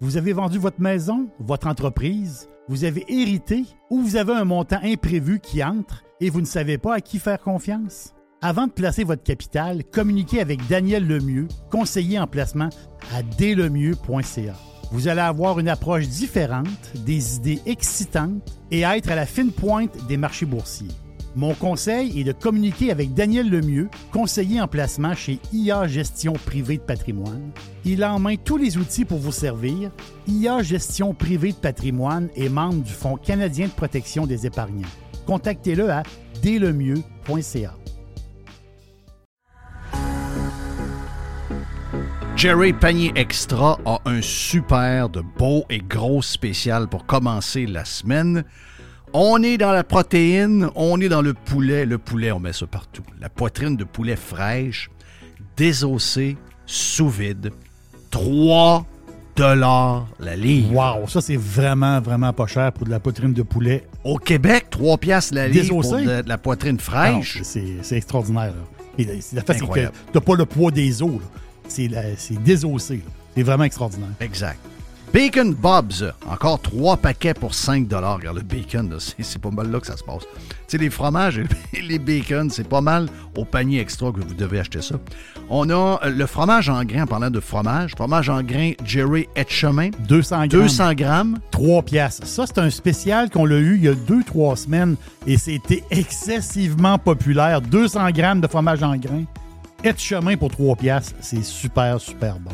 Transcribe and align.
Vous 0.00 0.18
avez 0.18 0.34
vendu 0.34 0.58
votre 0.58 0.80
maison, 0.80 1.30
votre 1.38 1.66
entreprise, 1.66 2.50
vous 2.68 2.84
avez 2.84 3.06
hérité 3.08 3.64
ou 3.88 4.02
vous 4.02 4.16
avez 4.16 4.34
un 4.34 4.44
montant 4.44 4.78
imprévu 4.82 5.40
qui 5.40 5.64
entre 5.64 6.04
et 6.20 6.28
vous 6.28 6.42
ne 6.42 6.46
savez 6.46 6.76
pas 6.76 6.96
à 6.96 7.00
qui 7.00 7.18
faire 7.18 7.40
confiance? 7.40 8.12
Avant 8.42 8.66
de 8.66 8.72
placer 8.72 9.04
votre 9.04 9.22
capital, 9.22 9.84
communiquez 9.84 10.42
avec 10.42 10.66
Daniel 10.66 11.06
Lemieux, 11.06 11.48
conseiller 11.70 12.18
en 12.18 12.26
placement 12.26 12.68
à 13.14 13.22
dlemieux.ca. 13.22 14.54
Vous 14.92 15.08
allez 15.08 15.22
avoir 15.22 15.58
une 15.60 15.68
approche 15.68 16.08
différente, 16.08 16.92
des 17.06 17.36
idées 17.36 17.62
excitantes 17.64 18.60
et 18.70 18.82
être 18.82 19.10
à 19.10 19.14
la 19.14 19.24
fine 19.24 19.50
pointe 19.50 20.06
des 20.08 20.18
marchés 20.18 20.44
boursiers. 20.44 20.92
Mon 21.36 21.52
conseil 21.52 22.18
est 22.18 22.24
de 22.24 22.32
communiquer 22.32 22.90
avec 22.90 23.12
Daniel 23.12 23.50
Lemieux, 23.50 23.90
conseiller 24.10 24.58
en 24.58 24.68
placement 24.68 25.14
chez 25.14 25.38
IA 25.52 25.86
Gestion 25.86 26.32
Privée 26.32 26.78
de 26.78 26.82
Patrimoine. 26.82 27.50
Il 27.84 28.02
a 28.02 28.14
en 28.14 28.18
main 28.18 28.36
tous 28.42 28.56
les 28.56 28.78
outils 28.78 29.04
pour 29.04 29.18
vous 29.18 29.32
servir. 29.32 29.90
IA 30.26 30.62
Gestion 30.62 31.12
Privée 31.12 31.52
de 31.52 31.58
Patrimoine 31.58 32.30
est 32.36 32.48
membre 32.48 32.82
du 32.82 32.92
Fonds 32.92 33.18
canadien 33.18 33.66
de 33.66 33.72
protection 33.72 34.26
des 34.26 34.46
épargnants. 34.46 34.88
Contactez-le 35.26 35.90
à 35.90 36.04
dlemieux.ca. 36.42 37.74
Jerry 42.34 42.72
Panier 42.72 43.12
Extra 43.14 43.78
a 43.84 44.00
un 44.06 44.22
super 44.22 45.10
de 45.10 45.20
beau 45.20 45.64
et 45.68 45.80
gros 45.80 46.22
spécial 46.22 46.88
pour 46.88 47.04
commencer 47.04 47.66
la 47.66 47.84
semaine. 47.84 48.44
On 49.12 49.42
est 49.42 49.56
dans 49.56 49.72
la 49.72 49.84
protéine, 49.84 50.68
on 50.74 51.00
est 51.00 51.08
dans 51.08 51.22
le 51.22 51.32
poulet. 51.32 51.86
Le 51.86 51.98
poulet, 51.98 52.32
on 52.32 52.40
met 52.40 52.52
ça 52.52 52.66
partout. 52.66 53.02
La 53.20 53.28
poitrine 53.28 53.76
de 53.76 53.84
poulet 53.84 54.16
fraîche, 54.16 54.90
désossée, 55.56 56.36
sous 56.66 57.08
vide. 57.08 57.50
3 58.10 58.84
dollars 59.36 60.06
la 60.18 60.36
livre. 60.36 60.72
Wow, 60.74 61.06
ça 61.08 61.20
c'est 61.20 61.36
vraiment, 61.36 62.00
vraiment 62.00 62.32
pas 62.32 62.46
cher 62.46 62.72
pour 62.72 62.86
de 62.86 62.90
la 62.90 63.00
poitrine 63.00 63.32
de 63.32 63.42
poulet. 63.42 63.86
Au 64.04 64.16
Québec, 64.18 64.66
3 64.70 64.98
piastres 64.98 65.34
la 65.34 65.48
livre 65.48 65.68
pour 65.68 65.82
Désossée? 65.82 66.04
de, 66.04 66.22
de 66.22 66.28
la 66.28 66.38
poitrine 66.38 66.78
fraîche. 66.78 67.40
c'est 67.42 67.96
extraordinaire. 67.96 68.52
là. 68.54 68.84
Et 68.98 69.04
la 69.04 69.12
c'est 69.20 69.36
la 69.36 69.42
fait, 69.42 69.54
c'est 69.58 69.66
que 69.68 69.90
t'as 70.12 70.20
pas 70.20 70.34
le 70.36 70.46
poids 70.46 70.70
des 70.70 71.02
os. 71.02 71.20
C'est 71.68 71.88
désossé. 72.42 73.02
C'est 73.34 73.42
vraiment 73.42 73.64
extraordinaire. 73.64 74.08
Exact. 74.20 74.58
Bacon 75.12 75.54
Bob's, 75.54 76.04
encore 76.28 76.60
trois 76.60 76.96
paquets 76.96 77.32
pour 77.32 77.54
5 77.54 77.88
Regarde, 77.90 78.36
le 78.36 78.42
bacon, 78.42 78.98
c'est 78.98 79.40
pas 79.40 79.50
mal 79.50 79.70
là 79.70 79.80
que 79.80 79.86
ça 79.86 79.96
se 79.96 80.04
passe. 80.04 80.22
Tu 80.22 80.46
sais, 80.68 80.78
les 80.78 80.90
fromages 80.90 81.38
et 81.74 81.80
les 81.80 81.98
bacon, 81.98 82.50
c'est 82.50 82.68
pas 82.68 82.80
mal 82.80 83.08
au 83.36 83.44
panier 83.44 83.80
extra 83.80 84.12
que 84.12 84.20
vous 84.20 84.34
devez 84.34 84.60
acheter 84.60 84.82
ça. 84.82 84.96
On 85.48 85.70
a 85.70 86.00
euh, 86.04 86.10
le 86.10 86.26
fromage 86.26 86.68
en 86.68 86.84
grains, 86.84 87.04
en 87.04 87.06
parlant 87.06 87.30
de 87.30 87.40
fromage, 87.40 87.92
fromage 87.92 88.28
en 88.28 88.42
grains 88.42 88.72
Jerry 88.84 89.28
Etchemin, 89.36 89.90
200 90.08 90.36
grammes. 90.36 90.48
200 90.48 90.94
grammes. 90.94 91.38
3 91.50 91.82
piastres. 91.82 92.26
Ça, 92.26 92.44
c'est 92.46 92.58
un 92.58 92.70
spécial 92.70 93.30
qu'on 93.30 93.46
l'a 93.46 93.58
eu 93.58 93.76
il 93.76 93.84
y 93.84 93.88
a 93.88 93.94
2-3 93.94 94.56
semaines 94.56 94.96
et 95.26 95.38
c'était 95.38 95.84
excessivement 95.90 96.98
populaire. 96.98 97.60
200 97.62 98.10
grammes 98.10 98.40
de 98.40 98.48
fromage 98.48 98.82
en 98.82 98.96
grains. 98.96 99.24
Et 99.84 99.92
de 99.92 99.98
chemin 99.98 100.36
pour 100.36 100.50
3 100.50 100.76
piastres. 100.76 101.14
C'est 101.20 101.44
super, 101.44 102.00
super 102.00 102.38
bon. 102.40 102.52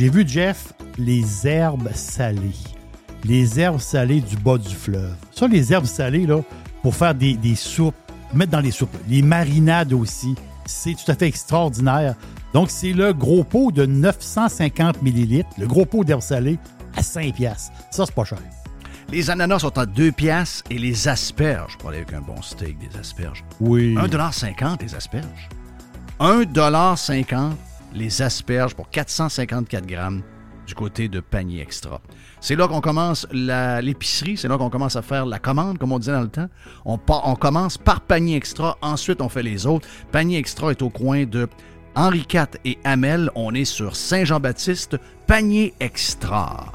J'ai 0.00 0.08
vu, 0.08 0.24
Jeff, 0.26 0.72
les 0.96 1.46
herbes 1.46 1.90
salées. 1.92 2.56
Les 3.22 3.60
herbes 3.60 3.80
salées 3.80 4.22
du 4.22 4.34
bas 4.34 4.56
du 4.56 4.74
fleuve. 4.74 5.14
Ça, 5.30 5.46
les 5.46 5.74
herbes 5.74 5.84
salées, 5.84 6.24
là, 6.24 6.40
pour 6.82 6.94
faire 6.94 7.14
des, 7.14 7.34
des 7.34 7.54
soupes, 7.54 7.94
mettre 8.32 8.52
dans 8.52 8.60
les 8.60 8.70
soupes. 8.70 8.96
Les 9.10 9.20
marinades 9.20 9.92
aussi. 9.92 10.36
C'est 10.64 10.94
tout 10.94 11.12
à 11.12 11.14
fait 11.14 11.26
extraordinaire. 11.26 12.14
Donc, 12.54 12.70
c'est 12.70 12.94
le 12.94 13.12
gros 13.12 13.44
pot 13.44 13.72
de 13.72 13.84
950 13.84 15.02
millilitres, 15.02 15.50
le 15.58 15.66
gros 15.66 15.84
pot 15.84 16.02
d'herbes 16.02 16.22
salées, 16.22 16.58
à 16.96 17.02
5 17.02 17.34
piastres. 17.34 17.70
Ça, 17.90 18.06
c'est 18.06 18.14
pas 18.14 18.24
cher. 18.24 18.38
Les 19.10 19.28
ananas 19.28 19.58
sont 19.58 19.76
à 19.76 19.84
2 19.84 20.12
piastres 20.12 20.64
et 20.70 20.78
les 20.78 21.08
asperges, 21.08 21.76
pour 21.76 21.90
aller 21.90 21.98
avec 21.98 22.14
un 22.14 22.22
bon 22.22 22.40
steak, 22.40 22.78
des 22.78 22.98
asperges. 22.98 23.44
Oui. 23.60 23.96
1,50 23.96 24.80
les 24.80 24.94
asperges. 24.94 25.50
1,50 26.20 27.52
les 27.92 28.22
asperges 28.22 28.74
pour 28.74 28.90
454 28.90 29.86
grammes 29.86 30.22
du 30.66 30.74
côté 30.74 31.08
de 31.08 31.20
panier 31.20 31.60
extra. 31.60 32.00
C'est 32.40 32.54
là 32.54 32.68
qu'on 32.68 32.80
commence 32.80 33.26
l'épicerie, 33.32 34.36
c'est 34.36 34.46
là 34.48 34.56
qu'on 34.56 34.70
commence 34.70 34.96
à 34.96 35.02
faire 35.02 35.26
la 35.26 35.38
commande, 35.38 35.78
comme 35.78 35.92
on 35.92 35.98
disait 35.98 36.12
dans 36.12 36.20
le 36.20 36.28
temps. 36.28 36.48
On 36.84 37.34
commence 37.34 37.76
par 37.76 38.00
panier 38.00 38.36
extra, 38.36 38.78
ensuite 38.80 39.20
on 39.20 39.28
fait 39.28 39.42
les 39.42 39.66
autres. 39.66 39.88
Panier 40.12 40.38
extra 40.38 40.70
est 40.70 40.82
au 40.82 40.90
coin 40.90 41.24
de 41.24 41.48
Henri 41.96 42.24
IV 42.32 42.46
et 42.64 42.78
Hamel. 42.84 43.30
On 43.34 43.52
est 43.54 43.64
sur 43.64 43.96
Saint-Jean-Baptiste, 43.96 44.96
panier 45.26 45.74
extra. 45.80 46.72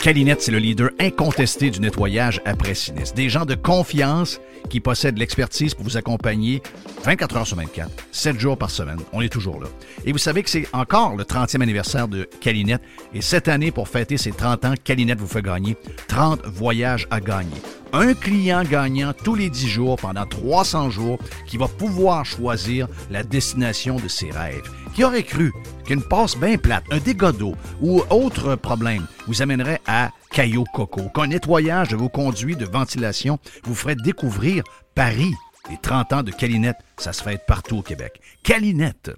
Calinette, 0.00 0.40
c'est 0.40 0.50
le 0.50 0.58
leader 0.58 0.88
incontesté 0.98 1.68
du 1.68 1.78
nettoyage 1.78 2.40
après 2.46 2.74
sinistre. 2.74 3.14
Des 3.14 3.28
gens 3.28 3.44
de 3.44 3.54
confiance 3.54 4.40
qui 4.70 4.80
possèdent 4.80 5.18
l'expertise 5.18 5.74
pour 5.74 5.84
vous 5.84 5.98
accompagner 5.98 6.62
24 7.04 7.36
heures 7.36 7.46
sur 7.46 7.58
24, 7.58 7.90
7 8.10 8.40
jours 8.40 8.56
par 8.56 8.70
semaine. 8.70 8.96
On 9.12 9.20
est 9.20 9.28
toujours 9.28 9.60
là. 9.60 9.68
Et 10.06 10.12
vous 10.12 10.18
savez 10.18 10.42
que 10.42 10.48
c'est 10.48 10.66
encore 10.72 11.16
le 11.16 11.24
30e 11.24 11.60
anniversaire 11.60 12.08
de 12.08 12.26
Calinette. 12.40 12.80
Et 13.12 13.20
cette 13.20 13.46
année, 13.48 13.72
pour 13.72 13.88
fêter 13.88 14.16
ses 14.16 14.32
30 14.32 14.64
ans, 14.64 14.74
Calinette 14.82 15.20
vous 15.20 15.26
fait 15.26 15.42
gagner 15.42 15.76
30 16.08 16.46
voyages 16.46 17.06
à 17.10 17.20
gagner. 17.20 17.60
Un 17.92 18.14
client 18.14 18.62
gagnant 18.62 19.12
tous 19.12 19.34
les 19.34 19.50
10 19.50 19.68
jours 19.68 19.96
pendant 19.96 20.24
300 20.24 20.88
jours 20.90 21.18
qui 21.46 21.58
va 21.58 21.68
pouvoir 21.68 22.24
choisir 22.24 22.88
la 23.10 23.22
destination 23.22 23.96
de 23.96 24.08
ses 24.08 24.30
rêves. 24.30 24.62
Qui 24.94 25.04
aurait 25.04 25.24
cru 25.24 25.52
qu'une 25.90 26.02
passe 26.02 26.36
bien 26.36 26.56
plate, 26.56 26.84
un 26.92 26.98
dégât 26.98 27.32
d'eau 27.32 27.56
ou 27.80 28.00
autre 28.10 28.54
problème 28.54 29.06
vous 29.26 29.42
amènerait 29.42 29.80
à 29.88 30.10
Caillou 30.30 30.62
Coco, 30.72 31.08
qu'un 31.12 31.26
nettoyage 31.26 31.88
de 31.88 31.96
vos 31.96 32.08
conduits 32.08 32.54
de 32.54 32.64
ventilation 32.64 33.40
vous 33.64 33.74
ferait 33.74 33.96
découvrir 33.96 34.62
Paris. 34.94 35.34
Les 35.68 35.78
30 35.78 36.12
ans 36.12 36.22
de 36.22 36.30
Calinette, 36.30 36.76
ça 36.96 37.12
se 37.12 37.24
fête 37.24 37.44
partout 37.44 37.78
au 37.78 37.82
Québec. 37.82 38.20
Calinette. 38.44 39.10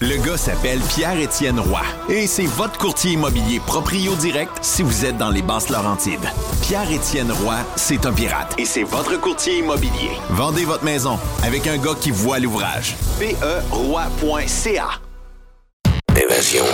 Le 0.00 0.16
gars 0.26 0.36
s'appelle 0.36 0.80
Pierre-Étienne 0.80 1.60
Roy 1.60 1.82
et 2.08 2.26
c'est 2.26 2.46
votre 2.46 2.76
courtier 2.76 3.12
immobilier 3.12 3.60
proprio 3.60 4.16
direct 4.16 4.58
si 4.62 4.82
vous 4.82 5.04
êtes 5.04 5.16
dans 5.16 5.30
les 5.30 5.42
basses 5.42 5.70
Laurentides. 5.70 6.28
Pierre-Étienne 6.62 7.30
Roy, 7.30 7.58
c'est 7.76 8.04
un 8.04 8.12
pirate 8.12 8.52
et 8.58 8.64
c'est 8.64 8.82
votre 8.82 9.20
courtier 9.20 9.60
immobilier. 9.60 10.10
Vendez 10.30 10.64
votre 10.64 10.82
maison 10.82 11.20
avec 11.44 11.68
un 11.68 11.78
gars 11.78 11.94
qui 12.00 12.10
voit 12.10 12.40
l'ouvrage. 12.40 12.96
PERoy.ca 13.20 15.00
Évasion. 16.16 16.64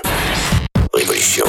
Révolution. 0.93 1.45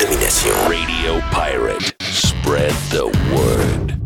Domination. 0.00 0.54
Radio 0.68 1.20
Pirate. 1.32 1.94
Spread 2.00 2.72
the 2.90 3.06
word. 3.34 3.96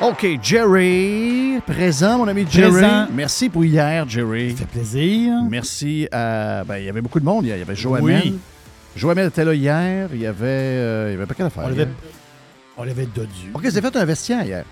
OK, 0.00 0.38
Jerry, 0.40 1.60
présent, 1.66 2.18
mon 2.18 2.28
ami 2.28 2.46
Jerry. 2.48 2.70
Présent. 2.70 3.08
Merci 3.12 3.48
pour 3.48 3.64
hier, 3.64 4.08
Jerry. 4.08 4.52
Ça 4.52 4.58
fait 4.58 4.66
plaisir. 4.66 5.34
Merci 5.50 6.08
à. 6.12 6.62
Ben, 6.64 6.78
il 6.78 6.84
y 6.84 6.88
avait 6.88 7.00
beaucoup 7.00 7.18
de 7.18 7.24
monde. 7.24 7.44
Il 7.44 7.48
y 7.48 7.52
avait. 7.52 7.74
Oui. 8.00 8.38
Joamel 8.98 9.28
était 9.28 9.44
là 9.44 9.54
hier. 9.54 10.08
Il 10.12 10.20
y 10.20 10.26
avait. 10.26 10.44
euh, 10.46 11.08
il 11.10 11.12
y 11.12 11.16
avait 11.16 11.26
pas 11.26 11.34
qu'à 11.34 11.48
faire. 11.48 11.64
On 11.64 11.68
l'avait, 11.68 11.88
on 12.76 12.82
l'avait 12.84 13.06
dodu. 13.06 13.50
OK, 13.54 13.62
vous 13.62 13.78
avez 13.78 13.90
fait 13.90 13.96
un 13.96 14.04
vestiaire 14.04 14.44
hier. 14.44 14.64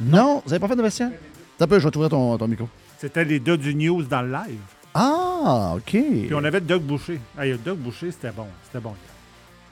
Non. 0.00 0.42
vous 0.44 0.50
n'avez 0.50 0.60
pas 0.60 0.68
fait 0.68 0.76
de 0.76 0.82
vestiaire? 0.82 1.10
T'as 1.56 1.66
peu, 1.66 1.78
je 1.78 1.84
vais 1.84 1.90
t'ouvrir 1.92 2.10
ton, 2.10 2.36
ton 2.36 2.48
micro. 2.48 2.68
C'était 2.98 3.24
les 3.24 3.38
Doug 3.38 3.60
du 3.60 3.74
News 3.74 4.02
dans 4.02 4.22
le 4.22 4.32
live. 4.32 4.58
Ah, 4.92 5.74
OK. 5.76 5.82
Puis 5.90 6.30
on 6.34 6.42
avait 6.44 6.60
Doug 6.60 6.82
Boucher. 6.82 7.20
Hey, 7.38 7.56
Doug 7.64 7.78
Boucher, 7.78 8.10
c'était 8.10 8.30
bon. 8.32 8.46
C'était 8.64 8.80
bon. 8.82 8.94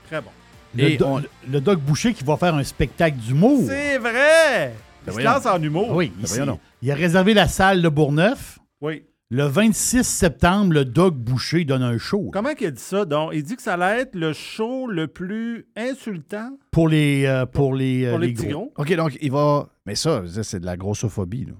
Très 0.08 0.20
bon. 0.20 0.30
Le, 0.74 0.84
Et 0.84 0.96
do- 0.96 1.06
on- 1.06 1.22
le 1.50 1.60
Doc 1.60 1.80
Boucher 1.80 2.14
qui 2.14 2.24
va 2.24 2.36
faire 2.36 2.54
un 2.54 2.64
spectacle 2.64 3.16
d'humour. 3.16 3.64
C'est 3.66 3.98
vrai! 3.98 4.74
Il 5.04 5.08
se 5.08 5.12
voyons. 5.12 5.30
lance 5.30 5.46
en 5.46 5.60
humour. 5.60 5.90
Oui, 5.94 6.12
Ben 6.16 6.26
voyons 6.26 6.46
donc. 6.46 6.60
il 6.80 6.90
a 6.90 6.94
réservé 6.94 7.34
la 7.34 7.48
salle 7.48 7.82
de 7.82 7.88
Bourgneuf. 7.88 8.58
Oui. 8.80 9.02
Le 9.34 9.44
26 9.44 10.04
septembre, 10.04 10.74
le 10.74 10.84
Doc 10.84 11.16
Boucher 11.16 11.64
donne 11.64 11.82
un 11.82 11.96
show 11.96 12.28
Comment 12.34 12.50
il 12.50 12.70
dit 12.70 12.82
ça, 12.82 13.06
donc? 13.06 13.30
Il 13.32 13.42
dit 13.42 13.56
que 13.56 13.62
ça 13.62 13.72
allait 13.80 14.02
être 14.02 14.14
le 14.14 14.34
show 14.34 14.86
le 14.86 15.08
plus 15.08 15.64
insultant 15.74 16.58
pour 16.70 16.86
les, 16.86 17.24
euh, 17.24 17.46
pour 17.46 17.74
les, 17.74 18.04
euh, 18.04 18.10
pour 18.10 18.18
les, 18.18 18.26
les 18.26 18.34
petits 18.34 18.48
gros. 18.48 18.70
gros. 18.76 18.82
OK, 18.82 18.94
donc 18.94 19.16
il 19.22 19.32
va. 19.32 19.70
Mais 19.86 19.94
ça, 19.94 20.22
c'est 20.42 20.60
de 20.60 20.66
la 20.66 20.76
grossophobie. 20.76 21.46
Là. 21.46 21.54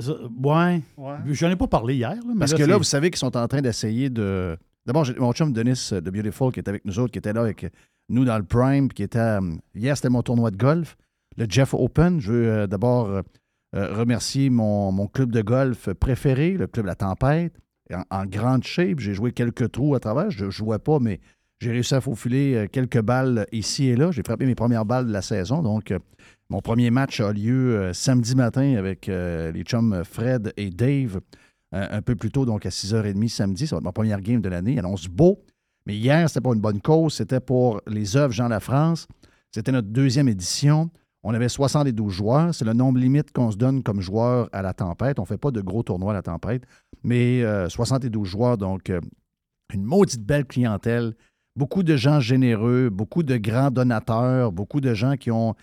Ça, 0.00 0.14
ouais. 0.14 0.82
Ouais. 0.96 1.14
J'en 1.26 1.48
ai 1.48 1.54
pas 1.54 1.68
parlé 1.68 1.94
hier. 1.94 2.10
là, 2.10 2.20
mais 2.26 2.40
Parce 2.40 2.54
que 2.54 2.64
là, 2.64 2.76
vous 2.76 2.82
savez 2.82 3.10
qu'ils 3.10 3.20
sont 3.20 3.36
en 3.36 3.46
train 3.46 3.62
d'essayer 3.62 4.10
de. 4.10 4.58
D'abord, 4.84 5.04
j'ai 5.04 5.14
mon 5.14 5.32
chum 5.32 5.52
Denis 5.52 5.90
euh, 5.92 6.00
de 6.00 6.10
Beautiful 6.10 6.50
qui 6.50 6.58
est 6.58 6.68
avec 6.68 6.84
nous 6.84 6.98
autres, 6.98 7.12
qui 7.12 7.20
était 7.20 7.32
là 7.32 7.42
avec 7.42 7.66
nous 8.08 8.24
dans 8.24 8.36
le 8.36 8.44
Prime, 8.44 8.88
puis 8.88 8.96
qui 8.96 9.02
était. 9.04 9.38
Hier, 9.76 9.96
c'était 9.96 10.08
mon 10.08 10.22
tournoi 10.22 10.50
de 10.50 10.56
golf, 10.56 10.96
le 11.36 11.46
Jeff 11.48 11.72
Open. 11.72 12.18
Je 12.20 12.32
veux 12.32 12.48
euh, 12.48 12.66
d'abord 12.66 13.22
euh, 13.76 13.92
remercier 13.92 14.48
mon, 14.48 15.06
club 15.06 15.30
de 15.30 15.42
golf 15.42 15.92
préféré, 15.92 16.52
le 16.52 16.66
club 16.66 16.86
La 16.86 16.94
Tempête, 16.94 17.52
en, 18.10 18.24
grande 18.24 18.64
shape. 18.64 19.00
J'ai 19.00 19.12
joué 19.12 19.32
quelques 19.32 19.70
trous 19.72 19.94
à 19.94 20.00
travers. 20.00 20.30
Je 20.30 20.46
ne 20.46 20.50
jouais 20.50 20.78
pas, 20.78 20.98
mais 20.98 21.20
J'ai 21.60 21.72
réussi 21.72 21.94
à 21.94 22.00
faufiler 22.00 22.54
euh, 22.54 22.66
quelques 22.70 23.00
balles 23.00 23.46
ici 23.52 23.86
et 23.86 23.96
là. 23.96 24.10
J'ai 24.10 24.22
frappé 24.22 24.46
mes 24.46 24.54
premières 24.54 24.84
balles 24.84 25.06
de 25.06 25.12
la 25.12 25.22
saison. 25.22 25.62
Donc, 25.62 25.90
euh, 25.90 25.98
mon 26.48 26.60
premier 26.60 26.90
match 26.90 27.20
a 27.20 27.32
lieu 27.32 27.90
samedi 27.92 28.34
matin 28.34 28.76
avec 28.76 29.08
les 29.08 29.62
chums 29.64 30.04
Fred 30.04 30.52
et 30.56 30.70
Dave, 30.70 31.20
un 31.72 32.02
peu 32.02 32.14
plus 32.14 32.30
tôt, 32.30 32.46
donc 32.46 32.64
à 32.66 32.68
6h30 32.68 33.28
samedi. 33.28 33.66
Ça 33.66 33.74
va 33.74 33.78
être 33.78 33.84
ma 33.84 33.90
première 33.90 34.20
game 34.20 34.40
de 34.40 34.48
l'année. 34.48 34.78
annonce 34.78 35.08
beau. 35.08 35.42
Mais 35.86 35.96
hier, 35.96 36.28
c'était 36.28 36.42
pas 36.42 36.54
une 36.54 36.60
bonne 36.60 36.80
cause. 36.80 37.14
C'était 37.14 37.40
pour 37.40 37.80
les 37.88 38.16
œuvres 38.16 38.32
Jean 38.32 38.46
La 38.46 38.60
France. 38.60 39.08
C'était 39.52 39.72
notre 39.72 39.88
deuxième 39.88 40.28
édition. 40.28 40.90
On 41.22 41.34
avait 41.34 41.48
72 41.48 42.12
joueurs. 42.12 42.54
C'est 42.54 42.64
le 42.64 42.72
nombre 42.72 42.98
limite 42.98 43.32
qu'on 43.32 43.50
se 43.50 43.56
donne 43.56 43.82
comme 43.82 44.00
joueur 44.00 44.48
à 44.52 44.62
la 44.62 44.72
tempête. 44.72 45.18
On 45.18 45.22
ne 45.22 45.26
fait 45.26 45.38
pas 45.38 45.50
de 45.50 45.60
gros 45.60 45.82
tournois 45.82 46.12
à 46.12 46.14
la 46.14 46.22
tempête, 46.22 46.62
mais 47.02 47.42
72 47.68 48.26
joueurs, 48.26 48.58
donc 48.58 48.92
une 49.72 49.82
maudite 49.82 50.22
belle 50.22 50.44
clientèle 50.44 51.14
beaucoup 51.56 51.82
de 51.82 51.96
gens 51.96 52.20
généreux, 52.20 52.90
beaucoup 52.90 53.22
de 53.22 53.36
grands 53.36 53.70
donateurs, 53.70 54.52
beaucoup 54.52 54.80
de 54.80 54.94
gens 54.94 55.16
qui 55.16 55.30
ont 55.30 55.54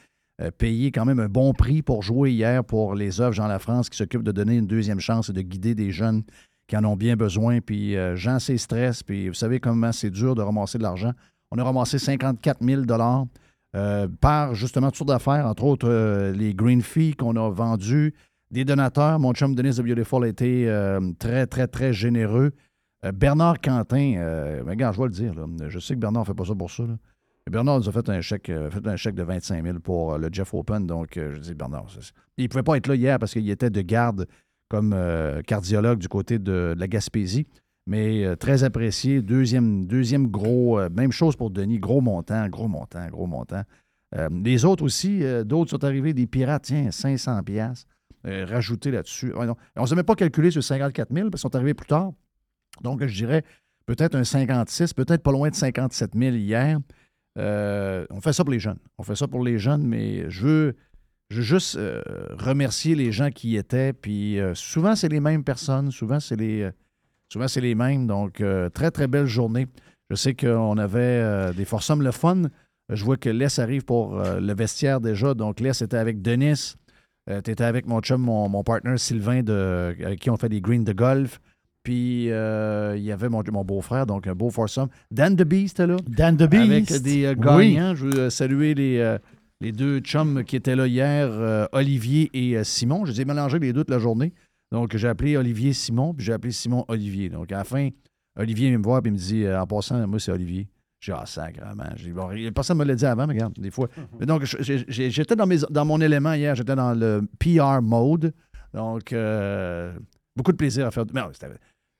euh, 0.41 0.49
payé 0.51 0.91
quand 0.91 1.05
même 1.05 1.19
un 1.19 1.29
bon 1.29 1.53
prix 1.53 1.83
pour 1.83 2.01
jouer 2.01 2.31
hier 2.31 2.65
pour 2.65 2.95
les 2.95 3.21
œuvres 3.21 3.33
Jean 3.33 3.47
La 3.47 3.59
France 3.59 3.89
qui 3.89 3.97
s'occupent 3.97 4.23
de 4.23 4.31
donner 4.31 4.57
une 4.57 4.67
deuxième 4.67 4.99
chance 4.99 5.29
et 5.29 5.33
de 5.33 5.41
guider 5.41 5.75
des 5.75 5.91
jeunes 5.91 6.23
qui 6.67 6.75
en 6.75 6.83
ont 6.83 6.97
bien 6.97 7.15
besoin. 7.15 7.61
Puis 7.61 7.95
euh, 7.95 8.15
Jean, 8.15 8.39
c'est 8.39 8.57
stress. 8.57 9.03
Puis 9.03 9.27
vous 9.27 9.35
savez 9.35 9.59
comment 9.59 9.91
c'est 9.91 10.09
dur 10.09 10.33
de 10.33 10.41
ramasser 10.41 10.79
de 10.79 10.83
l'argent. 10.83 11.11
On 11.51 11.59
a 11.59 11.63
ramassé 11.63 11.99
54 11.99 12.63
000 12.63 12.81
euh, 13.75 14.07
par 14.21 14.55
justement 14.55 14.91
toutes 14.91 15.07
d'affaires, 15.07 15.45
entre 15.45 15.63
autres 15.63 16.31
les 16.31 16.53
Green 16.53 16.81
Fees 16.81 17.15
qu'on 17.15 17.35
a 17.35 17.49
vendus, 17.49 18.13
des 18.51 18.65
donateurs. 18.65 19.19
Mon 19.19 19.33
chum 19.33 19.55
Denis 19.55 19.75
de 19.75 19.81
Beautiful 19.81 20.25
a 20.25 20.27
été 20.27 20.67
très, 21.19 21.47
très, 21.47 21.67
très 21.67 21.93
généreux. 21.93 22.53
Euh, 23.03 23.11
Bernard 23.11 23.59
Quentin, 23.61 24.15
euh, 24.17 24.63
regarde, 24.65 24.95
je 24.95 25.01
vais 25.01 25.07
le 25.07 25.13
dire, 25.13 25.69
je 25.69 25.79
sais 25.79 25.93
que 25.95 25.99
Bernard 25.99 26.23
ne 26.23 26.27
fait 26.27 26.33
pas 26.33 26.45
ça 26.45 26.55
pour 26.55 26.71
ça. 26.71 26.83
Bernard 27.49 27.79
nous 27.79 27.89
a 27.89 27.91
fait 27.91 28.07
un 28.09 28.21
chèque, 28.21 28.49
euh, 28.49 28.69
fait 28.71 28.87
un 28.87 28.95
chèque 28.95 29.15
de 29.15 29.23
25 29.23 29.63
000 29.63 29.79
pour 29.79 30.17
le 30.17 30.29
Jeff 30.31 30.53
Open. 30.53 30.87
Donc, 30.87 31.13
je 31.15 31.39
dis, 31.39 31.53
Bernard, 31.53 31.87
il 32.37 32.43
ne 32.43 32.47
pouvait 32.47 32.63
pas 32.63 32.77
être 32.77 32.87
là 32.87 32.95
hier 32.95 33.19
parce 33.19 33.33
qu'il 33.33 33.49
était 33.49 33.69
de 33.69 33.81
garde 33.81 34.27
comme 34.69 34.95
cardiologue 35.45 35.99
du 35.99 36.07
côté 36.07 36.39
de, 36.39 36.73
la 36.77 36.87
Gaspésie. 36.87 37.45
Mais 37.85 38.35
très 38.37 38.63
apprécié. 38.63 39.21
Deuxième, 39.21 39.85
deuxième 39.85 40.27
gros, 40.27 40.79
même 40.89 41.11
chose 41.11 41.35
pour 41.35 41.49
Denis, 41.49 41.79
gros 41.79 41.99
montant, 41.99 42.47
gros 42.47 42.69
montant, 42.69 43.05
gros 43.09 43.27
montant. 43.27 43.63
les 44.31 44.63
autres 44.63 44.83
aussi, 44.83 45.21
d'autres 45.43 45.71
sont 45.71 45.83
arrivés, 45.83 46.13
des 46.13 46.25
pirates, 46.25 46.63
tiens, 46.63 46.91
500 46.91 47.43
pièces 47.43 47.85
rajoutés 48.23 48.89
là-dessus. 48.89 49.33
on 49.35 49.81
ne 49.81 49.85
s'est 49.85 49.95
même 49.95 50.05
pas 50.05 50.15
calculé 50.15 50.49
sur 50.49 50.63
54 50.63 51.13
000 51.13 51.29
parce 51.29 51.41
qu'ils 51.41 51.51
sont 51.51 51.55
arrivés 51.57 51.73
plus 51.73 51.87
tard. 51.87 52.13
Donc, 52.81 53.05
je 53.05 53.13
dirais 53.13 53.43
peut-être 53.85 54.15
un 54.15 54.23
56, 54.23 54.93
peut-être 54.93 55.21
pas 55.21 55.31
loin 55.31 55.49
de 55.49 55.55
57 55.55 56.11
000 56.15 56.35
hier. 56.35 56.79
Euh, 57.37 58.05
on 58.09 58.21
fait 58.21 58.33
ça 58.33 58.43
pour 58.43 58.51
les 58.51 58.59
jeunes. 58.59 58.79
On 58.97 59.03
fait 59.03 59.15
ça 59.15 59.27
pour 59.27 59.43
les 59.43 59.57
jeunes, 59.57 59.85
mais 59.85 60.29
je 60.29 60.45
veux, 60.45 60.75
juste 61.29 61.77
euh, 61.77 62.01
remercier 62.37 62.95
les 62.95 63.11
gens 63.11 63.31
qui 63.31 63.51
y 63.51 63.57
étaient. 63.57 63.93
Puis 63.93 64.39
euh, 64.39 64.53
souvent, 64.53 64.95
c'est 64.95 65.09
les 65.09 65.19
mêmes 65.19 65.43
personnes. 65.43 65.91
Souvent, 65.91 66.19
c'est 66.19 66.35
les, 66.35 66.69
souvent, 67.33 67.47
c'est 67.47 67.61
les 67.61 67.75
mêmes. 67.75 68.07
Donc, 68.07 68.41
très, 68.73 68.91
très 68.91 69.07
belle 69.07 69.25
journée. 69.25 69.67
Je 70.09 70.15
sais 70.15 70.33
qu'on 70.33 70.77
avait 70.77 71.53
des 71.53 71.65
forçums 71.65 72.01
le 72.01 72.11
fun. 72.11 72.43
Je 72.89 73.03
vois 73.03 73.17
que 73.17 73.29
Les 73.29 73.59
arrive 73.59 73.83
pour 73.83 74.15
le 74.15 74.53
vestiaire 74.53 75.01
déjà. 75.01 75.33
Donc, 75.33 75.59
Les 75.59 75.83
était 75.83 75.97
avec 75.97 76.21
Denis. 76.21 76.75
tu 77.27 77.51
étais 77.51 77.63
avec 77.63 77.87
mon 77.87 77.99
chum, 77.99 78.21
mon, 78.21 78.47
mon 78.47 78.63
partner 78.63 78.97
Sylvain, 78.97 79.43
de, 79.43 79.95
avec 80.05 80.19
qui 80.19 80.29
on 80.29 80.37
fait 80.37 80.49
des 80.49 80.61
greens 80.61 80.83
de 80.83 80.93
golf. 80.93 81.39
Puis 81.83 82.31
euh, 82.31 82.95
il 82.95 83.03
y 83.03 83.11
avait 83.11 83.27
mon, 83.27 83.43
mon 83.51 83.65
beau-frère, 83.65 84.05
donc 84.05 84.25
un 84.25 84.35
beau 84.35 84.49
foursome. 84.49 84.87
Dan 85.11 85.35
the 85.35 85.43
Beast 85.43 85.79
là. 85.79 85.97
Dan 86.07 86.37
the 86.37 86.49
Beast. 86.49 86.91
Avec 86.91 87.01
des 87.01 87.25
euh, 87.25 87.35
gagnants. 87.35 87.93
Je 87.93 88.05
veux 88.05 88.19
euh, 88.19 88.29
saluer 88.29 88.73
les, 88.73 89.17
les 89.59 89.71
deux 89.73 89.99
chums 89.99 90.43
qui 90.45 90.55
étaient 90.55 90.77
là 90.77 90.87
hier, 90.87 91.67
Olivier 91.73 92.29
et 92.33 92.63
Simon. 92.63 93.05
Je 93.05 93.11
les 93.11 93.21
ai 93.21 93.25
mélangés 93.25 93.59
les 93.59 93.73
deux 93.73 93.81
toute 93.81 93.89
la 93.89 93.99
journée. 93.99 94.33
Donc 94.73 94.97
j'ai 94.97 95.07
appelé 95.07 95.37
Olivier 95.37 95.71
Simon, 95.71 96.13
puis 96.13 96.25
j'ai 96.25 96.33
appelé 96.33 96.51
Simon 96.51 96.83
Olivier. 96.87 97.29
Donc 97.29 97.51
à 97.51 97.57
la 97.57 97.63
fin, 97.63 97.89
Olivier 98.37 98.69
vient 98.69 98.79
me 98.79 98.83
voir 98.83 99.01
et 99.05 99.11
me 99.11 99.15
dit 99.15 99.47
En 99.47 99.67
passant, 99.67 100.05
moi 100.07 100.19
c'est 100.19 100.31
Olivier. 100.31 100.67
J'ai 100.99 101.11
ah, 101.11 101.25
sacrément. 101.25 101.83
Bon, 102.13 102.29
personne 102.55 102.77
ne 102.77 102.83
me 102.83 102.87
l'a 102.87 102.95
dit 102.95 103.05
avant, 103.05 103.27
mais 103.27 103.33
regarde, 103.33 103.59
des 103.59 103.71
fois. 103.71 103.89
Donc, 104.21 104.45
j'étais 104.45 105.35
dans, 105.35 105.45
dans 105.69 105.83
mon 105.83 105.99
élément 105.99 106.31
hier, 106.31 106.55
j'étais 106.55 106.77
dans 106.77 106.93
le 106.93 107.27
PR 107.39 107.81
mode. 107.81 108.33
Donc, 108.73 109.13
beaucoup 110.33 110.53
de 110.53 110.57
plaisir 110.57 110.87
à 110.87 110.91
faire. 110.91 111.03
Mais 111.13 111.21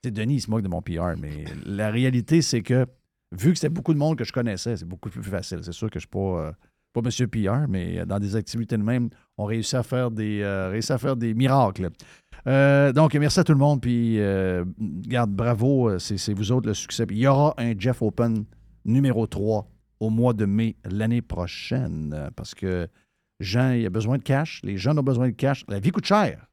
Denis, 0.09 0.35
il 0.35 0.41
se 0.41 0.49
moque 0.49 0.61
de 0.61 0.69
mon 0.69 0.81
PR, 0.81 1.17
mais 1.19 1.43
la 1.65 1.89
réalité, 1.89 2.41
c'est 2.41 2.61
que 2.61 2.85
vu 3.33 3.51
que 3.51 3.57
c'était 3.57 3.69
beaucoup 3.69 3.93
de 3.93 3.99
monde 3.99 4.17
que 4.17 4.23
je 4.23 4.31
connaissais, 4.31 4.77
c'est 4.77 4.87
beaucoup 4.87 5.09
plus 5.09 5.21
facile. 5.21 5.59
C'est 5.63 5.73
sûr 5.73 5.89
que 5.89 5.99
je 5.99 6.07
ne 6.07 6.07
suis 6.07 6.07
pas, 6.07 6.47
euh, 6.47 6.51
pas 6.93 7.01
monsieur 7.01 7.27
PR, 7.27 7.67
mais 7.67 8.05
dans 8.05 8.19
des 8.19 8.35
activités 8.35 8.77
de 8.77 8.83
même, 8.83 9.09
on 9.37 9.45
réussit 9.45 9.73
à 9.75 9.83
faire 9.83 10.11
des, 10.11 10.41
euh, 10.41 10.79
à 10.89 10.97
faire 10.97 11.15
des 11.15 11.33
miracles. 11.33 11.89
Euh, 12.47 12.93
donc, 12.93 13.15
merci 13.15 13.39
à 13.39 13.43
tout 13.43 13.53
le 13.53 13.59
monde. 13.59 13.81
Puis, 13.81 14.19
garde, 15.07 15.31
bravo, 15.31 15.97
c'est 15.99 16.33
vous 16.33 16.51
autres 16.51 16.67
le 16.67 16.73
succès. 16.73 17.05
il 17.09 17.17
y 17.17 17.27
aura 17.27 17.53
un 17.57 17.73
Jeff 17.77 18.01
Open 18.01 18.45
numéro 18.85 19.27
3 19.27 19.67
au 19.99 20.09
mois 20.09 20.33
de 20.33 20.45
mai 20.45 20.75
l'année 20.85 21.21
prochaine 21.21 22.29
parce 22.35 22.53
que 22.53 22.87
Jean, 23.39 23.71
il 23.71 23.85
a 23.85 23.89
besoin 23.89 24.17
de 24.17 24.23
cash. 24.23 24.61
Les 24.63 24.77
jeunes 24.77 24.99
ont 24.99 25.03
besoin 25.03 25.27
de 25.27 25.33
cash. 25.33 25.65
La 25.67 25.79
vie 25.79 25.91
coûte 25.91 26.05
cher. 26.05 26.47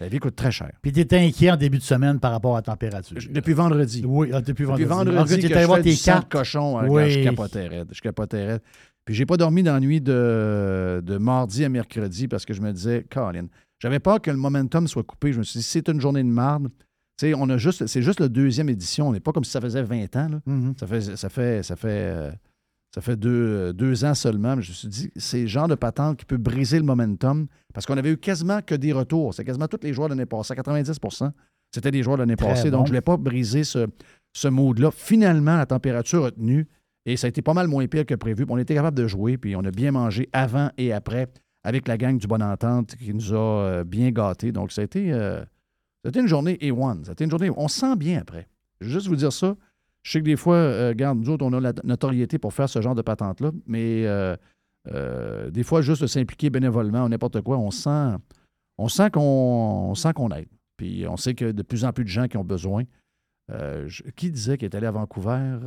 La 0.00 0.08
vie 0.08 0.18
coûte 0.18 0.36
très 0.36 0.52
cher. 0.52 0.72
Puis 0.82 0.92
tu 0.92 1.00
étais 1.00 1.18
inquiet 1.18 1.50
en 1.50 1.56
début 1.56 1.78
de 1.78 1.82
semaine 1.82 2.20
par 2.20 2.30
rapport 2.30 2.54
à 2.54 2.58
la 2.58 2.62
température. 2.62 3.16
depuis 3.30 3.54
vendredi. 3.54 4.02
Oui, 4.04 4.28
ah, 4.32 4.42
depuis 4.42 4.64
vendredi. 4.64 4.84
Depuis 4.84 4.94
vendredi, 4.94 5.36
que, 5.36 5.40
que 5.40 5.92
je 5.92 6.20
tes 6.20 6.28
cochon, 6.28 6.78
hein, 6.78 6.86
oui. 6.88 7.10
je 7.10 7.24
capotais 7.24 7.66
raide. 7.66 7.88
Je 7.92 8.00
capotais 8.00 8.44
raide. 8.44 8.62
Puis 9.06 9.14
j'ai 9.14 9.24
pas 9.24 9.38
dormi 9.38 9.62
dans 9.62 9.72
la 9.72 9.80
nuit 9.80 10.02
de, 10.02 11.00
de, 11.02 11.16
mardi 11.16 11.64
à 11.64 11.70
mercredi 11.70 12.28
parce 12.28 12.44
que 12.44 12.52
je 12.52 12.60
me 12.60 12.72
disais, 12.72 13.06
Colin, 13.08 13.46
j'avais 13.78 14.00
peur 14.00 14.20
que 14.20 14.30
le 14.30 14.36
momentum 14.36 14.86
soit 14.86 15.04
coupé. 15.04 15.32
Je 15.32 15.38
me 15.38 15.44
suis 15.44 15.60
dit, 15.60 15.64
c'est 15.64 15.88
une 15.88 16.00
journée 16.00 16.22
de 16.22 16.28
marde. 16.28 16.68
On 17.22 17.48
a 17.48 17.56
juste, 17.56 17.86
c'est 17.86 18.02
juste 18.02 18.20
la 18.20 18.28
deuxième 18.28 18.68
édition. 18.68 19.08
On 19.08 19.12
n'est 19.12 19.20
pas 19.20 19.32
comme 19.32 19.44
si 19.44 19.50
ça 19.50 19.60
faisait 19.60 19.82
20 19.82 20.16
ans. 20.16 20.28
Là. 20.28 20.40
Mm-hmm. 20.46 20.78
Ça 20.78 20.86
fait, 20.86 21.00
ça 21.16 21.28
fait, 21.30 21.62
ça 21.62 21.76
fait 21.76 21.88
euh, 21.88 22.30
ça 22.94 23.00
fait 23.00 23.16
deux, 23.16 23.72
deux, 23.72 24.04
ans 24.04 24.14
seulement. 24.14 24.60
je 24.60 24.70
me 24.70 24.74
suis 24.74 24.88
dit, 24.88 25.10
c'est 25.16 25.42
le 25.42 25.46
genre 25.46 25.68
de 25.68 25.74
patente 25.74 26.18
qui 26.18 26.24
peut 26.24 26.36
briser 26.36 26.78
le 26.78 26.84
momentum 26.84 27.46
parce 27.72 27.86
qu'on 27.86 27.96
avait 27.96 28.10
eu 28.10 28.16
quasiment 28.16 28.60
que 28.60 28.74
des 28.74 28.92
retours. 28.92 29.34
C'est 29.34 29.44
quasiment 29.44 29.68
tous 29.68 29.80
les 29.82 29.92
joueurs 29.92 30.08
de 30.08 30.14
l'année 30.14 30.26
passée. 30.26 30.54
90% 30.54 31.30
c'était 31.72 31.90
des 31.90 32.02
joueurs 32.02 32.16
de 32.16 32.22
l'année 32.22 32.36
passée. 32.36 32.70
Donc, 32.70 32.80
je 32.80 32.84
ne 32.84 32.88
voulais 32.88 33.00
pas 33.02 33.16
briser 33.16 33.64
ce, 33.64 33.86
ce 34.32 34.48
mode-là. 34.48 34.90
Finalement, 34.90 35.56
la 35.56 35.66
température 35.66 36.24
a 36.24 36.30
tenu 36.30 36.66
et 37.06 37.16
ça 37.16 37.26
a 37.26 37.28
été 37.28 37.40
pas 37.40 37.54
mal 37.54 37.68
moins 37.68 37.86
pire 37.86 38.04
que 38.04 38.14
prévu. 38.14 38.44
On 38.48 38.58
était 38.58 38.74
capable 38.74 38.98
de 38.98 39.06
jouer, 39.06 39.38
puis 39.38 39.54
on 39.54 39.64
a 39.64 39.70
bien 39.70 39.92
mangé 39.92 40.28
avant 40.32 40.70
et 40.76 40.92
après 40.92 41.28
avec 41.62 41.88
la 41.88 41.96
gang 41.96 42.18
du 42.18 42.26
Bon 42.26 42.42
Entente 42.42 42.96
qui 42.96 43.14
nous 43.14 43.32
a 43.32 43.36
euh, 43.36 43.84
bien 43.84 44.10
gâtés. 44.10 44.52
Donc, 44.52 44.72
ça 44.72 44.82
a 44.82 44.84
été, 44.84 45.12
euh, 45.12 45.44
une 46.04 46.26
journée 46.26 46.54
A1. 46.60 47.04
Ça 47.04 47.10
a 47.10 47.12
été 47.12 47.24
une 47.24 47.30
journée. 47.30 47.50
On 47.56 47.68
sent 47.68 47.96
bien 47.96 48.20
après. 48.20 48.48
Je 48.80 48.86
vais 48.86 48.92
juste 48.92 49.06
vous 49.06 49.16
dire 49.16 49.32
ça. 49.32 49.56
Je 50.02 50.12
sais 50.12 50.20
que 50.20 50.24
des 50.24 50.36
fois, 50.36 50.56
euh, 50.56 51.14
nous 51.14 51.30
autres, 51.30 51.44
on 51.44 51.52
a 51.52 51.60
la 51.60 51.72
notoriété 51.82 52.38
pour 52.38 52.52
faire 52.52 52.68
ce 52.68 52.80
genre 52.80 52.94
de 52.94 53.02
patente-là, 53.02 53.50
mais 53.66 54.04
euh, 54.06 54.36
des 55.50 55.64
fois, 55.64 55.80
juste 55.82 56.06
s'impliquer 56.06 56.50
bénévolement 56.50 57.04
ou 57.04 57.08
n'importe 57.08 57.40
quoi, 57.40 57.58
on 57.58 57.72
sent, 57.72 58.14
on 58.78 58.88
sent 58.88 59.10
qu'on 59.10 59.94
qu'on 60.14 60.30
aide. 60.30 60.48
Puis 60.76 61.06
on 61.08 61.16
sait 61.16 61.34
que 61.34 61.50
de 61.50 61.62
plus 61.62 61.84
en 61.84 61.92
plus 61.92 62.04
de 62.04 62.08
gens 62.08 62.28
qui 62.28 62.36
ont 62.36 62.44
besoin. 62.44 62.84
qui 64.14 64.30
disait 64.30 64.58
qu'il 64.58 64.66
est 64.66 64.76
allé 64.76 64.86
à 64.86 64.92
Vancouver? 64.92 65.58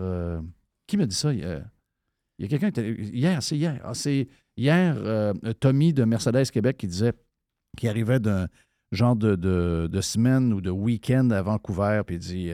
Qui 0.90 0.98
me 0.98 1.08
dit 1.08 1.16
ça? 1.16 1.34
Il 1.34 1.40
y 1.40 2.46
a, 2.46 2.48
quelqu'un 2.48 2.72
qui 2.72 2.82
Hier, 2.82 3.42
c'est 3.42 3.58
hier. 3.58 3.82
Ah, 3.84 3.94
c'est 3.94 4.28
hier, 4.58 5.34
Tommy 5.60 5.94
de 5.94 6.04
Mercedes 6.04 6.52
Québec 6.52 6.78
qui 6.78 6.88
disait 6.88 7.14
qu'il 7.78 7.90
arrivait 7.90 8.20
d'un 8.20 8.48
genre 8.92 9.16
de, 9.16 9.36
de, 9.36 10.02
semaine 10.02 10.52
ou 10.54 10.62
de 10.62 10.70
week-end 10.70 11.30
à 11.32 11.42
Vancouver, 11.42 12.02
puis 12.06 12.16
il 12.16 12.20
dit 12.20 12.54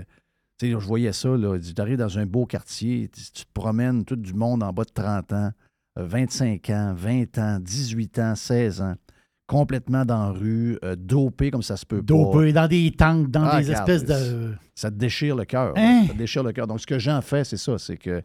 je 0.61 0.75
voyais 0.75 1.13
ça, 1.13 1.29
là. 1.35 1.57
Tu 1.59 1.81
arrives 1.81 1.97
dans 1.97 2.17
un 2.17 2.25
beau 2.25 2.45
quartier, 2.45 3.09
tu, 3.09 3.45
te 3.45 3.51
promènes 3.53 4.05
tout 4.05 4.15
du 4.15 4.33
monde 4.33 4.63
en 4.63 4.71
bas 4.71 4.83
de 4.83 4.91
30 4.91 5.33
ans, 5.33 5.51
25 5.97 6.69
euh, 6.69 6.73
ans, 6.73 6.93
20 6.93 7.37
ans, 7.37 7.59
18 7.59 8.19
ans, 8.19 8.35
16 8.35 8.81
ans, 8.81 8.95
complètement 9.47 10.05
dans 10.05 10.31
la 10.31 10.31
rue, 10.31 10.77
euh, 10.83 10.95
dopé 10.95 11.51
comme 11.51 11.61
ça 11.61 11.77
se 11.77 11.85
peut 11.85 12.01
dopé, 12.01 12.51
dans 12.51 12.67
des 12.67 12.91
tanks, 12.91 13.29
dans 13.29 13.43
ah, 13.43 13.61
des 13.61 13.71
espèces 13.71 14.05
de... 14.05 14.53
Ça 14.73 14.89
te 14.89 14.95
déchire 14.95 15.35
le 15.35 15.45
cœur. 15.45 15.73
Hein? 15.77 16.05
Ça 16.07 16.13
te 16.13 16.17
déchire 16.17 16.43
le 16.43 16.51
cœur. 16.51 16.67
Donc, 16.67 16.81
ce 16.81 16.87
que 16.87 16.99
Jean 16.99 17.21
fait, 17.21 17.43
c'est 17.43 17.57
ça, 17.57 17.77
c'est 17.77 17.97
que 17.97 18.23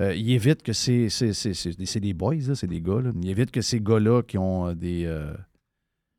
euh, 0.00 0.14
il 0.14 0.30
évite 0.30 0.62
que 0.62 0.72
c'est, 0.72 1.08
c'est, 1.08 2.00
des 2.00 2.14
boys, 2.14 2.54
c'est 2.54 2.66
des 2.66 2.80
gars. 2.80 3.00
Là. 3.00 3.10
Il 3.20 3.28
évite 3.28 3.50
que 3.50 3.60
ces 3.60 3.80
gars-là 3.80 4.22
qui 4.22 4.38
ont 4.38 4.72
des 4.72 5.10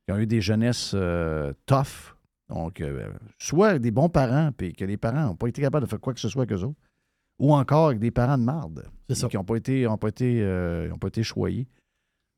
qui 0.05 0.13
ont 0.13 0.17
eu 0.17 0.27
des 0.27 0.41
jeunesses 0.41 0.95
tough, 1.65 2.15
donc, 2.51 2.81
euh, 2.81 3.07
soit 3.39 3.79
des 3.79 3.91
bons 3.91 4.09
parents, 4.09 4.51
puis 4.55 4.73
que 4.73 4.83
les 4.83 4.97
parents 4.97 5.25
n'ont 5.25 5.35
pas 5.35 5.47
été 5.47 5.61
capables 5.61 5.85
de 5.85 5.89
faire 5.89 6.01
quoi 6.01 6.13
que 6.13 6.19
ce 6.19 6.27
soit 6.27 6.45
qu'eux 6.45 6.63
autres, 6.63 6.79
ou 7.39 7.53
encore 7.53 7.87
avec 7.87 7.99
des 7.99 8.11
parents 8.11 8.37
de 8.37 8.43
marde, 8.43 8.83
qui 9.07 9.37
n'ont 9.37 9.45
pas 9.45 9.55
été, 9.55 9.87
ont 9.87 9.97
pas 9.97 10.09
été, 10.09 10.41
euh, 10.41 10.93
pas 10.97 11.07
été 11.07 11.23
choyés. 11.23 11.65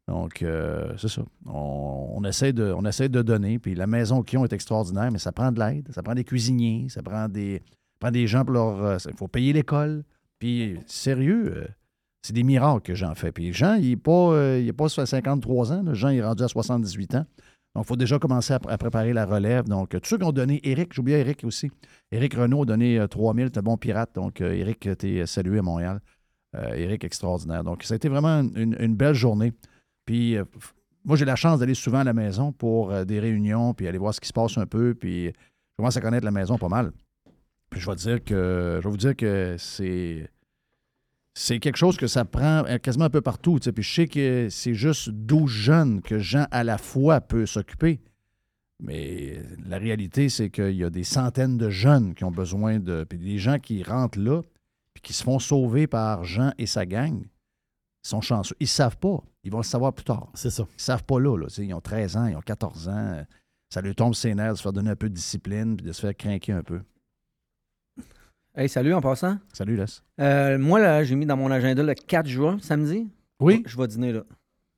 Donc, 0.07 0.41
euh, 0.41 0.93
c'est 0.97 1.07
ça. 1.07 1.23
On, 1.45 2.21
essaie 2.25 2.51
de, 2.51 3.21
donner, 3.21 3.59
puis 3.59 3.73
la 3.73 3.87
maison 3.87 4.21
qu'ils 4.21 4.39
ont 4.39 4.45
est 4.45 4.53
extraordinaire, 4.53 5.11
mais 5.11 5.19
ça 5.19 5.31
prend 5.31 5.51
de 5.51 5.59
l'aide, 5.59 5.87
ça 5.93 6.03
prend 6.03 6.13
des 6.13 6.23
cuisiniers, 6.23 6.87
ça 6.89 7.01
prend 7.01 7.29
des, 7.29 7.61
prend 7.99 8.11
des 8.11 8.27
gens 8.27 8.43
pour 8.43 8.53
leur... 8.53 8.97
Il 9.05 9.17
faut 9.17 9.27
payer 9.27 9.53
l'école, 9.53 10.03
Puis, 10.39 10.77
sérieux, 10.87 11.53
euh, 11.55 11.67
c'est 12.21 12.33
des 12.33 12.43
miracles 12.43 12.81
que 12.81 12.95
Jean 12.95 13.13
fait. 13.15 13.31
Puis 13.31 13.53
Jean, 13.53 13.75
il 13.75 13.89
n'est 13.89 13.95
pas, 13.95 14.31
euh, 14.31 14.61
il 14.63 14.73
pas 14.73 14.89
sur 14.89 15.07
53 15.07 15.73
ans. 15.73 15.93
Jean 15.93 16.09
il 16.09 16.19
est 16.19 16.23
rendu 16.23 16.43
à 16.43 16.47
78 16.47 17.15
ans. 17.15 17.25
Donc, 17.75 17.85
il 17.85 17.87
faut 17.87 17.95
déjà 17.95 18.19
commencer 18.19 18.53
à, 18.53 18.59
pr- 18.59 18.69
à 18.69 18.77
préparer 18.77 19.13
la 19.13 19.25
relève. 19.25 19.65
Donc, 19.65 19.93
euh, 19.93 19.99
tous 19.99 20.09
ceux 20.09 20.17
qui 20.17 20.23
ont 20.23 20.31
donné, 20.31 20.59
Eric, 20.63 20.93
j'oubliais 20.93 21.19
Eric 21.21 21.43
aussi. 21.43 21.71
Eric 22.11 22.35
Renault 22.35 22.63
a 22.63 22.65
donné 22.65 22.99
euh, 22.99 23.07
3000, 23.07 23.49
c'est 23.51 23.59
un 23.59 23.63
bon 23.63 23.77
pirate. 23.77 24.11
Donc, 24.13 24.41
euh, 24.41 24.53
Eric, 24.53 24.87
tu 24.97 25.25
salué 25.25 25.59
à 25.59 25.63
Montréal. 25.63 25.99
Euh, 26.55 26.73
Eric, 26.75 27.03
extraordinaire. 27.03 27.63
Donc, 27.63 27.83
ça 27.83 27.95
a 27.95 27.97
été 27.97 28.09
vraiment 28.09 28.41
une 28.41 28.95
belle 28.95 29.15
journée. 29.15 29.53
Puis, 30.05 30.37
euh, 30.37 30.45
moi, 31.05 31.17
j'ai 31.17 31.25
la 31.25 31.35
chance 31.35 31.59
d'aller 31.59 31.73
souvent 31.73 31.99
à 31.99 32.03
la 32.03 32.13
maison 32.13 32.51
pour 32.51 32.91
euh, 32.91 33.05
des 33.05 33.19
réunions, 33.19 33.73
puis 33.73 33.87
aller 33.87 33.97
voir 33.97 34.13
ce 34.13 34.21
qui 34.21 34.27
se 34.27 34.33
passe 34.33 34.57
un 34.57 34.65
peu. 34.65 34.93
Puis, 34.93 35.27
je 35.27 35.77
commence 35.77 35.97
à 35.97 36.01
connaître 36.01 36.25
la 36.25 36.31
maison 36.31 36.57
pas 36.57 36.69
mal. 36.69 36.91
Puis, 37.69 37.79
je 37.79 37.89
vais 37.89 37.95
dire 37.95 38.23
que, 38.23 38.79
je 38.81 38.87
vais 38.87 38.91
vous 38.91 38.97
dire 38.97 39.15
que 39.15 39.55
c'est 39.57 40.29
quelque 41.59 41.77
chose 41.77 41.97
que 41.97 42.07
ça 42.07 42.25
prend 42.25 42.65
euh, 42.65 42.77
quasiment 42.77 43.05
un 43.05 43.09
peu 43.09 43.21
partout. 43.21 43.57
Puis 43.57 43.83
je 43.83 43.93
sais 43.93 44.07
que 44.07 44.47
c'est 44.49 44.73
juste 44.73 45.09
12 45.09 45.49
jeunes 45.49 46.01
que 46.01 46.19
Jean 46.19 46.45
à 46.51 46.63
la 46.63 46.77
fois 46.77 47.21
peut 47.21 47.45
s'occuper. 47.45 47.99
Mais 48.79 49.41
la 49.65 49.77
réalité, 49.77 50.29
c'est 50.29 50.49
qu'il 50.49 50.75
y 50.75 50.83
a 50.83 50.89
des 50.89 51.03
centaines 51.03 51.57
de 51.57 51.69
jeunes 51.69 52.13
qui 52.13 52.23
ont 52.23 52.31
besoin 52.31 52.79
de. 52.79 53.05
Puis 53.05 53.17
des 53.17 53.37
gens 53.37 53.57
qui 53.57 53.81
rentrent 53.81 54.19
là, 54.19 54.41
puis 54.93 55.01
qui 55.01 55.13
se 55.13 55.23
font 55.23 55.39
sauver 55.39 55.87
par 55.87 56.23
Jean 56.23 56.51
et 56.57 56.65
sa 56.65 56.85
gang, 56.85 57.23
ils 58.03 58.07
sont 58.09 58.21
chanceux. 58.21 58.55
Ils 58.59 58.63
ne 58.63 58.67
savent 58.67 58.97
pas. 58.97 59.21
Ils 59.43 59.51
vont 59.51 59.59
le 59.59 59.63
savoir 59.63 59.93
plus 59.93 60.03
tard. 60.05 60.29
C'est 60.33 60.49
ça. 60.49 60.63
Ils 60.69 60.75
ne 60.75 60.81
savent 60.81 61.03
pas 61.03 61.19
là, 61.19 61.37
là. 61.37 61.47
Ils 61.57 61.73
ont 61.73 61.81
13 61.81 62.17
ans, 62.17 62.25
ils 62.27 62.35
ont 62.35 62.41
14 62.41 62.89
ans. 62.89 63.25
Ça 63.69 63.81
leur 63.81 63.95
tombe 63.95 64.13
ses 64.13 64.35
nerfs 64.35 64.53
de 64.53 64.57
se 64.57 64.61
faire 64.63 64.73
donner 64.73 64.91
un 64.91 64.95
peu 64.95 65.09
de 65.09 65.13
discipline, 65.15 65.75
puis 65.77 65.85
de 65.85 65.91
se 65.91 66.01
faire 66.01 66.15
craquer 66.15 66.51
un 66.53 66.63
peu. 66.63 66.81
Hey, 68.55 68.69
salut 68.69 68.93
en 68.93 69.01
passant. 69.01 69.37
Salut, 69.51 69.75
Les. 69.75 69.85
Euh, 70.19 70.59
moi, 70.59 70.79
là, 70.79 71.03
j'ai 71.03 71.15
mis 71.15 71.25
dans 71.25 71.37
mon 71.37 71.49
agenda 71.49 71.81
le 71.81 71.93
4 71.95 72.27
juin, 72.27 72.57
samedi. 72.61 73.09
Oui? 73.39 73.63
Je 73.65 73.75
vais 73.77 73.87
dîner 73.87 74.11
là. 74.11 74.21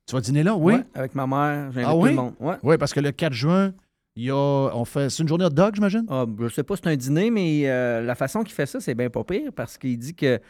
Tu 0.06 0.14
vas 0.14 0.20
dîner 0.20 0.42
là? 0.42 0.56
Oui? 0.56 0.74
Ouais, 0.74 0.84
avec 0.94 1.14
ma 1.14 1.26
mère, 1.26 1.72
j'invite 1.72 1.88
Ah 1.88 1.92
tout 1.92 1.98
oui? 2.00 2.10
le 2.10 2.16
monde. 2.16 2.34
Ouais. 2.40 2.54
Oui, 2.62 2.78
parce 2.78 2.94
que 2.94 3.00
le 3.00 3.12
4 3.12 3.32
juin, 3.34 3.74
il 4.16 4.24
y 4.24 4.30
a. 4.30 4.34
On 4.74 4.84
fait. 4.84 5.10
C'est 5.10 5.22
une 5.22 5.28
journée 5.28 5.44
hot 5.44 5.50
dog, 5.50 5.74
j'imagine? 5.74 6.04
Ah, 6.08 6.24
je 6.40 6.48
sais 6.48 6.62
pas 6.64 6.76
si 6.76 6.82
c'est 6.84 6.90
un 6.90 6.96
dîner, 6.96 7.30
mais 7.30 7.62
euh, 7.66 8.02
la 8.02 8.14
façon 8.14 8.42
qu'il 8.42 8.54
fait 8.54 8.66
ça, 8.66 8.80
c'est 8.80 8.94
bien 8.94 9.10
pas 9.10 9.22
pire 9.24 9.52
parce 9.54 9.76
qu'il 9.78 9.98
dit 9.98 10.14
que 10.14 10.40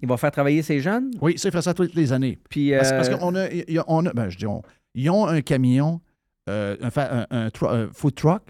il 0.00 0.08
va 0.08 0.16
faire 0.16 0.30
travailler 0.30 0.62
ses 0.62 0.80
jeunes. 0.80 1.10
Oui, 1.20 1.38
ça, 1.38 1.48
il 1.48 1.52
fait 1.52 1.62
ça 1.62 1.74
toutes 1.74 1.94
les 1.94 2.12
années. 2.12 2.38
Puis, 2.48 2.72
Parce, 2.76 2.90
parce 2.90 3.08
euh, 3.08 3.16
qu'on 3.16 3.34
a, 3.34 3.48
il 3.50 3.64
y 3.74 3.78
a- 3.78 3.84
on 3.86 4.04
a- 4.06 4.12
ben, 4.12 4.28
je 4.30 4.38
dis 4.38 4.46
on, 4.46 4.62
ils 4.94 5.10
ont 5.10 5.26
un 5.26 5.40
camion, 5.42 6.00
euh, 6.48 6.76
un, 6.80 6.90
fa- 6.90 7.26
un- 7.30 7.44
un 7.46 7.48
tru- 7.48 7.68
un 7.68 7.88
food 7.92 8.14
truck 8.14 8.42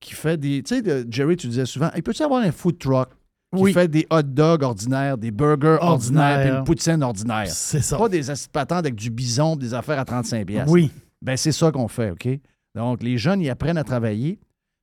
qui 0.00 0.14
fait 0.14 0.36
des. 0.36 0.62
Tu 0.62 0.82
sais, 0.82 1.04
Jerry, 1.10 1.36
tu 1.36 1.46
disais 1.48 1.66
souvent, 1.66 1.90
il 1.96 2.02
peut-tu 2.02 2.22
avoir 2.22 2.42
un 2.42 2.50
food 2.52 2.78
truck 2.78 3.08
qui 3.54 3.62
Oui. 3.62 3.72
fait 3.72 3.86
des 3.88 4.06
hot 4.10 4.22
dogs 4.22 4.62
ordinaires, 4.62 5.18
des 5.18 5.30
burgers 5.30 5.76
ordinaires, 5.80 5.90
Ordinaire. 5.90 6.40
puis 6.40 6.58
une 6.58 6.64
poutine 6.64 7.02
ordinaire? 7.02 7.46
C'est 7.48 7.82
ça. 7.82 7.98
Pas 7.98 8.08
des 8.08 8.22
patentes 8.52 8.78
avec 8.78 8.94
du 8.94 9.10
bison, 9.10 9.56
des 9.56 9.74
affaires 9.74 9.98
à 9.98 10.04
35 10.04 10.46
piastres. 10.46 10.72
Oui. 10.72 10.90
Ben, 11.20 11.36
c'est 11.36 11.52
ça 11.52 11.70
qu'on 11.70 11.86
fait, 11.86 12.10
OK? 12.10 12.28
Donc, 12.74 13.02
les 13.02 13.18
jeunes, 13.18 13.40
ils 13.40 13.50
apprennent 13.50 13.78
à 13.78 13.84
travailler. 13.84 14.38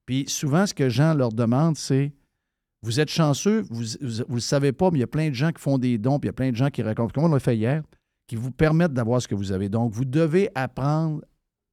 Puis 0.05 0.25
souvent, 0.27 0.65
ce 0.65 0.73
que 0.73 0.89
Jean 0.89 1.13
leur 1.13 1.31
demande, 1.31 1.77
c'est 1.77 2.13
vous 2.81 2.99
êtes 2.99 3.09
chanceux, 3.09 3.61
vous 3.69 3.81
ne 3.81 4.35
le 4.35 4.39
savez 4.39 4.71
pas, 4.71 4.89
mais 4.89 4.99
il 4.99 5.01
y 5.01 5.03
a 5.03 5.07
plein 5.07 5.29
de 5.29 5.35
gens 5.35 5.51
qui 5.51 5.61
font 5.61 5.77
des 5.77 5.97
dons, 5.97 6.19
puis 6.19 6.27
il 6.27 6.29
y 6.29 6.31
a 6.31 6.33
plein 6.33 6.51
de 6.51 6.55
gens 6.55 6.69
qui 6.69 6.81
racontent, 6.81 7.11
comme 7.13 7.25
on 7.25 7.33
l'a 7.33 7.39
fait 7.39 7.57
hier, 7.57 7.83
qui 8.27 8.35
vous 8.35 8.51
permettent 8.51 8.93
d'avoir 8.93 9.21
ce 9.21 9.27
que 9.27 9.35
vous 9.35 9.51
avez. 9.51 9.69
Donc, 9.69 9.91
vous 9.91 10.05
devez 10.05 10.49
apprendre 10.55 11.21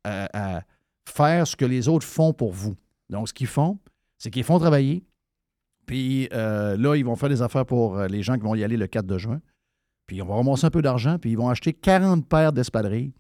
à, 0.05 0.57
à 0.57 0.63
faire 1.09 1.47
ce 1.47 1.55
que 1.55 1.65
les 1.65 1.89
autres 1.89 2.07
font 2.07 2.33
pour 2.33 2.53
vous. 2.53 2.77
Donc, 3.09 3.29
ce 3.29 3.35
qu'ils 3.35 3.47
font, 3.47 3.79
c'est 4.19 4.31
qu'ils 4.31 4.45
font 4.45 4.59
travailler. 4.59 5.05
Puis 5.87 6.29
euh, 6.33 6.77
là, 6.77 6.97
ils 6.97 7.05
vont 7.05 7.17
faire 7.17 7.29
des 7.29 7.43
affaires 7.43 7.65
pour 7.65 7.97
euh, 7.97 8.09
les 8.09 8.23
gens 8.23 8.35
qui 8.35 8.43
vont 8.43 8.55
y 8.55 8.65
aller 8.65 8.77
le 8.77 8.87
4 8.87 9.07
de 9.07 9.19
juin. 9.19 9.41
Puis 10.07 10.21
on 10.21 10.27
va 10.27 10.35
ramasser 10.35 10.67
un 10.67 10.71
peu 10.71 10.83
d'argent, 10.83 11.19
puis 11.19 11.33
ils 11.33 11.37
vont 11.37 11.49
acheter 11.49 11.73
40 11.73 12.29
paires 12.29 12.53
d'espadrilles 12.53 13.13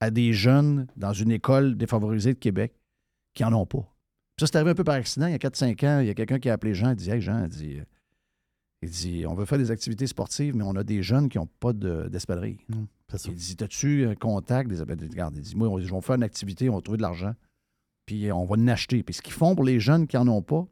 à 0.00 0.10
des 0.10 0.32
jeunes 0.32 0.86
dans 0.96 1.12
une 1.12 1.30
école 1.30 1.76
défavorisée 1.76 2.32
de 2.34 2.38
Québec 2.38 2.74
qui 3.34 3.42
n'en 3.42 3.52
ont 3.52 3.66
pas. 3.66 3.80
Puis 4.36 4.40
ça, 4.40 4.46
c'est 4.46 4.56
arrivé 4.56 4.70
un 4.70 4.74
peu 4.74 4.84
par 4.84 4.94
accident. 4.94 5.26
Il 5.26 5.32
y 5.32 5.34
a 5.34 5.38
4-5 5.38 5.86
ans, 5.86 6.00
il 6.00 6.06
y 6.06 6.10
a 6.10 6.14
quelqu'un 6.14 6.38
qui 6.38 6.48
a 6.48 6.54
appelé 6.54 6.74
Jean. 6.74 6.90
Il 6.90 6.96
dit 6.96 7.10
Hey, 7.10 7.20
Jean, 7.20 7.44
il 7.44 7.48
dit, 7.48 7.78
euh, 7.78 7.84
il 8.82 8.90
dit 8.90 9.24
On 9.26 9.34
veut 9.34 9.44
faire 9.44 9.58
des 9.58 9.70
activités 9.70 10.06
sportives, 10.06 10.56
mais 10.56 10.64
on 10.64 10.74
a 10.76 10.82
des 10.84 11.02
jeunes 11.02 11.28
qui 11.28 11.38
n'ont 11.38 11.48
pas 11.60 11.72
de- 11.72 12.08
d'espadrilles. 12.08 12.58
C'est 13.10 13.18
ça. 13.18 13.28
Il 13.30 13.34
dit 13.36 13.56
As-tu 13.60 14.06
un 14.06 14.14
contact? 14.14 14.70
Des 14.70 14.80
Regarde, 14.80 15.36
il 15.36 15.42
dit 15.42 15.54
Moi, 15.56 15.80
ils 15.80 15.88
vont 15.90 16.00
faire 16.00 16.16
une 16.16 16.22
activité, 16.22 16.70
on 16.70 16.76
va 16.76 16.80
trouver 16.80 16.96
de 16.98 17.02
l'argent, 17.02 17.34
puis 18.06 18.32
on 18.32 18.44
va 18.44 18.56
en 18.56 18.68
acheter. 18.68 19.02
Puis 19.02 19.14
ce 19.14 19.22
qu'ils 19.22 19.34
font 19.34 19.54
pour 19.54 19.64
les 19.64 19.80
jeunes 19.80 20.06
qui 20.06 20.16
n'en 20.16 20.28
ont 20.28 20.42
pas, 20.42 20.66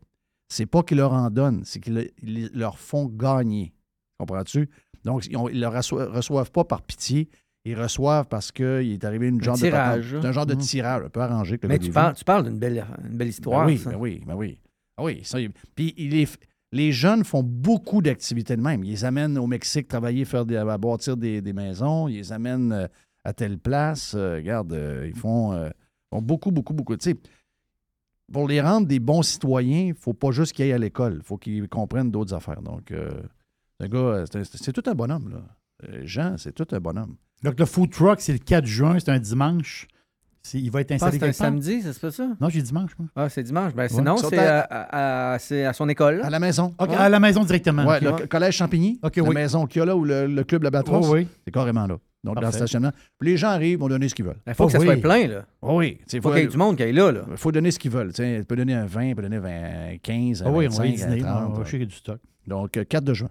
c'est 0.49 0.67
pas 0.67 0.83
qu'ils 0.83 0.97
leur 0.97 1.13
en 1.13 1.29
donnent, 1.31 1.63
c'est 1.65 1.81
qu'ils 1.81 1.95
le- 1.95 2.11
ils 2.23 2.51
leur 2.55 2.79
font 2.79 3.05
gagner. 3.07 3.75
Comprends-tu? 4.19 4.71
Donc, 5.05 5.27
ils 5.27 5.33
ne 5.39 5.61
le 5.61 5.69
reçoivent 5.69 6.51
pas 6.51 6.65
par 6.65 6.83
pitié, 6.83 7.29
ils 7.71 7.81
reçoivent 7.81 8.27
parce 8.29 8.51
qu'il 8.53 8.93
est 8.93 9.05
arrivé 9.05 9.29
une 9.29 9.41
Un 9.41 9.45
genre 9.45 9.57
tirage, 9.57 10.13
de. 10.13 10.21
C'est 10.21 10.27
un 10.27 10.33
genre 10.33 10.47
de 10.47 10.55
Mhm. 10.55 10.61
tirage 10.61 11.03
un 11.05 11.09
peu 11.09 11.21
arrangé. 11.21 11.59
que 11.59 11.67
mais 11.67 11.79
tu 11.79 11.91
parles, 11.91 12.15
tu 12.15 12.25
parles 12.25 12.45
d'une 12.45 12.59
belle, 12.59 12.85
une 13.11 13.17
belle 13.17 13.29
histoire. 13.29 13.61
Ben 13.67 13.73
oui, 13.73 13.79
ça. 13.79 13.91
ben 13.91 13.97
oui, 13.99 14.21
ben 14.27 14.35
oui. 14.35 14.59
Ah 14.97 15.05
oui, 15.05 15.21
ça, 15.25 15.41
il- 15.41 15.51
puis 15.75 15.95
il 15.97 16.15
est- 16.15 16.39
les 16.73 16.93
jeunes 16.93 17.25
font 17.25 17.43
beaucoup 17.43 18.03
d'activités 18.03 18.57
de 18.57 18.61
même. 18.63 18.85
Ils 18.85 18.91
les 18.91 19.05
amènent 19.05 19.39
au 19.39 19.47
Mexique 19.47 19.89
travailler, 19.89 20.25
faire 20.25 20.45
des, 20.45 20.57
à 20.57 20.77
bâtir 20.79 21.17
des, 21.17 21.41
des 21.41 21.53
maisons. 21.53 22.09
Ils 22.09 22.17
les 22.17 22.33
amènent 22.33 22.73
euh, 22.73 22.87
à 23.25 23.33
telle 23.33 23.59
place. 23.59 24.15
Euh, 24.15 24.35
regarde, 24.37 24.73
euh, 24.73 25.07
ils 25.09 25.15
font, 25.19 25.53
euh, 25.53 25.71
font 26.13 26.21
beaucoup, 26.21 26.51
beaucoup, 26.51 26.75
beaucoup. 26.75 26.97
Tu 26.97 27.11
sais, 27.13 27.17
pour 28.33 28.47
les 28.49 28.61
rendre 28.61 28.87
des 28.87 28.99
bons 28.99 29.23
citoyens, 29.23 29.81
il 29.85 29.89
ne 29.91 29.95
faut 29.95 30.13
pas 30.15 30.31
juste 30.31 30.53
qu'ils 30.53 30.65
aillent 30.67 30.73
à 30.73 30.79
l'école. 30.79 31.15
Il 31.21 31.23
faut 31.25 31.39
qu'ils 31.39 31.69
comprennent 31.69 32.11
d'autres 32.11 32.35
affaires. 32.35 32.61
Donc, 32.61 32.91
euh, 32.91 33.11
le 33.81 33.87
gars, 33.89 34.25
c'est 34.43 34.73
tout 34.73 34.83
un 34.91 34.95
bonhomme. 34.95 35.31
Là. 35.31 35.43
Jean, 36.03 36.37
c'est 36.37 36.53
tout 36.53 36.67
un 36.73 36.81
bonhomme. 36.81 37.17
Donc, 37.43 37.59
le 37.59 37.67
food 37.67 37.91
truck, 37.91 38.21
c'est 38.21 38.33
le 38.33 38.39
4 38.39 38.67
juin, 38.67 38.97
c'est 38.99 39.11
un 39.11 39.19
dimanche. 39.19 39.87
C'est- 40.43 40.59
Il 40.59 40.71
va 40.71 40.81
être 40.81 40.93
installé 40.93 41.19
c'est 41.19 41.29
un 41.29 41.33
samedi, 41.33 41.83
se 41.83 41.99
peut 41.99 42.11
ça? 42.11 42.27
Non, 42.41 42.49
j'ai 42.49 42.63
dimanche, 42.63 42.93
moi. 42.99 43.09
Ah, 43.15 43.29
c'est 43.29 43.43
dimanche. 43.43 43.75
Ben, 43.75 43.89
sinon, 43.89 44.17
c'est 44.17 44.39
à- 44.39 44.61
à, 44.61 45.33
à- 45.35 45.39
c'est 45.39 45.65
à 45.65 45.73
son 45.73 45.89
école. 45.89 46.21
À 46.23 46.31
la 46.31 46.39
maison. 46.39 46.75
Ouais. 46.81 46.95
à 46.95 47.09
la 47.09 47.21
maison 47.21 47.45
directement. 47.45 47.85
Ouais, 47.85 48.01
le 48.01 48.13
co- 48.13 48.27
collège 48.29 48.55
Champigny, 48.57 48.99
OK, 49.03 49.17
la 49.17 49.23
oui. 49.25 49.35
maison 49.35 49.67
qu'il 49.67 49.81
y 49.81 49.83
a 49.83 49.87
là, 49.87 49.97
ou 49.97 50.05
le, 50.05 50.27
le 50.27 50.45
club 50.45 50.63
La 50.63 50.71
Batrosse, 50.71 51.07
Oh, 51.09 51.15
oui. 51.15 51.29
c'est 51.45 51.51
carrément 51.53 51.87
là. 51.87 51.99
Donc, 52.25 52.35
dans 52.37 52.41
le 52.41 52.53
stationnement. 52.53 52.93
Puis 53.19 53.31
les 53.31 53.37
gens 53.37 53.49
arrivent, 53.51 53.79
vont 53.79 53.89
donner 53.89 54.09
ce 54.09 54.15
qu'ils 54.15 54.25
veulent. 54.25 54.41
Il 54.47 54.55
faut 54.55 54.65
Oh, 54.65 54.67
que 54.67 54.73
ça 54.73 54.79
oui. 54.81 54.87
soit 54.87 54.97
plein, 54.97 55.27
là. 55.29 55.45
Oh 55.63 55.77
oui. 55.79 55.99
Il 56.13 56.17
Il 56.17 56.23
faut 56.23 56.31
qu'il 56.31 56.39
y 56.39 56.41
ait 56.43 56.45
faut, 56.47 56.51
du 56.53 56.57
monde 56.57 56.77
qui 56.77 56.83
aille 56.83 56.93
là, 56.93 57.13
là. 57.13 57.21
faut 57.37 57.53
donner 57.53 57.71
ce 57.71 57.79
qu'ils 57.79 57.91
veulent. 57.93 58.09
Tu 58.13 58.17
sais, 58.23 58.39
tu 58.41 58.45
peux 58.47 58.57
donner 58.57 58.75
un 58.75 58.87
20, 58.87 59.11
tu 59.11 59.15
peux 59.17 59.23
donner 59.23 59.39
20, 59.39 59.99
15, 60.03 60.43
Ah 60.45 60.51
oui, 60.51 60.67
on 60.67 60.71
va 60.75 60.87
y 60.87 60.91
25, 60.97 61.09
dîner. 61.11 61.21
30. 61.23 61.51
On 61.51 61.53
va 61.59 61.65
chercher 61.65 61.87
du 61.87 61.95
stock. 61.95 62.21
Donc, 62.47 62.77
euh, 62.77 62.85
4 62.85 63.05
de 63.05 63.15
juin. 63.15 63.31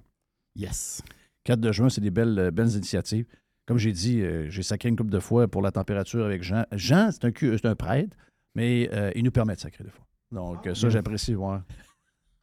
Yes. 0.55 1.01
4 1.43 1.59
de 1.59 1.71
juin, 1.71 1.89
c'est 1.89 2.01
des 2.01 2.11
belles, 2.11 2.37
euh, 2.39 2.51
belles 2.51 2.69
initiatives. 2.75 3.25
Comme 3.67 3.77
j'ai 3.77 3.91
dit, 3.91 4.21
euh, 4.21 4.49
j'ai 4.49 4.63
sacré 4.63 4.89
une 4.89 4.95
couple 4.95 5.11
de 5.11 5.19
fois 5.19 5.47
pour 5.47 5.61
la 5.61 5.71
température 5.71 6.25
avec 6.25 6.41
Jean. 6.41 6.65
Jean, 6.71 7.09
c'est 7.11 7.25
un, 7.25 7.69
un 7.69 7.75
prêtre, 7.75 8.15
mais 8.55 8.89
euh, 8.93 9.11
il 9.13 9.23
nous 9.23 9.31
permet 9.31 9.55
de 9.55 9.59
sacrer 9.59 9.83
des 9.83 9.89
fois. 9.89 10.05
Donc, 10.31 10.65
euh, 10.65 10.73
ça, 10.73 10.89
j'apprécie. 10.89 11.33
voir. 11.33 11.61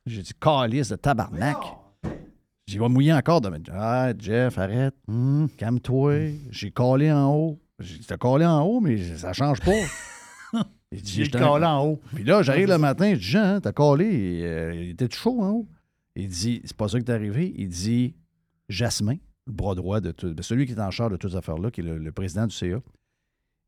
J'ai 0.07 0.23
dit, 0.23 0.33
calice 0.39 0.91
de 0.91 0.97
tabarnak. 0.97 1.57
J'y 2.67 2.79
vais 2.79 2.89
mouiller 2.89 3.13
encore. 3.15 3.41
De... 3.41 3.51
Ah, 3.73 4.13
Jeff, 4.19 4.59
arrête. 4.59 4.95
Hum, 5.09 5.49
Calme-toi. 5.57 6.33
J'ai 6.51 6.71
collé 6.71 7.11
en 7.11 7.33
haut. 7.35 7.61
J'ai 7.79 7.99
dit, 7.99 8.07
t'as 8.07 8.17
collé 8.19 8.45
en 8.45 8.63
haut, 8.63 8.81
mais 8.81 9.17
ça 9.17 9.33
change 9.33 9.61
pas. 9.61 9.73
Il 10.93 11.03
dit, 11.03 11.25
J'ai 11.25 11.31
collé 11.31 11.65
en 11.67 11.85
haut. 11.85 12.01
puis 12.15 12.23
là, 12.23 12.43
j'arrive 12.43 12.69
le 12.69 12.79
matin, 12.79 13.15
je 13.15 13.19
dis, 13.19 13.25
Jean, 13.25 13.61
t'as 13.61 13.73
collé, 13.73 14.43
euh, 14.45 14.75
il 14.75 14.91
était 14.91 15.11
chaud 15.11 15.43
en 15.43 15.51
haut. 15.51 15.69
Il 16.15 16.29
dit, 16.29 16.61
c'est 16.65 16.77
pas 16.77 16.87
ça 16.87 16.99
qui 16.99 17.05
t'est 17.05 17.13
arrivé. 17.13 17.53
Il 17.57 17.69
dit, 17.69 18.15
Jasmin, 18.69 19.17
le 19.47 19.53
bras 19.53 19.75
droit 19.75 20.01
de 20.01 20.11
tout, 20.11 20.33
ben, 20.35 20.43
celui 20.43 20.67
qui 20.67 20.73
est 20.73 20.81
en 20.81 20.91
charge 20.91 21.13
de 21.13 21.17
toutes 21.17 21.33
ces 21.33 21.37
affaires-là, 21.37 21.71
qui 21.71 21.81
est 21.81 21.85
le, 21.85 21.99
le 21.99 22.13
président 22.13 22.47
du 22.47 22.55
CA, 22.55 22.81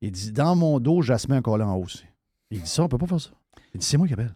il 0.00 0.11
dit, 0.11 0.33
dans 0.33 0.56
mon 0.56 0.78
dos, 0.78 1.02
Jasmin 1.02 1.38
a 1.38 1.42
collé 1.42 1.64
en 1.64 1.75
haut 1.75 1.85
aussi. 1.85 2.04
Il 2.50 2.61
dit, 2.61 2.68
ça, 2.68 2.83
on 2.83 2.88
peut 2.88 2.99
pas 2.99 3.06
faire 3.06 3.21
ça. 3.21 3.30
Il 3.75 3.80
dit, 3.80 3.87
c'est 3.87 3.97
moi 3.97 4.06
qui 4.06 4.12
appelle. 4.12 4.35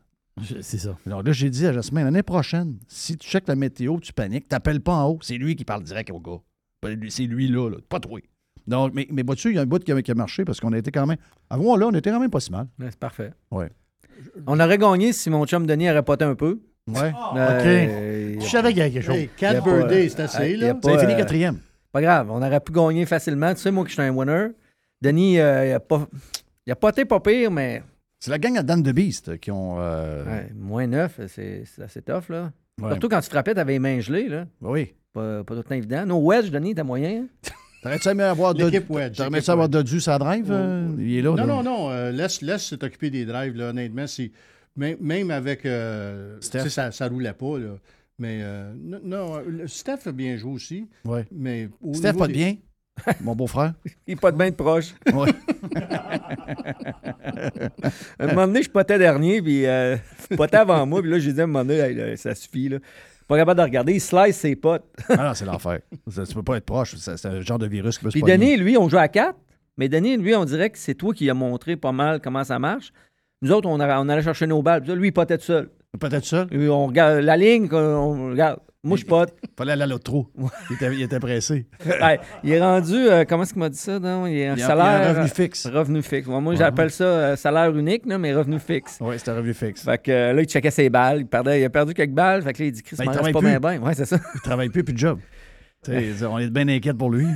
C'est 0.62 0.78
ça. 0.78 0.97
Alors 1.06 1.23
là, 1.23 1.32
j'ai 1.32 1.50
dit 1.50 1.66
à 1.66 1.73
Jasmin, 1.73 2.04
l'année 2.04 2.23
prochaine, 2.23 2.78
si 2.88 3.16
tu 3.16 3.28
checkes 3.28 3.49
la 3.49 3.56
météo, 3.56 4.00
tu 4.00 4.12
paniques, 4.12 4.49
t'appelles 4.49 4.80
pas 4.80 4.94
en 4.94 5.11
haut. 5.11 5.18
C'est 5.23 5.37
lui 5.37 5.54
qui 5.54 5.64
parle 5.64 5.82
direct 5.82 6.11
au 6.11 6.20
gars. 6.20 6.40
C'est 7.09 7.25
lui 7.25 7.49
là, 7.49 7.68
là, 7.68 7.76
pas 7.88 8.00
toi. 8.00 8.20
Donc, 8.66 8.94
mais, 8.94 9.06
mais 9.11 9.23
vois-tu, 9.23 9.50
il 9.50 9.56
y 9.56 9.59
a 9.59 9.62
un 9.62 9.66
bout 9.66 9.82
qui 9.82 9.92
a, 9.92 10.00
qui 10.00 10.11
a 10.11 10.14
marché 10.14 10.44
parce 10.44 10.61
qu'on 10.61 10.73
a 10.73 10.78
été 10.78 10.90
quand 10.90 11.06
même. 11.06 11.18
Avant 11.50 11.76
là, 11.76 11.88
on 11.88 11.92
était 11.92 12.11
quand 12.11 12.20
même 12.20 12.30
pas 12.30 12.40
si 12.40 12.50
mal. 12.52 12.68
Ouais, 12.78 12.87
c'est 12.90 12.99
parfait. 12.99 13.32
Ouais. 13.50 13.70
On 14.47 14.59
aurait 14.61 14.78
gagné 14.78 15.12
si 15.12 15.28
mon 15.28 15.44
chum 15.44 15.66
Denis 15.66 15.90
aurait 15.90 16.04
poté 16.04 16.25
un 16.25 16.35
peu. 16.35 16.61
Ouais. 16.88 17.12
Euh, 17.37 18.37
Je 18.40 18.46
savais 18.46 18.70
qu'il 18.70 18.78
y 18.78 18.80
avait 18.82 18.90
quelque 18.90 19.04
chose. 19.06 19.16
Hey, 19.16 19.22
y 19.40 19.44
a 19.44 19.52
4 19.52 19.64
pas- 19.64 19.70
birthdays, 19.78 20.08
c'est 20.08 20.20
euh, 20.20 20.25
assez, 20.25 20.56
là. 20.56 20.75
pas- 20.75 20.88
Ça 20.90 20.94
a 20.96 20.99
fini 21.00 21.12
euh, 21.12 21.16
quatrième. 21.16 21.58
Pas 21.92 22.00
grave, 22.02 22.30
on 22.30 22.42
aurait 22.42 22.60
pu 22.60 22.72
gagner 22.72 23.06
facilement. 23.06 23.52
Tu 23.54 23.60
sais, 23.60 23.70
moi, 23.70 23.84
que 23.84 23.90
je 23.90 23.94
suis 23.94 24.02
un 24.02 24.10
winner. 24.10 24.49
Denis, 25.02 25.38
euh, 25.40 25.66
il 25.66 25.72
a 25.72 25.80
pas. 25.80 26.06
Il 26.66 26.72
a 26.72 26.76
poté 26.76 27.04
pas 27.04 27.20
pire, 27.20 27.50
mais 27.50 27.82
C'est 28.18 28.30
la 28.30 28.38
gang 28.38 28.56
à 28.58 28.62
Dan 28.62 28.82
de 28.82 28.92
Beast 28.92 29.38
qui 29.40 29.50
ont. 29.50 29.76
euh, 29.80 30.25
ouais, 30.25 30.50
moins 30.54 30.87
neuf, 30.87 31.20
c'est 31.28 31.64
assez 31.82 32.02
tough, 32.02 32.28
là. 32.28 32.52
ouais. 32.80 32.90
Surtout 32.90 33.08
quand 33.08 33.20
tu 33.20 33.30
frappais, 33.30 33.54
t'avais 33.54 33.72
les 33.75 33.78
mains 33.78 34.00
gelées, 34.00 34.28
là. 34.28 34.46
Oui. 34.60 34.92
Pas, 35.12 35.42
pas 35.42 35.54
tout 35.54 35.60
le 35.60 35.64
temps 35.64 35.75
évident. 35.75 36.06
No 36.06 36.18
wedge, 36.18 36.50
Denis, 36.50 36.75
t'as 36.75 36.84
moyen? 36.84 37.26
T'aurais-tu 37.82 38.08
aimé 38.08 38.22
avoir 38.25 38.54
Dodu? 38.54 38.78
Ça 39.14 39.52
avoir. 39.52 39.68
Dodu 39.70 40.00
sa 40.00 40.18
drive? 40.18 40.49
euh, 40.50 40.87
Il 40.99 41.16
est 41.16 41.22
là. 41.22 41.30
Non, 41.30 41.37
là. 41.37 41.46
non, 41.46 41.62
non. 41.62 41.90
euh, 41.90 42.10
laisse, 42.12 42.42
laisse 42.42 42.75
t'occuper 42.78 43.08
des 43.10 43.25
drives, 43.25 43.56
là, 43.56 43.70
honnêtement. 43.70 44.06
c'est- 44.06 44.30
Même, 44.76 44.96
même 45.00 45.30
avec. 45.30 45.66
euh, 45.66 46.36
Steph. 46.40 46.68
ça, 46.68 46.90
ça 46.92 47.08
roulait 47.08 47.32
pas, 47.32 47.58
là. 47.58 47.76
Mais 48.18 48.40
euh, 48.42 48.72
non, 49.02 49.42
Steph 49.66 50.06
a 50.06 50.12
bien 50.12 50.36
joué 50.36 50.52
aussi. 50.52 50.88
Ouais. 51.04 51.26
Mais 51.32 51.68
au 51.82 51.94
Steph, 51.94 52.12
pas 52.14 52.26
de 52.26 52.32
des- 52.32 52.38
bien? 52.38 52.56
Mon 53.22 53.34
beau-frère? 53.34 53.72
Il 54.06 54.14
n'est 54.14 54.16
pas 54.20 54.30
de 54.30 54.36
bain 54.36 54.50
de 54.50 54.54
proche. 54.54 54.94
Ouais. 55.14 55.32
un 58.18 58.26
moment 58.28 58.46
donné, 58.46 58.62
je 58.62 58.70
potais 58.70 58.98
dernier, 58.98 59.40
puis 59.42 59.66
euh, 59.66 59.96
il 60.30 60.36
potait 60.36 60.56
avant 60.58 60.84
moi, 60.86 61.00
puis 61.00 61.10
là, 61.10 61.18
j'ai 61.18 61.32
dit 61.32 61.40
à 61.40 61.44
un 61.44 61.46
moment 61.46 61.64
donné, 61.64 61.78
Hey, 61.80 61.94
là, 61.94 62.16
ça 62.16 62.34
suffit, 62.34 62.68
là. 62.68 62.78
Pas 63.26 63.36
capable 63.36 63.58
de 63.58 63.64
regarder, 63.64 63.92
il 63.94 64.00
slice 64.00 64.36
ses 64.36 64.56
potes. 64.56 64.84
Ah 65.08 65.28
non, 65.28 65.34
c'est 65.34 65.44
l'enfer. 65.44 65.78
Ça, 66.08 66.24
tu 66.26 66.34
peux 66.34 66.42
pas 66.42 66.56
être 66.56 66.64
proche. 66.66 66.96
C'est 66.96 67.26
un 67.26 67.40
genre 67.42 67.60
de 67.60 67.66
virus 67.68 67.96
qui 67.98 68.04
peut 68.04 68.10
se 68.10 68.18
Puis. 68.18 68.22
Denis, 68.30 68.56
lui, 68.56 68.76
on 68.76 68.88
joue 68.88 68.98
à 68.98 69.06
quatre, 69.06 69.38
mais 69.76 69.88
Denis, 69.88 70.16
lui, 70.16 70.34
on 70.34 70.44
dirait 70.44 70.68
que 70.70 70.78
c'est 70.78 70.94
toi 70.94 71.14
qui 71.14 71.30
a 71.30 71.34
montré 71.34 71.76
pas 71.76 71.92
mal 71.92 72.20
comment 72.20 72.42
ça 72.42 72.58
marche. 72.58 72.92
Nous 73.42 73.52
autres, 73.52 73.68
on, 73.68 73.80
a- 73.80 74.00
on 74.00 74.09
allait 74.09 74.23
chercher 74.23 74.47
nos 74.47 74.62
balles, 74.62 74.80
puis 74.82 74.90
là, 74.90 74.94
lui, 74.97 75.09
il 75.09 75.12
potait 75.12 75.38
tout 75.38 75.44
seul. 75.44 75.70
Peut-être 75.99 76.25
seul? 76.25 76.47
Lui, 76.50 76.68
on 76.68 76.87
regarde 76.87 77.20
la 77.20 77.37
ligne, 77.37 77.68
on, 77.73 78.30
regarde. 78.30 78.61
Moi, 78.82 78.97
je 78.97 79.04
pote. 79.04 79.35
Fallait 79.59 79.73
aller 79.73 79.82
à 79.82 79.87
l'autre 79.87 80.04
trou. 80.04 80.28
Il 80.70 80.76
était, 80.76 80.94
il 80.94 81.02
était 81.02 81.20
pressé. 81.20 81.66
Il 82.44 82.50
est 82.52 82.61
rendu, 82.62 82.94
euh, 82.94 83.25
comment 83.28 83.42
est-ce 83.42 83.52
qu'il 83.52 83.61
m'a 83.61 83.68
dit 83.68 83.76
ça? 83.76 83.99
Non? 83.99 84.26
Il 84.26 84.38
est 84.38 84.47
un 84.49 84.56
Il 84.56 84.62
a- 84.62 84.66
salaire. 84.66 84.87
il 84.87 85.02
y 85.02 85.04
a 85.04 85.06
un 85.06 85.09
revenu 85.11 85.25
euh, 85.25 85.28
fixe. 85.35 85.66
Revenu 85.66 86.02
fixe. 86.02 86.26
Moi, 86.28 86.54
j'appelle 86.54 86.90
ça 86.90 87.04
euh, 87.04 87.37
salaire 87.37 87.76
unique, 87.76 88.06
là, 88.06 88.16
mais 88.16 88.32
revenu 88.32 88.59
fixe. 88.59 88.97
Oui, 89.02 89.18
c'était 89.18 89.32
un 89.32 89.37
revenu 89.37 89.52
fixe. 89.52 89.85
Fait 89.85 90.00
que 90.02 90.11
euh, 90.11 90.32
là, 90.32 90.40
il 90.40 90.47
checkait 90.49 90.70
ses 90.70 90.88
balles. 90.88 91.18
Il, 91.20 91.26
perdait, 91.26 91.61
il 91.61 91.64
a 91.64 91.68
perdu 91.70 91.92
quelques 91.92 92.12
balles. 92.14 92.40
Fait 92.42 92.54
que 92.54 92.62
là, 92.62 92.68
il 92.68 92.73
dit, 92.73 92.82
Chris, 92.82 92.97
Ben, 92.97 93.04
il 93.04 93.09
reste 93.11 93.20
pas 93.20 93.30
travaille 93.32 93.59
bien, 93.59 93.61
bien. 93.61 93.82
Ouais, 93.82 93.94
c'est 93.94 94.06
ça. 94.06 94.18
Il 94.35 94.40
travaille 94.40 94.68
plus, 94.70 94.82
plus 94.82 94.94
de 94.94 94.99
job. 94.99 95.18
On 95.88 96.38
est 96.38 96.49
bien 96.50 96.68
inquiet 96.68 96.94
pour 96.94 97.11
lui. 97.11 97.26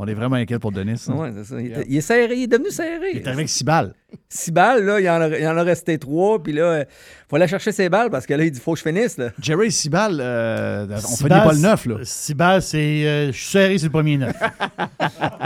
On 0.00 0.06
est 0.08 0.14
vraiment 0.14 0.34
inquiet 0.34 0.58
pour 0.58 0.72
Denis. 0.72 1.00
hein. 1.08 1.14
Ouais, 1.14 1.30
c'est 1.36 1.44
ça. 1.44 1.60
Il, 1.60 1.66
était- 1.68 1.84
il 1.88 1.96
est 1.96 2.00
serré, 2.00 2.34
il 2.34 2.42
est 2.42 2.46
devenu 2.48 2.70
serré. 2.70 3.10
Il 3.12 3.18
est 3.18 3.28
avec 3.28 3.48
6 3.48 3.62
balles. 3.62 3.94
Six 4.28 4.50
balles, 4.50 4.84
là, 4.84 4.98
il 5.00 5.08
en 5.08 5.20
a, 5.20 5.28
il 5.38 5.46
en 5.46 5.56
a 5.56 5.62
resté 5.62 5.98
trois. 5.98 6.42
Puis 6.42 6.52
là, 6.52 6.80
il 6.80 6.86
faut 7.28 7.36
aller 7.36 7.46
chercher 7.46 7.70
ses 7.70 7.88
balles 7.88 8.10
parce 8.10 8.26
que 8.26 8.34
là, 8.34 8.44
il 8.44 8.50
dit, 8.50 8.58
faut 8.58 8.72
que 8.72 8.78
je 8.78 8.82
finisse. 8.82 9.16
Là. 9.18 9.30
Jerry, 9.40 9.70
6 9.70 9.88
balles, 9.90 10.18
euh, 10.20 10.86
on 10.90 10.96
Six 10.98 11.16
finit 11.18 11.28
balles, 11.30 11.44
pas 11.46 11.52
le 11.52 11.58
9, 11.60 11.86
là. 11.86 11.96
Six 12.02 12.34
balles, 12.34 12.62
c'est. 12.62 13.06
euh, 13.06 13.26
je 13.28 13.38
suis 13.38 13.50
serré 13.50 13.78
sur 13.78 13.86
le 13.86 13.92
premier 13.92 14.16
neuf. 14.18 14.34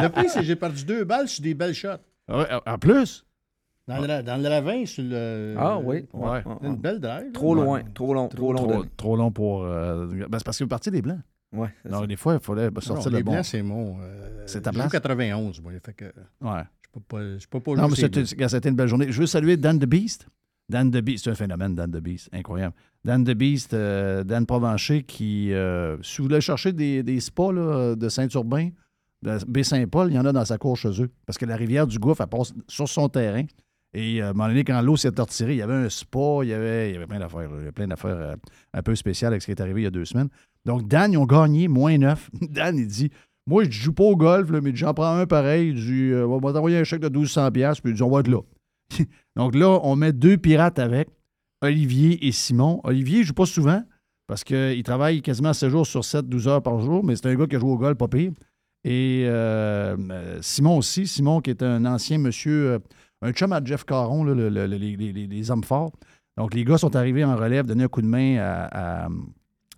Le 0.00 0.08
pire, 0.08 0.30
c'est 0.30 0.40
que 0.40 0.44
j'ai 0.46 0.56
perdu 0.56 0.84
deux 0.84 1.04
balles 1.04 1.28
sur 1.28 1.42
des 1.42 1.52
belles 1.54 1.74
shots. 1.74 1.88
Ouais, 2.28 2.46
en 2.66 2.78
plus, 2.78 3.26
Dans, 3.86 3.98
le, 4.00 4.22
dans 4.22 4.36
le 4.42 4.48
ravin, 4.48 4.86
sur 4.86 5.02
le. 5.06 5.54
Ah 5.58 5.78
oui. 5.78 6.06
ouais. 6.12 6.28
ouais, 6.30 6.42
Une 6.62 6.76
belle 6.76 7.00
drive. 7.00 7.32
Trop 7.32 7.54
là. 7.54 7.62
loin, 7.64 7.82
trop 7.94 8.14
long, 8.14 8.28
trop 8.28 8.52
long. 8.54 8.66
trop, 8.66 8.84
trop 8.96 9.16
long 9.16 9.30
pour. 9.30 9.64
euh, 9.64 10.06
ben, 10.06 10.38
c'est 10.38 10.44
parce 10.44 10.56
que 10.58 10.64
vous 10.64 10.68
partie 10.68 10.90
des 10.90 11.02
Blancs. 11.02 11.18
Ouais, 11.52 11.68
c'est 11.82 11.90
ça. 11.90 11.96
Donc, 11.98 12.06
des 12.08 12.16
fois, 12.16 12.34
il 12.34 12.40
fallait 12.40 12.70
Non, 12.70 12.80
sortir 12.80 13.10
les 13.10 13.18
le 13.18 13.24
bon. 13.24 13.32
Blancs, 13.32 13.44
c'est 13.44 13.62
mon. 13.62 13.98
euh, 14.02 14.42
C'est 14.46 14.60
ta 14.62 14.70
je 14.70 14.74
joue 14.76 14.80
place? 14.82 14.92
91, 14.92 15.60
moi. 15.62 15.72
Fait 15.84 15.92
que 15.94 16.04
Ouais. 16.40 16.62
je 16.82 16.88
peux 16.92 17.00
pas, 17.00 17.38
je 17.38 17.46
peux 17.48 17.60
pas 17.60 17.70
Non, 17.72 17.88
jouer 17.88 18.08
mais 18.10 18.22
c'était 18.24 18.48
c'était 18.48 18.68
une 18.68 18.74
belle 18.76 18.88
journée. 18.88 19.10
Je 19.10 19.20
veux 19.20 19.26
saluer 19.26 19.56
Dan 19.56 19.78
the 19.78 19.86
Beast. 19.86 20.26
Dan 20.68 20.90
the 20.90 20.98
Beast, 20.98 21.24
c'est 21.24 21.30
un 21.30 21.34
phénomène, 21.34 21.74
Dan 21.74 21.90
the 21.90 21.96
Beast. 22.02 22.28
Incroyable. 22.32 22.74
Dan 23.02 23.24
the 23.24 23.30
Beast, 23.30 23.72
euh, 23.72 24.22
Dan 24.24 24.44
Provencher, 24.44 25.02
qui, 25.04 25.52
euh, 25.54 25.96
si 26.02 26.18
vous 26.18 26.24
voulez 26.28 26.42
chercher 26.42 26.72
des, 26.74 27.02
des 27.02 27.20
spas 27.20 27.52
là, 27.52 27.94
de 27.96 28.08
Saint-Urbain, 28.10 28.68
de 29.22 29.38
Baie-Saint-Paul, 29.48 30.10
il 30.10 30.14
y 30.16 30.18
en 30.18 30.26
a 30.26 30.32
dans 30.32 30.44
sa 30.44 30.58
cour 30.58 30.76
chez 30.76 31.00
eux. 31.02 31.10
Parce 31.24 31.38
que 31.38 31.46
la 31.46 31.56
rivière 31.56 31.86
du 31.86 31.98
Gouffre, 31.98 32.20
elle 32.20 32.26
passe 32.28 32.52
sur 32.68 32.86
son 32.88 33.08
terrain. 33.08 33.44
Et 33.94 34.20
euh, 34.20 34.26
à 34.26 34.30
un 34.30 34.32
moment 34.32 34.48
donné, 34.48 34.64
quand 34.64 34.80
l'eau 34.82 34.96
s'est 34.96 35.08
retirée, 35.08 35.54
il 35.54 35.58
y 35.58 35.62
avait 35.62 35.74
un 35.74 35.88
spa, 35.88 36.40
il 36.42 36.48
y 36.48 36.52
avait, 36.52 36.90
il 36.90 36.94
y 36.94 36.96
avait 36.96 37.06
plein 37.06 37.18
d'affaires. 37.18 37.48
Il 37.50 37.56
y 37.56 37.60
avait 37.62 37.72
plein 37.72 37.88
d'affaires 37.88 38.16
euh, 38.16 38.36
un 38.74 38.82
peu 38.82 38.94
spéciales 38.94 39.32
avec 39.32 39.42
ce 39.42 39.46
qui 39.46 39.52
est 39.52 39.60
arrivé 39.60 39.82
il 39.82 39.84
y 39.84 39.86
a 39.86 39.90
deux 39.90 40.04
semaines. 40.04 40.28
Donc, 40.64 40.86
Dan, 40.86 41.12
ils 41.12 41.16
ont 41.16 41.26
gagné 41.26 41.68
moins 41.68 41.96
neuf. 41.96 42.30
Dan, 42.40 42.76
il 42.76 42.86
dit 42.86 43.10
Moi, 43.46 43.64
je 43.64 43.70
joue 43.70 43.92
pas 43.92 44.04
au 44.04 44.16
golf, 44.16 44.50
mais 44.50 44.74
j'en 44.74 44.92
prends 44.92 45.16
un 45.16 45.26
pareil. 45.26 45.70
Il 45.70 45.74
dit 45.74 46.10
euh, 46.12 46.26
On 46.26 46.38
va 46.38 46.52
t'envoyer 46.52 46.78
un 46.78 46.84
chèque 46.84 47.00
de 47.00 47.08
1200$, 47.08 47.50
piastres, 47.52 47.82
puis 47.82 47.92
il 47.92 47.96
dit 47.96 48.02
On 48.02 48.10
va 48.10 48.20
être 48.20 48.28
là. 48.28 48.40
Donc 49.36 49.54
là, 49.54 49.80
on 49.82 49.96
met 49.96 50.12
deux 50.12 50.36
pirates 50.36 50.78
avec, 50.78 51.08
Olivier 51.62 52.26
et 52.26 52.32
Simon. 52.32 52.80
Olivier, 52.84 53.20
il 53.20 53.24
joue 53.24 53.34
pas 53.34 53.46
souvent 53.46 53.82
parce 54.26 54.44
qu'il 54.44 54.82
travaille 54.82 55.22
quasiment 55.22 55.54
7 55.54 55.70
jours 55.70 55.86
sur 55.86 56.04
7, 56.04 56.28
12 56.28 56.48
heures 56.48 56.62
par 56.62 56.78
jour, 56.80 57.02
mais 57.02 57.16
c'est 57.16 57.26
un 57.26 57.34
gars 57.34 57.46
qui 57.46 57.56
a 57.56 57.58
joué 57.58 57.70
au 57.70 57.78
golf, 57.78 57.96
pas 57.96 58.08
pire. 58.08 58.32
Et 58.84 59.24
euh, 59.26 60.40
Simon 60.42 60.76
aussi, 60.76 61.06
Simon 61.06 61.40
qui 61.40 61.50
est 61.50 61.62
un 61.62 61.86
ancien 61.86 62.18
monsieur, 62.18 62.78
un 63.22 63.32
chum 63.32 63.52
à 63.52 63.60
Jeff 63.64 63.84
Caron, 63.84 64.24
là, 64.24 64.34
le- 64.34 64.48
le- 64.48 64.66
le- 64.66 64.76
les, 64.76 64.96
les- 64.96 65.26
les 65.26 65.50
hommes 65.50 65.64
forts. 65.64 65.92
Donc 66.36 66.54
les 66.54 66.64
gars 66.64 66.78
sont 66.78 66.94
arrivés 66.94 67.24
en 67.24 67.34
relève, 67.36 67.66
donner 67.66 67.84
un 67.84 67.88
coup 67.88 68.02
de 68.02 68.06
main 68.06 68.36
à, 68.38 69.04
à- 69.04 69.08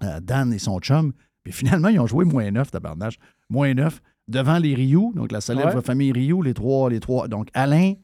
à 0.01 0.21
Dan 0.21 0.53
et 0.53 0.59
son 0.59 0.79
chum. 0.81 1.13
Puis 1.43 1.53
finalement, 1.53 1.89
ils 1.89 1.99
ont 2.01 2.07
joué 2.07 2.25
moins 2.27 2.51
9, 2.51 2.71
tabarnache. 2.71 3.19
Moins 3.49 3.73
9 3.75 4.01
devant 4.29 4.59
les 4.59 4.75
Rioux, 4.75 5.13
donc 5.17 5.33
la 5.33 5.41
célèbre 5.41 5.75
Ouais. 5.77 5.83
famille 5.83 6.13
Rioux, 6.13 6.43
les 6.43 6.53
trois, 6.55 6.91
les 6.91 7.01
trois. 7.01 7.29
Donc 7.29 7.49
Alain, 7.55 7.95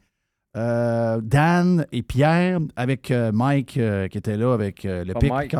euh, 0.55 1.21
Dan 1.21 1.85
et 1.91 2.01
Pierre, 2.01 2.59
avec 2.75 3.11
euh, 3.11 3.31
Mike 3.31 3.77
euh, 3.77 4.07
qui 4.07 4.17
était 4.17 4.37
là, 4.37 4.53
avec 4.53 4.83
le 4.85 5.13
Pas 5.13 5.19
pic 5.19 5.29
Mike, 5.31 5.55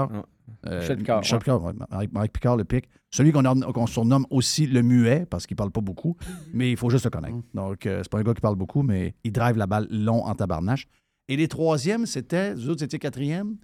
Michel 0.70 0.98
Picard, 0.98 1.20
Michel. 1.20 1.40
Picard, 1.40 1.64
ouais, 1.64 2.28
Picard, 2.32 2.58
le 2.58 2.64
pic. 2.64 2.90
Celui 3.10 3.32
qu'on 3.32 3.88
surnomme 3.88 4.26
aussi 4.30 4.68
le 4.68 4.82
muet, 4.82 5.26
parce 5.30 5.48
qu'il 5.48 5.56
parle 5.56 5.72
pas 5.72 5.82
beaucoup, 5.82 6.18
mais 6.54 6.72
il 6.72 6.78
faut 6.78 6.90
juste 6.90 7.06
le 7.06 7.10
connaître. 7.10 7.38
Donc, 7.54 7.86
euh, 7.86 8.02
c'est 8.04 8.12
pas 8.12 8.20
un 8.20 8.24
gars 8.24 8.34
qui 8.34 8.42
parle 8.42 8.56
beaucoup, 8.56 8.84
mais 8.84 9.16
il 9.24 9.32
drive 9.32 9.58
la 9.58 9.68
balle 9.68 9.88
long 9.90 10.24
en 10.26 10.36
tabarnache. 10.36 10.88
Et 11.30 11.38
les 11.38 11.48
troisièmes, 11.48 12.06
c'était. 12.06 12.54
Vous 12.54 12.70
autres, 12.70 12.82
c'était 12.82 13.00
quatrième. 13.00 13.58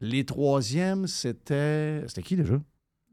Les 0.00 0.24
troisièmes, 0.24 1.06
c'était. 1.06 2.02
C'était 2.08 2.22
qui 2.22 2.36
déjà? 2.36 2.60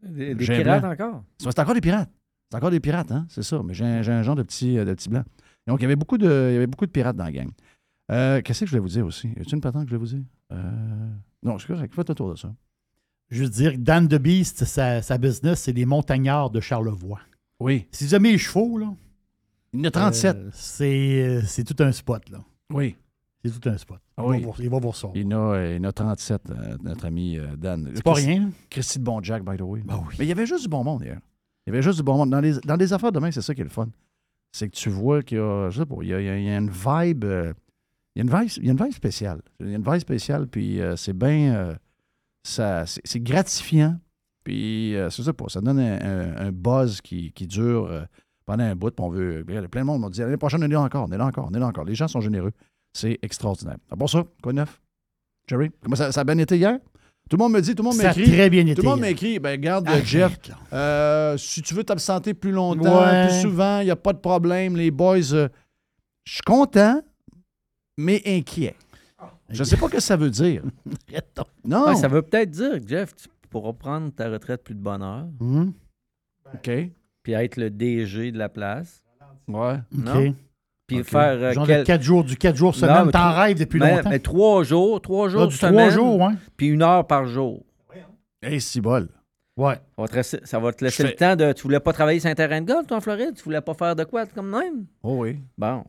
Des, 0.03 0.35
pirates 0.35 0.81
blanc. 0.81 0.91
encore? 0.91 1.23
C'est 1.39 1.59
encore 1.59 1.73
des 1.73 1.81
pirates. 1.81 2.09
C'est 2.49 2.57
encore 2.57 2.71
des 2.71 2.79
pirates, 2.79 3.11
hein? 3.11 3.25
C'est 3.29 3.43
ça. 3.43 3.61
Mais 3.63 3.73
j'ai 3.73 3.83
un, 3.85 4.23
genre 4.23 4.35
de 4.35 4.43
petit, 4.43 4.77
euh, 4.77 4.85
de 4.85 4.93
petit 4.93 5.09
blanc. 5.09 5.23
Donc, 5.65 5.79
il 5.79 5.83
y 5.83 5.85
avait 5.85 5.95
beaucoup 5.95 6.17
de, 6.17 6.49
il 6.51 6.53
y 6.53 6.57
avait 6.57 6.67
beaucoup 6.67 6.85
de 6.85 6.91
pirates 6.91 7.15
dans 7.15 7.25
la 7.25 7.31
gang. 7.31 7.49
Euh, 8.11 8.41
Qu'est-ce 8.41 8.61
que 8.61 8.65
je 8.67 8.71
voulais 8.71 8.81
vous 8.81 8.87
dire 8.87 9.05
aussi? 9.05 9.27
Y 9.27 9.31
a-t-il 9.31 9.55
une 9.55 9.61
patente 9.61 9.85
que 9.85 9.91
je 9.91 9.95
voulais 9.95 10.09
vous 10.09 10.15
dire? 10.15 10.25
Euh, 10.53 11.09
Non, 11.43 11.57
c'est 11.59 11.67
correct. 11.67 11.93
Faites 11.93 12.09
un 12.09 12.13
tour 12.13 12.31
de 12.31 12.35
ça. 12.35 12.53
Je 13.29 13.43
veux 13.43 13.49
dire, 13.49 13.73
Dan 13.77 14.07
the 14.07 14.15
Beast, 14.15 14.63
sa, 14.65 15.01
sa 15.01 15.17
business, 15.17 15.61
c'est 15.61 15.73
les 15.73 15.85
montagnards 15.85 16.49
de 16.49 16.59
Charlevoix. 16.59 17.19
Oui. 17.59 17.85
Si 17.91 18.05
vous 18.05 18.15
aimez 18.15 18.31
les 18.33 18.37
chevaux, 18.37 18.77
là, 18.77 18.93
Il 19.73 19.79
y 19.79 19.83
en 19.83 19.87
a 19.89 19.91
37. 19.91 20.35
euh, 20.35 20.49
c'est 20.53 21.21
euh, 21.27 21.41
c'est 21.45 21.63
tout 21.63 21.81
un 21.83 21.91
spot. 21.91 22.29
là. 22.29 22.43
oui. 22.73 22.95
C'est 23.45 23.59
tout 23.61 23.69
un 23.69 23.77
spot. 23.77 23.99
Il, 24.17 24.23
Oui. 24.23 24.41
va, 24.41 24.47
vous, 24.51 24.61
il 24.61 24.69
va 24.69 24.79
vous. 24.79 24.91
Il 25.15 25.21
y 25.21 25.25
en 25.25 25.31
a, 25.31 25.55
euh, 25.55 25.73
il 25.75 25.77
y 25.77 25.85
en 25.85 25.89
a 25.89 25.93
37, 25.93 26.41
euh, 26.49 26.77
notre 26.83 27.05
ami 27.05 27.37
Dan. 27.57 27.89
C'est 27.95 28.03
pas 28.03 28.13
Christ- 28.13 28.25
rien. 28.25 28.49
Christy 28.69 28.99
de 28.99 29.03
Bon 29.03 29.21
Jack, 29.21 29.43
by 29.45 29.55
the 29.57 29.61
way. 29.61 29.81
Ben 29.85 30.03
oui. 30.07 30.15
Mais 30.19 30.25
il 30.25 30.27
y 30.27 30.31
avait 30.31 30.45
juste 30.47 30.63
du 30.63 30.67
bon 30.69 30.83
monde 30.83 31.03
hier. 31.03 31.19
Il 31.65 31.69
y 31.69 31.73
avait 31.73 31.81
juste 31.83 31.97
du 31.97 32.03
bon 32.03 32.17
monde. 32.17 32.31
Dans 32.31 32.41
les, 32.41 32.53
dans 32.65 32.75
les 32.75 32.91
affaires 32.91 33.11
demain, 33.11 33.29
c'est 33.31 33.41
ça 33.43 33.53
qui 33.53 33.61
est 33.61 33.63
le 33.65 33.69
fun. 33.69 33.87
C'est 34.51 34.67
que 34.69 34.75
tu 34.75 34.89
vois 34.89 35.21
qu'il 35.21 35.37
y 35.37 35.41
a, 35.41 35.69
je 35.69 35.79
sais 35.79 35.85
pas, 35.85 35.95
il 36.01 36.07
y 36.07 36.13
a, 36.13 36.19
il 36.19 36.25
y 36.25 36.29
a- 36.29 36.37
il 36.39 36.45
y 36.45 36.49
a 36.49 36.57
une 36.57 36.69
vibe. 36.71 37.23
euh, 37.25 37.53
il, 38.15 38.19
y 38.19 38.21
a 38.21 38.23
une 38.23 38.41
vibe 38.41 38.51
il 38.57 38.65
y 38.65 38.69
a 38.69 38.71
une 38.71 38.83
vibe 38.83 38.93
spéciale. 38.93 39.41
Il 39.59 39.69
y 39.69 39.73
a 39.73 39.75
une 39.77 39.83
vibe 39.83 39.99
spéciale, 39.99 40.47
puis 40.47 40.81
euh, 40.81 40.95
c'est 40.95 41.13
bien. 41.17 41.77
Ça, 42.49 42.85
c'est, 42.85 43.19
gratifiant. 43.19 43.97
Puis, 44.43 44.95
euh, 44.95 45.09
c'est 45.09 45.23
ça 45.23 45.33
pas. 45.33 45.45
Ça 45.49 45.61
donne 45.61 45.79
un, 45.79 45.99
un- 46.01 46.47
un 46.47 46.51
buzz 46.51 47.01
qui, 47.01 47.31
qui 47.33 47.47
dure 47.47 47.85
euh, 47.85 48.03
pendant 48.45 48.63
un 48.63 48.75
bout. 48.75 48.91
Puis 48.91 49.05
on 49.05 49.09
veut. 49.09 49.43
Plein 49.45 49.81
de 49.81 49.85
monde 49.85 50.01
m'a 50.01 50.09
dit 50.09 50.19
l'année 50.21 50.37
prochaine, 50.37 50.63
on 50.63 50.65
est 50.65 50.69
là 50.73 50.81
encore, 50.81 51.05
on 51.07 51.11
est 51.11 51.17
là 51.17 51.25
encore, 51.25 51.47
on 51.51 51.53
est 51.53 51.59
là 51.59 51.67
encore. 51.67 51.83
Les 51.85 51.95
gens 51.95 52.07
sont 52.07 52.21
généreux. 52.21 52.51
C'est 52.93 53.19
extraordinaire. 53.21 53.77
À 53.91 53.95
part 53.95 54.09
ça, 54.09 54.23
quoi 54.41 54.53
de 54.53 54.57
neuf? 54.57 54.79
Jerry, 55.49 55.69
comment 55.83 55.95
ça, 55.95 56.11
ça 56.11 56.21
a 56.21 56.23
bien 56.23 56.37
été 56.37 56.57
hier? 56.57 56.79
Tout 57.29 57.35
le 57.35 57.43
monde 57.43 57.51
me 57.53 57.61
dit, 57.61 57.75
tout 57.75 57.83
le 57.83 57.89
monde 57.89 57.97
Ça 57.97 58.11
a 58.11 58.15
m'écrit. 58.15 58.31
très 58.31 58.49
bien 58.49 58.61
été. 58.65 58.75
Tout 58.75 58.83
le 58.83 58.87
monde 58.89 59.01
m'écrit, 59.01 59.37
ben 59.39 59.59
garde 59.59 59.85
Arrête, 59.87 60.05
Jeff, 60.05 60.39
là. 60.47 60.55
euh, 60.71 61.37
si 61.37 61.61
tu 61.61 61.73
veux 61.73 61.83
t'absenter 61.83 62.33
plus 62.33 62.51
longtemps, 62.53 63.01
Ouais. 63.05 63.27
plus 63.27 63.41
souvent, 63.41 63.81
il 63.81 63.85
n'y 63.85 63.91
a 63.91 63.97
pas 63.97 64.13
de 64.13 64.19
problème. 64.19 64.77
Les 64.77 64.91
boys, 64.91 65.33
euh, 65.33 65.49
je 66.23 66.33
suis 66.35 66.41
content, 66.45 67.01
mais 67.97 68.21
inquiet. 68.25 68.75
Je 69.49 69.59
ne 69.59 69.63
sais 69.65 69.77
pas 69.77 69.87
ce 69.87 69.91
que 69.93 69.99
ça 69.99 70.15
veut 70.17 70.29
dire. 70.29 70.63
Non. 71.65 71.87
Ouais, 71.87 71.95
ça 71.95 72.07
veut 72.07 72.21
peut-être 72.21 72.49
dire 72.51 72.79
que 72.81 72.87
Jeff, 72.87 73.15
tu 73.15 73.27
pourras 73.49 73.73
prendre 73.73 74.11
ta 74.11 74.29
retraite 74.29 74.63
plus 74.63 74.75
de 74.75 74.79
bonne 74.79 75.01
heure, 75.01 75.27
Hum, 75.39 75.73
OK. 76.53 76.69
puis 77.23 77.33
être 77.33 77.57
le 77.57 77.69
DG 77.69 78.31
de 78.31 78.37
la 78.37 78.49
place, 78.49 79.03
Ouais. 79.47 79.77
Non? 79.91 80.27
OK. 80.29 80.33
puis 80.87 81.03
faire 81.03 81.37
euh, 81.41 81.51
Genre 81.53 81.65
quel- 81.67 81.79
de 81.81 81.85
4 81.85 82.01
jours, 82.01 82.23
du 82.23 82.35
4 82.37 82.55
jours 82.55 82.73
semaine. 82.75 83.05
T'en 83.05 83.11
trois- 83.11 83.41
rêves 83.43 83.57
depuis 83.59 83.79
mais, 83.79 83.95
longtemps. 83.97 84.09
mais 84.09 84.19
trois 84.19 84.63
jours, 84.63 85.01
trois 85.01 85.27
jours 85.29 85.43
Ah, 85.43 85.47
du 85.47 85.55
semaine, 85.55 85.73
trois 85.75 85.89
jours, 85.89 86.19
ouais. 86.19 86.33
puis 86.55 86.67
une 86.67 86.81
heure 86.83 87.05
par 87.07 87.25
jour. 87.27 87.63
Hey, 88.41 88.61
c'est 88.61 88.81
bol. 88.81 89.09
Ouais. 89.57 89.73
Ça 89.75 89.81
va 90.01 90.07
te 90.07 90.15
laisser, 90.15 90.39
ça 90.43 90.59
va 90.59 90.71
te 90.71 90.83
laisser 90.83 91.03
Je 91.03 91.07
le 91.07 91.09
fais- 91.09 91.15
temps 91.15 91.35
de. 91.35 91.51
Tu 91.53 91.63
voulais 91.63 91.79
pas 91.79 91.91
travailler 91.91 92.19
sur 92.19 92.29
un 92.29 92.35
terrain 92.35 92.61
de 92.61 92.67
golf, 92.71 92.85
toi, 92.85 92.97
en 92.97 93.01
Floride? 93.01 93.33
Tu 93.35 93.43
voulais 93.43 93.61
pas 93.61 93.73
faire 93.73 93.95
de 93.95 94.03
quoi 94.03 94.25
comme 94.27 94.51
même? 94.51 94.85
Oh 95.01 95.15
oui. 95.23 95.39
Bon. 95.57 95.83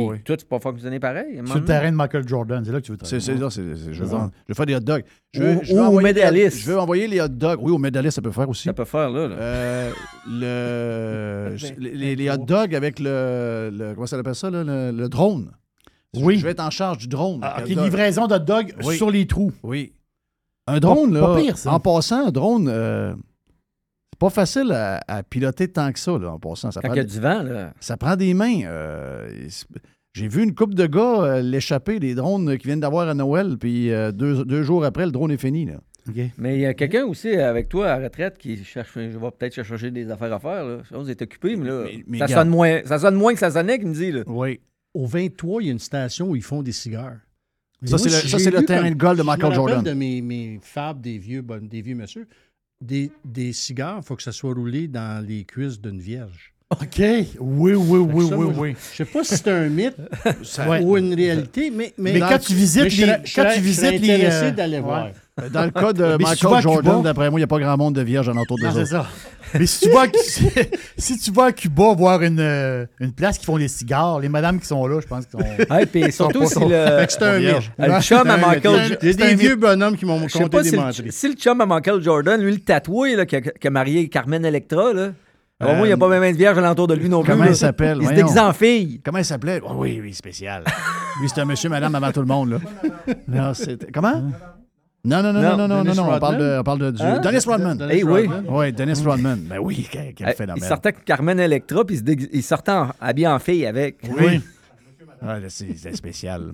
Oh 0.00 0.08
Puis 0.10 0.16
oui. 0.18 0.22
Toi, 0.24 0.36
tu 0.36 0.44
peux 0.44 0.48
pas 0.58 0.60
fonctionner 0.60 0.98
pareil. 1.00 1.40
Sur 1.46 1.56
le 1.56 1.64
terrain 1.64 1.90
de 1.90 1.96
Michael 1.96 2.26
Jordan, 2.28 2.62
c'est 2.64 2.72
là 2.72 2.80
que 2.80 2.86
tu 2.86 2.92
veux 2.92 2.98
C'est, 3.02 3.18
travailler. 3.18 3.24
c'est, 3.26 3.34
là, 3.42 3.50
c'est- 3.50 3.76
c'est- 3.84 3.92
je, 3.92 4.00
veux, 4.00 4.06
C'est 4.08 4.12
ça. 4.14 4.30
je 4.46 4.52
veux 4.52 4.54
faire 4.54 4.66
des 4.66 4.74
hot 4.76 4.80
dogs. 4.80 5.04
Je 5.32 5.42
Ou- 5.42 5.44
veux, 5.46 5.58
je 5.62 5.74
veux 5.74 5.80
ou 5.80 5.84
envoyer. 5.84 6.50
Je 6.50 6.66
veux 6.70 6.78
envoyer 6.78 7.06
les 7.08 7.20
hot 7.20 7.28
dogs. 7.28 7.58
Oui, 7.62 7.72
au 7.72 7.78
médalis, 7.78 8.12
ça 8.12 8.22
peut 8.22 8.30
faire 8.30 8.48
aussi. 8.48 8.64
Ça 8.64 8.72
peut 8.72 8.84
faire, 8.84 9.10
là. 9.10 9.28
là. 9.28 9.36
Euh, 9.38 9.90
le, 10.28 11.56
les, 11.78 12.16
les 12.16 12.30
hot 12.30 12.38
dogs 12.38 12.74
avec 12.74 12.98
le, 12.98 13.70
le- 13.72 13.94
comment 13.94 14.06
ça 14.06 14.16
s'appelle 14.16 14.34
ça, 14.34 14.50
là, 14.50 14.64
le, 14.64 14.90
le 14.96 15.08
drone. 15.08 15.50
Oui. 16.16 16.38
Je 16.38 16.44
vais 16.44 16.52
être 16.52 16.60
en 16.64 16.70
charge 16.70 16.98
du 16.98 17.08
drone. 17.08 17.40
Ah, 17.42 17.56
Hot 17.58 17.62
OK, 17.64 17.74
dog. 17.74 17.84
livraison 17.84 18.26
de 18.26 18.38
dog 18.38 18.74
Oui. 18.84 18.96
sur 18.96 19.10
les 19.10 19.26
trous. 19.26 19.52
Oui. 19.62 19.92
Un 20.66 20.80
drone, 20.80 21.12
Pas- 21.12 21.20
là, 21.20 21.26
pas 21.26 21.40
pire, 21.40 21.56
ça. 21.58 21.72
en 21.72 21.80
passant, 21.80 22.28
un 22.28 22.30
drone, 22.30 22.68
euh, 22.70 23.12
c'est 23.12 23.27
pas 24.18 24.30
facile 24.30 24.72
à, 24.72 25.00
à 25.06 25.22
piloter 25.22 25.68
tant 25.68 25.92
que 25.92 25.98
ça, 25.98 26.18
là, 26.18 26.32
en 26.32 26.38
passant. 26.38 26.70
Ça, 26.70 26.80
Quand 26.80 26.88
prend, 26.88 26.94
il 26.94 26.98
y 26.98 27.00
a 27.00 27.04
des- 27.04 27.12
du 27.12 27.20
vent, 27.20 27.42
là. 27.42 27.72
ça 27.80 27.96
prend 27.96 28.16
des 28.16 28.34
mains. 28.34 28.62
euh, 28.64 29.28
J'ai 30.14 30.26
vu 30.28 30.42
une 30.42 30.54
couple 30.54 30.74
de 30.74 30.86
gars 30.86 31.22
euh, 31.22 31.40
l'échapper 31.42 32.00
des 32.00 32.14
drones 32.14 32.56
qu'ils 32.58 32.66
viennent 32.66 32.80
d'avoir 32.80 33.08
à 33.08 33.14
Noël, 33.14 33.56
puis 33.58 33.92
euh, 33.92 34.10
deux, 34.10 34.44
deux 34.44 34.62
jours 34.62 34.84
après, 34.84 35.06
le 35.06 35.12
drone 35.12 35.30
est 35.30 35.36
fini. 35.36 35.66
Là. 35.66 35.74
Mais 36.38 36.56
il 36.56 36.60
y 36.62 36.66
a 36.66 36.72
quelqu'un 36.72 37.04
aussi 37.04 37.28
avec 37.36 37.68
toi 37.68 37.88
à 37.92 37.98
la 37.98 38.04
retraite 38.06 38.38
qui 38.38 38.64
cherche, 38.64 38.92
je 38.94 39.00
vais 39.18 39.30
peut-être 39.38 39.54
chercher 39.62 39.90
des 39.90 40.10
affaires 40.10 40.32
à 40.32 40.38
faire. 40.40 40.64
Là. 40.64 40.78
Vous 40.90 41.10
êtes 41.10 41.20
occupé, 41.22 41.54
mais 41.54 41.68
là, 41.68 41.82
Mais- 41.84 42.04
mais 42.06 42.18
ça, 42.18 42.24
regarde. 42.24 42.40
sonne 42.42 42.48
moins, 42.50 42.80
ça 42.86 42.98
sonne 42.98 43.14
moins 43.14 43.32
que 43.34 43.38
ça 43.38 43.50
sonnait, 43.50 43.78
qu'il 43.78 43.88
me 43.88 43.94
dit. 43.94 44.10
Là. 44.12 44.22
Oui. 44.26 44.58
Au 44.94 45.06
23, 45.06 45.62
il 45.62 45.66
y 45.66 45.68
a 45.68 45.72
une 45.72 45.78
station 45.78 46.30
où 46.30 46.34
ils 46.36 46.42
font 46.42 46.62
des 46.62 46.72
cigares. 46.72 47.18
Ça, 47.84 47.98
c'est 47.98 48.06
le- 48.08 48.28
ça, 48.40 48.62
terrain 48.62 48.84
comme- 48.84 48.94
de 48.94 48.98
golf 48.98 49.18
de 49.18 49.22
je 49.22 49.26
Michael 49.26 49.50
me 49.52 49.56
rappelle 49.58 49.74
Jordan. 49.74 49.84
de 49.84 49.92
mes, 49.92 50.20
mes 50.22 50.58
fables 50.62 51.00
des 51.02 51.18
vieux, 51.18 51.42
bonnes- 51.42 51.68
des 51.68 51.82
vieux 51.82 51.94
monsieur. 51.94 52.26
Des, 52.80 53.10
des 53.24 53.52
cigares, 53.52 53.98
il 54.02 54.06
faut 54.06 54.14
que 54.14 54.22
ça 54.22 54.30
soit 54.32 54.54
roulé 54.54 54.86
dans 54.86 55.24
les 55.26 55.44
cuisses 55.44 55.80
d'une 55.80 55.98
vierge. 56.00 56.52
OK. 56.70 56.98
Oui, 57.40 57.72
oui, 57.74 57.74
oui, 57.74 58.28
Ça, 58.28 58.36
oui, 58.36 58.44
moi, 58.44 58.54
oui. 58.58 58.74
Je 58.92 58.96
sais 58.98 59.04
pas 59.06 59.24
si 59.24 59.36
c'est 59.36 59.48
un 59.50 59.68
mythe 59.68 59.96
Ouais. 60.68 60.82
ou 60.82 60.96
une 60.96 61.14
réalité, 61.14 61.70
mais... 61.70 61.92
Mais, 61.98 62.12
Mais 62.12 62.20
quand 62.20 62.38
tu 62.38 62.54
visites 62.54 62.84
mais 62.84 62.90
je 62.90 63.00
les- 63.00 63.06
serais- 63.06 63.18
quand 63.18 63.24
tu 63.26 63.32
serais- 63.34 63.60
visites 63.60 64.00
les, 64.02 64.52
d'aller 64.52 64.76
ouais. 64.76 64.80
voir. 64.82 65.08
Dans 65.52 65.64
le 65.64 65.70
cas 65.70 65.92
de 65.92 66.16
Mais 66.18 66.24
si 66.26 66.36
tu 66.36 66.46
vas 66.46 66.50
à 66.50 66.54
Michael 66.56 66.62
Cuba- 66.62 66.82
Jordan, 66.84 67.02
d'après 67.02 67.30
moi, 67.30 67.38
il 67.38 67.42
n'y 67.42 67.44
a 67.44 67.46
pas 67.48 67.58
grand 67.58 67.76
monde 67.76 67.94
de 67.94 68.02
vierges 68.02 68.28
alentour 68.28 68.58
de 68.58 68.64
Non, 68.64 68.72
c'est 68.74 68.86
ça. 68.86 69.06
Mais 69.54 69.66
si 69.66 69.86
tu 69.88 69.90
vas, 69.94 70.02
à- 70.02 70.06
si, 70.14 70.48
si 70.98 71.18
tu 71.18 71.30
vas 71.32 71.44
à 71.46 71.52
Cuba 71.52 71.94
voir 71.94 72.22
une, 72.22 72.40
euh, 72.40 72.86
une 73.00 73.12
place 73.12 73.38
qui 73.38 73.46
font 73.46 73.56
des 73.58 73.68
cigares, 73.68 74.20
les 74.20 74.28
madames 74.28 74.60
qui 74.60 74.66
sont 74.66 74.86
là, 74.86 75.00
je 75.00 75.06
pense 75.06 75.26
qu'ils 75.26 75.40
sont. 75.40 75.74
Hey, 75.74 75.86
puis 75.86 76.12
surtout 76.12 76.44
si 76.46 76.58
le, 76.60 76.68
Fait 76.68 77.06
que 77.06 77.12
c'est 77.12 77.22
un 77.22 77.38
mythe. 77.38 77.70
le 77.78 78.00
chum 78.00 78.28
à 78.28 78.36
Michael 78.36 78.98
Il 79.02 79.06
y 79.08 79.10
a 79.10 79.12
C'est 79.12 79.22
un 79.22 79.28
des 79.28 79.34
vieux 79.36 79.56
bonhommes 79.56 79.96
qui 79.96 80.04
m'ont 80.04 80.20
Je 80.26 80.28
sais 80.32 80.38
conté 80.38 80.50
pas 80.56 80.62
des 80.62 80.68
si 80.70 80.76
le, 80.76 80.82
menteries. 80.82 81.12
si 81.12 81.28
le 81.28 81.34
chum 81.34 81.60
à 81.60 81.66
Michael 81.66 82.02
Jordan, 82.02 82.40
lui, 82.40 82.52
le 82.52 82.58
tatoué 82.60 83.16
là, 83.16 83.24
qui, 83.26 83.36
a, 83.36 83.40
qui 83.40 83.66
a 83.66 83.70
marié 83.70 84.08
Carmen 84.08 84.44
Electra, 84.44 84.92
là, 84.92 85.08
au 85.60 85.64
moins, 85.74 85.84
il 85.84 85.86
n'y 85.88 85.92
a 85.92 85.96
pas 85.96 86.08
même 86.08 86.30
de 86.32 86.36
vierge 86.38 86.56
alentour 86.58 86.86
de 86.86 86.94
lui 86.94 87.08
non 87.08 87.22
plus. 87.22 87.32
comment 87.32 87.44
là. 87.44 87.50
il 87.50 87.56
s'appelle? 87.56 87.96
Il 88.00 88.06
se 88.06 88.12
Voyons. 88.12 88.26
déguise 88.26 88.38
en 88.38 88.52
fille. 88.52 89.00
Comment 89.04 89.18
il 89.18 89.24
s'appelait? 89.24 89.60
Oh, 89.64 89.72
oui, 89.76 89.98
oui, 90.00 90.14
spécial. 90.14 90.62
Lui, 91.20 91.28
c'est 91.28 91.40
un 91.40 91.44
monsieur, 91.46 91.68
madame 91.68 91.94
avant 91.96 92.12
tout 92.12 92.20
le 92.20 92.26
monde. 92.26 92.50
Là. 92.50 92.58
Non, 93.26 93.52
Comment? 93.92 94.22
Non, 95.08 95.22
non, 95.22 95.32
non, 95.32 95.40
non, 95.40 95.56
non, 95.56 95.56
non, 95.56 95.68
non, 95.68 95.82
Dennis 95.84 95.96
non, 95.96 96.12
on 96.12 96.18
parle 96.18 96.38
de, 96.38 96.58
on 96.60 96.62
parle 96.62 96.78
de, 96.78 96.90
du- 96.90 97.02
Hein? 97.02 97.20
Dennis 97.20 97.44
Rodman. 97.46 97.76
Dennis 97.78 97.94
Eh 97.98 98.04
oui. 98.04 98.26
Rodman. 98.26 98.44
Oui, 98.48 98.72
Dennis 98.72 99.02
Rodman. 99.04 99.40
Ben 99.48 99.58
oui, 99.58 99.88
quel, 99.90 100.14
quel 100.14 100.28
Euh, 100.28 100.32
phénomène. 100.32 100.62
Il 100.62 100.66
sortait 100.68 100.88
avec 100.90 101.04
Carmen 101.04 101.38
Electra, 101.40 101.84
puis 101.84 101.96
il, 102.32 102.42
sortait 102.42 102.72
en- 102.72 102.90
habillé 103.00 103.26
en 103.28 103.38
fille 103.38 103.64
avec. 103.66 103.98
Oui. 104.20 104.40
Ah, 105.20 105.38
c'est 105.48 105.96
spécial. 105.96 106.52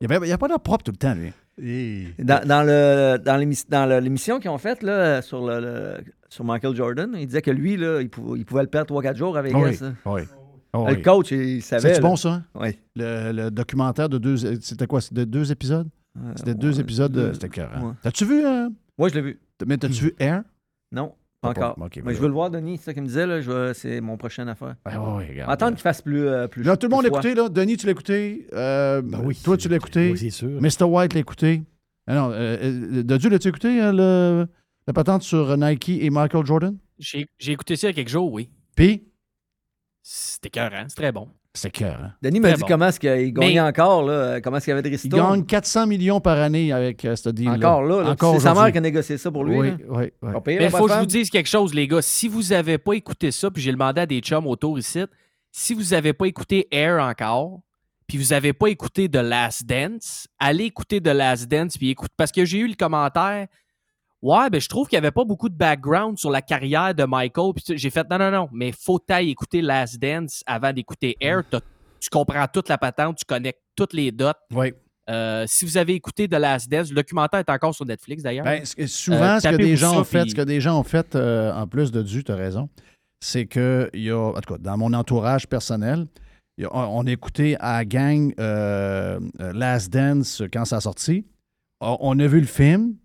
Il 0.00 0.08
n'y 0.08 0.14
a, 0.14 0.18
il 0.22 0.28
y 0.28 0.32
a 0.32 0.38
pas 0.38 0.48
d'air 0.48 0.60
propre 0.60 0.84
tout 0.84 0.92
le 0.92 0.96
temps, 0.96 1.14
lui. 1.14 1.32
Et- 1.60 2.06
Dans, 2.22 2.46
dans 2.46 2.62
le, 2.62 3.18
dans 3.18 4.00
l'émission 4.00 4.38
qu'ils 4.38 4.50
ont 4.50 4.58
faite 4.58 4.82
là, 4.84 5.20
sur, 5.22 5.44
le, 5.44 5.60
le- 5.60 5.94
sur 6.28 6.44
Michael 6.44 6.74
Jordan, 6.76 7.10
il 7.18 7.26
disait 7.26 7.42
que 7.42 7.50
lui, 7.50 7.76
là, 7.76 8.00
il, 8.00 8.08
pouvait, 8.08 8.38
il 8.38 8.44
pouvait 8.44 8.62
le 8.62 8.68
perdre 8.68 8.94
3-4 9.02 9.16
jours 9.16 9.36
avec 9.36 9.54
oui, 9.56 9.76
elle. 9.80 9.94
oui. 10.06 10.22
Oh, 10.74 10.86
Le 10.86 10.94
oui. 10.96 11.02
coach, 11.02 11.32
il 11.32 11.62
savait. 11.62 11.94
C'est 11.94 12.00
bon, 12.00 12.14
ça? 12.14 12.42
Oui. 12.54 12.78
Le, 12.94 13.32
le 13.32 13.50
documentaire 13.50 14.08
de 14.10 14.18
deux... 14.18 14.36
C'était 14.60 14.86
quoi? 14.86 15.00
C'était 15.00 15.24
deux 15.26 15.50
épisodes? 15.50 15.88
C'était 16.36 16.54
deux 16.54 16.74
ouais, 16.76 16.80
épisodes. 16.80 17.12
de- 17.12 17.32
C'était 17.32 17.48
cœur. 17.48 17.70
ouais. 17.82 17.92
T'as-tu 18.02 18.24
vu... 18.24 18.44
euh, 18.44 18.68
Moi, 18.98 19.08
je 19.08 19.14
l'ai 19.14 19.20
vu. 19.22 19.40
Mais 19.66 19.76
t'as-tu 19.78 20.02
vu 20.04 20.14
Air? 20.18 20.42
Non, 20.90 21.14
pas 21.40 21.52
Pas- 21.54 21.70
encore. 21.70 21.84
ok, 21.86 21.96
Mais 21.96 22.02
voilà. 22.02 22.16
je 22.16 22.22
veux 22.22 22.28
le 22.28 22.32
voir, 22.34 22.50
Denis. 22.50 22.78
C'est 22.78 22.84
ça 22.86 22.92
qu'il 22.94 23.02
me 23.02 23.06
disait. 23.08 23.26
Là, 23.26 23.40
je 23.40 23.50
veux- 23.50 23.74
c'est 23.74 24.00
mon 24.00 24.16
prochaine 24.16 24.48
affaire. 24.48 24.74
Regarde. 24.84 25.50
Attendre 25.50 25.72
qu'il 25.76 25.82
fasse 25.82 26.02
plus, 26.02 26.26
euh, 26.26 26.48
plus 26.48 26.62
Là, 26.64 26.76
tout 26.76 26.86
le 26.88 26.90
monde 26.94 27.04
l'a 27.04 27.10
plus 27.10 27.18
froid. 27.20 27.30
écouté, 27.30 27.40
là. 27.40 27.48
Denis, 27.48 27.76
tu 27.76 27.86
l'as 27.86 27.92
écouté. 27.92 28.46
Euh, 28.52 29.02
Ben 29.02 29.20
oui. 29.24 29.38
Toi, 29.44 29.56
tu 29.56 29.68
l'as 29.68 29.76
écouté. 29.76 30.10
Oui, 30.12 30.18
c'est 30.18 30.30
sûr. 30.30 30.60
Mr. 30.60 30.84
White 30.84 31.14
l'a 31.14 31.20
écouté. 31.20 31.62
Ah 32.06 32.14
non, 32.14 32.30
euh, 32.32 32.56
euh, 32.62 33.02
Dodu, 33.02 33.28
l'as-tu 33.28 33.48
écouté, 33.48 33.80
hein, 33.80 33.92
le, 33.92 34.46
la 34.86 34.92
patente 34.94 35.22
sur 35.22 35.54
Nike 35.58 35.90
et 35.90 36.08
Michael 36.10 36.44
Jordan? 36.46 36.76
J'ai 36.98 37.26
j'ai 37.38 37.52
écouté 37.52 37.76
ça 37.76 37.88
il 37.88 37.90
y 37.90 37.92
a 37.92 37.94
quelques 37.96 38.08
jours, 38.08 38.32
oui. 38.32 38.48
Puis, 38.74 39.04
C'était 40.02 40.48
écœurant, 40.48 40.84
c'est 40.88 40.96
très 40.96 41.12
bon. 41.12 41.28
C'est 41.58 41.70
cœur, 41.70 41.98
hein? 42.02 42.12
Denis 42.22 42.40
m'a 42.40 42.52
dit 42.52 42.60
bon. 42.60 42.66
comment 42.66 42.86
est-ce 42.88 43.00
qu'il 43.00 43.32
gagnait 43.32 43.54
Mais- 43.54 43.60
encore, 43.60 44.02
là, 44.02 44.40
comment 44.40 44.56
est-ce 44.56 44.64
qu'il 44.66 44.72
avait 44.72 44.82
de 44.82 44.88
Il 44.88 44.92
risto. 44.92 45.16
gagne 45.16 45.44
400 45.44 45.86
millions 45.86 46.20
par 46.20 46.38
année 46.38 46.72
avec 46.72 47.04
euh, 47.04 47.16
ce 47.16 47.28
deal-là. 47.28 47.54
Encore 47.56 47.82
là. 47.82 48.02
là. 48.02 48.10
Encore 48.10 48.34
c'est 48.34 48.40
sa 48.40 48.54
mère 48.54 48.72
qui 48.72 48.78
a 48.78 48.80
négocié 48.80 49.18
ça 49.18 49.30
pour 49.30 49.44
lui. 49.44 49.58
Oui, 49.58 49.68
là. 49.70 49.76
oui, 49.88 50.04
oui. 50.22 50.32
Pas 50.32 50.40
pire, 50.40 50.42
Mais 50.46 50.58
là, 50.58 50.64
il 50.66 50.70
faut 50.70 50.86
que 50.86 50.92
je 50.92 50.98
vous 50.98 51.06
dise 51.06 51.30
quelque 51.30 51.48
chose, 51.48 51.74
les 51.74 51.86
gars. 51.86 52.02
Si 52.02 52.28
vous 52.28 52.42
n'avez 52.44 52.78
pas 52.78 52.92
écouté 52.94 53.30
ça, 53.30 53.50
puis 53.50 53.62
j'ai 53.62 53.72
demandé 53.72 54.00
à 54.00 54.06
des 54.06 54.20
chums 54.20 54.46
autour 54.46 54.78
ici, 54.78 55.04
si 55.52 55.74
vous 55.74 55.82
n'avez 55.90 56.12
pas 56.12 56.26
écouté 56.26 56.66
Air 56.70 57.02
encore, 57.02 57.60
puis 58.06 58.16
vous 58.18 58.28
n'avez 58.30 58.52
pas 58.52 58.68
écouté 58.68 59.08
The 59.08 59.16
Last 59.16 59.66
Dance, 59.66 60.28
allez 60.38 60.64
écouter 60.64 61.00
The 61.00 61.08
Last 61.08 61.46
Dance, 61.48 61.76
puis 61.76 61.90
écoute. 61.90 62.10
Parce 62.16 62.32
que 62.32 62.44
j'ai 62.44 62.58
eu 62.58 62.68
le 62.68 62.74
commentaire. 62.74 63.48
Ouais, 64.20 64.50
ben 64.50 64.60
je 64.60 64.68
trouve 64.68 64.88
qu'il 64.88 64.96
n'y 64.96 65.04
avait 65.06 65.12
pas 65.12 65.24
beaucoup 65.24 65.48
de 65.48 65.54
background 65.54 66.18
sur 66.18 66.30
la 66.30 66.42
carrière 66.42 66.92
de 66.94 67.04
Michael. 67.04 67.52
Puis 67.54 67.76
j'ai 67.78 67.90
fait 67.90 68.08
non, 68.10 68.18
non, 68.18 68.30
non, 68.30 68.48
mais 68.52 68.72
faut 68.72 68.98
t'aille 68.98 69.30
écouter 69.30 69.62
Last 69.62 69.98
Dance 70.00 70.42
avant 70.46 70.72
d'écouter 70.72 71.16
Air. 71.20 71.42
Tu 72.00 72.10
comprends 72.10 72.46
toute 72.52 72.68
la 72.68 72.78
patente, 72.78 73.18
tu 73.18 73.24
connectes 73.24 73.60
toutes 73.76 73.92
les 73.92 74.10
dots. 74.10 74.32
Oui. 74.52 74.72
Euh, 75.08 75.44
si 75.46 75.64
vous 75.64 75.76
avez 75.78 75.94
écouté 75.94 76.28
The 76.28 76.34
Last 76.34 76.68
Dance, 76.70 76.90
le 76.90 76.96
documentaire 76.96 77.40
est 77.40 77.48
encore 77.50 77.74
sur 77.74 77.86
Netflix 77.86 78.22
d'ailleurs. 78.22 78.44
Ben, 78.44 78.62
souvent, 78.64 79.16
Euh, 79.36 79.40
ce 79.40 79.48
que 79.48 79.56
des 79.56 79.76
gens 79.76 79.92
ça, 79.92 80.00
ont 80.00 80.04
fait, 80.04 80.20
puis- 80.22 80.30
ce 80.30 80.34
que 80.34 80.42
des 80.42 80.60
gens 80.60 80.78
ont 80.78 80.84
fait, 80.84 81.14
euh, 81.14 81.52
en 81.54 81.66
plus 81.66 81.90
de 81.92 82.02
Dieu, 82.02 82.22
tu 82.22 82.30
as 82.30 82.36
raison, 82.36 82.68
c'est 83.20 83.46
que, 83.46 83.88
il 83.94 84.02
y 84.02 84.10
a, 84.10 84.18
en 84.18 84.34
tout 84.40 84.54
cas, 84.54 84.58
dans 84.58 84.76
mon 84.76 84.92
entourage 84.92 85.46
personnel, 85.48 86.06
a- 86.62 86.66
on, 86.72 87.06
écouté 87.06 87.56
à 87.60 87.78
la 87.78 87.84
gang 87.86 88.34
euh, 88.38 89.18
Last 89.38 89.90
Dance 89.92 90.42
quand 90.52 90.64
ça 90.66 90.76
a 90.76 90.80
sorti. 90.80 91.24
On 91.80 92.18
a 92.18 92.26
vu 92.26 92.40
le 92.40 92.46
film. 92.46 92.96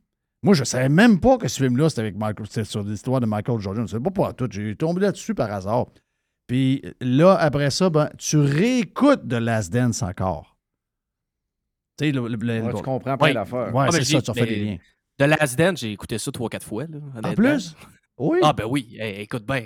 Moi, 0.44 0.54
je 0.54 0.60
ne 0.62 0.66
savais 0.66 0.90
même 0.90 1.20
pas 1.20 1.38
que 1.38 1.48
ce 1.48 1.64
film-là, 1.64 1.90
c'était 1.90 2.02
avec 2.02 2.18
Michael, 2.18 2.46
c'était 2.48 2.66
sur 2.66 2.84
l'histoire 2.84 3.22
de 3.22 3.26
Michael 3.26 3.60
Jordan. 3.60 3.88
Je 3.88 3.96
ne 3.96 4.00
savais 4.00 4.12
pas 4.12 4.12
pas 4.28 4.34
tout. 4.34 4.48
J'ai 4.52 4.76
tombé 4.76 5.02
là-dessus 5.02 5.34
par 5.34 5.52
hasard. 5.52 5.88
Puis 6.48 6.84
là, 7.00 7.36
après 7.36 7.72
ça, 7.72 7.90
ben, 7.90 8.10
tu 8.18 8.38
réécoutes 8.38 9.26
de 9.26 9.38
Last 9.38 9.72
Dance 9.72 10.02
encore. 10.04 10.58
Tu 11.98 12.06
sais, 12.08 12.12
le, 12.12 12.28
le- 12.28 12.36
le- 12.36 12.62
Ouais, 12.62 12.74
tu 12.74 12.82
comprends 12.82 13.18
plein 13.18 13.28
Oui. 13.28 13.34
d'affaires. 13.34 13.74
Ouais, 13.74 13.86
Ah, 13.88 13.92
c'est 13.92 14.04
ça, 14.04 14.22
tu 14.22 14.32
refais 14.32 14.42
mais- 14.42 14.48
des 14.48 14.66
liens. 14.66 14.78
The 15.20 15.24
Last 15.40 15.58
Dance, 15.58 15.80
j'ai 15.80 15.92
écouté 15.92 16.18
ça 16.18 16.32
trois, 16.32 16.50
quatre 16.50 16.66
fois. 16.66 16.86
Là, 16.88 16.98
En 17.24 17.34
plus? 17.34 17.76
Oui. 18.18 18.40
Ah, 18.42 18.52
ben 18.52 18.66
oui. 18.68 18.98
Hey, 19.00 19.22
écoute 19.22 19.46
bien. 19.46 19.66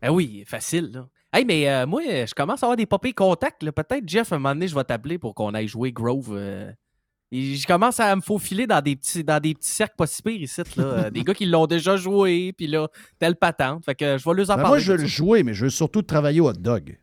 Ben 0.00 0.10
oui, 0.10 0.44
facile. 0.46 0.90
Là. 0.92 1.08
Hey, 1.32 1.44
mais 1.44 1.68
euh, 1.68 1.86
moi, 1.86 2.02
je 2.02 2.32
commence 2.34 2.62
à 2.62 2.66
avoir 2.66 2.76
des 2.76 2.86
papiers 2.86 3.12
contacts. 3.12 3.68
Peut-être, 3.70 4.08
Jeff, 4.08 4.32
un 4.32 4.38
moment 4.38 4.54
donné, 4.54 4.68
je 4.68 4.74
vais 4.74 4.84
t'appeler 4.84 5.18
pour 5.18 5.34
qu'on 5.34 5.52
aille 5.54 5.68
jouer 5.68 5.92
Grove. 5.92 6.30
euh. 6.32 6.72
Et 7.32 7.56
je 7.56 7.66
commence 7.66 7.98
à 7.98 8.14
me 8.14 8.20
faufiler 8.20 8.66
dans 8.66 8.80
des 8.80 8.94
petits, 8.96 9.24
dans 9.24 9.40
des 9.40 9.54
petits 9.54 9.68
cercles 9.70 9.94
pas 9.98 10.06
si 10.06 10.22
pires 10.22 10.40
ici. 10.40 10.60
Là. 10.76 10.84
Euh, 10.84 11.10
des 11.10 11.22
gars 11.24 11.34
qui 11.34 11.46
l'ont 11.46 11.66
déjà 11.66 11.96
joué, 11.96 12.52
puis 12.56 12.66
là, 12.68 12.86
telle 13.18 13.34
patente. 13.36 13.84
Fait 13.84 13.94
que 13.96 14.16
je 14.16 14.24
vais 14.28 14.34
leur 14.34 14.44
en 14.50 14.54
Ben, 14.56 14.62
parler. 14.62 14.68
moi, 14.68 14.78
je 14.78 14.92
veux 14.92 14.98
le 14.98 15.06
jouer, 15.06 15.42
mais 15.42 15.52
je 15.52 15.64
veux 15.64 15.70
surtout 15.70 16.02
travailler 16.02 16.40
au 16.40 16.48
hot 16.48 16.52
dog. 16.52 16.98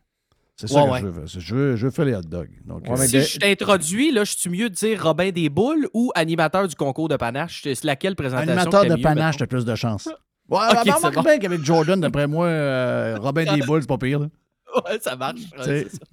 C'est 0.55 0.67
ça 0.67 0.83
que 0.83 0.89
ouais. 0.91 0.99
je 1.01 1.07
veux. 1.07 1.25
Je 1.25 1.55
veux, 1.55 1.75
je 1.75 1.85
veux 1.87 1.91
faire 1.91 2.05
les 2.05 2.15
hot 2.15 2.21
dogs. 2.21 2.49
Donc, 2.65 2.83
Ouais, 2.87 2.91
euh, 3.01 3.05
Si 3.07 3.15
de- 3.17 3.21
je 3.21 3.39
t'introduis, 3.39 4.11
là, 4.11 4.23
je 4.23 4.35
suis 4.37 4.49
mieux 4.49 4.69
de 4.69 4.75
dire 4.75 5.01
Robin 5.03 5.31
des 5.31 5.49
Boules 5.49 5.89
ou 5.93 6.11
animateur 6.15 6.67
du 6.67 6.75
concours 6.75 7.09
de 7.09 7.17
panache. 7.17 7.61
C'est 7.63 7.83
laquelle 7.83 8.15
présentation 8.15 8.53
animateur 8.53 8.85
de 8.85 8.95
mieux, 8.95 9.01
panache, 9.01 9.37
t'as 9.37 9.47
plus 9.47 9.65
de 9.65 9.75
chance. 9.75 10.07
Ouais, 10.49 10.59
Ok, 10.71 10.85
ben, 10.85 11.11
bon. 11.15 11.21
bien 11.21 11.39
qu'avec 11.39 11.63
Jordan, 11.63 11.99
d'après 12.01 12.27
moi, 12.27 12.47
euh, 12.47 13.17
Robin 13.19 13.45
des 13.55 13.61
Boules, 13.61 13.79
c'est 13.81 13.87
pas 13.87 13.97
pire. 13.97 14.19
là. 14.19 14.27
Ouais, 14.85 14.99
ça 14.99 15.15
marche. 15.15 15.41
Ouais, 15.57 15.59
T'sais, 15.61 15.87
c'est 15.89 15.97
ça. 15.97 16.03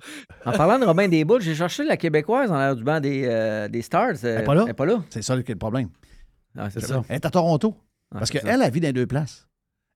En 0.44 0.52
parlant 0.52 0.78
de 0.78 0.84
Robin 0.84 1.08
des 1.08 1.24
Boules, 1.24 1.40
j'ai 1.42 1.54
cherché 1.54 1.84
la 1.84 1.96
Québécoise 1.96 2.50
en 2.50 2.58
l'air 2.58 2.76
du 2.76 2.84
banc 2.84 3.00
des, 3.00 3.24
euh, 3.26 3.68
des 3.68 3.82
Stars. 3.82 4.22
Elle 4.24 4.40
est 4.40 4.44
pas 4.44 4.54
là? 4.54 4.62
Elle 4.64 4.70
est 4.70 4.74
pas 4.74 4.86
là. 4.86 5.02
C'est 5.10 5.22
ça 5.22 5.34
qui 5.42 5.50
est 5.50 5.54
le 5.54 5.58
problème. 5.58 5.88
Ah, 6.56 6.68
c'est 6.70 6.80
ça. 6.80 7.02
Elle 7.08 7.16
est 7.16 7.26
à 7.26 7.30
Toronto. 7.30 7.74
Ah, 8.14 8.18
Parce 8.18 8.30
qu'elle 8.30 8.60
a 8.62 8.68
vit 8.70 8.80
dans 8.80 8.88
les 8.88 8.92
deux 8.92 9.06
places. 9.06 9.46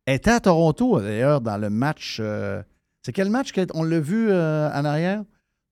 Elle 0.07 0.16
était 0.16 0.31
à 0.31 0.40
Toronto, 0.40 1.00
d'ailleurs, 1.00 1.40
dans 1.40 1.57
le 1.59 1.68
match. 1.70 2.18
euh, 2.20 2.62
c'est 3.03 3.12
quel 3.12 3.29
match 3.31 3.53
qu'on 3.53 3.83
l'a 3.83 4.00
vu 4.00 4.29
euh, 4.31 4.70
en 4.70 4.85
arrière? 4.85 5.24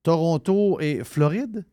Toronto 0.03 0.79
et 0.81 1.05
Floride? 1.05 1.65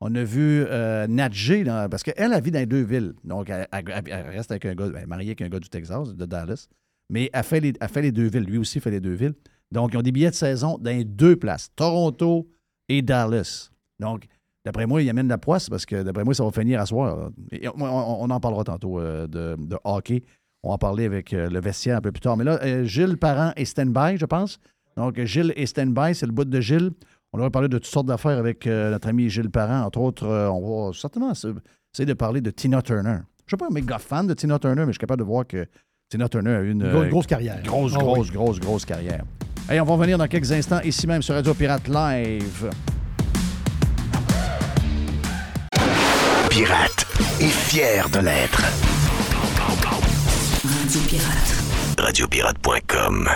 On 0.00 0.14
a 0.14 0.22
vu 0.24 0.64
euh, 0.68 1.06
Nadjé, 1.06 1.64
parce 1.90 2.02
qu'elle, 2.02 2.32
elle 2.32 2.42
vit 2.42 2.50
dans 2.50 2.58
les 2.58 2.66
deux 2.66 2.82
villes. 2.82 3.14
Donc, 3.24 3.48
elle, 3.48 3.66
elle- 3.72 4.02
elle 4.06 4.28
reste 4.28 4.50
avec 4.50 4.66
un 4.66 4.74
gars, 4.74 4.86
elle 4.94 5.02
est 5.02 5.06
mariée 5.06 5.30
avec 5.30 5.42
un 5.42 5.48
gars 5.48 5.60
du 5.60 5.68
Texas, 5.68 6.14
de 6.14 6.26
Dallas. 6.26 6.68
Mais 7.10 7.30
elle 7.32 7.42
fait, 7.44 7.60
les, 7.60 7.72
elle 7.80 7.88
fait 7.88 8.02
les 8.02 8.12
deux 8.12 8.26
villes. 8.28 8.44
Lui 8.44 8.58
aussi 8.58 8.80
fait 8.80 8.90
les 8.90 9.00
deux 9.00 9.12
villes. 9.14 9.34
Donc, 9.74 9.90
ils 9.92 9.96
ont 9.98 10.02
des 10.02 10.12
billets 10.12 10.30
de 10.30 10.34
saison 10.36 10.78
dans 10.80 10.90
les 10.90 11.04
deux 11.04 11.34
places, 11.34 11.68
Toronto 11.74 12.46
et 12.88 13.02
Dallas. 13.02 13.70
Donc, 13.98 14.26
d'après 14.64 14.86
moi, 14.86 15.02
ils 15.02 15.10
amènent 15.10 15.28
la 15.28 15.36
poisse 15.36 15.68
parce 15.68 15.84
que 15.84 16.04
d'après 16.04 16.22
moi, 16.22 16.32
ça 16.32 16.44
va 16.44 16.52
finir 16.52 16.80
à 16.80 16.86
soir. 16.86 17.30
Et 17.50 17.68
on, 17.68 18.30
en 18.30 18.40
parlera 18.40 18.62
tantôt 18.62 19.00
euh, 19.00 19.26
de, 19.26 19.56
de 19.58 19.76
hockey. 19.82 20.22
On 20.62 20.68
va 20.68 20.74
en 20.74 20.78
parler 20.78 21.04
avec 21.06 21.32
euh, 21.32 21.50
le 21.50 21.60
vestiaire 21.60 21.96
un 21.96 22.00
peu 22.00 22.12
plus 22.12 22.20
tard. 22.20 22.36
Mais 22.36 22.44
là, 22.44 22.60
euh, 22.62 22.84
Gilles 22.84 23.16
Parent 23.18 23.52
est 23.56 23.64
stand-by, 23.64 24.16
je 24.16 24.26
pense. 24.26 24.60
Donc, 24.96 25.20
Gilles 25.24 25.52
est 25.56 25.66
stand-by, 25.66 26.14
c'est 26.14 26.26
le 26.26 26.32
bout 26.32 26.44
de 26.44 26.60
Gilles. 26.60 26.92
On 27.32 27.38
va 27.38 27.50
parler 27.50 27.68
de 27.68 27.78
toutes 27.78 27.86
sortes 27.90 28.06
d'affaires 28.06 28.38
avec 28.38 28.66
notre 28.66 29.08
ami 29.08 29.28
Gilles 29.28 29.50
Parent. 29.50 29.80
Entre 29.84 29.98
autres, 29.98 30.24
on 30.24 30.86
va 30.86 30.92
certainement 30.92 31.32
essayer 31.32 32.06
de 32.06 32.14
parler 32.14 32.40
de 32.40 32.50
Tina 32.50 32.80
Turner. 32.80 33.18
Je 33.38 33.42
ne 33.44 33.48
suis 33.48 33.56
pas 33.56 33.66
un 33.66 33.74
méga 33.74 33.98
fan 33.98 34.28
de 34.28 34.34
Tina 34.34 34.56
Turner, 34.60 34.82
mais 34.82 34.92
je 34.92 34.92
suis 34.92 34.98
capable 35.00 35.18
de 35.18 35.26
voir 35.26 35.44
que 35.44 35.66
Tina 36.08 36.28
Turner 36.28 36.54
a 36.54 36.60
eu 36.60 36.70
une, 36.70 36.82
Une 36.82 36.90
grosse, 36.92 37.08
grosse 37.08 37.26
carrière. 37.26 37.60
grosse, 37.64 37.92
oui. 37.94 37.98
grosse, 37.98 38.30
grosse, 38.30 38.60
grosse 38.60 38.84
carrière. 38.84 39.24
Hey, 39.66 39.80
on 39.80 39.84
va 39.84 39.94
revenir 39.94 40.18
dans 40.18 40.28
quelques 40.28 40.52
instants 40.52 40.80
ici 40.84 41.06
même 41.06 41.22
sur 41.22 41.34
Radio 41.34 41.54
Pirate 41.54 41.88
Live. 41.88 42.70
Pirate 46.50 47.06
et 47.40 47.48
fier 47.48 48.06
de 48.10 48.18
l'être. 48.18 48.62
Radio 50.64 51.00
Pirate. 51.08 51.64
Radiopirate.com. 51.98 53.30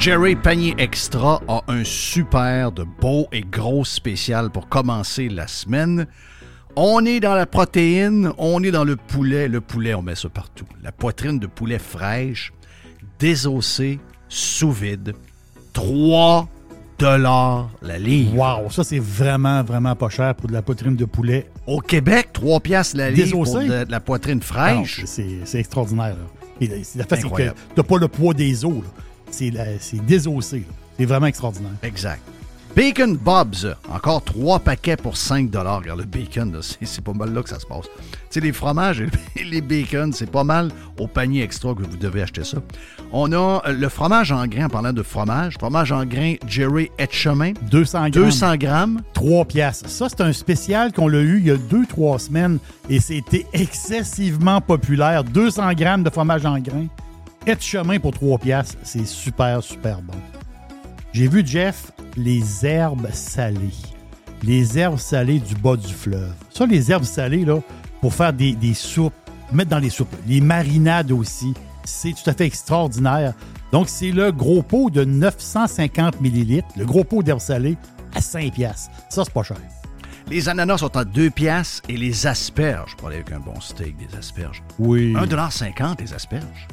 Jerry 0.00 0.34
Panier 0.34 0.74
Extra 0.78 1.40
a 1.46 1.62
un 1.68 1.84
super 1.84 2.72
de 2.72 2.82
beau 2.82 3.28
et 3.30 3.42
gros 3.42 3.84
spécial 3.84 4.50
pour 4.50 4.68
commencer 4.68 5.28
la 5.28 5.46
semaine. 5.46 6.08
On 6.74 7.04
est 7.04 7.20
dans 7.20 7.34
la 7.34 7.46
protéine, 7.46 8.32
on 8.36 8.64
est 8.64 8.72
dans 8.72 8.84
le 8.84 8.96
poulet. 8.96 9.46
Le 9.46 9.60
poulet, 9.60 9.94
on 9.94 10.02
met 10.02 10.16
ça 10.16 10.28
partout. 10.28 10.66
La 10.82 10.90
poitrine 10.90 11.38
de 11.38 11.46
poulet 11.46 11.78
fraîche, 11.78 12.52
désossée, 13.18 13.98
sous 14.28 14.72
vide. 14.72 15.14
3 15.72 16.48
dollars 16.98 17.70
la 17.82 17.98
livre. 17.98 18.36
Wow, 18.36 18.70
ça 18.70 18.84
c'est 18.84 18.98
vraiment, 18.98 19.62
vraiment 19.62 19.94
pas 19.96 20.08
cher 20.10 20.34
pour 20.34 20.48
de 20.48 20.52
la 20.52 20.62
poitrine 20.62 20.96
de 20.96 21.04
poulet. 21.04 21.48
Au 21.66 21.80
Québec, 21.80 22.28
3 22.32 22.60
piastres 22.60 22.96
la 22.96 23.10
livre 23.10 23.44
pour 23.44 23.58
de, 23.58 23.84
de 23.84 23.90
la 23.90 24.00
poitrine 24.00 24.42
fraîche. 24.42 25.02
c'est 25.06 25.58
extraordinaire. 25.58 26.16
Là. 26.16 26.26
Et 26.60 26.66
la- 26.66 27.04
fait, 27.04 27.16
c'est 27.16 27.30
que 27.30 27.54
t'as 27.74 27.82
pas 27.82 27.98
le 27.98 28.08
poids 28.08 28.34
des 28.34 28.64
os. 28.64 28.74
C'est 29.30 29.50
désossé. 30.04 30.64
C'est 30.98 31.06
vraiment 31.06 31.26
extraordinaire. 31.26 31.72
Exact. 31.82 32.20
Bacon 32.76 33.16
Bob's, 33.16 33.66
encore 33.92 34.22
trois 34.22 34.60
paquets 34.60 34.96
pour 34.96 35.16
5 35.16 35.50
Regarde, 35.52 35.98
le 35.98 36.04
bacon, 36.04 36.60
c'est 36.62 37.04
pas 37.04 37.12
mal 37.12 37.34
là 37.34 37.42
que 37.42 37.48
ça 37.48 37.58
se 37.58 37.66
passe. 37.66 37.86
Tu 37.86 38.10
sais, 38.30 38.40
les 38.40 38.52
fromages 38.52 39.00
et 39.36 39.44
les 39.44 39.60
bacon, 39.60 40.12
c'est 40.12 40.30
pas 40.30 40.44
mal 40.44 40.70
au 40.98 41.08
panier 41.08 41.42
extra 41.42 41.74
que 41.74 41.82
vous 41.82 41.96
devez 41.96 42.22
acheter 42.22 42.44
ça. 42.44 42.58
On 43.12 43.32
a 43.32 43.62
euh, 43.66 43.72
le 43.72 43.88
fromage 43.88 44.30
en 44.30 44.46
grains, 44.46 44.66
en 44.66 44.68
parlant 44.68 44.92
de 44.92 45.02
fromage, 45.02 45.54
fromage 45.58 45.90
en 45.90 46.04
grains 46.04 46.36
Jerry 46.46 46.90
Etchemin, 46.96 47.54
200 47.70 47.98
grammes. 47.98 48.10
200 48.10 48.56
grammes. 48.56 49.02
3 49.14 49.44
piastres. 49.46 49.88
Ça, 49.88 50.08
c'est 50.08 50.20
un 50.20 50.32
spécial 50.32 50.92
qu'on 50.92 51.08
l'a 51.08 51.20
eu 51.20 51.38
il 51.38 51.46
y 51.46 51.50
a 51.50 51.56
2-3 51.56 52.18
semaines 52.18 52.58
et 52.88 53.00
c'était 53.00 53.46
excessivement 53.52 54.60
populaire. 54.60 55.24
200 55.24 55.72
grammes 55.72 56.04
de 56.04 56.10
fromage 56.10 56.46
en 56.46 56.58
grains. 56.60 56.86
Et 57.46 57.54
de 57.56 57.60
chemin 57.60 57.98
pour 57.98 58.12
3 58.12 58.38
piastres. 58.38 58.76
C'est 58.84 59.06
super, 59.06 59.62
super 59.62 60.00
bon. 60.02 60.14
J'ai 61.12 61.26
vu, 61.26 61.42
Jeff, 61.44 61.90
les 62.16 62.66
herbes 62.66 63.08
salées. 63.12 63.70
Les 64.42 64.78
herbes 64.78 64.98
salées 64.98 65.38
du 65.38 65.54
bas 65.54 65.76
du 65.76 65.92
fleuve. 65.92 66.32
Ça, 66.50 66.66
les 66.66 66.90
herbes 66.90 67.04
salées, 67.04 67.44
là, 67.44 67.60
pour 68.00 68.14
faire 68.14 68.32
des, 68.32 68.54
des 68.54 68.74
soupes, 68.74 69.12
mettre 69.52 69.70
dans 69.70 69.78
les 69.78 69.90
soupes. 69.90 70.14
Les 70.26 70.40
marinades 70.40 71.12
aussi. 71.12 71.54
C'est 71.84 72.12
tout 72.12 72.28
à 72.28 72.32
fait 72.32 72.46
extraordinaire. 72.46 73.34
Donc, 73.72 73.88
c'est 73.88 74.10
le 74.10 74.32
gros 74.32 74.62
pot 74.62 74.90
de 74.90 75.04
950 75.04 76.20
millilitres, 76.20 76.68
le 76.76 76.84
gros 76.84 77.04
pot 77.04 77.22
d'herbes 77.22 77.40
salées, 77.40 77.76
à 78.14 78.20
5 78.20 78.52
piastres. 78.52 78.90
Ça, 79.08 79.24
c'est 79.24 79.32
pas 79.32 79.42
cher. 79.42 79.56
Les 80.28 80.48
ananas 80.48 80.78
sont 80.78 80.96
à 80.96 81.04
2 81.04 81.30
piastres 81.30 81.82
et 81.88 81.96
les 81.96 82.26
asperges, 82.26 82.96
pour 82.96 83.08
aller 83.08 83.16
avec 83.16 83.32
un 83.32 83.40
bon 83.40 83.60
steak, 83.60 83.96
des 83.96 84.16
asperges. 84.16 84.62
Oui. 84.78 85.14
1,50 85.14 86.00
les 86.00 86.12
asperges. 86.12 86.68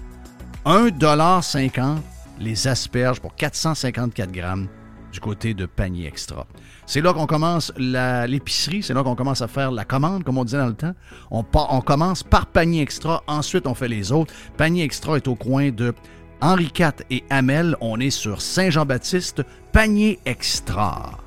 1,50 0.66 1.98
les 2.40 2.68
asperges 2.68 3.20
pour 3.20 3.36
454 3.36 4.32
grammes 4.32 4.68
du 5.12 5.20
côté 5.20 5.54
de 5.54 5.66
panier 5.66 6.08
extra. 6.08 6.48
C'est 6.86 7.02
là 7.02 7.14
qu'on 7.14 7.28
commence 7.28 7.72
l'épicerie, 7.78 8.84
c'est 8.84 8.94
là 8.94 9.04
qu'on 9.04 9.16
commence 9.16 9.42
à 9.42 9.48
faire 9.48 9.72
la 9.72 9.86
commande, 9.86 10.24
comme 10.24 10.38
on 10.38 10.44
disait 10.44 10.58
dans 10.58 10.68
le 10.68 10.74
temps. 10.74 10.94
On, 11.32 11.44
on 11.54 11.82
commence 11.82 12.24
par 12.24 12.48
panier 12.48 12.82
extra, 12.82 13.24
ensuite 13.28 13.68
on 13.68 13.74
fait 13.74 13.88
les 13.88 14.12
autres. 14.12 14.34
Panier 14.58 14.84
extra 14.84 15.18
est 15.18 15.28
au 15.28 15.36
coin 15.36 15.72
de 15.72 15.94
Henri 16.42 16.72
IV 16.78 16.92
et 17.10 17.24
Hamel. 17.30 17.76
On 17.82 18.00
est 18.00 18.10
sur 18.10 18.42
Saint-Jean-Baptiste, 18.42 19.44
panier 19.72 20.20
extra. 20.26 21.27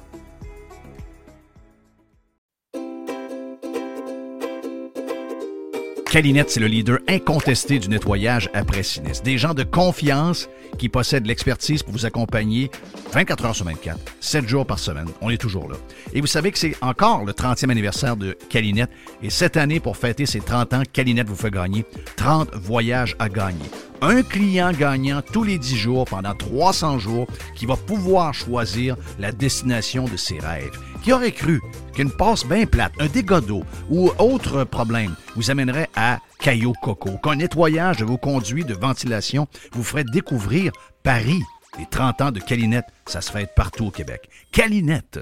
Calinette, 6.10 6.50
c'est 6.50 6.58
le 6.58 6.66
leader 6.66 6.98
incontesté 7.08 7.78
du 7.78 7.88
nettoyage 7.88 8.50
après 8.52 8.82
sinistre. 8.82 9.22
Des 9.22 9.38
gens 9.38 9.54
de 9.54 9.62
confiance 9.62 10.48
qui 10.76 10.88
possèdent 10.88 11.26
l'expertise 11.26 11.84
pour 11.84 11.92
vous 11.92 12.04
accompagner 12.04 12.68
24 13.12 13.44
heures 13.44 13.54
sur 13.54 13.64
24, 13.64 13.96
7 14.18 14.48
jours 14.48 14.66
par 14.66 14.80
semaine. 14.80 15.06
On 15.20 15.30
est 15.30 15.40
toujours 15.40 15.68
là. 15.68 15.76
Et 16.12 16.20
vous 16.20 16.26
savez 16.26 16.50
que 16.50 16.58
c'est 16.58 16.74
encore 16.82 17.24
le 17.24 17.32
30e 17.32 17.70
anniversaire 17.70 18.16
de 18.16 18.36
Calinette. 18.48 18.90
Et 19.22 19.30
cette 19.30 19.56
année, 19.56 19.78
pour 19.78 19.96
fêter 19.96 20.26
ses 20.26 20.40
30 20.40 20.74
ans, 20.74 20.82
Calinette 20.92 21.28
vous 21.28 21.36
fait 21.36 21.52
gagner 21.52 21.84
30 22.16 22.56
voyages 22.56 23.14
à 23.20 23.28
gagner. 23.28 23.70
Un 24.02 24.22
client 24.22 24.72
gagnant 24.72 25.22
tous 25.22 25.44
les 25.44 25.58
10 25.58 25.76
jours 25.76 26.06
pendant 26.06 26.34
300 26.34 26.98
jours 26.98 27.28
qui 27.54 27.66
va 27.66 27.76
pouvoir 27.76 28.34
choisir 28.34 28.96
la 29.20 29.30
destination 29.30 30.06
de 30.06 30.16
ses 30.16 30.40
rêves. 30.40 30.76
Qui 31.02 31.12
aurait 31.12 31.32
cru 31.32 31.60
qu'une 31.94 32.10
passe 32.10 32.46
bien 32.46 32.66
plate, 32.66 32.92
un 33.00 33.06
dégât 33.06 33.40
d'eau 33.40 33.62
ou 33.88 34.10
autre 34.18 34.64
problème 34.64 35.14
vous 35.34 35.50
amènerait 35.50 35.88
à 35.96 36.18
Caillou 36.38 36.74
Coco, 36.82 37.16
qu'un 37.22 37.36
nettoyage 37.36 37.98
de 37.98 38.04
vos 38.04 38.18
conduits 38.18 38.64
de 38.64 38.74
ventilation 38.74 39.46
vous 39.72 39.82
ferait 39.82 40.04
découvrir 40.04 40.72
Paris. 41.02 41.40
Les 41.78 41.86
30 41.86 42.20
ans 42.20 42.30
de 42.32 42.40
Calinette, 42.40 42.86
ça 43.06 43.20
se 43.20 43.30
fête 43.30 43.54
partout 43.54 43.86
au 43.86 43.90
Québec. 43.90 44.28
Calinette. 44.52 45.20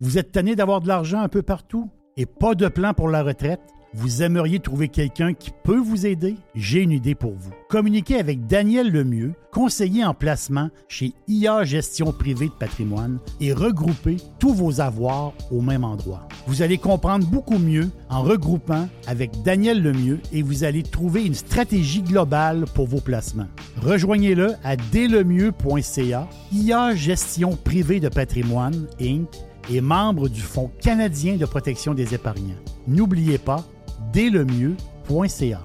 Vous 0.00 0.18
êtes 0.18 0.32
tanné 0.32 0.54
d'avoir 0.56 0.80
de 0.80 0.88
l'argent 0.88 1.20
un 1.20 1.28
peu 1.28 1.42
partout? 1.42 1.90
Et 2.16 2.26
pas 2.26 2.54
de 2.54 2.68
plan 2.68 2.92
pour 2.92 3.08
la 3.08 3.22
retraite? 3.22 3.60
Vous 3.92 4.22
aimeriez 4.22 4.60
trouver 4.60 4.86
quelqu'un 4.86 5.34
qui 5.34 5.50
peut 5.64 5.80
vous 5.80 6.06
aider? 6.06 6.36
J'ai 6.54 6.80
une 6.80 6.92
idée 6.92 7.16
pour 7.16 7.32
vous. 7.32 7.50
Communiquez 7.68 8.20
avec 8.20 8.46
Daniel 8.46 8.88
Lemieux, 8.92 9.32
conseiller 9.50 10.04
en 10.04 10.14
placement 10.14 10.70
chez 10.86 11.12
IA 11.26 11.64
Gestion 11.64 12.12
Privée 12.12 12.46
de 12.46 12.52
Patrimoine 12.52 13.18
et 13.40 13.52
regroupez 13.52 14.18
tous 14.38 14.54
vos 14.54 14.80
avoirs 14.80 15.32
au 15.50 15.60
même 15.60 15.82
endroit. 15.82 16.28
Vous 16.46 16.62
allez 16.62 16.78
comprendre 16.78 17.26
beaucoup 17.26 17.58
mieux 17.58 17.90
en 18.08 18.22
regroupant 18.22 18.88
avec 19.08 19.42
Daniel 19.42 19.82
Lemieux 19.82 20.20
et 20.32 20.42
vous 20.42 20.62
allez 20.62 20.84
trouver 20.84 21.26
une 21.26 21.34
stratégie 21.34 22.02
globale 22.02 22.66
pour 22.74 22.86
vos 22.86 23.00
placements. 23.00 23.48
Rejoignez-le 23.82 24.52
à 24.62 24.76
dlemieux.ca, 24.76 26.28
IA 26.52 26.94
Gestion 26.94 27.56
Privée 27.56 27.98
de 27.98 28.08
Patrimoine, 28.08 28.86
Inc 29.00 29.26
et 29.68 29.80
membre 29.80 30.28
du 30.28 30.40
Fonds 30.40 30.70
canadien 30.80 31.36
de 31.36 31.44
protection 31.44 31.92
des 31.92 32.14
épargnants. 32.14 32.54
N'oubliez 32.88 33.38
pas, 33.38 33.64
dès-le-mieux.ca. 34.12 35.60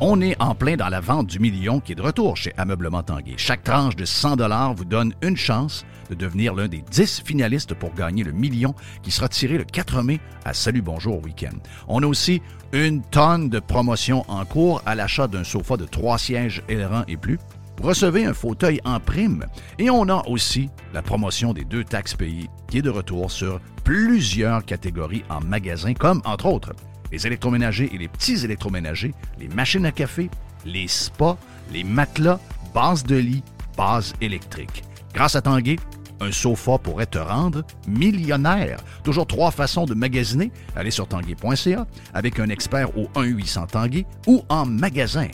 On 0.00 0.20
est 0.20 0.40
en 0.40 0.54
plein 0.54 0.76
dans 0.76 0.88
la 0.88 1.00
vente 1.00 1.26
du 1.26 1.40
million 1.40 1.80
qui 1.80 1.90
est 1.90 1.96
de 1.96 2.02
retour 2.02 2.36
chez 2.36 2.52
Ameublement 2.56 3.02
Tanguay. 3.02 3.34
Chaque 3.36 3.64
tranche 3.64 3.96
de 3.96 4.04
100 4.04 4.36
vous 4.74 4.84
donne 4.84 5.12
une 5.22 5.36
chance 5.36 5.84
de 6.08 6.14
devenir 6.14 6.54
l'un 6.54 6.68
des 6.68 6.82
10 6.88 7.22
finalistes 7.24 7.74
pour 7.74 7.92
gagner 7.94 8.22
le 8.22 8.30
million 8.30 8.76
qui 9.02 9.10
sera 9.10 9.28
tiré 9.28 9.58
le 9.58 9.64
4 9.64 10.02
mai 10.02 10.20
à 10.44 10.54
Salut 10.54 10.82
Bonjour 10.82 11.20
Week-end. 11.24 11.56
On 11.88 12.04
a 12.04 12.06
aussi 12.06 12.40
une 12.72 13.02
tonne 13.02 13.48
de 13.48 13.58
promotions 13.58 14.24
en 14.28 14.44
cours 14.44 14.82
à 14.86 14.94
l'achat 14.94 15.26
d'un 15.26 15.42
sofa 15.42 15.76
de 15.76 15.84
3 15.84 16.16
sièges 16.18 16.62
ailerons 16.68 17.04
et 17.08 17.16
plus. 17.16 17.40
Recevez 17.80 18.24
un 18.24 18.34
fauteuil 18.34 18.80
en 18.84 18.98
prime 18.98 19.46
et 19.78 19.88
on 19.90 20.08
a 20.08 20.26
aussi 20.26 20.68
la 20.92 21.02
promotion 21.02 21.52
des 21.52 21.64
deux 21.64 21.84
taxes 21.84 22.14
payées 22.14 22.48
qui 22.68 22.78
est 22.78 22.82
de 22.82 22.90
retour 22.90 23.30
sur 23.30 23.60
plusieurs 23.84 24.64
catégories 24.64 25.24
en 25.28 25.40
magasin 25.40 25.94
comme 25.94 26.20
entre 26.24 26.46
autres 26.46 26.72
les 27.12 27.26
électroménagers 27.26 27.90
et 27.92 27.98
les 27.98 28.08
petits 28.08 28.44
électroménagers, 28.44 29.14
les 29.38 29.48
machines 29.48 29.86
à 29.86 29.92
café, 29.92 30.28
les 30.64 30.88
spas, 30.88 31.38
les 31.72 31.84
matelas, 31.84 32.40
bases 32.74 33.04
de 33.04 33.16
lit, 33.16 33.42
bases 33.76 34.12
électriques. 34.20 34.84
Grâce 35.14 35.36
à 35.36 35.40
Tanguay, 35.40 35.76
un 36.20 36.32
sofa 36.32 36.78
pourrait 36.78 37.06
te 37.06 37.18
rendre 37.18 37.64
millionnaire. 37.86 38.80
Toujours 39.04 39.26
trois 39.26 39.50
façons 39.50 39.86
de 39.86 39.94
magasiner. 39.94 40.50
Allez 40.74 40.90
sur 40.90 41.06
tanguay.ca 41.06 41.86
avec 42.12 42.40
un 42.40 42.48
expert 42.48 42.96
au 42.98 43.04
1-800 43.14 43.68
Tanguay 43.68 44.06
ou 44.26 44.42
en 44.48 44.66
magasin. 44.66 45.28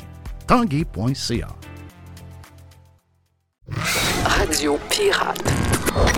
Tanguay.ca. 0.47 1.49
Radio 4.65 4.81
Pirate. 4.89 5.43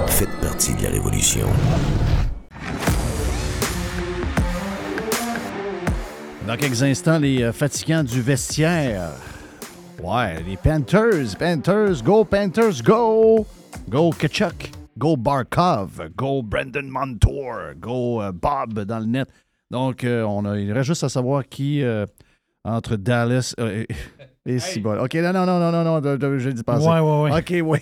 Faites 0.06 0.40
partie 0.40 0.72
de 0.76 0.84
la 0.84 0.90
révolution. 0.90 1.48
Dans 6.46 6.56
quelques 6.56 6.80
instants, 6.84 7.18
les 7.18 7.42
euh, 7.42 7.52
fatigants 7.52 8.04
du 8.04 8.22
vestiaire. 8.22 9.10
Ouais, 10.00 10.40
les 10.44 10.56
Panthers. 10.56 11.36
Panthers, 11.36 12.04
go 12.04 12.24
Panthers, 12.24 12.82
go! 12.84 13.44
Go 13.88 14.10
Kachuk, 14.12 14.70
go 14.96 15.16
Barkov, 15.16 16.08
go 16.16 16.40
Brandon 16.40 16.88
Montour, 16.88 17.74
go 17.80 18.22
euh, 18.22 18.30
Bob 18.30 18.78
dans 18.84 19.00
le 19.00 19.06
net. 19.06 19.28
Donc, 19.72 20.04
euh, 20.04 20.22
on 20.22 20.44
a, 20.44 20.56
il 20.56 20.70
reste 20.70 20.86
juste 20.86 21.02
à 21.02 21.08
savoir 21.08 21.48
qui 21.48 21.82
euh, 21.82 22.06
entre 22.64 22.94
Dallas 22.94 23.54
euh, 23.58 23.84
et, 24.46 24.54
et 24.54 24.58
Cibol. 24.58 24.98
OK, 25.00 25.14
non, 25.14 25.32
non, 25.32 25.46
non, 25.46 25.58
non, 25.58 25.84
non, 25.84 26.00
non, 26.00 26.38
j'ai 26.38 26.52
dit 26.52 26.62
passer. 26.62 26.86
Ouais, 26.86 27.00
ouais, 27.00 27.30
ouais. 27.30 27.38
OK, 27.38 27.54
oui. 27.64 27.78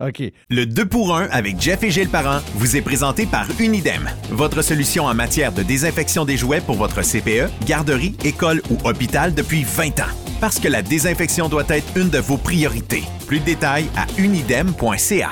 OK. 0.00 0.32
Le 0.50 0.64
2 0.64 0.86
pour 0.86 1.16
1 1.16 1.28
avec 1.30 1.60
Jeff 1.60 1.82
et 1.82 1.90
Gilles 1.90 2.08
Parent 2.08 2.40
vous 2.54 2.76
est 2.76 2.82
présenté 2.82 3.26
par 3.26 3.46
Unidem, 3.58 4.08
votre 4.30 4.62
solution 4.62 5.04
en 5.04 5.14
matière 5.14 5.52
de 5.52 5.62
désinfection 5.62 6.24
des 6.24 6.36
jouets 6.36 6.60
pour 6.60 6.76
votre 6.76 7.02
CPE, 7.02 7.50
garderie, 7.66 8.16
école 8.24 8.62
ou 8.70 8.78
hôpital 8.88 9.34
depuis 9.34 9.64
20 9.64 10.00
ans. 10.00 10.12
Parce 10.40 10.58
que 10.58 10.68
la 10.68 10.82
désinfection 10.82 11.48
doit 11.48 11.64
être 11.68 11.96
une 11.96 12.10
de 12.10 12.18
vos 12.18 12.36
priorités. 12.36 13.04
Plus 13.26 13.40
de 13.40 13.44
détails 13.44 13.86
à 13.96 14.06
unidem.ca. 14.20 15.30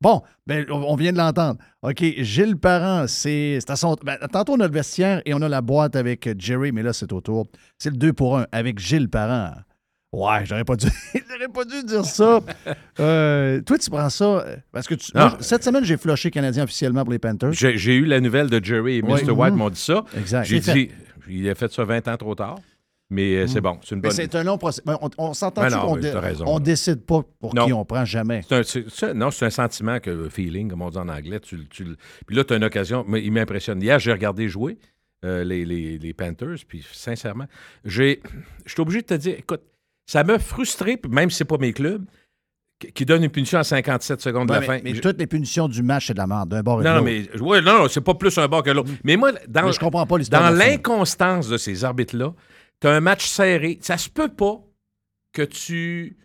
Bon, 0.00 0.22
ben, 0.48 0.66
on 0.70 0.96
vient 0.96 1.12
de 1.12 1.18
l'entendre. 1.18 1.60
OK, 1.82 2.02
Gilles 2.18 2.56
Parent, 2.56 3.06
c'est 3.06 3.58
c'est 3.60 3.70
à 3.70 3.76
son. 3.76 3.94
ben, 4.04 4.16
tantôt, 4.32 4.54
on 4.54 4.60
a 4.60 4.66
le 4.66 4.72
vestiaire 4.72 5.22
et 5.26 5.34
on 5.34 5.42
a 5.42 5.48
la 5.48 5.60
boîte 5.60 5.94
avec 5.94 6.28
Jerry, 6.40 6.72
mais 6.72 6.82
là, 6.82 6.92
c'est 6.92 7.12
au 7.12 7.20
tour. 7.20 7.46
C'est 7.78 7.90
le 7.90 7.96
2 7.96 8.12
pour 8.14 8.38
1 8.38 8.46
avec 8.50 8.80
Gilles 8.80 9.08
Parent. 9.08 9.52
Ouais, 10.10 10.44
j'aurais 10.46 10.64
pas 10.64 10.74
dû, 10.76 10.86
j'aurais 11.14 11.52
pas 11.52 11.64
dû 11.64 11.84
dire 11.84 12.04
ça. 12.04 12.40
Euh, 13.00 13.60
toi, 13.60 13.78
tu 13.78 13.90
prends 13.90 14.10
ça 14.10 14.24
euh, 14.24 14.56
parce 14.72 14.88
que 14.88 14.94
tu- 14.96 15.12
moi, 15.14 15.36
cette 15.38 15.62
semaine, 15.62 15.84
j'ai 15.84 15.96
flushé 15.96 16.32
Canadien 16.32 16.64
officiellement 16.64 17.04
pour 17.04 17.12
les 17.12 17.20
Panthers. 17.20 17.52
J'ai 17.52 17.94
eu 17.94 18.06
la 18.06 18.20
nouvelle 18.20 18.50
de 18.50 18.64
Jerry 18.64 18.96
et 18.96 19.02
Oui. 19.02 19.22
Mr. 19.22 19.30
White 19.30 19.52
Mhm. 19.52 19.58
m'ont 19.58 19.70
dit 19.70 19.78
ça. 19.80 20.02
Exact. 20.16 20.44
J'ai 20.46 20.58
dit, 20.58 20.88
il 21.28 21.48
a 21.48 21.54
fait 21.54 21.70
ça 21.70 21.84
20 21.84 22.08
ans 22.08 22.16
trop 22.16 22.34
tard, 22.34 22.56
mais 23.10 23.36
euh, 23.36 23.46
c'est 23.46 23.56
Mhm. 23.56 23.60
bon, 23.62 23.78
c'est 23.82 23.94
une 23.94 24.00
Mais 24.02 24.08
bonne. 24.08 24.16
c'est 24.16 24.34
un 24.34 24.44
long 24.44 24.58
procès. 24.58 24.82
Ben, 24.84 24.98
On, 25.00 25.08
on 25.18 25.34
s'entend 25.34 25.62
Ben 25.62 25.70
qu'on 25.78 25.96
dé- 25.96 26.12
là. 26.12 26.32
décide 26.60 27.04
pas 27.06 27.22
pour 27.40 27.54
Non. 27.54 27.66
qui 27.66 27.72
on 27.72 27.84
prend 27.84 28.04
jamais? 28.04 28.42
Un- 28.50 28.62
ça, 28.62 29.14
non, 29.14 29.30
c'est 29.30 29.46
un 29.46 29.50
sentiment 29.50 29.98
que 30.00 30.28
feeling, 30.28 30.68
comme 30.70 30.82
on 30.82 30.90
dit 30.90 30.98
en 30.98 31.08
anglais. 31.08 31.40
Tu, 31.40 31.66
tu 31.68 31.84
puis 32.26 32.36
là, 32.36 32.44
tu 32.44 32.52
as 32.52 32.56
une 32.56 32.64
occasion. 32.64 33.04
mais 33.08 33.22
il 33.24 33.32
m'impressionne. 33.32 33.80
Hier, 33.82 33.98
j'ai 33.98 34.12
regardé 34.12 34.48
jouer 34.48 34.78
euh, 35.24 35.42
les, 35.42 35.64
les- 35.64 35.98
les 35.98 36.14
Panthers, 36.14 36.56
puis 36.68 36.86
sincèrement, 36.92 37.46
j'ai, 37.84 38.20
je 38.66 38.72
suis 38.72 38.80
obligé 38.80 39.00
de 39.02 39.06
te 39.06 39.14
dire, 39.14 39.34
écoute, 39.38 39.62
ça 40.06 40.22
m'a 40.22 40.38
frustré, 40.38 41.00
même 41.10 41.28
si 41.30 41.38
c'est 41.38 41.44
pas 41.44 41.58
mes 41.58 41.72
clubs, 41.72 42.04
qui, 42.94 43.04
donnent 43.04 43.24
une 43.24 43.30
punition 43.30 43.58
à 43.58 43.64
57 43.64 44.20
secondes 44.20 44.46
de 44.48 44.52
la 44.52 44.60
mais 44.60 44.66
fin. 44.66 44.78
mais 44.84 44.94
Je- 44.94 45.00
toutes 45.00 45.18
les 45.18 45.26
punitions 45.26 45.66
du 45.66 45.82
match, 45.82 46.06
c'est 46.06 46.12
de 46.14 46.18
la 46.18 46.28
merde, 46.28 46.50
d'un 46.50 46.62
bord 46.62 46.80
et 46.80 46.84
de 46.84 46.88
non, 46.88 46.94
non, 46.94 47.04
l'autre. 47.04 47.28
mais 47.34 47.40
ouais, 47.40 47.60
non, 47.60 47.88
c'est 47.88 48.00
pas 48.00 48.14
plus 48.14 48.38
un 48.38 48.46
bord 48.46 48.62
que 48.62 48.70
l'autre. 48.70 48.90
Mais 49.02 49.16
moi, 49.16 49.32
dans, 49.48 49.66
Mais 49.66 49.72
je 49.72 49.80
comprends 49.80 50.06
pas 50.06 50.18
dans 50.18 50.50
l'inconstance 50.56 51.48
de 51.48 51.56
ces 51.56 51.84
arbitres-là, 51.84 52.32
tu 52.80 52.86
as 52.86 52.92
un 52.92 53.00
match 53.00 53.26
serré. 53.26 53.78
Ça 53.82 53.98
se 53.98 54.08
peut 54.08 54.28
pas 54.34 54.64
que 55.32 55.42
tu, 55.42 56.18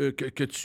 euh, 0.00 0.12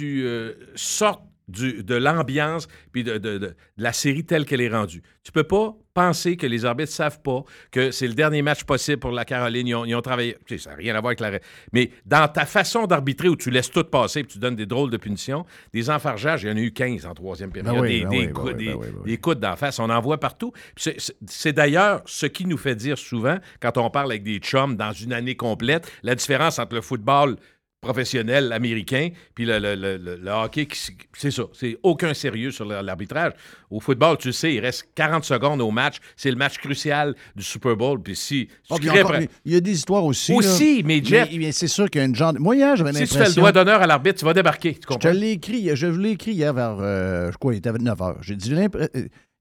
euh, 0.01 0.55
sortes 0.75 1.23
du- 1.47 1.83
de 1.83 1.95
l'ambiance 1.95 2.67
puis 2.91 3.03
de, 3.03 3.13
de- 3.17 3.37
de- 3.37 3.47
de 3.47 3.55
la 3.77 3.93
série 3.93 4.23
telle 4.25 4.45
qu'elle 4.45 4.61
est 4.61 4.69
rendue. 4.69 5.01
Tu 5.23 5.31
peux 5.31 5.43
pas 5.43 5.75
penser 5.93 6.37
que 6.37 6.47
les 6.47 6.65
arbitres 6.65 6.91
savent 6.91 7.21
pas 7.21 7.43
que 7.71 7.91
c'est 7.91 8.07
le 8.07 8.13
dernier 8.15 8.41
match 8.41 8.63
possible 8.63 8.97
pour 8.97 9.11
la 9.11 9.25
Caroline. 9.25 9.67
Ils 9.67 9.75
ont, 9.75 9.85
ils 9.85 9.95
ont 9.95 10.01
travaillé. 10.01 10.35
Tu 10.45 10.57
sais, 10.57 10.63
ça 10.63 10.71
n'a 10.71 10.75
rien 10.77 10.95
à 10.95 10.99
voir 11.01 11.09
avec 11.11 11.19
la. 11.19 11.39
Mais 11.71 11.91
dans 12.05 12.27
ta 12.27 12.45
façon 12.45 12.87
d'arbitrer 12.87 13.29
où 13.29 13.35
tu 13.35 13.51
laisses 13.51 13.69
tout 13.71 13.83
passer 13.83 14.21
et 14.21 14.25
tu 14.25 14.39
donnes 14.39 14.55
des 14.55 14.65
drôles 14.65 14.89
de 14.89 14.97
punitions, 14.97 15.45
des 15.73 15.89
enfargeages, 15.89 16.43
il 16.43 16.49
y 16.49 16.51
en 16.51 16.55
a 16.57 16.59
eu 16.59 16.71
15 16.73 17.05
en 17.05 17.13
troisième 17.13 17.51
période. 17.51 17.73
Ben 17.75 17.81
oui, 17.81 17.99
des, 17.99 18.05
ben 18.05 18.53
des 18.55 18.73
oui, 18.73 18.85
des- 19.05 19.17
coudes 19.17 19.39
d'en 19.39 19.55
face. 19.55 19.79
On 19.79 19.89
en 19.89 20.01
voit 20.01 20.19
partout. 20.19 20.51
C'est 20.75 21.53
d'ailleurs 21.53 22.01
ce 22.05 22.25
qui 22.25 22.45
nous 22.45 22.57
fait 22.57 22.75
dire 22.75 22.97
souvent, 22.97 23.37
quand 23.61 23.77
on 23.77 23.89
parle 23.89 24.11
avec 24.11 24.23
des 24.23 24.37
chums 24.39 24.75
dans 24.75 24.91
une 24.93 25.13
année 25.13 25.35
complète, 25.35 25.89
la 26.03 26.15
différence 26.15 26.59
entre 26.59 26.75
le 26.75 26.81
football 26.81 27.37
professionnel 27.83 28.51
américain 28.51 29.09
puis 29.35 29.45
le, 29.45 29.59
le- 29.59 29.75
le- 29.75 30.31
hockey, 30.31 30.67
c'est 31.15 31.31
ça. 31.31 31.43
C'est 31.53 31.77
aucun 31.83 32.13
sérieux 32.13 32.51
sur 32.51 32.65
l'arbitrage. 32.65 33.33
Au 33.69 33.79
football, 33.79 34.17
tu 34.17 34.31
sais, 34.31 34.53
il 34.53 34.59
reste 34.59 34.87
40 34.95 35.23
secondes 35.23 35.61
au 35.61 35.71
match. 35.71 35.97
C'est 36.15 36.29
le 36.31 36.35
match 36.37 36.57
crucial 36.57 37.15
du 37.35 37.43
Super 37.43 37.75
Bowl. 37.75 38.01
Puis 38.01 38.15
si 38.15 38.47
Ah, 38.69 38.75
puis 38.79 38.89
encore, 38.89 39.15
il 39.45 39.53
y 39.53 39.55
a 39.55 39.59
des 39.59 39.71
histoires 39.71 40.05
aussi. 40.05 40.31
là. 40.31 40.37
Aussi, 40.39 40.81
mais 40.85 41.03
Jeff- 41.03 41.29
mais 41.37 41.51
c'est 41.51 41.67
sûr 41.67 41.89
qu'il 41.89 41.99
y 41.99 42.03
a 42.03 42.07
une 42.07 42.15
genre. 42.15 42.33
Moi, 42.39 42.55
hier, 42.55 42.75
j'avais 42.75 42.93
si 42.93 42.99
tu 42.99 43.07
fais 43.07 43.13
le 43.15 43.19
l'impression. 43.19 43.41
doigt 43.41 43.51
d'honneur 43.51 43.81
à 43.81 43.87
l'arbitre, 43.87 44.19
tu 44.19 44.25
vas 44.25 44.33
débarquer. 44.33 44.73
Tu 44.75 44.79
Je 44.83 44.87
comprends? 44.87 45.11
l'ai 45.11 45.31
écrit, 45.31 45.69
je 45.75 45.87
l'ai 45.87 46.11
écrit 46.11 46.31
hier 46.33 46.53
vers, 46.53 46.77
euh, 46.79 47.31
je 47.31 47.37
crois, 47.37 47.53
il 47.53 47.57
était 47.57 47.71
9 47.71 47.97
h. 47.99 48.15
J'ai 48.21 48.35
dit, 48.35 48.53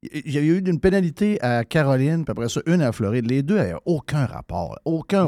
il 0.03 0.33
y 0.33 0.39
a 0.39 0.41
eu 0.41 0.59
une 0.59 0.81
pénalité 0.81 1.41
à 1.43 1.65
Caroline, 1.65 2.25
puis 2.25 2.33
après 2.33 2.49
ça, 2.49 2.61
une 2.67 2.83
à 2.83 2.93
Floride. 2.93 3.31
Les 3.31 3.43
deux 3.43 3.57
n'avaient 3.57 3.75
aucun 3.87 4.27
rapport. 4.27 4.79
Aucun. 4.85 5.27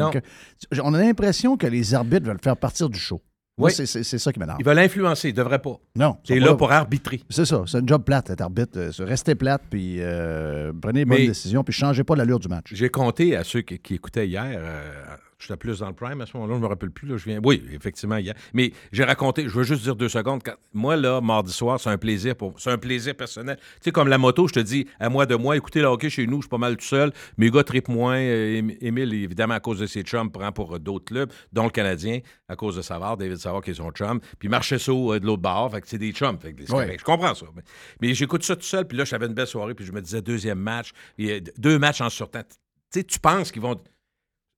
On 0.83 0.95
a 0.95 0.99
l'impression 1.01 1.57
que 1.57 1.67
les 1.67 1.95
arbitres 1.95 2.27
veulent 2.27 2.41
faire 2.43 2.57
partir 2.57 2.89
du 2.89 2.99
show. 2.99 3.23
Oui. 3.57 3.71
c'est- 3.73 3.87
ça 4.19 4.33
qui 4.33 4.41
m'énerve. 4.41 4.57
Ils 4.59 4.67
veulent 4.67 4.81
influencer, 4.81 5.29
ils 5.29 5.33
ne 5.33 5.37
devraient 5.37 5.61
pas. 5.61 5.77
Non. 5.95 6.17
C'est 6.25 6.41
là 6.41 6.55
pour 6.55 6.73
arbitrer. 6.73 7.21
C'est 7.31 7.45
ça, 7.45 7.63
c'est 7.69 7.77
un 7.79 7.87
job 7.87 8.03
plate, 8.05 8.31
être 8.31 8.41
arbitre. 8.41 8.77
Euh, 8.79 8.91
Restez 9.05 9.37
plate, 9.37 9.63
puis 9.71 9.99
euh, 10.01 10.73
prenez 10.83 11.01
les 11.01 11.05
bonnes 11.05 11.27
décisions, 11.29 11.63
puis 11.63 11.73
changez 11.73 12.03
pas 12.03 12.17
l'allure 12.17 12.41
du 12.41 12.49
match. 12.49 12.73
J'ai 12.73 12.89
compté 12.89 13.37
à 13.37 13.45
ceux 13.45 13.61
qui, 13.61 13.79
qui 13.79 13.95
écoutaient 13.95 14.27
hier. 14.27 14.45
euh, 14.59 14.93
J'étais 15.38 15.57
plus 15.57 15.81
dans 15.81 15.88
le 15.88 15.94
prime 15.94 16.20
à 16.20 16.27
ce 16.27 16.37
moment-là, 16.37 16.55
je 16.57 16.61
me 16.61 16.66
rappelle 16.66 16.90
plus. 16.90 17.07
Là, 17.09 17.16
je 17.16 17.25
viens... 17.25 17.40
Oui, 17.44 17.62
effectivement, 17.73 18.16
hier. 18.16 18.35
Mais 18.53 18.73
j'ai 18.92 19.05
raconté, 19.05 19.44
je 19.44 19.49
veux 19.51 19.64
juste 19.64 19.83
dire 19.83 19.97
deux 19.97 20.09
secondes. 20.09 20.42
quand- 20.42 20.55
Moi, 20.73 20.97
là, 20.97 21.20
mardi 21.20 21.53
soir, 21.53 21.79
c'est 21.81 21.90
un 21.90 21.99
plaisir 21.99 22.37
pour 22.37 22.59
c'est 22.61 22.70
un 22.70 22.79
plaisir 22.79 23.14
personnel. 23.14 23.57
Tu 23.59 23.64
sais, 23.83 23.92
comme 23.92 24.09
la 24.09 24.16
moto, 24.18 24.47
je 24.49 24.55
te 24.55 24.61
dis, 24.61 24.87
à 25.01 25.09
moi 25.09 25.27
de 25.27 25.35
moi, 25.35 25.57
écoutez 25.57 25.81
le 25.81 25.87
hockey 25.87 26.09
chez 26.09 26.27
nous, 26.27 26.37
je 26.37 26.42
suis 26.42 26.49
pas 26.49 26.59
mal 26.59 26.77
tout 26.77 26.85
seul. 26.85 27.12
Mes 27.37 27.51
gars 27.51 27.64
tripent 27.64 27.88
moins. 27.88 28.16
Euh, 28.16 28.61
Ém- 28.62 28.77
Émile, 28.81 29.12
évidemment, 29.14 29.55
à 29.55 29.61
cause 29.61 29.79
de 29.81 29.87
ses 29.87 30.03
chums, 30.03 30.31
prend 30.31 30.53
pour 30.53 30.77
euh, 30.77 30.79
d'autres 30.79 31.05
clubs, 31.05 31.31
dont 31.53 31.64
le 31.64 31.70
Canadien, 31.70 32.20
à 32.49 32.57
cause 32.57 32.77
de 32.77 32.83
Savard, 32.83 33.16
David 33.16 33.37
Savard, 33.38 33.62
qui 33.62 33.70
est 33.70 33.75
son 33.75 33.90
chum. 33.90 34.20
Puis 34.38 34.49
Marchesso 34.49 35.12
euh, 35.14 35.20
de 35.20 35.27
l'autre 35.27 35.42
bord, 35.42 35.70
fait 35.73 35.81
que 35.81 35.88
c'est 35.88 35.99
des 35.99 36.12
chums. 36.12 36.38
Fait 36.38 36.53
que 36.53 36.62
Ouais. 36.62 36.66
correct. 36.68 37.01
Je 37.01 37.05
comprends 37.05 37.35
ça. 37.35 37.47
Mais, 37.55 37.62
mais 38.01 38.14
j'écoute 38.14 38.42
ça 38.44 38.57
tout 38.57 38.62
seul, 38.62 38.87
puis 38.87 38.97
là, 38.97 39.05
j'avais 39.05 39.27
une 39.27 39.35
belle 39.35 39.47
soirée, 39.47 39.75
puis 39.75 39.85
je 39.85 39.92
me 39.92 40.01
disais, 40.01 40.23
deuxième 40.23 40.59
match, 40.59 40.92
et, 41.18 41.40
deux 41.59 41.79
matchs 41.79 42.01
en 42.01 42.09
surtemps. 42.09 42.42
Tu 42.42 43.01
sais, 43.01 43.05
tu 43.05 43.18
penses 43.18 43.51
qu'ils 43.53 43.62
vont. 43.62 43.77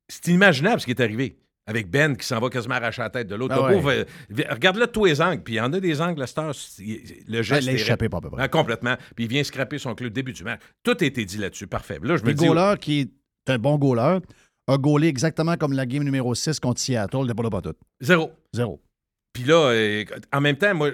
C'est 0.08 0.28
inimaginable 0.28 0.80
ce 0.80 0.86
qui 0.86 0.92
est 0.92 1.00
arrivé. 1.00 1.36
Avec 1.68 1.90
Ben 1.90 2.16
qui 2.16 2.24
s'en 2.24 2.38
va 2.38 2.48
quasiment 2.48 2.76
arracher 2.76 3.02
la 3.02 3.10
tête 3.10 3.26
de 3.26 3.34
l'autre. 3.34 3.56
Ah 3.58 3.66
ouais. 3.74 3.82
euh, 3.84 4.44
Regarde-le 4.50 4.86
de 4.86 4.90
tous 4.92 5.04
les 5.06 5.20
angles. 5.20 5.42
Puis 5.42 5.54
il 5.54 5.56
y 5.56 5.60
en 5.60 5.72
a 5.72 5.80
des 5.80 6.00
angles, 6.00 6.20
la 6.20 6.28
star. 6.28 6.54
c'est- 6.54 7.24
Le 7.26 7.42
geste. 7.42 7.62
il 7.62 7.66
l'a 7.66 7.72
est- 7.72 7.74
échappé 7.74 8.08
pas 8.08 8.18
à 8.18 8.20
peu 8.20 8.30
près. 8.30 8.40
Ah, 8.42 8.46
complètement. 8.48 8.94
Puis 9.16 9.24
il 9.24 9.28
vient 9.28 9.42
scraper 9.42 9.78
son 9.78 9.96
club 9.96 10.12
début 10.12 10.32
du 10.32 10.44
match. 10.44 10.60
Tout 10.84 10.96
a 11.00 11.04
été 11.04 11.24
dit 11.24 11.38
là-dessus. 11.38 11.66
Parfait. 11.66 11.98
Là, 12.00 12.16
je 12.16 12.22
me 12.22 12.28
Le 12.28 12.34
dis. 12.34 12.46
goaler, 12.46 12.74
qui 12.80 13.00
est 13.00 13.50
un 13.50 13.58
bon 13.58 13.78
goaler, 13.78 14.20
a 14.68 14.78
gaulé 14.78 15.08
exactement 15.08 15.56
comme 15.56 15.72
la 15.72 15.86
game 15.86 16.04
numéro 16.04 16.36
6 16.36 16.60
contre 16.60 16.80
Seattle. 16.80 17.18
Il 17.22 17.26
n'est 17.26 17.34
pas 17.34 17.42
là 17.42 17.50
pas 17.50 17.62
tout. 17.62 17.74
Zéro. 18.00 18.30
Zéro. 18.54 18.80
Puis 19.36 19.44
là, 19.44 19.68
euh, 19.68 20.02
en 20.32 20.40
même 20.40 20.56
temps, 20.56 20.74
moi, 20.74 20.88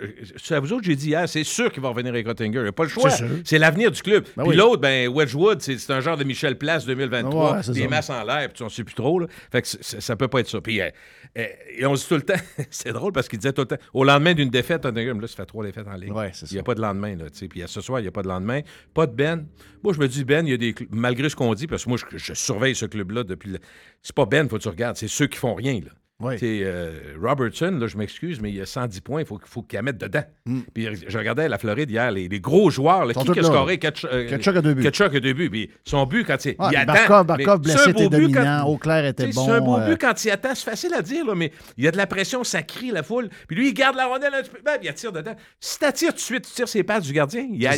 à 0.50 0.58
vous 0.58 0.72
autres, 0.72 0.82
j'ai 0.82 0.96
dit 0.96 1.10
hier, 1.10 1.28
c'est 1.28 1.44
sûr 1.44 1.70
qu'il 1.70 1.80
va 1.80 1.90
revenir 1.90 2.10
avec 2.10 2.26
Rottinger. 2.26 2.58
Il 2.58 2.62
n'y 2.62 2.68
a 2.68 2.72
pas 2.72 2.82
le 2.82 2.88
choix. 2.88 3.08
C'est 3.44 3.56
l'avenir 3.58 3.92
du 3.92 4.02
club. 4.02 4.24
Ben 4.36 4.42
puis 4.42 4.50
oui. 4.50 4.56
l'autre, 4.56 4.80
ben, 4.80 5.08
Wedgwood, 5.08 5.60
c'est 5.60 5.90
un 5.90 6.00
genre 6.00 6.16
de 6.16 6.24
Michel 6.24 6.58
Place 6.58 6.84
2023. 6.84 7.52
Ouais, 7.52 7.72
des 7.72 7.82
ça. 7.82 7.88
masses 7.88 8.10
en 8.10 8.24
l'air, 8.24 8.48
puis 8.52 8.62
on 8.62 8.66
ne 8.66 8.70
sait 8.70 8.82
plus 8.82 8.96
trop. 8.96 9.20
Là. 9.20 9.28
Fait 9.52 9.62
que 9.62 9.68
ça 9.68 10.16
peut 10.16 10.26
pas 10.26 10.40
être 10.40 10.48
ça. 10.48 10.60
Puis 10.60 10.80
euh, 10.80 10.90
euh, 11.38 11.46
et 11.78 11.86
on 11.86 11.94
se 11.94 12.02
dit 12.02 12.08
tout 12.08 12.14
le 12.16 12.22
temps, 12.22 12.42
c'est 12.70 12.92
drôle 12.92 13.12
parce 13.12 13.28
qu'il 13.28 13.38
disait 13.38 13.52
tout 13.52 13.62
le 13.62 13.68
temps, 13.68 13.76
au 13.94 14.02
lendemain 14.02 14.34
d'une 14.34 14.50
défaite, 14.50 14.84
Rottinger, 14.84 15.14
là, 15.14 15.28
ça 15.28 15.36
fait 15.36 15.46
trois 15.46 15.64
défaites 15.64 15.86
en 15.86 15.94
ligne. 15.94 16.12
Ouais, 16.12 16.32
Il 16.50 16.54
n'y 16.54 16.58
a 16.58 16.64
pas 16.64 16.74
de 16.74 16.80
lendemain. 16.80 17.14
Là, 17.14 17.26
puis 17.48 17.62
ce 17.64 17.80
soir, 17.80 18.00
il 18.00 18.02
n'y 18.02 18.08
a 18.08 18.12
pas 18.12 18.22
de 18.22 18.28
lendemain. 18.28 18.62
Pas 18.92 19.06
de 19.06 19.12
Ben. 19.14 19.46
Moi, 19.84 19.92
je 19.92 20.00
me 20.00 20.08
dis, 20.08 20.24
Ben, 20.24 20.44
il 20.44 20.50
y 20.50 20.54
a 20.54 20.56
des 20.56 20.74
malgré 20.90 21.28
ce 21.28 21.36
qu'on 21.36 21.54
dit, 21.54 21.68
parce 21.68 21.84
que 21.84 21.90
moi, 21.90 21.98
je, 22.10 22.18
je 22.18 22.34
surveille 22.34 22.74
ce 22.74 22.86
club-là 22.86 23.22
depuis. 23.22 23.50
le- 23.50 23.60
C'est 24.02 24.16
pas 24.16 24.26
Ben, 24.26 24.48
faut 24.48 24.56
que 24.56 24.62
tu 24.62 24.68
regardes, 24.68 24.96
c'est 24.96 25.06
ceux 25.06 25.28
qui 25.28 25.38
font 25.38 25.54
rien. 25.54 25.74
Là. 25.74 25.92
C'est 26.38 26.60
euh, 26.62 27.16
Robertson, 27.20 27.76
là, 27.80 27.86
je 27.86 27.96
m'excuse, 27.96 28.40
mais 28.40 28.50
il 28.52 28.60
a 28.60 28.66
110 28.66 29.00
points, 29.00 29.20
il 29.20 29.26
faut, 29.26 29.40
faut 29.44 29.62
qu'il 29.62 29.76
la 29.76 29.82
mette 29.82 29.98
dedans. 29.98 30.22
Puis 30.74 30.88
je 31.06 31.18
regardais 31.18 31.48
la 31.48 31.58
Floride 31.58 31.90
hier, 31.90 32.10
les, 32.10 32.28
les 32.28 32.40
gros 32.40 32.70
joueurs, 32.70 33.06
là, 33.06 33.14
Mm. 33.22 33.32
Qui 33.32 33.40
a 33.40 33.42
scoré 33.42 33.80
euh, 33.84 34.28
Ketchuk 34.28 34.56
a 34.56 34.62
deux 34.62 34.74
buts. 34.74 34.82
Ketchuk 34.82 35.14
a 35.14 35.20
deux 35.20 35.32
buts. 35.32 35.50
Puis 35.50 35.70
son 35.84 36.06
but, 36.06 36.24
quand 36.24 36.44
il, 36.44 36.54
Ah, 36.58 36.68
il 36.72 36.76
attend. 36.76 36.92
Barkov, 36.92 37.26
Barkov 37.26 37.60
c'est 37.64 37.72
blessé 37.74 37.90
était 37.90 38.08
dominant. 38.08 38.66
Auclair 38.66 39.04
était 39.06 39.28
bon. 39.28 39.44
C'est 39.44 39.52
un 39.52 39.60
beau 39.60 39.78
euh, 39.78 39.88
but 39.88 40.00
quand 40.00 40.24
il 40.24 40.30
attend. 40.30 40.54
C'est 40.54 40.68
facile 40.68 40.94
à 40.94 41.02
dire, 41.02 41.24
là, 41.26 41.34
mais 41.34 41.52
il 41.76 41.84
y 41.84 41.88
a 41.88 41.90
de 41.90 41.96
la 41.96 42.06
pression, 42.06 42.44
ça 42.44 42.62
crie 42.62 42.90
la 42.90 43.02
foule. 43.02 43.28
Puis 43.46 43.56
lui, 43.56 43.68
il 43.68 43.74
garde 43.74 43.96
la 43.96 44.06
rondelle 44.06 44.34
un 44.34 44.42
petit 44.42 44.50
peu, 44.50 44.58
ben, 44.64 44.76
il 44.82 44.88
attire 44.88 45.12
dedans. 45.12 45.34
Si 45.60 45.78
tu 45.78 45.84
attires 45.84 46.10
tout 46.10 46.16
de 46.16 46.20
suite, 46.20 46.46
tu 46.46 46.52
tires 46.52 46.68
ses 46.68 46.82
pattes 46.82 47.04
du 47.04 47.12
gardien. 47.12 47.46
Il, 47.50 47.68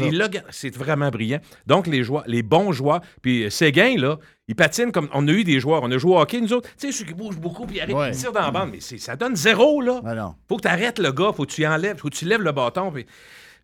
c'est 0.50 0.74
vraiment 0.74 1.10
brillant. 1.10 1.40
Donc, 1.66 1.86
les, 1.86 2.02
joueurs, 2.02 2.24
les 2.26 2.42
bons 2.42 2.72
joueurs, 2.72 3.00
puis 3.22 3.50
Séguin, 3.50 3.96
là, 3.98 4.18
il 4.48 4.54
patine 4.54 4.92
comme. 4.92 5.08
On 5.12 5.26
a 5.28 5.30
eu 5.32 5.44
des 5.44 5.58
joueurs, 5.60 5.82
on 5.82 5.90
a 5.90 5.98
joué 5.98 6.12
au 6.12 6.18
hockey, 6.20 6.40
nous 6.40 6.52
autres. 6.52 6.68
Tu 6.78 6.90
sais, 6.90 6.98
ceux 6.98 7.04
qui 7.04 7.14
bougent 7.14 7.38
beaucoup, 7.40 7.66
puis 7.66 7.76
ils 7.76 7.80
arrivent, 7.80 7.96
Ouais. 7.96 8.10
ils 8.10 8.16
tirent 8.16 8.32
dans 8.32 8.40
la 8.42 8.50
bande, 8.50 8.70
mais 8.72 8.80
ça 8.80 9.16
donne 9.16 9.36
zéro, 9.36 9.80
là. 9.80 10.00
Non. 10.14 10.34
Faut 10.48 10.56
que 10.56 10.62
tu 10.62 10.68
arrêtes 10.68 10.98
le 10.98 11.12
gars, 11.12 11.32
faut 11.34 11.44
que 11.46 11.52
tu 11.52 11.66
enlèves, 11.66 11.96
faut 11.98 12.08
que 12.08 12.14
tu 12.16 12.24
lèves 12.26 12.42
le 12.42 12.52
bâton. 12.52 12.90
Puis... 12.92 13.06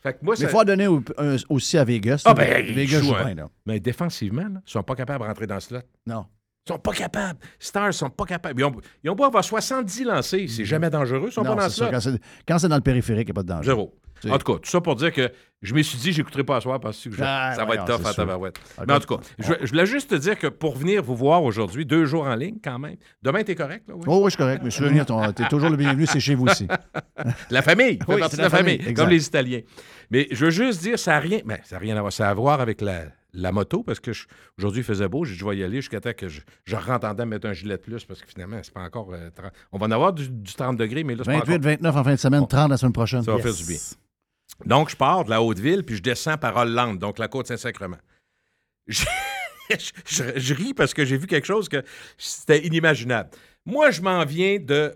Fait 0.03 0.15
que 0.15 0.19
moi, 0.23 0.35
Mais 0.39 0.45
il 0.45 0.47
ça- 0.47 0.49
faut 0.49 0.65
donner 0.65 0.87
au- 0.87 1.03
aussi 1.51 1.77
à 1.77 1.85
Vegas. 1.85 2.23
Ah, 2.25 2.33
ben, 2.33 2.65
ils 2.67 2.75
Vegas 2.75 3.01
joue 3.03 3.15
hein. 3.15 3.25
bien, 3.27 3.35
là. 3.35 3.49
Mais 3.67 3.81
défensivement, 3.81 4.43
là, 4.43 4.61
ils 4.67 4.71
sont 4.71 4.83
pas 4.83 4.95
capables 4.95 5.23
de 5.23 5.29
rentrer 5.29 5.47
dans 5.47 5.61
ce 5.61 5.75
lot. 5.75 5.81
Non. 6.07 6.25
Ils 6.67 6.73
sont 6.73 6.79
pas 6.79 6.93
capables. 6.93 7.39
Stars 7.59 7.93
sont 7.93 8.09
pas 8.09 8.25
capables. 8.25 8.59
Ils 8.61 8.65
ont, 8.65 8.73
ils 9.05 9.11
ont 9.11 9.15
beau 9.15 9.25
avoir 9.25 9.45
70 9.45 10.05
lancés. 10.05 10.47
C'est 10.49 10.65
jamais 10.65 10.89
dangereux. 10.89 11.27
Ils 11.29 11.33
sont. 11.33 11.43
Non, 11.43 11.55
pas 11.57 11.65
dans 11.65 11.69
ce 11.69 11.77
ça. 11.79 11.85
lot. 11.87 11.91
Quand 11.91 12.01
c'est- 12.01 12.21
Quand 12.49 12.59
c'est 12.59 12.69
dans 12.69 12.77
le 12.77 12.81
périphérique, 12.83 13.29
il 13.29 13.33
n'y 13.33 13.33
a 13.33 13.35
pas 13.35 13.43
de 13.43 13.49
danger. 13.49 13.67
Zéro. 13.67 13.95
En 14.29 14.39
tout 14.39 14.53
cas, 14.53 14.59
tout 14.59 14.69
ça 14.71 14.81
pour 14.81 14.97
dire 14.97 15.13
que 15.13 15.31
je 15.63 15.75
me 15.75 15.83
suis 15.83 15.99
dit, 15.99 16.13
j'écouterai 16.13 16.43
pas 16.45 16.57
à 16.57 16.61
soir 16.61 16.81
parce 16.81 17.03
que 17.05 17.11
je- 17.11 17.23
Ah, 17.23 17.53
ça 17.55 17.65
va 17.65 17.75
être 17.75 17.85
tough 17.85 18.07
à 18.07 18.15
tabarouette. 18.15 18.59
Ah, 18.79 18.85
Mais 18.87 18.95
en 18.95 19.01
tout 19.01 19.15
cas, 19.17 19.23
je, 19.39 19.53
je 19.63 19.71
voulais 19.71 19.87
juste 19.87 20.11
te 20.11 20.15
dire 20.15 20.39
que 20.39 20.47
pour 20.47 20.77
venir 20.77 21.03
vous 21.03 21.15
voir 21.17 21.43
aujourd'hui, 21.45 21.85
deux 21.87 22.05
jours 22.07 22.25
en 22.25 22.35
ligne 22.35 22.57
quand 22.63 22.79
même. 22.79 22.97
Demain, 23.23 23.43
t'es 23.45 23.55
correct, 23.55 23.89
là? 23.89 23.95
Oui? 23.97 24.05
Oh, 24.07 24.19
oui, 24.19 24.25
je 24.27 24.31
suis 24.31 24.37
correct. 24.39 24.63
Mais 24.65 24.71
souvenir, 24.71 25.05
tu 25.07 25.13
es 25.43 25.49
toujours 25.51 25.71
le 25.71 25.77
bienvenu, 25.77 26.07
c'est 26.07 26.21
chez 26.21 26.35
vous 26.35 26.47
aussi. 26.47 26.67
La 27.51 27.63
famille, 27.63 27.99
fait 27.99 28.15
Oui, 28.15 28.21
partie 28.21 28.37
c'est 28.37 28.43
de 28.43 28.43
la 28.43 28.49
la 28.49 28.57
famille, 28.57 28.95
comme 28.95 29.09
les 29.11 29.27
Italiens. 29.27 29.61
Mais 30.11 30.27
je 30.31 30.45
veux 30.47 30.51
juste 30.51 30.81
dire, 30.83 30.99
ça 30.99 31.13
n'a 31.13 31.21
rien, 31.21 31.41
ben, 31.45 31.59
ça 31.65 31.77
a 31.77 31.79
rien 31.79 31.97
à 31.97 32.01
voir, 32.01 32.13
ça 32.13 32.27
a 32.29 32.31
à 32.31 32.35
voir 32.35 32.61
avec 32.61 32.81
la, 32.81 33.03
la 33.35 33.53
moto, 33.53 33.83
parce 33.85 34.01
que 34.01 34.13
je- 34.13 34.27
aujourd'hui, 34.59 34.81
il 34.81 34.85
faisait 34.85 35.09
beau, 35.09 35.25
j'ai 35.25 35.35
dit, 35.35 35.39
je 35.39 35.45
vais 35.45 35.57
y 35.59 35.63
aller 35.63 35.77
jusqu'à 35.77 36.01
temps 36.01 36.13
que 36.17 36.29
je, 36.29 36.41
je 36.65 36.75
rentre 36.77 37.07
en 37.07 37.13
dedans, 37.13 37.27
mettre 37.27 37.47
un 37.49 37.53
gilet 37.53 37.77
de 37.77 37.83
plus, 37.83 38.05
parce 38.05 38.21
que 38.23 38.29
finalement, 38.29 38.59
c'est 38.63 38.73
pas 38.75 38.81
encore... 38.83 39.11
euh, 39.13 39.31
30 39.35 39.53
On 39.73 39.79
va 39.79 39.87
en 39.87 39.91
avoir 39.91 40.13
du, 40.13 40.29
du 40.29 40.53
30 40.55 40.77
degrés, 40.77 41.05
mais 41.05 41.15
là, 41.15 41.23
c'est 41.25 41.31
pas 41.33 41.39
28, 41.45 41.53
encore... 41.55 41.65
29 41.71 41.97
en 41.97 42.05
fin 42.05 42.11
de 42.15 42.17
semaine, 42.17 42.47
30 42.49 42.71
la 42.71 42.77
semaine 42.77 42.93
prochaine. 42.93 43.23
Ça 43.23 43.33
va 43.33 43.39
faire 43.39 43.55
du 43.55 43.65
bien. 43.65 43.77
Donc, 44.67 44.91
je 44.91 44.97
pars 44.97 45.25
de 45.25 45.31
la 45.31 45.43
Haute-Ville, 45.43 45.85
puis 45.85 45.97
je 45.97 46.03
descends 46.03 46.37
par 46.37 46.57
Hollande, 46.57 46.99
donc 46.99 47.19
la 47.19 47.29
côte 47.29 47.47
Saint-Sacrement. 47.47 47.97
Je, 48.87 49.05
je- 49.71 49.91
je- 50.07 50.39
je 50.41 50.55
ris 50.55 50.75
parce 50.75 50.93
que 50.95 51.05
j'ai 51.05 51.17
vu 51.17 51.27
quelque 51.27 51.47
chose 51.47 51.69
que 51.69 51.83
c'était 52.19 52.65
inimaginable. 52.67 53.31
Moi, 53.65 53.91
je 53.91 54.03
m'en 54.03 54.25
viens 54.25 54.59
de 54.59 54.95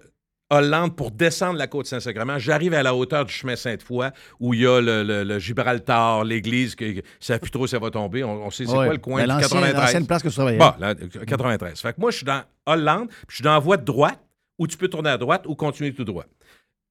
Hollande 0.51 0.95
pour 0.97 1.11
descendre 1.11 1.59
la 1.59 1.67
côte 1.67 1.87
Saint-Sacrement. 1.87 2.39
J'arrive 2.39 2.75
à 2.75 2.83
la 2.83 2.95
hauteur 2.95 3.25
du 3.25 3.33
chemin 3.33 3.57
Sainte-Foy, 3.57 4.09
où 4.41 4.53
il 4.55 4.61
y 4.61 4.67
a 4.67 4.81
le, 4.81 5.03
le- 5.03 5.25
le 5.25 5.39
Gibraltar, 5.39 6.25
l'église, 6.25 6.75
que, 6.75 7.03
ça 7.21 7.39
plus 7.39 7.51
trop 7.51 7.67
ça 7.67 7.79
va 7.79 7.91
tomber. 7.91 8.23
On, 8.25 8.45
on 8.47 8.51
sait 8.51 8.67
c'est 8.67 8.71
Ouais. 8.73 8.85
quoi 8.87 8.93
le 8.93 8.99
coin 8.99 9.23
du 9.23 9.29
l'ancien- 9.29 9.49
93. 9.49 9.81
l'ancienne 9.83 10.07
place 10.07 10.23
que 10.23 10.29
tu 10.29 10.35
travaillais. 10.35 10.59
Bon, 10.59 10.75
là, 10.79 10.95
93. 10.95 11.81
Fait 11.81 11.93
que 11.95 12.01
moi, 12.01 12.11
je 12.11 12.17
suis 12.19 12.27
dans 12.27 12.43
Hollande, 12.67 13.09
puis 13.09 13.27
je 13.31 13.35
suis 13.37 13.45
dans 13.45 13.53
la 13.55 13.59
voie 13.59 13.77
de 13.79 13.85
droite, 13.85 14.21
ou 14.59 14.67
tu 14.67 14.77
peux 14.77 14.89
tourner 14.89 15.11
à 15.11 15.17
droite 15.19 15.45
ou 15.47 15.55
continuer 15.55 15.93
tout 15.95 16.05
droit. 16.05 16.25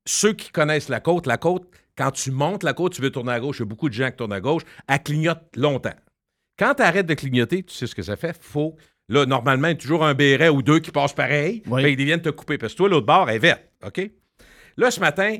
Ceux 0.05 0.33
qui 0.33 0.49
connaissent 0.51 0.89
la 0.89 0.99
côte, 0.99 1.27
la 1.27 1.37
côte, 1.37 1.65
quand 1.97 2.11
tu 2.11 2.31
montes 2.31 2.63
la 2.63 2.73
côte, 2.73 2.93
tu 2.93 3.01
veux 3.01 3.11
tourner 3.11 3.33
à 3.33 3.39
gauche. 3.39 3.57
Il 3.57 3.61
y 3.61 3.63
a 3.63 3.65
beaucoup 3.65 3.89
de 3.89 3.93
gens 3.93 4.09
qui 4.09 4.17
tournent 4.17 4.33
à 4.33 4.41
gauche. 4.41 4.63
Elle 4.87 5.03
clignote 5.03 5.43
longtemps. 5.55 5.93
Quand 6.57 6.75
tu 6.75 6.83
arrêtes 6.83 7.05
de 7.05 7.13
clignoter, 7.13 7.63
tu 7.63 7.73
sais 7.73 7.87
ce 7.87 7.95
que 7.95 8.03
ça 8.03 8.15
fait? 8.15 8.37
Faut, 8.41 8.75
là, 9.09 9.25
normalement, 9.25 9.67
il 9.67 9.71
y 9.71 9.73
a 9.73 9.77
toujours 9.77 10.05
un 10.05 10.13
béret 10.13 10.49
ou 10.49 10.61
deux 10.61 10.79
qui 10.79 10.91
passent 10.91 11.13
pareil. 11.13 11.63
Oui. 11.67 11.83
Ben, 11.83 11.89
ils 11.89 12.05
viennent 12.05 12.21
te 12.21 12.29
couper. 12.29 12.57
Parce 12.57 12.73
que 12.73 12.77
toi, 12.77 12.89
l'autre 12.89 13.05
bord 13.05 13.29
est 13.29 13.39
verte. 13.39 13.63
OK? 13.85 14.09
Là, 14.77 14.91
ce 14.91 14.99
matin, 14.99 15.37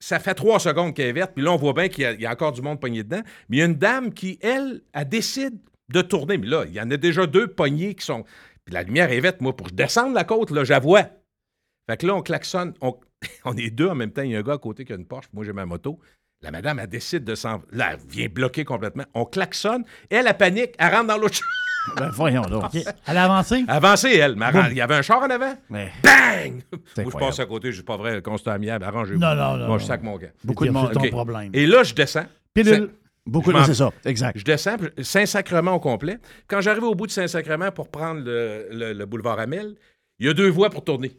ça 0.00 0.18
fait 0.18 0.34
trois 0.34 0.60
secondes 0.60 0.94
qu'elle 0.94 1.08
est 1.08 1.12
verte. 1.12 1.32
Puis 1.34 1.44
là, 1.44 1.52
on 1.52 1.56
voit 1.56 1.72
bien 1.72 1.88
qu'il 1.88 2.02
y 2.02 2.06
a, 2.06 2.12
il 2.12 2.20
y 2.20 2.26
a 2.26 2.32
encore 2.32 2.52
du 2.52 2.62
monde 2.62 2.80
pogné 2.80 3.02
dedans. 3.02 3.22
Mais 3.48 3.58
il 3.58 3.60
y 3.60 3.62
a 3.62 3.66
une 3.66 3.74
dame 3.74 4.12
qui, 4.12 4.38
elle, 4.42 4.82
elle 4.92 5.08
décide 5.08 5.58
de 5.88 6.02
tourner. 6.02 6.38
Mais 6.38 6.46
là, 6.46 6.64
il 6.66 6.74
y 6.74 6.80
en 6.80 6.90
a 6.90 6.96
déjà 6.96 7.26
deux 7.26 7.48
poignées 7.48 7.94
qui 7.94 8.04
sont. 8.04 8.24
Puis 8.64 8.74
la 8.74 8.82
lumière 8.82 9.10
est 9.10 9.20
verte. 9.20 9.40
Moi, 9.40 9.56
pour 9.56 9.70
descendre 9.70 10.14
la 10.14 10.24
côte, 10.24 10.50
là, 10.50 10.64
j'avoue. 10.64 10.96
Fait 10.96 11.96
que 11.96 12.06
là, 12.06 12.14
on 12.14 12.22
klaxonne. 12.22 12.74
On, 12.80 12.98
on 13.44 13.56
est 13.56 13.70
deux 13.70 13.88
en 13.88 13.94
même 13.94 14.10
temps. 14.12 14.22
Il 14.22 14.30
y 14.30 14.36
a 14.36 14.38
un 14.38 14.42
gars 14.42 14.54
à 14.54 14.58
côté 14.58 14.84
qui 14.84 14.92
a 14.92 14.96
une 14.96 15.06
Porsche. 15.06 15.28
Moi, 15.32 15.44
j'ai 15.44 15.52
ma 15.52 15.66
moto. 15.66 15.98
La 16.42 16.50
madame, 16.50 16.78
elle 16.78 16.86
décide 16.88 17.24
de 17.24 17.34
s'en. 17.34 17.62
Là, 17.72 17.92
elle 17.92 17.98
vient 18.08 18.28
bloquer 18.28 18.64
complètement. 18.64 19.04
On 19.14 19.24
klaxonne. 19.26 19.84
Elle, 20.08 20.26
elle 20.26 20.36
panique. 20.36 20.74
Elle 20.78 20.94
rentre 20.94 21.08
dans 21.08 21.18
l'autre. 21.18 21.40
Ben, 21.96 22.10
voyons 22.10 22.42
donc. 22.42 22.64
OK. 22.66 22.76
Elle 23.06 23.16
a 23.16 23.24
avancé? 23.24 23.64
Avancée, 23.66 24.14
elle. 24.14 24.36
Mais 24.36 24.44
elle 24.50 24.54
rentre- 24.56 24.70
il 24.70 24.76
y 24.76 24.80
avait 24.82 24.96
un 24.96 25.00
char 25.02 25.22
en 25.22 25.30
avant. 25.30 25.54
Mais 25.70 25.90
Bang! 26.04 26.62
Moi, 26.98 27.10
je 27.10 27.18
passe 27.18 27.40
à 27.40 27.46
côté. 27.46 27.68
Je 27.70 27.76
suis 27.76 27.82
pas 27.82 27.96
vrai. 27.96 28.16
Le 28.16 28.20
constat 28.20 28.52
amiable. 28.52 28.84
Arrangez-vous. 28.84 29.18
Non, 29.18 29.34
non, 29.34 29.56
non, 29.56 29.66
Moi, 29.66 29.78
je 29.78 29.86
sac 29.86 30.02
mon 30.02 30.18
gars. 30.18 30.28
beaucoup 30.44 30.64
de 30.64 30.68
C'est 30.68 30.74
monde. 30.74 30.92
ton 30.92 31.00
OK. 31.00 31.10
problème. 31.10 31.50
Et 31.54 31.66
là, 31.66 31.82
je 31.82 31.94
descends. 31.94 32.26
Pilule. 32.52 32.90
Beaucoup 33.24 33.50
de 33.54 33.62
c'est 33.64 33.72
ça. 33.74 33.90
Exact. 34.04 34.38
Je 34.38 34.44
descends, 34.44 34.76
Saint-Sacrement 35.00 35.72
au 35.72 35.80
complet. 35.80 36.18
Quand 36.48 36.60
j'arrive 36.60 36.84
au 36.84 36.94
bout 36.94 37.06
de 37.06 37.12
Saint-Sacrement 37.12 37.72
pour 37.72 37.88
prendre 37.88 38.20
le, 38.20 38.68
le- 38.70 38.92
le 38.92 39.06
boulevard 39.06 39.38
Amel, 39.40 39.74
il 40.18 40.26
y 40.26 40.28
a 40.28 40.34
deux 40.34 40.50
voies 40.50 40.68
pour 40.68 40.84
tourner. 40.84 41.12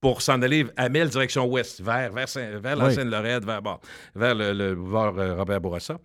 Pour 0.00 0.22
s'en 0.22 0.40
aller 0.42 0.64
à 0.76 0.84
Amel, 0.84 1.08
direction 1.08 1.44
ouest, 1.46 1.80
vers, 1.80 2.12
vers, 2.12 2.28
Saint- 2.28 2.58
vers 2.60 2.76
la 2.76 2.86
Oui. 2.86 2.94
Seine-Lorette, 2.94 3.44
vers, 3.44 3.60
bon, 3.62 3.78
vers 4.14 4.34
le, 4.34 4.52
le 4.52 4.76
euh, 4.76 5.34
Robert 5.34 5.60
Bourassa. 5.60 5.98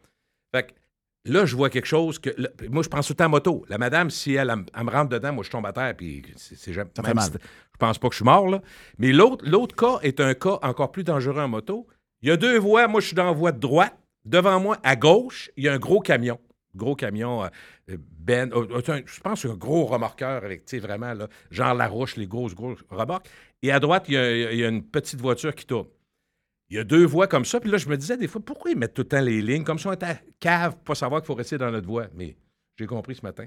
Fait 0.53 0.63
que 0.63 0.71
là, 1.31 1.45
je 1.45 1.55
vois 1.55 1.69
quelque 1.69 1.85
chose 1.85 2.17
que. 2.17 2.29
moi, 2.69 2.81
je 2.81 2.89
pense 2.89 3.05
tout 3.05 3.13
le 3.13 3.17
temps 3.17 3.29
moto. 3.29 3.63
La 3.69 3.77
madame, 3.77 4.09
si 4.09 4.33
elle, 4.33 4.49
elle, 4.49 4.55
me- 4.57 4.65
elle 4.75 4.83
me 4.85 4.89
rentre 4.91 5.09
dedans, 5.09 5.33
moi, 5.33 5.43
je 5.43 5.51
tombe 5.51 5.65
à 5.67 5.73
terre, 5.73 5.95
puis 5.95 6.23
c'est 6.37 6.73
jamais. 6.73 6.89
Ça 6.95 7.03
fait 7.03 7.09
même 7.09 7.17
mal. 7.17 7.25
si- 7.25 7.37
Je 7.73 7.77
pense 7.77 7.97
pas 7.99 8.07
que 8.07 8.13
je 8.13 8.17
suis 8.17 8.25
mort, 8.25 8.47
là. 8.47 8.61
Mais 8.97 9.11
l'autre 9.11 9.45
l'autre 9.47 9.75
cas 9.75 9.99
est 10.01 10.19
un 10.19 10.33
cas 10.33 10.57
encore 10.63 10.91
plus 10.91 11.03
dangereux 11.03 11.41
en 11.41 11.47
moto. 11.47 11.85
Il 12.23 12.29
y 12.29 12.31
a 12.31 12.37
deux 12.37 12.57
voies. 12.57 12.87
Moi, 12.87 12.99
je 13.01 13.07
suis 13.07 13.15
dans 13.15 13.25
la 13.25 13.31
voie 13.31 13.51
de 13.51 13.59
droite. 13.59 13.95
Devant 14.25 14.59
moi, 14.59 14.77
à 14.83 14.95
gauche, 14.95 15.51
il 15.57 15.65
y 15.65 15.67
a 15.69 15.73
un 15.73 15.77
gros 15.79 15.99
camion. 15.99 16.39
Gros 16.75 16.95
camion, 16.95 17.43
euh, 17.43 17.47
euh, 17.91 17.97
Ben. 17.99 18.51
euh, 18.53 18.65
euh, 18.71 18.81
un- 18.93 19.01
je 19.05 19.19
pense 19.19 19.45
un 19.45 19.53
gros 19.53 19.85
remorqueur 19.85 20.43
avec, 20.43 20.65
tu 20.65 20.77
sais, 20.77 20.79
vraiment, 20.79 21.13
là, 21.13 21.27
genre 21.51 21.73
Larouche, 21.75 22.15
les 22.15 22.25
grosses, 22.25 22.55
grosses 22.55 22.79
remorques. 22.89 23.27
Et 23.63 23.71
à 23.71 23.79
droite, 23.79 24.05
il 24.09 24.13
y, 24.13 24.17
a, 24.17 24.51
il 24.51 24.59
y 24.59 24.63
a 24.63 24.67
une 24.67 24.83
petite 24.83 25.19
voiture 25.21 25.55
qui 25.55 25.65
tourne. 25.65 25.87
Il 26.69 26.75
y 26.77 26.79
a 26.79 26.83
deux 26.83 27.05
voies 27.05 27.27
comme 27.27 27.45
ça. 27.45 27.59
Puis 27.59 27.71
là, 27.71 27.77
je 27.77 27.87
me 27.89 27.97
disais 27.97 28.17
des 28.17 28.27
fois, 28.27 28.41
pourquoi 28.43 28.71
ils 28.71 28.77
mettent 28.77 28.93
tout 28.93 29.01
le 29.03 29.07
temps 29.07 29.21
les 29.21 29.41
lignes? 29.41 29.63
Comme 29.63 29.79
si 29.79 29.87
on 29.87 29.93
était 29.93 30.05
à 30.05 30.17
cave 30.39 30.73
pour 30.75 30.83
pas 30.83 30.95
savoir 30.95 31.21
qu'il 31.21 31.27
faut 31.27 31.33
rester 31.35 31.57
dans 31.57 31.71
notre 31.71 31.87
voie. 31.87 32.07
Mais 32.13 32.35
j'ai 32.77 32.85
compris 32.85 33.15
ce 33.15 33.21
matin. 33.21 33.45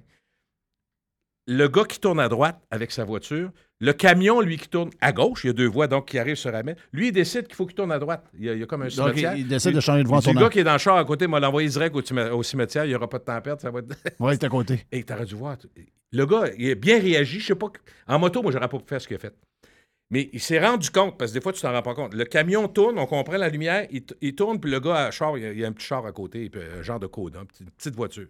Le 1.49 1.69
gars 1.69 1.85
qui 1.85 2.01
tourne 2.01 2.19
à 2.19 2.29
droite 2.29 2.61
avec 2.73 2.91
sa 2.91 3.05
voiture, 3.05 3.53
le 3.79 3.93
camion, 3.93 4.41
lui, 4.41 4.57
qui 4.59 4.69
tourne 4.69 4.91
à 5.01 5.13
gauche, 5.13 5.45
il 5.45 5.49
y 5.49 5.51
a 5.51 5.53
deux 5.53 5.69
voies, 5.69 5.87
donc 5.87 6.09
qui 6.09 6.19
arrive 6.19 6.35
sur 6.35 6.53
Amel, 6.53 6.77
lui, 6.93 7.09
il 7.09 7.13
décide 7.13 7.47
qu'il 7.47 7.55
faut 7.55 7.67
qu'il 7.67 7.77
tourne 7.77 7.93
à 7.93 8.01
droite. 8.01 8.29
Il 8.35 8.45
y 8.47 8.51
a, 8.51 8.55
il 8.55 8.59
y 8.61 8.63
a 8.65 8.67
comme 8.67 8.83
un 8.83 8.87
Donc, 8.87 9.11
cimetière. 9.11 9.35
il, 9.37 9.41
il 9.43 9.49
décide 9.49 9.73
de 9.75 9.81
changer 9.81 10.03
de 10.03 10.09
voie 10.09 10.19
Il 10.27 10.35
le 10.35 10.41
gars 10.41 10.49
qui 10.49 10.59
est 10.59 10.65
dans 10.65 10.73
le 10.73 10.79
char 10.79 10.97
à 10.97 11.05
côté 11.05 11.29
m'a 11.29 11.39
l'envoyé 11.39 11.69
direct 11.69 11.95
au, 11.95 12.03
cimetière- 12.03 12.37
au 12.37 12.43
cimetière, 12.43 12.85
il 12.85 12.89
n'y 12.89 12.95
aura 12.97 13.09
pas 13.09 13.19
de 13.21 13.25
temps 13.25 13.35
à 13.35 13.41
perdre, 13.41 13.61
ça 13.63 13.71
va 13.71 13.79
être... 13.79 13.95
Oui, 14.19 14.33
c'est 14.33 14.45
à 14.45 14.49
côté. 14.49 14.85
Et 14.91 15.05
t'aurais 15.05 15.25
dû 15.25 15.37
voir. 15.37 15.57
Le 16.13 16.27
gars, 16.27 16.47
il 16.59 16.71
a 16.71 16.75
bien 16.75 16.99
réagi. 17.01 17.39
Je 17.39 17.47
sais 17.47 17.55
pas. 17.55 17.69
En 18.09 18.19
moto, 18.19 18.43
moi, 18.43 18.51
j'aurais 18.51 18.69
pas 18.69 18.79
pu 18.79 18.85
faire 18.89 19.01
ce 19.01 19.07
qu'il 19.07 19.17
a 19.17 19.21
fait. 19.21 19.35
Mais 20.11 20.31
il 20.33 20.41
s'est 20.41 20.61
rendu 20.61 20.91
compte, 20.91 21.19
parce 21.19 21.33
que 21.33 21.39
des 21.39 21.43
fois, 21.43 21.53
tu 21.53 21.61
t'en 21.61 21.73
rends 21.73 21.83
pas 21.83 21.95
compte. 21.95 22.15
Le 22.15 22.25
camion 22.25 22.69
tourne, 22.69 22.99
on 22.99 23.07
comprend 23.07 23.37
la 23.37 23.49
lumière, 23.49 23.89
il, 23.91 24.35
tourne, 24.35 24.61
puis 24.61 24.71
le 24.71 24.79
gars 24.79 25.11
char, 25.11 25.37
il 25.37 25.59
y 25.59 25.65
a, 25.65 25.69
un 25.69 25.73
petit 25.73 25.87
char 25.87 26.07
à 26.07 26.13
côté, 26.13 26.49
puis 26.49 26.61
un 26.63 26.83
genre 26.83 27.01
de 27.01 27.09
code, 27.09 27.37
une 27.61 27.71
petite, 27.71 27.95
voiture. 27.95 28.29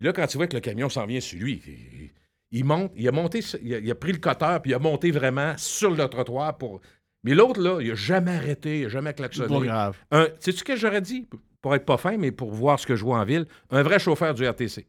Là, 0.00 0.12
quand 0.12 0.26
tu 0.26 0.36
vois 0.36 0.46
que 0.46 0.54
le 0.54 0.60
camion 0.60 0.88
s'en 0.88 1.06
vient 1.06 1.20
sur 1.20 1.40
lui, 1.40 1.60
il, 1.66 2.10
il 2.52 2.64
monte, 2.64 2.92
il 2.94 3.08
a 3.08 3.12
monté, 3.12 3.40
il 3.62 3.74
a, 3.74 3.78
il 3.78 3.90
a 3.90 3.94
pris 3.94 4.12
le 4.12 4.18
cutter, 4.18 4.58
puis 4.62 4.70
il 4.72 4.74
a 4.74 4.78
monté 4.78 5.10
vraiment 5.10 5.54
sur 5.56 5.90
le 5.90 6.06
trottoir 6.08 6.56
pour. 6.56 6.80
Mais 7.24 7.34
l'autre, 7.34 7.60
là, 7.60 7.80
il 7.80 7.90
a 7.90 7.94
jamais 7.94 8.36
arrêté, 8.36 8.80
il 8.80 8.86
a 8.86 8.88
jamais 8.88 9.10
Pas 9.10 9.28
klaxonné. 9.28 9.66
grave. 9.66 9.96
Un, 10.10 10.28
sais-tu 10.38 10.58
ce 10.58 10.64
que 10.64 10.76
j'aurais 10.76 11.00
dit? 11.00 11.28
Pour 11.60 11.74
être 11.74 11.84
pas 11.84 11.96
fin, 11.96 12.16
mais 12.16 12.32
pour 12.32 12.52
voir 12.52 12.78
ce 12.78 12.86
que 12.86 12.96
je 12.96 13.04
vois 13.04 13.18
en 13.18 13.24
ville, 13.24 13.46
un 13.70 13.82
vrai 13.82 13.98
chauffeur 13.98 14.34
du 14.34 14.46
RTC. 14.46 14.86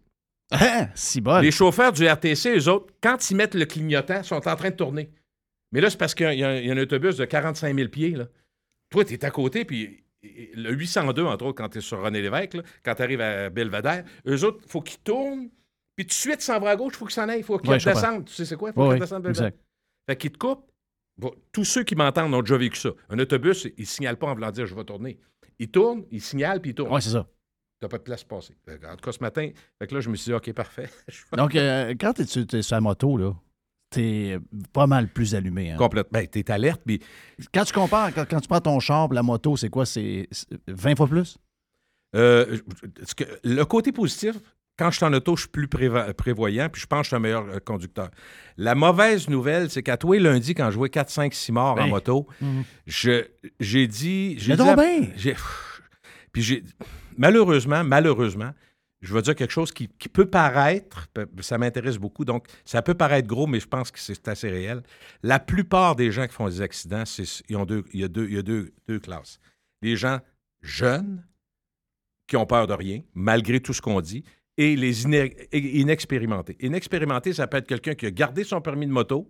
Hein? 0.52 0.88
Si 0.94 1.22
bon. 1.22 1.40
Les 1.40 1.52
chauffeurs 1.52 1.92
du 1.92 2.08
RTC, 2.08 2.58
eux 2.58 2.70
autres, 2.70 2.94
quand 3.02 3.32
ils 3.32 3.36
mettent 3.36 3.56
le 3.56 3.66
clignotant, 3.66 4.24
sont 4.24 4.48
en 4.48 4.56
train 4.56 4.70
de 4.70 4.76
tourner. 4.76 5.10
Mais 5.74 5.82
là, 5.82 5.90
c'est 5.90 5.98
parce 5.98 6.16
qu'il 6.16 6.34
y, 6.34 6.44
a 6.44 6.50
un- 6.50 6.56
il 6.56 6.66
y 6.68 6.72
a 6.72 6.74
un 6.74 6.78
autobus 6.78 7.18
de 7.18 7.26
45 7.26 7.76
000 7.76 7.90
pieds. 7.90 8.12
Là. 8.12 8.28
Toi, 8.90 9.04
tu 9.04 9.14
es 9.14 9.26
à 9.26 9.32
côté, 9.32 9.66
puis 9.66 10.04
le 10.54 10.72
802, 10.72 11.24
entre 11.26 11.46
autres, 11.46 11.58
quand 11.58 11.68
tu 11.70 11.80
es 11.80 11.82
sur 11.82 12.02
René 12.02 12.22
Lévesque, 12.22 12.54
là, 12.54 12.64
quand 12.86 12.96
tu 12.96 13.02
arrives 13.02 13.20
à 13.22 13.50
Belvedere, 13.50 14.04
eux 14.28 14.44
autres, 14.46 14.60
il 14.64 14.70
faut 14.72 14.82
qu'ils 14.82 15.00
tournent, 15.00 15.50
puis 15.96 16.06
tout 16.06 16.10
de 16.10 16.14
suite, 16.14 16.42
s'en 16.42 16.60
va 16.60 16.70
à 16.72 16.76
gauche, 16.76 16.94
il 16.94 16.98
faut 16.98 17.06
qu'ils 17.06 17.14
s'en 17.16 17.28
aillent, 17.28 17.40
il 17.40 17.44
faut 17.44 17.58
qu'ils 17.58 17.70
Ouais, 17.72 17.78
redescendent. 17.78 18.26
Tu 18.26 18.34
sais 18.34 18.46
c'est 18.46 18.56
quoi? 18.56 18.70
Il 18.70 18.74
faut 18.74 18.82
Oui, 18.82 18.86
qu'ils 18.86 18.94
oui, 18.94 19.00
redescendent 19.00 19.24
Belvedere. 19.24 19.48
exact. 19.48 19.64
Fait 20.08 20.16
qu'ils 20.18 20.32
te 20.32 20.38
coupent. 20.38 20.70
Bon, 21.18 21.32
tous 21.52 21.66
ceux 21.66 21.84
qui 21.84 21.96
m'entendent 21.96 22.34
ont 22.34 22.42
déjà 22.42 22.58
vécu 22.58 22.80
ça. 22.80 22.90
Un 23.10 23.20
autobus, 23.20 23.66
il 23.78 23.82
ne 23.82 23.86
signale 23.86 24.18
pas 24.18 24.28
en 24.28 24.34
voulant 24.34 24.52
dire 24.52 24.66
je 24.66 24.74
vais 24.76 24.84
tourner. 24.84 25.20
Il 25.60 25.70
tourne, 25.70 26.06
il 26.12 26.22
signale, 26.22 26.60
puis 26.62 26.72
il 26.72 26.74
tourne. 26.76 26.94
Oui, 26.94 27.02
c'est 27.02 27.12
ça. 27.12 27.28
Tu 27.82 27.88
pas 27.88 27.98
de 27.98 28.04
place 28.04 28.24
pour 28.24 28.40
passer. 28.40 28.56
En 28.90 28.96
tout 28.96 29.04
cas, 29.04 29.12
ce 29.12 29.20
matin, 29.20 29.50
fait 29.78 29.88
que 29.88 29.94
là, 29.94 30.00
je 30.02 30.10
me 30.10 30.16
suis 30.16 30.30
dit, 30.30 30.34
OK, 30.34 30.54
parfait. 30.54 30.90
Donc, 31.38 31.54
euh, 31.56 31.94
quand 32.00 32.14
tu 32.14 32.22
es, 32.22 32.62
sur 32.62 32.76
la 32.76 32.82
moto, 32.82 33.18
là, 33.18 33.34
t'es 33.94 34.38
pas 34.74 34.88
mal 34.88 35.08
plus 35.08 35.36
allumé. 35.36 35.72
hein. 35.72 35.78
Complètement. 35.78 36.20
Ben, 36.20 36.28
t'es 36.28 36.50
alerte, 36.52 36.82
puis 36.86 37.00
Quand 37.54 37.64
tu 37.64 37.74
compares, 37.74 38.14
quand, 38.14 38.26
quand 38.30 38.40
tu 38.42 38.48
prends 38.48 38.62
ton 38.62 38.80
char, 38.80 39.12
la 39.14 39.24
moto, 39.24 39.56
c'est 39.58 39.70
quoi? 39.70 39.86
C'est 39.86 40.28
c'est 40.32 40.48
20 40.68 40.96
fois 40.98 41.08
plus? 41.08 41.38
Euh, 42.16 42.60
que- 43.18 43.24
le 43.44 43.64
côté 43.66 43.92
positif, 43.92 44.36
quand 44.78 44.92
je 44.92 44.98
suis 44.98 45.06
en 45.06 45.14
auto, 45.14 45.36
je 45.36 45.42
suis 45.42 45.50
plus 45.50 45.68
prévoyant, 45.68 46.68
puis 46.70 46.82
je 46.82 46.86
pense 46.88 47.00
que 47.00 47.04
je 47.04 47.08
suis 47.10 47.16
un 47.16 47.20
meilleur 47.20 47.46
euh, 47.50 47.60
conducteur. 47.64 48.10
La 48.58 48.76
mauvaise 48.76 49.28
nouvelle, 49.30 49.70
c'est 49.70 49.82
qu'à 49.84 49.98
toi, 49.98 50.20
lundi, 50.20 50.54
quand 50.54 50.68
je 50.68 50.76
jouais 50.76 50.90
4, 50.90 51.10
5, 51.10 51.34
6 51.34 51.52
morts 51.52 51.74
en 51.74 51.76
Ben. 51.76 51.88
moto, 51.90 52.28
Mhm. 52.42 52.64
je- 52.86 53.26
j'ai 53.60 53.88
dit. 53.88 54.36
j'ai 54.40 54.56
Mais 54.56 54.64
dit 54.64 54.70
à- 54.70 54.76
Puis 56.32 56.42
j'ai. 56.42 56.64
Malheureusement, 57.18 57.84
malheureusement, 57.84 58.52
je 59.04 59.14
vais 59.14 59.22
dire 59.22 59.36
quelque 59.36 59.52
chose 59.52 59.72
qui, 59.72 59.88
qui 60.00 60.10
peut 60.10 60.26
paraître, 60.26 61.08
ça 61.42 61.58
m'intéresse 61.58 61.98
beaucoup, 61.98 62.26
donc 62.26 62.48
ça 62.66 62.82
peut 62.82 62.94
paraître 62.96 63.28
gros, 63.28 63.46
mais 63.48 63.60
je 63.60 63.68
pense 63.68 63.92
que 63.92 64.00
c'est 64.00 64.28
assez 64.28 64.50
réel. 64.50 64.82
La 65.22 65.40
plupart 65.40 65.96
des 65.96 66.10
gens 66.12 66.26
qui 66.26 66.34
font 66.34 66.48
des 66.48 66.62
accidents, 66.62 67.04
ils 67.50 67.58
ont 67.58 67.66
deux, 67.66 67.84
il 67.94 68.00
y 68.00 68.04
a, 68.04 68.08
deux, 68.08 68.28
il 68.28 68.34
y 68.36 68.38
a 68.40 68.42
deux, 68.42 68.72
deux 68.88 69.00
classes. 69.00 69.40
Les 69.82 69.96
gens 69.98 70.20
jeunes, 70.62 71.24
qui 72.28 72.38
ont 72.38 72.46
peur 72.46 72.66
de 72.68 72.74
rien, 72.74 73.02
malgré 73.14 73.60
tout 73.60 73.74
ce 73.74 73.82
qu'on 73.82 74.00
dit, 74.00 74.24
et 74.58 74.76
les 74.78 75.04
inexpérimentés. 75.52 76.56
Inexpérimenté, 76.62 77.34
ça 77.34 77.48
peut 77.48 77.58
être 77.58 77.68
quelqu'un 77.68 77.96
qui 77.96 78.06
a 78.06 78.12
gardé 78.12 78.44
son 78.46 78.62
permis 78.62 78.88
de 78.88 78.92
moto, 78.92 79.30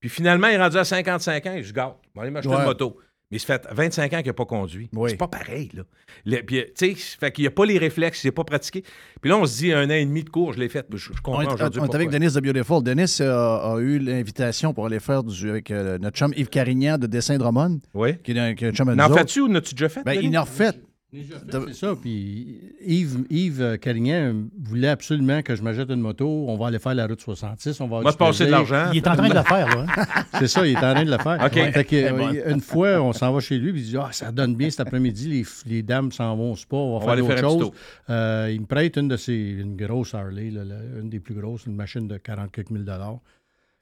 puis 0.00 0.08
finalement, 0.08 0.46
il 0.48 0.54
est 0.54 0.58
rendu 0.62 0.78
à 0.78 0.84
55 0.84 1.46
ans, 1.46 1.52
et 1.54 1.62
je 1.62 1.72
garde, 1.74 1.96
je 2.06 2.14
vais 2.14 2.20
aller 2.22 2.30
m'acheter 2.30 2.48
Ouais. 2.54 2.60
une 2.60 2.64
moto. 2.64 2.98
Mais 3.30 3.38
ça 3.38 3.46
fait 3.58 3.66
25 3.70 4.12
ans 4.12 4.18
qu'il 4.18 4.26
n'a 4.26 4.32
pas 4.32 4.44
conduit. 4.44 4.88
Oui. 4.92 5.10
C'est 5.10 5.16
pas 5.16 5.28
pareil, 5.28 5.70
là. 5.74 5.82
Le- 6.26 6.42
puis, 6.42 6.64
tu 6.76 6.94
sais, 6.94 7.16
fait 7.20 7.30
qu'il 7.30 7.44
n'a 7.44 7.50
pas 7.52 7.64
les 7.64 7.78
réflexes, 7.78 8.24
il 8.24 8.28
n'a 8.28 8.32
pas 8.32 8.42
pratiqué. 8.44 8.82
Puis 9.20 9.30
là, 9.30 9.36
on 9.38 9.46
se 9.46 9.58
dit, 9.58 9.72
un 9.72 9.86
an 9.86 9.90
et 9.94 10.04
demi 10.04 10.24
de 10.24 10.30
cours, 10.30 10.52
je 10.52 10.58
l'ai 10.58 10.68
fait. 10.68 10.84
Je, 10.92 10.96
je 10.96 11.20
comprends 11.22 11.44
aujourd'hui 11.54 11.80
on 11.80 11.86
est 11.86 11.94
avec 11.94 12.10
Denis 12.10 12.32
de 12.32 12.40
Beautiful. 12.40 12.82
Denis 12.82 13.18
a, 13.20 13.72
a 13.74 13.78
eu 13.78 13.98
l'invitation 14.00 14.74
pour 14.74 14.86
aller 14.86 14.98
faire 14.98 15.22
du, 15.22 15.48
avec 15.48 15.70
euh, 15.70 15.96
notre 15.98 16.16
chum 16.16 16.32
Yves 16.36 16.48
Carignan 16.48 16.98
de 16.98 17.06
Dessin 17.06 17.38
Drummond, 17.38 17.78
Oui. 17.94 18.18
qui 18.24 18.32
est 18.32 18.38
un, 18.38 18.54
qui 18.54 18.64
est 18.64 18.68
un 18.68 18.72
chum 18.72 18.88
à 18.88 18.94
N'en 18.96 19.08
fais-tu 19.14 19.40
ou 19.42 19.48
n'as-tu 19.48 19.74
déjà 19.74 19.88
fait? 19.88 20.02
Ben, 20.04 20.18
il 20.20 20.36
en 20.36 20.42
refait. 20.42 20.72
C'est 21.12 21.74
ça. 21.74 21.94
Puis 22.00 22.60
Yves, 22.86 23.24
Yves 23.30 23.60
euh, 23.62 23.76
Carignan 23.76 24.44
voulait 24.62 24.88
absolument 24.88 25.42
que 25.42 25.56
je 25.56 25.62
m'achète 25.62 25.90
une 25.90 26.00
moto. 26.00 26.46
On 26.48 26.56
va 26.56 26.68
aller 26.68 26.78
faire 26.78 26.94
la 26.94 27.06
route 27.06 27.20
66. 27.20 27.80
On 27.80 27.88
va 27.88 27.96
On 27.96 28.02
va 28.02 28.12
passer 28.12 28.46
de 28.46 28.50
l'argent. 28.50 28.90
Il 28.92 28.98
est 28.98 29.08
en 29.08 29.16
train 29.16 29.28
de 29.28 29.34
le 29.34 29.42
faire, 29.42 29.68
là. 29.76 29.86
hein? 29.96 30.24
C'est 30.38 30.46
ça, 30.46 30.66
il 30.66 30.72
est 30.72 30.76
en 30.76 30.94
train 30.94 31.04
de 31.04 31.10
le 31.10 31.18
faire. 31.18 31.50
Fait 31.72 31.84
que, 31.84 31.96
euh, 31.96 32.12
bon. 32.12 32.50
une 32.54 32.60
fois, 32.60 33.00
on 33.02 33.12
s'en 33.12 33.32
va 33.32 33.40
chez 33.40 33.58
lui, 33.58 33.72
puis 33.72 33.80
il 33.82 33.86
dit 33.88 33.96
Ah, 33.96 34.10
ça 34.12 34.30
donne 34.30 34.54
bien 34.54 34.70
cet 34.70 34.80
après-midi, 34.80 35.28
les, 35.28 35.44
les 35.74 35.82
dames 35.82 36.12
s'en 36.12 36.36
vont 36.36 36.52
au 36.52 36.56
sport, 36.56 36.86
on 36.86 36.98
va 37.00 37.12
On 37.12 37.16
faire 37.16 37.24
autre 37.24 37.38
chose. 37.60 37.70
Euh, 38.08 38.50
il 38.52 38.60
me 38.60 38.66
prête 38.66 38.96
une 38.96 39.08
de 39.08 39.16
ses, 39.16 39.34
une 39.34 39.76
grosse 39.76 40.14
Harley, 40.14 40.50
là, 40.50 40.62
une 41.00 41.10
des 41.10 41.18
plus 41.20 41.34
grosses, 41.34 41.66
une 41.66 41.74
machine 41.74 42.06
de 42.06 42.18
40 42.18 42.52
quelques 42.52 42.70
mille 42.70 42.84
dollars. 42.84 43.18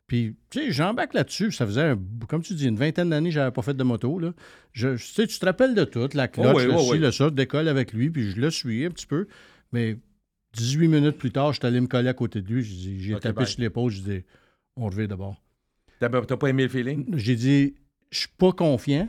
Puis, 0.09 0.35
tu 0.51 0.59
sais, 0.59 0.73
j'embarque 0.73 1.13
là-dessus. 1.15 1.53
Ça 1.53 1.67
faisait, 1.67 1.83
un- 1.91 1.99
comme 2.29 2.43
tu 2.43 2.55
dis, 2.55 2.67
une 2.67 2.77
vingtaine 2.77 3.11
d'années 3.11 3.29
que 3.29 3.35
j'avais 3.35 3.51
pas 3.53 3.63
fait 3.63 3.75
de 3.75 3.83
moto. 3.85 4.19
Là. 4.19 4.33
Je, 4.73 4.97
tu 4.97 4.99
sais, 4.99 5.27
tu 5.27 5.39
te 5.39 5.45
rappelles 5.45 5.75
de 5.75 5.85
tout, 5.85 6.09
la 6.15 6.27
cloche, 6.29 6.47
Oh 6.55 6.59
oui, 6.59 6.65
le 6.65 6.75
oh 6.75 6.79
ci, 6.81 6.91
oui. 6.93 6.99
le 6.99 7.13
ça, 7.13 7.31
décolle 7.31 7.69
avec 7.69 7.93
lui, 7.93 8.11
puis 8.11 8.31
je 8.31 8.41
le 8.41 8.51
suis 8.51 8.85
un 8.87 8.91
petit 8.91 9.07
peu. 9.07 9.29
Mais 9.73 9.99
18 10.55 10.89
minutes 10.89 11.19
plus 11.19 11.31
tard, 11.31 11.53
je 11.53 11.59
suis 11.61 11.67
allé 11.67 11.81
me 11.81 11.87
coller 11.87 12.09
à 12.09 12.15
côté 12.15 12.41
de 12.41 12.49
lui. 12.49 12.65
J'ai 12.65 13.15
tapé 13.21 13.37
bye. 13.37 13.47
sur 13.47 13.61
l'épaule, 13.61 13.91
je 13.93 14.01
dis 14.01 14.23
on 14.77 14.87
revient 14.87 15.07
d'abord. 15.09 15.43
T'as 16.01 16.09
t'as 16.09 16.37
pas 16.37 16.49
aimé 16.49 16.63
le 16.63 16.69
feeling? 16.69 17.05
J'ai 17.17 17.37
dit, 17.37 17.75
je 18.11 18.19
suis 18.21 18.29
pas 18.39 18.53
confiant. 18.53 19.09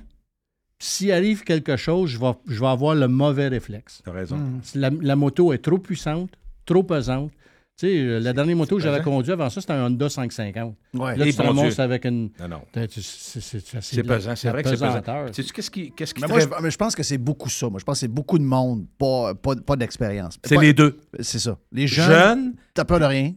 S'il 0.80 1.12
arrive 1.12 1.44
quelque 1.44 1.76
chose, 1.78 2.10
je 2.10 2.20
vais, 2.20 2.32
je 2.48 2.60
vais 2.60 2.68
avoir 2.68 2.96
le 2.96 3.08
mauvais 3.08 3.48
réflexe. 3.48 4.02
T'as 4.04 4.12
raison. 4.12 4.38
Hmm. 4.38 4.62
La, 4.76 4.90
la 4.90 5.16
moto 5.16 5.54
est 5.54 5.60
trop 5.60 5.78
puissante, 5.78 6.32
trop 6.66 6.84
pesante. 6.84 7.32
Tu 7.80 7.88
sais, 7.88 7.98
euh, 7.98 8.20
la 8.20 8.34
dernière 8.34 8.58
moto 8.58 8.76
que 8.76 8.82
j'avais 8.82 9.02
conduite 9.02 9.32
avant 9.32 9.50
ça, 9.50 9.62
c'était 9.62 9.72
un 9.72 9.86
Honda 9.86 10.10
550. 10.10 10.76
Ouais. 10.96 11.16
Là, 11.16 11.26
Et 11.26 11.32
tu 11.32 11.42
bon 11.42 11.80
avec 11.80 12.06
une. 12.06 12.30
Non, 12.38 12.50
non. 12.50 12.62
C'est 12.74 14.04
pesant, 14.04 14.36
c'est 14.36 14.50
vrai 14.50 14.64
que 14.64 14.70
c'est 14.70 14.76
pesant. 14.76 15.02
Sais-tu 15.32 15.54
qu'est-ce 15.54 15.72
qui, 15.72 15.92
qui 15.92 16.04
Mais 16.20 16.28
moi, 16.28 16.40
je, 16.42 16.48
mais 16.62 16.72
je 16.72 16.78
pense 16.78 16.94
que 16.94 17.04
c'est 17.04 17.18
beaucoup 17.18 17.48
ça. 17.48 17.70
Moi, 17.70 17.80
je 17.80 17.86
pense 17.86 17.96
que 17.96 18.00
c'est 18.02 18.10
beaucoup 18.10 18.38
de 18.38 18.44
monde, 18.44 18.86
pas, 18.98 19.34
pas, 19.34 19.56
pas 19.56 19.78
d'expérience. 19.78 20.38
C'est 20.44 20.58
les 20.58 20.74
deux. 20.74 21.00
C'est 21.22 21.40
ça. 21.40 21.58
Les 21.72 21.88
jeunes, 21.88 22.10
Jeunes, 22.10 22.54
t'as 22.74 22.84
peur 22.84 23.00
de 23.00 23.06
rien. 23.06 23.34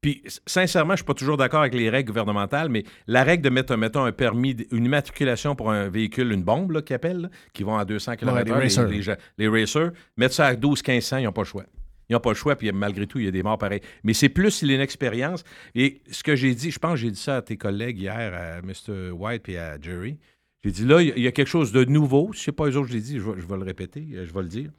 Puis, 0.00 0.22
sincèrement, 0.46 0.94
je 0.94 0.98
suis 0.98 1.04
pas 1.04 1.14
toujours 1.14 1.36
d'accord 1.36 1.60
avec 1.60 1.74
les 1.74 1.90
règles 1.90 2.08
gouvernementales, 2.08 2.70
mais 2.70 2.84
la 3.06 3.22
règle 3.24 3.44
de 3.44 3.50
mettre, 3.50 3.76
mettons, 3.76 4.04
un 4.04 4.10
permis, 4.10 4.56
une 4.72 4.86
immatriculation 4.86 5.54
pour 5.54 5.70
un 5.70 5.90
véhicule, 5.90 6.32
une 6.32 6.42
bombe, 6.42 6.72
là, 6.72 6.82
qu'ils 6.82 6.96
appellent, 6.96 7.20
là, 7.20 7.28
qui 7.52 7.62
vont 7.62 7.76
à 7.76 7.84
200 7.84 8.16
km/h, 8.16 8.44
les 8.44 8.52
racers. 8.52 9.16
les, 9.38 9.48
racers, 9.48 9.92
mettre 10.16 10.34
ça 10.34 10.46
à 10.46 10.54
12-1500, 10.54 11.20
ils 11.20 11.24
n'ont 11.24 11.32
pas 11.32 11.42
le 11.42 11.46
choix. 11.46 11.64
Ils 12.12 12.16
n'ont 12.16 12.20
pas 12.20 12.30
le 12.30 12.36
choix, 12.36 12.56
puis 12.56 12.70
malgré 12.72 13.06
tout, 13.06 13.18
il 13.18 13.24
y 13.24 13.28
a 13.28 13.30
des 13.30 13.42
morts 13.42 13.56
pareils. 13.56 13.80
Mais 14.04 14.12
c'est 14.12 14.28
plus 14.28 14.62
l'inexpérience. 14.62 15.44
Et 15.74 16.02
ce 16.10 16.22
que 16.22 16.36
j'ai 16.36 16.54
dit, 16.54 16.70
je 16.70 16.78
pense 16.78 16.92
que 16.92 16.96
j'ai 16.98 17.10
dit 17.10 17.18
ça 17.20 17.38
à 17.38 17.42
tes 17.42 17.56
collègues 17.56 17.98
hier, 17.98 18.34
à 18.34 18.60
Mr. 18.62 19.10
White 19.12 19.48
et 19.48 19.58
à 19.58 19.80
Jerry. 19.80 20.18
J'ai 20.62 20.70
dit 20.70 20.84
là, 20.84 21.00
il 21.00 21.18
y 21.18 21.26
a- 21.26 21.32
quelque 21.32 21.48
chose 21.48 21.72
de 21.72 21.84
nouveau. 21.84 22.30
Je 22.32 22.38
ne 22.38 22.42
sais 22.42 22.52
pas 22.52 22.68
eux 22.68 22.76
autres, 22.76 22.88
je 22.88 22.92
l'ai 22.92 23.00
dit, 23.00 23.18
je 23.18 23.22
vais, 23.30 23.40
je 23.40 23.46
vais 23.46 23.56
le 23.56 23.64
répéter, 23.64 24.06
euh, 24.12 24.26
je 24.26 24.32
vais 24.34 24.42
le 24.42 24.48
dire. 24.48 24.70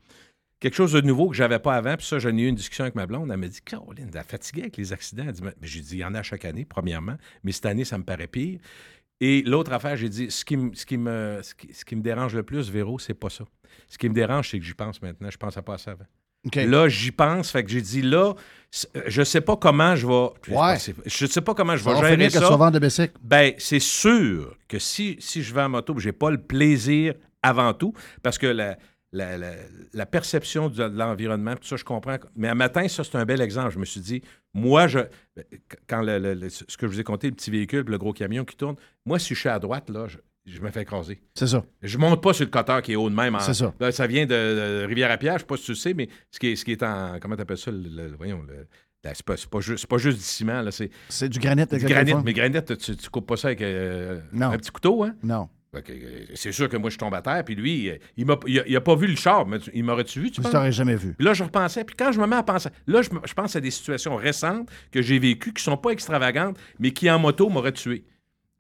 Quelque 0.60 0.76
chose 0.76 0.94
de 0.94 1.02
nouveau 1.02 1.28
que 1.30 1.36
j'avais 1.36 1.60
pas 1.60 1.76
avant. 1.76 1.98
Puis 1.98 2.06
ça, 2.06 2.20
j'en 2.20 2.38
ai 2.38 2.42
eu 2.44 2.48
une 2.48 2.56
discussion 2.56 2.84
avec 2.86 2.96
ma 2.96 3.06
blonde. 3.08 3.30
Elle 3.32 3.38
m'a 3.38 3.48
dit 3.48 3.60
Caroline, 3.66 4.10
elle 4.14 4.24
fatiguée 4.24 4.62
avec 4.62 4.78
les 4.78 4.94
accidents? 4.94 5.26
Mais 5.42 5.52
j'ai 5.68 5.82
dit, 5.82 5.96
il 5.96 6.00
y 6.00 6.06
en 6.06 6.14
a 6.14 6.24
chaque 6.24 6.46
année, 6.46 6.64
premièrement. 6.66 7.18
Mais 7.44 7.52
cette 7.52 7.66
année, 7.66 7.84
ça 7.84 7.98
me 7.98 8.04
paraît 8.04 8.28
pire. 8.28 8.60
Et 9.20 9.42
l'autre 9.42 9.74
affaire, 9.74 9.98
j'ai 9.98 10.08
dit, 10.10 10.30
ce 10.32 10.46
qui, 10.46 10.56
me- 10.56 10.74
ce, 10.74 10.86
qui 10.86 10.98
me, 10.98 11.40
ce, 11.42 11.54
qui, 11.56 11.74
ce 11.74 11.84
qui 11.84 11.96
me 11.96 12.02
dérange 12.02 12.36
le 12.36 12.44
plus, 12.44 12.70
Véro, 12.70 12.98
c'est 13.00 13.14
pas 13.14 13.30
ça. 13.30 13.44
Ce 13.90 13.98
qui 13.98 14.08
me 14.08 14.14
dérange, 14.14 14.50
c'est 14.52 14.60
que 14.60 14.66
j'y 14.66 14.74
pense 14.74 15.02
maintenant. 15.02 15.30
Je 15.30 15.38
pensais 15.38 15.62
pas 15.62 15.74
à 15.74 15.78
ça 15.78 15.92
avant. 15.92 16.06
Là, 16.66 16.88
j'y 16.90 17.12
pense. 17.12 17.52
Fait 17.52 17.64
que 17.64 17.70
j'ai 17.70 17.82
dit, 17.82 18.02
là, 18.02 18.34
c- 18.72 18.88
je 19.08 19.24
sais 19.24 19.42
pas 19.42 19.56
comment 19.58 19.96
je 19.96 20.06
vais. 20.08 20.30
Ouais. 20.56 20.78
Je 21.06 21.26
sais 21.26 21.42
pas 21.42 21.54
comment 21.54 21.76
je 21.78 21.84
vais 21.84 21.92
va 22.02 22.08
gérer 22.10 22.18
que 22.28 22.34
tu 22.34 22.40
ça. 22.40 22.50
vendre 22.58 22.72
de. 22.72 22.80
Ben, 23.22 23.54
c'est 23.58 23.80
sûr 23.80 24.56
que 24.68 24.80
si, 24.80 25.16
si 25.20 25.42
je 25.44 25.54
vais 25.54 25.62
en 25.62 25.70
moto, 25.70 25.98
j'ai 26.00 26.12
pas 26.12 26.32
le 26.32 26.42
plaisir 26.42 27.14
avant 27.42 27.74
tout, 27.74 27.94
parce 28.22 28.38
que 28.38 28.48
la, 28.48 28.78
la, 29.12 29.38
la- 29.38 29.54
la 29.94 30.06
perception 30.06 30.70
de, 30.70 30.84
l'environnement, 30.84 31.56
tout 31.56 31.68
ça, 31.68 31.76
je 31.78 31.84
comprends. 31.84 32.18
Mais 32.36 32.48
à 32.50 32.56
matin, 32.56 32.88
ça, 32.88 33.04
c'est 33.04 33.16
un 33.16 33.26
bel 33.26 33.42
exemple. 33.42 33.72
Je 33.72 33.80
me 33.80 33.86
suis 33.86 34.02
dit, 34.02 34.22
moi, 34.54 34.88
je, 34.88 35.00
quand 35.88 36.02
le, 36.02 36.18
le- 36.20 36.34
le- 36.34 36.50
ce 36.50 36.64
que 36.78 36.88
je 36.88 36.92
vous 36.92 37.00
ai 37.00 37.04
compté, 37.04 37.28
le 37.30 37.36
petit 37.36 37.52
véhicule, 37.52 37.84
le 37.88 37.98
gros 37.98 38.12
camion 38.14 38.44
qui 38.44 38.56
tourne, 38.56 38.76
moi, 39.06 39.20
si 39.20 39.34
je 39.36 39.40
suis 39.40 39.50
à 39.50 39.60
droite, 39.60 39.90
là, 39.90 40.08
je, 40.08 40.18
je 40.46 40.60
me 40.62 40.70
fais 40.72 40.82
écraser. 40.82 41.22
C'est 41.36 41.48
ça. 41.48 41.64
Je 41.82 41.98
monte 41.98 42.22
pas 42.22 42.34
sur 42.34 42.46
le 42.46 42.52
cutter 42.52 42.80
qui 42.84 42.92
est 42.94 42.96
haut 42.96 43.10
de 43.10 43.16
même. 43.16 43.36
en- 43.36 43.40
C'est 43.40 43.54
ça. 43.54 43.74
Ben, 43.80 43.92
ça 43.92 44.08
vient 44.08 44.26
de, 44.26 44.30
de 44.82 44.86
Rivière-à-Pierre, 44.88 45.36
je 45.36 45.40
sais 45.40 45.46
pas 45.46 45.58
si 45.58 45.64
tu 45.66 45.72
le 45.72 45.76
sais, 45.78 45.94
mais 45.94 46.10
ce 46.32 46.40
qui 46.40 46.48
est, 46.48 46.56
ce 46.56 46.66
qui 46.66 46.72
est 46.74 46.84
en. 46.84 47.18
Comment 47.22 47.36
t'appelles 47.36 47.58
ça? 47.58 47.72
Le, 47.72 47.78
le- 47.80 48.16
voyons, 48.18 48.42
le- 48.48 48.68
la- 49.04 49.14
c'est 49.14 49.26
pas, 49.26 49.36
juste, 49.60 49.80
c'est 49.80 49.90
pas 49.90 49.98
juste 49.98 50.18
du 50.18 50.24
ciment, 50.24 50.62
là, 50.62 50.72
c'est 50.72 50.90
C'est 51.10 51.30
du 51.30 51.40
granit. 51.40 51.66
du 51.66 51.78
granit. 51.86 52.14
Mais 52.24 52.34
granit, 52.34 52.64
tu, 52.64 52.96
tu 52.96 53.10
coupes 53.10 53.28
pas 53.28 53.38
ça 53.38 53.48
avec 53.50 53.62
euh, 53.62 54.20
un 54.40 54.58
petit 54.58 54.72
couteau, 54.72 55.04
hein? 55.04 55.16
Non. 55.24 55.50
C'est 56.36 56.52
sûr 56.52 56.70
que 56.70 56.78
moi, 56.78 56.92
je 56.92 56.98
tombe 57.00 57.14
à 57.16 57.22
terre, 57.24 57.44
puis 57.44 57.56
lui, 57.56 57.90
euh, 57.90 57.96
il 58.16 58.26
m'a 58.28 58.38
il 58.46 58.60
a, 58.60 58.64
il 58.68 58.76
a 58.76 58.82
pas 58.82 58.96
vu 58.96 59.08
le 59.08 59.16
char, 59.16 59.48
mais 59.48 59.58
il 59.74 59.84
m'aurait-tu 59.84 60.20
vu, 60.20 60.30
tu 60.30 60.40
t'aurais 60.42 60.72
jamais 60.72 60.96
vu. 60.96 61.16
Puis 61.16 61.26
là, 61.26 61.34
je 61.34 61.44
repensais, 61.44 61.84
puis 61.84 61.96
quand 61.98 62.12
je 62.12 62.20
me 62.20 62.28
mets 62.28 62.36
à 62.36 62.44
penser, 62.44 62.70
là, 62.86 63.02
je 63.02 63.34
pense 63.34 63.56
à 63.56 63.60
des 63.60 63.72
situations 63.72 64.16
récentes 64.16 64.70
que 64.92 65.02
j'ai 65.02 65.18
vécues, 65.18 65.52
qui 65.52 65.64
sont 65.64 65.76
pas 65.78 65.90
extravagantes, 65.90 66.58
mais 66.78 66.92
qui 66.92 67.10
en 67.10 67.18
moto 67.18 67.50
m'auraient 67.50 67.72
tué. 67.72 68.04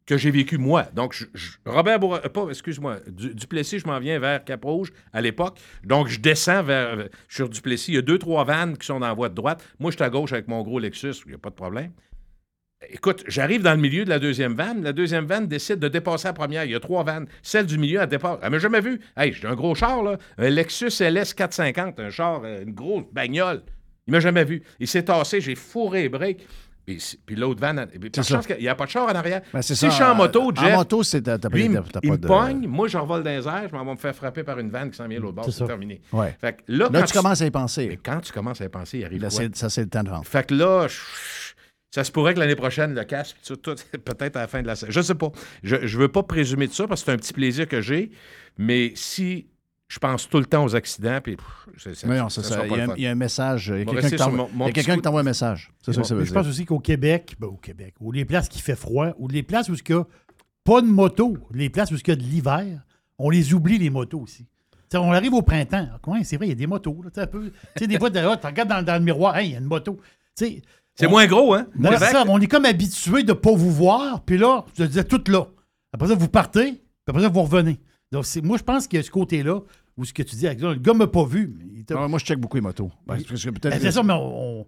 Que 0.05 0.17
j'ai 0.17 0.31
vécu 0.31 0.57
moi. 0.57 0.83
Donc, 0.93 1.13
je- 1.13 1.25
Robert 1.65 1.97
Bourra- 1.97 2.21
euh, 2.25 2.29
pas, 2.29 2.47
excuse-moi, 2.49 2.97
du, 3.07 3.33
Duplessis, 3.33 3.79
je 3.79 3.87
m'en 3.87 3.99
viens 3.99 4.19
vers 4.19 4.43
Cap-Rouge 4.43 4.91
à 5.13 5.21
l'époque. 5.21 5.57
Donc, 5.85 6.09
je 6.09 6.19
descends 6.19 6.61
vers, 6.61 6.99
euh, 6.99 7.07
sur 7.29 7.47
Duplessis. 7.47 7.91
Il 7.93 7.95
y 7.95 7.97
a 7.99 8.01
deux, 8.01 8.17
trois 8.19 8.43
vannes 8.43 8.77
qui 8.77 8.85
sont 8.85 8.99
dans 8.99 9.07
la 9.07 9.13
voie 9.13 9.29
de 9.29 9.35
droite. 9.35 9.63
Moi, 9.79 9.91
je 9.91 9.95
suis 9.95 10.03
à 10.03 10.09
gauche 10.09 10.33
avec 10.33 10.49
mon 10.49 10.61
gros 10.61 10.77
Lexus, 10.79 11.13
il 11.25 11.29
n'y 11.29 11.35
a 11.35 11.37
pas 11.37 11.51
de 11.51 11.55
problème. 11.55 11.91
Écoute, 12.89 13.23
j'arrive 13.29 13.61
dans 13.63 13.71
le 13.75 13.79
milieu 13.79 14.03
de 14.03 14.09
la 14.09 14.19
deuxième 14.19 14.55
vanne. 14.55 14.83
La 14.83 14.91
deuxième 14.91 15.25
vanne 15.25 15.47
décide 15.47 15.79
de 15.79 15.87
dépasser 15.87 16.27
la 16.27 16.33
première. 16.33 16.65
Il 16.65 16.71
y 16.71 16.75
a 16.75 16.81
trois 16.81 17.05
vannes. 17.05 17.27
Celle 17.41 17.65
du 17.65 17.77
milieu, 17.77 18.01
elle 18.01 18.09
dépasse. 18.09 18.39
Elle 18.43 18.51
m'a 18.51 18.59
jamais 18.59 18.81
vu. 18.81 18.99
Hey, 19.15 19.31
j'ai 19.31 19.47
un 19.47 19.55
gros 19.55 19.73
char, 19.73 20.03
là. 20.03 20.17
Un 20.37 20.49
Lexus 20.49 20.91
LS 21.01 21.33
450, 21.33 22.01
un 22.01 22.09
char, 22.09 22.41
euh, 22.43 22.61
une 22.63 22.73
grosse 22.73 23.05
bagnole. 23.13 23.61
Il 24.05 24.11
m'a 24.11 24.19
jamais 24.19 24.43
vu. 24.43 24.63
Il 24.81 24.87
s'est 24.89 25.03
tassé, 25.03 25.39
j'ai 25.39 25.55
fourré 25.55 26.01
les 26.01 26.09
breaks. 26.09 26.45
Puis, 26.85 27.17
puis 27.25 27.35
l'autre 27.37 27.61
chance 28.23 28.45
qu'il 28.45 28.57
n'y 28.57 28.67
a 28.67 28.75
pas 28.75 28.85
de 28.85 28.89
char 28.89 29.03
en 29.05 29.15
arrière. 29.15 29.41
Ben, 29.53 29.61
c'est 29.61 29.73
si 29.73 29.81
ça, 29.81 29.89
je 29.89 29.93
suis 29.95 30.03
en 30.03 30.15
moto, 30.15 30.51
en 30.51 30.55
Jeff, 30.55 30.75
moto, 30.75 31.01
c'est- 31.03 31.21
t'as- 31.21 31.37
pas- 31.39 31.49
lui, 31.49 31.65
il 31.65 31.81
t'as 31.91 31.99
il 32.03 32.11
me 32.11 32.17
de- 32.17 32.27
pogne, 32.27 32.67
moi, 32.67 32.87
je 32.87 32.97
revole 32.97 33.23
dans 33.23 33.29
les 33.29 33.47
airs, 33.47 33.67
je 33.69 33.73
m'en 33.75 33.85
vais 33.85 33.91
me 33.91 33.97
faire 33.97 34.15
frapper 34.15 34.43
par 34.43 34.59
une 34.59 34.69
vanne 34.69 34.91
qui 34.91 34.97
s'en 34.97 35.07
vient 35.07 35.19
l'autre 35.19 35.35
bord. 35.35 35.51
C'est 35.51 35.65
terminé. 35.65 36.01
Ouais. 36.11 36.35
Fait 36.41 36.53
que 36.53 36.61
là, 36.67 36.89
Là, 36.91 36.99
quand 36.99 37.05
tu 37.05 37.13
commences 37.13 37.41
à 37.41 37.45
y 37.45 37.51
penser. 37.51 37.87
Mais 37.87 37.97
quand 37.97 38.19
tu 38.19 38.33
commences 38.33 38.59
à 38.59 38.65
y 38.65 38.69
penser, 38.69 38.99
il 38.99 39.05
arrive 39.05 39.21
Là, 39.21 39.29
quoi? 39.29 39.37
c'est- 39.39 39.55
ça, 39.55 39.69
c'est 39.69 39.81
le 39.83 39.89
temps 39.89 40.03
de 40.03 40.09
vendre. 40.09 40.25
Fait 40.25 40.45
que 40.45 40.53
là, 40.53 40.87
je- 40.89 41.53
ça 41.91 42.03
se 42.03 42.11
pourrait 42.11 42.33
que 42.33 42.39
l'année 42.39 42.55
prochaine, 42.55 42.93
le 42.93 43.03
casque, 43.05 43.37
tout, 43.45 43.55
tout, 43.55 43.75
peut-être 44.03 44.35
à 44.35 44.41
la 44.41 44.47
fin 44.47 44.61
de 44.61 44.67
la 44.67 44.75
saison. 44.75 44.91
Je 44.91 45.01
sais 45.01 45.15
pas. 45.15 45.31
Je 45.63 45.75
ne 45.77 45.87
veux 45.87 46.09
pas 46.09 46.23
présumer 46.23 46.67
de 46.67 46.73
ça 46.73 46.85
parce 46.87 47.01
que 47.01 47.05
c'est 47.05 47.11
un 47.13 47.17
petit 47.17 47.33
plaisir 47.33 47.67
que 47.67 47.79
j'ai. 47.81 48.11
Mais 48.57 48.91
si 48.95 49.47
je 49.93 49.99
pense 49.99 50.27
tout 50.27 50.39
le 50.39 50.45
temps 50.45 50.63
aux 50.63 50.75
accidents, 50.75 51.19
puis 51.21 51.35
pff, 51.35 52.03
Mais 52.05 52.17
non, 52.17 52.27
c'est 52.29 52.41
ça 52.41 52.55
ça. 52.55 52.65
Il 52.65 52.71
y, 52.75 52.79
a 52.79 52.83
un- 52.83 52.87
fun. 52.87 52.93
il 52.97 53.03
y 53.03 53.07
a 53.07 53.11
un 53.11 53.15
message. 53.15 53.67
Il 53.75 53.79
y 53.79 53.81
a 53.81 53.85
quelqu'un 54.71 54.95
qui 54.95 55.01
t'envoie 55.03 55.19
un 55.21 55.23
message. 55.23 55.71
C'est 55.85 55.93
ça 55.93 56.01
que 56.01 56.07
ça 56.07 56.15
veut 56.15 56.21
Mais 56.21 56.25
je 56.27 56.33
pense 56.33 56.47
aussi 56.47 56.65
qu'au 56.65 56.79
Québec, 56.79 57.35
ben, 57.39 57.45
au 57.47 57.57
Québec, 57.57 57.93
ou 57.99 58.11
les 58.11 58.25
places 58.25 58.49
qui 58.49 58.59
fait 58.59 58.75
froid, 58.75 59.09
ou 59.19 59.27
les 59.27 59.43
places 59.43 59.69
où 59.69 59.75
il 59.75 59.93
n'y 59.93 60.01
a 60.01 60.03
pas 60.63 60.81
de 60.81 60.87
moto, 60.87 61.37
les 61.53 61.69
places 61.69 61.91
où 61.91 61.95
il 61.95 62.07
y 62.07 62.11
a 62.11 62.15
de 62.15 62.23
l'hiver, 62.23 62.81
on 63.19 63.29
les 63.29 63.53
oublie, 63.53 63.77
les 63.77 63.91
motos 63.91 64.19
aussi. 64.21 64.47
T'sais, 64.89 64.97
on 64.97 65.11
arrive 65.11 65.33
au 65.35 65.43
printemps. 65.43 65.87
Ouais, 66.07 66.23
c'est 66.23 66.37
vrai, 66.37 66.47
il 66.47 66.49
y 66.49 66.53
a 66.53 66.55
des 66.55 66.65
motos. 66.67 66.97
Là, 67.03 67.09
un 67.23 67.27
peu, 67.27 67.51
des 67.79 67.99
fois, 67.99 68.09
tu 68.09 68.17
regardes 68.19 68.69
dans, 68.69 68.83
dans 68.83 68.93
le 68.95 68.99
miroir, 69.03 69.37
Hey, 69.37 69.49
il 69.49 69.51
y 69.51 69.55
a 69.55 69.59
une 69.59 69.65
moto. 69.65 69.99
T'sais, 70.35 70.61
C'est 70.95 71.05
on- 71.05 71.11
moins 71.11 71.27
gros, 71.27 71.53
hein? 71.53 71.67
Ça, 71.99 72.23
on 72.27 72.39
est 72.41 72.47
comme 72.47 72.65
habitué 72.65 73.21
de 73.23 73.29
ne 73.29 73.33
pas 73.37 73.53
vous 73.53 73.71
voir, 73.71 74.21
puis 74.23 74.37
là, 74.39 74.65
je 74.75 74.83
te 74.83 74.87
disais 74.87 75.03
tout 75.03 75.21
là. 75.27 75.45
Après 75.91 76.07
ça, 76.07 76.15
vous 76.15 76.27
partez, 76.29 76.71
puis 76.71 76.81
après 77.09 77.21
ça, 77.21 77.29
vous 77.29 77.43
revenez. 77.43 77.79
Donc, 78.11 78.25
c'est- 78.25 78.41
moi, 78.41 78.57
je 78.57 78.63
pense 78.63 78.87
qu'il 78.87 78.97
y 78.97 78.99
a 78.99 79.03
ce 79.03 79.09
côté-là, 79.11 79.61
où 79.97 80.05
ce 80.05 80.13
que 80.13 80.23
tu 80.23 80.35
dis, 80.35 80.47
avec 80.47 80.59
le 80.61 80.75
gars 80.75 80.93
m'a 80.93 81.07
pas 81.07 81.25
vu. 81.25 81.53
mais 81.57 81.65
il 81.75 81.85
t'a- 81.85 81.95
Ah, 81.97 82.07
moi, 82.07 82.19
je 82.19 82.25
check 82.25 82.39
beaucoup 82.39 82.57
les 82.57 82.61
motos. 82.61 82.91
Ben, 83.05 83.17
c'est 83.19 83.51
Ben, 83.51 83.79
c'est 83.81 83.91
ça, 83.91 84.03
mais 84.03 84.13
on. 84.13 84.61
on- 84.61 84.67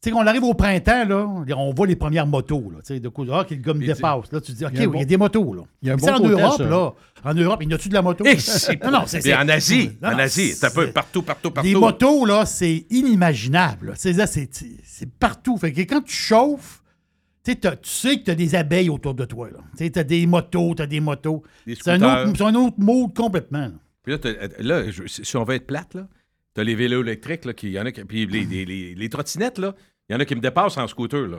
tu 0.00 0.10
sais, 0.10 0.10
quand 0.12 0.22
on 0.22 0.26
arrive 0.28 0.44
au 0.44 0.54
printemps, 0.54 1.04
là, 1.08 1.26
on 1.56 1.72
voit 1.74 1.86
les 1.88 1.96
premières 1.96 2.26
motos. 2.26 2.70
Là, 2.70 2.78
tu 2.78 2.94
sais, 2.94 3.00
de 3.00 3.08
coup, 3.08 3.24
ah, 3.32 3.44
que 3.44 3.54
le 3.54 3.60
gars 3.60 3.74
me 3.74 3.84
dépasse. 3.84 4.30
Là, 4.30 4.40
tu 4.40 4.52
te 4.52 4.56
dis, 4.58 4.64
OK, 4.64 4.70
Il 4.74 4.80
y 4.80 4.84
a 4.84 4.86
oui, 4.86 4.92
il 4.94 4.98
y 4.98 5.02
a 5.02 5.04
bon- 5.04 5.08
des 5.08 5.16
motos. 5.16 5.54
Là. 5.54 5.62
Il 5.82 5.88
y 5.88 5.90
a 5.90 5.94
un 5.94 5.96
Mais 5.96 6.00
bon 6.00 6.06
c'est 6.06 6.12
en 6.12 6.28
Europe, 6.28 6.56
ça. 6.58 6.64
là. 6.68 6.92
En 7.24 7.34
Europe, 7.34 7.58
il 7.64 7.70
y 7.70 7.74
a-tu 7.74 7.88
de 7.88 7.94
la 7.94 8.02
moto? 8.02 8.24
C'est- 8.38 8.84
non, 8.84 8.90
non, 8.92 9.02
c'est. 9.06 9.34
En 9.34 9.48
Asie, 9.48 9.90
non, 10.00 10.08
en 10.08 10.12
non, 10.12 10.18
Asie, 10.18 10.52
c'est 10.52 10.66
un 10.66 10.70
peu 10.70 10.90
partout, 10.92 11.22
partout, 11.22 11.50
partout. 11.50 11.68
Des 11.68 11.74
motos, 11.74 12.24
là, 12.26 12.46
c'est 12.46 12.86
inimaginable. 12.90 13.94
C'est 13.96 15.10
partout. 15.18 15.56
Fait 15.56 15.72
que 15.72 15.80
quand 15.80 16.02
tu 16.02 16.14
chauffes, 16.14 16.82
tu 17.44 17.52
sais, 17.82 18.18
que 18.18 18.24
tu 18.24 18.30
as 18.30 18.34
des 18.36 18.54
abeilles 18.54 18.90
autour 18.90 19.14
de 19.14 19.24
toi. 19.24 19.48
Tu 19.76 19.90
as 19.96 20.04
des 20.04 20.26
motos, 20.26 20.74
tu 20.76 20.82
as 20.82 20.86
des 20.86 21.00
motos. 21.00 21.42
C'est 21.66 21.88
un, 21.88 21.96
autre, 22.26 22.36
c'est 22.36 22.44
un 22.44 22.54
autre 22.54 22.76
mode 22.78 23.14
complètement. 23.16 23.58
là. 23.66 23.72
Puis 24.02 24.12
là, 24.12 24.18
t'as- 24.18 24.62
là, 24.62 24.90
je- 24.90 25.06
si 25.06 25.36
on 25.36 25.44
veut 25.44 25.54
être 25.56 25.66
plate, 25.66 25.94
là, 25.94 26.06
t'as 26.54 26.62
les 26.64 26.74
vélos 26.74 27.02
électriques, 27.02 27.44
là, 27.44 27.52
qui, 27.52 27.70
y 27.70 27.80
en 27.80 27.86
a 27.86 27.92
qui- 27.92 28.04
puis 28.04 28.26
les, 28.26 28.44
les, 28.44 28.64
les- 28.64 28.94
les 28.94 29.08
trottinettes, 29.08 29.58
là, 29.58 29.74
il 30.08 30.12
y 30.12 30.16
en 30.16 30.20
a 30.20 30.24
qui 30.24 30.34
me 30.34 30.40
dépassent 30.40 30.76
en 30.78 30.86
scooter, 30.86 31.26
là. 31.26 31.38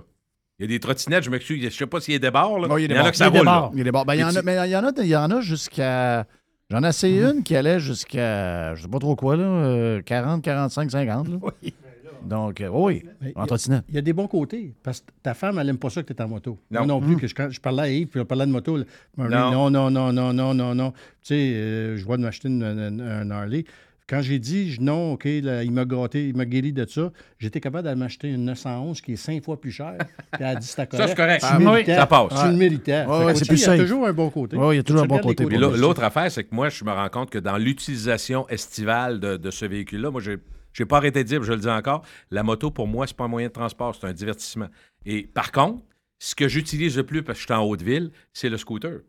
Il 0.60 0.64
y 0.64 0.66
a 0.66 0.68
des 0.68 0.80
trottinettes, 0.80 1.24
je 1.24 1.30
m'excuse, 1.30 1.64
je 1.64 1.70
sais 1.70 1.88
pas 1.88 2.01
s'il 2.01 2.14
y 2.14 2.18
a 2.18 2.20
des 2.20 2.32
barres, 2.32 2.60
là. 2.60 2.68
Il 2.78 2.82
y 2.82 2.86
a 2.86 2.88
des 2.89 2.99
en 2.99 3.05
a 3.05 3.12
que 3.12 3.18
ça 3.18 3.26
Il 3.26 3.28
y 3.28 3.30
a 3.30 3.32
des 3.32 3.38
roule, 3.39 3.45
barres. 3.45 3.70
Il 3.74 3.78
y 3.78 3.82
a 3.82 3.84
des 3.86 3.91
barres. 3.91 4.05
Ben, 4.05 4.16
il 4.16 4.20
y 4.20 4.24
en 4.24 4.36
a, 4.36 4.41
mais 4.41 4.55
il 4.68 4.72
y 4.72 4.76
en 4.76 4.84
a, 4.84 4.91
il 4.97 5.07
y 5.07 5.16
en 5.16 5.32
a 5.32 5.41
jusqu'à. 5.41 6.28
J'en 6.70 6.84
ai 6.84 6.89
essayé 6.89 7.22
Mhm. 7.24 7.38
une 7.38 7.43
qui 7.43 7.55
allait 7.55 7.80
jusqu'à, 7.80 8.76
je 8.76 8.82
sais 8.84 8.88
pas 8.89 8.99
trop 8.99 9.16
quoi, 9.16 9.36
là, 9.38 9.43
euh, 9.43 10.01
40, 10.01 10.43
45, 10.43 10.91
50. 10.91 11.28
Là. 11.30 11.38
Donc, 12.26 12.62
euh, 12.62 12.70
oui, 12.72 13.04
Mais 13.22 13.34
en 13.36 13.46
trottinette. 13.46 13.84
Il 13.90 13.96
y 13.96 13.98
a 13.98 14.02
des 14.02 14.14
bons 14.14 14.28
côtés. 14.28 14.74
Parce 14.84 15.00
que 15.02 15.06
ta 15.24 15.34
femme, 15.34 15.58
elle 15.60 15.68
n'aime 15.68 15.78
pas 15.78 15.90
ça 15.90 16.04
que 16.04 16.12
tu 16.12 16.14
es 16.14 16.22
en 16.22 16.28
moto. 16.28 16.60
Non. 16.72 16.80
Moi 16.80 16.88
non 16.88 17.02
plus, 17.02 17.18
que 17.18 17.28
je, 17.28 17.34
quand 17.36 17.50
je 17.50 17.60
parlais 17.62 17.84
à 17.84 17.90
Yves, 17.90 18.08
puis 18.08 18.20
on 18.20 18.26
parlait 18.26 18.46
de 18.46 18.52
moto. 18.52 18.78
là, 18.78 18.84
Marie, 19.18 19.34
Non. 19.34 19.70
non, 19.70 19.90
non, 19.90 19.92
non, 19.92 20.14
non, 20.14 20.34
non, 20.34 20.54
non, 20.54 20.76
non. 20.76 20.92
Tu 20.92 20.98
sais, 21.24 21.36
euh, 21.56 21.98
je 21.98 22.06
vois 22.06 22.18
de 22.18 22.24
m'acheter 22.24 22.48
un 22.50 23.32
Harley. 23.32 23.66
Quand 24.08 24.24
j'ai 24.24 24.40
dit 24.40 24.72
je- 24.72 24.82
non, 24.82 25.14
OK, 25.14 25.26
là, 25.26 25.64
il 25.64 25.72
m'a 25.72 25.86
gâté, 25.86 26.30
il 26.30 26.36
m'a 26.36 26.46
guéri 26.46 26.74
de 26.74 26.84
ça, 26.88 27.12
j'étais 27.38 27.60
capable 27.60 27.88
de 27.88 27.94
m'acheter 27.94 28.30
une 28.30 28.44
911 28.46 29.02
qui 29.02 29.14
est 29.14 29.18
cinq 29.18 29.44
fois 29.44 29.62
plus 29.62 29.72
chère. 29.72 29.98
Puis 30.32 30.40
elle 30.42 30.46
a 30.48 30.56
dit 30.56 30.66
c'était 30.66 30.88
correct. 30.88 31.04
Ça, 31.04 31.08
c'est 31.10 31.16
correct. 31.16 31.46
Ah, 31.48 31.60
oui, 31.62 31.86
ça 31.86 32.08
passe. 32.08 32.42
Tu 32.42 32.48
le 32.48 32.58
méritais. 32.58 33.06
Ouais, 33.06 33.26
ouais, 33.26 33.36
c'est 33.36 33.48
plus 33.48 33.62
Il 33.62 33.68
y 33.68 33.70
a 33.70 33.78
toujours 33.78 34.08
un 34.08 34.14
bon 34.14 34.32
côté. 34.32 34.58
Ouais, 34.58 34.74
il 34.74 34.78
y 34.78 34.80
a 34.80 34.84
toujours 34.84 35.04
un 35.04 35.08
bon 35.08 35.20
côté 35.20 35.46
l'autre 35.46 36.04
affaire, 36.04 36.32
c'est 36.32 36.44
que 36.44 36.56
moi, 36.56 36.70
je 36.70 36.84
me 36.84 36.92
rends 36.92 37.10
compte 37.10 37.30
que 37.30 37.38
dans 37.38 37.58
l'utilisation 37.58 38.48
estivale 38.50 39.20
de, 39.20 39.38
de 39.38 39.52
ce 39.52 39.66
véhicule-là, 39.66 40.10
moi, 40.10 40.22
j'ai 40.22 40.38
j'ai 40.74 40.86
pas 40.86 40.98
arrêté 40.98 41.24
de 41.24 41.28
dire, 41.28 41.44
je 41.44 41.54
le 41.54 41.60
dis 41.60 41.68
encore, 41.70 42.06
la 42.32 42.44
moto, 42.44 42.72
pour 42.72 42.88
moi, 42.88 43.08
c'est 43.08 43.16
pas 43.18 43.26
un 43.26 43.30
moyen 43.30 43.48
de 43.48 43.54
transport, 43.54 43.96
c'est 43.96 44.06
un 44.08 44.14
divertissement. 44.14 44.70
Et 45.06 45.24
par 45.24 45.52
contre, 45.52 45.84
ce 46.20 46.36
que 46.36 46.48
j'utilise 46.48 46.98
le 46.98 47.04
plus, 47.06 47.24
parce 47.24 47.38
que 47.38 47.42
je 47.42 47.46
suis 47.46 47.54
en 47.54 47.64
Haute-Ville, 47.66 48.12
c'est 48.34 48.50
le 48.50 48.58
scooter 48.58 49.02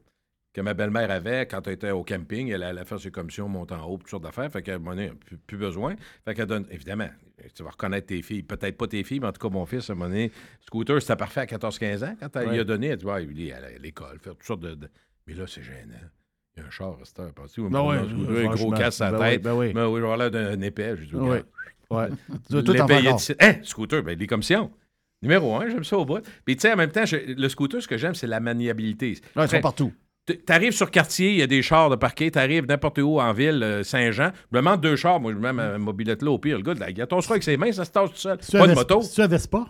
que 0.53 0.61
ma 0.61 0.75
belle-mère 0.75 1.11
avait 1.13 1.47
quand 1.47 1.65
elle 1.69 1.75
était 1.75 1.91
au 1.93 2.03
camping. 2.03 2.49
Elle 2.49 2.65
allait 2.65 2.85
faire 2.85 2.99
ses 2.99 3.13
commissions, 3.13 3.49
monter 3.49 3.75
en 3.75 3.85
haut, 3.85 3.99
toutes 3.99 4.09
sortes 4.11 4.25
d'affaires. 4.25 4.51
Fait 4.51 4.63
qu'à 4.63 4.75
un 4.75 4.79
moment 4.79 4.97
donné, 4.97 5.11
plus, 5.25 5.37
plus 5.39 5.57
besoin. 5.57 5.95
Fait 6.25 6.35
qu'elle 6.35 6.47
donne, 6.47 6.67
évidemment, 6.73 7.09
tu 7.55 7.63
vas 7.63 7.71
reconnaître 7.71 8.09
tes 8.09 8.21
filles. 8.23 8.43
Peut-être 8.43 8.77
pas 8.77 8.89
tes 8.89 9.05
filles, 9.05 9.21
mais 9.21 9.29
en 9.29 9.33
tout 9.33 9.41
cas, 9.49 9.53
mon 9.53 9.65
fils, 9.65 9.89
à 9.91 9.93
un 9.93 9.97
moment 9.97 10.09
donné, 10.11 10.33
scooter, 10.67 11.01
c'était 11.01 11.15
parfait 11.15 11.41
à 11.43 11.47
14-15 11.47 12.05
ans. 12.05 12.17
Quand 12.19 12.35
elle 12.37 12.49
lui 12.51 12.59
a 12.61 12.65
donné, 12.65 12.89
elle 12.89 12.97
dit, 12.99 13.05
ouais, 13.05 13.25
il 13.27 13.47
est 13.49 13.53
à 13.53 13.79
l'école, 13.79 14.19
faire 14.19 14.33
toutes 14.35 14.43
sortes 14.45 14.61
de. 14.61 14.75
de- 14.75 14.91
Mais 15.29 15.35
là, 15.35 15.47
c'est 15.47 15.63
gênant. 15.63 15.95
Il 16.57 16.61
y 16.61 16.65
a 16.65 16.67
un 16.67 16.71
char, 16.71 16.97
c'est 17.05 17.21
un 17.21 17.31
pensez, 17.31 17.61
Ben 17.63 17.83
ouais, 17.83 17.97
un 17.99 18.55
gros 18.55 18.71
casse 18.73 19.01
à 19.01 19.11
la 19.11 19.19
Ben 19.19 19.25
oui, 19.25 19.31
tête. 19.33 19.43
ben 19.43 19.55
oui. 19.55 19.73
Ben 19.73 19.87
oui, 19.89 20.31
d'un 20.31 20.61
épais. 20.61 20.97
Je 20.97 21.05
dis, 21.05 21.15
Oui. 21.15 21.39
Ouais. 21.91 22.09
Tu 22.49 22.63
de 22.63 23.19
site. 23.19 23.37
Hein, 23.43 23.55
scooter, 23.63 24.03
ben, 24.03 24.17
les 24.19 24.27
commissions. 24.27 24.71
Numéro 25.23 25.57
un, 25.57 25.69
j'aime 25.69 25.85
ça 25.85 25.99
au 25.99 26.05
bout. 26.05 26.23
Puis, 26.45 26.57
tu 26.57 26.63
sais, 26.63 26.73
en 26.73 26.77
même 26.77 26.91
temps, 26.91 27.05
je- 27.05 27.17
le 27.37 27.49
scooter, 27.49 27.83
ce 27.83 27.89
que 27.89 27.99
j'aime, 27.99 28.15
c'est 28.15 28.27
la 28.29 28.41
maniabilité. 28.41 29.19
Ils 29.37 29.49
sont 29.49 29.61
partout. 29.61 29.93
Tu 30.27 30.39
arrives 30.49 30.73
sur 30.73 30.91
quartier, 30.91 31.31
il 31.33 31.39
y 31.39 31.43
a 31.43 31.47
des 31.49 31.61
chars 31.63 31.91
de 31.91 31.97
parquet, 31.97 32.31
tu 32.31 32.39
arrives 32.39 32.67
n'importe 32.67 32.99
où 32.99 33.21
en 33.21 33.33
ville, 33.33 33.63
euh, 33.65 33.83
Saint-Jean, 33.83 34.31
je 34.53 34.57
me 34.57 34.63
demande 34.63 34.81
deux 34.81 34.95
chars, 34.95 35.19
moi 35.19 35.33
je 35.33 35.39
mets 35.39 35.53
ma 35.53 35.77
mobilette 35.77 36.23
là 36.23 36.31
au 36.31 36.39
pire, 36.39 36.57
le 36.57 36.63
gars 36.63 36.75
de 36.75 36.81
la 36.81 36.93
gâteau, 36.93 37.17
on 37.17 37.21
se 37.21 37.31
avec 37.33 37.43
ses 37.43 37.57
mains, 37.57 37.73
ça 37.73 37.85
se 37.85 37.91
tasse 37.91 38.11
tout 38.11 38.17
seul. 38.17 38.39
Pas 38.53 38.67
de 38.69 38.75
moto. 38.75 39.03
C'est 39.03 39.23
un 39.23 39.27
Vespa? 39.27 39.67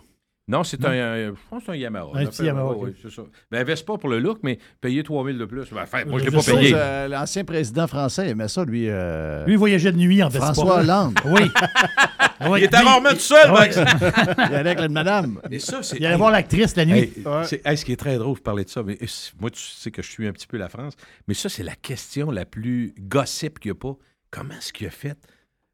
Non, 0.51 0.63
c'est 0.63 0.83
un, 0.85 0.91
euh, 0.91 1.31
je 1.33 1.49
pense 1.49 1.59
que 1.61 1.65
c'est 1.67 1.71
un 1.71 1.75
Yamaha. 1.75 2.07
Un 2.13 2.25
petit 2.25 2.43
Yamaha, 2.43 2.73
ouais, 2.73 2.93
c'est 3.01 3.11
ça. 3.11 3.21
Ben, 3.49 3.63
Vespa 3.63 3.97
pour 3.97 4.09
le 4.09 4.19
look, 4.19 4.39
mais 4.43 4.59
payer 4.81 5.01
3000 5.03 5.37
de 5.37 5.45
plus. 5.45 5.69
Ben, 5.71 5.83
enfin, 5.83 6.03
moi, 6.05 6.19
je 6.19 6.25
Je 6.25 6.29
l'ai 6.29 6.35
pas 6.37 6.43
payé. 6.43 6.73
euh, 6.75 7.07
L'ancien 7.07 7.43
président 7.45 7.87
français 7.87 8.27
aimait 8.29 8.47
ça, 8.47 8.65
lui. 8.65 8.87
euh, 8.89 9.45
Lui, 9.45 9.53
il 9.53 9.57
voyageait 9.57 9.91
de 9.91 9.97
nuit 9.97 10.21
en 10.21 10.27
Vespa. 10.29 10.53
François 10.53 10.79
Hollande. 10.79 11.17
Oui. 11.25 11.41
Oui. 12.49 12.61
Il 12.61 12.63
était 12.63 12.77
rarement 12.77 13.11
tout 13.11 13.17
seul. 13.19 13.51
Max. 13.51 13.75
Il 13.77 14.41
allait 14.41 14.55
avec 14.71 14.79
la 14.79 14.89
madame. 14.89 15.39
Mais 15.51 15.59
ça, 15.59 15.83
c'est. 15.83 15.97
Il 15.97 16.05
allait 16.07 16.17
voir 16.17 16.31
l'actrice 16.31 16.75
la 16.75 16.85
nuit. 16.85 16.97
Hey, 16.97 17.13
c'est- 17.45 17.61
hey, 17.63 17.77
ce 17.77 17.85
qui 17.85 17.91
est 17.91 17.95
très 17.97 18.17
drôle, 18.17 18.33
vous 18.35 18.41
parlez 18.41 18.63
de 18.65 18.69
ça, 18.71 18.81
mais 18.81 18.97
moi, 19.39 19.51
tu 19.51 19.61
sais 19.61 19.91
que 19.91 20.01
je 20.01 20.09
suis 20.09 20.27
un 20.27 20.31
petit 20.31 20.47
peu 20.47 20.57
la 20.57 20.67
France, 20.67 20.95
mais 21.27 21.35
ça, 21.35 21.49
c'est 21.49 21.61
la 21.61 21.75
question 21.75 22.31
la 22.31 22.45
plus 22.45 22.95
gossip 22.99 23.59
qu'il 23.59 23.71
n'y 23.71 23.77
a 23.77 23.79
pas. 23.79 23.95
Comment 24.31 24.55
est-ce 24.55 24.73
qu'il 24.73 24.87
a 24.87 24.89
fait? 24.89 25.19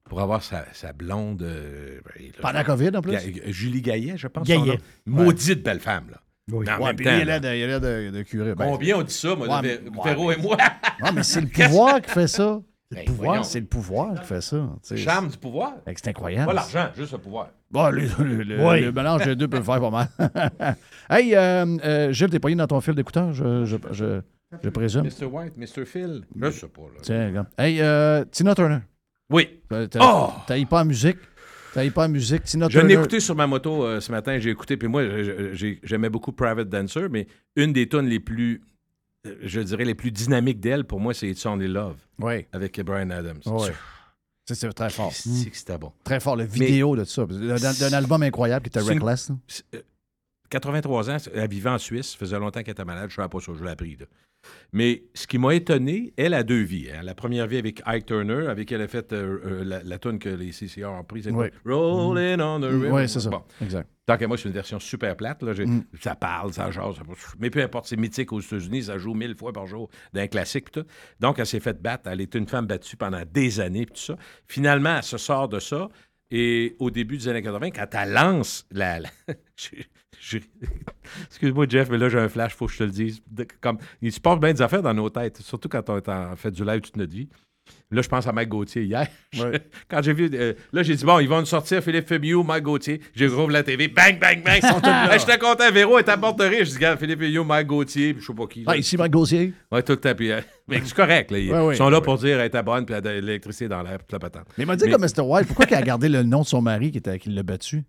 Pour 0.08 0.22
avoir 0.22 0.44
sa, 0.44 0.66
sa 0.74 0.94
blonde. 0.94 1.42
euh, 1.44 2.00
ben, 2.06 2.26
là, 2.26 2.32
Pendant 2.42 2.54
la 2.54 2.64
COVID, 2.64 2.92
en 2.96 3.02
plus? 3.02 3.12
Ga- 3.14 3.42
Julie 3.48 3.82
Gaillet, 3.82 4.14
je 4.18 4.28
pense. 4.28 4.48
Gaillet. 4.48 4.80
Maudite 5.06 5.64
belle 5.64 5.80
femme, 5.80 6.06
là. 6.12 6.18
Oui. 6.52 6.66
Mais 6.66 6.72
en 6.74 6.78
Ouais, 6.80 6.86
même 6.88 6.96
puis 6.96 7.06
temps, 7.06 7.12
lui, 7.12 7.18
il 7.20 7.22
a 7.24 7.26
là, 7.26 7.40
l'air 7.40 7.42
de, 7.52 7.58
il 7.58 7.64
a 7.64 7.68
l'air 7.68 7.82
de, 7.82 8.18
de 8.18 8.24
curé. 8.24 8.56
Ben, 8.56 8.66
Combien 8.66 8.98
on 8.98 9.04
dit 9.04 9.14
ça, 9.14 9.36
moi, 9.36 9.48
Ouais, 9.62 9.74
et 9.76 10.42
moi? 10.42 10.58
Non, 11.04 11.12
mais 11.14 11.24
c'est 11.24 11.42
le 11.42 11.48
pouvoir 11.48 12.02
qui 12.02 12.10
fait 12.10 12.28
ça. 12.28 12.62
Ben, 12.90 13.04
C'est 13.06 13.28
le 13.38 13.44
c'est 13.44 13.60
le 13.60 13.66
pouvoir 13.66 14.22
qui 14.22 14.26
fait 14.28 14.40
ça. 14.42 14.70
Charme 14.96 15.28
du 15.28 15.38
pouvoir? 15.38 15.74
Que 15.86 15.92
C'est 15.96 16.08
incroyable. 16.08 16.46
Pas 16.48 16.54
l'argent, 16.54 16.88
juste 16.96 17.12
le 17.12 17.18
pouvoir. 17.18 17.50
Bon, 17.70 17.90
le, 17.90 18.04
le- 18.24 18.44
le- 18.44 18.66
Oui. 18.66 18.82
le 18.82 18.94
mélange 18.94 19.26
des 19.26 19.36
deux 19.36 19.50
peut 19.50 19.58
le 19.58 19.64
faire 19.64 19.82
pas 19.82 19.90
mal. 19.90 20.08
hey, 21.10 21.36
euh, 21.36 21.78
euh, 21.84 22.12
Gilles, 22.14 22.30
t'es 22.30 22.40
pogné 22.40 22.56
dans 22.56 22.66
ton 22.68 22.80
fil 22.80 22.96
d'écouteur, 22.96 23.34
je, 23.34 23.66
je, 23.66 23.76
je, 23.92 24.22
je 24.64 24.70
présume. 24.70 25.04
Mr. 25.04 25.26
White, 25.26 25.58
Mr. 25.58 25.84
Phil? 25.86 26.24
Je 26.40 26.50
sais 26.50 26.68
pas, 26.70 26.84
là. 26.84 27.00
Tiens, 27.02 27.28
regarde. 27.28 27.48
Hey, 27.58 27.82
euh, 27.82 28.24
Tina 28.32 28.56
Turner. 28.56 28.80
Oui. 29.30 29.62
T'as- 29.70 29.88
T'as 29.88 30.00
Oh! 30.02 30.32
t'as 30.48 30.66
pas 30.66 30.82
en 30.82 30.86
musique. 30.86 31.18
T'as 31.74 31.90
pas 31.92 32.06
en 32.06 32.10
musique. 32.10 32.44
Tina 32.44 32.68
Je 32.70 32.80
l'ai 32.80 32.94
écouté 32.96 33.20
sur 33.20 33.36
ma 33.36 33.46
moto 33.48 33.84
euh, 33.84 34.00
ce 34.00 34.12
matin, 34.12 34.40
j'ai 34.40 34.50
écouté, 34.50 34.78
puis 34.78 34.88
moi, 34.88 35.04
j'aimais 35.84 36.10
beaucoup 36.10 36.32
Private 36.32 36.70
Dancer, 36.70 37.08
mais 37.10 37.28
une 37.56 37.74
des 37.74 37.88
tunes 37.88 38.08
les 38.08 38.20
plus, 38.20 38.62
euh, 39.28 39.36
je 39.44 39.60
dirais, 39.62 39.86
les 39.86 39.94
plus 39.96 40.12
dynamiques 40.12 40.60
d'elle, 40.60 40.86
pour 40.86 41.00
moi, 41.00 41.14
c'est 41.14 41.28
It's 41.30 41.46
Only 41.46 41.68
Love, 41.68 41.98
Oui. 42.20 42.46
avec 42.52 42.80
Brian 42.82 43.10
Adams. 43.12 43.42
Ouais. 43.46 43.74
C'est 44.50 44.74
très 44.74 44.90
fort. 44.90 45.12
C'est 45.12 45.54
c'était 45.54 45.78
bon. 45.78 45.92
Très 46.06 46.22
fort. 46.22 46.38
Le 46.38 46.46
vidéo 46.46 46.96
de 46.96 47.04
ça. 47.04 47.26
D'un 47.26 47.94
album 47.94 48.24
incroyable 48.24 48.64
qui 48.64 48.70
était 48.70 48.80
une- 48.80 49.00
Reckless. 49.00 49.30
là. 49.30 49.36
C'est, 49.46 49.66
euh, 49.76 49.82
83 50.50 51.10
ans, 51.10 51.18
elle 51.36 51.50
vivait 51.50 51.70
en 51.70 51.78
Suisse, 51.78 52.16
faisait 52.16 52.40
longtemps 52.40 52.62
qu'elle 52.64 52.72
était 52.72 52.86
malade, 52.86 53.10
je 53.10 53.14
ne 53.14 53.16
savais 53.18 53.28
pas 53.30 53.40
ça, 53.42 53.52
je 53.60 53.64
l'ai 53.64 53.72
appris. 53.72 53.98
là. 53.98 54.06
Mais 54.74 55.04
ce 55.14 55.28
qui 55.28 55.38
m'a 55.38 55.56
étonné, 55.56 56.14
elle 56.18 56.34
a 56.34 56.44
deux 56.44 56.62
vies. 56.62 56.90
hein. 56.94 57.02
La 57.04 57.16
première 57.16 57.48
vie 57.48 57.58
avec 57.58 57.82
Ike 57.86 58.06
Turner, 58.06 58.48
avec 58.48 58.68
qui 58.68 58.74
elle 58.74 58.82
a 58.82 58.88
fait 58.88 59.14
euh, 59.14 59.40
euh, 59.46 59.64
la, 59.64 59.82
la 59.84 59.98
tune 59.98 60.20
que 60.20 60.30
les 60.30 60.52
CCR 60.52 60.86
ont 60.88 61.04
prise. 61.04 61.28
Oui. 61.32 61.48
Rolling 61.66 62.42
on 62.42 62.60
the 62.60 62.66
river. 62.66 62.92
Oui, 62.92 63.08
c'est 63.10 63.20
ça. 63.20 63.30
Bon. 63.30 63.44
Exact. 63.62 63.90
Tant 64.06 64.16
qu'à 64.18 64.28
moi, 64.28 64.38
c'est 64.38 64.48
une 64.48 64.54
version 64.54 64.80
super 64.80 65.18
plate. 65.18 65.44
Là. 65.44 65.54
Mm. 65.54 65.84
Ça 66.00 66.16
parle, 66.16 66.54
ça 66.54 66.72
jase. 66.72 66.96
ça- 66.96 67.04
Mais 67.40 67.50
peu 67.50 67.62
importe, 67.62 67.88
c'est 67.88 67.98
mythique 67.98 68.32
aux 68.32 68.40
États-Unis. 68.40 68.84
Ça 68.84 68.98
joue 68.98 69.14
mille 69.14 69.36
fois 69.36 69.52
par 69.52 69.68
jour 69.68 69.90
d'un 70.14 70.28
classique. 70.28 70.72
tout. 70.72 70.86
Donc, 71.20 71.40
elle 71.40 71.46
s'est 71.46 71.60
faite 71.60 71.82
battre. 71.82 72.10
Elle 72.10 72.22
était 72.22 72.38
une 72.40 72.48
femme 72.48 72.68
battue 72.68 72.96
pendant 72.96 73.22
des 73.30 73.60
années. 73.60 73.86
tout 73.86 73.96
ça. 73.96 74.16
Finalement, 74.48 74.96
elle 74.98 75.04
se 75.04 75.18
sort 75.18 75.50
de 75.50 75.60
ça. 75.60 75.90
Et 76.30 76.76
au 76.80 76.90
début 76.92 77.18
des 77.18 77.28
années 77.30 77.42
80, 77.42 77.72
quand 77.72 77.88
elle 77.94 78.12
lance 78.12 78.66
la. 78.72 79.00
Excuse-moi, 81.28 81.66
Jeff, 81.70 81.90
mais 81.90 81.98
là, 81.98 82.10
j'ai 82.10 82.20
un 82.20 82.30
flash, 82.30 82.54
faut 82.56 82.66
que 82.68 82.74
je 82.74 82.78
te 82.80 82.84
le 82.84 82.92
dise. 82.92 83.22
De- 83.28 83.48
Comme, 83.62 83.78
il 84.02 84.12
se 84.12 84.20
passe 84.20 84.40
bien 84.40 84.54
des 84.54 84.62
affaires 84.62 84.82
dans 84.82 84.94
nos 84.94 85.10
têtes, 85.10 85.42
surtout 85.42 85.70
quand 85.70 85.90
on 85.90 86.36
fait 86.36 86.52
du 86.52 86.66
live 86.66 86.82
toute 86.82 86.98
notre 86.98 87.14
vie. 87.14 87.30
Là, 87.92 88.02
je 88.02 88.08
pense 88.10 88.28
à 88.28 88.32
Mike 88.32 88.50
Gauthier 88.50 88.84
hier. 88.84 89.08
Ouais. 89.40 89.62
Quand 89.90 90.02
j'ai 90.02 90.14
vu. 90.14 90.30
euh, 90.34 90.54
là, 90.74 90.84
j'ai 90.84 90.96
dit, 90.96 91.06
bon, 91.06 91.20
ils 91.20 91.28
vont 91.30 91.40
nous 91.40 91.46
sortir 91.46 91.82
Philippe 91.84 92.08
Femiou, 92.08 92.44
Mike 92.44 92.64
Gauthier. 92.64 93.02
J'ai 93.14 93.28
rouvre 93.28 93.52
la 93.52 93.62
TV. 93.64 93.88
Bang, 93.88 94.20
bang, 94.20 94.42
bang. 94.44 94.62
Hey, 95.12 95.20
J'étais 95.20 95.38
content. 95.38 95.72
Véro 95.72 95.98
est 96.00 96.10
à 96.10 96.18
porte 96.18 96.40
de 96.40 96.46
rire. 96.46 96.66
Je 96.66 96.70
dis, 96.72 96.76
regarde, 96.76 97.00
Philippe 97.00 97.20
Femiou, 97.20 97.44
Mike 97.44 97.68
Gauthier, 97.68 98.14
puis 98.14 98.22
je 98.22 98.28
sais 98.28 98.34
pas 98.34 98.48
qui. 98.48 98.60
là. 98.64 98.66
Ah, 98.74 98.78
ici, 98.78 98.98
Marc 98.98 99.12
Gaussier. 99.12 99.54
Ouais, 99.72 99.84
tout 99.84 99.92
le 99.94 99.98
temps. 100.00 100.16
puis, 100.16 100.32
euh, 100.32 100.42
mais 100.68 100.82
c'est 100.84 100.94
correct. 100.96 101.32
Là. 101.32 101.40
Ils 101.40 101.52
Ouais, 101.52 101.60
ouais. 101.68 101.76
sont 101.76 101.90
là 101.90 102.02
pour 102.02 102.18
dire, 102.18 102.40
elle 102.40 102.48
était 102.48 102.64
bonne, 102.64 102.86
puis 102.86 102.96
l'électricité 103.04 103.68
dans 103.68 103.82
l'air, 103.84 103.98
puis 104.00 104.08
la 104.14 104.20
patente. 104.20 104.48
Mais 104.58 104.64
il 104.64 104.68
m'a 104.68 104.76
dit 104.76 104.86
Mais- 104.86 104.92
comme 104.92 105.02
Mr. 105.02 105.22
White, 105.22 105.48
pourquoi 105.48 105.66
il 105.70 105.74
a 105.76 105.82
gardé 105.82 106.10
le 106.10 106.24
nom 106.24 106.42
de 106.42 106.48
son 106.48 106.62
mari 106.62 106.92
qui, 106.92 106.98
était, 106.98 107.20
qui 107.20 107.30
l'a 107.30 107.44
battu? 107.44 107.84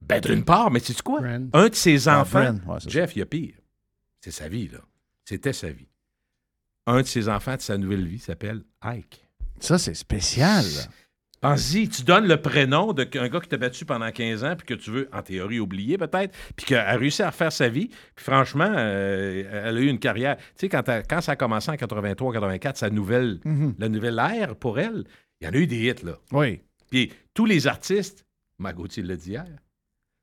Ben, 0.00 0.20
d'une 0.20 0.44
part, 0.44 0.70
mais 0.70 0.78
c'est 0.80 1.00
quoi? 1.02 1.20
Brand. 1.20 1.50
Un 1.52 1.68
de 1.68 1.74
ses 1.74 2.08
Ah, 2.08 2.20
enfants, 2.20 2.54
Jeff, 2.86 3.14
il 3.16 3.18
y 3.18 3.22
a 3.22 3.26
pire. 3.26 3.54
C'est 4.20 4.30
sa 4.30 4.48
vie, 4.48 4.68
là. 4.72 4.78
C'était 5.24 5.52
sa 5.52 5.68
vie. 5.68 5.88
Un 6.88 7.02
de 7.02 7.06
ses 7.06 7.28
enfants 7.28 7.54
de 7.56 7.60
sa 7.60 7.76
nouvelle 7.76 8.06
vie 8.06 8.18
s'appelle 8.18 8.62
Ike. 8.82 9.22
Ça, 9.60 9.76
c'est 9.78 9.94
spécial. 9.94 10.64
Pense-y, 11.40 11.88
tu 11.88 12.02
donnes 12.02 12.26
le 12.26 12.40
prénom 12.40 12.92
d'un 12.92 13.04
gars 13.04 13.40
qui 13.40 13.48
t'a 13.48 13.58
battu 13.58 13.84
pendant 13.84 14.10
15 14.10 14.42
ans, 14.42 14.56
puis 14.56 14.66
que 14.66 14.74
tu 14.74 14.90
veux, 14.90 15.08
en 15.12 15.22
théorie, 15.22 15.60
oublier 15.60 15.98
peut-être, 15.98 16.34
puis 16.56 16.66
qui 16.66 16.74
a 16.74 16.96
réussi 16.96 17.22
à 17.22 17.30
refaire 17.30 17.52
sa 17.52 17.68
vie. 17.68 17.88
Puis 18.16 18.24
franchement, 18.24 18.72
euh, 18.76 19.44
elle 19.66 19.76
a 19.76 19.80
eu 19.80 19.86
une 19.86 19.98
carrière. 20.00 20.36
Tu 20.58 20.66
sais, 20.66 20.68
quand, 20.68 21.20
ça 21.20 21.32
a 21.32 21.36
commencé 21.36 21.70
en 21.70 21.74
83-84, 21.74 22.76
sa 22.76 22.90
nouvelle, 22.90 23.38
Mhm. 23.44 23.74
la 23.78 23.88
nouvelle 23.88 24.18
ère 24.18 24.56
pour 24.56 24.80
elle, 24.80 25.04
il 25.40 25.46
y 25.46 25.50
en 25.50 25.52
a 25.52 25.56
eu 25.58 25.66
des 25.68 25.88
hits, 25.88 26.04
là. 26.04 26.14
Oui. 26.32 26.60
Puis 26.90 27.12
tous 27.34 27.44
les 27.44 27.66
artistes, 27.68 28.24
Margot, 28.58 28.86
il 28.96 29.06
l'a 29.06 29.14
dit 29.16 29.30
hier, 29.30 29.44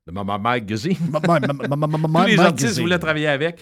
de 0.06 0.12
Mama 0.12 0.36
Magazine, 0.36 0.98
Ma- 1.10 1.20
ma- 1.20 1.40
ma- 1.40 1.76
ma- 1.76 1.86
ma- 1.86 1.86
ma- 2.08 2.20
tous 2.24 2.26
les 2.28 2.38
artistes 2.40 2.78
voulaient 2.80 2.98
travailler 2.98 3.28
avec. 3.28 3.58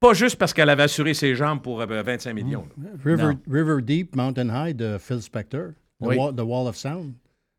Pas 0.00 0.12
juste 0.12 0.36
parce 0.36 0.52
qu'elle 0.52 0.68
avait 0.68 0.82
assuré 0.82 1.14
ses 1.14 1.34
jambes 1.34 1.62
pour 1.62 1.80
euh, 1.80 1.86
25 2.02 2.32
millions. 2.34 2.66
là. 2.82 2.90
River. 3.04 3.32
River 3.50 3.82
Deep, 3.82 4.14
Mountain 4.14 4.48
High 4.50 4.76
de 4.76 4.98
Phil 4.98 5.22
Spector. 5.22 5.70
The, 6.00 6.06
Oui. 6.06 6.16
Wall, 6.16 6.34
The 6.34 6.40
Wall 6.42 6.68
of 6.68 6.76
Sound. 6.76 7.14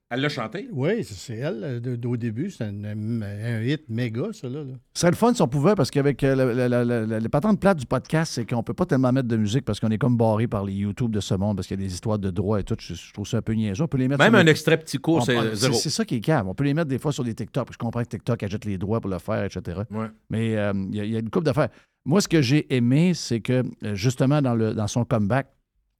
Elle 0.10 0.22
l'a 0.22 0.30
chanté? 0.30 0.70
Oui, 0.72 1.04
c'est- 1.04 1.36
elle. 1.36 1.62
euh, 1.64 1.80
de- 1.82 1.98
de- 1.98 2.08
au 2.08 2.16
début, 2.16 2.50
c'est 2.50 2.64
un, 2.64 3.62
hit 3.62 3.90
méga, 3.90 4.28
ça. 4.32 4.48
Là, 4.48 4.60
là. 4.64 4.74
Ce 4.94 5.02
serait 5.02 5.12
le 5.12 5.18
fun 5.18 5.34
si 5.34 5.42
on 5.42 5.50
pouvait, 5.50 5.76
parce 5.76 5.92
qu'avec 5.92 6.24
euh, 6.24 6.34
le- 6.34 6.54
le- 6.54 6.84
le- 6.86 7.06
le- 7.06 7.18
les 7.20 7.28
patentes 7.30 7.60
plates 7.60 7.78
du 7.80 7.86
podcast, 7.86 8.32
c'est 8.34 8.46
qu'on 8.50 8.64
peut 8.64 8.74
pas 8.74 8.86
tellement 8.86 9.12
mettre 9.12 9.28
de 9.28 9.36
musique 9.36 9.66
parce 9.66 9.82
qu'on 9.82 9.90
est 9.90 9.98
comme 9.98 10.16
barré 10.16 10.48
par 10.48 10.64
les 10.64 10.74
YouTube 10.74 11.12
de 11.12 11.20
ce 11.20 11.34
monde, 11.34 11.58
parce 11.58 11.68
qu'il 11.68 11.78
y 11.80 11.84
a 11.84 11.86
des 11.86 11.94
histoires 11.94 12.20
de 12.20 12.30
droit 12.32 12.58
et 12.60 12.64
tout. 12.64 12.78
Je, 12.80 12.94
je 12.94 13.14
trouve 13.14 13.28
ça 13.28 13.38
un 13.38 13.42
peu 13.42 13.52
niaiseux. 13.54 13.84
On 13.84 13.88
peut 13.90 13.98
les 13.98 14.08
mettre 14.08 14.24
Même 14.24 14.32
sur 14.34 14.40
un 14.40 14.48
extrait 14.48 14.78
petit 14.78 14.98
court, 14.98 15.24
c'est 15.26 15.56
zéro. 15.56 15.74
C'est 15.74 15.90
ça 15.90 16.06
qui 16.06 16.16
est 16.16 16.22
cave. 16.22 16.48
On 16.48 16.56
peut 16.56 16.64
les 16.64 16.74
mettre 16.74 16.88
des 16.90 17.00
fois 17.00 17.12
sur 17.12 17.26
des 17.26 17.34
TikTok. 17.36 17.68
Je 17.74 17.78
comprends 17.78 18.02
que 18.04 18.08
TikTok 18.08 18.42
achète 18.44 18.64
les 18.64 18.78
droits 18.78 19.02
pour 19.02 19.12
le 19.12 19.20
faire, 19.20 19.44
etc. 19.44 19.82
Ouais. 19.92 20.08
Mais 20.30 20.56
euh, 20.56 20.72
il 20.90 20.96
y, 20.96 21.02
a- 21.02 21.04
il 21.06 21.12
y 21.12 21.16
a 21.18 21.20
une 21.20 21.30
couple 21.30 21.46
d'affaires. 21.48 21.70
Moi, 22.06 22.22
ce 22.22 22.30
que 22.30 22.42
j'ai 22.42 22.74
aimé, 22.74 23.12
c'est 23.14 23.42
que 23.42 23.64
justement 23.94 24.42
dans, 24.42 24.56
le, 24.56 24.74
dans 24.74 24.88
son 24.88 25.04
comeback, 25.04 25.48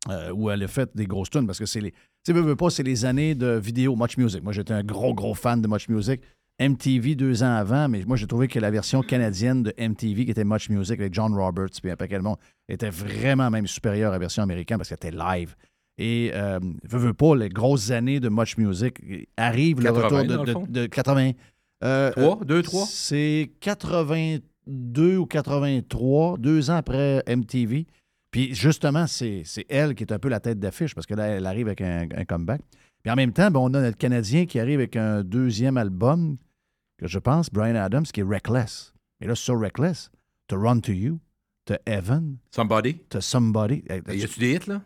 euh, 0.10 0.32
où 0.32 0.50
elle 0.50 0.64
a 0.64 0.68
fait 0.68 0.90
des 0.96 1.06
grosses 1.06 1.30
tunes, 1.30 1.46
parce 1.48 1.60
que 1.60 1.66
c'est 1.66 1.82
les. 1.82 1.94
Tu 2.26 2.34
veux, 2.34 2.42
veux 2.42 2.56
pas, 2.56 2.70
c'est 2.70 2.84
les 2.84 3.06
années 3.06 3.36
de 3.36 3.48
vidéo 3.58 3.96
Much 3.96 4.18
Music. 4.18 4.44
Moi, 4.44 4.54
j'étais 4.54 4.74
un 4.74 4.84
gros, 4.84 5.14
gros 5.14 5.34
fan 5.34 5.62
de 5.62 5.68
Much 5.68 5.88
Music. 5.90 6.22
MTV 6.60 7.14
deux 7.14 7.44
ans 7.44 7.54
avant, 7.56 7.88
mais 7.88 8.04
moi, 8.08 8.18
j'ai 8.18 8.26
trouvé 8.26 8.48
que 8.48 8.58
la 8.60 8.72
version 8.72 9.04
canadienne 9.04 9.62
de 9.62 9.74
MTV, 9.78 10.26
qui 10.26 10.32
était 10.32 10.44
Much 10.44 10.70
Music 10.70 11.00
avec 11.00 11.14
John 11.14 11.32
Roberts 11.36 11.70
puis 11.82 11.92
un 11.92 11.96
paquet 11.96 12.18
de 12.18 12.24
monde, 12.24 12.38
était 12.68 12.90
vraiment 12.90 13.52
même 13.52 13.68
supérieure 13.68 14.10
à 14.10 14.14
la 14.14 14.18
version 14.20 14.42
américaine 14.42 14.78
parce 14.78 14.90
qu'elle 14.90 14.98
était 14.98 15.12
live. 15.16 15.56
Et, 16.00 16.32
euh, 16.34 16.60
veux, 16.84 16.98
veux 17.00 17.14
pas, 17.14 17.36
les 17.36 17.50
grosses 17.50 17.92
années 17.92 18.20
de 18.20 18.30
Much 18.30 18.58
Music 18.58 19.00
arrivent 19.38 19.82
le 19.82 19.92
80, 19.94 20.38
retour 20.38 20.64
de, 20.64 20.66
de- 20.68 20.82
de 20.82 20.86
80. 20.88 21.32
euh, 21.84 22.12
Trois, 22.12 22.40
euh, 22.42 22.46
deux, 22.46 22.64
trois? 22.64 22.86
C'est 22.90 23.52
82 23.62 25.18
ou 25.18 25.26
83, 25.26 26.38
deux 26.38 26.70
ans 26.70 26.76
après 26.78 27.24
MTV. 27.28 27.86
Puis 28.32 28.54
justement, 28.54 29.08
c'est 29.08 29.44
elle 29.70 29.96
qui 29.96 30.04
est 30.04 30.12
un 30.12 30.20
peu 30.20 30.30
la 30.30 30.40
tête 30.40 30.60
d'affiche 30.60 30.94
parce 30.94 31.08
que 31.08 31.14
là, 31.14 31.28
elle 31.28 31.46
arrive 31.46 31.68
avec 31.68 31.82
un, 31.82 32.08
un 32.16 32.26
comeback. 32.26 32.62
Puis 33.04 33.12
en 33.12 33.16
même 33.16 33.32
temps, 33.32 33.50
ben, 33.52 33.60
on 33.60 33.74
a 33.74 33.82
notre 33.82 33.98
Canadien 33.98 34.46
qui 34.46 34.60
arrive 34.60 34.80
avec 34.80 34.96
un 34.96 35.24
deuxième 35.24 35.78
album, 35.78 36.38
que 36.98 37.08
je 37.08 37.20
pense, 37.20 37.50
Brian 37.50 37.76
Adams, 37.76 38.04
qui 38.04 38.20
est 38.20 38.24
Reckless. 38.24 38.94
Et 39.22 39.28
là, 39.28 39.36
sur 39.36 39.60
Reckless, 39.60 40.12
to 40.48 40.58
Run 40.60 40.80
to 40.82 40.92
You, 40.92 41.20
to 41.66 41.76
Heaven, 41.86 42.38
Somebody. 42.54 42.96
to 43.10 43.22
Somebody. 43.22 43.84
Hey, 43.90 44.02
Y 44.18 44.24
a-tu 44.24 44.40
des 44.40 44.54
hits, 44.56 44.68
là? 44.68 44.82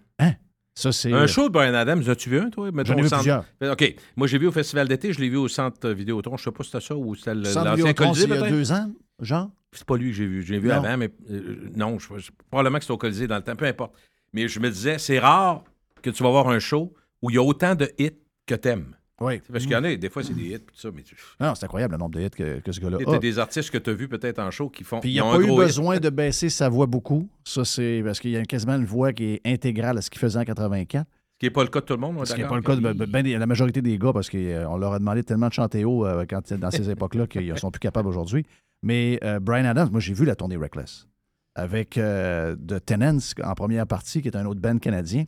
Ça, 0.74 0.94
c'est. 0.94 1.12
Un 1.12 1.28
show 1.28 1.50
de 1.50 1.54
Brian 1.54 1.74
Adams, 1.74 2.02
as-tu 2.08 2.30
vu 2.30 2.40
un, 2.40 2.50
toi? 2.50 2.70
J'en 2.86 2.96
ai 2.96 3.02
vu 3.02 3.10
centre- 3.10 3.22
plusieurs. 3.24 3.46
OK. 3.74 3.96
Moi, 4.16 4.28
j'ai 4.28 4.38
vu 4.38 4.48
au 4.48 4.52
Festival 4.54 4.88
d'été, 4.88 5.12
je 5.12 5.20
l'ai 5.20 5.28
vu 5.28 5.36
au 5.36 5.50
centre 5.50 5.90
Vidéotron. 5.90 6.38
Je 6.38 6.46
sais 6.46 6.52
pas 6.52 6.64
si 6.64 6.70
c'était 6.72 6.86
ça 6.86 6.96
ou 6.96 7.14
c'était 7.14 7.34
l'ancien 7.36 7.94
Colisée, 7.94 8.24
il 8.26 8.30
y 8.30 8.38
a 8.38 8.50
deux 8.50 8.72
ans, 8.72 8.90
genre? 9.20 9.52
C'est 9.74 9.86
pas 9.86 9.96
lui 9.98 10.10
que 10.12 10.16
j'ai 10.18 10.26
vu. 10.28 10.42
Je 10.42 10.52
l'ai 10.54 10.60
vu 10.60 10.68
Non. 10.68 10.76
avant, 10.76 10.98
mais 10.98 11.10
euh, 11.30 11.70
non, 11.76 11.98
je, 11.98 12.18
je- 12.18 12.32
probablement 12.50 12.78
que 12.78 12.84
c'était 12.84 12.94
au 12.94 12.98
Colisée 12.98 13.28
dans 13.28 13.38
le 13.38 13.42
temps, 13.44 13.56
peu 13.56 13.66
importe. 13.66 13.94
Mais 14.34 14.48
je 14.48 14.60
me 14.60 14.70
disais, 14.70 14.98
c'est 14.98 15.20
rare 15.20 15.64
que 16.02 16.10
tu 16.10 16.24
vas 16.24 16.30
voir 16.30 16.50
un 16.50 16.60
show 16.60 16.94
où 17.22 17.30
il 17.30 17.36
y 17.36 17.38
a 17.38 17.44
autant 17.44 17.76
de 17.76 17.90
hits 17.98 18.12
que 18.46 18.56
t'aimes. 18.56 18.96
Oui. 19.22 19.40
Parce 19.52 19.64
qu'il 19.66 19.74
y 19.74 19.76
en 19.76 19.84
a, 19.84 19.96
des 19.96 20.10
fois, 20.10 20.24
c'est 20.24 20.34
des 20.34 20.56
hits, 20.56 20.60
tout 20.60 20.76
ça, 20.76 20.90
mais 20.94 21.04
tu 21.04 21.16
Non, 21.40 21.54
c'est 21.54 21.64
incroyable 21.66 21.94
le 21.94 22.00
nombre 22.00 22.16
de 22.16 22.22
hits 22.22 22.30
que, 22.32 22.60
que 22.60 22.72
ce 22.72 22.80
gars-là 22.80 22.98
a. 23.06 23.20
des 23.20 23.38
artistes 23.40 23.70
que 23.70 23.78
tu 23.78 23.92
as 23.92 23.94
vus 23.94 24.08
peut-être 24.08 24.40
en 24.40 24.50
show 24.50 24.68
qui 24.70 24.84
font. 24.84 25.00
Puis 25.00 25.12
il 25.12 25.18
n'a 25.18 25.24
pas 25.24 25.38
eu 25.40 25.50
hit. 25.52 25.56
besoin 25.56 26.00
de 26.00 26.10
baisser 26.10 26.50
sa 26.50 26.70
voix 26.70 26.88
beaucoup. 26.88 27.30
Ça, 27.44 27.64
c'est 27.64 28.02
parce 28.04 28.20
qu'il 28.20 28.32
y 28.32 28.38
a 28.38 28.44
quasiment 28.44 28.76
une 28.76 28.86
voix 28.86 29.14
qui 29.14 29.34
est 29.34 29.42
intégrale 29.46 29.98
à 29.98 30.02
ce 30.02 30.10
qu'il 30.10 30.20
faisait 30.20 30.40
en 30.40 30.44
84. 30.44 31.06
qui 31.40 31.46
n'est 31.46 31.50
pas 31.52 31.62
le 31.64 31.70
cas 31.70 31.82
de 31.82 31.86
tout 31.86 31.94
le 31.94 32.00
monde. 32.00 32.26
Ce 32.26 32.34
qui 32.34 32.42
n'est 32.42 32.48
pas 32.48 32.56
le 32.56 32.62
cas 32.62 32.76
de 32.76 32.82
ben- 32.82 33.06
ben 33.08 33.28
la 33.40 33.46
majorité 33.48 33.82
des 33.84 33.98
gars, 34.00 34.12
parce 34.12 34.30
qu'on 34.30 34.78
leur 34.78 34.94
a 34.94 35.00
demandé 35.00 35.24
tellement 35.24 35.48
de 35.50 35.54
chanter 35.54 35.86
haut 35.86 36.06
euh, 36.06 36.26
quand, 36.28 36.52
dans 36.54 36.72
ces 36.72 36.90
époques-là 36.90 37.28
qu'ils 37.28 37.48
ne 37.52 37.56
sont 37.58 37.70
plus 37.72 37.80
capables 37.80 38.08
aujourd'hui. 38.08 38.46
Mais 38.84 39.20
euh, 39.24 39.40
Brian 39.40 39.66
Adams, 39.66 39.90
moi, 39.92 40.00
j'ai 40.00 40.14
vu 40.14 40.26
la 40.26 40.36
tournée 40.36 40.58
Reckless 40.58 41.08
avec 41.56 41.98
euh, 41.98 42.56
The 42.56 42.84
Tenants 42.86 43.20
en 43.44 43.54
première 43.54 43.86
partie, 43.86 44.22
qui 44.22 44.28
est 44.30 44.36
un 44.38 44.46
autre 44.46 44.62
band 44.62 44.78
canadien. 44.78 45.26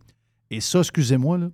Et 0.50 0.62
ça, 0.62 0.80
excusez-moi, 0.80 1.38
là, 1.38 1.50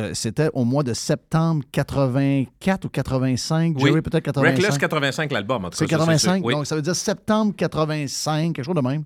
euh, 0.00 0.10
c'était 0.12 0.50
au 0.54 0.64
mois 0.64 0.82
de 0.82 0.92
septembre 0.92 1.62
84 1.70 2.84
ou 2.84 2.88
85, 2.88 3.76
Oui. 3.76 3.82
Jerry, 3.84 4.02
peut-être 4.02 4.24
85. 4.24 4.56
Reckless 4.56 4.78
85, 4.78 5.32
l'album, 5.32 5.64
en 5.64 5.70
tout 5.70 5.76
cas. 5.78 5.84
C'est 5.84 5.84
ça, 5.84 5.98
85, 5.98 6.36
sûr. 6.36 6.44
Oui. 6.44 6.54
donc 6.54 6.66
ça 6.66 6.74
veut 6.74 6.82
dire 6.82 6.96
septembre 6.96 7.54
85, 7.56 8.54
quelque 8.54 8.64
chose 8.64 8.74
de 8.74 8.80
même. 8.80 9.04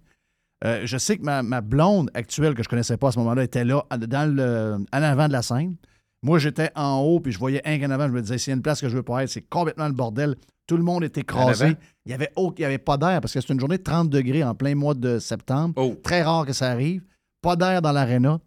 Euh, 0.65 0.83
je 0.85 0.97
sais 0.97 1.19
que 1.19 1.23
ma, 1.23 1.43
ma 1.43 1.61
blonde 1.61 2.11
actuelle, 2.15 2.55
que 2.55 2.63
je 2.63 2.69
connaissais 2.69 2.97
pas 2.97 3.09
à 3.09 3.13
ce 3.13 3.19
moment-là, 3.19 3.45
était 3.45 3.65
là, 3.65 3.85
dans 3.97 4.35
le, 4.35 4.79
en 4.93 5.03
avant 5.03 5.29
de 5.29 5.33
la 5.33 5.43
scène. 5.43 5.77
Moi, 6.23 6.39
j'étais 6.39 6.71
en 6.75 6.99
haut, 7.01 7.21
puis 7.21 7.33
je 7.33 7.39
voyais 7.39 7.61
un 7.65 7.79
qu'en 7.79 7.91
avant. 7.91 8.09
Je 8.09 8.13
me 8.13 8.21
disais, 8.23 8.39
s'il 8.39 8.51
y 8.51 8.55
a 8.55 8.57
une 8.57 8.63
place 8.63 8.81
que 8.81 8.89
je 8.89 8.97
veux 8.97 9.03
pas 9.03 9.23
être, 9.23 9.31
c'est 9.31 9.43
complètement 9.49 9.87
le 9.87 9.95
bordel. 9.95 10.35
Tout 10.67 10.77
le 10.77 10.83
monde 10.83 11.05
était 11.05 11.21
En 11.21 11.23
écrasé. 11.23 11.77
Il 12.05 12.09
n'y 12.09 12.15
avait, 12.15 12.31
au- 12.37 12.53
il 12.59 12.63
y 12.63 12.65
avait 12.65 12.79
pas 12.79 12.97
d'air, 12.97 13.21
parce 13.21 13.33
que 13.33 13.41
c'est 13.41 13.53
une 13.53 13.61
journée 13.61 13.79
de 13.79 13.83
30 13.83 14.11
degrés 14.11 14.43
en 14.45 14.55
plein 14.55 14.75
mois 14.75 14.95
de 14.95 15.19
septembre. 15.19 15.75
Oh. 15.77 15.95
Très 16.03 16.23
rare 16.23 16.45
que 16.45 16.53
ça 16.53 16.71
arrive. 16.71 17.03
Pas 17.41 17.55
d'air 17.57 17.81
dans 17.83 17.93
l'aréna. 17.93 18.41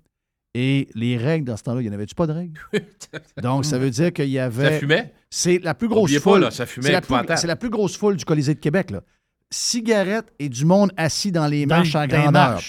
Et 0.53 0.89
les 0.95 1.15
règles 1.15 1.45
dans 1.47 1.55
ce 1.55 1.63
temps-là, 1.63 1.79
il 1.81 1.87
y 1.87 1.89
en 1.89 1.93
avait-tu 1.93 2.13
pas 2.13 2.27
de 2.27 2.33
règles? 2.33 2.59
Donc, 3.41 3.63
ça 3.63 3.77
veut 3.79 3.89
dire 3.89 4.11
qu'il 4.11 4.27
y 4.27 4.37
avait. 4.37 4.71
Ça 4.73 4.79
fumait? 4.79 5.13
C'est 5.29 5.59
la 5.63 5.73
plus 5.73 5.87
grosse 5.87 6.03
Oubliez 6.03 6.19
pas, 6.19 6.31
foule. 6.31 6.41
là, 6.41 6.51
ça 6.51 6.65
fumait 6.65 6.87
c'est, 6.87 6.91
la 6.91 6.99
plus, 6.99 7.05
épouvantable. 7.13 7.39
c'est 7.39 7.47
la 7.47 7.55
plus 7.55 7.69
grosse 7.69 7.95
foule 7.95 8.17
du 8.17 8.25
Colisée 8.25 8.53
de 8.53 8.59
Québec. 8.59 8.91
Là. 8.91 9.01
Cigarettes 9.49 10.31
et 10.39 10.49
du 10.49 10.65
monde 10.65 10.91
assis 10.97 11.31
dans 11.31 11.47
les 11.47 11.65
Dans- 11.65 11.77
marches 11.77 11.93
dans 11.93 12.01
les 12.01 12.07
grandeur. 12.07 12.59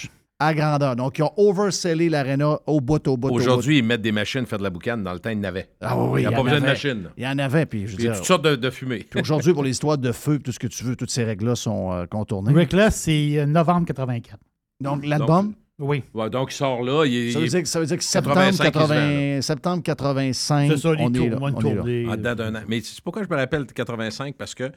À 0.45 0.53
grandeur. 0.53 0.95
Donc, 0.95 1.17
ils 1.19 1.23
ont 1.23 1.31
oversellé 1.37 2.09
l'aréna 2.09 2.59
au 2.67 2.81
bout, 2.81 3.07
au 3.07 3.17
bout, 3.17 3.27
au 3.27 3.31
bout. 3.31 3.35
Aujourd'hui, 3.37 3.77
ils 3.79 3.83
mettent 3.83 4.01
des 4.01 4.11
machines 4.11 4.45
faire 4.45 4.57
de 4.59 4.63
la 4.63 4.69
boucane. 4.69 5.03
Dans 5.03 5.13
le 5.13 5.19
temps, 5.19 5.29
ils 5.29 5.39
n'avaient. 5.39 5.69
Ah 5.81 5.97
oui, 5.97 6.21
il 6.23 6.27
n'y 6.27 6.33
a 6.33 6.35
pas 6.35 6.43
besoin 6.43 6.59
de 6.59 6.63
avait. 6.65 6.73
machine. 6.73 7.09
Il 7.17 7.23
y 7.23 7.27
en 7.27 7.37
avait, 7.39 7.65
puis 7.65 7.87
je 7.87 7.91
veux 7.91 7.95
Puis 7.97 8.03
Il 8.03 8.07
y 8.07 8.09
a 8.09 8.11
dire. 8.11 8.19
toutes 8.19 8.27
sortes 8.27 8.43
de, 8.45 8.55
de 8.55 8.69
fumée. 8.69 9.05
puis 9.09 9.21
aujourd'hui, 9.21 9.53
pour 9.53 9.63
les 9.63 9.71
histoires 9.71 9.97
de 9.97 10.11
feu, 10.11 10.39
tout 10.39 10.51
ce 10.51 10.59
que 10.59 10.67
tu 10.67 10.83
veux, 10.83 10.95
toutes 10.95 11.11
ces 11.11 11.23
règles-là 11.23 11.55
sont 11.55 11.91
euh, 11.93 12.05
contournées. 12.05 12.53
Reckless, 12.53 12.95
c'est 12.95 13.39
euh, 13.39 13.45
novembre 13.45 13.85
84. 13.87 14.37
Donc, 14.81 15.05
l'album, 15.05 15.53
Oui. 15.79 16.03
Ouais, 16.13 16.29
donc, 16.29 16.51
il 16.53 16.55
sort 16.55 16.83
là. 16.83 17.05
Il, 17.05 17.31
ça, 17.33 17.39
veut 17.39 17.47
dire, 17.47 17.61
que- 17.61 17.67
ça 17.67 17.79
veut 17.79 17.85
dire 17.85 17.97
que 17.97 18.03
septembre, 18.03 18.35
85, 18.35 18.51
il 18.51 18.71
se 18.73 18.77
vend, 18.77 18.87
80, 18.87 19.41
septembre 19.41 19.83
85, 19.83 20.71
C'est 20.71 20.77
ça, 20.77 20.93
les 20.93 21.03
on 21.03 21.13
est 21.13 21.17
tours, 21.17 21.29
là. 21.29 21.37
on 21.41 21.85
est 21.87 22.03
là. 22.03 22.11
en 22.11 22.15
dedans 22.17 22.35
d'un 22.35 22.55
an. 22.55 22.59
Mais 22.67 22.81
c'est 22.81 23.01
pourquoi 23.01 23.23
je 23.23 23.29
me 23.29 23.35
rappelle 23.35 23.65
85? 23.65 24.35
Parce 24.37 24.53
que 24.53 24.71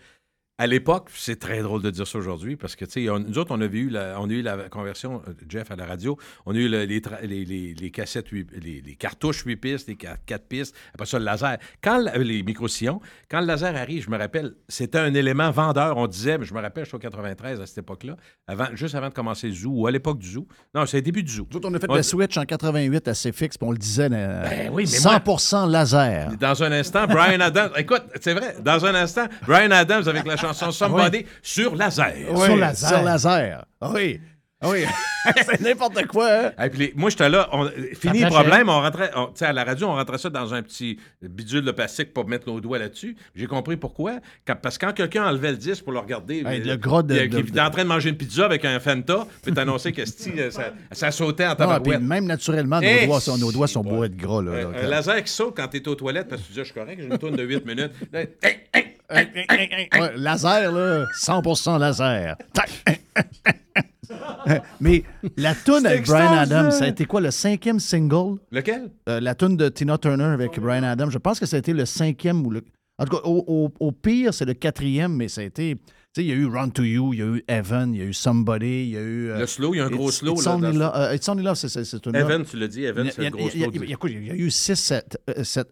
à 0.58 0.66
l'époque, 0.66 1.10
c'est 1.14 1.38
très 1.38 1.60
drôle 1.60 1.82
de 1.82 1.90
dire 1.90 2.06
ça 2.06 2.16
aujourd'hui, 2.16 2.56
parce 2.56 2.76
que, 2.76 2.86
tu 2.86 3.04
sais, 3.06 3.18
nous 3.20 3.36
autres, 3.38 3.54
on 3.54 3.60
avait 3.60 3.76
eu 3.78 3.90
la, 3.90 4.18
on 4.18 4.24
a 4.30 4.32
eu 4.32 4.40
la 4.40 4.70
conversion, 4.70 5.20
euh, 5.28 5.32
Jeff, 5.46 5.70
à 5.70 5.76
la 5.76 5.84
radio, 5.84 6.16
on 6.46 6.54
a 6.54 6.58
eu 6.58 6.66
le- 6.66 6.84
les, 6.84 7.00
tra- 7.00 7.20
les, 7.22 7.44
les- 7.44 7.74
les 7.74 7.90
cassettes, 7.90 8.30
les, 8.32 8.96
cartouches 8.98 9.42
8 9.44 9.56
pistes, 9.56 9.88
les 9.88 9.96
4, 9.96 10.18
pistes, 10.48 10.74
après 10.94 11.04
ça, 11.06 11.18
le 11.18 11.26
laser. 11.26 11.58
Quand 11.82 11.98
le- 11.98 12.22
les 12.22 12.42
micro-sillons, 12.42 13.00
quand 13.30 13.40
le 13.40 13.46
laser 13.46 13.76
arrive, 13.76 14.04
je 14.04 14.10
me 14.10 14.16
rappelle, 14.16 14.54
c'était 14.66 14.98
un 14.98 15.12
élément 15.12 15.50
vendeur, 15.50 15.98
on 15.98 16.06
disait, 16.06 16.38
mais 16.38 16.46
je 16.46 16.54
me 16.54 16.60
rappelle, 16.62 16.84
je 16.84 16.88
suis 16.88 16.96
au 16.96 17.00
93 17.00 17.60
à 17.60 17.66
cette 17.66 17.76
époque-là, 17.78 18.16
avant, 18.46 18.68
juste 18.74 18.94
avant 18.94 19.10
de 19.10 19.14
commencer 19.14 19.48
le 19.48 19.54
Zoo, 19.54 19.72
ou 19.74 19.86
à 19.86 19.90
l'époque 19.90 20.18
du 20.20 20.30
Zoo. 20.30 20.48
Non, 20.74 20.86
c'est 20.86 20.96
le 20.96 21.02
début 21.02 21.22
du 21.22 21.32
Zoo. 21.34 21.46
Nous 21.50 21.58
autres, 21.58 21.68
on 21.70 21.74
a 21.74 21.78
fait 21.78 21.90
On- 21.90 21.96
le 21.96 22.02
switch 22.02 22.34
en 22.38 22.46
88 22.46 23.08
assez 23.08 23.30
fixe, 23.32 23.58
puis 23.58 23.68
on 23.68 23.72
le 23.72 23.78
disait, 23.78 24.08
euh, 24.10 24.42
Ben 24.48 24.70
oui, 24.72 24.88
mais 24.90 25.00
moi- 25.00 25.12
100% 25.18 25.66
laser. 25.66 26.32
Dans 26.40 26.62
un 26.62 26.72
instant, 26.72 27.06
Brian 27.06 27.40
Adams. 27.40 27.72
Écoute, 27.76 28.04
c'est 28.22 28.32
vrai, 28.32 28.56
dans 28.62 28.86
un 28.86 28.94
instant, 28.94 29.26
Brian 29.46 29.70
Adams 29.72 30.08
avec 30.08 30.24
la 30.26 30.36
chanson 30.52 30.86
Somebody 30.86 31.24
sur 31.42 31.74
laser. 31.76 32.12
Oui, 32.30 32.44
Sur 32.46 32.56
laser. 32.56 32.88
Sur 32.88 33.02
laser. 33.02 33.64
Ah 33.80 33.90
Oui. 33.94 34.20
Ah 34.60 34.68
Oui. 34.70 34.84
c'est 35.44 35.60
n'importe 35.60 36.06
quoi. 36.06 36.28
hein? 36.30 36.64
Et 36.64 36.70
puis 36.70 36.78
les- 36.78 36.92
moi, 36.94 37.10
j'étais 37.10 37.28
là, 37.28 37.48
on- 37.52 37.68
fini 38.00 38.20
le 38.20 38.28
problème, 38.28 38.68
on 38.68 38.80
rentrait, 38.80 39.10
on- 39.16 39.26
tu 39.26 39.32
sais, 39.40 39.44
à 39.46 39.52
la 39.52 39.64
radio, 39.64 39.88
on 39.88 39.94
rentrait 39.96 40.18
ça 40.18 40.30
dans 40.30 40.54
un 40.54 40.62
petit 40.62 41.00
bidule 41.20 41.62
de 41.64 41.72
plastique 41.72 42.14
pour 42.14 42.28
mettre 42.28 42.48
nos 42.48 42.60
doigts 42.60 42.78
là-dessus. 42.78 43.16
J'ai 43.34 43.46
compris 43.48 43.76
pourquoi. 43.76 44.20
Quand- 44.46 44.54
parce 44.62 44.78
que 44.78 44.86
quand 44.86 44.92
quelqu'un 44.92 45.26
enlevait 45.26 45.50
le 45.50 45.56
disque 45.56 45.82
pour 45.82 45.92
le 45.92 45.98
regarder, 45.98 46.44
Hey, 46.46 46.60
euh, 46.60 46.64
le 46.64 46.76
gras 46.76 47.02
de- 47.02 47.16
il- 47.16 47.28
de- 47.28 47.38
il 47.40 47.48
était 47.48 47.60
en 47.60 47.70
train 47.70 47.82
de 47.82 47.88
manger 47.88 48.10
une 48.10 48.16
pizza 48.16 48.44
avec 48.46 48.64
un 48.64 48.78
Fanta, 48.78 49.26
puis 49.42 49.52
t'annonçais 49.52 49.90
que 49.90 50.02
euh, 50.02 50.50
ça, 50.52 50.72
ça 50.92 51.10
sautait 51.10 51.44
en 51.44 51.50
Non, 51.50 51.54
tabarouette. 51.56 52.00
même 52.00 52.24
naturellement, 52.26 52.80
nos, 52.80 52.86
Eh, 52.86 53.06
doigts, 53.06 53.20
sont, 53.20 53.36
nos 53.36 53.50
doigts 53.50 53.66
sont 53.68 53.82
beaux 53.82 54.04
être 54.04 54.16
gras. 54.16 54.42
Là, 54.42 54.52
Un, 54.52 54.74
euh, 54.74 54.88
laser 54.88 55.24
qui 55.24 55.32
saute 55.32 55.54
quand 55.56 55.66
t'es 55.66 55.86
aux 55.88 55.96
toilettes 55.96 56.28
parce 56.28 56.40
que 56.42 56.46
tu 56.46 56.52
dis, 56.52 56.58
je 56.60 56.64
suis 56.64 56.72
correct, 56.74 56.98
j'ai 57.00 57.06
une 57.08 57.18
tourne 57.18 57.34
de 57.36 57.42
8 57.42 57.66
minutes. 57.66 57.90
Hey, 58.14 58.28
hey, 58.72 58.95
Ouais, 59.10 60.12
laser, 60.16 60.72
là, 60.72 61.04
100% 61.20 61.78
laser. 61.78 62.36
Mais 64.80 65.02
la 65.36 65.54
tune 65.54 65.84
avec 65.86 66.06
Brian 66.06 66.32
Adams, 66.32 66.70
ça 66.70 66.84
a 66.84 66.88
été 66.88 67.04
quoi, 67.04 67.20
le 67.20 67.30
cinquième 67.30 67.80
single? 67.80 68.38
Lequel? 68.50 68.90
Euh, 69.08 69.20
la 69.20 69.34
tune 69.34 69.56
de 69.56 69.68
Tina 69.68 69.98
Turner 69.98 70.24
avec 70.24 70.58
Brian 70.60 70.84
Adams, 70.84 71.10
je 71.10 71.18
pense 71.18 71.40
que 71.40 71.46
ça 71.46 71.56
a 71.56 71.58
été 71.58 71.72
le 71.72 71.84
cinquième 71.86 72.44
ou 72.46 72.50
le. 72.50 72.62
En 72.98 73.04
tout 73.04 73.16
cas, 73.16 73.22
au, 73.24 73.44
au- 73.46 73.72
au 73.86 73.92
pire, 73.92 74.32
c'est 74.32 74.44
le 74.46 74.54
quatrième, 74.54 75.12
mais 75.14 75.28
ça 75.28 75.40
a 75.42 75.44
été. 75.44 75.74
Tu 75.76 76.22
sais, 76.22 76.24
il 76.24 76.28
y 76.28 76.32
a 76.32 76.34
eu 76.36 76.46
Run 76.46 76.70
to 76.70 76.82
You, 76.82 77.12
il 77.12 77.18
y 77.18 77.22
a 77.22 77.26
eu 77.26 77.44
Evan, 77.46 77.92
il 77.94 77.98
y 77.98 78.02
a 78.02 78.06
eu 78.06 78.14
Somebody, 78.14 78.84
il 78.84 78.88
y 78.90 78.96
a 78.96 79.00
eu. 79.00 79.30
euh, 79.32 79.38
Le 79.40 79.46
slow, 79.46 79.74
il 79.74 79.78
y 79.78 79.80
a 79.80 79.84
un 79.84 79.90
gros 79.90 80.08
It's- 80.08 80.20
slow. 80.20 80.34
It's 80.34 80.46
là, 80.46 80.54
Only 80.54 80.62
dans- 80.72 80.78
Love, 80.78 80.92
euh, 80.94 81.14
It's 81.14 81.28
Only 81.28 81.42
Love, 81.44 81.54
c'est 81.56 82.06
une. 82.06 82.16
Evan, 82.16 82.44
tu 82.44 82.56
l'as 82.56 82.68
dit, 82.68 82.84
Evan, 82.84 83.06
c'est 83.10 83.18
le 83.18 83.22
il 83.22 83.24
y 83.24 83.26
a- 83.26 83.30
gros 83.30 83.50
slow. 83.50 83.70
il 83.74 83.80
y 83.84 83.90
a- 83.90 83.92
écoute, 83.92 84.10
il 84.14 84.26
y 84.26 84.30
a 84.30 84.34
eu 84.34 84.48
6-7 84.50 85.18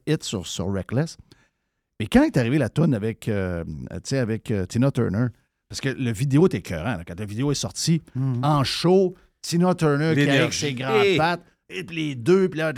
hits 0.07 0.17
sur, 0.23 0.47
sur 0.47 0.71
Reckless. 0.71 1.17
Et 2.01 2.07
quand 2.07 2.23
est 2.25 2.37
arrivée 2.37 2.59
la 2.59 2.69
tune 2.69 2.95
avec, 2.95 3.29
euh, 3.29 3.65
avec 4.13 4.51
euh, 4.51 4.67
Tina 4.67 4.91
Turner, 4.91 5.27
parce 5.69 5.81
que 5.81 5.89
le 5.89 6.13
vidéo 6.13 6.47
était 6.47 6.59
écœurant, 6.59 6.97
là, 6.97 7.05
quand 7.07 7.19
la 7.19 7.27
vidéo 7.27 7.53
est 7.53 7.57
sortie, 7.57 8.03
en 8.43 8.65
show, 8.65 9.15
Tina 9.43 9.75
Turner 9.75 10.15
qui 10.15 10.29
avec 10.29 10.53
ses 10.53 10.75
grandes 10.75 11.05
Hey! 11.05 11.17
pattes, 11.17 11.45
et 11.69 11.85
puis 11.85 11.97
les 11.97 12.15
deux, 12.15 12.49
puis 12.49 12.61
là, 12.61 12.73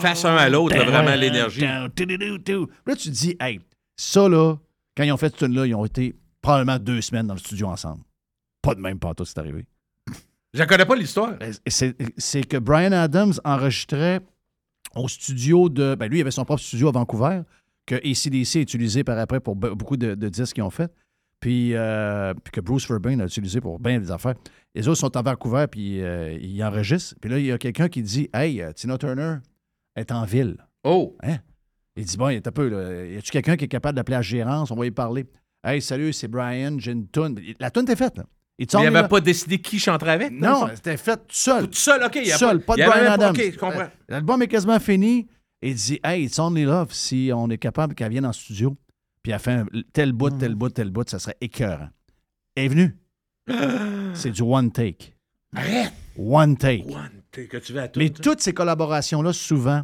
Face 0.00 0.24
un 0.24 0.36
à 0.36 0.48
l'autre, 0.48 0.76
vraiment 0.76 1.14
l'énergie. 1.14 1.60
Là, 1.60 1.88
tu 1.94 2.06
te 2.06 3.08
dis, 3.08 3.36
hey, 3.40 3.60
ça, 3.96 4.28
là, 4.28 4.56
quand 4.96 5.04
ils 5.04 5.12
ont 5.12 5.16
fait 5.16 5.28
cette 5.30 5.38
tune-là, 5.38 5.66
ils 5.66 5.74
ont 5.74 5.84
été 5.84 6.14
probablement 6.40 6.78
deux 6.78 7.00
semaines 7.00 7.26
dans 7.26 7.34
le 7.34 7.40
studio 7.40 7.68
ensemble. 7.68 8.02
Pas 8.62 8.74
de 8.74 8.80
même 8.80 8.98
pantoute, 8.98 9.26
c'est 9.26 9.38
arrivé. 9.38 9.66
Je 10.54 10.62
ne 10.62 10.66
connais 10.66 10.86
pas 10.86 10.96
l'histoire. 10.96 11.34
C'est 11.66 12.46
que 12.46 12.56
Brian 12.56 12.92
Adams 12.92 13.34
enregistrait 13.44 14.20
au 14.94 15.08
studio 15.08 15.68
de. 15.68 15.94
Ben 15.94 16.08
lui, 16.08 16.18
il 16.18 16.20
avait 16.22 16.30
son 16.30 16.44
propre 16.44 16.62
studio 16.62 16.88
à 16.88 16.92
Vancouver, 16.92 17.42
que 17.86 17.94
ACDC 17.96 18.56
a 18.56 18.60
utilisé 18.60 19.04
par 19.04 19.18
après 19.18 19.40
pour 19.40 19.56
be- 19.56 19.72
beaucoup 19.74 19.96
de, 19.96 20.14
de 20.14 20.28
disques 20.28 20.54
qu'ils 20.54 20.64
ont 20.64 20.70
fait. 20.70 20.92
Puis, 21.40 21.74
euh, 21.74 22.34
puis 22.42 22.50
que 22.50 22.60
Bruce 22.60 22.84
Fairbairn 22.84 23.20
a 23.20 23.26
utilisé 23.26 23.60
pour 23.60 23.78
bien 23.78 24.00
des 24.00 24.10
affaires. 24.10 24.34
Les 24.74 24.88
autres 24.88 24.98
sont 24.98 25.16
à 25.16 25.22
Vancouver, 25.22 25.66
puis 25.70 26.02
euh, 26.02 26.36
ils 26.40 26.62
enregistrent. 26.64 27.14
Puis 27.20 27.30
là, 27.30 27.38
il 27.38 27.46
y 27.46 27.52
a 27.52 27.58
quelqu'un 27.58 27.88
qui 27.88 28.02
dit 28.02 28.28
Hey, 28.34 28.60
euh, 28.60 28.72
Tina 28.72 28.98
Turner 28.98 29.36
est 29.94 30.10
en 30.10 30.24
ville. 30.24 30.56
Oh! 30.82 31.16
Hein? 31.22 31.38
Il 31.96 32.04
dit 32.04 32.16
Bon, 32.16 32.28
il 32.28 32.36
est 32.36 32.46
un 32.48 32.52
peu. 32.52 32.68
Là, 32.68 33.06
y 33.06 33.16
a-tu 33.16 33.30
quelqu'un 33.30 33.56
qui 33.56 33.64
est 33.66 33.68
capable 33.68 33.96
d'appeler 33.96 34.16
la 34.16 34.22
gérance? 34.22 34.70
On 34.70 34.76
va 34.76 34.86
y 34.86 34.90
parler. 34.90 35.26
Hey, 35.64 35.80
salut, 35.80 36.12
c'est 36.12 36.28
Brian, 36.28 36.76
j'ai 36.78 36.92
une 36.92 37.06
toune. 37.08 37.38
La 37.60 37.70
toune 37.70 37.84
était 37.84 37.96
faite. 37.96 38.16
Là. 38.16 38.24
Il 38.58 38.90
n'avait 38.90 39.06
pas 39.08 39.20
décidé 39.20 39.58
qui 39.60 39.78
chanterait 39.78 40.10
avec? 40.12 40.32
Non, 40.32 40.68
c'était 40.74 40.96
fait 40.96 41.16
tout 41.16 41.22
seul. 41.28 41.66
Tout 41.68 41.74
seul, 41.74 42.02
OK. 42.04 42.16
Il 42.16 42.26
Seul, 42.32 42.60
pas 42.60 42.74
de 42.74 42.82
Brian 42.84 43.12
Adams. 43.12 43.30
OK, 43.30 43.50
je 43.52 43.58
comprends. 43.58 43.80
Euh, 43.82 43.86
L'album 44.08 44.42
est 44.42 44.48
quasiment 44.48 44.80
fini. 44.80 45.28
Et 45.62 45.70
il 45.70 45.74
dit 45.74 46.00
Hey, 46.04 46.24
it's 46.24 46.38
only 46.38 46.64
love 46.64 46.92
si 46.92 47.30
on 47.34 47.48
est 47.50 47.58
capable 47.58 47.94
qu'elle 47.94 48.10
vienne 48.10 48.26
en 48.26 48.32
studio. 48.32 48.76
Puis 49.22 49.32
elle 49.32 49.38
fait 49.38 49.52
un 49.52 49.66
tel 49.92 50.12
bout, 50.12 50.30
tel 50.30 50.54
bout, 50.54 50.70
tel 50.70 50.90
bout, 50.90 51.08
ça 51.08 51.18
serait 51.18 51.36
écœurant. 51.40 51.88
Elle 52.54 52.64
est 52.64 52.68
venue. 52.68 52.96
C'est 54.14 54.30
du 54.30 54.42
one 54.42 54.70
take. 54.70 55.14
Arrête! 55.54 55.92
One 56.18 56.56
take. 56.56 56.84
One, 56.88 57.22
t'es- 57.30 57.46
que 57.46 57.56
tu 57.58 57.72
vas 57.72 57.82
à 57.82 57.88
tout. 57.88 58.00
Mais 58.00 58.10
toutes 58.10 58.40
ces 58.40 58.52
collaborations-là, 58.52 59.32
souvent, 59.32 59.82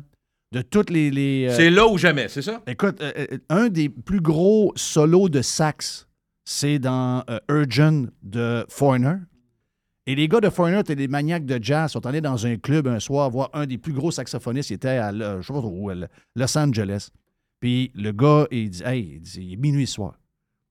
de 0.53 0.63
toutes 0.63 0.91
les. 0.91 1.11
les, 1.11 1.49
euh, 1.49 1.57
C'est 1.57 1.71
là 1.71 1.87
ou 1.87 1.97
jamais, 1.97 2.29
c'est 2.29 2.43
ça? 2.43 2.63
Écoute, 2.67 3.01
euh, 3.01 3.39
un 3.49 3.69
des 3.69 3.89
plus 3.89 4.21
gros 4.21 4.73
solos 4.77 5.29
de 5.29 5.43
sax, 5.43 6.07
c'est 6.45 6.79
dans 6.79 7.25
euh, 7.31 7.39
Urgent 7.49 8.07
de 8.23 8.65
Foreigner. 8.69 9.17
Et 10.07 10.15
les 10.15 10.29
gars 10.29 10.41
de 10.41 10.51
Foreigner 10.51 10.81
étaient 10.81 10.97
des 10.97 11.09
maniaques 11.09 11.47
de 11.47 11.59
jazz. 11.63 11.93
Sont 11.93 12.05
allés 12.05 12.21
dans 12.21 12.47
un 12.47 12.57
club 12.57 12.87
un 12.87 13.01
soir 13.01 13.31
voir 13.31 13.49
un 13.55 13.67
des 13.67 13.79
plus 13.79 13.95
gros 13.95 14.11
saxophonistes. 14.11 14.71
Il 14.71 14.75
était 14.75 14.89
à 14.89 15.13
Los 15.13 16.59
Angeles. 16.59 17.09
Puis 17.61 17.91
le 17.95 18.13
gars, 18.13 18.47
il 18.51 18.71
dit 18.71 18.83
Hey, 18.85 19.13
il, 19.15 19.21
dit, 19.23 19.57
minuit 19.57 19.87
soir. 19.87 20.19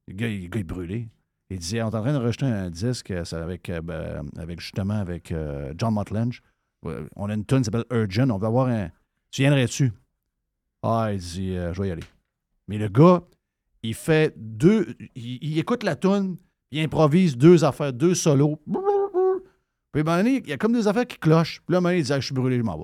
Le 0.08 0.14
gars, 0.14 0.28
il, 0.28 0.46
est 0.56 0.64
brûlé. 0.64 1.10
Il 1.50 1.58
dit 1.58 1.82
On 1.82 1.90
est 1.90 1.96
en 1.96 2.02
train 2.02 2.14
de 2.14 2.24
rejeter 2.24 2.46
un 2.46 2.70
disque 2.70 3.10
euh, 3.10 3.24
euh, 3.34 3.82
ben, 3.82 4.30
avec 4.38 4.60
justement 4.60 5.00
avec 5.00 5.34
John 5.76 5.96
Motlange. 5.96 6.44
On 7.16 7.30
a 7.30 7.34
une 7.34 7.46
tune 7.46 7.60
qui 7.60 7.64
s'appelle 7.64 7.86
Urgent. 7.92 8.30
On 8.30 8.38
va 8.38 8.48
avoir 8.48 8.68
un. 8.68 8.90
Tu 9.32 9.42
viendrais-tu? 9.42 9.92
Ah, 10.84 11.10
il 11.12 11.20
dit 11.20 11.56
Je 11.56 11.82
vais 11.82 11.88
y 11.88 11.92
aller. 11.92 12.04
Mais 12.68 12.78
le 12.78 12.90
gars, 12.90 13.24
il 13.84 13.94
fait 13.94 14.34
deux. 14.38 14.96
Il, 15.16 15.40
il 15.42 15.60
écoute 15.60 15.84
la 15.84 15.96
tune, 15.96 16.38
il 16.72 16.80
improvise 16.82 17.38
deux 17.38 17.64
affaires, 17.64 17.94
deux 17.94 18.16
solos. 18.16 18.60
Puis, 18.66 20.02
à 20.02 20.02
un 20.02 20.04
moment 20.04 20.18
donné, 20.18 20.42
il 20.44 20.50
y 20.50 20.54
a 20.54 20.58
comme 20.58 20.74
des 20.74 20.88
affaires 20.88 21.06
qui 21.06 21.18
clochent. 21.20 21.62
Puis 21.66 21.74
là, 21.74 21.78
à 21.78 21.80
un 21.80 21.82
moment 21.82 21.90
donné, 21.90 22.00
il 22.00 22.04
dit 22.06 22.14
Ah, 22.14 22.20
Je 22.20 22.26
suis 22.26 22.34
brûlé, 22.34 22.58
je 22.58 22.64
m'en 22.64 22.78
vais. 22.78 22.84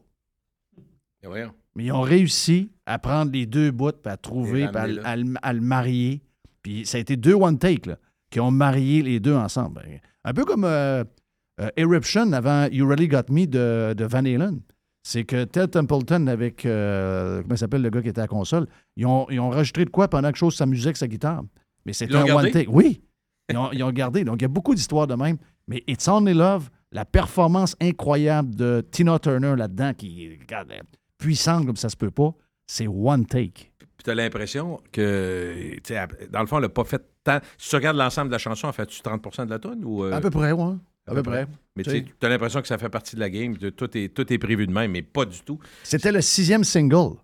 Mais 1.76 1.86
ils 1.86 1.92
ont 1.92 2.02
réussi 2.02 2.72
à 2.86 3.00
prendre 3.00 3.32
les 3.32 3.46
deux 3.46 3.72
bouts, 3.72 3.92
puis 3.92 4.12
à 4.12 4.18
trouver, 4.18 4.68
puis 4.68 4.78
à, 4.78 4.88
le- 4.88 4.94
là. 4.96 5.02
à 5.08 5.16
le- 5.16 5.34
à 5.42 5.54
le 5.54 5.62
marier. 5.62 6.22
Puis 6.62 6.86
ça 6.86 6.98
a 6.98 7.02
été 7.02 7.16
deux 7.18 7.34
one-take 7.34 7.88
là, 7.90 7.98
qui 8.30 8.40
ont 8.40 8.52
marié 8.52 9.02
les 9.02 9.20
deux 9.20 9.34
ensemble. 9.36 9.82
Ben, 9.84 10.00
Un 10.26 10.34
peu 10.34 10.46
comme 10.46 10.66
euh, 10.66 11.04
euh, 11.62 11.70
Eruption 11.78 12.32
avant 12.34 12.68
You 12.72 12.88
Really 12.88 13.08
Got 13.08 13.24
Me 13.30 13.46
de, 13.46 13.94
de 13.94 14.06
Van 14.06 14.20
Halen. 14.26 14.60
C'est 15.04 15.24
que 15.24 15.44
Ted 15.46 15.70
Templeton 15.70 16.28
avec, 16.28 16.66
euh, 16.66 17.42
comment 17.44 17.56
s'appelle 17.56 17.82
le 17.82 17.90
gars 17.90 18.02
qui 18.02 18.10
était 18.10 18.20
à 18.20 18.26
la 18.26 18.28
console, 18.28 18.68
ils 18.98 19.06
ont, 19.06 19.28
ils 19.30 19.40
ont 19.40 19.50
rajouté 19.50 19.86
de 19.86 19.90
quoi 19.90 20.08
pendant 20.08 20.32
que 20.32 20.38
chose 20.38 20.56
s'amusait 20.56 20.88
avec 20.88 20.98
sa 20.98 21.08
guitare. 21.08 21.44
Mais 21.86 21.94
c'était 21.94 22.16
un 22.16 22.26
gardé? 22.26 22.48
one 22.48 22.52
take. 22.54 22.70
Oui, 22.70 23.02
ils 23.50 23.58
ont, 23.58 23.72
ils 23.72 23.84
ont 23.84 23.92
gardé. 23.92 24.24
Donc, 24.24 24.38
il 24.40 24.44
y 24.44 24.46
a 24.46 24.50
beaucoup 24.50 24.76
d'histoires 24.76 25.08
de 25.08 25.16
même. 25.16 25.38
Mais 25.68 25.84
It's 25.88 26.08
Only 26.08 26.34
Love, 26.34 26.70
la 26.92 27.06
performance 27.06 27.76
incroyable 27.82 28.54
de 28.56 28.86
Tina 28.92 29.18
Turner 29.20 29.56
là-dedans, 29.56 29.94
qui 29.94 30.26
est 30.26 30.40
puissante 31.18 31.66
comme 31.66 31.76
ça 31.78 31.90
se 31.90 31.96
peut 31.98 32.12
pas, 32.12 32.34
c'est 32.68 32.88
one 32.88 33.26
take. 33.26 33.72
Puis 33.80 34.04
tu 34.04 34.10
as 34.12 34.16
l'impression 34.16 34.80
que, 34.92 35.76
tu 35.76 35.94
sais, 35.94 36.08
dans 36.32 36.40
le 36.42 36.48
fond, 36.48 36.58
elle 36.58 36.64
n'a 36.64 36.70
pas 36.70 36.84
fait 36.86 37.02
tant. 37.24 37.40
Si 37.58 37.70
tu 37.70 37.76
regardes 37.76 37.98
l'ensemble 37.98 38.30
de 38.30 38.34
la 38.34 38.38
chanson, 38.38 38.68
elle 38.68 38.74
fait-tu 38.74 39.02
30% 39.02 39.46
de 39.46 39.50
la 39.50 39.60
tonne 39.60 39.84
ou. 39.84 40.04
euh, 40.06 40.12
À 40.14 40.22
peu 40.22 40.30
près, 40.30 40.52
ouais. 40.52 40.74
À 41.10 41.16
peu 41.16 41.24
près. 41.24 41.48
Mais 41.76 41.84
Tu 41.84 42.06
as 42.22 42.30
l'impression 42.30 42.62
que 42.62 42.68
ça 42.68 42.78
fait 42.78 42.90
partie 42.90 43.16
de 43.16 43.22
la 43.22 43.30
game. 43.30 43.56
de- 43.58 43.70
Tout 43.70 43.90
est, 43.98 44.14
tout 44.14 44.32
est 44.32 44.38
prévu 44.38 44.68
de 44.68 44.72
même, 44.72 44.92
mais 44.92 45.02
pas 45.02 45.26
du 45.26 45.40
tout. 45.42 45.60
C'était 45.84 46.12
le 46.12 46.22
sixième 46.22 46.64
single. 46.64 47.16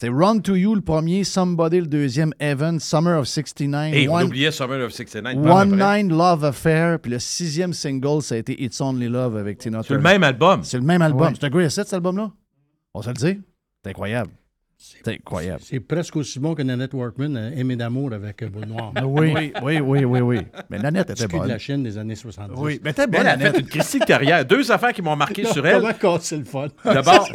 C'était 0.00 0.12
Run 0.12 0.40
to 0.40 0.56
You 0.56 0.74
le 0.74 0.80
premier, 0.80 1.22
Somebody 1.22 1.78
le 1.80 1.86
deuxième, 1.86 2.32
Evan, 2.40 2.80
Summer 2.80 3.20
of 3.20 3.28
69, 3.28 3.94
Et 3.94 4.08
on 4.08 4.14
One, 4.16 4.26
oubliait 4.26 4.50
Summer 4.50 4.84
of 4.84 4.90
69. 4.92 5.40
pas 5.44 5.60
à 5.60 5.62
One. 5.62 5.70
Nine 5.76 6.08
Love 6.16 6.44
Affair, 6.44 6.98
puis 6.98 7.12
le 7.12 7.20
sixième 7.20 7.72
single, 7.72 8.20
ça 8.20 8.34
a 8.34 8.38
été 8.38 8.60
It's 8.64 8.80
Only 8.80 9.06
Love 9.08 9.36
avec 9.36 9.58
Tina 9.58 9.80
C'est 9.84 9.94
le 9.94 10.00
Turner. 10.00 10.12
même 10.14 10.24
album. 10.24 10.64
C'est 10.64 10.78
le 10.78 10.82
même 10.84 11.02
album. 11.02 11.28
Ouais. 11.28 11.32
C'est 11.38 11.46
un 11.46 11.50
great 11.50 11.70
set, 11.70 11.84
cet 11.84 11.94
album-là? 11.94 12.32
On 12.94 13.02
se 13.02 13.08
le 13.10 13.14
dit? 13.14 13.40
C'est 13.84 13.90
incroyable. 13.90 14.32
C'est 15.04 15.08
incroyable. 15.14 15.60
C'est 15.64 15.80
presque 15.80 16.16
aussi 16.16 16.38
bon 16.40 16.54
que 16.54 16.62
Nanette 16.62 16.92
Workman, 16.94 17.36
euh, 17.36 17.50
Aimé 17.56 17.76
d'amour 17.76 18.12
avec 18.12 18.42
euh, 18.42 18.48
Boule 18.48 18.66
Noire. 18.66 18.92
Oui, 19.04 19.52
oui, 19.62 19.78
oui, 19.80 20.04
oui, 20.04 20.20
oui. 20.20 20.38
Mais 20.70 20.78
Nanette 20.78 21.10
était 21.10 21.22
Exclu 21.24 21.38
de 21.38 21.42
bonne. 21.42 21.48
la 21.48 21.58
Chine 21.58 21.82
des 21.82 21.98
années 21.98 22.14
70. 22.16 22.54
Oui, 22.56 22.80
mais 22.84 22.92
t'es 22.92 23.06
bonne, 23.06 23.22
Nanette. 23.22 23.58
une 23.60 23.66
Christie 23.66 24.00
de 24.00 24.04
carrière. 24.04 24.44
Deux 24.44 24.70
affaires 24.72 24.92
qui 24.92 25.02
m'ont 25.02 25.14
marqué 25.16 25.44
sur 25.52 25.64
elle. 25.66 25.80
Comment 25.80 25.92
casser 25.94 26.36
le 26.38 26.44
fun? 26.44 26.66
D'abord, 26.84 27.28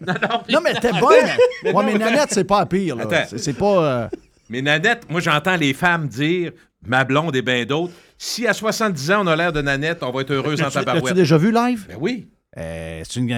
Non, 0.50 0.60
mais 0.62 0.74
t'es 0.74 0.92
bonne. 0.92 1.74
Ouais, 1.74 1.84
mais 1.84 1.98
Nanette, 1.98 2.28
c'est 2.30 2.44
pas 2.44 2.64
pire. 2.66 2.96
C'est- 3.28 3.38
C'est 3.38 3.52
pas... 3.54 3.84
euh, 4.04 4.08
mais 4.48 4.62
Nanette, 4.62 5.02
moi, 5.10 5.20
j'entends 5.20 5.56
les 5.56 5.74
femmes 5.74 6.08
dire, 6.08 6.52
ma 6.86 7.04
blonde 7.04 7.34
et 7.36 7.42
bien 7.42 7.64
d'autres, 7.64 7.92
si 8.18 8.46
à 8.46 8.52
70 8.52 9.10
ans, 9.12 9.22
on 9.24 9.26
a 9.26 9.36
l'air 9.36 9.52
de 9.52 9.60
Nanette, 9.62 10.02
on 10.02 10.10
va 10.10 10.20
être 10.22 10.30
heureuse 10.32 10.60
en 10.60 10.64
L'as-tu 10.64 10.76
l'as-tu 10.76 10.86
tabarouette. 10.86 11.14
déjà 11.14 11.36
vu 11.38 11.52
live? 11.52 11.86
Ben 11.88 11.96
oui. 12.00 12.28
Euh, 12.56 13.02
c'est 13.08 13.18
une... 13.20 13.28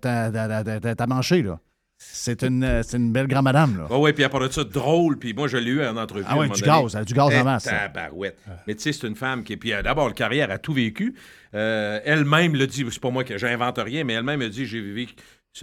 t'as 0.00 1.06
manché, 1.06 1.42
là. 1.42 1.58
C'est 2.02 2.42
une, 2.42 2.64
euh, 2.64 2.82
c'est 2.82 2.96
une 2.96 3.12
belle 3.12 3.26
grand 3.26 3.42
madame, 3.42 3.76
là. 3.76 3.86
Oui, 3.90 3.98
oui, 4.00 4.12
puis 4.14 4.24
après 4.24 4.50
ça, 4.50 4.64
drôle. 4.64 5.18
Puis 5.18 5.34
moi, 5.34 5.48
je 5.48 5.58
l'ai 5.58 5.70
eu 5.70 5.84
en 5.84 5.98
entrevue. 5.98 6.24
Ah 6.26 6.32
à 6.32 6.34
moment 6.36 6.54
du 6.54 6.62
donné. 6.62 6.82
gaz, 6.82 6.94
elle 6.94 7.02
a 7.02 7.04
du 7.04 7.12
gaz 7.12 7.34
en 7.34 7.44
masse, 7.44 7.64
tabarouette. 7.64 8.38
Mais 8.66 8.74
tu 8.74 8.82
sais, 8.82 8.92
c'est 8.92 9.06
une 9.06 9.16
femme 9.16 9.44
qui. 9.44 9.54
Puis 9.58 9.74
euh, 9.74 9.82
d'abord, 9.82 10.08
le 10.08 10.14
carrière 10.14 10.50
a 10.50 10.56
tout 10.56 10.72
vécu. 10.72 11.14
Euh, 11.54 12.00
elle-même 12.04 12.54
le 12.56 12.66
dit, 12.66 12.86
c'est 12.90 13.00
pas 13.00 13.10
moi 13.10 13.22
que 13.22 13.36
j'invente 13.36 13.78
rien, 13.78 14.04
mais 14.04 14.14
elle-même 14.14 14.40
a 14.40 14.48
dit 14.48 14.64
j'ai 14.64 14.80
vécu. 14.80 15.14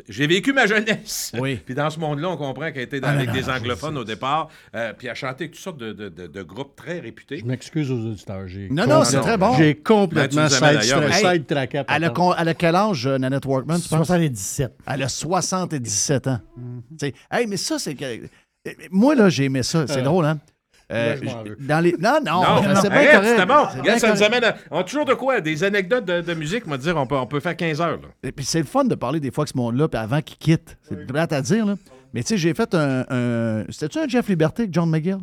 J'ai 0.10 0.28
vécu 0.28 0.52
ma 0.54 0.68
jeunesse. 0.68 1.32
Oui. 1.40 1.60
Puis 1.66 1.74
dans 1.74 1.90
ce 1.90 2.00
monde-là, 2.00 2.30
on 2.30 2.38
comprend 2.38 2.72
qu'elle 2.72 2.84
était 2.84 3.00
dans, 3.00 3.08
Ah, 3.08 3.12
avec 3.12 3.28
non, 3.30 3.34
des 3.34 3.42
non, 3.44 3.50
anglophones 3.54 3.98
au 3.98 4.04
départ. 4.04 4.50
euh, 4.76 4.92
puis 4.98 5.08
elle 5.08 5.16
chantait 5.16 5.46
avec 5.46 5.52
toutes 5.52 5.62
sortes 5.64 5.78
de, 5.78 5.94
de- 5.94 6.10
de- 6.10 6.28
de 6.28 6.44
groupes 6.44 6.76
très 6.76 7.00
réputés. 7.00 7.40
Je 7.40 7.46
m'excuse 7.46 7.90
aux 7.92 8.00
auditeurs. 8.06 8.48
j'ai 8.48 8.68
Non, 8.70 8.86
non, 8.86 9.04
c'est 9.06 9.22
très 9.22 9.38
bon. 9.38 9.56
J'ai 9.58 9.74
Ben, 9.76 9.84
complètement 9.84 10.48
tu 10.48 10.54
nous 10.56 10.64
amènes 10.64 10.82
side, 10.82 10.92
ailleurs, 10.94 11.10
mais- 11.10 11.34
side 11.34 11.46
tracké. 11.48 11.84
Elle 11.88 12.04
a, 12.04 12.10
con- 12.10 12.34
elle 12.38 12.50
a 12.50 12.54
quel 12.54 12.76
âge, 12.76 13.08
euh, 13.08 13.18
Nanette 13.18 13.46
Workman, 13.46 13.80
tu 13.80 13.88
penses? 13.88 14.08
77. 14.08 14.74
Elle 14.88 15.04
a 15.04 15.08
77 15.10 16.28
ans. 16.28 16.40
Tu 16.56 17.08
sais, 17.08 17.14
Hey, 17.32 17.48
mais 17.48 17.58
ça, 17.58 17.80
c'est 17.80 17.96
euh, 18.02 18.18
Moi, 18.92 19.16
là, 19.16 19.30
j'ai 19.30 19.46
aimé 19.46 19.64
ça. 19.64 19.88
C'est 19.88 20.02
drôle, 20.02 20.26
hein? 20.26 20.38
Euh, 20.92 21.18
Là, 21.22 21.44
dans 21.60 21.80
les... 21.84 21.92
Non, 22.00 22.20
non, 22.26 22.42
Non, 22.64 22.76
c'est 22.82 22.90
bien 22.90 23.06
correct. 23.12 23.28
c'était 23.28 23.46
bon. 23.46 23.82
Bien 23.84 24.00
ça 24.00 24.14
nous 24.14 24.24
amène 24.24 24.44
à... 24.46 24.56
On 24.72 24.80
a 24.80 24.84
toujours 24.86 25.04
de 25.06 25.14
quoi? 25.16 25.42
Des 25.42 25.64
anecdotes 25.64 26.06
de, 26.06 26.22
de 26.22 26.34
musique, 26.34 26.64
on 26.66 26.70
va 26.72 26.78
dire, 26.78 26.96
on 26.96 27.06
peut, 27.06 27.16
on 27.18 27.28
peut 27.28 27.40
faire 27.42 27.58
15 27.58 27.82
heures. 27.82 28.00
là. 28.02 28.08
Et 28.24 28.32
puis 28.32 28.46
c'est 28.46 28.60
le 28.60 28.66
fun 28.66 28.86
de 28.86 28.96
parler 28.96 29.20
des 29.20 29.30
fois 29.32 29.42
avec 29.44 29.52
ce 29.54 29.58
monde-là, 29.58 29.88
puis 29.90 30.00
avant 30.00 30.22
qu'il 30.22 30.38
quitte. 30.38 30.78
C'est 30.88 31.06
plate 31.06 31.34
à 31.34 31.42
dire, 31.42 31.66
là. 31.66 31.76
Mais 32.14 32.22
tu 32.24 32.30
sais, 32.30 32.38
j'ai 32.38 32.54
fait 32.54 32.74
un. 32.74 33.06
un- 33.10 33.66
C'était-tu 33.70 34.00
un 34.00 34.08
Jeff 34.08 34.30
Liberté 34.30 34.64
avec 34.64 34.74
John 34.74 34.90
McGill? 34.90 35.18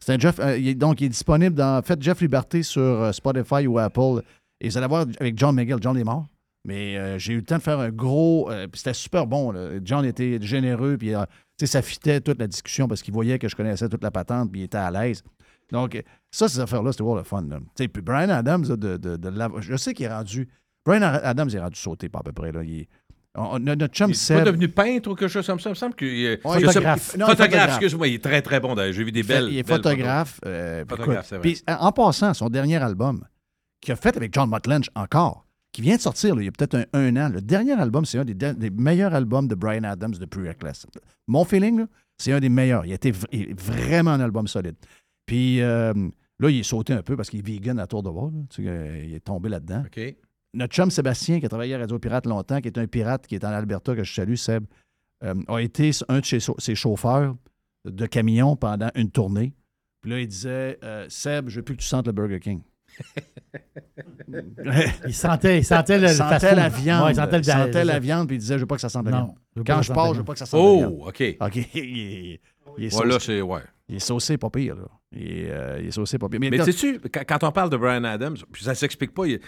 C'est 0.00 0.14
un 0.14 0.18
Jeff. 0.18 0.40
euh, 0.40 0.56
il 0.56 0.68
est- 0.68 0.74
donc, 0.74 1.00
il 1.00 1.04
est 1.04 1.08
disponible 1.10 1.54
dans. 1.54 1.82
Faites 1.82 2.02
Jeff 2.02 2.20
Liberté 2.22 2.62
sur 2.62 2.80
euh, 2.82 3.12
Spotify 3.12 3.66
ou 3.66 3.78
Apple. 3.78 4.22
Et 4.60 4.68
vous 4.70 4.78
allez 4.78 4.86
voir 4.86 5.04
avec 5.20 5.38
John 5.38 5.54
McGill. 5.54 5.76
John 5.80 5.96
est 5.98 6.02
mort. 6.04 6.26
Mais 6.64 6.96
euh, 6.96 7.18
j'ai 7.18 7.34
eu 7.34 7.36
le 7.36 7.42
temps 7.44 7.58
de 7.58 7.62
faire 7.62 7.78
un 7.78 7.90
gros. 7.90 8.50
euh, 8.50 8.66
puis 8.68 8.78
c'était 8.78 8.94
super 8.94 9.26
bon. 9.26 9.52
là. 9.52 9.68
John 9.84 10.04
était 10.04 10.38
généreux, 10.40 10.96
puis 10.96 11.14
euh, 11.14 11.24
ça 11.66 11.82
fitait 11.82 12.20
toute 12.20 12.38
la 12.38 12.46
discussion 12.46 12.88
parce 12.88 13.02
qu'il 13.02 13.12
voyait 13.14 13.38
que 13.38 13.48
je 13.48 13.56
connaissais 13.56 13.88
toute 13.88 14.02
la 14.02 14.10
patente, 14.10 14.50
puis 14.52 14.62
il 14.62 14.64
était 14.64 14.78
à 14.78 14.90
l'aise. 14.90 15.22
Donc, 15.70 16.02
ça, 16.30 16.48
ces 16.48 16.60
affaires-là, 16.60 16.92
c'était 16.92 17.02
vraiment 17.04 17.18
le 17.18 17.24
fun. 17.24 17.42
là. 17.48 17.58
Tu 17.58 17.84
sais, 17.84 17.88
puis 17.88 18.02
Brian 18.02 18.28
Adams, 18.28 18.62
de, 18.66 18.96
de, 18.96 19.16
de 19.16 19.28
l'av- 19.28 19.60
je 19.60 19.76
sais 19.76 19.94
qu'il 19.94 20.06
est 20.06 20.12
rendu. 20.12 20.48
Brian 20.84 21.02
Adams 21.02 21.48
est 21.54 21.58
rendu 21.60 21.78
sauté, 21.78 22.08
pas 22.08 22.18
à 22.18 22.22
peu 22.22 22.32
près. 22.32 22.52
Là. 22.52 22.62
Il 22.62 22.80
est- 22.80 22.88
on- 23.34 23.58
notre 23.58 23.86
chum 23.86 24.10
Il 24.10 24.14
est 24.16 24.34
pas 24.34 24.44
devenu 24.44 24.68
peintre 24.68 25.10
ou 25.10 25.14
quelque 25.14 25.30
chose 25.30 25.46
comme 25.46 25.60
ça. 25.60 25.70
Il 25.70 25.72
me 25.72 25.76
semble 25.76 25.94
que. 25.94 26.04
euh, 26.04 26.36
sais- 26.36 26.60
photographe. 26.66 27.16
Non, 27.16 27.26
photographe, 27.26 27.36
photographe. 27.38 27.68
excuse-moi. 27.70 28.08
Il 28.08 28.14
est 28.14 28.22
très, 28.22 28.42
très 28.42 28.60
bon. 28.60 28.74
J'ai 28.76 29.04
vu 29.04 29.12
des 29.12 29.22
belles. 29.22 29.48
il 29.50 29.58
est 29.58 29.62
belles 29.62 29.76
photographe. 29.76 30.40
euh, 30.44 30.84
Photographe, 30.86 31.26
écoute, 31.32 31.38
vrai. 31.38 31.40
puis, 31.40 31.62
en 31.66 31.92
passant, 31.92 32.34
son 32.34 32.48
dernier 32.50 32.76
album, 32.76 33.24
qu'il 33.80 33.92
a 33.92 33.96
fait 33.96 34.14
avec 34.16 34.34
John 34.34 34.50
Mutlench 34.50 34.90
encore, 34.94 35.46
qui 35.72 35.82
vient 35.82 35.96
de 35.96 36.00
sortir 36.00 36.34
là, 36.36 36.42
il 36.42 36.44
y 36.44 36.48
a 36.48 36.52
peut-être 36.52 36.74
un, 36.74 36.84
un 36.92 37.16
an. 37.16 37.28
Le 37.30 37.40
dernier 37.40 37.72
album, 37.72 38.04
c'est 38.04 38.18
un 38.18 38.24
des, 38.24 38.34
de- 38.34 38.52
des 38.52 38.70
meilleurs 38.70 39.14
albums 39.14 39.48
de 39.48 39.54
Brian 39.54 39.84
Adams 39.84 40.14
depuis 40.20 40.46
Reckless. 40.46 40.86
Mon 41.26 41.44
feeling, 41.44 41.86
c'est 42.18 42.32
un 42.32 42.40
des 42.40 42.48
meilleurs. 42.50 42.84
Il 42.86 42.92
a 42.92 42.94
été 42.94 43.10
v- 43.10 43.26
il 43.32 43.40
est 43.50 43.60
vraiment 43.60 44.10
un 44.12 44.20
album 44.20 44.46
solide. 44.46 44.76
Puis 45.26 45.60
euh, 45.62 45.92
là, 46.38 46.50
il 46.50 46.58
est 46.60 46.62
sauté 46.62 46.92
un 46.92 47.02
peu 47.02 47.16
parce 47.16 47.30
qu'il 47.30 47.38
est 47.40 47.46
vegan 47.46 47.78
à 47.78 47.86
tour 47.86 48.02
de. 48.02 48.10
Tu 48.50 48.62
sais, 48.64 48.68
euh, 48.68 49.02
il 49.04 49.14
est 49.14 49.20
tombé 49.24 49.48
là-dedans. 49.48 49.82
Notre 50.54 50.74
chum 50.74 50.90
Sébastien, 50.90 51.40
qui 51.40 51.46
a 51.46 51.48
travaillé 51.48 51.74
à 51.74 51.78
Radio 51.78 51.98
Pirate 51.98 52.26
longtemps, 52.26 52.60
qui 52.60 52.68
est 52.68 52.76
un 52.76 52.86
pirate 52.86 53.26
qui 53.26 53.34
est 53.36 53.44
en 53.44 53.48
Alberta, 53.48 53.96
que 53.96 54.04
je 54.04 54.12
salue, 54.12 54.34
Seb, 54.34 54.64
euh, 55.24 55.34
a 55.48 55.58
été 55.60 55.92
un 56.08 56.20
de 56.20 56.24
ses, 56.26 56.74
chauffeurs 56.74 57.34
de 57.86 58.04
camion 58.06 58.54
pendant 58.56 58.90
une 58.94 59.10
tournée. 59.10 59.54
Puis 60.02 60.10
là, 60.10 60.20
il 60.20 60.28
disait 60.28 60.78
euh, 60.84 61.06
Seb, 61.08 61.48
je 61.48 61.56
veux 61.56 61.62
plus 61.62 61.76
que 61.76 61.80
tu 61.80 61.86
sentes 61.88 62.06
le 62.08 62.12
Burger 62.12 62.40
King. 62.40 62.60
Il 65.06 65.14
sentait, 65.14 65.58
il 65.58 65.64
sentait 65.64 65.98
le 65.98 66.08
Il 66.08 66.14
sentait 66.14 66.54
la 66.54 66.68
viande. 66.68 67.04
Ouais, 67.04 67.12
il 67.12 67.16
sentait, 67.16 67.36
le- 67.38 67.42
il 67.42 67.44
sentait 67.44 67.84
la 67.84 67.98
viande, 67.98 68.26
puis 68.26 68.36
il 68.36 68.40
disait 68.40 68.54
Je 68.54 68.60
veux 68.60 68.66
pas 68.66 68.76
que 68.76 68.80
ça 68.80 68.88
sente 68.88 69.04
la 69.06 69.10
viande. 69.10 69.34
Quand 69.66 69.82
je 69.82 69.92
pars, 69.92 70.14
je 70.14 70.18
veux 70.20 70.24
pas 70.24 70.32
que 70.32 70.38
ça 70.38 70.46
sente 70.46 70.60
la 70.62 70.86
viande. 70.88 70.96
Oh, 71.00 71.08
OK. 71.08 71.22
OK. 71.40 71.56
Il 71.74 71.98
est, 72.34 72.40
il 72.78 72.84
est 72.84 72.88
Voilà, 72.92 73.14
saucé. 73.14 73.26
c'est. 73.26 73.42
Ouais. 73.42 73.60
Il 73.88 73.96
est 73.96 74.00
saucé, 74.00 74.38
pas 74.38 74.48
pire. 74.48 74.76
Là. 74.76 74.84
Il, 75.12 75.22
est, 75.26 75.50
euh, 75.50 75.78
il 75.82 75.88
est 75.88 75.90
saucé, 75.90 76.16
pas 76.16 76.28
pire. 76.28 76.40
Mais, 76.40 76.48
Mais 76.50 76.64
sais-tu, 76.64 76.98
quand, 77.26 77.44
on 77.44 77.52
parle 77.52 77.68
de 77.68 77.76
Brian 77.76 78.04
Adams, 78.04 78.36
puis 78.50 78.64
ça 78.64 78.74
s'explique 78.74 79.12
pas, 79.12 79.26
il- 79.26 79.40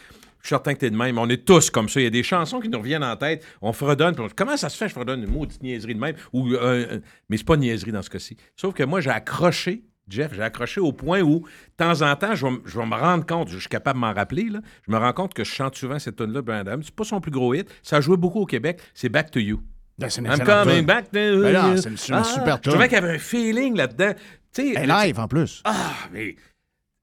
je 0.42 0.48
suis 0.48 0.54
certain 0.54 0.74
que 0.74 0.80
tu 0.80 0.86
es 0.86 0.90
de 0.90 0.96
même, 0.96 1.16
on 1.16 1.28
est 1.30 1.46
tous 1.46 1.70
comme 1.70 1.88
ça. 1.88 2.00
Il 2.00 2.04
y 2.04 2.06
a 2.06 2.10
des 2.10 2.22
chansons 2.22 2.60
qui 2.60 2.68
nous 2.68 2.78
reviennent 2.78 3.04
en 3.04 3.16
tête, 3.16 3.42
on 3.62 3.72
fredonne, 3.72 4.14
on 4.18 4.28
comment 4.36 4.58
ça 4.58 4.68
se 4.68 4.76
fait, 4.76 4.88
je 4.88 4.92
fredonne 4.92 5.22
une 5.22 5.30
maudite 5.30 5.62
niaiserie 5.62 5.94
de 5.94 6.00
même, 6.00 6.16
ou, 6.34 6.48
euh, 6.48 6.58
euh, 6.60 7.00
mais 7.30 7.38
c'est 7.38 7.46
pas 7.46 7.54
une 7.54 7.60
niaiserie 7.62 7.92
dans 7.92 8.02
ce 8.02 8.10
cas-ci. 8.10 8.36
Sauf 8.54 8.74
que 8.74 8.82
moi, 8.82 9.00
j'ai 9.00 9.08
accroché, 9.08 9.84
Jeff, 10.08 10.32
j'ai 10.34 10.42
accroché 10.42 10.80
au 10.80 10.92
point 10.92 11.20
où, 11.22 11.40
de 11.40 11.46
temps 11.76 12.02
en 12.02 12.14
temps, 12.16 12.34
je 12.34 12.44
vais, 12.46 12.52
m- 12.52 12.60
je 12.66 12.78
vais 12.78 12.84
me 12.86 12.94
rendre 12.94 13.24
compte, 13.24 13.48
je 13.48 13.58
suis 13.58 13.68
capable 13.68 13.98
de 13.98 14.00
m'en 14.00 14.12
rappeler, 14.12 14.44
là, 14.50 14.60
je 14.86 14.92
me 14.92 14.98
rends 14.98 15.12
compte 15.14 15.32
que 15.34 15.44
je 15.44 15.50
chante 15.50 15.76
souvent 15.76 15.98
cette 15.98 16.16
tune 16.16 16.32
là 16.32 16.42
Brian 16.42 16.60
Adams. 16.60 16.82
C'est 16.82 16.94
pas 16.94 17.04
son 17.04 17.20
plus 17.20 17.30
gros 17.30 17.54
hit, 17.54 17.68
ça 17.82 17.96
a 17.96 18.00
joué 18.00 18.16
beaucoup 18.16 18.40
au 18.40 18.46
Québec, 18.46 18.80
c'est 18.92 19.08
Back 19.08 19.30
to 19.30 19.40
You. 19.40 19.62
Ben, 19.98 20.10
c'est 20.10 20.20
une 20.20 20.26
I'm 20.26 20.40
coming 20.44 20.76
tune. 20.78 20.86
back 20.86 21.04
to 21.06 21.10
Ben 21.12 21.32
you. 21.72 21.76
c'est 21.78 21.88
une- 21.88 21.92
une 22.18 22.24
super 22.24 22.58
Je 22.62 22.68
trouvais 22.70 22.88
tune. 22.88 22.88
qu'il 22.88 22.92
y 22.92 22.96
avait 23.08 23.14
un 23.14 23.18
feeling 23.18 23.76
là-dedans. 23.76 24.12
Elle 24.58 24.88
live 24.88 25.18
en 25.20 25.26
plus. 25.28 25.62
ah, 25.64 25.92
mais 26.12 26.36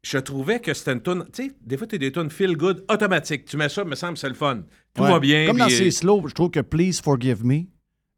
je 0.04 0.18
trouvais 0.20 0.60
que 0.60 0.74
c'était 0.74 0.94
une 0.94 1.02
tune. 1.02 1.26
Tu 1.34 1.48
sais, 1.48 1.52
des 1.62 1.78
fois, 1.78 1.88
tu 1.88 1.96
as 1.96 1.98
des 1.98 2.12
tunes 2.12 2.30
feel 2.30 2.56
good 2.56 2.84
automatiques. 2.90 3.46
Tu 3.46 3.58
mets 3.58 3.70
ça, 3.70 3.84
me 3.84 3.96
semble, 3.96 4.18
c'est 4.18 4.30
le 4.30 4.36
fun. 4.36 4.64
Tout 4.94 5.04
Ouais. 5.04 5.10
va 5.10 5.20
bien. 5.20 5.48
Comme 5.48 5.58
dans 5.58 5.66
euh, 5.70 5.92
slow, 5.92 6.28
je 6.28 6.34
trouve 6.34 6.50
que 6.52 6.60
Please 6.60 7.02
Forgive 7.04 7.46
Me 7.46 7.64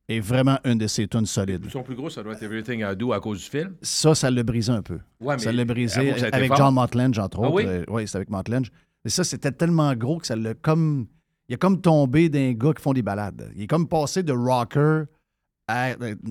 est 0.09 0.19
vraiment 0.19 0.59
une 0.65 0.77
de 0.77 0.87
ses 0.87 1.07
tunes 1.07 1.25
solides. 1.25 1.69
Son 1.71 1.81
plus 1.83 1.95
gros, 1.95 2.09
ça 2.09 2.21
doit 2.23 2.33
être 2.33 2.43
Everything 2.43 2.81
I 2.81 2.95
Do 2.95 3.13
à 3.13 3.19
cause 3.19 3.39
du 3.39 3.45
film. 3.49 3.75
Ça, 3.81 4.13
ça 4.15 4.29
l'a 4.29 4.43
brisé 4.43 4.71
un 4.71 4.81
peu. 4.81 4.99
Ouais, 5.21 5.37
ça 5.39 5.51
mais 5.51 5.57
l'a 5.57 5.65
brisé 5.65 6.17
ça 6.17 6.27
avec 6.31 6.47
fort. 6.49 6.57
John 6.57 6.73
Motlange, 6.73 7.19
entre 7.19 7.37
Ah 7.39 7.47
autres. 7.47 7.55
oui? 7.55 7.63
Euh, 7.65 7.83
oui, 7.87 8.07
c'est 8.07 8.17
avec 8.17 8.29
Motlange. 8.29 8.69
Mais 9.05 9.09
ça, 9.11 9.23
c'était 9.23 9.51
tellement 9.51 9.93
gros 9.95 10.17
que 10.19 10.27
ça 10.27 10.35
l'a 10.35 10.53
comme. 10.53 11.07
Il 11.49 11.55
a 11.55 11.57
comme 11.57 11.81
tombé 11.81 12.29
d'un 12.29 12.53
gars 12.53 12.73
qui 12.73 12.81
font 12.81 12.93
des 12.93 13.01
balades. 13.01 13.51
Il 13.55 13.63
est 13.63 13.67
comme 13.67 13.87
passé 13.87 14.23
de 14.23 14.31
rocker 14.31 15.03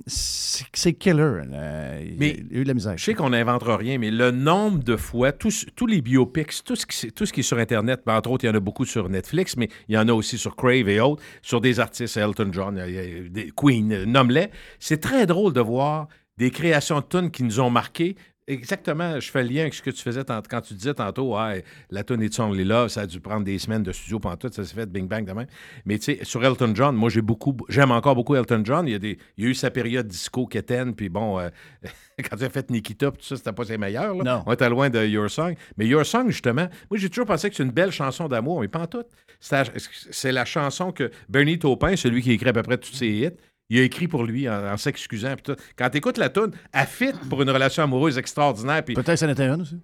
C'est 0.07 0.65
c'est 0.75 0.93
killer. 0.93 1.23
euh, 1.53 2.01
il- 2.05 2.19
Mais 2.19 2.37
il 2.51 2.57
a 2.57 2.61
eu 2.61 2.63
de 2.65 2.69
la 2.69 2.75
misère. 2.75 2.97
Je 2.99 3.05
sais 3.05 3.15
qu'on 3.15 3.31
n'inventera 3.31 3.77
rien, 3.77 3.99
mais 3.99 4.11
le 4.11 4.31
nombre 4.31 4.83
de 4.83 4.97
fois, 4.97 5.33
tous, 5.33 5.67
tous 5.75 5.87
les 5.87 6.03
biopics, 6.03 6.63
tout 6.65 6.77
ce, 6.77 6.85
qui, 6.87 7.11
tout 7.13 7.25
ce 7.27 7.33
qui 7.33 7.41
est 7.41 7.43
sur 7.43 7.59
Internet, 7.59 8.03
ben, 8.05 8.17
entre 8.17 8.31
autres, 8.31 8.45
il 8.45 8.49
y 8.49 8.51
en 8.51 8.55
a 8.55 8.61
beaucoup 8.61 8.85
sur 8.85 9.09
Netflix, 9.09 9.57
mais 9.57 9.69
il 9.89 9.95
y 9.95 9.99
en 9.99 10.09
a 10.09 10.13
aussi 10.13 10.37
sur 10.39 10.55
Crave 10.57 10.89
et 10.89 11.01
autres, 11.01 11.23
sur 11.41 11.61
des 11.61 11.81
artistes, 11.81 12.17
Elton 12.17 12.51
John, 12.53 12.77
y 12.77 12.91
y 12.93 12.99
a 12.99 13.29
des 13.29 13.51
Queen, 13.57 13.93
euh, 13.93 14.05
nomme-les. 14.05 14.49
C'est 14.79 15.01
très 15.01 15.27
drôle 15.27 15.53
de 15.55 15.61
voir 15.61 16.09
des 16.39 16.51
créations 16.51 17.01
de 17.01 17.05
tunes 17.07 17.31
qui 17.31 17.43
nous 17.43 17.61
ont 17.61 17.71
marqués 17.71 18.17
Exactement, 18.49 19.21
je 19.21 19.31
fais 19.31 19.45
le 19.45 19.51
lien 19.51 19.61
avec 19.63 19.73
ce 19.73 19.81
que 19.83 19.91
tu 19.91 20.03
faisais 20.03 20.25
tant- 20.25 20.43
quand 20.51 20.61
tu 20.63 20.75
disais 20.75 20.95
tantôt, 20.95 21.37
ah, 21.37 21.55
la 21.91 22.03
tune 22.03 22.21
est 22.23 22.41
Only 22.41 22.65
Love, 22.65 22.89
ça 22.89 23.03
a 23.03 23.07
dû 23.07 23.21
prendre 23.21 23.45
des 23.45 23.57
semaines 23.57 23.85
de 23.85 23.93
studio 23.93 24.19
pendant 24.19 24.37
tout, 24.37 24.51
ça 24.53 24.65
s'est 24.65 24.75
fait 24.75 24.87
bing 24.91 25.07
bang 25.07 25.25
demain. 25.25 25.47
Mais 25.85 25.97
tu 26.01 26.17
sais, 26.17 26.25
sur 26.25 26.45
Elton 26.45 26.73
John, 26.75 26.97
moi 26.97 27.09
j'ai 27.09 27.23
beaucoup, 27.23 27.57
j'aime 27.69 27.93
encore 27.93 28.17
beaucoup 28.17 28.35
Elton 28.35 28.63
John. 28.65 28.89
Il 28.89 28.93
y 28.93 28.95
a, 28.97 28.99
des, 28.99 29.17
il 29.37 29.45
y 29.45 29.47
a 29.47 29.51
eu 29.51 29.55
sa 29.55 29.71
période 29.71 30.09
disco 30.09 30.47
quétaine, 30.49 30.93
puis 30.97 31.09
bon, 31.09 31.39
euh, 31.39 31.51
quand 32.29 32.37
tu 32.37 32.43
as 32.43 32.51
fait 32.51 32.69
Nikita, 32.69 33.13
tout 33.13 33.23
ça, 33.25 33.37
c'était 33.37 33.53
pas 33.53 33.65
ses 33.65 33.79
meilleurs. 33.79 34.13
là. 34.17 34.25
Non. 34.25 34.43
On 34.45 34.53
était 34.53 34.69
loin 34.69 34.91
de 34.91 35.07
Your 35.07 35.31
Song. 35.31 35.55
Mais 35.77 35.87
Your 35.87 36.05
Song, 36.05 36.29
justement, 36.29 36.67
moi 36.91 36.99
j'ai 36.99 37.09
toujours 37.11 37.27
pensé 37.27 37.49
que 37.49 37.55
c'est 37.55 37.63
une 37.63 37.71
belle 37.71 37.93
chanson 37.93 38.27
d'amour, 38.27 38.61
mais 38.61 38.67
pas 38.69 38.81
en 38.81 38.87
tout. 38.89 39.05
C'est 39.39 39.55
la, 39.57 39.65
c'est 40.11 40.33
la 40.33 40.45
chanson 40.45 40.91
que 40.91 41.13
Bernie 41.29 41.61
Taupin, 41.61 41.95
celui 41.95 42.23
qui 42.23 42.33
écrit 42.33 42.49
à 42.49 42.53
peu 42.53 42.63
près 42.63 42.79
tous 42.79 42.93
ses 42.93 43.09
hits, 43.09 43.31
il 43.77 43.81
a 43.81 43.83
écrit 43.85 44.09
pour 44.09 44.25
lui 44.25 44.49
en, 44.49 44.73
en 44.73 44.77
s'excusant. 44.77 45.35
Quand 45.77 45.89
tu 45.91 45.99
écoutes 45.99 46.19
la 46.19 46.29
tune, 46.29 46.51
elle 46.73 46.87
fit 46.87 47.13
pour 47.31 47.41
une 47.43 47.51
relation 47.51 47.83
amoureuse 47.83 48.19
extraordinaire. 48.19 48.85
Peut-être 48.85 49.05
que 49.07 49.17
ça 49.17 49.27
en 49.27 49.31
était 49.31 49.47
une 49.49 49.63
aussi. 49.63 49.79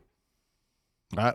Ah, 1.17 1.35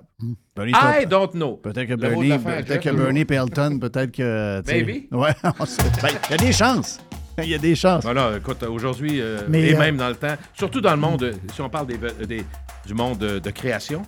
Bernie 0.55 0.71
I 0.73 1.05
don't 1.07 1.31
know. 1.31 1.57
Peut-être 1.57 1.87
que 1.87 1.95
Bernie, 1.95 2.29
Jeff. 2.29 2.79
que 2.79 2.89
Bernie 2.91 3.25
Pelton, 3.25 3.79
peut-être 3.79 4.11
que. 4.11 4.61
Maybe. 4.67 5.07
Ouais, 5.11 5.31
on 5.59 5.65
sait. 5.65 5.81
Ben, 6.01 6.09
il 6.29 6.31
y 6.31 6.33
a 6.35 6.37
des 6.37 6.51
chances. 6.53 6.99
Il 7.39 7.49
y 7.49 7.55
a 7.55 7.57
des 7.57 7.73
chances. 7.75 8.05
Non, 8.05 8.37
écoute, 8.37 8.61
aujourd'hui, 8.61 9.19
euh, 9.19 9.39
Mais, 9.49 9.69
et 9.69 9.75
euh, 9.75 9.79
même 9.79 9.97
dans 9.97 10.09
le 10.09 10.15
temps, 10.15 10.35
surtout 10.53 10.79
dans 10.81 10.91
le 10.91 10.97
monde, 11.01 11.33
si 11.51 11.61
on 11.61 11.69
parle 11.69 11.87
des, 11.87 11.97
des- 12.27 12.45
du 12.85 12.93
monde 12.93 13.17
de, 13.17 13.39
de 13.39 13.49
création, 13.49 14.03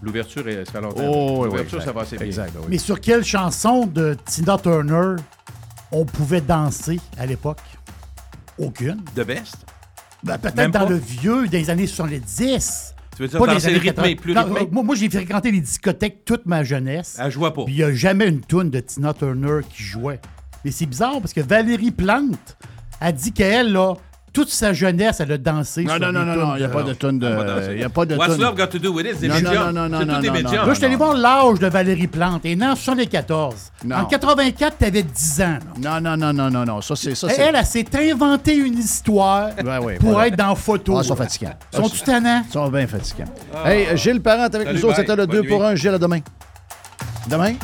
l'ouverture, 0.00 0.46
est- 0.46 0.64
ça 0.66 0.70
fait 0.72 0.80
longtemps. 0.80 1.02
Mm. 1.02 1.08
Oh, 1.12 1.38
oui, 1.40 1.46
l'ouverture, 1.46 1.82
ça 1.82 1.90
va 1.90 2.02
assez 2.02 2.16
bien. 2.16 2.26
Exact, 2.26 2.52
oui. 2.60 2.66
Mais 2.68 2.78
sur 2.78 3.00
quelle 3.00 3.24
chanson 3.24 3.86
de 3.86 4.16
Tina 4.24 4.56
Turner 4.58 5.16
on 5.92 6.04
pouvait 6.04 6.40
danser 6.40 7.00
à 7.18 7.26
l'époque? 7.26 7.60
Aucune. 8.58 9.02
The 9.14 9.24
best? 9.24 9.56
Ben, 10.22 10.38
Peut-être 10.38 10.70
dans 10.70 10.84
pas? 10.84 10.88
le 10.88 10.96
vieux, 10.96 11.48
des 11.48 11.68
années 11.70 11.86
70. 11.86 12.94
Tu 13.16 13.22
veux 13.22 13.28
dire 13.28 13.38
Pas 13.38 13.46
danser 13.46 13.66
années 13.68 13.78
rythmé, 13.78 14.14
80. 14.16 14.22
plus 14.22 14.34
Non, 14.34 14.44
rythmé? 14.44 14.68
Moi, 14.70 14.82
moi, 14.84 14.94
j'ai 14.94 15.10
fréquenté 15.10 15.50
les 15.50 15.60
discothèques 15.60 16.24
toute 16.24 16.46
ma 16.46 16.64
jeunesse. 16.64 17.16
Elle 17.20 17.30
jouait 17.30 17.50
pas. 17.50 17.64
Puis 17.64 17.74
il 17.74 17.78
n'y 17.78 17.82
a 17.82 17.92
jamais 17.92 18.26
une 18.28 18.40
toune 18.40 18.70
de 18.70 18.80
Tina 18.80 19.12
Turner 19.14 19.60
qui 19.68 19.82
jouait. 19.82 20.20
Mais 20.64 20.70
c'est 20.70 20.86
bizarre 20.86 21.20
parce 21.20 21.32
que 21.32 21.40
Valérie 21.40 21.90
Plante 21.90 22.56
a 23.00 23.10
dit 23.12 23.32
qu'elle, 23.32 23.72
là, 23.72 23.94
toute 24.32 24.48
sa 24.48 24.72
jeunesse, 24.72 25.20
elle 25.20 25.32
a 25.32 25.38
dansé. 25.38 25.84
Non, 25.84 25.94
sur 25.96 26.00
non, 26.00 26.12
non, 26.12 26.24
non, 26.24 26.34
non, 26.46 26.54
il 26.56 26.60
n'y 26.60 26.64
a 26.64 26.68
pas 26.68 26.82
de 26.82 26.92
tonne 26.94 27.18
de. 27.18 27.28
Il 27.70 27.76
n'y 27.76 27.84
a 27.84 27.88
pas 27.88 28.06
de 28.06 28.16
What's 28.16 28.32
tonne- 28.32 28.40
love 28.40 28.56
got 28.56 28.66
to 28.68 28.78
do 28.78 28.92
with 28.92 29.06
it? 29.06 29.16
C'est 29.20 29.28
Non, 29.28 29.34
non, 29.34 29.40
médium. 29.42 29.70
non, 29.72 29.88
non, 29.88 29.98
C'est 30.00 30.04
non, 30.06 30.20
tout 30.20 30.26
non, 30.26 30.32
médium. 30.32 30.54
non. 30.54 30.62
Là, 30.66 30.68
je 30.68 30.74
suis 30.74 30.84
allé 30.84 30.96
voir 30.96 31.14
l'âge 31.14 31.58
de 31.58 31.66
Valérie 31.68 32.06
Plante. 32.06 32.40
Elle 32.44 32.52
est 32.52 32.56
née 32.56 32.66
en 32.66 32.76
74. 32.76 33.54
Non. 33.84 33.96
En 33.96 34.04
84, 34.06 34.76
tu 34.78 34.84
avais 34.84 35.02
10 35.02 35.40
ans. 35.42 35.58
là. 35.82 36.00
Non, 36.00 36.00
non, 36.00 36.16
non, 36.16 36.32
non, 36.32 36.50
non, 36.50 36.64
non. 36.64 36.80
Ça, 36.80 36.96
c'est. 36.96 37.14
Ça, 37.14 37.28
elle, 37.36 37.56
elle 37.56 37.66
s'est 37.66 37.84
inventé 38.10 38.56
une 38.56 38.78
histoire 38.78 39.50
Ouais, 39.64 39.78
ouais, 39.78 39.94
pour 39.96 40.10
voilà. 40.12 40.28
être 40.28 40.36
dans 40.36 40.54
photo. 40.54 40.96
Ah, 40.96 41.00
ils 41.02 41.06
sont 41.08 41.16
fatigants. 41.16 41.54
Sont-tu 41.72 42.00
tannants? 42.00 42.42
Ils 42.48 42.52
sont 42.52 42.68
bien 42.68 42.86
fatigants. 42.86 43.24
Hey, 43.64 43.96
Gilles 43.96 44.20
Parent 44.22 44.42
avec 44.44 44.66
Salut, 44.66 44.78
nous 44.78 44.84
autres, 44.86 44.96
bye. 44.96 45.06
c'était 45.06 45.16
le 45.16 45.26
Bonne 45.26 45.42
2 45.42 45.48
pour 45.48 45.60
nuit. 45.60 45.66
1. 45.68 45.74
Gilles, 45.76 45.94
à 45.94 45.98
demain. 45.98 46.20
Demain? 47.28 47.52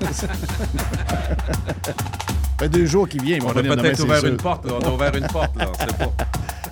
Fait 2.60 2.68
deux 2.68 2.84
jours 2.84 3.08
qu'il 3.08 3.22
vient. 3.22 3.38
On 3.42 3.48
a 3.48 3.54
peut-être 3.54 4.00
ouvert 4.04 4.22
une 4.26 4.36
porte. 4.36 4.66
là. 4.66 4.74
On 4.82 4.86
a 4.86 4.90
ouvert 4.92 5.16
une 5.16 5.26
porte, 5.26 5.56
là. 5.56 5.66
On 5.70 5.74
sait 5.78 5.86
pas. 5.96 6.12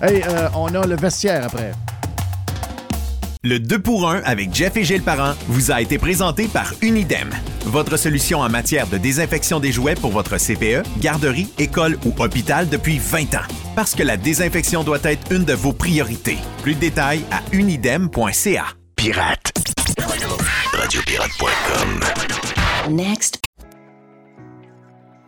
Hey, 0.07 0.23
euh, 0.29 0.47
on 0.55 0.73
a 0.75 0.87
le 0.87 0.95
vestiaire 0.95 1.43
après. 1.47 1.73
Le 3.43 3.59
2 3.59 3.79
pour 3.79 4.09
1 4.09 4.21
avec 4.23 4.53
Jeff 4.55 4.77
et 4.77 4.85
Gilles 4.85 5.01
Parent 5.01 5.33
vous 5.47 5.71
a 5.71 5.81
été 5.81 5.97
présenté 5.97 6.47
par 6.47 6.71
Unidem, 6.81 7.29
votre 7.65 7.97
solution 7.97 8.39
en 8.39 8.47
matière 8.49 8.87
de 8.87 8.97
désinfection 8.97 9.59
des 9.59 9.73
jouets 9.73 9.95
pour 9.95 10.11
votre 10.11 10.37
CPE, 10.37 10.83
garderie, 11.01 11.49
école 11.57 11.97
ou 12.05 12.13
hôpital 12.23 12.69
depuis 12.69 12.97
20 12.97 13.33
ans. 13.35 13.47
Parce 13.75 13.93
que 13.93 14.03
la 14.03 14.15
désinfection 14.15 14.85
doit 14.85 14.99
être 15.03 15.33
une 15.33 15.43
de 15.43 15.53
vos 15.53 15.73
priorités. 15.73 16.37
Plus 16.63 16.75
de 16.75 16.79
détails 16.79 17.23
à 17.31 17.41
unidem.ca. 17.51 18.65
Pirate. 18.95 19.51
Radiopirate.com. 20.71 21.99
Next. 22.95 23.48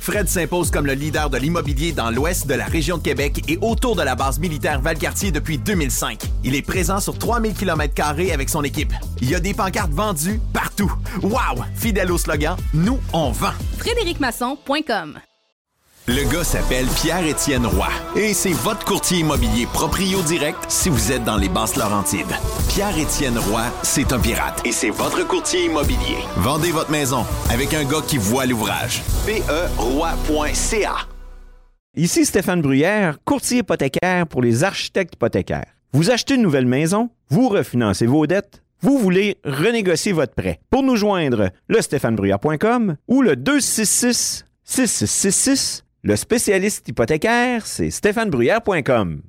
Fred 0.00 0.28
s'impose 0.28 0.70
comme 0.70 0.86
le 0.86 0.94
leader 0.94 1.28
de 1.30 1.36
l'immobilier 1.36 1.92
dans 1.92 2.10
l'ouest 2.10 2.46
de 2.46 2.54
la 2.54 2.64
région 2.64 2.96
de 2.96 3.02
Québec 3.02 3.44
et 3.48 3.58
autour 3.60 3.96
de 3.96 4.02
la 4.02 4.14
base 4.14 4.38
militaire 4.38 4.80
Valcartier 4.80 5.30
depuis 5.30 5.58
2005. 5.58 6.22
Il 6.42 6.54
est 6.54 6.62
présent 6.62 7.00
sur 7.00 7.18
3000 7.18 7.54
km 7.54 7.94
avec 8.32 8.48
son 8.48 8.64
équipe. 8.64 8.92
Il 9.20 9.30
y 9.30 9.34
a 9.34 9.40
des 9.40 9.54
pancartes 9.54 9.92
vendues 9.92 10.40
partout. 10.52 10.92
Wow! 11.22 11.64
Fidèle 11.74 12.10
au 12.10 12.18
slogan, 12.18 12.56
nous, 12.72 12.98
on 13.12 13.30
vend. 13.30 13.52
FrédéricMasson.com 13.78 15.20
Le 16.12 16.28
gars 16.28 16.42
s'appelle 16.42 16.86
Pierre-Étienne 16.88 17.64
Roy 17.66 17.86
et 18.16 18.34
c'est 18.34 18.50
votre 18.50 18.84
courtier 18.84 19.18
immobilier 19.18 19.66
proprio 19.66 20.20
direct 20.22 20.58
si 20.66 20.88
vous 20.88 21.12
êtes 21.12 21.22
dans 21.22 21.36
les 21.36 21.48
basses 21.48 21.76
Laurentides. 21.76 22.34
Pierre-Étienne 22.68 23.38
Roy, 23.38 23.62
c'est 23.84 24.12
un 24.12 24.18
pirate 24.18 24.60
et 24.64 24.72
c'est 24.72 24.90
votre 24.90 25.24
courtier 25.24 25.66
immobilier. 25.66 26.16
Vendez 26.38 26.72
votre 26.72 26.90
maison 26.90 27.24
avec 27.48 27.74
un 27.74 27.84
gars 27.84 28.02
qui 28.04 28.18
voit 28.18 28.44
l'ouvrage. 28.44 29.02
PERoy.ca 29.24 30.96
Ici 31.96 32.24
Stéphane 32.24 32.60
Bruyère, 32.60 33.18
courtier 33.24 33.58
hypothécaire 33.58 34.26
pour 34.26 34.42
les 34.42 34.64
architectes 34.64 35.14
hypothécaires. 35.14 35.76
Vous 35.92 36.10
achetez 36.10 36.34
une 36.34 36.42
nouvelle 36.42 36.66
maison, 36.66 37.10
vous 37.28 37.48
refinancez 37.48 38.06
vos 38.06 38.26
dettes, 38.26 38.64
vous 38.80 38.98
voulez 38.98 39.38
renégocier 39.44 40.10
votre 40.10 40.34
prêt. 40.34 40.58
Pour 40.70 40.82
nous 40.82 40.96
joindre, 40.96 41.50
le 41.68 41.80
stéphanebruyère.com 41.80 42.96
ou 43.06 43.22
le 43.22 43.36
266 43.36 44.44
6666. 44.64 45.84
Le 46.02 46.16
spécialiste 46.16 46.88
hypothécaire, 46.88 47.66
c'est 47.66 47.90
stéphanebruyère.com. 47.90 49.20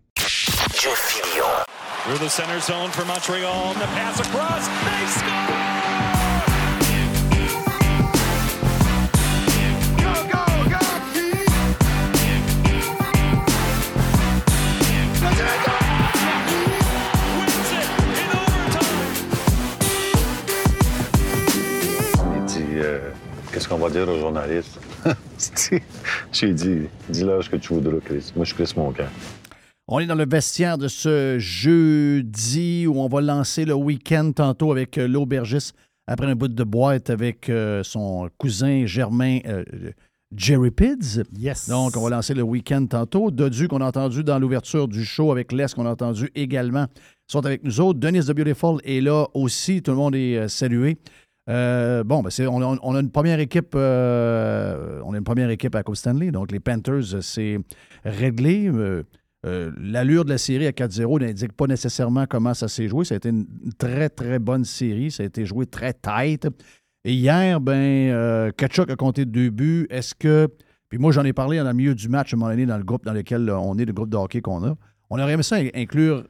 Euh, 22.84 23.00
Qu'est-ce 23.52 23.68
qu'on 23.68 23.78
va 23.78 23.90
dire 23.90 24.08
aux 24.08 24.20
journalistes 24.20 24.80
J'ai 26.32 26.54
dit 26.54 26.82
Dis-leur 27.10 27.44
ce 27.44 27.50
que 27.50 27.58
tu 27.58 27.74
voudras, 27.74 28.00
Chris. 28.04 28.32
Moi, 28.36 28.46
je 28.46 28.54
Chris 28.54 28.74
mon 28.76 28.92
camp. 28.92 29.10
On 29.88 30.00
est 30.00 30.06
dans 30.06 30.16
le 30.16 30.26
vestiaire 30.26 30.78
de 30.78 30.88
ce 30.88 31.38
jeudi 31.40 32.88
où 32.88 33.00
on 33.00 33.08
va 33.08 33.22
lancer 33.22 33.66
le 33.66 33.74
week-end 33.74 34.32
tantôt 34.34 34.72
avec 34.72 34.98
euh, 34.98 35.08
l'aubergiste 35.08 35.76
après 36.08 36.28
un 36.28 36.36
bout 36.36 36.48
de 36.48 36.64
boîte 36.64 37.10
avec 37.10 37.50
euh, 37.50 37.84
son 37.84 38.30
cousin 38.38 38.86
Germain 38.86 39.40
euh, 39.46 39.64
Jerry 40.36 40.72
Pids. 40.72 41.24
Yes. 41.38 41.70
Donc, 41.70 41.98
on 41.98 42.02
va 42.02 42.10
lancer 42.10 42.34
le 42.34 42.42
week-end 42.42 42.86
tantôt. 42.86 43.32
Dodu, 43.32 43.68
qu'on 43.68 43.82
a 43.82 43.86
entendu 43.86 44.24
dans 44.24 44.40
l'ouverture 44.40 44.88
du 44.88 45.04
show 45.04 45.32
avec 45.32 45.52
Les, 45.52 45.68
qu'on 45.76 45.86
a 45.86 45.92
entendu 45.92 46.30
également, 46.36 46.88
sont 47.28 47.46
avec 47.46 47.64
nous 47.64 47.82
autres. 47.82 48.00
Denis 48.00 48.26
The 48.26 48.32
Beautiful 48.32 48.80
est 48.84 49.02
là 49.02 49.26
aussi. 49.34 49.82
Tout 49.82 49.92
le 49.92 49.98
monde 49.98 50.16
est 50.16 50.38
euh, 50.38 50.48
salué. 50.48 50.98
Bon, 51.48 52.24
on, 52.24 52.96
a- 52.96 53.00
une 53.00 53.12
première 53.12 53.40
équipe, 53.40 53.76
à 53.76 55.84
Coupe 55.84 55.96
Stanley. 55.96 56.32
Donc, 56.32 56.52
les 56.52 56.60
Panthers, 56.60 57.22
c'est 57.22 57.60
réglé. 58.04 58.68
Euh, 58.68 59.04
euh, 59.46 59.72
l'allure 59.80 60.24
de 60.24 60.30
la 60.30 60.38
série 60.38 60.68
à 60.68 60.72
4-0 60.72 61.20
n'indique 61.20 61.54
pas 61.54 61.66
nécessairement 61.66 62.26
comment 62.28 62.54
ça 62.54 62.68
s'est 62.68 62.88
joué. 62.88 63.06
Ça 63.06 63.16
a 63.16 63.18
été 63.18 63.30
une 63.30 63.48
très, 63.78 64.10
très 64.10 64.38
bonne 64.38 64.66
série. 64.66 65.10
Ça 65.10 65.24
a 65.24 65.26
été 65.26 65.46
joué 65.46 65.66
très 65.66 65.94
tight. 65.94 66.48
Et 67.04 67.14
hier, 67.14 67.60
ben, 67.60 67.74
euh, 67.74 68.52
Kachuk 68.52 68.92
a 68.92 68.96
compté 68.96 69.26
deux 69.26 69.50
buts. 69.50 69.88
Est-ce 69.90 70.14
que. 70.14 70.48
Puis 70.90 71.00
moi, 71.00 71.12
j'en 71.12 71.24
ai 71.24 71.34
parlé 71.34 71.58
dans 71.58 71.64
le 71.64 71.74
milieu 71.74 71.96
du 71.96 72.08
match 72.08 72.34
à 72.34 72.36
un 72.36 72.40
moment 72.40 72.52
donné 72.52 72.66
dans 72.66 72.78
le 72.78 72.84
groupe 72.84 73.04
dans 73.04 73.14
lequel 73.14 73.50
on 73.50 73.78
est, 73.78 73.86
le 73.86 73.94
groupe 73.94 74.10
de 74.10 74.18
hockey 74.18 74.42
qu'on 74.42 74.64
a. 74.64 74.76
On 75.10 75.20
aurait 75.20 75.34
aimé 75.34 75.44
ça 75.44 75.58
inclure 75.74 76.24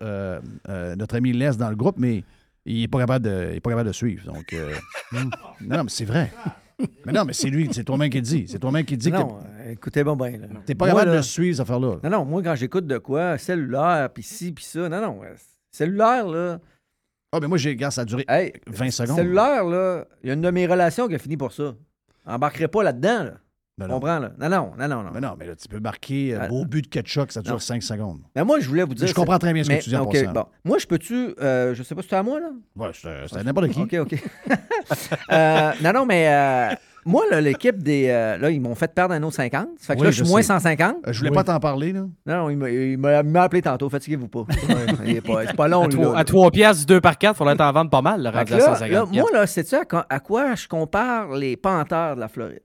notre 0.87 1.15
ami 1.15 1.33
Les 1.33 1.51
dans 1.57 1.69
le 1.69 1.75
groupe, 1.75 1.97
mais 1.97 2.23
il 2.65 2.81
n'est 2.81 2.87
pas, 2.87 2.99
capable 2.99 3.25
de- 3.25 3.47
il 3.51 3.55
est 3.57 3.59
pas 3.59 3.69
capable 3.71 3.87
de 3.89 3.93
suivre. 3.93 4.31
Donc, 4.31 4.53
euh, 4.53 4.73
non, 5.61 5.83
mais 5.83 5.89
c'est 5.89 6.05
vrai. 6.05 6.31
Mais 7.05 7.11
non, 7.13 7.25
mais 7.25 7.33
c'est 7.33 7.49
lui, 7.49 7.69
c'est 7.71 7.83
toi-même 7.83 8.09
qui 8.09 8.17
le 8.17 8.23
dis. 8.23 8.45
C'est 8.47 8.57
toi-même 8.59 8.83
qui 8.85 8.95
le 8.95 8.99
dis 8.99 9.11
Non, 9.11 9.39
que 9.65 9.71
écoutez-moi 9.71 10.15
bien. 10.15 10.31
là. 10.39 10.47
t'es 10.65 10.73
pas 10.73 10.85
Moi, 10.85 10.93
capable 10.95 11.11
là- 11.11 11.17
de 11.17 11.21
suivre 11.21 11.55
cette 11.57 11.61
affaire-là. 11.61 11.97
Non, 12.03 12.09
non, 12.09 12.25
moi, 12.25 12.41
quand 12.41 12.55
j'écoute 12.55 12.87
de 12.87 12.97
quoi, 12.97 13.37
cellulaire, 13.37 14.09
puis 14.13 14.23
ci, 14.23 14.51
puis 14.51 14.63
ça, 14.63 14.89
non, 14.89 14.99
non, 15.01 15.19
euh, 15.23 15.35
cellulaire, 15.71 16.27
là. 16.27 16.59
Ah, 17.31 17.39
mais 17.39 17.47
moi, 17.47 17.57
j'ai, 17.57 17.69
regarde, 17.69 17.93
ça 17.93 18.01
a 18.01 18.05
duré 18.05 18.25
Hey, 18.27 18.51
20 18.67 18.91
secondes. 18.91 19.15
Cellulaire, 19.15 19.63
là, 19.63 20.05
il 20.23 20.27
y 20.27 20.31
a 20.31 20.33
une 20.33 20.41
de 20.41 20.49
mes 20.51 20.65
relations 20.67 21.07
qui 21.07 21.15
a 21.15 21.19
fini 21.19 21.37
pour 21.37 21.53
ça. 21.53 21.75
Embarquerai 22.25 22.67
pas 22.67 22.83
là-dedans, 22.83 23.23
là. 23.25 23.33
Ben 23.77 23.87
non. 23.87 23.95
comprends, 23.95 24.19
là? 24.19 24.31
Non, 24.37 24.49
non, 24.49 24.71
non, 24.77 24.87
non. 24.87 25.03
non. 25.03 25.09
Mais 25.13 25.21
non, 25.21 25.35
mais 25.39 25.45
là, 25.47 25.55
tu 25.55 25.67
peux 25.67 25.79
marquer 25.79 26.35
euh, 26.35 26.39
Ah, 26.41 26.47
beau 26.47 26.65
but 26.65 26.81
de 26.83 26.87
Ketchuk, 26.87 27.31
ça 27.31 27.41
dure 27.41 27.53
non. 27.53 27.59
5 27.59 27.81
secondes. 27.81 28.19
Mais 28.35 28.43
moi, 28.43 28.59
je 28.59 28.67
voulais 28.67 28.83
vous 28.83 28.93
dire. 28.93 29.07
Je 29.07 29.13
comprends 29.13 29.33
c'est- 29.35 29.39
très 29.39 29.53
bien 29.53 29.63
ce 29.63 29.69
que 29.69 29.81
tu 29.81 29.89
dis 29.89 29.95
en 29.95 30.03
bon. 30.05 30.45
Moi, 30.65 30.77
je 30.77 30.85
peux-tu. 30.85 31.33
euh, 31.41 31.73
je 31.73 31.81
sais 31.81 31.95
pas 31.95 32.01
si 32.01 32.09
c'est 32.09 32.15
à 32.17 32.21
moi, 32.23 32.39
là? 32.39 32.49
Ouais, 32.75 32.89
c'est 32.93 33.09
c'est 33.27 33.37
à 33.37 33.43
n'importe 33.43 33.69
qui. 33.69 33.81
OK, 33.81 33.93
OK. 34.01 34.15
Euh, 35.31 35.71
non, 35.81 35.93
non, 35.93 36.05
mais 36.05 36.27
euh, 36.27 36.75
moi, 37.05 37.23
là, 37.31 37.39
l'équipe 37.39 37.81
des. 37.81 38.07
euh, 38.09 38.37
là, 38.37 38.49
ils 38.51 38.59
m'ont 38.59 38.75
fait 38.75 38.93
perdre 38.93 39.13
un 39.13 39.23
autre 39.23 39.35
50. 39.35 39.67
Ça 39.79 39.87
fait 39.87 39.93
que 39.95 39.99
Oui, 39.99 40.05
là, 40.05 40.11
je 40.11 40.23
suis 40.23 40.29
moins 40.31 40.41
sais. 40.41 40.47
150. 40.47 40.97
Euh, 41.07 41.13
je 41.13 41.19
voulais 41.19 41.31
pas 41.31 41.43
t'en 41.43 41.59
parler, 41.59 41.93
là. 41.93 42.01
Non, 42.25 42.49
non, 42.49 42.49
il 42.67 42.97
m'a- 42.97 43.43
appelé 43.43 43.61
tantôt. 43.61 43.89
Fatiguez-vous 43.89 44.27
pas. 44.27 44.45
Il 45.05 45.15
est 45.17 45.21
pas- 45.21 45.45
C'est 45.47 45.55
pas 45.55 45.67
long, 45.67 45.83
À 45.83 45.87
lui, 45.87 45.93
trois- 45.95 46.13
là. 46.13 46.19
à 46.19 46.23
3 46.23 46.51
piastres, 46.51 46.85
2 46.85 46.99
par 47.01 47.17
4, 47.17 47.35
il 47.35 47.37
faudrait 47.37 47.55
t'en 47.55 47.71
vendre 47.71 47.89
pas 47.89 48.01
mal, 48.01 48.19
le 48.21 48.29
là, 48.31 48.45
150 48.45 48.91
là, 48.91 49.05
moi, 49.21 49.29
là, 49.33 49.47
sais-tu 49.47 49.75
à, 49.75 49.85
quoi- 49.85 50.05
à 50.09 50.19
quoi 50.19 50.55
je 50.55 50.67
compare 50.67 51.31
les 51.33 51.55
Panthères 51.57 52.15
de 52.15 52.19
la 52.19 52.27
Floride? 52.27 52.61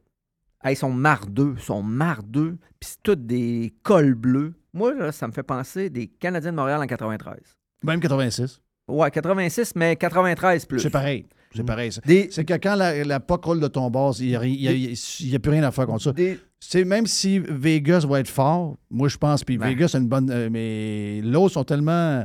Hey, 0.64 0.72
ils 0.74 0.76
sont 0.76 0.92
mardeux, 0.92 1.54
ils 1.58 1.62
sont 1.62 1.82
mardeux, 1.82 2.56
puis 2.80 2.90
c'est 2.90 3.02
tous 3.02 3.14
des 3.14 3.74
cols 3.82 4.14
bleus. 4.14 4.54
Moi, 4.72 4.94
là, 4.94 5.12
ça 5.12 5.26
me 5.28 5.32
fait 5.32 5.42
penser 5.42 5.90
des 5.90 6.06
Canadiens 6.08 6.50
de 6.52 6.56
Montréal 6.56 6.80
en 6.82 6.86
93. 6.86 7.36
Même 7.84 8.00
86. 8.00 8.60
Ouais, 8.88 9.10
86, 9.10 9.72
mais 9.76 9.96
93 9.96 10.64
plus. 10.66 10.80
C'est 10.80 10.90
pareil. 10.90 11.26
C'est 11.54 11.64
pareil. 11.64 11.90
ça. 11.92 12.00
Des- 12.04 12.28
C'est 12.30 12.44
que 12.44 12.54
quand 12.54 12.74
la, 12.74 13.02
la 13.04 13.20
puck 13.20 13.44
roule 13.44 13.60
de 13.60 13.68
ton 13.68 13.88
base, 13.90 14.20
il 14.20 14.28
n'y 14.38 15.34
a, 15.34 15.38
plus 15.38 15.50
rien 15.50 15.62
à 15.62 15.70
faire 15.70 15.86
contre 15.86 16.02
ça. 16.02 16.12
C'est 16.60 16.84
même 16.84 17.06
si 17.06 17.38
Vegas 17.38 18.04
va 18.08 18.20
être 18.20 18.28
fort, 18.28 18.76
moi 18.90 19.08
je 19.08 19.16
pense, 19.16 19.44
puis 19.44 19.56
Ben. 19.56 19.68
Vegas 19.68 19.92
a 19.94 19.98
une 19.98 20.08
bonne. 20.08 20.30
euh, 20.30 20.48
mais 20.50 21.20
l'autre 21.22 21.54
sont 21.54 21.64
tellement. 21.64 22.24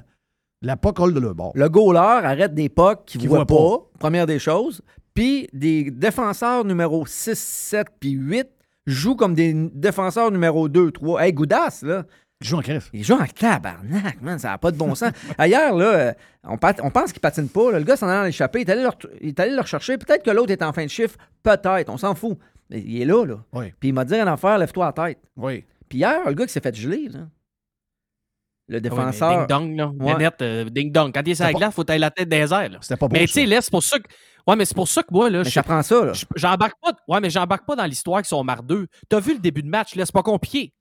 La 0.63 0.77
puck 0.77 0.97
roule 0.99 1.13
de 1.13 1.19
leur 1.19 1.33
bord. 1.35 1.51
Le 1.55 1.67
goaler 1.69 1.99
arrête 1.99 2.53
des 2.53 2.69
pucks 2.69 3.05
qui 3.05 3.17
ne 3.17 3.27
voient 3.27 3.45
pas, 3.45 3.77
première 3.99 4.25
des 4.27 4.37
choses. 4.39 4.81
Puis 5.13 5.47
des 5.53 5.91
défenseurs 5.91 6.63
numéro 6.65 7.05
6, 7.05 7.37
7 7.37 7.87
puis 7.99 8.11
8 8.11 8.47
jouent 8.87 9.15
comme 9.15 9.33
des 9.35 9.53
défenseurs 9.73 10.31
numéro 10.31 10.69
2, 10.69 10.91
3. 10.91 11.23
Hey, 11.23 11.33
Goudas, 11.33 11.79
là. 11.83 12.05
Il 12.43 12.47
joue 12.47 12.57
en 12.57 12.61
crève. 12.61 12.89
Il 12.91 13.03
joue 13.03 13.13
en 13.13 13.25
tabarnak, 13.27 14.19
man. 14.21 14.39
Ça 14.39 14.49
n'a 14.49 14.57
pas 14.57 14.71
de 14.71 14.77
bon 14.77 14.95
sens. 14.95 15.11
Ailleurs, 15.37 15.75
là, 15.77 15.85
euh, 15.85 16.13
on, 16.43 16.57
pat- 16.57 16.79
on 16.81 16.89
pense 16.89 17.11
qu'il 17.11 17.21
patine 17.21 17.47
pas. 17.49 17.71
là. 17.71 17.77
Le 17.77 17.85
gars 17.85 17.95
s'en 17.95 18.07
allait 18.07 18.27
l'échapper. 18.27 18.61
Il 18.61 18.67
est 18.69 18.71
allé 18.71 18.87
il 19.21 19.27
est 19.27 19.39
allé 19.39 19.51
le 19.53 19.61
rechercher. 19.61 19.97
Peut-être 19.99 20.23
que 20.23 20.31
l'autre 20.31 20.51
est 20.51 20.63
en 20.63 20.73
fin 20.73 20.83
de 20.83 20.89
chiffre. 20.89 21.17
Peut-être. 21.43 21.89
On 21.89 21.97
s'en 21.97 22.15
fout. 22.15 22.39
Mais 22.71 22.79
il 22.81 22.99
est 23.01 23.05
là, 23.05 23.25
là. 23.25 23.35
Oui. 23.53 23.71
Puis 23.79 23.89
il 23.89 23.93
m'a 23.93 24.05
dit 24.05 24.15
une 24.15 24.27
affaire, 24.27 24.57
lève-toi 24.57 24.91
la 24.97 25.05
tête. 25.07 25.19
Oui. 25.37 25.65
Puis 25.87 25.99
hier, 25.99 26.27
le 26.27 26.33
gars 26.33 26.47
qui 26.47 26.51
s'est 26.53 26.61
fait 26.61 26.73
geler, 26.75 27.09
là. 27.09 27.19
Le 28.69 28.77
Ah 28.77 28.77
oui, 28.77 28.81
défenseur. 28.81 29.45
Ding-dong, 29.47 29.75
là. 29.77 29.87
Ouais. 29.89 30.13
Nanette, 30.13 30.41
euh, 30.41 30.65
ding-dong. 30.65 31.11
Quand 31.13 31.21
il 31.25 31.31
est 31.31 31.35
sur 31.35 31.45
la 31.45 31.51
pas- 31.51 31.57
glace, 31.59 31.73
faut 31.75 31.83
tailler 31.83 31.99
la 31.99 32.09
tête 32.11 32.29
des 32.29 32.37
airs. 32.37 32.69
là. 32.69 32.77
C'était 32.81 32.95
pas 32.97 33.07
beau, 33.07 33.13
Mais 33.13 33.27
tu 33.27 33.33
sais, 33.33 33.61
c'est 33.61 33.69
pour 33.71 33.83
ça 33.83 33.99
que. 33.99 34.07
Ouais, 34.47 34.55
mais 34.55 34.65
c'est 34.65 34.75
pour 34.75 34.87
ça 34.87 35.03
que 35.03 35.09
moi, 35.11 35.29
là. 35.29 35.39
Mais 35.39 35.43
je- 35.45 35.49
ça 35.83 36.05
là. 36.05 36.13
je- 36.13 36.25
J'embarque 36.35 36.75
pas. 36.81 36.93
Ouais, 37.07 37.19
mais 37.19 37.29
j'embarque 37.29 37.65
pas 37.65 37.75
dans 37.75 37.85
l'histoire 37.85 38.21
qu'ils 38.21 38.27
sont 38.29 38.43
mardeux. 38.43 38.87
T'as 39.09 39.19
vu 39.19 39.33
le 39.33 39.39
début 39.39 39.61
de 39.63 39.69
match, 39.69 39.95
là, 39.95 40.05
c'est 40.05 40.13
pas 40.13 40.23
compliqué. 40.23 40.73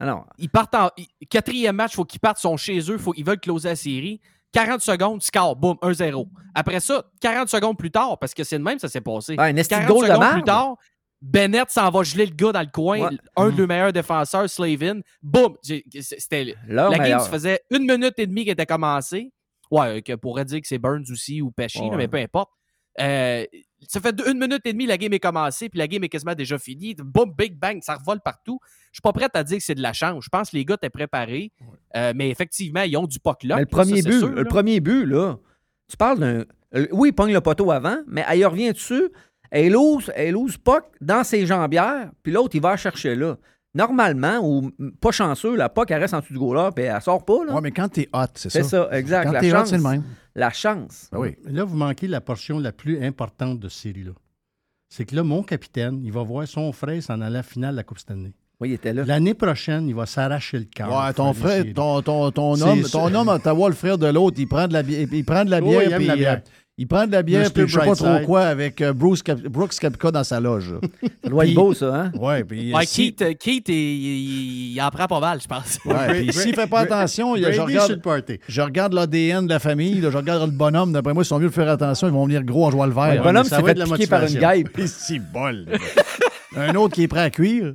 Alors, 0.00 0.26
Ils 0.38 0.48
partent 0.48 0.74
en. 0.76 0.90
ils- 0.96 1.08
Quatrième 1.28 1.74
match, 1.76 1.94
faut 1.94 2.04
qu'ils 2.04 2.20
partent, 2.20 2.38
sont 2.38 2.56
chez 2.56 2.78
eux, 2.90 2.98
faut, 2.98 3.12
ils 3.16 3.24
veulent 3.24 3.40
closer 3.40 3.70
la 3.70 3.76
série. 3.76 4.20
40 4.52 4.80
secondes, 4.80 5.22
score, 5.22 5.56
boum, 5.56 5.76
1-0. 5.82 6.26
Après 6.54 6.80
ça, 6.80 7.04
40 7.20 7.48
secondes 7.48 7.76
plus 7.76 7.90
tard, 7.90 8.18
parce 8.18 8.32
que 8.32 8.44
c'est 8.44 8.58
de 8.58 8.62
même, 8.62 8.78
ça 8.78 8.88
s'est 8.88 9.00
passé. 9.00 9.32
Ouais, 9.32 9.44
un 9.52 9.56
esti 9.56 9.74
de 9.74 9.80
40 9.80 9.88
goal 9.88 10.08
de 10.08 10.12
secondes 10.14 10.32
plus 10.32 10.42
tard, 10.44 10.76
Bennett 11.20 11.68
s'en 11.70 11.90
va 11.90 12.02
geler 12.04 12.26
le 12.26 12.34
gars 12.34 12.52
dans 12.52 12.60
le 12.60 12.70
coin, 12.72 13.00
Ouais. 13.10 13.18
un 13.36 13.50
Mhm. 13.50 13.56
de 13.56 13.66
meilleurs 13.66 13.92
défenseurs, 13.92 14.48
Slavin. 14.48 15.00
Boum! 15.20 15.56
C'était. 15.62 16.54
La 16.68 16.90
game, 16.96 17.18
ça 17.20 17.28
faisait 17.28 17.60
une 17.70 17.82
minute 17.90 18.14
et 18.18 18.26
demie 18.26 18.44
qu'elle 18.44 18.52
était 18.52 18.66
commencée. 18.66 19.32
Ouais, 19.70 20.00
que 20.00 20.14
pourrait 20.14 20.44
dire 20.46 20.60
que 20.62 20.66
c'est 20.68 20.78
Burns 20.78 21.04
aussi 21.10 21.42
ou 21.42 21.50
Pesci, 21.50 21.80
Ouais. 21.80 21.96
mais 21.96 22.08
peu 22.08 22.16
importe. 22.18 22.50
Euh, 23.00 23.44
ça 23.86 24.00
fait 24.00 24.14
une 24.26 24.38
minute 24.38 24.60
et 24.64 24.72
demie, 24.72 24.86
la 24.86 24.98
game 24.98 25.12
est 25.12 25.20
commencée, 25.20 25.68
puis 25.68 25.78
la 25.78 25.86
game 25.86 26.02
est 26.02 26.08
quasiment 26.08 26.34
déjà 26.34 26.58
finie. 26.58 26.94
Boum, 26.98 27.32
big 27.36 27.56
bang, 27.56 27.78
ça 27.82 27.94
revole 27.94 28.20
partout. 28.20 28.58
Je 28.90 28.96
suis 28.96 29.02
pas 29.02 29.12
prêt 29.12 29.28
à 29.32 29.44
dire 29.44 29.58
que 29.58 29.62
c'est 29.62 29.74
de 29.76 29.82
la 29.82 29.92
chance. 29.92 30.24
Je 30.24 30.28
pense 30.28 30.50
que 30.50 30.56
les 30.56 30.64
gars 30.64 30.74
étaient 30.74 30.90
préparés, 30.90 31.52
euh, 31.96 32.12
mais 32.14 32.28
effectivement, 32.30 32.82
ils 32.82 32.96
ont 32.96 33.06
du 33.06 33.20
puck 33.20 33.44
là. 33.44 33.56
Le 33.60 33.66
premier 33.66 34.02
but, 34.02 34.20
le 34.34 34.44
premier 34.44 34.80
but, 34.80 35.04
là, 35.06 35.36
tu 35.88 35.96
parles 35.96 36.18
d'un. 36.18 36.44
euh, 36.74 36.86
Oui, 36.92 37.10
il 37.10 37.12
pogne 37.12 37.32
le 37.32 37.40
poteau 37.40 37.70
avant, 37.70 37.98
mais 38.06 38.24
elle 38.28 38.44
revient 38.46 38.72
dessus. 38.72 39.10
Elle 39.50 39.72
lose, 39.72 40.10
elle 40.14 40.34
puck 40.62 40.84
dans 41.00 41.24
ses 41.24 41.46
jambières, 41.46 42.10
puis 42.22 42.32
l'autre, 42.32 42.54
il 42.56 42.60
va 42.60 42.70
la 42.70 42.76
chercher 42.76 43.14
là. 43.14 43.38
Normalement, 43.78 44.40
ou 44.42 44.70
pas 45.00 45.12
chanceux, 45.12 45.54
la 45.56 45.68
puck, 45.68 45.90
elle 45.90 46.00
reste 46.00 46.12
en 46.14 46.18
dessous 46.20 46.32
du 46.32 46.38
goaler, 46.38 46.70
puis 46.74 46.84
elle 46.84 47.00
sort 47.00 47.24
pas. 47.24 47.44
Là. 47.46 47.54
Ouais, 47.54 47.60
mais 47.62 47.70
quand 47.70 47.88
t'es 47.88 48.08
hot, 48.12 48.24
c'est 48.34 48.50
ça. 48.50 48.62
C'est 48.62 48.68
ça, 48.68 48.88
exact. 48.92 49.24
Quand 49.26 49.32
la 49.32 49.40
t'es 49.40 49.52
hot, 49.52 49.56
chance. 49.58 49.68
c'est 49.70 49.76
le 49.76 49.82
même. 49.82 50.02
La 50.34 50.50
chance. 50.50 51.08
Ben 51.12 51.18
oui. 51.20 51.36
Là, 51.46 51.64
vous 51.64 51.76
manquez 51.76 52.08
la 52.08 52.20
portion 52.20 52.58
la 52.58 52.72
plus 52.72 53.02
importante 53.04 53.58
de 53.60 53.68
cette 53.68 53.82
série-là. 53.94 54.12
C'est 54.88 55.04
que 55.04 55.14
là, 55.14 55.22
mon 55.22 55.42
capitaine, 55.42 56.00
il 56.04 56.12
va 56.12 56.22
voir 56.22 56.46
son 56.48 56.72
frère 56.72 57.02
s'en 57.02 57.14
aller 57.20 57.24
à 57.36 57.38
la 57.38 57.42
finale 57.42 57.72
de 57.72 57.76
la 57.76 57.84
Coupe 57.84 57.98
Stanley. 57.98 58.32
Oui, 58.60 58.70
il 58.70 58.72
était 58.72 58.92
là. 58.92 59.04
L'année 59.04 59.34
prochaine, 59.34 59.88
il 59.88 59.94
va 59.94 60.06
s'arracher 60.06 60.58
le 60.58 60.64
cœur. 60.64 60.90
Ouais, 60.90 61.12
ton 61.12 61.32
frère, 61.32 61.64
ton, 61.74 62.02
ton, 62.02 62.30
ton 62.32 62.60
homme, 62.60 62.82
ton 62.82 63.14
homme, 63.14 63.28
Ottawa, 63.28 63.68
le 63.68 63.74
frère 63.76 63.98
de 63.98 64.08
l'autre, 64.08 64.36
il 64.40 64.48
prend 64.48 64.66
de 64.66 64.72
la 64.72 64.82
bière, 64.82 65.06
il 65.12 65.24
prend 65.24 65.44
de 65.44 65.50
la 65.50 65.60
Oui, 65.60 65.68
bière, 65.68 65.82
il 65.84 65.92
aime 65.92 65.98
puis, 65.98 66.06
la 66.08 66.16
bière. 66.16 66.32
euh, 66.44 66.50
il 66.80 66.86
prend 66.86 67.06
de 67.06 67.12
la 67.12 67.22
bière, 67.22 67.50
puis 67.52 67.64
je 67.66 67.78
sais 67.78 67.84
pas 67.84 67.94
trop 67.96 68.20
quoi, 68.24 68.42
avec 68.44 68.80
euh, 68.80 68.92
Bruce 68.92 69.22
Cap- 69.22 69.40
Brooks 69.42 69.74
Kapka 69.78 70.10
dans 70.12 70.22
sa 70.24 70.38
loge. 70.40 70.74
Ça 71.24 71.28
doit 71.28 71.44
être 71.46 71.54
beau, 71.54 71.74
ça, 71.74 71.94
hein? 71.94 72.12
Ouais, 72.18 72.44
puis 72.44 72.72
Ouais, 72.72 72.86
si- 72.86 73.12
Keith, 73.14 73.22
euh, 73.22 73.34
Keith, 73.38 73.68
il, 73.68 74.78
en 74.80 74.88
prend 74.90 75.06
pas 75.06 75.20
mal, 75.20 75.40
je 75.42 75.46
pense. 75.48 75.78
Ouais, 75.84 76.22
puis 76.22 76.32
s'il 76.32 76.54
fait 76.54 76.66
pas 76.68 76.80
attention, 76.80 77.36
il 77.36 77.42
je 77.52 77.60
regarde, 77.60 78.00
je 78.48 78.60
regarde 78.62 78.92
l'ADN 78.94 79.44
de 79.46 79.50
la 79.52 79.58
famille, 79.58 80.00
là, 80.00 80.10
je 80.10 80.16
regarde 80.16 80.50
le 80.50 80.56
bonhomme, 80.56 80.92
d'après 80.92 81.12
moi, 81.12 81.22
ils 81.24 81.26
sont 81.26 81.38
mieux 81.38 81.48
de 81.48 81.52
faire 81.52 81.68
attention, 81.68 82.06
ils 82.06 82.12
vont 82.14 82.24
venir 82.26 82.42
gros 82.44 82.64
en 82.66 82.70
jouant 82.70 82.86
le 82.86 82.92
vert. 82.94 83.16
Le 83.16 83.22
bonhomme 83.22 83.44
ça 83.44 83.56
s'est 83.56 83.62
va 83.62 83.66
fait 83.66 83.72
être 83.72 83.78
la 83.78 83.84
piquer 83.96 84.06
par 84.06 84.22
une 84.24 84.38
guêpe. 84.38 84.68
Puis 84.72 84.84
c'est 84.88 85.18
bol. 85.18 85.66
Un 86.56 86.74
autre 86.76 86.94
qui 86.94 87.02
est 87.02 87.08
prêt 87.08 87.20
à 87.22 87.30
cuire. 87.30 87.74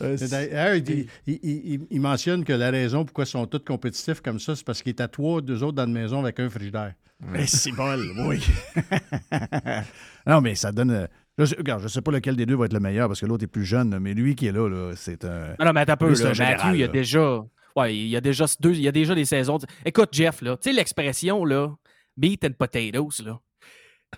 Euh, 0.00 0.16
d'ailleurs, 0.30 0.74
il, 0.76 1.06
il- 1.26 1.40
il- 1.42 1.80
il 1.90 2.00
mentionne 2.00 2.44
que 2.44 2.52
la 2.52 2.70
raison 2.70 3.04
pourquoi 3.04 3.24
ils 3.24 3.28
sont 3.28 3.46
tous 3.46 3.58
compétitifs 3.58 4.20
comme 4.20 4.38
ça, 4.38 4.54
c'est 4.54 4.64
parce 4.64 4.80
qu'il 4.82 4.90
est 4.90 5.00
à 5.00 5.08
trois, 5.08 5.40
deux 5.40 5.62
autres 5.62 5.74
dans 5.76 5.86
une 5.86 5.92
maison 5.92 6.20
avec 6.22 6.38
un 6.40 6.48
frigidaire. 6.48 6.92
Mais 7.22 7.46
c'est 7.46 7.72
bol, 7.72 8.04
oui. 8.26 8.40
non, 10.26 10.40
mais 10.40 10.54
ça 10.54 10.72
donne. 10.72 10.90
euh, 10.90 11.06
Je 11.38 11.44
sais, 11.44 11.56
regarde, 11.56 11.82
je 11.82 11.88
sais 11.88 12.02
pas 12.02 12.10
lequel 12.10 12.36
des 12.36 12.46
deux 12.46 12.56
va 12.56 12.66
être 12.66 12.72
le 12.72 12.80
meilleur 12.80 13.08
parce 13.08 13.20
que 13.20 13.26
l'autre 13.26 13.44
est 13.44 13.48
plus 13.48 13.64
jeune, 13.64 13.98
mais 13.98 14.12
lui 14.14 14.34
qui 14.34 14.46
est 14.46 14.52
là, 14.52 14.68
là 14.68 14.92
c'est 14.96 15.24
un. 15.24 15.54
Non, 15.58 15.66
non, 15.66 15.72
mais 15.72 15.80
attends 15.82 15.92
un 15.94 15.96
peu, 15.96 16.14
c'est 16.14 16.34
là, 16.34 16.50
Matthew, 16.50 16.74
il 16.74 16.80
y 16.80 16.84
a 16.84 16.88
déjà. 16.88 17.42
Ouais, 17.76 17.96
il 17.96 18.08
y 18.08 18.16
a 18.16 18.20
déjà 18.20 18.44
deux, 18.60 18.72
il 18.74 18.82
y 18.82 18.88
a 18.88 18.92
déjà 18.92 19.14
des 19.14 19.24
saisons. 19.24 19.58
Écoute, 19.84 20.10
Jeff, 20.12 20.42
là, 20.42 20.56
tu 20.56 20.68
sais 20.68 20.72
l'expression, 20.74 21.44
là, 21.44 21.68
meat 22.16 22.44
and 22.44 22.52
potatoes, 22.58 23.22
là. 23.24 23.38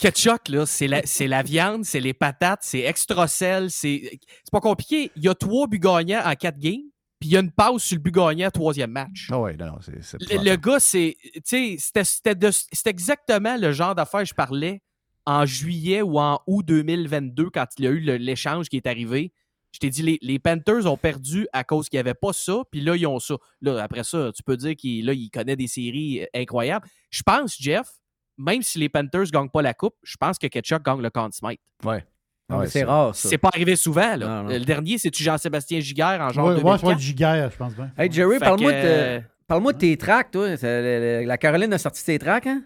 Ketchup, 0.00 0.48
là, 0.48 0.66
c'est 0.66 0.88
la, 0.88 1.02
c'est 1.05 1.28
la 1.28 1.42
viande, 1.44 1.84
c'est 1.84 2.00
les 2.00 2.14
patates, 2.14 2.61
c'est 2.62 2.80
extra 2.80 3.28
sel, 3.28 3.70
c'est. 3.70 4.18
C'est 4.42 4.50
pas 4.50 4.61
compliqué. 4.61 5.12
Il 5.14 5.22
y 5.22 5.28
a 5.28 5.34
trois 5.36 5.68
buts 5.68 5.79
gagnants 5.79 6.22
en 6.24 6.34
quatre 6.34 6.58
games, 6.58 6.83
puis 7.25 7.30
il 7.30 7.33
y 7.33 7.37
a 7.38 7.41
une 7.41 7.51
pause 7.51 7.83
sur 7.83 7.96
le 7.96 8.03
but 8.03 8.13
gagnant 8.13 8.51
troisième 8.51 8.91
match. 8.91 9.29
Ah 9.33 9.41
ouais, 9.41 9.57
non, 9.57 9.67
non, 9.68 9.79
c'est. 9.80 9.92
Le, 10.30 10.45
le 10.51 10.57
gars, 10.57 10.79
c'est. 10.79 11.17
Tu 11.46 11.79
sais, 11.79 12.05
c'était- 12.05 12.34
de- 12.34 12.51
exactement 12.84 13.57
le 13.57 13.72
genre 13.72 13.95
d'affaire 13.95 14.21
que 14.21 14.26
je 14.26 14.34
parlais 14.34 14.83
en 15.25 15.46
juillet 15.46 16.03
ou 16.03 16.18
en 16.18 16.38
août 16.46 16.63
2022 16.67 17.49
quand 17.49 17.64
il 17.79 17.84
y 17.87 17.88
a 17.88 17.92
eu 17.92 18.01
l'échange 18.18 18.68
qui 18.68 18.76
est 18.76 18.87
arrivé. 18.87 19.33
Je 19.72 19.79
t'ai 19.79 19.88
dit, 19.88 20.03
les, 20.03 20.18
les 20.21 20.38
Panthers 20.38 20.84
ont 20.84 20.99
perdu 20.99 21.49
à 21.55 21.64
cause 21.64 21.88
qu'il 21.88 21.96
n'y 21.96 22.01
avait 22.03 22.13
pas 22.13 22.34
ça, 22.34 22.63
puis 22.71 22.83
là, 22.83 22.95
ils 22.95 23.07
ont 23.07 23.18
ça. 23.18 23.37
Là, 23.63 23.83
après 23.83 24.05
ça, 24.05 24.30
tu 24.37 24.42
peux 24.42 24.59
dire 24.59 24.76
qu'il 24.76 25.09
il 25.09 25.30
connaît 25.30 25.57
des 25.57 25.67
séries 25.67 26.22
euh, 26.22 26.26
incroyables. 26.34 26.87
Je 27.09 27.22
pense, 27.22 27.57
Jeff, 27.59 27.88
même 28.37 28.61
si 28.63 28.79
les 28.79 28.91
Panthers 28.91 29.22
ne 29.22 29.30
gagnent 29.30 29.49
pas 29.49 29.63
la 29.63 29.72
Coupe, 29.72 29.95
je 30.03 30.17
pense 30.18 30.38
que 30.38 30.46
Ketchup 30.46 30.83
gagne 30.84 31.01
le 31.01 31.09
Conn 31.09 31.33
Smythe. 31.33 31.61
Ouais. 31.84 32.05
Ah, 32.50 32.58
mais 32.58 32.66
c'est 32.66 32.84
rare, 32.84 33.14
ça. 33.14 33.29
C'est 33.29 33.38
pas 33.38 33.49
arrivé 33.54 33.75
souvent. 33.75 34.16
Là. 34.16 34.26
Non, 34.26 34.42
non. 34.45 34.49
Le 34.50 34.64
dernier, 34.64 34.99
c'est-tu 34.99 35.22
Jean-Sébastien 35.22 35.80
Giguère 35.80 36.21
en 36.21 36.29
genre 36.30 36.45
Ouais, 36.46 36.50
ouais, 36.53 36.57
2004? 36.61 36.80
c'est 36.80 36.87
pas 36.87 36.95
du 36.95 37.03
giguère, 37.03 37.50
je 37.50 37.57
pense 37.57 37.75
bien. 37.75 37.91
Hey, 37.96 38.12
Jerry, 38.12 38.38
parle-moi 38.38 38.71
que, 38.72 38.76
de, 38.76 38.83
euh, 38.87 39.21
parle-moi 39.46 39.72
de 39.72 39.79
tes 39.79 39.96
tracks, 39.96 40.30
toi. 40.30 40.49
La, 40.62 41.38
Caroline 41.38 41.72
a 41.72 41.79
sorti 41.79 42.00
ses 42.03 42.18
tracks, 42.18 42.46
hein? 42.46 42.62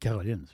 Caroline, 0.00 0.44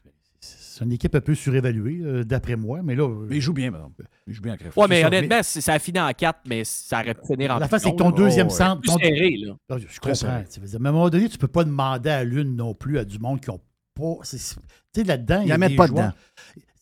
c'est- 0.41 0.85
une 0.85 0.93
équipe 0.93 1.15
un 1.15 1.21
peu 1.21 1.35
surévaluée, 1.35 2.01
euh, 2.03 2.25
d'après 2.25 2.57
moi, 2.57 2.81
mais 2.83 2.95
là. 2.95 3.03
euh, 3.03 3.27
Mais 3.29 3.37
il 3.37 3.43
joue 3.43 3.53
bien, 3.53 3.71
madame. 3.71 3.91
Il 4.27 4.33
joue 4.33 4.41
bien 4.41 4.55
en. 4.55 4.81
Ouais, 4.81 4.87
mais 4.89 5.05
honnêtement, 5.05 5.41
c'est- 5.43 5.61
ça 5.61 5.75
a 5.75 5.79
fini 5.79 6.01
en 6.01 6.11
4, 6.15 6.41
mais 6.47 6.65
ça 6.65 7.01
aurait 7.03 7.13
pu 7.13 7.27
finir 7.27 7.51
en 7.55 7.59
La 7.59 7.69
face, 7.69 7.83
c'est 7.83 7.91
que 7.91 7.97
ton 7.97 8.11
deuxième 8.11 8.47
Oh, 8.47 8.51
ouais. 8.51 8.57
centre. 8.57 8.81
Plus 8.81 8.89
ton- 8.91 8.99
serré, 8.99 9.37
là. 9.45 9.53
Ah, 9.69 9.77
Je 9.77 10.01
comprends. 10.01 10.15
Dire, 10.41 10.63
Mais 10.63 10.87
à 10.87 10.89
un 10.89 10.93
moment 10.93 11.11
donné, 11.11 11.29
tu 11.29 11.37
peux 11.37 11.49
pas 11.49 11.65
demander 11.65 12.09
à 12.09 12.25
l'une 12.25 12.57
non 12.57 12.73
plus 12.73 12.99
à 12.99 13.05
du 13.05 13.19
monde 13.19 13.41
qui 13.43 13.51
ont 13.51 13.61
pas. 13.95 14.15
Tu 14.25 14.39
sais, 14.39 15.05
là-dedans, 15.05 15.43
il 15.43 15.49
y 15.49 15.53
a 15.53 15.59
des 15.59 15.77
pas 15.77 15.87
joueurs- 15.87 16.13
dedans. 16.13 16.15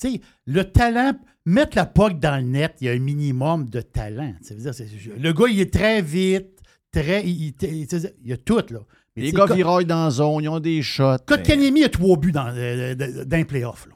Tu 0.01 0.13
sais, 0.13 0.21
le 0.47 0.63
talent, 0.65 1.15
mettre 1.49 1.77
la 1.77 1.87
POC 1.87 2.19
dans 2.21 2.37
le 2.37 2.43
net, 2.43 2.77
il 2.81 2.87
y 2.87 2.91
a 2.91 2.93
un 2.93 2.99
minimum 2.99 3.69
de 3.69 3.81
talent. 3.81 4.35
Ça 4.41 4.55
veut 4.55 4.61
dire, 4.61 4.73
le 5.19 5.33
gars, 5.33 5.47
il 5.49 5.61
est 5.61 5.73
très 5.73 6.03
vite, 6.03 6.61
très. 6.93 7.25
Il, 7.27 7.47
il- 7.49 7.55
il- 7.63 8.13
il 8.23 8.29
y 8.29 8.33
a 8.33 8.37
tout, 8.37 8.63
là. 8.71 8.81
Mais 9.17 9.25
Les 9.25 9.33
gars 9.33 9.47
viraillent 9.47 9.85
dans 9.87 10.05
la 10.05 10.11
zone, 10.11 10.45
ils 10.45 10.49
ont 10.49 10.61
des 10.61 10.81
shots. 10.83 11.13
mais- 11.13 11.19
Kotkaniemi 11.37 11.85
a 11.85 11.89
trois 11.89 12.17
buts 12.17 12.31
dans, 12.33 12.49
euh, 12.55 12.95
dans- 12.95 13.25
dans 13.29 13.37
les 13.37 13.45
playoffs. 13.45 13.87
là. 13.89 13.95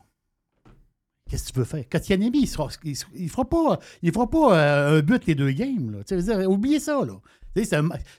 Qu'est-ce 1.31 1.49
que 1.49 1.53
tu 1.53 1.59
veux 1.61 1.65
faire? 1.65 1.89
Kotkaniemi, 1.89 2.39
il 2.43 3.23
ne 3.23 3.29
fera 3.29 3.45
pas, 3.49 3.79
il 4.03 4.13
fera 4.13 4.29
pas 4.29 4.59
euh, 4.59 4.99
un 4.99 5.03
but 5.03 5.25
les 5.27 5.35
deux 5.35 5.51
games. 5.53 5.93
Là. 6.07 6.17
Dire, 6.21 6.51
oubliez 6.51 6.81
ça. 6.81 7.01
là. 7.05 7.15
C'est 7.55 7.71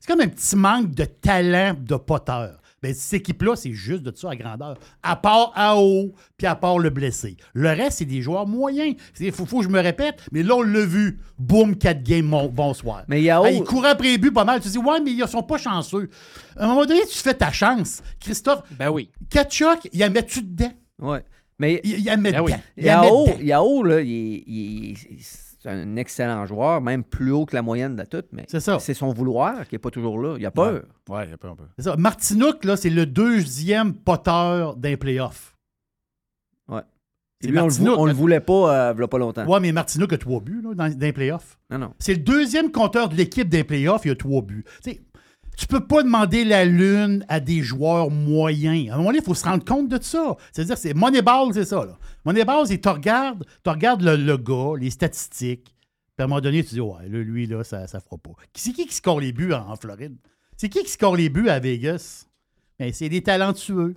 comme 0.07 0.21
un 0.21 0.27
petit 0.27 0.55
manque 0.55 0.91
de 0.95 1.05
talent 1.05 1.75
de 1.79 1.95
poteur. 1.95 2.59
Ben, 2.83 2.93
cette 2.93 3.21
équipe-là, 3.21 3.55
c'est 3.55 3.71
juste 3.71 4.03
de 4.03 4.11
ça 4.15 4.31
à 4.31 4.35
grandeur. 4.35 4.77
À 5.01 5.15
part 5.15 5.53
AO, 5.55 6.11
puis 6.37 6.45
à 6.45 6.55
part 6.55 6.77
le 6.79 6.89
blessé. 6.89 7.37
Le 7.53 7.69
reste, 7.69 7.99
c'est 7.99 8.05
des 8.05 8.21
joueurs 8.21 8.45
moyens. 8.45 8.95
Il 9.21 9.31
faut, 9.31 9.45
faut 9.45 9.59
que 9.59 9.63
je 9.63 9.69
me 9.69 9.79
répète, 9.79 10.19
mais 10.33 10.43
là, 10.43 10.55
on 10.57 10.61
l'a 10.63 10.85
vu. 10.85 11.19
Boum, 11.39 11.77
4 11.77 12.03
games, 12.03 12.25
mon- 12.25 12.49
bonsoir. 12.49 13.03
Mais 13.07 13.21
Yao- 13.21 13.47
il 13.47 13.63
courait 13.63 13.91
après 13.91 14.09
les 14.09 14.17
buts 14.17 14.31
pas 14.33 14.43
mal. 14.43 14.59
Tu 14.59 14.67
te 14.67 14.73
dis, 14.73 14.77
ouais, 14.77 14.99
mais 14.99 15.11
ils 15.11 15.27
sont 15.27 15.43
pas 15.43 15.57
chanceux. 15.57 16.09
À 16.57 16.65
un 16.65 16.67
moment 16.67 16.85
donné, 16.85 16.99
tu 17.09 17.17
fais 17.17 17.33
ta 17.33 17.51
chance. 17.53 18.03
Christophe, 18.19 18.63
Ben 18.77 18.89
oui. 18.89 19.09
Kachuk, 19.29 19.87
il 19.93 20.03
en 20.03 20.11
met-tu 20.11 20.41
dedans? 20.43 20.73
Ouais. 20.99 21.23
Mais 21.59 21.79
il, 21.85 21.99
il 21.99 22.11
en 22.11 22.17
met 22.17 22.33
Ben 22.33 22.41
oui. 22.41 22.51
dedans. 22.51 22.63
Il 22.77 22.83
Yao, 22.85 23.25
dedans. 23.27 23.37
Yao, 23.41 23.83
là, 23.83 24.01
il, 24.01 24.43
il 24.45 24.91
est- 24.91 25.42
c'est 25.63 25.69
un 25.69 25.95
excellent 25.95 26.45
joueur, 26.45 26.81
même 26.81 27.03
plus 27.05 27.31
haut 27.31 27.45
que 27.45 27.55
la 27.55 27.61
moyenne 27.61 27.95
de 27.95 28.03
tout, 28.03 28.23
mais 28.33 28.43
C'est 28.49 28.59
ça. 28.59 28.79
c'est 28.79 28.93
son 28.93 29.13
vouloir 29.13 29.65
qui 29.67 29.75
n'est 29.75 29.79
pas 29.79 29.91
toujours 29.91 30.19
là. 30.21 30.35
Il 30.37 30.45
a 30.45 30.51
peur. 30.51 30.83
Ouais, 31.09 31.25
il 31.25 31.29
y 31.31 31.33
a 31.33 31.37
peur 31.37 31.51
un 31.53 31.55
peu. 31.55 31.63
C'est 31.77 31.85
ça. 31.85 31.95
Martinook, 31.95 32.65
là, 32.65 32.75
c'est 32.75 32.89
le 32.89 33.05
deuxième 33.05 33.93
poteur 33.93 34.75
d'un 34.75 34.97
playoff. 34.97 35.55
Ouais. 36.67 36.81
C'est 37.39 37.47
Et 37.47 37.51
lui, 37.51 37.59
on, 37.59 37.63
Martinook, 37.63 37.97
on 37.97 38.05
le 38.05 38.13
voulait 38.13 38.41
pas 38.41 38.89
euh, 38.89 38.93
il 38.95 38.99
y 38.99 39.03
a 39.03 39.07
pas 39.07 39.17
longtemps. 39.17 39.45
Ouais, 39.45 39.59
mais 39.61 39.71
Martinook 39.71 40.11
a 40.11 40.17
trois 40.17 40.41
buts 40.41 40.61
là, 40.63 40.73
dans, 40.73 40.89
dans 40.89 40.99
les 40.99 41.13
playoffs. 41.13 41.57
Non, 41.69 41.77
non. 41.79 41.93
C'est 41.97 42.13
le 42.13 42.19
deuxième 42.19 42.69
compteur 42.71 43.07
de 43.07 43.15
l'équipe 43.15 43.47
des 43.47 43.63
playoffs, 43.63 44.01
il 44.05 44.11
a 44.11 44.15
trois 44.15 44.41
buts. 44.41 44.65
Tu 45.57 45.67
peux 45.67 45.85
pas 45.85 46.03
demander 46.03 46.43
la 46.45 46.65
lune 46.65 47.25
à 47.29 47.39
des 47.39 47.61
joueurs 47.61 48.09
moyens. 48.09 48.89
À 48.89 48.93
un 48.93 48.97
moment 48.97 49.09
donné, 49.09 49.19
il 49.19 49.23
faut 49.25 49.33
se 49.35 49.43
rendre 49.45 49.63
compte 49.63 49.87
de 49.89 50.01
ça. 50.01 50.35
C'est-à-dire, 50.51 50.77
c'est 50.77 50.93
Moneyball, 50.93 51.53
c'est 51.53 51.65
ça. 51.65 51.85
Là. 51.85 51.97
Moneyball, 52.25 52.67
c'est 52.67 52.79
tu 52.81 52.89
regardes, 52.89 53.45
tu 53.63 53.69
regardes 53.69 54.01
le, 54.01 54.15
le 54.15 54.37
gars, 54.37 54.73
les 54.79 54.89
statistiques, 54.89 55.63
puis 56.15 56.21
à 56.21 56.23
un 56.23 56.27
moment 56.27 56.41
donné, 56.41 56.63
tu 56.63 56.75
dis, 56.75 56.81
ouais, 56.81 57.07
là, 57.09 57.19
lui, 57.19 57.45
là, 57.47 57.63
ça 57.63 57.81
ne 57.81 57.87
fera 57.87 58.17
pas. 58.17 58.31
C'est 58.55 58.71
qui 58.71 58.85
qui 58.85 58.93
score 58.95 59.19
les 59.19 59.31
buts 59.31 59.53
en, 59.53 59.69
en 59.71 59.75
Floride? 59.75 60.15
C'est 60.57 60.69
qui 60.69 60.83
qui 60.83 60.91
score 60.91 61.15
les 61.15 61.29
buts 61.29 61.49
à 61.49 61.59
Vegas? 61.59 62.25
Ben, 62.79 62.91
c'est 62.93 63.09
des 63.09 63.21
talentueux. 63.21 63.95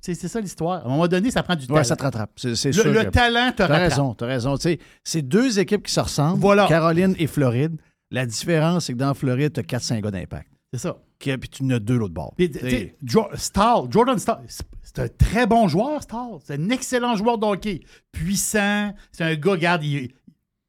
C'est 0.00 0.14
c'est 0.14 0.28
ça 0.28 0.40
l'histoire. 0.40 0.82
À 0.82 0.86
un 0.86 0.90
moment 0.90 1.08
donné, 1.08 1.30
ça 1.32 1.42
prend 1.42 1.56
du 1.56 1.62
Ouais, 1.62 1.68
talent. 1.68 1.84
ça 1.84 1.96
te 1.96 2.02
rattrape. 2.04 2.30
C'est 2.36 2.48
Le- 2.66 2.72
sûr. 2.72 2.84
le 2.92 3.04
que- 3.04 3.08
talent 3.10 3.50
te 3.50 3.56
T'as 3.56 3.66
rattrape. 3.66 3.90
raison, 3.90 4.14
t'as 4.14 4.26
raison. 4.26 4.56
Tu 4.56 4.62
sais, 4.62 4.78
c'est 5.02 5.22
deux 5.22 5.58
équipes 5.58 5.82
qui 5.84 5.92
se 5.92 5.98
ressemblent. 6.00 6.38
Voilà. 6.40 6.66
Caroline 6.68 7.16
et 7.18 7.26
Floride. 7.26 7.76
La 8.12 8.24
différence, 8.26 8.84
c'est 8.86 8.92
que 8.92 8.98
dans 8.98 9.14
Floride, 9.14 9.52
tu 9.54 9.60
as 9.60 9.62
4-5 9.64 10.00
gars 10.02 10.10
d'impact. 10.12 10.48
C'est 10.72 10.80
ça. 10.80 10.98
Qui- 11.18 11.36
Puis 11.38 11.48
tu 11.48 11.62
en 11.64 11.70
as 11.70 11.78
deux 11.78 11.96
l'autre 11.96 12.14
bord. 12.14 12.34
Puis, 12.36 12.50
tu 12.50 12.58
sais, 12.58 12.96
Jo- 13.04 13.28
Stahl, 13.34 13.86
Jordan 13.90 14.18
Stahl, 14.18 14.44
c'est- 14.48 14.98
un 14.98 15.08
très 15.08 15.46
bon 15.46 15.68
joueur, 15.68 16.02
Stahl. 16.02 16.38
C'est 16.44 16.54
un 16.54 16.70
excellent 16.70 17.16
joueur 17.16 17.38
de 17.38 17.44
hockey. 17.46 17.80
Puissant. 18.12 18.94
C'est 19.12 19.24
un 19.24 19.34
gars, 19.34 19.52
regarde, 19.52 19.84
il- 19.84 20.12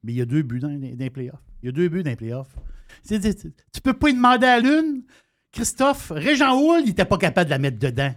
mais 0.04 0.14
il 0.14 0.18
y 0.18 0.22
a 0.22 0.26
deux 0.26 0.42
buts 0.44 0.60
dans, 0.60 0.68
dans 0.70 0.80
les 0.98 1.10
playoffs. 1.10 1.42
Il 1.64 1.68
y 1.68 1.70
a 1.70 1.72
deux 1.72 1.88
buts 1.90 2.04
dans 2.04 2.10
les 2.10 2.16
playoffs. 2.16 2.56
C'est- 3.04 3.20
tu 3.22 3.82
peux 3.82 3.94
pas 3.94 4.08
lui 4.08 4.14
demander 4.16 4.46
à 4.48 4.60
l'une. 4.60 5.04
Christophe, 5.52 6.12
Régent 6.14 6.56
Houle, 6.60 6.82
il 6.84 6.90
était 6.92 7.06
pas 7.06 7.18
capable 7.18 7.46
de 7.46 7.52
la 7.52 7.58
mettre 7.60 7.80
dedans. 7.80 8.14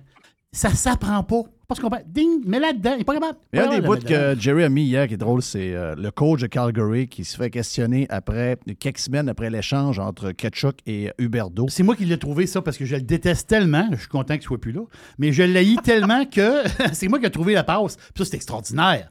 Ça 0.52 0.70
s'apprend 0.70 1.22
pas. 1.22 1.42
Parce 1.70 1.78
qu'on 1.78 1.88
Ding, 2.04 2.42
mets 2.46 2.58
là 2.58 2.72
dedans. 2.72 2.94
Il 2.96 3.02
est 3.02 3.04
pas 3.04 3.14
capable. 3.14 3.38
Il 3.52 3.60
y 3.60 3.62
a 3.62 3.64
Pas 3.64 3.72
un 3.72 3.78
des 3.78 3.86
bouts 3.86 3.96
que 3.98 4.34
Jerry 4.40 4.64
a 4.64 4.68
mis 4.68 4.82
hier 4.82 5.06
qui 5.06 5.14
est 5.14 5.16
drôle, 5.16 5.40
c'est 5.40 5.72
euh, 5.72 5.94
le 5.94 6.10
coach 6.10 6.40
de 6.40 6.48
Calgary 6.48 7.06
qui 7.06 7.24
se 7.24 7.36
fait 7.36 7.48
questionner 7.48 8.08
après 8.10 8.58
quelques 8.80 8.98
semaines 8.98 9.28
après 9.28 9.50
l'échange 9.50 10.00
entre 10.00 10.32
Ketchuk 10.32 10.78
et 10.86 11.12
Huberdo. 11.18 11.68
C'est 11.68 11.84
moi 11.84 11.94
qui 11.94 12.06
l'ai 12.06 12.18
trouvé 12.18 12.48
ça 12.48 12.60
parce 12.60 12.76
que 12.76 12.84
je 12.84 12.96
le 12.96 13.02
déteste 13.02 13.48
tellement. 13.48 13.86
Je 13.92 13.98
suis 13.98 14.08
content 14.08 14.34
qu'il 14.34 14.42
soit 14.42 14.60
plus 14.60 14.72
là. 14.72 14.80
Mais 15.18 15.30
je 15.30 15.44
l'ai 15.44 15.76
tellement 15.84 16.24
que 16.24 16.64
c'est 16.92 17.06
moi 17.06 17.20
qui 17.20 17.26
ai 17.26 17.30
trouvé 17.30 17.54
la 17.54 17.62
passe. 17.62 17.94
Puis 17.96 18.24
ça, 18.24 18.24
c'est 18.24 18.34
extraordinaire. 18.34 19.08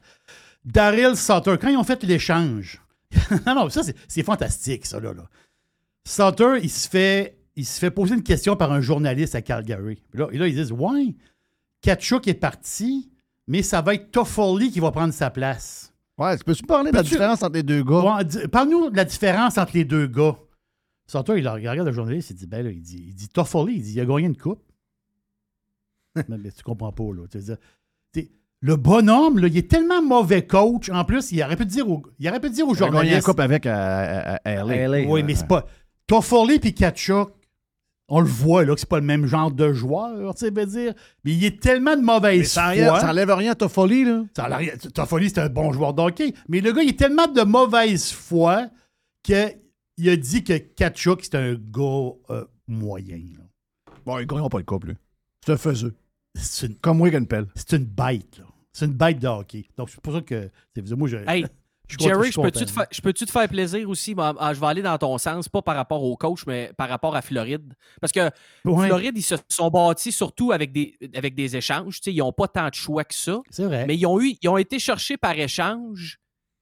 Daryl 0.66 1.16
Sutter, 1.16 1.56
quand 1.58 1.68
ils 1.68 1.78
ont 1.78 1.82
fait 1.84 2.02
l'échange. 2.02 2.82
non, 3.46 3.54
non, 3.54 3.70
ça, 3.70 3.80
c'est- 4.06 4.22
fantastique, 4.22 4.84
ça, 4.84 5.00
là. 5.00 5.14
là. 5.14 5.22
Sutter, 6.06 6.58
il 6.62 6.68
se, 6.68 6.86
fait, 6.86 7.38
il 7.56 7.64
se 7.64 7.78
fait 7.78 7.90
poser 7.90 8.16
une 8.16 8.22
question 8.22 8.54
par 8.54 8.70
un 8.70 8.82
journaliste 8.82 9.34
à 9.34 9.40
Calgary. 9.40 10.02
Puis 10.10 10.20
là, 10.20 10.28
et 10.30 10.36
là, 10.36 10.46
ils 10.46 10.54
disent 10.54 10.72
Ouais, 10.72 11.14
Kachuk 11.82 12.28
est 12.28 12.34
parti, 12.34 13.10
mais 13.46 13.62
ça 13.62 13.80
va 13.82 13.94
être 13.94 14.10
Toffoli 14.10 14.70
qui 14.70 14.80
va 14.80 14.90
prendre 14.90 15.12
sa 15.14 15.30
place. 15.30 15.92
Ouais, 16.18 16.36
peux-tu 16.44 16.62
parler 16.64 16.90
de 16.90 16.96
la 16.96 17.02
différence 17.02 17.42
entre 17.42 17.54
les 17.54 17.62
deux 17.62 17.82
gars? 17.82 18.18
Parle-nous 18.52 18.90
de 18.90 18.96
la 18.96 19.04
différence 19.04 19.56
entre 19.58 19.72
les 19.74 19.84
deux 19.84 20.06
gars. 20.06 20.36
Sutter, 21.06 21.38
il 21.38 21.48
regarde 21.48 21.78
le 21.86 21.92
journaliste, 21.92 22.30
il 22.30 22.36
dit 22.36 22.46
Ben 22.46 22.62
là, 22.64 22.70
il 22.70 22.82
dit, 22.82 23.02
il 23.08 23.14
dit 23.14 23.28
Toffoli, 23.28 23.76
il 23.76 23.82
dit 23.82 23.92
Il 23.94 24.00
a 24.00 24.04
gagné 24.04 24.26
une 24.26 24.36
coupe. 24.36 24.62
mais, 26.14 26.38
mais 26.38 26.50
tu 26.52 26.62
comprends 26.62 26.92
pas, 26.92 27.04
là. 27.04 27.22
Tu 27.30 27.38
tu 28.12 28.28
le 28.62 28.76
bonhomme, 28.76 29.38
là, 29.38 29.46
il 29.48 29.56
est 29.56 29.70
tellement 29.70 30.02
mauvais 30.02 30.46
coach. 30.46 30.90
En 30.90 31.04
plus, 31.06 31.32
il 31.32 31.42
aurait 31.42 31.56
pu 31.56 31.64
dire 31.64 31.88
au, 31.88 32.02
il 32.18 32.28
aurait 32.28 32.40
pu 32.40 32.50
dire 32.50 32.68
aux 32.68 32.74
Il 32.74 32.82
a 32.82 32.86
gagné 32.86 32.92
la 32.92 33.00
journalistes. 33.04 33.26
coupe 33.26 33.40
avec 33.40 33.64
à- 33.64 34.34
à- 34.34 34.40
à 34.44 34.64
LA. 34.64 35.08
Oui, 35.08 35.22
mais 35.22 35.34
c'est 35.34 35.46
pas. 35.48 35.64
Toffoli 36.06 36.58
puis 36.58 36.74
Kachuk, 36.74 37.30
on 38.10 38.20
le 38.20 38.26
voit, 38.26 38.64
là, 38.64 38.74
que 38.74 38.80
c'est 38.80 38.88
pas 38.88 38.98
le 39.00 39.06
même 39.06 39.24
genre 39.26 39.50
de 39.50 39.72
joueur, 39.72 40.34
tu 40.34 40.40
sais, 40.40 40.50
veut 40.50 40.66
dire. 40.66 40.92
Mais 41.24 41.32
il 41.32 41.44
est 41.44 41.60
tellement 41.60 41.96
de 41.96 42.02
mauvaise 42.02 42.38
Mais 42.40 42.44
ça 42.44 42.62
foi. 42.62 42.70
enlève, 42.72 43.00
ça 43.00 43.10
enlève 43.10 43.30
rien 43.30 43.52
à 43.52 43.54
Toffoli, 43.54 44.04
là. 44.04 44.24
Ça 44.36 44.46
enlève 44.46 44.58
rien- 44.58 44.76
Toffoli, 44.92 45.30
c'est 45.30 45.38
un 45.40 45.48
bon 45.48 45.72
joueur 45.72 45.94
de 45.94 46.02
hockey. 46.02 46.34
Mais 46.48 46.60
le 46.60 46.72
gars, 46.72 46.82
il 46.82 46.90
est 46.90 46.98
tellement 46.98 47.28
de 47.28 47.42
mauvaise 47.42 48.10
foi 48.12 48.66
qu'il 49.22 50.08
a 50.08 50.16
dit 50.16 50.44
que 50.44 50.58
Kachuk, 50.58 51.20
c'est 51.22 51.36
un 51.36 51.54
gars 51.54 52.10
euh, 52.30 52.44
moyen. 52.66 53.20
là. 53.38 53.44
Bon, 54.04 54.18
ils 54.18 54.26
gagneront 54.26 54.48
pas 54.48 54.58
le 54.58 54.64
couple, 54.64 54.88
lui. 54.88 54.96
C'est 55.44 55.52
un 55.52 55.56
faiseux. 55.56 55.94
Une, 56.62 56.74
Comme 56.76 57.00
Wigan-Pell. 57.00 57.46
c'est 57.54 57.72
une 57.76 57.84
bête, 57.84 58.38
là. 58.38 58.44
C'est 58.72 58.86
une 58.86 58.92
bête 58.92 59.18
de 59.18 59.26
hockey. 59.26 59.66
Donc, 59.76 59.90
c'est 59.90 60.00
pour 60.00 60.12
ça 60.14 60.20
que. 60.20 60.48
c'est- 60.74 60.90
Moi, 60.96 61.08
je. 61.08 61.16
Hey, 61.26 61.44
je 61.92 61.98
Jerry, 61.98 62.30
je 62.32 62.40
peux-tu 62.40 62.64
te, 63.26 63.30
fa- 63.30 63.42
faire 63.42 63.48
plaisir 63.48 63.88
aussi? 63.88 64.14
Ah, 64.18 64.52
je 64.54 64.60
vais 64.60 64.66
aller 64.66 64.82
dans 64.82 64.96
ton 64.98 65.16
sens, 65.18 65.48
pas 65.48 65.62
par 65.62 65.76
rapport 65.76 66.02
au 66.02 66.16
coach, 66.16 66.44
mais 66.46 66.72
par 66.76 66.88
rapport 66.88 67.14
à 67.16 67.22
Floride. 67.22 67.74
Parce 68.00 68.12
que 68.12 68.30
Ouais. 68.64 68.86
Floride, 68.86 69.16
ils 69.16 69.22
se 69.22 69.34
sont 69.48 69.68
bâtis 69.70 70.12
surtout 70.12 70.52
avec 70.52 70.72
des, 70.72 70.96
avec 71.14 71.34
des 71.34 71.56
échanges. 71.56 72.00
Ils 72.06 72.16
n'ont 72.18 72.32
pas 72.32 72.48
tant 72.48 72.68
de 72.68 72.74
choix 72.74 73.04
que 73.04 73.14
ça. 73.14 73.40
C'est 73.50 73.64
vrai. 73.64 73.86
Mais 73.86 73.96
ils 73.96 74.06
ont, 74.06 74.20
eu, 74.20 74.34
ils 74.42 74.48
ont 74.48 74.56
été 74.56 74.78
chercher 74.78 75.16
par 75.16 75.38
échange 75.38 76.18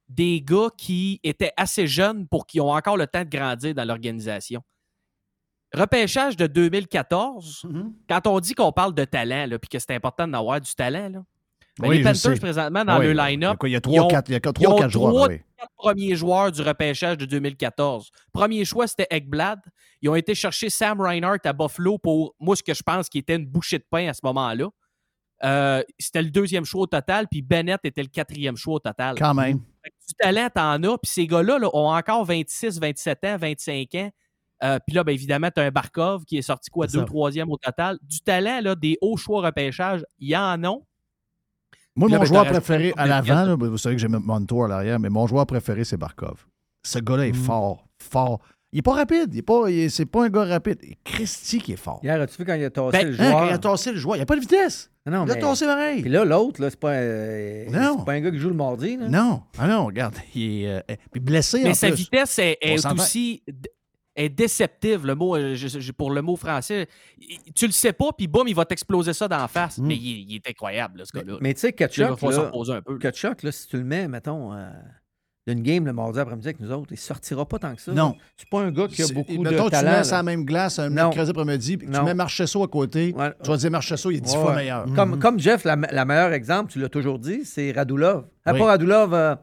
des 0.08 0.40
gars 0.40 0.68
qui 0.76 1.20
étaient 1.22 1.52
assez 1.56 1.86
jeunes 1.86 2.26
pour 2.26 2.46
qu'ils 2.46 2.62
ont 2.62 2.72
encore 2.74 2.96
le 2.96 3.06
temps 3.06 3.24
de 3.24 3.28
grandir 3.28 3.74
dans 3.74 3.84
l'organisation. 3.84 4.62
Repêchage 5.74 6.36
de 6.36 6.46
2014, 6.46 7.62
Mm-hmm. 7.64 7.92
quand 8.08 8.26
on 8.26 8.40
dit 8.40 8.54
qu'on 8.54 8.72
parle 8.72 8.94
de 8.94 9.04
talent, 9.04 9.46
puis 9.60 9.68
que 9.68 9.78
c'est 9.78 9.94
important 9.94 10.26
d'avoir 10.26 10.60
du 10.62 10.72
talent, 10.74 11.10
là, 11.10 11.22
ben, 11.78 11.88
Oui, 11.88 11.98
les 11.98 12.04
Panthers, 12.04 12.38
présentement, 12.40 12.84
dans 12.84 12.98
Oui, 12.98 13.06
le 13.12 13.18
a 13.18 13.28
line-up, 13.30 13.58
il 13.64 13.70
y 13.70 13.74
a 13.74 13.78
ils 13.78 13.80
trois, 13.80 14.02
ont- 14.02 14.08
quatre- 14.08 14.28
il 14.28 14.32
y 14.32 14.34
a 14.34 14.40
ils 14.44 14.52
trois, 14.52 14.72
ont 14.74 14.78
quatre 14.78 14.90
joueurs, 14.90 15.12
trois, 15.12 15.28
oui. 15.28 15.40
quatre 15.56 15.72
premiers 15.76 16.14
joueurs 16.16 16.52
du 16.52 16.62
repêchage 16.62 17.16
de 17.18 17.24
2014. 17.26 18.10
Premier 18.32 18.64
choix, 18.64 18.86
c'était 18.86 19.06
Ekblad. 19.10 19.60
Ils 20.02 20.08
ont 20.08 20.14
été 20.14 20.34
chercher 20.34 20.70
Sam 20.70 21.00
Reinhardt 21.00 21.40
à 21.44 21.52
Buffalo 21.52 21.98
pour, 21.98 22.34
moi, 22.38 22.54
ce 22.56 22.62
que 22.62 22.74
je 22.74 22.82
pense 22.82 23.08
qui 23.08 23.18
était 23.18 23.36
une 23.36 23.46
bouchée 23.46 23.78
de 23.78 23.86
pain 23.90 24.08
à 24.08 24.14
ce 24.14 24.20
moment-là. 24.24 24.68
Euh, 25.44 25.82
c'était 25.98 26.22
le 26.22 26.30
deuxième 26.30 26.64
choix 26.64 26.82
au 26.82 26.86
total, 26.86 27.28
puis 27.30 27.42
Bennett 27.42 27.80
était 27.84 28.02
le 28.02 28.08
quatrième 28.08 28.56
choix 28.56 28.74
au 28.74 28.78
total. 28.80 29.14
Quand 29.16 29.34
même. 29.34 29.58
Du 29.58 30.14
talent, 30.18 30.48
t'en 30.52 30.82
as, 30.82 30.98
puis 30.98 31.10
ces 31.10 31.26
gars-là 31.26 31.58
là, 31.58 31.68
ont 31.72 31.90
encore 31.94 32.24
26, 32.24 32.80
27 32.80 33.24
ans, 33.24 33.36
25 33.38 33.94
ans. 33.94 34.10
Euh, 34.64 34.78
puis 34.84 34.96
là, 34.96 35.04
ben, 35.04 35.12
évidemment, 35.12 35.48
tu 35.54 35.60
as 35.60 35.64
un 35.64 35.70
Barkov 35.70 36.24
qui 36.24 36.36
est 36.38 36.42
sorti 36.42 36.68
quoi, 36.70 36.88
C'est 36.88 36.94
deux, 36.94 37.00
ça. 37.00 37.06
troisième 37.06 37.48
au 37.50 37.56
total. 37.56 37.98
Du 38.02 38.20
talent, 38.20 38.60
là, 38.60 38.74
des 38.74 38.98
hauts 39.00 39.16
choix 39.16 39.40
repêchage, 39.42 40.04
il 40.18 40.30
y 40.30 40.36
en 40.36 40.64
a. 40.64 40.74
Moi, 41.98 42.08
là, 42.08 42.16
mon 42.16 42.22
ben, 42.22 42.28
joueur 42.28 42.46
préféré 42.46 42.92
à 42.96 43.06
l'avant, 43.06 43.56
vous 43.56 43.76
savez 43.78 43.96
que 43.96 44.00
j'aime 44.00 44.18
Montour 44.24 44.64
à 44.66 44.68
l'arrière, 44.68 44.98
mais 45.00 45.08
mon 45.10 45.26
joueur 45.26 45.46
préféré, 45.46 45.84
c'est 45.84 45.96
Barkov. 45.96 46.46
Ce 46.86 46.98
gars-là 46.98 47.24
Mm. 47.26 47.30
est 47.30 47.32
fort, 47.34 47.86
fort. 48.02 48.38
Il 48.72 48.80
est 48.80 48.82
pas 48.82 48.92
rapide. 48.94 49.30
Il 49.32 49.38
est 49.38 49.42
pas, 49.42 49.62
il 49.70 49.78
est- 49.78 49.88
c'est 49.88 50.04
pas 50.04 50.26
un 50.26 50.28
gars 50.28 50.44
rapide. 50.44 50.78
Et 50.82 50.96
Christy 51.02 51.58
qui 51.58 51.72
est 51.72 51.76
fort. 51.76 52.00
Hier, 52.02 52.20
as-tu 52.20 52.36
vu 52.38 52.44
quand 52.44 52.54
il 52.54 52.64
a 52.64 52.70
tassé 52.70 52.92
Ben, 52.92 53.08
le 53.08 53.14
hein, 53.14 53.16
joueur? 53.16 53.38
quand 53.40 53.46
il 53.46 53.52
a 53.52 53.58
tassé 53.58 53.92
le 53.92 53.98
joueur, 53.98 54.16
il 54.16 54.18
n'y 54.18 54.22
a 54.22 54.26
pas 54.26 54.36
de 54.36 54.40
vitesse. 54.40 54.90
Non, 55.06 55.24
il 55.24 55.30
a 55.30 55.34
mais- 55.36 55.40
tassé 55.40 55.64
pareil. 55.64 56.02
Puis 56.02 56.10
là, 56.10 56.24
l'autre, 56.26 56.60
là, 56.60 56.68
c'est 56.68 56.78
pas, 56.78 56.92
un- 56.92 57.64
Non. 57.72 57.96
c'est 57.98 58.04
pas 58.04 58.12
un 58.12 58.20
gars 58.20 58.30
qui 58.30 58.38
joue 58.38 58.50
le 58.50 58.54
mardi. 58.54 58.98
Là. 58.98 59.08
Non. 59.08 59.42
Ah 59.58 59.66
non, 59.66 59.86
regarde. 59.86 60.14
Il 60.34 60.64
est 60.64 60.68
euh, 60.68 60.80
puis 61.10 61.20
blessé 61.20 61.62
Mais 61.64 61.70
en 61.70 61.74
sa 61.74 61.88
plus. 61.88 61.96
vitesse 61.96 62.38
est, 62.38 62.58
aussi 62.92 63.42
est 64.18 64.28
déceptive, 64.28 65.06
le 65.06 65.14
mot, 65.14 65.36
euh, 65.36 65.54
je- 65.54 65.92
pour 65.92 66.10
le 66.10 66.20
mot 66.22 66.36
français. 66.36 66.88
Tu 67.54 67.66
le 67.66 67.72
sais 67.72 67.92
pas, 67.92 68.10
puis 68.16 68.26
boum, 68.26 68.46
il 68.48 68.54
va 68.54 68.64
t'exploser 68.64 69.12
ça 69.12 69.28
d'en 69.28 69.46
face. 69.48 69.78
Mais 69.78 69.96
il, 69.96 70.30
il 70.30 70.36
est 70.36 70.48
incroyable, 70.50 70.98
là, 70.98 71.04
ce 71.04 71.16
gars-là. 71.16 71.38
Mais 71.40 71.54
tu 71.54 71.60
sais, 71.60 71.72
Kachuk, 71.72 71.98
là, 72.04 72.10
reposer 72.10 72.72
un 72.72 72.82
peu. 72.82 72.98
Kachuk, 72.98 73.42
là, 73.42 73.52
si 73.52 73.66
tu 73.68 73.76
le 73.78 73.84
mets, 73.84 74.08
mettons, 74.08 74.52
euh, 74.52 74.68
d'une 75.46 75.62
game 75.62 75.86
le 75.86 75.94
mardi 75.94 76.18
après-midi 76.20 76.48
avec 76.48 76.60
nous 76.60 76.70
autres. 76.72 76.88
Il 76.90 76.98
sortira 76.98 77.46
pas 77.48 77.58
tant 77.58 77.74
que 77.74 77.80
ça. 77.80 77.92
Non. 77.92 78.14
C'est 78.36 78.50
pas 78.50 78.60
un 78.60 78.70
gars 78.70 78.86
qui 78.86 79.02
a 79.02 79.06
beaucoup 79.14 79.32
mettons, 79.42 79.64
de 79.64 79.70
tu 79.70 79.70
talent. 79.70 79.90
mets 79.92 79.96
là. 79.96 80.04
ça 80.04 80.16
à 80.16 80.18
la 80.18 80.22
même 80.24 80.44
glace 80.44 80.78
un 80.78 80.90
mercredi 80.90 81.30
après-midi, 81.30 81.76
puis 81.78 81.86
que 81.88 81.96
tu 81.96 82.02
mets 82.02 82.12
Marchesso 82.12 82.62
à 82.62 82.68
côté, 82.68 83.14
tu 83.42 83.50
vas 83.50 83.56
dire 83.56 83.70
Marchesso, 83.70 84.10
il 84.10 84.18
est 84.18 84.20
dix 84.20 84.34
Ouais, 84.34 84.42
fois 84.42 84.54
meilleur. 84.56 84.84
Comme, 84.94 85.12
Mhm. 85.12 85.18
comme 85.20 85.38
Jeff, 85.40 85.64
la, 85.64 85.76
la 85.76 86.04
meilleure 86.04 86.32
exemple, 86.34 86.70
tu 86.72 86.78
l'as 86.80 86.90
toujours 86.90 87.18
dit, 87.18 87.46
c'est 87.46 87.72
Radulov. 87.72 88.26
Ah, 88.44 88.52
Oui. 88.52 88.58
pas 88.58 88.66
Radulov. 88.66 89.14
euh, 89.14 89.36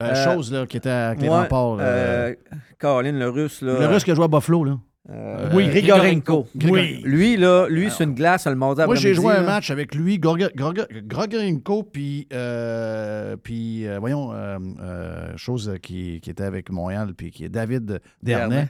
Euh, 0.00 0.14
chose, 0.24 0.52
là, 0.52 0.64
qui 0.66 0.76
était 0.76 0.88
avec 0.90 1.20
les 1.20 1.28
ouais, 1.28 1.34
remparts. 1.34 1.76
là. 1.76 1.84
euh, 1.84 2.34
Caroline, 2.78 3.18
le 3.18 3.28
russe. 3.30 3.62
Là, 3.62 3.80
le 3.80 3.86
russe 3.86 4.04
qui 4.04 4.12
a 4.12 4.14
joué 4.14 4.24
à 4.26 4.28
Buffalo, 4.28 4.62
là. 4.64 4.78
Euh, 5.10 5.48
Oui, 5.54 5.66
Grigorenko. 5.68 6.46
Oui. 6.54 7.00
Lui, 7.02 7.36
là, 7.36 7.66
lui, 7.68 7.90
c'est 7.90 8.04
une 8.04 8.14
glace 8.14 8.46
le 8.46 8.54
mardi 8.54 8.82
Moi, 8.84 8.94
j'ai 8.94 9.14
joué 9.14 9.32
un 9.34 9.42
match 9.42 9.70
avec 9.70 9.94
lui, 9.94 10.18
Grigorenko, 10.18 11.82
puis, 11.82 12.28
euh, 12.32 13.36
puis 13.36 13.86
euh, 13.88 13.98
voyons, 13.98 14.32
euh, 14.32 14.58
euh, 14.80 15.36
chose 15.36 15.74
qui, 15.82 16.20
qui 16.20 16.30
était 16.30 16.44
avec 16.44 16.70
Montréal, 16.70 17.14
puis 17.16 17.30
qui 17.30 17.44
est 17.44 17.48
David 17.48 18.00
Dernay. 18.22 18.48
Dernay. 18.48 18.68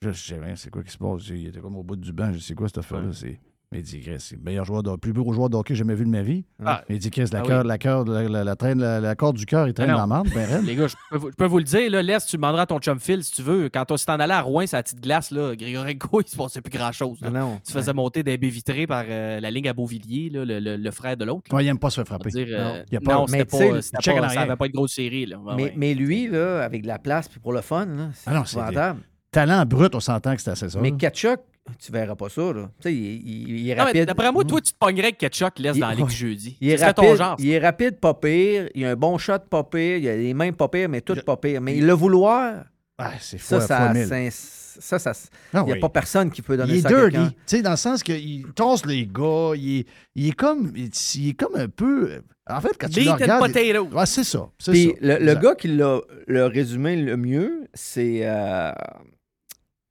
Je 0.00 0.12
sais 0.12 0.38
rien, 0.38 0.54
c'est 0.54 0.70
quoi 0.70 0.84
qui 0.84 0.92
se 0.92 0.98
passe? 0.98 1.28
Il 1.28 1.48
était 1.48 1.58
comme 1.60 1.76
au 1.76 1.82
bout 1.82 1.96
du 1.96 2.12
banc, 2.12 2.32
je 2.32 2.38
sais 2.38 2.54
quoi 2.54 2.68
cette 2.68 2.78
affaire-là. 2.78 3.08
C'est... 3.12 3.40
Mais 3.70 3.80
il 3.80 3.82
dit, 3.82 4.00
Chris, 4.00 4.16
c'est 4.18 4.36
le 4.36 4.40
meilleur 4.42 4.64
joueur 4.64 4.82
de, 4.82 4.96
plus 4.96 5.12
beau 5.12 5.30
joueur 5.30 5.50
de 5.50 5.56
hockey 5.56 5.68
que 5.68 5.74
j'ai 5.74 5.80
jamais 5.80 5.94
vu 5.94 6.06
de 6.06 6.10
ma 6.10 6.22
vie. 6.22 6.46
Ah. 6.64 6.82
Mais 6.88 6.96
il 6.96 6.98
dit, 7.00 7.10
Chris, 7.10 7.26
la, 7.30 7.40
Ah 7.40 7.42
cœur, 7.42 7.60
oui. 7.62 7.68
la, 7.68 7.76
cœur, 7.76 8.02
la, 8.06 8.26
la, 8.26 8.42
la, 8.42 8.56
traîne- 8.56 8.80
la- 8.80 8.98
la 8.98 9.14
corde 9.14 9.36
du 9.36 9.44
cœur, 9.44 9.68
il 9.68 9.74
traîne 9.74 9.90
dans 9.90 9.98
la 9.98 10.06
marde, 10.06 10.26
ben. 10.34 10.64
Les 10.64 10.74
gars, 10.74 10.86
je 10.86 10.94
peux, 11.10 11.18
vous- 11.18 11.30
je 11.30 11.36
peux 11.36 11.44
vous 11.44 11.58
le 11.58 11.64
dire, 11.64 11.90
là, 11.90 12.02
laisse, 12.02 12.24
tu 12.24 12.36
demanderas 12.36 12.62
à 12.62 12.66
ton 12.66 12.78
chum 12.78 12.98
Phil 12.98 13.22
si 13.22 13.32
tu 13.32 13.42
veux. 13.42 13.68
Quand 13.68 13.92
on 13.92 13.98
s'est 13.98 14.10
en 14.10 14.20
allé 14.20 14.32
à 14.32 14.40
Rouen, 14.40 14.66
sa 14.66 14.82
petite 14.82 15.02
glace, 15.02 15.30
là, 15.32 15.54
Grigorenko, 15.54 16.22
il 16.22 16.28
se 16.28 16.36
passait 16.38 16.62
plus 16.62 16.70
grand-chose. 16.78 17.18
Ah. 17.22 17.28
Tu 17.66 17.70
faisais 17.72 17.92
monter 17.92 18.22
des 18.22 18.38
baies 18.38 18.48
vitrées 18.48 18.86
par 18.86 19.04
euh, 19.06 19.38
la 19.38 19.50
ligne 19.50 19.68
à 19.68 19.74
Beauvilliers, 19.74 20.30
là, 20.30 20.46
le, 20.46 20.60
le- 20.60 20.76
le 20.78 20.90
frère 20.90 21.18
de 21.18 21.26
l'autre. 21.26 21.54
Ouais, 21.54 21.62
il 21.62 21.66
n'aime 21.66 21.78
pas 21.78 21.90
se 21.90 21.96
faire 21.96 22.06
frapper. 22.06 22.30
Dire, 22.30 22.46
euh, 22.50 22.82
Non. 22.90 22.98
A 23.10 23.14
non, 23.18 23.26
c'était 23.26 23.38
Mais 23.38 23.44
pas, 23.44 23.82
c'était 23.82 23.98
pas- 24.20 24.28
ça 24.30 24.34
n'avait 24.46 24.56
pas 24.56 24.66
une 24.66 24.72
grosse 24.72 24.94
série. 24.94 25.26
Là. 25.26 25.38
Ouais, 25.40 25.52
Mais, 25.56 25.62
ouais. 25.64 25.74
mais 25.76 25.92
lui, 25.94 26.26
là, 26.28 26.62
avec 26.62 26.80
de 26.84 26.86
la 26.88 26.98
place 26.98 27.28
puis 27.28 27.38
pour 27.38 27.52
le 27.52 27.60
fun, 27.60 27.86
c'est 28.14 28.30
Ah 28.30 28.34
non, 28.34 28.44
c'est 28.46 28.56
épouvantable. 28.56 29.00
Talent 29.30 29.66
brut, 29.66 29.94
on 29.94 30.00
s'entend 30.00 30.34
que 30.34 30.40
c'est 30.40 30.52
assez 30.52 30.70
ça. 30.70 30.80
Mais. 30.80 30.92
Kachuk, 30.92 31.40
tu 31.78 31.92
verras 31.92 32.14
pas 32.16 32.28
ça. 32.28 32.52
Là. 32.52 32.70
Tu 32.80 32.88
sais, 32.88 32.94
il, 32.94 33.00
il- 33.28 33.58
il 33.60 33.68
est 33.70 33.74
rapide. 33.74 34.04
D'après 34.06 34.30
moi, 34.32 34.44
toi, 34.44 34.60
tu 34.60 34.72
te 34.72 34.78
pognerais 34.78 35.08
avec 35.08 35.18
Ketchuk 35.18 35.58
laisse 35.58 35.76
Il- 35.76 35.80
dans 35.80 35.88
la 35.88 35.94
Ligue 35.94 36.08
jeudi. 36.10 36.56
Il 36.60 36.70
est, 36.70 36.76
serait 36.78 36.94
ton 36.94 37.02
rapide, 37.02 37.16
genre. 37.18 37.36
il 37.38 37.50
est 37.50 37.58
rapide, 37.58 37.96
pas 38.00 38.14
pire. 38.14 38.68
Il 38.74 38.84
a 38.84 38.90
un 38.90 38.96
bon 38.96 39.18
shot, 39.18 39.38
pas 39.50 39.64
pire. 39.64 39.96
Il 39.98 40.08
a 40.08 40.16
les 40.16 40.34
mains 40.34 40.52
pas 40.52 40.68
pires, 40.68 40.88
mais 40.88 41.00
tout 41.00 41.16
pas 41.24 41.36
pire. 41.36 41.60
Mais 41.60 41.76
le 41.76 41.92
vouloir, 41.92 42.64
Ah, 42.98 43.12
c'est 43.20 43.38
ça, 43.38 43.60
ça, 43.60 43.92
ça, 44.80 44.98
ça, 44.98 45.12
ça- 45.14 45.28
Ah 45.52 45.60
il 45.62 45.64
n'y 45.66 45.70
a 45.72 45.74
oui. 45.74 45.80
pas 45.80 45.88
personne 45.88 46.30
qui 46.30 46.40
peut 46.42 46.56
donner 46.56 46.72
Il 46.74 46.78
est 46.78 46.82
ça 46.82 46.88
à 46.88 47.08
dirty, 47.10 47.34
tu 47.34 47.56
sais, 47.56 47.62
dans 47.62 47.70
le 47.72 47.76
sens 47.76 48.02
qu'il 48.02 48.44
tasse 48.54 48.86
les 48.86 49.06
gars, 49.06 49.52
il 49.56 49.80
est, 49.80 49.86
il 50.14 50.28
est 50.28 50.32
comme 50.32 50.72
il 50.76 50.84
est, 50.84 51.14
il 51.16 51.28
est 51.30 51.34
comme 51.34 51.56
un 51.56 51.68
peu... 51.68 52.20
En 52.50 52.60
fait, 52.60 52.76
quand 52.78 52.88
tu 52.88 53.00
le 53.00 53.10
regardes... 53.10 53.52
potato. 53.52 53.88
Ouais, 53.94 54.06
c'est 54.06 54.24
ça, 54.24 54.48
c'est 54.58 54.70
Puis 54.72 54.94
ça. 55.02 55.18
le, 55.18 55.34
gars 55.34 55.54
qui 55.54 55.68
l'a 55.68 56.00
le 56.26 56.46
résumé 56.46 56.96
le 56.96 57.16
mieux, 57.16 57.64
c'est 57.74 58.20
euh, 58.22 58.70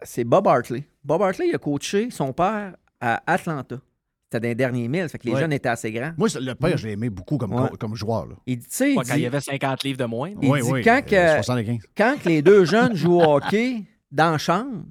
c'est 0.03 0.23
Bob 0.23 0.47
Hartley. 0.47 0.87
Bob 1.03 1.21
Hartley, 1.21 1.49
il 1.49 1.55
a 1.55 1.57
coaché 1.57 2.09
son 2.11 2.33
père 2.33 2.75
à 2.99 3.21
Atlanta. 3.31 3.77
C'était 4.25 4.39
dans 4.41 4.47
les 4.49 4.55
derniers 4.55 4.87
milles, 4.89 5.07
fait 5.07 5.17
que 5.19 5.25
les 5.25 5.33
Ouais. 5.33 5.39
jeunes 5.39 5.53
étaient 5.53 5.69
assez 5.69 5.89
grands. 5.91 6.11
Moi, 6.17 6.27
le 6.39 6.53
père, 6.53 6.77
je 6.77 6.87
l'ai 6.87 6.93
aimé 6.93 7.09
beaucoup 7.09 7.37
comme, 7.37 7.53
Ouais. 7.53 7.69
co- 7.69 7.77
comme 7.77 7.95
joueur. 7.95 8.25
Là. 8.27 8.35
Il 8.45 8.57
dit, 8.57 8.65
tu 8.67 8.75
sais, 8.75 8.91
il 8.91 8.97
Ouais, 8.97 9.03
quand 9.05 9.13
il 9.13 9.17
dit- 9.17 9.21
y 9.23 9.25
avait 9.25 9.39
50 9.39 9.83
livres 9.85 9.97
de 9.99 10.03
moins. 10.05 10.29
il 10.29 10.49
Oui, 10.49 10.61
dit 10.61 10.69
oui, 10.69 10.83
quand, 10.83 10.97
euh, 11.13 11.37
que, 11.37 11.43
75. 11.43 11.77
quand 11.95 12.17
que 12.21 12.27
les 12.27 12.41
deux 12.41 12.65
jeunes 12.65 12.93
jouent 12.93 13.21
au 13.21 13.35
hockey 13.37 13.83
dans 14.11 14.31
la 14.31 14.37
chambre, 14.37 14.83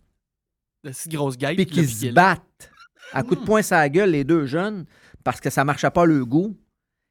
La 0.82 0.92
si 0.94 1.08
grosse 1.10 1.36
gueule. 1.36 1.54
puis 1.56 1.66
qu'ils 1.66 1.88
se 1.88 2.06
battent 2.12 2.70
à 3.12 3.22
coups 3.22 3.40
de 3.40 3.44
poing 3.44 3.60
sur 3.60 3.76
la 3.76 3.88
gueule, 3.90 4.10
les 4.10 4.24
deux 4.24 4.46
jeunes, 4.46 4.86
parce 5.22 5.40
que 5.40 5.50
ça 5.50 5.64
marchait 5.64 5.90
pas 5.90 6.06
le 6.06 6.24
goût, 6.24 6.56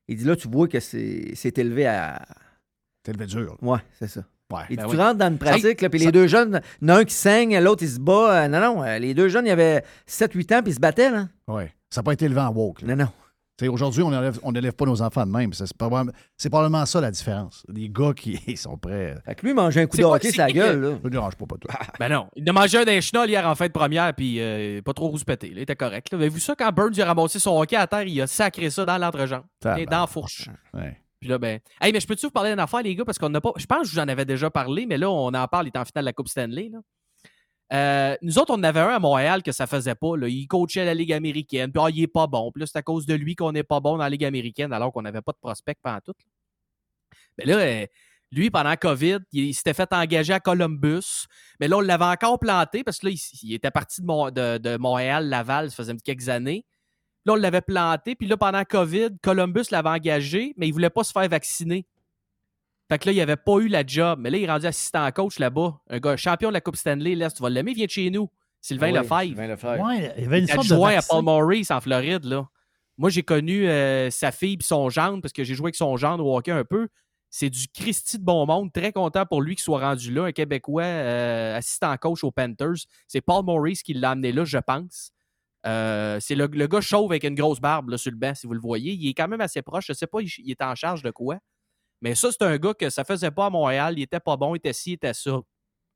il 0.07 0.17
dit 0.17 0.23
là, 0.23 0.35
tu 0.35 0.47
vois 0.47 0.67
que 0.67 0.80
c'est 0.80 1.31
c'est 1.35 1.55
élevé 1.59 1.85
à. 1.85 2.26
T'es 3.03 3.13
levé 3.13 3.27
dur. 3.27 3.55
Ouais, 3.61 3.80
c'est 3.99 4.07
ça. 4.07 4.26
Ouais. 4.53 4.61
Dit, 4.69 4.76
Ben 4.76 4.84
tu 4.85 4.91
oui. 4.91 4.97
rentres 4.97 5.17
dans 5.17 5.27
une 5.27 5.38
pratique, 5.38 5.81
là, 5.81 5.89
puis 5.89 5.99
ça- 5.99 6.05
les 6.05 6.11
deux 6.11 6.27
jeunes, 6.27 6.61
il 6.81 6.88
y 6.88 6.91
en 6.91 6.95
a 6.95 6.99
un 6.99 7.03
qui 7.03 7.13
saigne, 7.15 7.59
l'autre 7.59 7.84
il 7.84 7.89
se 7.89 7.99
bat. 7.99 8.43
Euh, 8.43 8.47
non, 8.47 8.59
non, 8.59 8.84
euh, 8.84 8.99
les 8.99 9.13
deux 9.13 9.27
jeunes, 9.27 9.45
il 9.45 9.49
y 9.49 9.51
avait 9.51 9.84
7-8 10.05 10.51
ans, 10.53 10.61
puis 10.61 10.72
ils 10.72 10.76
se 10.76 10.80
battaient, 10.80 11.09
là. 11.09 11.27
Ouais. 11.47 11.73
Ça 11.89 12.01
n'a 12.01 12.03
pas 12.03 12.13
été 12.13 12.26
élevé 12.26 12.41
en 12.41 12.51
woke. 12.51 12.81
là. 12.84 12.95
Non, 12.95 13.05
non. 13.05 13.11
Tu 13.57 13.63
sais, 13.65 13.69
Aujourd'hui, 13.69 14.03
on 14.03 14.11
n'élève 14.11 14.38
on 14.43 14.51
élève 14.53 14.73
pas 14.73 14.84
nos 14.85 15.01
enfants 15.01 15.26
de 15.26 15.31
même. 15.31 15.51
C'est 15.53 15.73
probablement, 15.77 16.85
ça 16.85 16.99
la 16.99 17.09
différence. 17.09 17.63
Les 17.73 17.88
gars 17.89 18.11
qui 18.13 18.38
sont 18.57 18.77
prêts... 18.77 19.15
Fait 19.26 19.34
que 19.34 19.43
lui, 19.43 19.51
il 19.51 19.55
mangeait 19.55 19.81
un 19.84 19.85
coup 19.88 19.95
de 19.95 20.03
hockey 20.03 20.27
c'est 20.27 20.34
sur 20.34 20.41
la 20.43 20.47
qui 20.49 20.55
gueule, 20.55 20.81
là. 20.81 20.89
Ça 20.89 20.99
ne 21.05 21.09
dérange 21.09 21.35
pas, 21.38 21.45
pas 21.45 21.55
toi. 21.57 21.72
Ben 21.99 22.09
non. 22.09 22.27
Il 22.35 22.47
a 22.49 22.51
mangé 22.53 22.77
un 22.80 22.84
d'un 22.84 22.99
chenol 22.99 23.30
hier 23.30 23.47
en 23.47 23.55
fin 23.55 23.67
de 23.67 23.72
première, 23.72 24.13
puis 24.13 24.41
euh, 24.41 24.81
pas 24.81 24.91
trop 24.93 25.07
rouspété. 25.07 25.47
Il 25.51 25.57
était 25.59 25.76
correct. 25.77 26.11
là. 26.11 26.17
Avez-vous 26.17 26.39
ça 26.39 26.53
quand 26.57 26.69
Burns 26.73 26.99
a 26.99 27.05
ramassé 27.05 27.39
son 27.39 27.57
hockey 27.57 27.77
à 27.77 27.88
terre, 27.88 28.03
il 28.03 28.22
a 28.22 28.27
sacré 28.27 28.69
ça 28.69 28.84
dans 28.85 28.97
l'entrejambe? 28.97 29.43
Dans 29.63 29.76
la 29.89 30.05
fourche. 30.07 30.49
Ouais. 30.73 30.97
Puis 31.19 31.29
là, 31.29 31.37
ben. 31.37 31.59
Hey, 31.81 31.91
mais 31.91 31.99
je 31.99 32.07
peux-tu 32.07 32.25
vous 32.25 32.31
parler 32.31 32.51
d'une 32.51 32.59
affaire, 32.59 32.81
les 32.81 32.95
gars, 32.95 33.05
parce 33.05 33.17
qu'on 33.17 33.29
n'a 33.29 33.41
pas. 33.41 33.53
Je 33.57 33.65
pense 33.65 33.81
que 33.81 33.87
je 33.87 33.93
vous 33.93 33.99
en 33.99 34.07
avais 34.07 34.25
déjà 34.25 34.49
parlé, 34.49 34.85
mais 34.85 34.97
là, 34.97 35.09
on 35.09 35.33
en 35.33 35.47
parle, 35.47 35.67
il 35.67 35.71
est 35.73 35.77
en 35.77 35.85
finale 35.85 36.03
de 36.03 36.09
la 36.09 36.13
Coupe 36.13 36.27
Stanley. 36.27 36.71
Euh, 37.73 38.15
nous 38.21 38.37
autres, 38.37 38.53
on 38.55 38.61
avait 38.61 38.79
un 38.79 38.89
à 38.89 38.99
Montréal 38.99 39.41
que 39.41 39.51
ça 39.51 39.65
faisait 39.65 39.95
pas. 39.95 40.15
Là. 40.17 40.27
Il 40.27 40.47
coachait 40.47 40.85
la 40.85 40.93
Ligue 40.93 41.13
américaine, 41.13 41.71
puis 41.71 41.81
ah, 41.83 41.89
il 41.89 42.01
est 42.01 42.07
pas 42.07 42.27
bon. 42.27 42.51
Puis 42.51 42.59
là, 42.61 42.67
c'est 42.67 42.77
à 42.77 42.83
cause 42.83 43.05
de 43.05 43.15
lui 43.15 43.35
qu'on 43.35 43.51
n'est 43.51 43.63
pas 43.63 43.79
bon 43.79 43.93
dans 43.93 44.03
la 44.03 44.09
Ligue 44.09 44.25
américaine, 44.25 44.71
alors 44.71 44.91
qu'on 44.93 45.01
n'avait 45.01 45.21
pas 45.21 45.31
de 45.31 45.37
prospect 45.39 45.75
pendant 45.81 45.99
tout. 46.01 46.13
Mais 47.37 47.45
là, 47.45 47.57
euh, 47.57 47.85
lui, 48.31 48.49
pendant 48.49 48.75
COVID, 48.75 49.19
il, 49.31 49.53
s'était 49.53 49.73
fait 49.73 49.91
engager 49.93 50.33
à 50.33 50.39
Columbus. 50.39 51.25
Mais 51.59 51.67
là, 51.67 51.77
on 51.77 51.81
l'avait 51.81 52.05
encore 52.05 52.39
planté 52.39 52.83
parce 52.83 52.99
que 52.99 53.07
là, 53.07 53.13
il, 53.41 53.53
était 53.53 53.71
parti 53.71 54.01
de, 54.01 54.05
Mon- 54.05 54.29
de- 54.29 54.57
de 54.57 54.77
Montréal-Laval, 54.77 55.69
ça 55.71 55.75
faisait 55.75 55.95
quelques 55.97 56.29
années. 56.29 56.65
Là, 57.26 57.34
on 57.34 57.35
l'avait 57.35 57.61
planté. 57.61 58.15
Puis 58.15 58.27
là, 58.27 58.38
pendant 58.38 58.64
COVID, 58.64 59.18
Columbus 59.22 59.65
l'avait 59.72 59.89
engagé, 59.89 60.53
mais 60.57 60.68
il 60.68 60.72
voulait 60.72 60.89
pas 60.89 61.03
se 61.03 61.11
faire 61.11 61.27
vacciner. 61.27 61.85
Fait 62.88 62.99
que 62.99 63.07
là, 63.07 63.14
il 63.14 63.22
avait 63.22 63.35
pas 63.35 63.57
eu 63.57 63.68
la 63.68 63.85
job. 63.85 64.19
Mais 64.22 64.30
là, 64.30 64.38
il 64.38 64.43
est 64.43 64.52
rendu 64.52 64.68
assistant 64.68 65.11
coach 65.11 65.39
là-bas. 65.39 65.80
Un 65.89 65.99
gars 65.99 66.18
champion 66.18 66.49
de 66.49 66.53
la 66.53 66.61
Coupe 66.61 66.76
Stanley, 66.76 67.15
là, 67.15 67.31
tu 67.31 67.41
vas 67.41 67.49
l'aimer, 67.49 67.72
il 67.72 67.77
vient 67.77 67.85
de 67.85 67.91
chez 67.91 68.10
nous. 68.11 68.30
Sylvain 68.61 68.88
Ah 68.88 68.91
oui, 68.91 68.97
Lefebvre. 68.97 69.22
Sylvain 69.22 69.47
Lefebvre. 69.47 69.84
Ouais, 69.84 70.14
il 70.18 70.23
y 70.23 70.27
avait 70.27 70.39
une 70.39 70.47
sorte 70.47 70.68
de 70.68 70.97
à. 70.97 71.02
Paul 71.02 71.23
Maurice 71.23 71.72
en 71.72 71.81
Floride, 71.81 72.26
là. 72.26 72.47
Moi, 72.97 73.10
j'ai 73.10 73.23
connu 73.23 73.68
euh, 73.68 74.10
sa 74.10 74.31
fille 74.31 74.57
et 74.60 74.64
son 74.64 74.89
gendre, 74.89 75.22
parce 75.22 75.34
que 75.34 75.43
j'ai 75.43 75.53
joué 75.53 75.65
avec 75.65 75.76
son 75.76 75.97
gendre 75.97 76.26
au 76.26 76.38
hockey 76.38 76.52
un 76.52 76.64
peu. 76.64 76.88
C'est 77.30 77.49
du 77.49 77.68
Christy 77.68 78.18
de 78.18 78.23
bon 78.23 78.45
monde. 78.45 78.72
Très 78.72 78.93
content 78.93 79.26
pour 79.26 79.41
lui 79.41 79.56
qu'il 79.56 79.64
soit 79.64 79.81
rendu 79.81 80.14
là, 80.14 80.26
un 80.26 80.31
Québécois 80.31 80.84
euh, 80.84 81.57
assistant 81.57 81.95
coach 81.97 82.23
aux 82.23 82.31
Panthers. 82.31 82.85
C'est 83.07 83.19
Paul 83.19 83.43
Maurice 83.43 83.84
qui 83.84 83.93
l'a 83.93 84.11
amené 84.11 84.31
là, 84.31 84.45
je 84.45 84.57
pense. 84.60 85.11
Euh, 85.67 86.19
c'est 86.19 86.35
le, 86.35 86.47
le 86.47 86.67
gars 86.67 86.81
chauve 86.81 87.11
avec 87.11 87.23
une 87.23 87.35
grosse 87.35 87.59
barbe 87.59 87.89
là, 87.89 87.97
sur 87.97 88.11
le 88.11 88.17
banc, 88.17 88.35
si 88.35 88.47
vous 88.47 88.53
le 88.53 88.59
voyez. 88.59 88.93
Il 88.93 89.09
est 89.09 89.13
quand 89.13 89.27
même 89.27 89.41
assez 89.41 89.61
proche. 89.61 89.85
Je 89.87 89.93
sais 89.93 90.07
pas, 90.07 90.19
il, 90.21 90.29
il 90.39 90.51
est 90.51 90.61
en 90.61 90.75
charge 90.75 91.01
de 91.03 91.11
quoi. 91.11 91.37
Mais 92.01 92.15
ça, 92.15 92.31
c'est 92.31 92.43
un 92.43 92.57
gars 92.57 92.73
que 92.73 92.89
ça 92.89 93.03
faisait 93.05 93.31
pas 93.31 93.47
à 93.47 93.49
Montréal. 93.49 93.95
Il 93.97 94.03
était 94.03 94.19
pas 94.19 94.37
bon, 94.37 94.55
il 94.55 94.57
était 94.59 94.73
ci, 94.73 94.91
il 94.91 94.93
était 94.95 95.13
ça. 95.13 95.39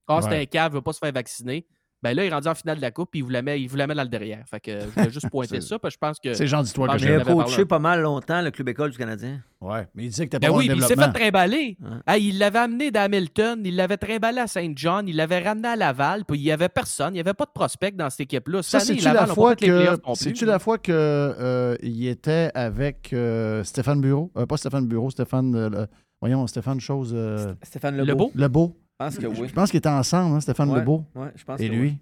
Ah, 0.07 0.21
c'était 0.21 0.35
Ouais. 0.35 0.41
un 0.43 0.45
cave, 0.45 0.71
il 0.73 0.75
veut 0.75 0.81
pas 0.81 0.93
se 0.93 0.99
faire 0.99 1.11
vacciner. 1.13 1.67
Ben 2.01 2.13
là, 2.15 2.23
il 2.23 2.27
est 2.27 2.34
rendu 2.34 2.47
en 2.47 2.55
finale 2.55 2.77
de 2.77 2.81
la 2.81 2.91
Coupe, 2.91 3.09
puis 3.11 3.19
il 3.19 3.23
vous 3.23 3.30
la 3.30 3.41
met, 3.41 3.61
il 3.61 3.67
vous 3.67 3.76
la 3.76 3.85
met 3.85 3.93
dans 3.93 4.03
le 4.03 4.07
derrière. 4.09 4.41
Fait 4.49 4.61
que 4.61 4.80
je 4.80 4.85
voulais 4.85 5.09
juste 5.11 5.30
pointer 5.31 5.59
ça, 5.59 5.77
parce 5.80 5.95
que 5.95 5.99
je 6.05 6.07
pense 6.07 6.19
que. 6.19 6.34
C'est 6.34 6.43
le 6.43 6.49
genre 6.49 6.63
d'histoire 6.63 6.97
je 6.97 7.05
que 7.05 7.17
pense 7.17 7.27
Il 7.27 7.30
a 7.31 7.34
coaché 7.43 7.65
pas 7.65 7.80
mal 7.80 8.01
longtemps 8.01 8.41
le 8.41 8.51
club 8.51 8.69
école 8.69 8.91
du 8.91 8.97
Canadien. 8.97 9.41
Ouais. 9.59 9.85
Mais 9.93 10.05
il 10.05 10.09
disait 10.09 10.26
que 10.26 10.31
t'es 10.31 10.39
pas 10.39 10.47
Ben 10.47 10.53
bon 10.53 10.59
oui, 10.59 10.65
en 10.69 10.73
puis 10.73 10.77
il 10.77 10.81
s'est 10.84 10.88
fait 10.89 10.95
développement. 10.95 11.19
trimballer. 11.19 11.77
Ouais. 11.81 11.89
Hey, 12.15 12.27
il 12.30 12.38
l'avait 12.38 12.59
amené 12.59 12.91
d'Hamilton, 12.91 13.61
il 13.65 13.76
l'avait 13.76 13.97
trimballé 13.97 14.39
à 14.39 14.47
Saint 14.47 14.71
John, 14.76 15.07
il 15.09 15.17
l'avait 15.17 15.39
ramené 15.43 15.67
à 15.67 15.76
Laval, 15.76 16.23
puis 16.26 16.39
il 16.39 16.43
n'y 16.43 16.51
avait 16.51 16.69
personne, 16.69 17.09
il 17.09 17.15
n'y 17.15 17.19
avait 17.19 17.34
pas 17.34 17.43
de 17.45 17.51
prospect 17.53 17.91
dans 17.91 18.09
cette 18.09 18.21
équipe-là. 18.21 18.61
Ça, 18.63 18.80
c'est-tu 18.80 19.03
la, 19.03 19.27
fois 19.27 19.49
pas 19.49 19.55
que, 19.57 19.97
c'est-tu 20.15 20.45
la 20.45 20.59
fois 20.59 20.77
que 20.77 20.91
euh, 20.93 21.76
il 21.84 22.07
était 22.07 22.49
avec 22.53 23.11
euh, 23.11 23.63
Stéphane 23.65 23.99
Bureau? 23.99 24.31
Euh, 24.38 24.45
pas 24.45 24.55
Stéphane 24.55 24.88
Bureau, 24.88 25.09
Stéphane... 25.09 25.53
euh, 25.55 25.69
le- 25.69 25.88
voyons, 26.21 26.47
Stéphane 26.47 26.80
Chose... 26.80 27.11
euh, 27.13 27.53
Stéphane 27.63 27.97
Lebeau? 27.97 28.05
Lebeau? 28.05 28.31
Lebeau. 28.35 28.77
Je 28.99 29.05
pense 29.05 29.17
que 29.17 29.26
oui. 29.27 29.47
Je 29.47 29.53
pense 29.53 29.69
qu'ils 29.71 29.77
étaient 29.77 29.89
ensemble, 29.89 30.35
hein, 30.35 30.39
Stéphane 30.41 30.69
Ouais, 30.71 30.80
Lebeau 30.80 31.05
ouais, 31.15 31.30
je 31.35 31.43
pense 31.43 31.59
et 31.61 31.67
que 31.69 31.73
lui. 31.73 31.97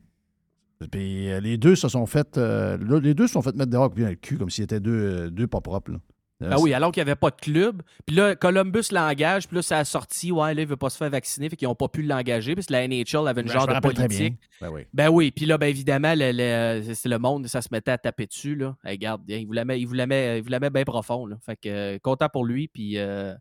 oui. 0.82 0.88
Puis 0.92 1.32
euh, 1.32 1.40
les 1.40 1.58
deux 1.58 1.76
se 1.76 1.90
sont 1.90 2.06
fait... 2.06 2.38
euh, 2.38 2.78
les 3.02 3.14
deux 3.14 3.28
se 3.28 3.34
sont 3.34 3.42
fait 3.42 3.56
mettre 3.56 3.72
dehors 3.72 3.90
bien 3.90 4.10
le 4.10 4.16
cul, 4.16 4.38
comme 4.38 4.50
s'ils 4.50 4.64
étaient 4.64 4.80
deux, 4.80 4.92
euh, 5.26 5.30
deux 5.30 5.48
pas 5.48 5.62
propres. 5.62 5.92
Là. 5.92 5.98
Ben 6.40 6.56
oui, 6.60 6.72
alors 6.76 6.92
qu'il 6.92 7.04
n'y 7.04 7.10
avait 7.10 7.16
pas 7.16 7.32
de 7.32 7.36
club. 7.36 7.82
Puis 8.06 8.16
là, 8.16 8.36
Columbus 8.36 8.84
l'engage, 8.92 9.48
puis 9.48 9.56
là, 9.56 9.64
ça 9.64 9.80
a 9.80 9.86
sorti, 9.86 10.32
ouais, 10.32 10.54
là, 10.54 10.62
il 10.62 10.66
ne 10.66 10.70
veut 10.70 10.76
pas 10.78 10.92
se 10.92 10.98
faire 10.98 11.10
vacciner, 11.10 11.50
fait 11.50 11.56
qu'ils 11.56 11.68
n'ont 11.68 11.74
pas 11.74 11.88
pu 11.88 12.04
l'engager, 12.04 12.54
puis 12.54 12.64
la 12.70 12.88
NHL 12.88 13.28
avait 13.28 13.42
une 13.42 13.48
Ben, 13.48 13.54
genre 13.54 13.66
de 13.66 13.74
rappelle 13.74 13.94
très 13.96 14.08
bien. 14.08 14.18
politique. 14.20 14.40
Ben 14.62 14.70
oui. 14.70 14.82
Ben 14.94 15.10
oui, 15.10 15.32
puis 15.32 15.48
là, 15.48 15.58
ben 15.58 15.66
évidemment, 15.66 16.14
le, 16.16 16.32
le- 16.32 16.94
c'est 16.94 17.10
le 17.10 17.18
monde, 17.18 17.48
ça 17.48 17.64
se 17.64 17.70
mettait 17.72 17.90
à 17.90 17.98
taper 17.98 18.28
dessus, 18.28 18.54
là. 18.56 18.76
Hey, 18.86 18.92
regarde, 18.98 19.24
il 19.28 19.48
vous 19.48 19.54
la 19.54 19.66
met, 19.66 19.82
il 19.82 19.86
vous 19.88 19.96
la 19.96 20.06
met, 20.06 20.38
il 20.38 20.44
vous 20.44 20.50
la 20.52 20.60
met 20.60 20.70
bien 20.70 20.84
profond, 20.84 21.26
là. 21.26 21.38
Fait 21.44 21.56
que, 21.56 21.70
euh, 21.70 21.98
content 22.04 22.30
pour 22.32 22.46
lui, 22.46 22.68
puis 22.68 23.00
euh, 23.00 23.34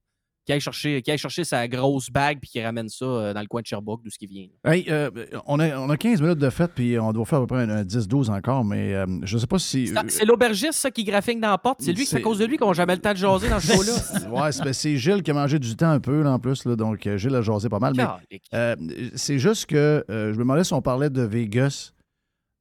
qu'il 0.47 0.55
aille, 0.55 0.60
chercher, 0.60 1.02
aille 1.06 1.18
chercher 1.18 1.44
sa 1.44 1.68
grosse 1.68 2.09
bague, 2.09 2.39
puis 2.40 2.48
qu'il 2.48 2.64
ramène 2.64 2.89
ça 2.89 3.05
euh, 3.05 3.35
dans 3.35 3.40
le 3.40 3.47
coin 3.47 3.60
de 3.60 3.66
Sherbrooke, 3.66 4.01
d'où 4.02 4.10
ce 4.10 4.16
qui 4.18 4.27
vient. 4.27 4.47
Hey, 4.64 4.86
euh, 4.89 5.10
on, 5.47 5.59
a, 5.60 5.77
on 5.78 5.90
a 5.90 5.97
15 5.98 6.23
minutes 6.23 6.39
de 6.39 6.48
fête, 6.51 6.70
puis 6.74 6.98
on 6.98 7.12
doit 7.12 7.24
faire 7.27 7.39
à 7.40 7.43
peu 7.43 7.48
près 7.48 7.64
un, 7.64 7.68
un 7.70 7.82
10-12 7.85 8.31
encore, 8.31 8.64
mais 8.64 8.94
euh, 8.94 9.05
je 9.24 9.35
ne 9.35 9.40
sais 9.40 9.47
pas 9.47 9.59
si... 9.59 9.89
C'est- 9.89 9.94
C'est 10.10 10.24
l'aubergiste, 10.24 10.74
ça, 10.74 10.90
qui 10.90 11.05
graphique 11.05 11.40
dans 11.40 11.51
la 11.51 11.59
porte. 11.59 11.82
C'est 11.82 11.93
lui, 11.93 12.06
c'est 12.06 12.16
à 12.16 12.20
cause 12.20 12.39
de 12.39 12.44
lui 12.47 12.56
qu'on 12.56 12.68
n'a 12.68 12.73
jamais 12.73 12.94
le 12.94 13.02
temps 13.02 13.12
de 13.12 13.18
jaser 13.18 13.51
dans 13.51 13.60
ce 13.60 13.73
show-là. 13.74 14.31
ouais, 14.44 14.52
c'est, 14.52 14.62
ben, 14.64 14.73
c'est 14.73 14.97
Gilles 14.97 15.23
qui 15.23 15.32
a 15.32 15.35
mangé 15.35 15.59
du 15.59 15.74
temps 15.77 15.90
un 15.90 16.01
peu, 16.01 16.23
là, 16.23 16.31
en 16.32 16.39
plus. 16.39 16.64
Là, 16.64 16.77
donc, 16.77 17.06
euh, 17.06 17.16
Gilles 17.18 17.35
a 17.35 17.43
jasé 17.43 17.68
pas 17.68 17.78
mal. 17.81 17.93
Mais 17.97 18.06
euh, 18.55 18.77
c'est 19.16 19.39
juste 19.39 19.66
que 19.66 19.77
euh, 20.09 20.32
je 20.32 20.39
me 20.39 20.44
demandais 20.44 20.62
si 20.64 20.73
on 20.73 20.81
parlait 20.81 21.10
de 21.10 21.23
Vegas. 21.23 21.93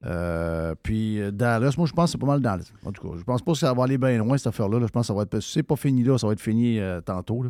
euh, 0.06 0.76
puis 0.84 1.20
euh, 1.22 1.32
Dallas, 1.32 1.74
moi 1.78 1.88
je 1.88 1.94
pense 1.94 2.06
que 2.06 2.12
c'est 2.14 2.18
pas 2.20 2.28
mal 2.28 2.42
Dallas. 2.42 2.72
En 2.86 2.92
tout 2.92 3.08
cas, 3.08 3.16
je 3.18 3.24
pense 3.24 3.42
pas 3.42 3.52
que 3.54 3.58
ça 3.58 3.74
va 3.74 3.84
aller 3.84 3.98
bien 3.98 4.18
loin 4.18 4.38
cette 4.38 4.48
affaire-là. 4.48 4.80
là. 4.80 4.86
Je 4.88 4.92
pense 4.92 5.04
que 5.04 5.08
ça 5.08 5.14
va 5.14 5.24
être. 5.24 5.40
C'est 5.40 5.64
pas 5.64 5.76
fini 5.76 6.04
là, 6.04 6.18
ça 6.18 6.28
va 6.28 6.34
être 6.34 6.42
fini 6.42 6.80
euh, 6.80 7.02
tantôt. 7.02 7.44
là. 7.44 7.50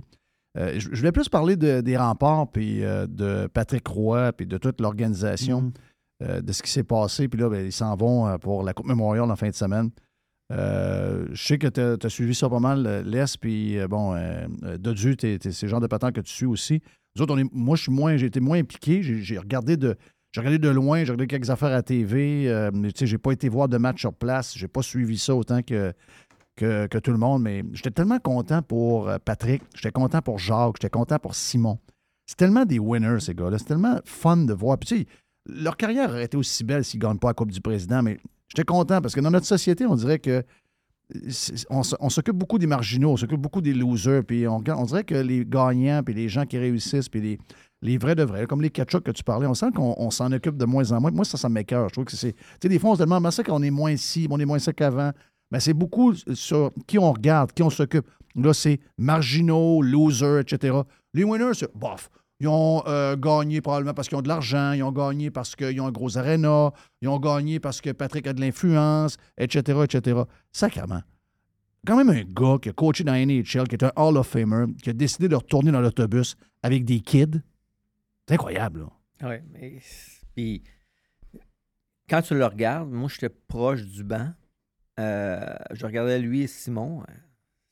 Euh, 0.57 0.73
je 0.75 0.89
je 0.91 0.95
voulais 0.97 1.11
plus 1.11 1.27
parler 1.29 1.55
de- 1.55 1.81
des 1.81 1.97
remparts, 1.97 2.49
puis 2.51 2.83
euh, 2.83 3.07
de 3.07 3.47
Patrick 3.47 3.85
Roy, 3.87 4.31
puis 4.33 4.45
de 4.47 4.57
toute 4.57 4.79
l'organisation, 4.81 5.61
Mhm. 5.61 5.71
euh, 6.23 6.41
de 6.41 6.51
ce 6.53 6.63
qui 6.63 6.71
s'est 6.71 6.83
passé. 6.83 7.27
Puis 7.27 7.39
là, 7.39 7.49
ben, 7.49 7.65
ils 7.65 7.71
s'en 7.73 7.95
vont 7.95 8.37
pour 8.39 8.63
la 8.63 8.73
Coupe 8.73 8.87
Memorial 8.87 9.29
en 9.29 9.35
fin 9.35 9.49
de 9.49 9.53
semaine. 9.55 9.89
Je 10.51 11.25
sais 11.35 11.57
que 11.57 11.67
tu 11.67 12.05
as, 12.05 12.09
suivi 12.09 12.35
ça 12.35 12.49
pas 12.49 12.59
mal, 12.59 12.85
euh, 12.85 13.01
Les, 13.03 13.25
puis 13.39 13.77
bon, 13.89 14.15
Dodu, 14.79 15.15
c'est 15.19 15.61
le 15.63 15.67
genre 15.67 15.81
de 15.81 15.87
patente 15.87 16.13
que 16.13 16.21
tu 16.21 16.31
suis 16.33 16.45
aussi. 16.45 16.81
Nous 17.15 17.23
autres, 17.23 17.33
on 17.33 17.37
est, 17.37 17.49
moi, 17.51 17.75
je 17.75 17.83
suis 17.83 17.91
moins, 17.91 18.17
j'ai 18.17 18.27
été 18.27 18.39
moins 18.39 18.59
impliqué. 18.59 19.01
J'ai 19.01 19.21
j'ai 19.21 19.37
regardé 19.37 19.77
de. 19.77 19.95
J'ai 20.33 20.41
regardé 20.41 20.59
de 20.59 20.67
loin, 20.69 20.97
j'ai 21.05 21.13
regardé 21.13 21.27
quelques 21.27 21.49
affaires 21.49 21.71
à 21.73 21.81
TV. 21.81 22.49
Euh, 22.49 22.69
mais 22.73 22.91
tu 22.91 22.99
sais, 22.99 23.07
j'ai 23.07 23.17
pas 23.17 23.31
été 23.31 23.47
voir 23.47 23.69
de 23.69 23.77
match 23.77 24.01
sur 24.01 24.13
place. 24.13 24.53
J'ai 24.57 24.67
pas 24.67 24.81
suivi 24.81 25.17
ça 25.17 25.33
autant 25.33 25.61
que, 25.61 25.93
que, 26.55 26.99
tout 26.99 27.11
le 27.11 27.17
monde. 27.17 27.41
Mais 27.43 27.63
j'étais 27.73 27.91
tellement 27.91 28.19
content 28.19 28.61
pour 28.61 29.09
euh, 29.09 29.17
Patrick, 29.23 29.63
j'étais 29.75 29.91
content 29.91 30.21
pour 30.21 30.39
Jacques, 30.39 30.75
j'étais 30.77 30.89
content 30.89 31.19
pour 31.19 31.35
Simon. 31.35 31.79
C'est 32.25 32.37
tellement 32.37 32.65
des 32.65 32.79
winners, 32.79 33.19
ces 33.19 33.35
gars-là. 33.35 33.57
C'est 33.59 33.65
tellement 33.65 33.99
fun 34.03 34.37
de 34.37 34.53
voir. 34.53 34.77
Puis 34.77 34.89
tu 34.89 34.97
sais, 34.99 35.07
leur 35.45 35.77
carrière 35.77 36.09
aurait 36.09 36.25
été 36.25 36.37
aussi 36.37 36.63
belle 36.63 36.83
s'ils 36.83 36.99
ne 36.99 37.05
gagnent 37.05 37.19
pas 37.19 37.27
la 37.27 37.33
Coupe 37.33 37.51
du 37.51 37.61
Président, 37.61 38.01
mais 38.01 38.17
j'étais 38.47 38.63
content 38.63 39.01
parce 39.01 39.13
que 39.13 39.21
dans 39.21 39.31
notre 39.31 39.45
société, 39.45 39.85
on 39.85 39.95
dirait 39.95 40.19
que 40.19 40.43
on, 41.69 42.09
s'occupe 42.09 42.35
beaucoup 42.35 42.57
des 42.57 42.67
marginaux, 42.67 43.11
on 43.11 43.17
s'occupe 43.17 43.39
beaucoup 43.39 43.61
des 43.61 43.73
losers, 43.73 44.23
puis 44.23 44.47
on, 44.47 44.59
dirait 44.59 45.03
que 45.03 45.15
les 45.15 45.45
gagnants, 45.45 46.01
puis 46.03 46.15
les 46.15 46.29
gens 46.29 46.45
qui 46.45 46.57
réussissent, 46.57 47.09
puis 47.09 47.39
les, 47.81 47.97
vrais 47.97 48.15
de 48.15 48.23
vrais, 48.23 48.47
comme 48.47 48.61
les 48.61 48.71
catch 48.71 48.97
que 48.97 49.11
tu 49.11 49.23
parlais, 49.23 49.45
on 49.45 49.53
sent 49.53 49.67
qu'on 49.75 49.93
on 49.97 50.09
s'en 50.09 50.31
occupe 50.31 50.57
de 50.57 50.65
moins 50.65 50.91
en 50.91 51.01
moins. 51.01 51.11
Moi, 51.11 51.25
ça, 51.25 51.37
ça 51.37 51.49
m'écœure. 51.49 51.89
Je 51.89 51.93
trouve 51.93 52.05
que 52.05 52.15
c'est. 52.15 52.33
Tu 52.33 52.39
sais, 52.63 52.69
des 52.69 52.79
fois, 52.79 52.91
on 52.91 52.95
se 52.95 53.01
demande, 53.01 53.23
mais 53.23 53.31
ça 53.31 53.43
qu'on 53.43 53.61
est 53.61 53.69
moins 53.69 53.95
ci, 53.97 54.27
on 54.29 54.39
est 54.39 54.45
moins 54.45 54.59
ça 54.59 54.73
qu'avant. 54.73 55.11
Mais 55.51 55.59
c'est 55.59 55.73
beaucoup 55.73 56.13
sur 56.33 56.71
qui 56.87 56.97
on 56.99 57.11
regarde, 57.11 57.51
qui 57.53 57.63
on 57.63 57.69
s'occupe. 57.69 58.07
Là, 58.35 58.53
c'est 58.53 58.79
marginaux, 58.97 59.81
losers, 59.81 60.39
etc. 60.39 60.77
Les 61.13 61.23
winners, 61.23 61.53
c'est 61.53 61.73
bof. 61.75 62.09
Ils 62.41 62.49
ont 62.49 62.83
euh, 62.87 63.15
gagné 63.15 63.61
probablement 63.61 63.93
parce 63.93 64.09
qu'ils 64.09 64.17
ont 64.17 64.21
de 64.21 64.27
l'argent, 64.27 64.73
ils 64.73 64.83
ont 64.83 64.91
gagné 64.91 65.31
parce 65.31 65.55
qu'ils 65.55 65.79
ont 65.79 65.87
un 65.87 65.91
gros 65.91 66.17
aréna, 66.17 66.71
ils 67.01 67.07
ont 67.07 67.19
gagné 67.19 67.61
parce 67.61 67.79
que 67.79 67.91
Patrick 67.91 68.27
a 68.27 68.33
de 68.33 68.41
l'influence, 68.41 69.15
etc., 69.37 69.79
etc. 69.85 70.21
Sacrement. 70.51 71.01
Quand 71.87 71.95
même 71.95 72.09
un 72.09 72.23
gars 72.23 72.57
qui 72.61 72.69
a 72.69 72.73
coaché 72.73 73.03
dans 73.03 73.13
NHL, 73.13 73.67
qui 73.67 73.75
est 73.75 73.83
un 73.83 73.91
Hall 73.95 74.17
of 74.17 74.27
Famer, 74.27 74.65
qui 74.83 74.89
a 74.89 74.93
décidé 74.93 75.29
de 75.29 75.35
retourner 75.35 75.71
dans 75.71 75.79
l'autobus 75.79 76.35
avec 76.61 76.83
des 76.83 76.99
kids. 76.99 77.41
C'est 78.27 78.33
incroyable, 78.33 78.81
là. 78.81 79.29
Oui, 79.29 79.35
mais. 79.53 79.79
Puis, 80.35 80.63
quand 82.09 82.21
tu 82.21 82.35
le 82.35 82.45
regardes, 82.45 82.89
moi, 82.89 83.07
j'étais 83.07 83.29
proche 83.29 83.83
du 83.83 84.03
banc. 84.03 84.33
Euh, 84.99 85.55
je 85.71 85.85
regardais 85.85 86.19
lui 86.19 86.41
et 86.41 86.47
Simon. 86.47 87.01
euh, 87.01 87.13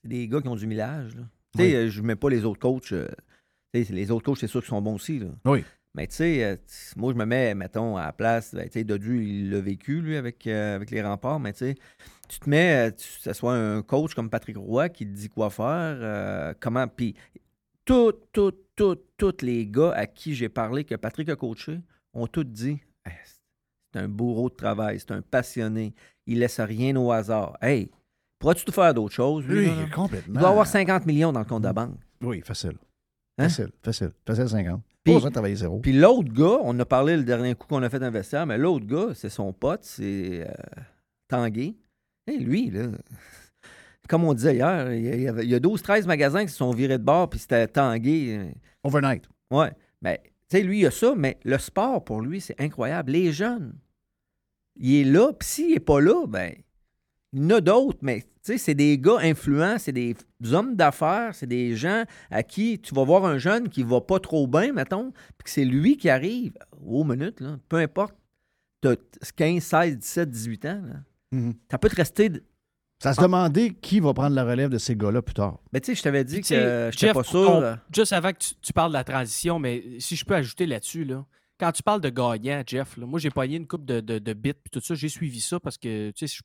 C'est 0.03 0.09
des 0.09 0.27
gars 0.27 0.41
qui 0.41 0.47
ont 0.47 0.55
du 0.55 0.67
millage. 0.67 1.15
là. 1.15 1.23
Tu 1.55 1.59
sais, 1.61 1.67
Oui. 1.69 1.75
euh, 1.75 1.89
je 1.89 2.01
ne 2.01 2.07
mets 2.07 2.15
pas 2.15 2.29
les 2.29 2.45
autres 2.45 2.59
coachs. 2.59 2.91
euh, 2.91 3.07
les 3.73 4.11
autres 4.11 4.25
coachs, 4.25 4.37
c'est 4.39 4.47
sûr 4.47 4.59
qu'ils 4.61 4.69
sont 4.69 4.81
bons 4.81 4.95
aussi. 4.95 5.19
Là. 5.19 5.27
Oui. 5.45 5.63
Mais 5.95 6.07
tu 6.07 6.15
sais, 6.15 6.43
euh, 6.43 6.55
moi, 6.95 7.13
je 7.13 7.17
me 7.17 7.25
mets, 7.25 7.53
mettons, 7.53 7.97
à 7.97 8.05
la 8.07 8.13
place. 8.13 8.53
Ben, 8.55 8.65
tu 8.65 8.73
sais, 8.73 8.83
Dodu, 8.83 9.23
il 9.23 9.51
l'a 9.51 9.61
vécu, 9.61 10.01
lui, 10.01 10.17
avec, 10.17 10.45
euh, 10.47 10.75
avec 10.75 10.89
les 10.91 11.01
remparts. 11.03 11.39
Mais 11.39 11.53
tu 11.53 11.59
sais, 11.59 11.75
tu 12.27 12.39
te 12.39 12.49
mets, 12.49 12.91
tu, 12.93 13.07
ça 13.19 13.33
soit 13.33 13.53
un 13.55 13.81
coach 13.83 14.13
comme 14.15 14.29
Patrick 14.29 14.57
Roy 14.57 14.89
qui 14.89 15.05
te 15.05 15.11
dit 15.11 15.29
quoi 15.29 15.49
faire, 15.49 16.55
comment. 16.59 16.87
Puis, 16.87 17.15
tous, 17.85 18.13
tous, 18.31 18.53
tous, 18.75 18.97
tous 19.17 19.37
les 19.43 19.67
gars 19.67 19.91
à 19.91 20.07
qui 20.07 20.33
j'ai 20.33 20.49
parlé, 20.49 20.83
que 20.83 20.95
Patrick 20.95 21.29
a 21.29 21.35
coaché, 21.35 21.79
ont 22.13 22.25
tous 22.27 22.43
dit 22.43 22.79
Hey, 23.05 23.13
c'est 23.93 23.99
un 23.99 24.07
bourreau 24.07 24.49
de 24.49 24.55
travail, 24.55 24.99
c'est 24.99 25.11
un 25.11 25.21
passionné, 25.21 25.93
il 26.27 26.39
laisse 26.39 26.59
rien 26.59 26.95
au 26.95 27.11
hasard. 27.11 27.57
Hey, 27.61 27.89
pourras-tu 28.39 28.65
te 28.65 28.71
faire 28.71 28.93
d'autres 28.93 29.13
choses? 29.15 29.45
lui, 29.45 29.67
Oui, 29.69 29.89
complètement. 29.93 30.35
Il 30.35 30.39
doit 30.39 30.49
avoir 30.49 30.67
50 30.67 31.05
millions 31.05 31.31
dans 31.33 31.39
le 31.39 31.45
compte 31.45 31.61
de 31.61 31.67
la 31.67 31.73
banque. 31.73 31.95
Oui, 32.21 32.41
facile. 32.41 32.77
Hein? 33.37 33.49
Facile, 33.49 33.71
facile. 33.81 34.11
Facile 34.25 34.49
50. 34.49 34.81
Puis- 35.03 35.11
Pas 35.13 35.17
besoin 35.17 35.29
de 35.29 35.33
travailler 35.33 35.55
zéro. 35.55 35.79
Puis 35.79 35.91
l'autre 35.93 36.31
gars, 36.31 36.59
on 36.63 36.79
a 36.79 36.85
parlé 36.85 37.17
le 37.17 37.23
dernier 37.23 37.55
coup 37.55 37.67
qu'on 37.67 37.83
a 37.83 37.89
fait 37.89 38.01
un 38.01 38.09
vestiaire, 38.09 38.45
mais 38.45 38.57
l'autre 38.57 38.85
gars, 38.85 39.13
c'est 39.15 39.29
son 39.29 39.51
pote, 39.51 39.83
c'est 39.83 40.47
euh, 40.47 40.51
Tanguay. 41.27 41.75
Et 42.27 42.37
lui, 42.37 42.69
là, 42.69 42.87
comme 44.07 44.23
on 44.23 44.33
disait 44.33 44.55
hier, 44.55 44.93
il 44.93 45.03
y, 45.05 45.23
y 45.23 45.55
a 45.55 45.59
12-13 45.59 46.05
magasins 46.05 46.45
qui 46.45 46.51
se 46.51 46.57
sont 46.57 46.71
virés 46.71 46.97
de 46.97 47.03
bord, 47.03 47.29
puis 47.29 47.39
c'était 47.39 47.67
Tanguay. 47.67 48.53
Overnight. 48.83 49.25
Ouais. 49.51 49.71
Mais, 50.01 50.21
tu 50.49 50.57
sais, 50.57 50.63
lui, 50.63 50.79
il 50.81 50.85
a 50.85 50.91
ça, 50.91 51.13
mais 51.17 51.37
le 51.43 51.57
sport, 51.57 52.03
pour 52.03 52.21
lui, 52.21 52.39
c'est 52.39 52.59
incroyable. 52.61 53.11
Les 53.11 53.31
jeunes, 53.33 53.73
il 54.75 54.95
est 54.95 55.03
là, 55.03 55.31
puis 55.33 55.47
s'il 55.47 55.73
n'est 55.73 55.79
pas 55.79 55.99
là, 56.01 56.25
ben, 56.27 56.53
il 57.33 57.41
y 57.41 57.45
en 57.45 57.49
a 57.57 57.61
d'autres, 57.61 57.99
mais 58.01 58.21
tu 58.21 58.27
sais, 58.43 58.57
c'est 58.57 58.75
des 58.75 58.97
gars 58.97 59.17
influents, 59.21 59.77
c'est 59.79 59.91
des 59.91 60.15
hommes 60.51 60.75
d'affaires, 60.75 61.33
c'est 61.33 61.47
des 61.47 61.75
gens 61.75 62.03
à 62.29 62.43
qui 62.43 62.79
tu 62.79 62.93
vas 62.93 63.03
voir 63.03 63.25
un 63.25 63.37
jeune 63.37 63.69
qui 63.69 63.83
va 63.83 64.01
pas 64.01 64.19
trop 64.19 64.47
bien, 64.47 64.73
mettons, 64.73 65.11
puis 65.37 65.45
que 65.45 65.49
c'est 65.49 65.65
lui 65.65 65.97
qui 65.97 66.09
arrive 66.09 66.53
aux 66.85 67.03
minutes, 67.03 67.39
là, 67.39 67.57
peu 67.69 67.77
importe, 67.77 68.15
tu 68.81 68.89
15, 69.35 69.63
16, 69.63 69.97
17, 69.97 70.29
18 70.29 70.65
ans, 70.65 70.81
là, 70.85 70.95
Mhm. 71.31 71.53
ça 71.71 71.77
peut 71.79 71.89
te 71.89 71.95
rester. 71.95 72.31
Ça 73.01 73.13
se 73.13 73.19
demandait 73.21 73.71
qui 73.71 73.99
va 73.99 74.13
prendre 74.13 74.35
la 74.35 74.43
relève 74.45 74.69
de 74.69 74.77
ces 74.77 74.95
gars-là 74.95 75.21
plus 75.21 75.33
tard. 75.33 75.59
Mais 75.73 75.81
tu 75.81 75.87
sais, 75.87 75.95
je 75.95 76.03
t'avais 76.03 76.23
dit 76.23 76.39
que 76.41 76.47
j'étais 76.47 76.91
Jeff, 76.91 77.13
pas 77.13 77.23
sûr. 77.23 77.77
Juste 77.93 78.13
avant 78.13 78.31
que 78.31 78.37
tu, 78.37 78.53
tu 78.61 78.71
parles 78.71 78.91
de 78.91 78.97
la 78.97 79.03
transition, 79.03 79.57
mais 79.59 79.83
si 79.99 80.15
je 80.15 80.23
peux 80.23 80.35
ajouter 80.35 80.65
là-dessus, 80.67 81.03
là, 81.03 81.25
quand 81.63 81.71
tu 81.71 81.83
parles 81.83 82.01
de 82.01 82.09
gagnant, 82.09 82.61
Jeff, 82.65 82.97
là, 82.97 83.05
moi 83.05 83.19
j'ai 83.19 83.29
pogné 83.29 83.55
une 83.57 83.67
coupe 83.67 83.85
de, 83.85 83.99
de, 84.01 84.19
de 84.19 84.33
bits 84.33 84.53
puis 84.53 84.69
tout 84.71 84.81
ça, 84.81 84.95
j'ai 84.95 85.09
suivi 85.09 85.39
ça 85.41 85.59
parce 85.59 85.77
que 85.77 86.11
tu 86.11 86.27
sais, 86.27 86.39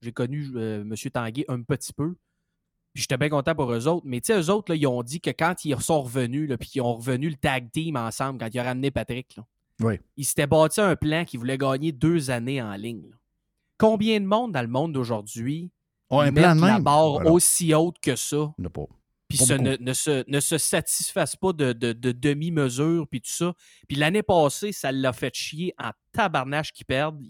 j'ai 0.00 0.12
connu 0.12 0.50
euh, 0.56 0.82
M. 0.82 0.94
Tanguay 1.12 1.44
un 1.48 1.62
petit 1.62 1.92
peu. 1.92 2.14
Puis 2.92 3.02
j'étais 3.02 3.16
bien 3.16 3.28
content 3.28 3.54
pour 3.56 3.72
eux 3.72 3.88
autres. 3.88 4.06
Mais 4.06 4.20
tu 4.20 4.32
sais, 4.32 4.40
eux 4.40 4.50
autres, 4.50 4.70
là, 4.72 4.76
ils 4.76 4.86
ont 4.86 5.02
dit 5.02 5.20
que 5.20 5.30
quand 5.30 5.64
ils 5.64 5.78
sont 5.80 6.00
revenus, 6.02 6.48
là, 6.48 6.56
puis 6.56 6.68
qu'ils 6.68 6.82
ont 6.82 6.94
revenu 6.94 7.28
le 7.28 7.34
tag 7.34 7.70
team 7.72 7.96
ensemble, 7.96 8.38
quand 8.38 8.48
ils 8.54 8.60
ont 8.60 8.64
ramené 8.64 8.90
Patrick, 8.92 9.34
là, 9.36 9.44
Oui. 9.80 9.98
ils 10.16 10.24
s'étaient 10.24 10.46
bâti 10.46 10.80
un 10.80 10.94
plan 10.94 11.24
qu'ils 11.24 11.40
voulaient 11.40 11.58
gagner 11.58 11.90
deux 11.92 12.30
années 12.30 12.62
en 12.62 12.74
ligne. 12.74 13.08
là. 13.10 13.16
Combien 13.78 14.20
de 14.20 14.26
monde 14.26 14.52
dans 14.52 14.62
le 14.62 14.68
monde 14.68 14.92
d'aujourd'hui 14.92 15.70
Oh, 16.10 16.20
un 16.20 16.32
plan 16.32 16.54
de 16.54 16.60
la 16.60 16.74
même? 16.74 16.84
barre 16.84 17.14
Voilà. 17.14 17.30
aussi 17.32 17.74
haute 17.74 17.98
que 18.00 18.14
ça? 18.14 18.36
Il 18.58 18.60
n'y 18.62 18.66
en 18.66 18.68
a 18.68 18.70
pas. 18.70 18.86
Puis 19.28 19.38
ne, 19.56 19.76
ne 19.80 19.92
se, 19.92 20.24
ne 20.30 20.40
se 20.40 20.58
satisfassent 20.58 21.36
pas 21.36 21.52
de, 21.52 21.72
de- 21.72 21.92
de 21.92 22.12
demi-mesure, 22.12 23.06
puis 23.10 23.20
tout 23.20 23.30
ça. 23.32 23.54
Puis 23.88 23.96
l'année 23.96 24.22
passée, 24.22 24.72
ça 24.72 24.92
l'a 24.92 25.12
fait 25.12 25.34
chier 25.34 25.74
en 25.78 25.90
tabarnache 26.12 26.72
qu'ils 26.72 26.86
perdent. 26.86 27.20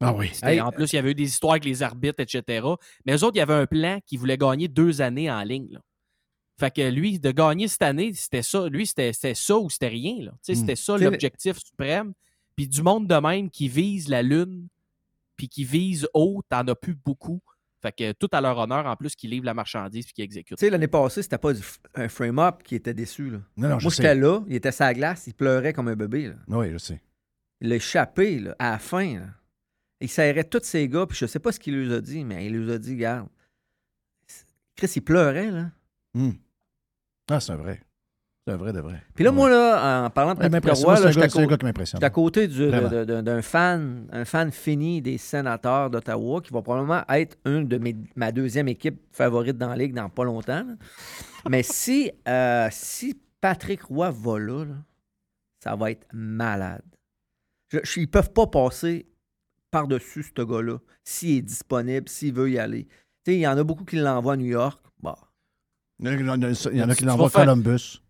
Ah 0.00 0.14
oui. 0.14 0.30
c'était- 0.32 0.54
Hey, 0.54 0.60
en 0.60 0.70
plus, 0.72 0.92
il 0.92 0.96
y 0.96 0.98
avait 0.98 1.10
eu 1.10 1.14
des 1.14 1.24
histoires 1.28 1.52
avec 1.52 1.64
les 1.66 1.82
arbitres, 1.82 2.20
etc. 2.20 2.66
Mais 3.04 3.14
eux 3.16 3.22
autres, 3.24 3.36
il 3.36 3.40
y 3.40 3.42
avait 3.42 3.54
un 3.54 3.66
plan 3.66 4.00
qui 4.06 4.16
voulait 4.16 4.38
gagner 4.38 4.66
deux 4.68 5.02
années 5.02 5.30
en 5.30 5.42
ligne. 5.42 5.68
là. 5.72 5.80
Fait 6.58 6.70
que 6.74 6.90
lui, 6.90 7.18
de 7.18 7.30
gagner 7.30 7.68
cette 7.68 7.82
année, 7.82 8.12
c'était 8.12 8.42
ça. 8.42 8.68
Lui, 8.68 8.86
c'était 8.86 9.12
c'était 9.14 9.34
ça 9.34 9.56
ou 9.58 9.70
c'était 9.70 9.88
rien. 9.88 10.16
là. 10.24 10.32
Tu 10.32 10.38
sais, 10.42 10.52
Hmm. 10.52 10.56
C'était 10.56 10.76
ça 10.76 10.96
l'objectif 11.04 11.58
suprême. 11.58 12.12
Puis 12.56 12.68
du 12.68 12.82
monde 12.82 13.06
de 13.06 13.14
même 13.14 13.50
qui 13.50 13.68
vise 13.68 14.08
la 14.08 14.22
Lune, 14.22 14.68
puis 15.36 15.48
qui 15.48 15.64
vise 15.64 16.06
haut, 16.12 16.42
t'en 16.48 16.66
as 16.68 16.74
plus 16.74 16.94
beaucoup. 16.94 17.40
Fait 17.82 17.92
que 17.92 18.12
tout 18.12 18.28
à 18.32 18.40
leur 18.42 18.58
honneur, 18.58 18.84
en 18.86 18.94
plus, 18.96 19.14
qui 19.16 19.26
livrent 19.26 19.46
la 19.46 19.54
marchandise 19.54 20.04
puis 20.04 20.12
qui 20.12 20.22
exécutent. 20.22 20.58
Tu 20.58 20.66
sais, 20.66 20.70
l'année 20.70 20.86
passée, 20.88 21.22
c'était 21.22 21.38
pas 21.38 21.52
du 21.54 21.60
f- 21.60 21.78
un 21.94 22.08
frame-up 22.08 22.62
qui 22.62 22.74
était 22.74 22.92
déçu. 22.92 23.30
Là. 23.30 23.38
Non, 23.56 23.68
non, 23.70 23.78
je 23.78 23.84
Moi, 23.86 23.90
sais. 23.90 24.02
j'étais 24.02 24.14
là, 24.14 24.40
il 24.48 24.54
était 24.54 24.72
sa 24.72 24.92
glace, 24.92 25.26
il 25.26 25.34
pleurait 25.34 25.72
comme 25.72 25.88
un 25.88 25.96
bébé. 25.96 26.28
Là. 26.28 26.34
Oui, 26.48 26.70
je 26.72 26.76
sais. 26.78 27.00
Il 27.62 27.68
l'a 27.70 27.76
échappé 27.76 28.38
là, 28.38 28.54
à 28.58 28.72
la 28.72 28.78
fin. 28.78 29.20
là. 29.20 29.26
Il 30.02 30.08
serrait 30.10 30.44
tous 30.44 30.62
ses 30.62 30.88
gars, 30.88 31.06
puis 31.06 31.16
je 31.18 31.26
sais 31.26 31.38
pas 31.38 31.52
ce 31.52 31.60
qu'il 31.60 31.74
lui 31.74 31.92
a 31.94 32.00
dit, 32.00 32.24
mais 32.24 32.46
il 32.46 32.52
lui 32.58 32.70
a 32.72 32.78
dit, 32.78 32.92
regarde, 32.94 33.28
Chris, 34.76 34.92
il 34.96 35.02
pleurait, 35.02 35.50
là. 35.50 35.70
Hmm. 36.14 36.32
Ah, 37.30 37.40
c'est 37.40 37.52
un 37.52 37.56
vrai. 37.56 37.80
C'est 38.46 38.56
vrai 38.56 38.72
de 38.72 38.80
vrai. 38.80 39.02
Puis 39.14 39.22
là, 39.22 39.32
moi, 39.32 39.50
là, 39.50 40.04
en 40.06 40.10
parlant 40.10 40.34
de 40.34 40.38
Patrick. 40.38 40.84
Roy, 40.84 40.94
là, 41.00 41.10
j'étais 41.12 41.20
gars- 41.20 41.26
à 41.26 41.28
c'est 41.28 41.38
un 41.38 41.42
cô- 41.44 41.48
gars 41.50 41.56
qui 41.58 41.64
m'impressionne. 41.66 41.98
j'étais 41.98 42.06
à 42.06 42.10
côté 42.10 42.48
du- 42.48 42.66
Vraiment. 42.68 42.88
de- 42.88 43.04
de- 43.04 43.20
d'un 43.20 43.42
fan, 43.42 44.08
un 44.12 44.24
fan 44.24 44.50
fini 44.50 45.02
des 45.02 45.18
sénateurs 45.18 45.90
d'Ottawa, 45.90 46.40
qui 46.40 46.52
va 46.52 46.62
probablement 46.62 47.02
être 47.10 47.36
une 47.44 47.68
de 47.68 47.76
mes, 47.78 47.94
ma 48.16 48.32
deuxième 48.32 48.66
équipe 48.68 48.98
favorite 49.12 49.58
dans 49.58 49.68
la 49.68 49.76
Ligue 49.76 49.94
dans 49.94 50.08
pas 50.08 50.24
longtemps. 50.24 50.64
Mais 51.48 51.62
si, 51.62 52.10
euh, 52.26 52.68
si 52.72 53.20
Patrick 53.40 53.82
Roy 53.82 54.10
va 54.10 54.38
là, 54.38 54.64
là, 54.64 54.74
ça 55.62 55.76
va 55.76 55.90
être 55.90 56.06
malade. 56.12 56.82
Je- 57.68 57.78
je- 57.84 58.00
ils 58.00 58.08
peuvent 58.10 58.32
pas 58.32 58.46
passer 58.46 59.06
par-dessus 59.70 60.24
ce 60.36 60.42
gars-là, 60.42 60.78
s'il 61.04 61.36
est 61.38 61.42
disponible, 61.42 62.08
s'il 62.08 62.32
veut 62.34 62.50
y 62.50 62.58
aller. 62.58 62.86
Tu 63.24 63.32
sais, 63.32 63.34
il 63.36 63.40
y 63.40 63.46
en 63.46 63.56
a 63.58 63.62
beaucoup 63.62 63.84
qui 63.84 63.96
l'envoient 63.96 64.32
à 64.32 64.36
New 64.36 64.46
York. 64.46 64.80
Bon. 65.00 65.14
Il 66.02 66.06
y 66.06 66.08
en 66.08 66.12
a, 66.12 66.16
il 66.16 66.26
y 66.26 66.30
en 66.30 66.42
a- 66.42 66.70
il 66.72 66.78
y 66.78 66.82
en 66.82 66.88
a 66.88 66.94
qui 66.94 67.00
Tu 67.00 67.04
l'envoient 67.04 67.26
vas 67.28 67.30
faire- 67.30 67.44
Columbus. 67.44 68.00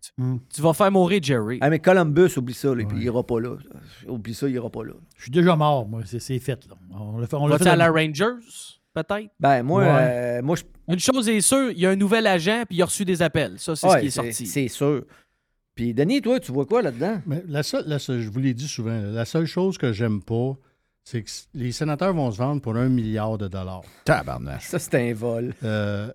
Tu 0.53 0.61
vas 0.61 0.73
faire 0.73 0.91
mourir 0.91 1.21
Jerry. 1.21 1.57
Ah, 1.61 1.69
mais 1.69 1.79
Columbus, 1.79 2.29
oublie 2.37 2.53
ça, 2.53 2.73
là, 2.73 2.83
puis 2.87 2.97
il 2.97 3.03
ira 3.03 3.23
pas 3.25 3.39
là. 3.39 3.55
Oublie 4.07 4.33
ça, 4.33 4.47
il 4.47 4.55
ira 4.55 4.69
pas 4.69 4.83
là. 4.83 4.93
Je 5.17 5.23
suis 5.23 5.31
déjà 5.31 5.55
mort, 5.55 5.87
moi. 5.87 6.01
C'est 6.05 6.19
c'est 6.19 6.39
fait. 6.39 6.65
Là. 6.67 6.75
On 6.97 7.17
l'a 7.19 7.27
fait. 7.27 7.35
On 7.35 7.47
l'a 7.47 7.53
Vas-tu 7.55 7.63
fait 7.65 7.69
à 7.71 7.75
la 7.75 7.89
Rangers, 7.91 8.39
peut-être? 8.93 9.29
Ben, 9.39 9.63
moi, 9.63 9.83
Ouais. 9.83 9.89
euh, 9.89 10.41
moi 10.41 10.55
je 10.55 10.63
Une 10.87 10.99
chose 10.99 11.29
est 11.29 11.41
sûre, 11.41 11.71
il 11.71 11.79
y 11.79 11.85
a 11.85 11.89
un 11.91 11.95
nouvel 11.95 12.27
agent 12.27 12.63
puis 12.67 12.77
il 12.77 12.81
a 12.81 12.85
reçu 12.85 13.05
des 13.05 13.21
appels. 13.21 13.53
Ça, 13.57 13.75
c'est 13.75 13.87
Ouais, 13.87 13.93
ce 13.95 13.99
qui 14.01 14.07
est 14.07 14.09
c'est- 14.09 14.21
sorti. 14.31 14.45
C'est 14.47 14.67
sûr. 14.67 15.03
Puis, 15.73 15.93
Denis, 15.93 16.21
toi, 16.21 16.39
tu 16.39 16.51
vois 16.51 16.65
quoi 16.65 16.81
là-dedans? 16.81 17.21
Mais 17.25 17.43
la 17.47 17.63
seule, 17.63 17.85
la 17.87 17.97
seule- 17.97 18.19
je 18.19 18.29
vous 18.29 18.39
l'ai 18.39 18.53
dit 18.53 18.67
souvent, 18.67 18.99
la 19.01 19.23
seule 19.23 19.45
chose 19.45 19.77
que 19.77 19.93
j'aime 19.93 20.21
pas, 20.21 20.57
c'est 21.05 21.23
que 21.23 21.29
les 21.53 21.71
sénateurs 21.71 22.13
vont 22.13 22.29
se 22.29 22.37
vendre 22.37 22.61
pour 22.61 22.75
un 22.75 22.89
milliard 22.89 23.37
de 23.37 23.47
dollars. 23.47 23.83
Tabarnak. 24.03 24.61
Ça, 24.61 24.79
c'est 24.79 24.95
un 24.95 25.13
vol. 25.13 25.53
Euh, 25.63 26.11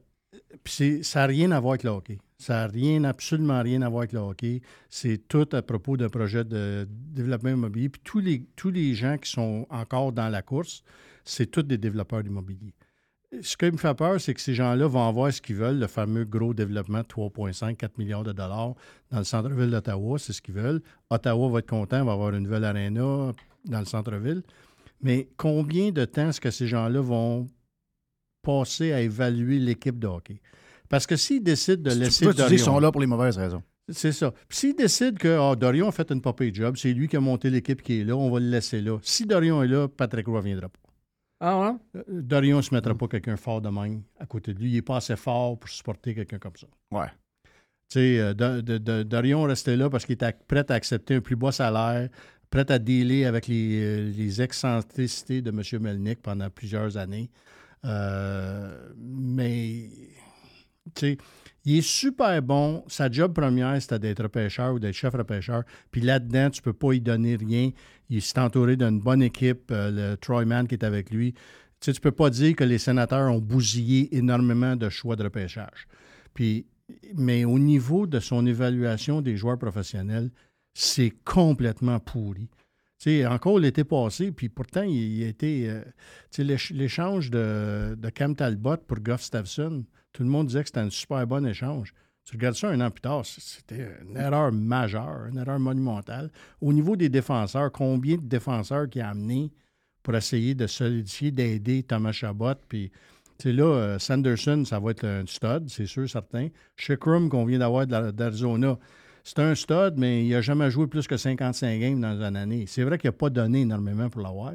Puis 0.64 1.00
ça 1.02 1.20
n'a 1.20 1.26
rien 1.26 1.50
à 1.50 1.60
voir 1.60 1.72
avec 1.72 1.84
le 1.84 1.90
hockey. 1.90 2.18
Ça 2.38 2.54
n'a 2.54 2.66
rien, 2.66 3.04
absolument 3.04 3.62
rien 3.62 3.82
à 3.82 3.88
voir 3.88 4.00
avec 4.00 4.12
le 4.12 4.20
hockey. 4.20 4.60
C'est 4.90 5.26
tout 5.28 5.48
à 5.52 5.62
propos 5.62 5.96
d'un 5.96 6.08
projet 6.08 6.44
de 6.44 6.86
développement 6.88 7.50
immobilier. 7.50 7.88
Puis 7.88 8.02
tous 8.54 8.70
les, 8.70 8.94
gens 8.94 9.16
qui 9.16 9.30
sont 9.30 9.66
encore 9.70 10.12
dans 10.12 10.28
la 10.28 10.42
course, 10.42 10.82
c'est 11.24 11.50
tous 11.50 11.62
des 11.62 11.78
développeurs 11.78 12.22
d'immobilier. 12.22 12.74
Ce 13.42 13.56
qui 13.56 13.66
me 13.66 13.76
fait 13.76 13.94
peur, 13.94 14.20
c'est 14.20 14.34
que 14.34 14.40
ces 14.40 14.54
gens-là 14.54 14.86
vont 14.86 15.08
avoir 15.08 15.32
ce 15.32 15.40
qu'ils 15.40 15.56
veulent, 15.56 15.78
le 15.78 15.88
fameux 15.88 16.24
gros 16.24 16.54
développement 16.54 17.00
de 17.00 17.06
3,5, 17.06 17.74
4 17.74 17.98
milliards 17.98 18.22
de 18.22 18.32
dollars 18.32 18.74
dans 19.10 19.18
le 19.18 19.24
centre-ville 19.24 19.70
d'Ottawa, 19.70 20.18
c'est 20.18 20.32
ce 20.32 20.40
qu'ils 20.40 20.54
veulent. 20.54 20.80
Ottawa 21.10 21.48
va 21.48 21.58
être 21.58 21.68
content, 21.68 22.04
va 22.04 22.12
avoir 22.12 22.32
une 22.34 22.44
nouvelle 22.44 22.64
aréna 22.64 23.32
dans 23.64 23.78
le 23.78 23.84
centre-ville. 23.84 24.42
Mais 25.02 25.28
combien 25.36 25.90
de 25.90 26.04
temps 26.04 26.28
est-ce 26.28 26.40
que 26.40 26.50
ces 26.50 26.66
gens-là 26.66 27.00
vont 27.00 27.48
passer 28.46 28.92
à 28.92 29.00
évaluer 29.00 29.58
l'équipe 29.58 29.98
de 29.98 30.06
hockey? 30.06 30.40
Parce 30.88 31.06
que 31.06 31.16
s'ils 31.16 31.42
décident 31.42 31.82
de 31.90 31.96
laisser 31.98 32.26
Dorion... 32.26 32.46
qu'ils 32.46 32.60
sont 32.60 32.78
là 32.78 32.92
pour 32.92 33.00
les 33.00 33.06
mauvaises 33.08 33.36
raisons. 33.36 33.62
C'est 33.88 34.12
ça. 34.12 34.32
Puis 34.48 34.58
s'ils 34.58 34.76
décident 34.76 35.16
que 35.16 35.36
ah, 35.38 35.54
Dorion 35.56 35.88
a 35.88 35.92
fait 35.92 36.10
une 36.10 36.20
papier 36.20 36.52
job, 36.54 36.76
c'est 36.76 36.92
lui 36.92 37.08
qui 37.08 37.16
a 37.16 37.20
monté 37.20 37.50
l'équipe 37.50 37.82
qui 37.82 38.00
est 38.00 38.04
là, 38.04 38.16
on 38.16 38.30
va 38.30 38.38
le 38.40 38.48
laisser 38.48 38.80
là. 38.80 38.98
Si 39.02 39.26
Dorion 39.26 39.62
est 39.62 39.68
là, 39.68 39.88
Patrick 39.88 40.26
Roy 40.26 40.40
ne 40.40 40.44
viendra 40.46 40.68
pas. 40.68 40.80
Ah 41.38 41.60
ouais? 41.60 41.76
Euh, 41.96 42.02
Dorion 42.08 42.58
ne 42.58 42.62
se 42.62 42.74
mettra 42.74 42.94
pas 42.94 43.08
quelqu'un 43.08 43.36
fort 43.36 43.60
de 43.60 43.68
même 43.68 44.02
à 44.18 44.26
côté 44.26 44.54
de 44.54 44.58
lui. 44.60 44.70
Il 44.70 44.74
n'est 44.74 44.82
pas 44.82 44.96
assez 44.96 45.16
fort 45.16 45.58
pour 45.58 45.68
supporter 45.68 46.14
quelqu'un 46.14 46.38
comme 46.38 46.56
ça. 46.56 46.66
Ouais. 46.90 47.08
Tu 47.88 47.98
sais, 48.00 48.18
euh, 48.18 48.34
Do- 48.34 48.62
Do- 48.62 48.78
Do- 48.78 49.04
Dorion 49.04 49.42
restait 49.42 49.76
là 49.76 49.90
parce 49.90 50.06
qu'il 50.06 50.14
était 50.14 50.34
prêt 50.48 50.64
à 50.68 50.74
accepter 50.74 51.16
un 51.16 51.20
plus 51.20 51.36
bas 51.36 51.52
salaire, 51.52 52.08
prêt 52.50 52.68
à 52.70 52.78
dealer 52.78 53.26
avec 53.26 53.46
les, 53.48 53.80
euh, 53.82 54.12
les 54.16 54.40
excentricités 54.42 55.42
de 55.42 55.50
M. 55.50 55.62
Melnick 55.82 56.22
pendant 56.22 56.48
plusieurs 56.50 56.96
années. 56.96 57.28
Euh, 57.86 58.92
mais, 58.98 59.88
tu 60.94 61.00
sais, 61.00 61.18
il 61.64 61.78
est 61.78 61.86
super 61.86 62.40
bon. 62.42 62.84
Sa 62.88 63.10
job 63.10 63.32
première, 63.32 63.80
c'était 63.80 63.98
d'être 63.98 64.22
repêcheur 64.22 64.74
ou 64.74 64.78
d'être 64.78 64.94
chef 64.94 65.14
repêcheur. 65.14 65.62
Puis 65.90 66.00
là-dedans, 66.00 66.50
tu 66.50 66.60
ne 66.60 66.64
peux 66.64 66.72
pas 66.72 66.92
y 66.92 67.00
donner 67.00 67.36
rien. 67.36 67.70
Il 68.08 68.22
s'est 68.22 68.38
entouré 68.38 68.76
d'une 68.76 69.00
bonne 69.00 69.22
équipe, 69.22 69.70
euh, 69.70 69.90
le 70.12 70.16
Troy 70.16 70.44
Mann 70.44 70.68
qui 70.68 70.74
est 70.74 70.84
avec 70.84 71.10
lui. 71.10 71.32
Tu 71.32 71.40
sais, 71.80 71.92
tu 71.92 72.00
peux 72.00 72.12
pas 72.12 72.30
dire 72.30 72.54
que 72.54 72.64
les 72.64 72.78
sénateurs 72.78 73.32
ont 73.32 73.40
bousillé 73.40 74.16
énormément 74.16 74.76
de 74.76 74.88
choix 74.88 75.16
de 75.16 75.24
repêchage. 75.24 75.86
Puis, 76.34 76.66
mais 77.16 77.44
au 77.44 77.58
niveau 77.58 78.06
de 78.06 78.20
son 78.20 78.46
évaluation 78.46 79.20
des 79.20 79.36
joueurs 79.36 79.58
professionnels, 79.58 80.30
c'est 80.74 81.12
complètement 81.24 81.98
pourri. 81.98 82.48
Encore 83.28 83.58
l'été 83.58 83.84
passé, 83.84 84.32
puis 84.32 84.48
pourtant, 84.48 84.82
il, 84.82 84.96
il 84.96 85.22
été. 85.22 85.68
euh, 85.68 85.82
l'échange 86.72 87.30
de, 87.30 87.94
de 87.96 88.10
Cam 88.10 88.34
Talbot 88.34 88.78
pour 88.78 88.98
Goff 89.00 89.22
Steffson, 89.22 89.84
tout 90.12 90.22
le 90.22 90.28
monde 90.28 90.46
disait 90.48 90.62
que 90.62 90.68
c'était 90.68 90.80
un 90.80 90.90
super 90.90 91.26
bon 91.26 91.46
échange. 91.46 91.92
Tu 92.24 92.34
regardes 92.36 92.56
ça 92.56 92.70
un 92.70 92.80
an 92.80 92.90
plus 92.90 93.02
tard, 93.02 93.24
c'était 93.24 93.88
une 94.02 94.16
erreur 94.16 94.50
majeure, 94.50 95.26
une 95.30 95.38
erreur 95.38 95.60
monumentale. 95.60 96.30
Au 96.60 96.72
niveau 96.72 96.96
des 96.96 97.08
défenseurs, 97.08 97.70
combien 97.70 98.16
de 98.16 98.26
défenseurs 98.26 98.88
qui 98.88 99.00
a 99.00 99.10
amené 99.10 99.52
pour 100.02 100.16
essayer 100.16 100.54
de 100.54 100.66
solidifier, 100.66 101.30
d'aider 101.30 101.84
Thomas 101.84 102.12
Chabot, 102.12 102.54
puis 102.68 102.90
là, 103.44 103.64
euh, 103.64 103.98
Sanderson, 103.98 104.64
ça 104.64 104.80
va 104.80 104.90
être 104.90 105.04
un 105.04 105.24
stud, 105.26 105.68
c'est 105.68 105.86
sûr, 105.86 106.08
certain. 106.08 106.48
Shikrum, 106.76 107.28
qu'on 107.28 107.44
vient 107.44 107.58
d'avoir 107.58 107.86
d'Arizona, 107.86 108.78
c'est 109.28 109.40
un 109.40 109.54
stud, 109.56 109.94
mais 109.96 110.24
il 110.24 110.30
n'a 110.30 110.40
jamais 110.40 110.70
joué 110.70 110.86
plus 110.86 111.06
que 111.08 111.16
55 111.16 111.80
games 111.80 112.00
dans 112.00 112.22
une 112.22 112.36
année. 112.36 112.64
C'est 112.68 112.84
vrai 112.84 112.96
qu'il 112.96 113.08
n'a 113.08 113.12
pas 113.12 113.28
donné 113.28 113.62
énormément 113.62 114.08
pour 114.08 114.22
l'avoir. 114.22 114.52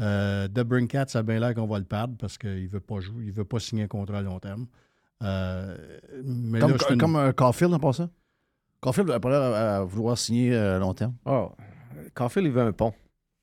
Euh, 0.00 0.46
de 0.48 0.62
Brinkat, 0.62 1.06
ça 1.08 1.20
a 1.20 1.22
bien 1.22 1.40
l'air 1.40 1.54
qu'on 1.54 1.66
va 1.66 1.78
le 1.78 1.84
perdre 1.84 2.14
parce 2.18 2.36
qu'il 2.36 2.64
ne 2.64 2.68
veut 2.68 2.80
pas 2.80 3.00
jouer, 3.00 3.24
il 3.26 3.32
veut 3.32 3.44
pas 3.44 3.60
signer 3.60 3.84
un 3.84 3.88
contrat 3.88 4.18
à 4.18 4.22
long 4.22 4.38
terme. 4.40 4.66
Euh, 5.22 5.76
mais 6.22 6.58
Comme, 6.60 6.72
là, 6.72 6.76
c'est 6.80 6.92
une- 6.94 7.00
comme 7.00 7.16
un 7.16 7.32
Caulfield 7.32 7.72
en 7.72 7.78
passant. 7.78 8.10
Caulfield 8.80 9.08
n'a 9.08 9.20
pas 9.20 9.30
l'air 9.30 9.40
à, 9.40 9.76
à 9.78 9.84
vouloir 9.84 10.18
signer 10.18 10.52
euh, 10.54 10.76
à 10.76 10.78
long 10.78 10.92
terme. 10.92 11.14
Oh, 11.24 11.52
Caulfield, 12.12 12.46
il 12.48 12.52
veut 12.52 12.62
un 12.62 12.72
pont. 12.72 12.92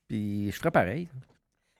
Puis 0.07 0.51
je 0.51 0.55
ferais 0.57 0.71
pareil. 0.71 1.07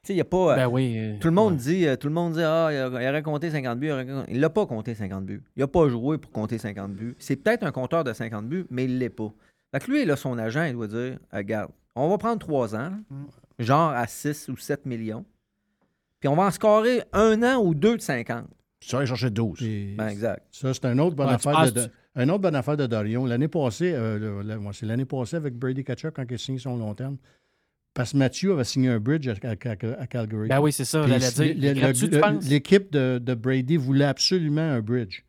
Tu 0.04 0.08
sais, 0.08 0.14
il 0.14 0.18
n'y 0.18 0.22
a 0.22 0.26
pas. 0.26 0.56
Ben 0.56 0.64
euh, 0.64 0.68
oui, 0.68 0.96
euh, 0.98 1.18
tout, 1.20 1.28
le 1.28 1.34
monde 1.36 1.58
dit, 1.58 1.86
euh, 1.86 1.96
tout 1.96 2.08
le 2.08 2.14
monde 2.14 2.34
dit 2.34 2.42
Ah, 2.42 2.70
il, 2.72 2.78
a- 2.78 2.88
il 3.04 3.08
aurait 3.10 3.22
compté 3.22 3.52
50 3.52 3.80
buts. 3.80 3.92
Il 3.92 4.36
Il 4.36 4.40
l'a 4.40 4.50
pas 4.50 4.66
compté 4.66 4.96
50 4.96 5.26
buts. 5.26 5.44
Il 5.56 5.60
n'a 5.60 5.68
pas 5.68 5.88
joué 5.90 6.18
pour 6.18 6.32
compter 6.32 6.58
50 6.58 6.94
buts. 6.94 7.16
C'est 7.20 7.36
peut-être 7.36 7.64
un 7.64 7.72
compteur 7.72 8.04
de 8.04 8.12
50 8.12 8.48
buts, 8.48 8.66
mais 8.72 8.86
il 8.86 8.96
ne 8.96 8.98
l'est 9.00 9.10
pas. 9.10 9.32
Fait 9.72 9.80
que 9.80 9.92
lui, 9.92 10.04
là, 10.06 10.16
son 10.16 10.40
agent, 10.40 10.64
il 10.64 10.74
doit 10.74 10.88
dire 10.88 11.20
Regarde, 11.32 11.72
on 11.96 12.10
va 12.10 12.18
prendre 12.18 12.40
3 12.40 12.76
ans, 12.76 12.90
là, 12.90 12.98
genre 13.60 13.92
à 13.92 14.08
6 14.08 14.50
ou 14.50 14.58
7 14.58 14.88
millions. 14.88 15.24
Puis 16.20 16.28
on 16.30 16.36
va 16.36 16.44
en 16.46 16.52
scorer 16.52 17.04
un 17.14 17.42
an 17.44 17.62
ou 17.64 17.76
deux 17.76 17.98
de 17.98 18.02
50. 18.02 18.46
Tu 18.80 18.92
vas 18.92 19.00
aller 19.00 19.08
chercher 19.08 19.30
12. 19.30 19.60
Ben, 19.96 20.08
exact. 20.08 20.44
Ça, 20.52 20.74
c'est 20.74 20.86
un 20.86 20.98
autre 20.98 21.16
bonne 21.16 21.28
Ouais, 21.28 21.34
affaire 21.34 21.72
de, 21.72 21.88
un 22.16 22.30
autre 22.30 22.40
bonne 22.40 22.56
affaire 22.56 22.78
de 22.78 22.88
Dorion. 22.88 23.26
L'année 23.26 23.48
passée, 23.48 23.94
euh, 23.94 24.42
c'est 24.74 24.88
l'année 24.88 25.06
passée 25.06 25.36
avec 25.36 25.56
Brady 25.56 25.84
Kachuk 25.84 26.16
quand 26.16 26.26
il 26.28 26.34
a 26.34 26.38
signé 26.40 26.58
son 26.58 26.76
long 26.78 26.96
terme. 26.96 27.18
Parce 27.94 28.14
que 28.14 28.18
Mathieu 28.18 28.54
avait 28.54 28.64
signé 28.64 28.88
un 28.90 29.00
bridge 29.00 29.28
à, 29.28 29.34
à- 29.44 29.52
à- 29.52 30.02
à 30.02 30.08
Calgary. 30.08 30.48
Ben 30.48 30.60
oui, 30.62 30.72
c'est 30.72 30.86
ça? 30.86 31.06
L'équipe 32.50 32.92
de, 32.92 33.20
de 33.22 33.34
Brady 33.34 33.76
voulait 33.78 34.06
absolument 34.06 34.62
un 34.62 34.82
bridge. 34.82 35.24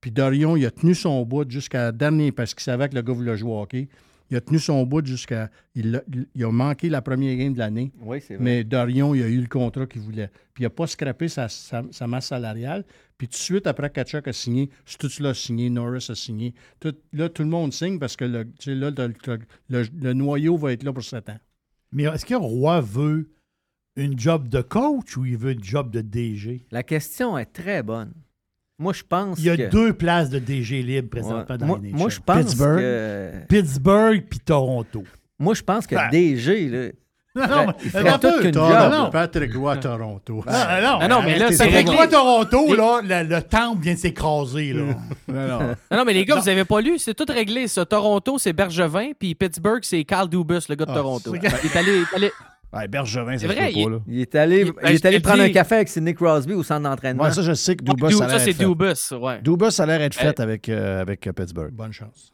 Puis 0.00 0.10
Dorion, 0.10 0.56
il 0.56 0.66
a 0.66 0.70
tenu 0.70 0.94
son 0.94 1.22
bout 1.24 1.48
jusqu'à 1.50 1.84
la 1.84 1.92
dernière, 1.92 2.32
parce 2.32 2.52
qu'il 2.54 2.62
savait 2.62 2.88
que 2.88 2.94
le 2.96 3.02
gars 3.02 3.12
voulait 3.12 3.36
jouer 3.36 3.52
au 3.52 3.60
hockey. 3.62 3.88
Il 4.30 4.36
a 4.36 4.40
tenu 4.40 4.58
son 4.58 4.84
bout 4.84 5.04
jusqu'à. 5.06 5.50
Il, 5.74 5.96
a- 5.96 6.02
il- 6.12 6.26
il 6.34 6.44
a 6.44 6.50
manqué 6.50 6.88
la 6.88 7.00
première 7.02 7.36
game 7.36 7.52
de 7.54 7.58
l'année. 7.58 7.92
Oui, 8.00 8.18
c'est 8.20 8.34
vrai. 8.34 8.44
Mais 8.44 8.64
Dorion, 8.64 9.14
il 9.14 9.22
a 9.22 9.28
eu 9.28 9.40
le 9.40 9.46
contrat 9.46 9.86
qu'il 9.86 10.00
voulait. 10.02 10.28
Puis 10.54 10.62
il 10.62 10.66
n'a 10.66 10.70
pas 10.70 10.86
scrappé 10.86 11.28
sa, 11.28 11.48
sa- 11.48 11.84
sa 11.90 12.06
masse 12.06 12.26
salariale. 12.26 12.84
Puis 13.16 13.28
tout 13.28 13.32
de 13.32 13.36
suite, 13.36 13.66
après 13.66 13.88
Kachuk 13.90 14.26
a 14.26 14.32
signé, 14.32 14.70
tout 14.98 15.08
cela 15.08 15.30
a 15.30 15.34
signé, 15.34 15.70
Norris 15.70 16.06
a 16.10 16.14
signé. 16.14 16.54
Tout- 16.80 16.94
là, 17.12 17.28
tout 17.28 17.42
le 17.42 17.48
monde 17.50 17.72
signe 17.72 17.98
parce 17.98 18.16
que 18.16 18.24
le, 18.24 18.44
tu 18.44 18.52
sais, 18.70 18.74
là, 18.74 18.90
le, 18.90 19.12
le- 19.70 19.86
le 20.02 20.12
noyau 20.14 20.56
va 20.56 20.72
être 20.72 20.82
là 20.82 20.92
pour 20.92 21.04
7 21.04 21.28
ans. 21.30 21.38
Mais 21.92 22.04
est-ce 22.04 22.24
que 22.24 22.34
Roy 22.34 22.80
veut 22.80 23.30
une 23.96 24.18
job 24.18 24.48
de 24.48 24.62
coach 24.62 25.16
ou 25.16 25.24
il 25.26 25.36
veut 25.36 25.52
une 25.52 25.62
job 25.64 25.90
de 25.90 26.00
DG? 26.00 26.64
La 26.70 26.82
question 26.82 27.36
est 27.36 27.46
très 27.46 27.82
bonne. 27.82 28.12
Moi, 28.78 28.92
je 28.94 29.02
pense 29.02 29.38
Il 29.38 29.44
y 29.44 29.50
a 29.50 29.56
que- 29.56 29.70
deux 29.70 29.92
places 29.92 30.30
de 30.30 30.38
DG 30.38 30.82
libres 30.82 31.10
présentement 31.10 31.44
Ouais. 31.54 31.58
dans 31.58 31.66
Moi- 31.66 31.80
les 31.82 31.92
moi, 31.92 32.08
je 32.08 32.18
pense 32.20 32.38
Pittsburgh, 32.46 32.78
que- 32.80 33.46
Pittsburgh 33.48 34.26
puis 34.28 34.40
Toronto. 34.40 35.04
Moi, 35.38 35.54
je 35.54 35.62
pense 35.62 35.86
que 35.86 35.94
Ben. 35.94 36.10
DG, 36.10 36.68
là, 36.68 36.88
Non, 37.34 37.44
il 37.44 37.46
non, 37.48 38.02
mais- 38.02 38.08
un 38.10 38.18
peu, 38.18 38.50
non, 38.50 38.90
non. 38.90 39.10
Patrick 39.10 39.54
Roy 39.56 39.72
à 39.72 39.76
Toronto. 39.78 40.44
Ah, 40.46 40.80
non, 41.00 41.08
non, 41.08 41.22
mais 41.22 41.38
là, 41.38 41.46
c'est 41.50 41.64
réglé. 41.64 41.94
Moi, 41.94 42.06
Toronto, 42.06 42.74
là, 42.74 43.00
le, 43.02 43.28
le 43.36 43.42
temple 43.42 43.82
vient 43.82 43.94
de 43.94 43.98
s'écraser. 43.98 44.72
Là. 44.74 44.82
non, 45.28 45.48
non. 45.48 45.58
Non, 45.90 45.96
non, 45.98 46.04
mais 46.04 46.12
les 46.12 46.26
gars, 46.26 46.36
vous 46.36 46.48
avez 46.48 46.64
pas 46.66 46.80
lu, 46.82 46.98
c'est 46.98 47.14
tout 47.14 47.24
réglé. 47.26 47.68
Ça. 47.68 47.86
Toronto, 47.86 48.36
c'est 48.38 48.52
Bergevin, 48.52 49.12
puis 49.18 49.34
Pittsburgh, 49.34 49.80
c'est 49.82 50.04
Carl 50.04 50.28
Dubus, 50.28 50.68
le 50.68 50.74
gars 50.74 50.84
de 50.84 50.90
Ah, 50.90 50.94
Toronto. 50.94 51.32
c'est- 51.34 51.38
Il 51.64 51.70
est 51.70 51.76
allé. 51.76 51.92
il 51.96 52.02
est 52.02 52.14
allé- 52.16 52.32
Ouais, 52.74 52.88
Bergevin, 52.88 53.36
C'est 53.38 53.46
vrai, 53.46 53.72
il- 53.74 53.84
pas, 53.84 53.90
là. 53.90 53.98
Il 54.08 54.20
est 54.20 54.34
allé, 54.34 54.60
Il- 54.62 54.72
il 54.88 54.94
est 54.94 55.04
allé 55.06 55.20
prendre 55.20 55.42
dis. 55.42 55.50
un 55.50 55.52
café 55.52 55.74
avec 55.76 55.88
Sidney 55.88 56.14
Crosby 56.14 56.54
au 56.54 56.62
centre 56.62 56.82
d'entraînement. 56.82 57.24
Ouais, 57.24 57.30
ça, 57.30 57.42
je 57.42 57.52
sais 57.54 57.76
que 57.76 57.84
Dubas, 57.84 58.08
Dubas, 58.08 58.18
ça 58.18 58.24
a 58.24 58.28
l'air 58.28 58.38
ça, 58.38 58.44
c'est 58.44 58.50
être 58.50 58.56
fait. 58.56 58.64
Dubas, 58.64 59.12
ouais. 59.20 59.40
Dubas, 59.42 59.70
ça 59.70 59.82
a 59.82 59.86
l'air 59.86 60.00
être 60.00 60.14
fait 60.14 60.40
avec, 60.40 60.68
euh, 60.70 61.00
avec 61.02 61.26
euh, 61.26 61.32
Pittsburgh. 61.32 61.72
Bonne 61.72 61.92
chance. 61.92 62.30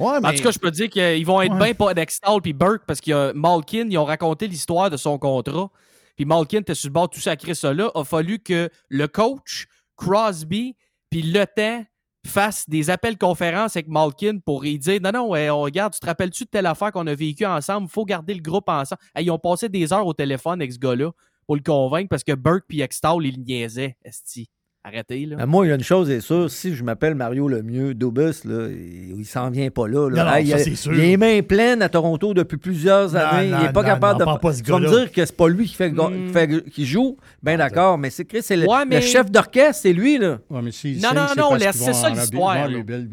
Ouais, 0.00 0.20
mais... 0.20 0.28
En 0.28 0.32
tout 0.32 0.42
cas, 0.42 0.50
je 0.50 0.58
peux 0.58 0.70
dire 0.70 0.88
qu'ils 0.88 1.26
vont 1.26 1.40
être 1.42 1.52
Ouais. 1.52 1.58
bien 1.66 1.74
pas 1.74 1.94
Dextal 1.94 2.40
puis 2.42 2.52
Burke 2.52 2.82
parce 2.86 3.00
qu'il 3.00 3.12
y 3.12 3.14
a 3.14 3.32
Malkin, 3.34 3.86
ils 3.90 3.98
ont 3.98 4.04
raconté 4.04 4.48
l'histoire 4.48 4.90
de 4.90 4.96
son 4.96 5.18
contrat. 5.18 5.70
Puis 6.16 6.24
Malkin 6.24 6.58
était 6.58 6.74
sur 6.74 6.88
le 6.88 6.92
bord 6.94 7.08
tout 7.10 7.20
sacré 7.20 7.54
ça 7.54 7.72
là. 7.72 7.90
A 7.94 8.04
fallu 8.04 8.38
que 8.40 8.68
le 8.88 9.08
coach, 9.08 9.66
Crosby, 9.96 10.76
puis 11.10 11.22
Le 11.22 11.44
Temps 11.46 11.84
fassent 12.26 12.68
des 12.68 12.90
appels 12.90 13.16
conférences 13.16 13.76
avec 13.76 13.88
Malkin 13.88 14.38
pour 14.44 14.64
y 14.66 14.78
dire 14.78 15.00
Non, 15.00 15.12
non, 15.12 15.32
on 15.32 15.60
regarde, 15.62 15.94
tu 15.94 16.00
te 16.00 16.06
rappelles-tu 16.06 16.44
de 16.44 16.50
telle 16.50 16.66
affaire 16.66 16.92
qu'on 16.92 17.06
a 17.06 17.14
vécu 17.14 17.46
ensemble? 17.46 17.86
Il 17.88 17.92
faut 17.92 18.04
garder 18.04 18.34
le 18.34 18.42
groupe 18.42 18.68
ensemble. 18.68 19.00
Hey, 19.14 19.26
ils 19.26 19.30
ont 19.30 19.38
passé 19.38 19.68
des 19.68 19.92
heures 19.92 20.06
au 20.06 20.12
téléphone 20.14 20.60
avec 20.60 20.72
ce 20.72 20.78
gars-là 20.78 21.10
pour 21.46 21.56
le 21.56 21.62
convaincre 21.62 22.08
parce 22.08 22.24
que 22.24 22.32
Burke 22.32 22.64
puis 22.68 22.80
Extall, 22.80 23.24
ils 23.24 23.40
niaisaient. 23.40 23.96
Esti. 24.04 24.48
Arrêtez, 24.82 25.26
là. 25.26 25.36
Ben, 25.36 25.44
moi, 25.44 25.66
il 25.66 25.68
y 25.68 25.72
a 25.72 25.74
une 25.74 25.82
chose 25.82 26.08
est 26.08 26.20
sûre, 26.22 26.50
si 26.50 26.74
je 26.74 26.82
m'appelle 26.82 27.14
Mario 27.14 27.48
Lemieux, 27.48 27.92
Dubus, 27.92 28.44
là, 28.46 28.68
il, 28.70 29.14
il 29.20 29.24
s'en 29.26 29.50
vient 29.50 29.68
pas 29.70 29.86
là. 29.86 30.08
là. 30.08 30.24
Non, 30.24 30.30
non, 30.30 30.36
Hey, 30.36 30.46
ça, 30.46 30.56
il, 30.56 30.60
a- 30.60 30.64
c'est 30.64 30.74
sûr. 30.74 30.94
il 30.94 31.00
a 31.00 31.04
les 31.04 31.16
mains 31.18 31.42
pleines 31.42 31.82
à 31.82 31.90
Toronto 31.90 32.32
depuis 32.32 32.56
plusieurs 32.56 33.12
Non, 33.12 33.18
années. 33.18 33.50
non, 33.50 33.58
il 33.60 33.66
n'est 33.66 33.72
pas 33.74 33.82
non, 33.82 33.88
capable 33.88 34.24
non, 34.24 34.32
de. 34.34 34.38
pas 34.40 34.54
tu 34.54 34.62
vas 34.70 34.78
me 34.78 34.88
dire 34.88 35.12
que 35.12 35.22
c'est 35.26 35.36
pas 35.36 35.48
lui 35.48 35.66
qui, 35.66 35.74
fait, 35.74 35.90
go- 35.90 36.08
qui, 36.08 36.32
fait- 36.32 36.70
qui 36.70 36.86
joue? 36.86 37.18
Ben 37.42 37.58
d'accord, 37.58 37.98
mais 37.98 38.08
c'est 38.08 38.24
Chris, 38.24 38.40
c'est 38.42 38.56
le, 38.56 38.66
Ouais, 38.66 38.84
le 38.84 38.88
mais- 38.88 39.00
chef 39.02 39.30
d'orchestre, 39.30 39.82
c'est 39.82 39.92
lui, 39.92 40.16
là. 40.16 40.38
Ouais, 40.48 40.62
mais 40.62 40.72
s'ils 40.72 40.98
Non, 41.02 41.10
non, 41.14 41.26
non, 41.36 41.58
c'est 41.58 41.92
ça 41.92 42.08
l'histoire. 42.08 42.56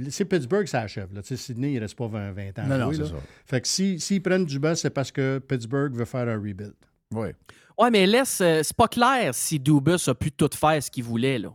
C'est 0.10 0.24
Pittsburgh, 0.24 0.68
ça 0.68 0.80
achève. 0.84 1.10
Là. 1.14 1.20
Sydney, 1.22 1.72
il 1.72 1.76
ne 1.76 1.82
reste 1.82 1.98
pas 1.98 2.08
20, 2.08 2.32
20 2.32 2.60
ans. 2.60 2.68
Non, 2.68 2.78
non, 2.78 2.92
c'est 2.94 3.04
ça. 3.06 3.16
Fait 3.46 3.60
que 3.60 3.68
si- 3.68 4.00
s'ils 4.00 4.22
prennent 4.22 4.46
du 4.46 4.58
bas, 4.58 4.74
c'est 4.76 4.90
parce 4.90 5.12
que 5.12 5.40
Pittsburgh 5.40 5.94
veut 5.94 6.06
faire 6.06 6.30
un 6.30 6.36
rebuild. 6.36 6.72
Oui. 7.14 7.28
Ouais, 7.78 7.92
mais 7.92 8.08
laisse, 8.08 8.42
euh, 8.42 8.62
c'est 8.64 8.76
pas 8.76 8.88
clair 8.88 9.36
si 9.36 9.60
Dubus 9.60 10.08
a 10.10 10.16
pu 10.16 10.32
tout 10.32 10.50
faire 10.56 10.82
ce 10.82 10.90
qu'il 10.90 11.04
voulait. 11.04 11.38
là. 11.38 11.50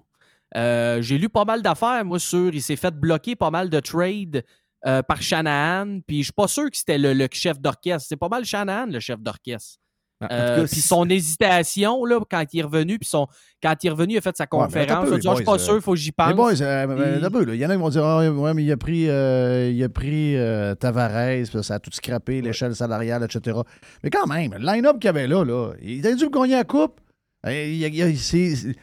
Euh, 0.56 1.02
J'ai 1.02 1.18
lu 1.18 1.28
pas 1.28 1.44
mal 1.44 1.62
d'affaires, 1.62 2.04
moi, 2.04 2.18
sur. 2.20 2.54
Il 2.54 2.62
s'est 2.62 2.76
fait 2.76 2.94
bloquer 2.94 3.34
pas 3.34 3.50
mal 3.50 3.68
de 3.68 3.80
trades 3.80 4.44
euh, 4.86 5.02
par 5.02 5.20
Shanahan. 5.20 6.00
Puis 6.06 6.18
je 6.18 6.24
suis 6.24 6.32
pas 6.32 6.46
sûr 6.48 6.70
que 6.70 6.76
c'était 6.76 6.98
le, 6.98 7.12
le 7.14 7.28
chef 7.32 7.58
d'orchestre. 7.60 8.06
C'est 8.08 8.16
pas 8.16 8.28
mal 8.28 8.44
Shanahan, 8.44 8.86
le 8.86 9.00
chef 9.00 9.20
d'orchestre. 9.20 9.78
En 10.24 10.28
tout 10.28 10.34
Euh, 10.34 10.56
cas, 10.62 10.68
puis 10.70 10.80
son 10.80 11.08
hésitation, 11.08 12.04
là, 12.04 12.20
quand 12.30 12.44
il 12.52 12.60
est 12.60 12.62
revenu, 12.62 12.98
puis 12.98 13.08
son, 13.08 13.26
quand 13.62 13.74
il 13.82 13.86
est 13.86 13.90
revenu, 13.90 14.14
il 14.14 14.18
a 14.18 14.20
fait 14.20 14.36
sa 14.36 14.44
Ouais, 14.44 14.48
conférence. 14.48 14.90
un 14.90 15.02
peu, 15.02 15.08
il 15.10 15.14
a 15.14 15.18
dit, 15.18 15.28
Ah, 15.28 15.30
je 15.32 15.36
suis 15.36 15.44
pas 15.44 15.50
boys, 15.52 15.58
sûr, 15.58 15.72
euh, 15.74 15.76
il 15.78 15.82
faut 15.82 15.92
que 15.92 15.98
j'y 15.98 16.12
pense. 16.12 16.28
Les 16.28 16.34
boys, 16.34 16.62
euh, 16.62 16.86
euh, 16.88 17.30
peu, 17.30 17.44
là. 17.44 17.54
il 17.54 17.60
y 17.60 17.66
en 17.66 17.70
a 17.70 17.74
qui 17.74 17.80
vont 17.80 17.88
dire 17.90 18.04
Ah, 18.04 18.30
ouais, 18.30 18.54
mais 18.54 18.64
il 18.64 18.72
a 18.72 18.76
pris, 18.76 19.08
euh, 19.08 19.70
il 19.70 19.82
a 19.82 19.88
pris 19.88 20.36
euh, 20.36 20.74
Tavares, 20.74 21.44
puis 21.50 21.62
ça 21.64 21.74
a 21.74 21.78
tout 21.78 21.90
scrappé, 21.92 22.40
l'échelle 22.40 22.74
salariale, 22.74 23.24
etc. 23.24 23.58
Mais 24.02 24.10
quand 24.10 24.26
même, 24.26 24.54
le 24.58 24.64
line-up 24.64 24.98
qu'il 24.98 25.06
y 25.06 25.08
avait 25.08 25.26
là, 25.26 25.44
là 25.44 25.72
il 25.82 26.06
a 26.06 26.14
dû 26.14 26.28
gagner 26.28 26.54
la 26.54 26.64
coupe. 26.64 27.00
Euh, 27.46 27.52
il 27.52 27.82
il 27.82 28.74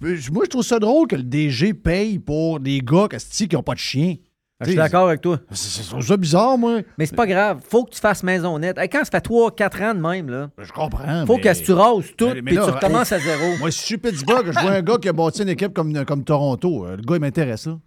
moi, 0.00 0.44
je 0.44 0.50
trouve 0.50 0.62
ça 0.62 0.78
drôle 0.78 1.08
que 1.08 1.16
le 1.16 1.22
DG 1.22 1.72
paye 1.74 2.18
pour 2.18 2.60
des 2.60 2.80
gars 2.80 3.08
qui 3.08 3.48
n'ont 3.52 3.62
pas 3.62 3.74
de 3.74 3.78
chien. 3.78 4.16
Ah, 4.60 4.64
Je 4.64 4.70
suis 4.70 4.76
d'accord 4.76 5.06
avec 5.06 5.20
toi. 5.20 5.38
C'est 5.52 5.82
ça 5.84 6.16
bizarre, 6.16 6.58
moi. 6.58 6.80
Mais 6.98 7.06
c'est 7.06 7.14
pas 7.14 7.26
grave. 7.28 7.60
Faut 7.68 7.84
que 7.84 7.90
tu 7.90 8.00
fasses 8.00 8.24
maison 8.24 8.58
nette. 8.58 8.76
Hey, 8.76 8.88
quand 8.88 9.04
ça 9.04 9.10
fait 9.12 9.20
3-4 9.24 9.82
ans 9.84 9.94
de 9.94 10.00
même, 10.00 10.28
là. 10.28 10.50
Je 10.58 10.72
comprends. 10.72 11.24
Faut 11.26 11.36
mais- 11.36 11.42
que 11.42 11.64
tu 11.64 11.72
rases 11.72 12.04
tout, 12.16 12.30
puis 12.44 12.54
tu 12.54 12.60
recommences 12.60 13.12
à 13.12 13.20
zéro. 13.20 13.56
Moi, 13.60 13.70
je 13.70 13.76
suis 13.76 13.98
Pittsburgh, 13.98 14.46
je 14.46 14.58
vois 14.60 14.72
un 14.72 14.82
gars 14.82 14.96
qui 15.00 15.08
a 15.08 15.12
bâti 15.12 15.42
une 15.42 15.48
équipe 15.50 15.72
comme, 15.72 16.04
comme 16.04 16.24
Toronto. 16.24 16.84
euh, 16.86 16.96
Le 16.96 17.02
gars, 17.02 17.14
il 17.14 17.20
m'intéresse, 17.20 17.66
là. 17.66 17.78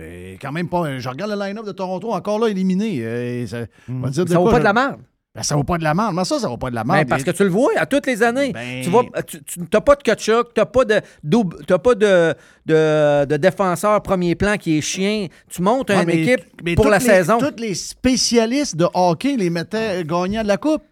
Et 0.00 0.38
quand 0.40 0.52
même 0.52 0.68
pas. 0.68 0.98
Je 0.98 1.08
regarde 1.08 1.32
le 1.32 1.38
line-up 1.46 1.66
de 1.66 1.72
Toronto, 1.72 2.12
encore 2.12 2.38
là, 2.40 2.48
éliminé. 2.48 3.00
Euh, 3.04 3.46
ça 3.46 3.58
on 3.88 4.00
va 4.00 4.10
dire 4.10 4.24
Ça 4.28 4.38
vaut 4.38 4.42
quoi, 4.42 4.52
pas 4.52 4.56
je- 4.58 4.62
de 4.62 4.64
la 4.64 4.72
merde. 4.72 5.00
Ben, 5.34 5.44
ça 5.44 5.54
vaut 5.54 5.62
pas 5.62 5.78
de 5.78 5.84
la 5.84 5.94
merde. 5.94 6.12
Mais 6.14 6.24
ça, 6.24 6.40
ça 6.40 6.48
vaut 6.48 6.56
pas 6.56 6.70
de 6.70 6.74
la 6.74 6.82
merde. 6.82 7.00
Ben, 7.00 7.08
parce 7.08 7.22
que 7.22 7.30
tu 7.30 7.44
le 7.44 7.50
vois 7.50 7.70
à 7.76 7.86
toutes 7.86 8.06
les 8.06 8.20
années. 8.22 8.52
Ben- 8.52 8.82
Tu 8.82 8.90
vois, 8.90 9.04
tu 9.26 9.38
n'as 9.72 9.80
pas 9.80 9.94
de 9.94 10.02
Kachuk, 10.02 10.52
tu 10.54 10.60
n'as 10.60 10.66
pas, 10.66 10.84
de, 10.84 11.00
double- 11.22 11.64
t'as 11.66 11.78
pas 11.78 11.94
de, 11.94 12.34
de, 12.66 13.24
de 13.26 13.36
défenseur 13.36 14.02
premier 14.02 14.34
plan 14.34 14.56
qui 14.56 14.78
est 14.78 14.80
chien. 14.80 15.28
Tu 15.48 15.62
montes 15.62 15.90
Ouais, 15.90 16.00
une 16.00 16.06
mais- 16.06 16.22
équipe 16.22 16.44
mais 16.64 16.74
pour 16.74 16.88
la 16.88 16.98
les- 16.98 17.04
saison. 17.04 17.38
Tous 17.38 17.54
les 17.60 17.74
spécialistes 17.74 18.74
de 18.76 18.86
hockey 18.92 19.36
les 19.36 19.50
mettaient 19.50 20.02
gagnants 20.04 20.42
de 20.42 20.48
la 20.48 20.56
Coupe. 20.56 20.82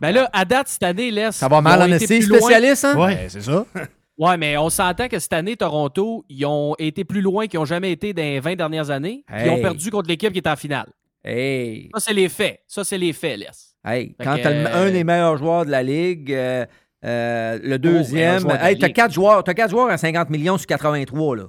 Ben 0.00 0.12
là, 0.12 0.28
à 0.32 0.44
date, 0.44 0.68
cette 0.68 0.82
année, 0.82 1.10
laisse. 1.10 1.36
Ça 1.36 1.48
va 1.48 1.60
mal 1.60 1.80
en 1.82 1.86
loin. 1.86 1.98
spécialiste, 1.98 2.84
hein? 2.84 2.96
Ouais, 2.98 3.26
c'est 3.28 3.42
ça. 3.42 3.64
Ouais, 4.18 4.36
mais 4.36 4.58
on 4.58 4.68
s'entend 4.68 5.08
que 5.08 5.18
cette 5.18 5.32
année, 5.32 5.56
Toronto, 5.56 6.26
ils 6.28 6.44
ont 6.44 6.74
été 6.78 7.04
plus 7.04 7.22
loin 7.22 7.46
qu'ils 7.46 7.58
n'ont 7.58 7.64
jamais 7.64 7.90
été 7.90 8.12
dans 8.12 8.20
les 8.22 8.38
20 8.38 8.54
dernières 8.54 8.90
années. 8.90 9.24
Ils 9.34 9.48
ont 9.48 9.62
perdu 9.62 9.90
contre 9.90 10.08
l'équipe 10.10 10.30
qui 10.30 10.40
est 10.40 10.46
en 10.46 10.56
finale. 10.56 10.88
Hey, 11.24 11.90
Ça, 11.94 12.00
c'est 12.00 12.14
les 12.14 12.28
faits. 12.28 12.60
Ça, 12.66 12.82
c'est 12.84 12.98
les 12.98 13.12
faits, 13.12 13.38
laisse. 13.38 13.74
hey, 13.84 14.14
Fait 14.16 14.24
quand 14.24 14.36
tu 14.36 14.46
as 14.46 14.50
euh, 14.50 14.86
un 14.86 14.90
des 14.90 15.04
meilleurs 15.04 15.36
joueurs 15.36 15.66
de 15.66 15.70
la 15.70 15.82
Ligue, 15.82 16.32
euh, 16.32 16.64
euh, 17.04 17.58
le 17.62 17.78
deuxième, 17.78 18.40
joueur 18.40 18.54
de 18.56 18.58
la 18.62 18.70
hey, 18.70 18.78
tu 18.78 18.84
as 18.84 18.88
Ligue. 18.88 18.96
quatre 18.96 19.12
joueurs, 19.12 19.44
t'as 19.44 19.54
quatre 19.54 19.70
joueurs 19.70 19.90
à 19.90 19.98
50 19.98 20.30
millions 20.30 20.56
sur 20.56 20.66
83. 20.66 21.36
Là. 21.36 21.44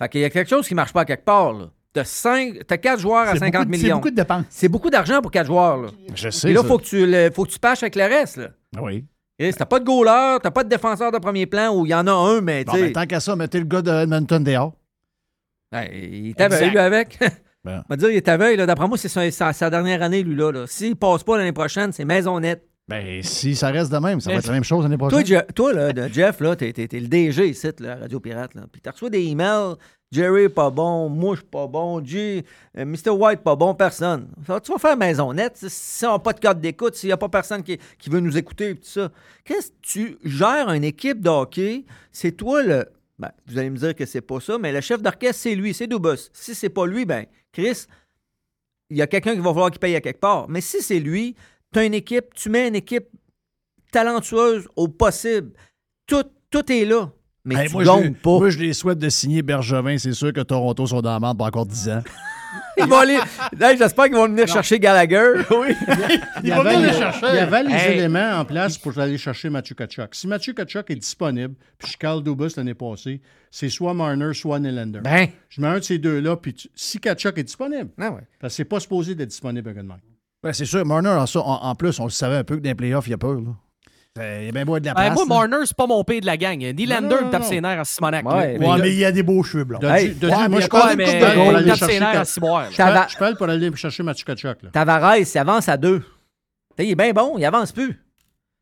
Fait 0.00 0.08
qu'il 0.08 0.20
y 0.22 0.24
a 0.24 0.30
quelque 0.30 0.48
chose 0.48 0.66
qui 0.66 0.74
marche 0.74 0.92
pas 0.92 1.02
à 1.02 1.04
quelque 1.04 1.24
part. 1.24 1.52
Là. 1.52 1.70
T'as, 1.92 2.04
cinq, 2.04 2.66
t'as 2.66 2.78
quatre 2.78 3.00
joueurs 3.00 3.28
à 3.28 3.32
C'est 3.34 3.40
50 3.40 3.52
beaucoup 3.52 3.70
de- 3.70 3.76
c'est 3.76 3.82
millions. 3.82 3.96
beaucoup 3.96 4.10
de 4.10 4.16
dépenses. 4.16 4.44
C'est 4.48 4.68
beaucoup 4.68 4.88
d'argent 4.90 5.20
pour 5.20 5.30
quatre 5.30 5.46
joueurs. 5.46 5.76
Là. 5.76 5.88
Je 6.14 6.30
sais. 6.30 6.46
Puis 6.48 6.54
là, 6.54 6.62
ça. 6.62 6.66
faut 6.68 6.78
que 6.78 6.84
tu 6.84 7.06
le, 7.06 7.30
faut 7.34 7.44
que 7.44 7.50
tu 7.50 7.58
pâches 7.58 7.82
avec 7.82 7.96
le 7.96 8.04
reste. 8.04 8.38
Là. 8.38 8.48
Oui. 8.80 9.04
Et 9.38 9.52
si 9.52 9.58
t'as 9.58 9.66
pas 9.66 9.78
de 9.78 9.84
goaler, 9.84 10.38
t'as 10.42 10.50
pas 10.50 10.64
de 10.64 10.70
défenseur 10.70 11.12
de 11.12 11.18
premier 11.18 11.44
plan 11.46 11.74
où 11.76 11.84
il 11.84 11.90
y 11.90 11.94
en 11.94 12.06
a 12.06 12.12
un, 12.12 12.40
mais 12.40 12.64
Bon, 12.64 12.72
ben, 12.72 12.92
tant 12.92 13.04
qu'à 13.06 13.20
ça, 13.20 13.36
mettez 13.36 13.58
le 13.58 13.64
gars 13.66 13.82
de 13.82 13.90
Edmonton 13.90 14.42
dehors. 14.42 14.72
Hey, 15.70 15.90
il 16.28 16.42
Exact. 16.42 16.70
lui, 16.70 16.78
avec. 16.78 17.18
Ben. 17.64 17.82
On 17.88 17.92
va 17.92 17.96
dire, 17.96 18.10
il 18.10 18.16
est 18.16 18.28
aveugle. 18.28 18.66
D'après 18.66 18.88
moi, 18.88 18.98
c'est 18.98 19.30
sa, 19.30 19.70
dernière 19.70 20.02
année, 20.02 20.22
lui, 20.22 20.34
là. 20.34 20.66
S'il 20.66 20.96
passe 20.96 21.22
pas 21.22 21.38
l'année 21.38 21.52
prochaine, 21.52 21.92
c'est 21.92 22.04
maison 22.04 22.40
nette. 22.40 22.66
Ben, 22.88 23.22
si 23.22 23.54
ça 23.54 23.68
reste 23.68 23.92
de 23.92 23.98
même, 23.98 24.20
ça 24.20 24.30
va 24.30 24.34
Mais- 24.34 24.40
être 24.40 24.46
la 24.48 24.52
même 24.54 24.64
chose 24.64 24.82
l'année 24.82 24.98
Toi, 24.98 25.08
prochaine. 25.08 25.26
Je- 25.48 25.52
toi, 25.52 25.72
là, 25.72 25.92
de 25.92 26.08
Jeff, 26.12 26.40
là, 26.40 26.56
t'es, 26.56 26.72
t'es 26.72 26.88
le 26.98 27.06
DG 27.06 27.48
ici, 27.50 27.68
là, 27.78 27.94
Radio 27.94 28.18
Pirate. 28.18 28.54
Là. 28.56 28.62
Puis 28.70 28.80
t'as 28.82 28.90
reçu 28.90 29.08
des 29.08 29.22
emails. 29.22 29.74
Jerry 30.10 30.50
pas 30.50 30.68
bon, 30.68 31.08
moi 31.08 31.36
je 31.36 31.40
suis 31.40 31.48
pas 31.48 31.66
bon, 31.66 32.04
G, 32.04 32.44
euh, 32.76 32.84
Mr. 32.84 33.08
White 33.12 33.40
pas 33.40 33.56
bon, 33.56 33.74
personne. 33.74 34.28
Ça, 34.46 34.60
tu 34.60 34.70
vas 34.70 34.76
faire 34.78 34.94
maison 34.96 35.32
nette. 35.32 35.56
Si- 35.68 36.04
on 36.04 36.12
n'a 36.12 36.18
pas 36.18 36.34
de 36.34 36.40
code 36.40 36.60
d'écoute, 36.60 36.96
s'il 36.96 37.06
n'y 37.08 37.12
a 37.14 37.16
pas 37.16 37.30
personne 37.30 37.62
qui, 37.62 37.78
qui 37.98 38.10
veut 38.10 38.20
nous 38.20 38.36
écouter 38.36 38.70
et 38.70 38.74
tout 38.74 38.80
ça. 38.82 39.10
Qu'est-ce 39.44 39.68
que 39.70 39.76
tu 39.80 40.18
gères 40.24 40.68
une 40.70 40.84
équipe 40.84 41.22
de 41.22 41.30
hockey? 41.30 41.84
C'est 42.10 42.32
toi 42.32 42.62
le. 42.62 42.84
Ben, 43.18 43.30
vous 43.46 43.58
allez 43.58 43.70
me 43.70 43.76
dire 43.76 43.94
que 43.94 44.04
c'est 44.06 44.20
pas 44.20 44.40
ça, 44.40 44.58
mais 44.58 44.72
le 44.72 44.80
chef 44.80 45.00
d'orchestre, 45.02 45.42
c'est 45.42 45.54
lui, 45.54 45.74
c'est 45.74 45.86
Dubus. 45.86 46.30
Si 46.32 46.54
c'est 46.54 46.70
pas 46.70 46.86
lui, 46.86 47.04
ben, 47.04 47.26
Chris, 47.52 47.86
il 48.90 48.96
y 48.96 49.02
a 49.02 49.06
quelqu'un 49.06 49.34
qui 49.34 49.40
va 49.40 49.50
falloir 49.50 49.70
qu'il 49.70 49.78
paye 49.80 49.94
à 49.94 50.00
quelque 50.00 50.20
part. 50.20 50.48
Mais 50.48 50.60
si 50.60 50.82
c'est 50.82 50.98
lui, 50.98 51.36
tu 51.72 51.78
as 51.78 51.84
une 51.84 51.94
équipe, 51.94 52.34
tu 52.34 52.50
mets 52.50 52.68
une 52.68 52.74
équipe 52.74 53.06
talentueuse 53.90 54.68
au 54.76 54.88
possible. 54.88 55.52
Tout, 56.06 56.24
tout 56.50 56.70
est 56.72 56.84
là. 56.84 57.10
Mais 57.44 57.56
Hey, 57.56 57.66
tu 57.68 57.72
moi, 57.74 57.84
je, 57.84 57.88
gagnes 57.88 58.14
pas. 58.14 58.38
moi, 58.38 58.50
je 58.50 58.58
les 58.58 58.72
souhaite 58.72 58.98
de 58.98 59.08
signer 59.08 59.42
Bergevin. 59.42 59.98
C'est 59.98 60.12
sûr 60.12 60.32
que 60.32 60.40
Toronto 60.40 60.86
sont 60.86 61.00
dans 61.00 61.12
la 61.12 61.20
merde 61.20 61.36
pour 61.36 61.46
encore 61.46 61.66
10 61.66 61.88
ans. 61.90 62.02
Ils 62.78 62.84
vont 62.86 62.98
aller- 62.98 63.18
Hey, 63.60 63.76
J'espère 63.78 64.04
qu'ils 64.06 64.14
vont 64.14 64.26
venir 64.28 64.46
chercher 64.48 64.78
Gallagher. 64.78 65.32
oui. 65.50 65.74
Il 66.42 66.48
y 66.48 66.50
va 66.50 66.60
avait, 66.60 66.70
venir 66.74 66.80
les, 66.80 66.86
le 66.86 66.92
chercher. 66.98 67.26
il 67.30 67.34
y 67.34 67.38
avait 67.38 67.62
les 67.64 67.72
Hey. 67.74 67.98
éléments 67.98 68.38
en 68.40 68.44
place 68.44 68.78
pour 68.78 68.98
aller 68.98 69.18
chercher 69.18 69.50
Mathieu 69.50 69.74
Kachuk. 69.74 70.14
Si 70.14 70.26
Mathieu 70.26 70.52
Kachuk 70.52 70.90
est 70.90 70.96
disponible, 70.96 71.54
puis 71.78 71.90
je 71.92 71.96
cale 71.96 72.22
Dubus 72.22 72.50
l'année 72.56 72.74
passée, 72.74 73.20
c'est 73.50 73.68
soit 73.68 73.94
Marner, 73.94 74.32
soit 74.34 74.58
Nylander. 74.58 75.00
Ben. 75.00 75.28
Je 75.48 75.60
mets 75.60 75.68
un 75.68 75.78
de 75.78 75.84
ces 75.84 75.98
deux-là, 75.98 76.36
puis 76.36 76.54
tu- 76.54 76.68
si 76.74 76.98
Kachuk 77.00 77.36
est 77.38 77.44
disponible, 77.44 77.90
Ah 78.00 78.10
ouais. 78.10 78.22
parce 78.40 78.52
que 78.52 78.56
c'est 78.56 78.64
pas 78.64 78.80
supposé 78.80 79.14
d'être 79.14 79.28
disponible 79.30 79.68
un 79.70 79.72
gars 79.72 79.82
de 79.82 79.88
même. 79.88 79.98
Ben, 80.42 80.52
c'est 80.52 80.64
sûr, 80.64 80.84
Marner, 80.84 81.08
en, 81.10 81.40
en 81.40 81.74
plus, 81.76 82.00
on 82.00 82.04
le 82.04 82.10
savait 82.10 82.36
un 82.36 82.44
peu 82.44 82.56
que 82.56 82.62
dans 82.62 82.70
les 82.70 82.74
playoffs, 82.74 83.06
il 83.06 83.10
y 83.10 83.14
a 83.14 83.18
peur. 83.18 83.34
Là. 83.40 83.54
Il 84.20 84.44
y 84.44 84.48
a 84.48 84.52
bien 84.52 84.64
beau 84.66 84.78
de 84.78 84.84
la 84.84 84.92
Ben, 84.92 85.06
place. 85.14 85.26
moi, 85.26 85.42
là. 85.42 85.48
Marner, 85.48 85.66
c'est 85.66 85.76
pas 85.76 85.86
mon 85.86 86.04
pays 86.04 86.20
de 86.20 86.26
la 86.26 86.36
gang. 86.36 86.58
Nylander 86.58 87.16
me 87.24 87.30
tape 87.30 87.44
ses 87.44 87.62
nerfs 87.62 87.80
à 87.80 87.84
Simonac. 87.84 88.26
Ouais, 88.28 88.58
Ouais, 88.58 88.78
mais 88.78 88.90
il 88.90 88.98
y 88.98 89.06
a 89.06 89.12
des 89.12 89.22
beaux 89.22 89.42
cheveux 89.42 89.64
blancs. 89.64 89.80
De- 89.80 89.86
Hey, 89.88 90.10
de- 90.14 90.26
ouais, 90.28 90.34
moi, 90.36 90.48
mais 90.50 90.60
je 90.60 90.66
parle 90.68 90.88
Ouais, 90.88 90.92
de 90.92 90.96
mais 90.98 91.62
de 91.62 91.68
tape 91.78 91.90
ses 91.90 91.98
nerfs 91.98 92.20
à 92.20 92.24
Ciboire. 92.26 92.66
Je 92.70 92.76
parle- 93.18 93.36
pour 93.36 93.48
aller 93.48 93.74
chercher 93.74 94.02
Mathieu 94.02 94.26
Kachuk. 94.26 94.62
Là. 94.64 94.68
Tavares, 94.70 95.16
il 95.16 95.38
avance 95.38 95.66
à 95.70 95.78
deux. 95.78 96.00
T'sais, 96.76 96.86
il 96.86 96.90
est 96.90 96.94
bien 96.94 97.12
bon, 97.12 97.36
il 97.38 97.44
avance 97.46 97.72
plus. 97.72 97.98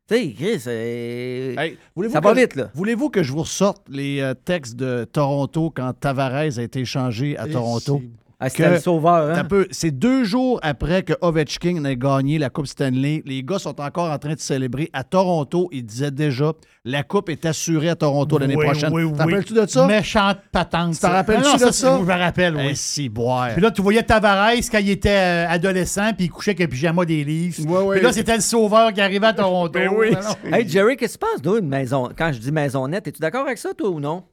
Tu 0.09 0.15
sais, 0.17 0.33
Chris, 0.33 0.63
euh, 0.67 1.55
Hey, 1.57 1.77
voulez-vous 1.95 2.13
ça 2.13 2.19
va 2.21 2.33
que- 2.33 2.39
vite, 2.39 2.55
là. 2.55 2.69
Voulez-vous 2.73 3.09
que 3.09 3.21
je 3.23 3.31
vous 3.33 3.41
ressorte 3.41 3.83
les 3.89 4.21
euh, 4.21 4.33
textes 4.33 4.75
de 4.77 5.03
Toronto 5.05 5.69
quand 5.73 5.91
Tavares 5.99 6.33
a 6.35 6.45
été 6.45 6.79
échangé 6.79 7.37
à 7.37 7.47
Et 7.47 7.51
Toronto? 7.51 8.01
C'est- 8.49 8.63
Ah, 8.63 8.65
c'était 8.65 8.69
le 8.75 8.79
sauveur, 8.79 9.33
C'est 9.33 9.39
hein? 9.39 9.43
un 9.43 9.47
peu- 9.47 9.67
C'est 9.71 9.91
deux 9.91 10.23
jours 10.23 10.59
après 10.63 11.03
que 11.03 11.13
Ovechkin 11.21 11.83
ait 11.85 11.95
gagné 11.95 12.37
la 12.39 12.49
Coupe 12.49 12.67
Stanley. 12.67 13.21
Les 13.25 13.43
gars 13.43 13.59
sont 13.59 13.79
encore 13.81 14.09
en 14.11 14.17
train 14.17 14.33
de 14.33 14.39
célébrer. 14.39 14.89
À 14.93 15.03
Toronto, 15.03 15.69
ils 15.71 15.85
disaient 15.85 16.11
déjà 16.11 16.53
la 16.85 17.03
Coupe 17.03 17.29
est 17.29 17.45
assurée 17.45 17.89
à 17.89 17.95
Toronto 17.95 18.37
l'année 18.37 18.55
Oui, 18.55 18.65
prochaine. 18.65 18.91
oui, 18.93 19.03
T'en 19.03 19.25
oui. 19.25 19.33
rappelles-tu 19.33 19.53
de 19.53 19.65
ça? 19.67 19.85
Méchante 19.87 20.37
patente. 20.51 20.93
T'en 20.93 21.07
ça. 21.07 21.09
rappelles-tu 21.09 21.53
de 21.53 21.59
c'est- 21.65 21.71
ça? 21.71 21.97
Je 21.99 22.03
me 22.05 22.13
rappelle, 22.19 22.55
oui. 22.55 22.67
Eh, 22.71 22.75
si, 22.75 23.09
boire. 23.09 23.49
Puis 23.53 23.61
là, 23.61 23.71
tu 23.71 23.81
voyais 23.81 24.03
Tavares 24.03 24.51
quand 24.71 24.79
il 24.79 24.89
était 24.89 25.09
euh, 25.09 25.47
adolescent, 25.49 26.13
puis 26.15 26.25
il 26.25 26.29
couchait 26.29 26.51
avec 26.51 26.61
un 26.61 26.67
pyjama 26.67 27.05
des 27.05 27.23
livres. 27.23 27.65
Ouais. 27.85 27.95
Puis 27.97 28.05
là, 28.05 28.11
c'était 28.13 28.35
le 28.35 28.41
sauveur 28.41 28.91
qui 28.93 29.01
arrivait 29.01 29.27
à 29.27 29.33
Toronto. 29.33 29.71
Ben 29.73 29.89
oui. 29.95 30.09
Hey, 30.51 30.67
Jerry, 30.67 30.97
qu'est-ce 30.97 31.17
que 31.17 31.25
tu 31.25 31.31
penses 31.31 31.41
d'une 31.59 31.67
maison? 31.67 32.09
Quand 32.17 32.31
je 32.33 32.39
dis 32.39 32.51
maison 32.51 32.87
nette, 32.87 33.07
es-tu 33.07 33.19
d'accord 33.21 33.45
avec 33.45 33.57
ça, 33.57 33.73
toi, 33.73 33.89
ou 33.89 33.99
non? 33.99 34.23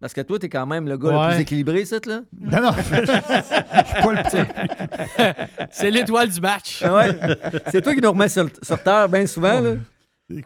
Parce 0.00 0.14
que 0.14 0.22
toi, 0.22 0.38
t'es 0.38 0.48
quand 0.48 0.66
même 0.66 0.88
le 0.88 0.96
gars 0.96 1.10
le 1.10 1.34
plus 1.34 1.42
équilibré, 1.42 1.84
ça, 1.84 1.96
là. 2.06 2.20
Non, 2.40 2.62
non. 2.62 2.70
Je 2.90 2.94
suis 2.94 4.02
pas 4.02 4.12
le 4.12 4.22
petit. 4.22 5.42
C'est 5.70 5.90
l'étoile 5.90 6.30
du 6.30 6.40
match. 6.40 6.82
Ah 6.82 6.94
ouais? 6.94 7.18
C'est 7.70 7.82
toi 7.82 7.94
qui 7.94 8.00
nous 8.00 8.10
remets 8.10 8.30
sur, 8.30 8.48
sur 8.62 8.82
terre 8.82 9.08
bien 9.10 9.26
souvent, 9.26 9.60
là. 9.60 9.74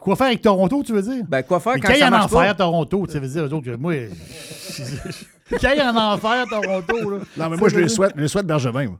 Quoi 0.00 0.16
faire 0.16 0.28
avec 0.28 0.40
Toronto, 0.40 0.82
tu 0.82 0.92
veux 0.92 1.02
dire? 1.02 1.24
Ben, 1.28 1.42
quoi 1.42 1.60
faire 1.60 1.74
Mais 1.74 1.80
quand 1.80 1.88
qu'il 1.88 1.98
y 1.98 2.00
ça 2.00 2.08
en 2.08 2.10
marche 2.10 2.24
enfer, 2.32 2.48
pas? 2.48 2.54
Toronto, 2.54 3.06
tu 3.06 3.18
veux 3.18 3.28
dire, 3.28 3.44
eux 3.44 3.52
autres, 3.52 3.66
que 3.66 3.76
moi. 3.76 3.94
Qu'il 5.58 5.74
y 5.76 5.82
en 5.82 5.94
enfer, 5.94 6.46
Toronto, 6.48 7.10
là. 7.10 7.18
Non, 7.36 7.50
mais 7.50 7.56
moi, 7.58 7.68
je 7.68 7.78
les 7.78 7.88
souhaite, 7.88 8.12
je 8.16 8.22
les 8.22 8.28
souhaite 8.28 8.46
Bergevin. 8.46 8.86
moi. 8.86 8.98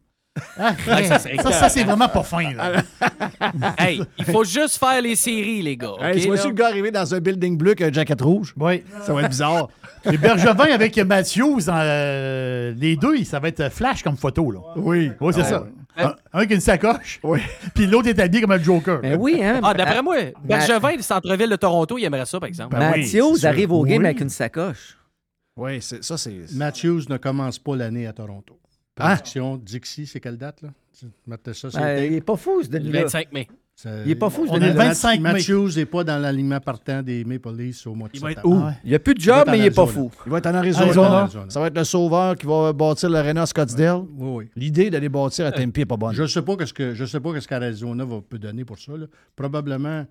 Ah, 0.58 0.74
ça, 1.04 1.18
c'est 1.20 1.36
ça, 1.40 1.52
ça, 1.52 1.68
c'est 1.68 1.84
vraiment 1.84 2.08
pas 2.08 2.22
fin, 2.22 2.52
là. 2.52 2.82
Hey, 3.78 4.02
il 4.18 4.24
faut 4.24 4.44
juste 4.44 4.78
faire 4.78 5.00
les 5.00 5.14
séries, 5.16 5.62
les 5.62 5.76
gars. 5.76 5.94
Hey, 6.00 6.16
ok, 6.16 6.20
tu 6.20 6.26
vois-tu 6.26 6.48
le 6.48 6.54
gars 6.54 6.66
arriver 6.66 6.90
dans 6.90 7.14
un 7.14 7.20
building 7.20 7.56
bleu 7.56 7.70
avec 7.70 7.82
un 7.82 7.92
jacket 7.92 8.20
rouge? 8.20 8.52
Oui. 8.58 8.82
Ça 9.06 9.14
va 9.14 9.22
être 9.22 9.30
bizarre. 9.30 9.68
Les 10.06 10.18
Bergevin 10.18 10.64
avec 10.72 10.96
Matthews, 10.98 11.68
euh, 11.68 12.72
les 12.76 12.96
deux, 12.96 13.22
ça 13.24 13.38
va 13.40 13.48
être 13.48 13.70
flash 13.70 14.02
comme 14.02 14.16
photo, 14.16 14.50
là. 14.50 14.60
Oui. 14.76 15.10
Oui, 15.20 15.32
c'est 15.34 15.40
Ah, 15.42 15.44
ça. 15.44 15.66
Un, 15.96 16.06
un 16.08 16.14
avec 16.32 16.50
une 16.50 16.60
sacoche, 16.60 17.20
Oui. 17.22 17.38
puis 17.72 17.86
l'autre 17.86 18.08
est 18.08 18.18
habillé 18.18 18.40
comme 18.42 18.50
un 18.50 18.58
Joker. 18.62 19.00
Ben 19.00 19.16
oui, 19.18 19.38
hein? 19.42 19.60
Ah, 19.62 19.72
d'après 19.74 20.02
moi, 20.02 20.16
Ben- 20.16 20.32
Bergevin, 20.58 20.96
le 20.96 21.02
centre-ville 21.02 21.48
de 21.50 21.56
Toronto, 21.56 21.96
il 21.98 22.04
aimerait 22.04 22.26
ça, 22.26 22.40
par 22.40 22.48
exemple. 22.48 22.76
Ben 22.76 22.92
oui, 22.96 23.06
c'est 23.06 23.46
arrive 23.46 23.70
au 23.72 23.84
game 23.84 23.98
Oui. 24.00 24.04
avec 24.06 24.20
une 24.20 24.28
sacoche. 24.28 24.98
Oui, 25.56 25.80
c'est- 25.80 26.02
ça, 26.02 26.18
c'est. 26.18 26.52
Matthews 26.54 27.02
ne 27.08 27.16
commence 27.16 27.60
pas 27.60 27.76
l'année 27.76 28.08
à 28.08 28.12
Toronto. 28.12 28.58
Hein? 28.98 29.14
Prédiction, 29.14 29.56
Dixie, 29.56 30.06
c'est 30.06 30.18
quelle 30.20 30.36
date, 30.36 30.62
là? 30.62 30.70
Tu 30.98 31.06
ça, 31.54 31.68
Ben, 31.80 32.02
il 32.04 32.08
tape. 32.08 32.16
est 32.18 32.20
pas 32.20 32.36
fou, 32.36 32.60
ce 32.62 32.70
Le 32.70 32.78
Denis-là. 32.80 33.02
25 33.02 33.32
mai. 33.32 33.48
Ça- 33.76 33.90
il 34.04 34.10
est 34.12 34.14
pas 34.14 34.30
fou, 34.30 34.46
On 34.48 34.54
est 34.54 34.60
le 34.60 34.66
Denis-là. 34.68 34.84
25 34.86 35.20
mai. 35.20 35.32
Matthews 35.32 35.70
n'est 35.76 35.84
pas 35.84 36.04
dans 36.04 36.16
l'alignement 36.18 36.60
partant 36.60 37.02
des 37.02 37.24
Maple 37.24 37.52
Leafs 37.56 37.86
au 37.88 37.94
mois 37.94 38.06
de 38.08 38.12
Il 38.14 38.20
va 38.20 38.30
être 38.30 38.46
où? 38.46 38.62
Il 38.84 38.90
n'y 38.90 38.94
a 38.94 38.98
plus 39.00 39.14
de 39.14 39.20
job, 39.20 39.44
mais 39.50 39.58
il 39.58 39.64
est 39.64 39.70
pas 39.74 39.86
fou. 39.86 40.12
Il 40.26 40.30
va 40.32 40.38
être 40.38 40.46
en 40.46 40.54
Arizona. 40.54 40.84
Arizona. 41.22 41.46
Ça 41.48 41.58
va 41.60 41.66
être 41.66 41.76
le 41.76 41.82
sauveur 41.84 42.36
qui 42.36 42.46
va 42.46 42.72
bâtir 42.72 43.10
l'aréna 43.10 43.42
à 43.42 43.46
Scottsdale. 43.46 44.02
Oui, 44.16 44.30
oui. 44.36 44.50
L'idée 44.54 44.90
d'aller 44.90 45.08
bâtir 45.08 45.46
à 45.46 45.52
Tempe 45.52 45.76
n'est 45.76 45.86
pas 45.86 45.96
bonne. 45.96 46.14
Je 46.14 46.22
ne 46.22 46.26
sais 46.28 46.42
pas 46.42 46.54
ce 46.64 46.72
que 46.72 46.94
je 46.94 47.04
sais 47.04 47.18
pas 47.18 47.40
ce 47.40 47.48
qu'Arizona 47.48 48.04
va 48.04 48.20
peut 48.20 48.38
donner 48.38 48.64
pour 48.64 48.78
ça. 48.78 48.92
là. 48.96 49.06
Probablement 49.34 50.06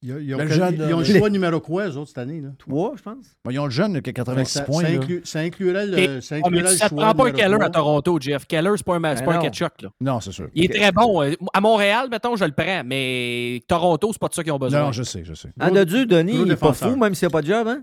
Ils, 0.00 0.12
ont- 0.12 0.18
ils 0.20 0.32
ont, 0.34 0.38
Le 0.38 0.44
quel- 0.46 0.52
jeune, 0.56 0.74
ils 0.88 0.94
ont 0.94 1.00
le 1.00 1.12
là, 1.12 1.18
choix 1.18 1.28
numéro 1.28 1.58
quoi, 1.60 1.88
eux 1.88 1.96
autres, 1.96 2.08
cette 2.08 2.18
année? 2.18 2.40
Là? 2.40 2.50
Trois, 2.56 2.92
je 2.96 3.02
pense. 3.02 3.34
Bon, 3.44 3.50
ils 3.50 3.58
ont 3.58 3.64
le 3.64 3.70
jeune 3.70 4.00
qui 4.00 4.10
a 4.10 4.12
86 4.12 4.52
ça, 4.52 4.62
points. 4.62 4.82
ça, 4.82 4.88
là. 4.90 4.94
inclut- 4.96 5.20
ça 5.24 5.40
inclurait 5.40 5.86
le, 5.86 5.98
Et- 5.98 6.20
ça 6.20 6.36
Ah, 6.40 6.48
le 6.48 6.66
ça 6.68 6.88
choix 6.88 6.98
prend 7.02 7.14
pas 7.14 7.26
un 7.28 7.32
Keller 7.32 7.58
à. 7.60 7.68
Toronto, 7.68 8.18
Jeff. 8.20 8.46
Keller, 8.46 8.70
c'est 8.76 8.86
pas 8.86 8.94
un, 8.94 9.00
Ben 9.00 9.24
pas 9.24 9.34
un 9.34 9.38
ketchup. 9.40 9.72
Là. 9.82 9.88
Non, 10.00 10.20
c'est 10.20 10.30
sûr. 10.30 10.48
Il 10.54 10.66
est 10.66 10.68
très 10.68 10.92
bon. 10.92 11.22
Euh, 11.24 11.32
À 11.52 11.60
Montréal, 11.60 12.06
mettons, 12.10 12.36
je 12.36 12.44
le 12.44 12.52
prends, 12.52 12.82
mais 12.84 13.60
Toronto, 13.66 14.10
c'est 14.12 14.20
pas 14.20 14.28
de 14.28 14.34
ça 14.34 14.44
qu'ils 14.44 14.52
ont 14.52 14.58
besoin. 14.58 14.82
Non, 14.84 14.92
je 14.92 15.02
sais, 15.02 15.24
je 15.24 15.34
sais. 15.34 15.48
En 15.60 15.70
Dodu, 15.72 16.06
Denis, 16.06 16.34
gros 16.34 16.46
il 16.46 16.52
est 16.52 16.56
pas 16.56 16.72
fou, 16.72 16.94
même 16.96 17.14
s'il 17.16 17.26
n'y 17.26 17.32
a 17.32 17.32
pas 17.32 17.42
de 17.42 17.46
job, 17.48 17.66
hein? 17.66 17.82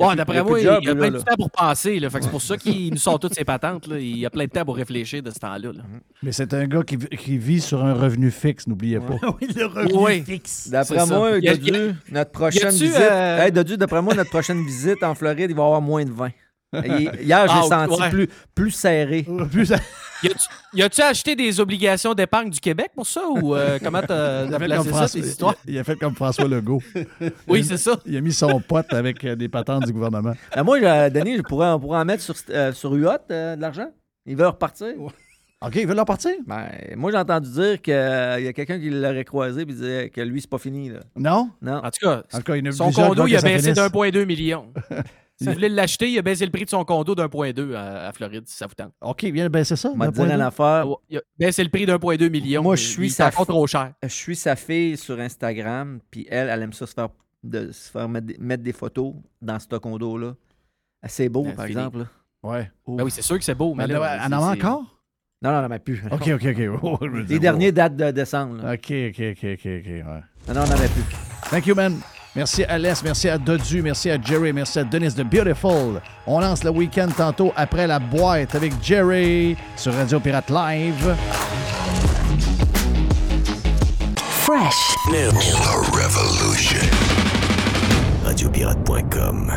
Ouais, 0.00 0.06
Il 0.06 0.10
y 0.10 0.12
a 0.12 0.16
d'après 0.16 0.42
moi, 0.42 0.58
il 0.60 0.64
y 0.64 0.68
a 0.68 0.72
là, 0.80 0.80
plein 0.80 0.94
là. 0.94 1.10
de 1.10 1.18
temps 1.18 1.36
pour 1.36 1.50
penser. 1.50 2.00
Là. 2.00 2.10
Fait 2.10 2.18
que 2.18 2.24
c'est 2.24 2.30
pour 2.30 2.42
ça 2.42 2.56
qu'il 2.56 2.90
nous 2.90 2.96
sort 2.98 3.18
toutes 3.18 3.34
ses 3.34 3.44
patentes. 3.44 3.86
Là. 3.86 3.98
Il 3.98 4.16
y 4.18 4.26
a 4.26 4.30
plein 4.30 4.44
de 4.46 4.50
temps 4.50 4.64
pour 4.64 4.76
réfléchir 4.76 5.22
de 5.22 5.30
ce 5.30 5.38
temps-là. 5.38 5.72
là. 5.72 5.82
Mais 6.22 6.32
c'est 6.32 6.52
un 6.54 6.66
gars 6.66 6.82
qui, 6.82 6.96
qui 6.98 7.38
vit 7.38 7.60
sur 7.60 7.84
un 7.84 7.94
revenu 7.94 8.30
fixe, 8.30 8.66
n'oubliez 8.66 8.98
pas. 9.00 9.14
oui, 9.40 9.48
le 9.54 9.66
revenu 9.66 9.92
Oui. 9.96 10.22
fixe. 10.22 10.68
D'après 10.70 11.06
moi, 11.06 11.40
Dodu, 11.40 11.94
notre 12.10 12.30
prochaine 12.30 12.70
visite. 12.70 12.96
euh, 12.98 13.38
Hey, 13.44 13.52
Dodu, 13.52 13.76
d'après 13.76 14.02
moi, 14.02 14.14
notre 14.14 14.30
prochaine 14.30 14.64
visite 14.64 15.02
en 15.02 15.14
Floride, 15.14 15.50
il 15.50 15.56
va 15.56 15.62
y 15.62 15.66
avoir 15.66 15.82
moins 15.82 16.04
de 16.04 16.10
vin. 16.10 16.30
Hier, 16.72 17.46
j'ai 17.48 17.54
Ah, 17.54 17.62
senti 17.86 18.00
ouais. 18.00 18.10
plus, 18.10 18.28
plus 18.54 18.70
serré. 18.70 19.22
Plus- 19.50 19.72
Y 20.22 20.26
a-tu- 20.28 20.48
Y 20.74 20.82
a-tu 20.82 21.00
acheté 21.00 21.34
des 21.34 21.58
obligations 21.60 22.12
d'épargne 22.14 22.50
du 22.50 22.60
Québec 22.60 22.90
pour 22.94 23.06
ça? 23.06 23.22
Ou 23.26 23.54
euh, 23.56 23.78
comment 23.82 24.02
t'as 24.02 24.46
placé 24.58 24.68
comme 24.76 24.84
ça, 24.84 24.90
François, 24.90 25.08
tes 25.20 25.26
histoires? 25.26 25.54
il 25.66 25.78
a 25.78 25.84
fait 25.84 25.96
comme 25.96 26.14
François 26.14 26.46
Legault. 26.46 26.82
Oui, 27.48 27.64
c'est 27.64 27.78
ça. 27.78 27.98
Il 28.04 28.16
a 28.16 28.20
mis 28.20 28.32
son 28.32 28.60
pote 28.60 28.92
avec 28.92 29.24
euh, 29.24 29.34
des 29.34 29.48
patentes 29.48 29.86
du 29.86 29.92
gouvernement. 29.94 30.34
Ben, 30.54 30.62
moi, 30.62 30.78
euh, 30.82 31.08
Denis, 31.10 31.38
je 31.38 31.42
pourrais, 31.42 31.68
on 31.68 31.80
pourrait 31.80 32.00
en 32.00 32.04
mettre 32.04 32.22
sur, 32.22 32.34
euh, 32.50 32.72
sur 32.72 32.94
UHOT 32.94 33.16
euh, 33.30 33.56
de 33.56 33.60
l'argent. 33.62 33.88
Il 34.26 34.36
veut 34.36 34.46
repartir. 34.46 34.88
OK, 35.62 35.74
il 35.76 35.86
veut 35.86 35.94
leur 35.94 36.04
partir? 36.04 36.32
Ben, 36.46 36.68
moi, 36.96 37.10
j'ai 37.10 37.16
entendu 37.18 37.50
dire 37.50 37.80
qu'il 37.82 37.94
y 37.94 38.48
a 38.48 38.52
quelqu'un 38.52 38.78
qui 38.78 38.90
l'aurait 38.90 39.24
croisé 39.24 39.62
et 39.62 39.64
disait 39.64 40.10
que 40.14 40.20
lui, 40.20 40.40
c'est 40.42 40.50
pas 40.50 40.58
fini. 40.58 40.90
Là. 40.90 41.00
Non? 41.16 41.50
Non. 41.62 41.78
En 41.82 41.90
tout 41.90 42.06
cas, 42.06 42.22
En 42.32 42.38
tout 42.38 42.44
cas, 42.44 42.56
il 42.56 42.72
son 42.74 42.92
condo, 42.92 43.26
il 43.26 43.36
a 43.36 43.40
baissé 43.40 43.72
finisse. 43.72 43.74
d'1,2 43.78 44.24
million. 44.26 44.66
si 45.40 45.46
vous 45.48 45.54
voulez 45.54 45.68
l'acheter, 45.68 46.10
il 46.10 46.18
a 46.18 46.22
baissé 46.22 46.44
le 46.44 46.50
prix 46.50 46.64
de 46.64 46.70
son 46.70 46.84
condo 46.84 47.14
d'1,2 47.14 47.74
à, 47.74 48.08
à 48.08 48.12
Floride, 48.12 48.46
si 48.46 48.56
ça 48.56 48.66
vous 48.66 48.74
tente. 48.74 48.92
OK, 49.00 49.22
il 49.22 49.32
vient 49.32 49.44
de 49.44 49.48
baisser 49.48 49.76
ça. 49.76 49.90
On 49.90 49.96
m'a 49.96 50.10
dit 50.10 50.20
une 50.20 50.30
affaire. 50.40 50.86
Il 51.08 51.18
a 51.18 51.20
baissé 51.38 51.62
le 51.64 51.70
prix 51.70 51.86
d'1,2 51.86 52.28
million. 52.30 52.62
Moi, 52.62 52.76
je 52.76 52.86
suis 52.86 53.10
sa 53.10 53.30
font 53.30 53.44
trop 53.44 53.66
cher. 53.66 53.92
Je 54.02 54.08
suis 54.08 54.36
sa 54.36 54.56
fille 54.56 54.96
sur 54.96 55.18
Instagram, 55.18 56.00
puis 56.10 56.26
elle, 56.30 56.48
elle 56.48 56.62
aime 56.62 56.72
ça 56.72 56.86
se 56.86 56.94
faire, 56.94 57.08
de, 57.42 57.72
se 57.72 57.90
faire 57.90 58.08
mettre, 58.08 58.26
des, 58.26 58.36
mettre 58.38 58.62
des 58.62 58.72
photos 58.72 59.14
dans 59.40 59.58
ce 59.58 59.66
condo-là. 59.76 60.34
C'est 61.06 61.28
beau, 61.28 61.44
Ben, 61.44 61.54
par 61.54 61.66
fini. 61.66 61.78
exemple. 61.78 61.98
là. 61.98 62.04
Ouais. 62.42 62.70
Ben 62.86 63.04
oui, 63.04 63.10
c'est 63.10 63.22
sûr 63.22 63.38
que 63.38 63.44
c'est 63.44 63.54
beau, 63.54 63.74
mais 63.74 63.86
Mais 63.86 63.94
là, 63.94 64.18
elle 64.26 64.34
en 64.34 64.42
a 64.42 64.52
encore? 64.54 64.84
Non, 65.42 65.52
non, 65.52 65.62
non, 65.62 65.68
mais 65.68 65.78
plus. 65.78 66.02
OK, 66.10 66.28
OK, 66.34 66.44
OK. 66.44 66.80
Oh, 66.82 66.98
Les 67.06 67.36
oh. 67.36 67.38
derniers 67.38 67.72
datent 67.72 67.96
de 67.96 68.10
décembre. 68.10 68.56
là. 68.62 68.74
OK, 68.74 68.92
OK, 69.08 69.20
OK, 69.30 69.44
OK, 69.44 69.66
OK. 69.66 69.86
ouais. 69.86 70.02
Non, 70.04 70.54
non, 70.54 70.60
on 70.60 70.66
n'en 70.66 70.70
avait 70.72 70.88
plus. 70.88 71.04
Thank 71.50 71.66
you, 71.66 71.74
man. 71.74 71.98
Merci 72.36 72.62
à 72.64 72.78
Les, 72.78 72.92
merci 73.02 73.28
à 73.28 73.36
Dodu, 73.36 73.82
merci 73.82 74.08
à 74.08 74.20
Jerry, 74.20 74.52
merci 74.52 74.78
à 74.78 74.84
Denis 74.84 75.12
de 75.14 75.24
Beautiful. 75.24 76.00
On 76.26 76.38
lance 76.38 76.62
le 76.62 76.70
week-end 76.70 77.08
tantôt 77.16 77.52
après 77.56 77.88
la 77.88 77.98
boîte 77.98 78.54
avec 78.54 78.72
Jerry 78.80 79.56
sur 79.76 79.92
Radio 79.94 80.20
Pirate 80.20 80.48
Live. 80.48 81.16
Fresh. 84.44 84.94
The 85.10 85.32
Revolution. 85.92 86.78
Radiopirate.com. 88.24 89.52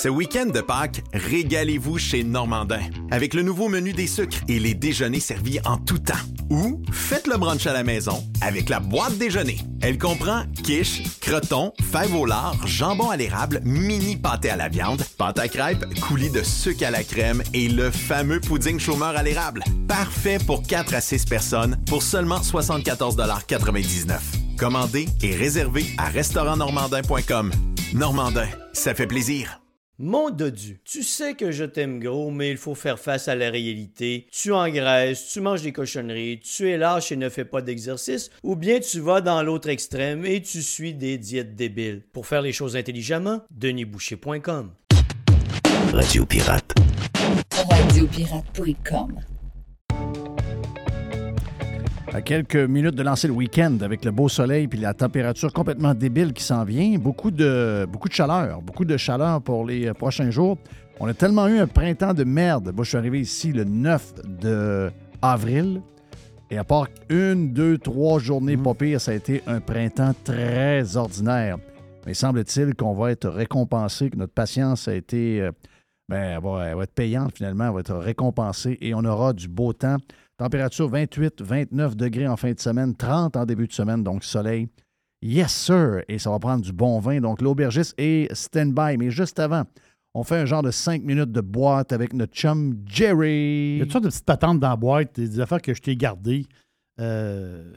Ce 0.00 0.08
week-end 0.08 0.46
de 0.46 0.60
Pâques, 0.60 1.02
régalez-vous 1.12 1.98
chez 1.98 2.22
Normandin 2.22 2.82
avec 3.10 3.34
le 3.34 3.42
nouveau 3.42 3.68
menu 3.68 3.92
des 3.92 4.06
sucres 4.06 4.38
et 4.46 4.60
les 4.60 4.72
déjeuners 4.72 5.18
servis 5.18 5.58
en 5.64 5.76
tout 5.76 5.98
temps. 5.98 6.14
Ou 6.50 6.80
faites 6.92 7.26
le 7.26 7.36
brunch 7.36 7.66
à 7.66 7.72
la 7.72 7.82
maison 7.82 8.22
avec 8.40 8.68
la 8.68 8.78
boîte 8.78 9.18
déjeuner. 9.18 9.58
Elle 9.82 9.98
comprend 9.98 10.44
quiche, 10.62 11.02
croton, 11.20 11.72
fèves 11.90 12.14
au 12.14 12.26
lard, 12.26 12.64
jambon 12.64 13.10
à 13.10 13.16
l'érable, 13.16 13.60
mini 13.64 14.16
pâté 14.16 14.50
à 14.50 14.56
la 14.56 14.68
viande, 14.68 15.02
pâte 15.18 15.40
à 15.40 15.48
crêpes, 15.48 15.84
coulis 16.00 16.30
de 16.30 16.44
sucre 16.44 16.86
à 16.86 16.92
la 16.92 17.02
crème 17.02 17.42
et 17.52 17.68
le 17.68 17.90
fameux 17.90 18.38
pudding 18.38 18.78
chômeur 18.78 19.16
à 19.16 19.24
l'érable. 19.24 19.64
Parfait 19.88 20.38
pour 20.46 20.62
4 20.62 20.94
à 20.94 21.00
6 21.00 21.24
personnes 21.24 21.76
pour 21.88 22.04
seulement 22.04 22.38
74,99 22.38 24.14
Commandez 24.56 25.08
et 25.24 25.34
réservez 25.34 25.86
à 25.98 26.06
restaurantnormandin.com. 26.06 27.50
Normandin, 27.94 28.46
ça 28.72 28.94
fait 28.94 29.08
plaisir. 29.08 29.58
Mon 30.00 30.30
dodu, 30.30 30.78
tu 30.84 31.02
sais 31.02 31.34
que 31.34 31.50
je 31.50 31.64
t'aime 31.64 31.98
gros, 31.98 32.30
mais 32.30 32.52
il 32.52 32.56
faut 32.56 32.76
faire 32.76 33.00
face 33.00 33.26
à 33.26 33.34
la 33.34 33.50
réalité. 33.50 34.28
Tu 34.30 34.52
engraisses, 34.52 35.26
tu 35.32 35.40
manges 35.40 35.62
des 35.62 35.72
cochonneries, 35.72 36.38
tu 36.38 36.70
es 36.70 36.78
lâche 36.78 37.10
et 37.10 37.16
ne 37.16 37.28
fais 37.28 37.44
pas 37.44 37.62
d'exercice, 37.62 38.30
ou 38.44 38.54
bien 38.54 38.78
tu 38.78 39.00
vas 39.00 39.20
dans 39.20 39.42
l'autre 39.42 39.68
extrême 39.68 40.24
et 40.24 40.40
tu 40.40 40.62
suis 40.62 40.94
des 40.94 41.18
diètes 41.18 41.56
débiles. 41.56 42.02
Pour 42.12 42.28
faire 42.28 42.42
les 42.42 42.52
choses 42.52 42.76
intelligemment, 42.76 43.42
denisboucher.com. 43.50 44.70
Radio 45.92 46.26
Pirate. 46.26 46.74
Radiopirate.com. 47.68 49.14
À 52.12 52.22
quelques 52.22 52.56
minutes 52.56 52.94
de 52.94 53.02
lancer 53.02 53.28
le 53.28 53.34
week-end 53.34 53.76
avec 53.82 54.02
le 54.04 54.10
beau 54.10 54.30
soleil 54.30 54.66
puis 54.66 54.78
la 54.78 54.94
température 54.94 55.52
complètement 55.52 55.92
débile 55.94 56.32
qui 56.32 56.42
s'en 56.42 56.64
vient, 56.64 56.98
beaucoup 56.98 57.30
de, 57.30 57.86
beaucoup 57.90 58.08
de 58.08 58.14
chaleur, 58.14 58.62
beaucoup 58.62 58.86
de 58.86 58.96
chaleur 58.96 59.42
pour 59.42 59.66
les 59.66 59.88
euh, 59.88 59.92
prochains 59.92 60.30
jours. 60.30 60.56
On 61.00 61.06
a 61.06 61.12
tellement 61.12 61.46
eu 61.48 61.58
un 61.58 61.66
printemps 61.66 62.14
de 62.14 62.24
merde. 62.24 62.72
Moi, 62.74 62.84
je 62.84 62.88
suis 62.88 62.98
arrivé 62.98 63.20
ici 63.20 63.52
le 63.52 63.64
9 63.64 64.14
de 64.40 64.90
avril. 65.20 65.82
Et 66.50 66.56
à 66.56 66.64
part 66.64 66.88
une, 67.10 67.52
deux, 67.52 67.76
trois 67.76 68.18
journées 68.18 68.56
pas 68.56 68.72
pire, 68.72 69.00
ça 69.00 69.10
a 69.10 69.14
été 69.14 69.42
un 69.46 69.60
printemps 69.60 70.14
très 70.24 70.96
ordinaire. 70.96 71.58
Mais 72.06 72.14
semble-t-il 72.14 72.74
qu'on 72.74 72.94
va 72.94 73.10
être 73.10 73.28
récompensé, 73.28 74.08
que 74.08 74.16
notre 74.16 74.32
patience 74.32 74.88
a 74.88 74.94
été, 74.94 75.42
euh, 75.42 75.52
ben, 76.08 76.36
elle 76.36 76.42
va, 76.42 76.68
elle 76.68 76.76
va 76.76 76.84
être 76.84 76.94
payante 76.94 77.36
finalement, 77.36 77.66
elle 77.66 77.74
va 77.74 77.80
être 77.80 77.96
récompensée 77.96 78.78
et 78.80 78.94
on 78.94 79.04
aura 79.04 79.34
du 79.34 79.46
beau 79.46 79.74
temps. 79.74 79.98
Température 80.38 80.88
28, 80.88 81.42
29 81.42 81.96
degrés 81.96 82.28
en 82.28 82.36
fin 82.36 82.52
de 82.52 82.60
semaine, 82.60 82.94
30 82.94 83.36
en 83.36 83.44
début 83.44 83.66
de 83.66 83.72
semaine, 83.72 84.04
donc 84.04 84.22
soleil. 84.22 84.68
Yes, 85.20 85.52
sir! 85.52 86.04
Et 86.06 86.18
ça 86.20 86.30
va 86.30 86.38
prendre 86.38 86.62
du 86.62 86.72
bon 86.72 87.00
vin. 87.00 87.20
Donc, 87.20 87.42
l'aubergiste 87.42 87.92
est 87.98 88.32
stand-by. 88.32 88.96
Mais 88.98 89.10
juste 89.10 89.40
avant, 89.40 89.64
on 90.14 90.22
fait 90.22 90.36
un 90.36 90.46
genre 90.46 90.62
de 90.62 90.70
5 90.70 91.02
minutes 91.02 91.32
de 91.32 91.40
boîte 91.40 91.92
avec 91.92 92.12
notre 92.12 92.32
chum 92.32 92.80
Jerry. 92.86 93.74
Il 93.74 93.78
y 93.78 93.80
a 93.80 93.84
toutes 93.84 93.92
sortes 93.92 94.04
de 94.04 94.10
petites 94.10 94.24
patentes 94.24 94.60
dans 94.60 94.68
la 94.68 94.76
boîte, 94.76 95.18
des 95.18 95.40
affaires 95.40 95.60
que 95.60 95.74
je 95.74 95.82
t'ai 95.82 95.96
gardées. 95.96 96.46
Euh, 97.00 97.72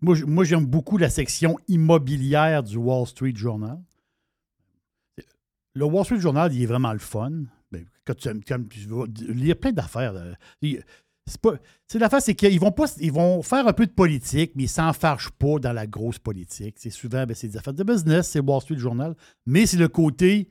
moi, 0.00 0.44
j'aime 0.44 0.66
beaucoup 0.66 0.98
la 0.98 1.08
section 1.08 1.56
immobilière 1.68 2.64
du 2.64 2.76
Wall 2.76 3.06
Street 3.06 3.34
Journal. 3.36 3.78
Le 5.74 5.84
Wall 5.84 6.04
Street 6.04 6.20
Journal, 6.20 6.52
il 6.52 6.62
est 6.62 6.66
vraiment 6.66 6.92
le 6.92 6.98
fun. 6.98 7.44
Ben, 7.70 7.84
quand 8.04 8.16
tu, 8.16 8.28
plein 9.54 9.72
d'affaires. 9.72 10.14
C'est 11.26 11.40
pas. 11.40 11.54
C'est 11.88 11.98
l'affaire, 11.98 12.22
c'est 12.22 12.34
qu'ils 12.34 12.60
vont 12.60 12.72
pas. 12.72 12.86
Ils 13.00 13.12
vont 13.12 13.42
faire 13.42 13.66
un 13.66 13.72
peu 13.72 13.86
de 13.86 13.92
politique, 13.92 14.52
mais 14.54 14.64
ils 14.64 14.68
s'en 14.68 14.92
fâchent 14.92 15.30
pas 15.30 15.58
dans 15.58 15.72
la 15.72 15.86
grosse 15.86 16.18
politique. 16.18 16.76
C'est 16.78 16.90
souvent 16.90 17.26
ben, 17.26 17.34
c'est 17.34 17.48
des 17.48 17.56
affaires 17.56 17.74
de 17.74 17.82
business, 17.82 18.28
c'est 18.28 18.40
Wall 18.40 18.60
Street 18.60 18.78
Journal. 18.78 19.14
Mais 19.44 19.66
c'est 19.66 19.76
le 19.76 19.88
côté 19.88 20.48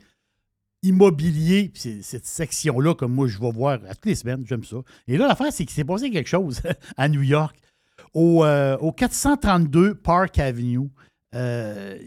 immobilier, 0.85 1.71
cette 1.75 2.27
section-là, 2.27 2.93
comme 2.93 3.13
moi, 3.13 3.27
je 3.27 3.39
vais 3.39 3.51
voir 3.51 3.79
à 3.87 3.95
toutes 3.95 4.05
les 4.05 4.15
semaines, 4.15 4.45
j'aime 4.45 4.63
ça. 4.63 4.77
Et 5.07 5.17
là, 5.17 5.27
l'affaire, 5.27 5.51
c'est 5.51 5.65
qu'il 5.65 5.73
s'est 5.73 5.83
passé 5.83 6.11
quelque 6.11 6.29
chose 6.29 6.61
à 6.97 7.09
New 7.09 7.23
York. 7.23 7.57
Au, 8.13 8.45
euh, 8.45 8.77
au 8.77 8.91
432 8.91 9.95
Park 9.95 10.37
Avenue, 10.37 10.89
euh, 11.33 11.97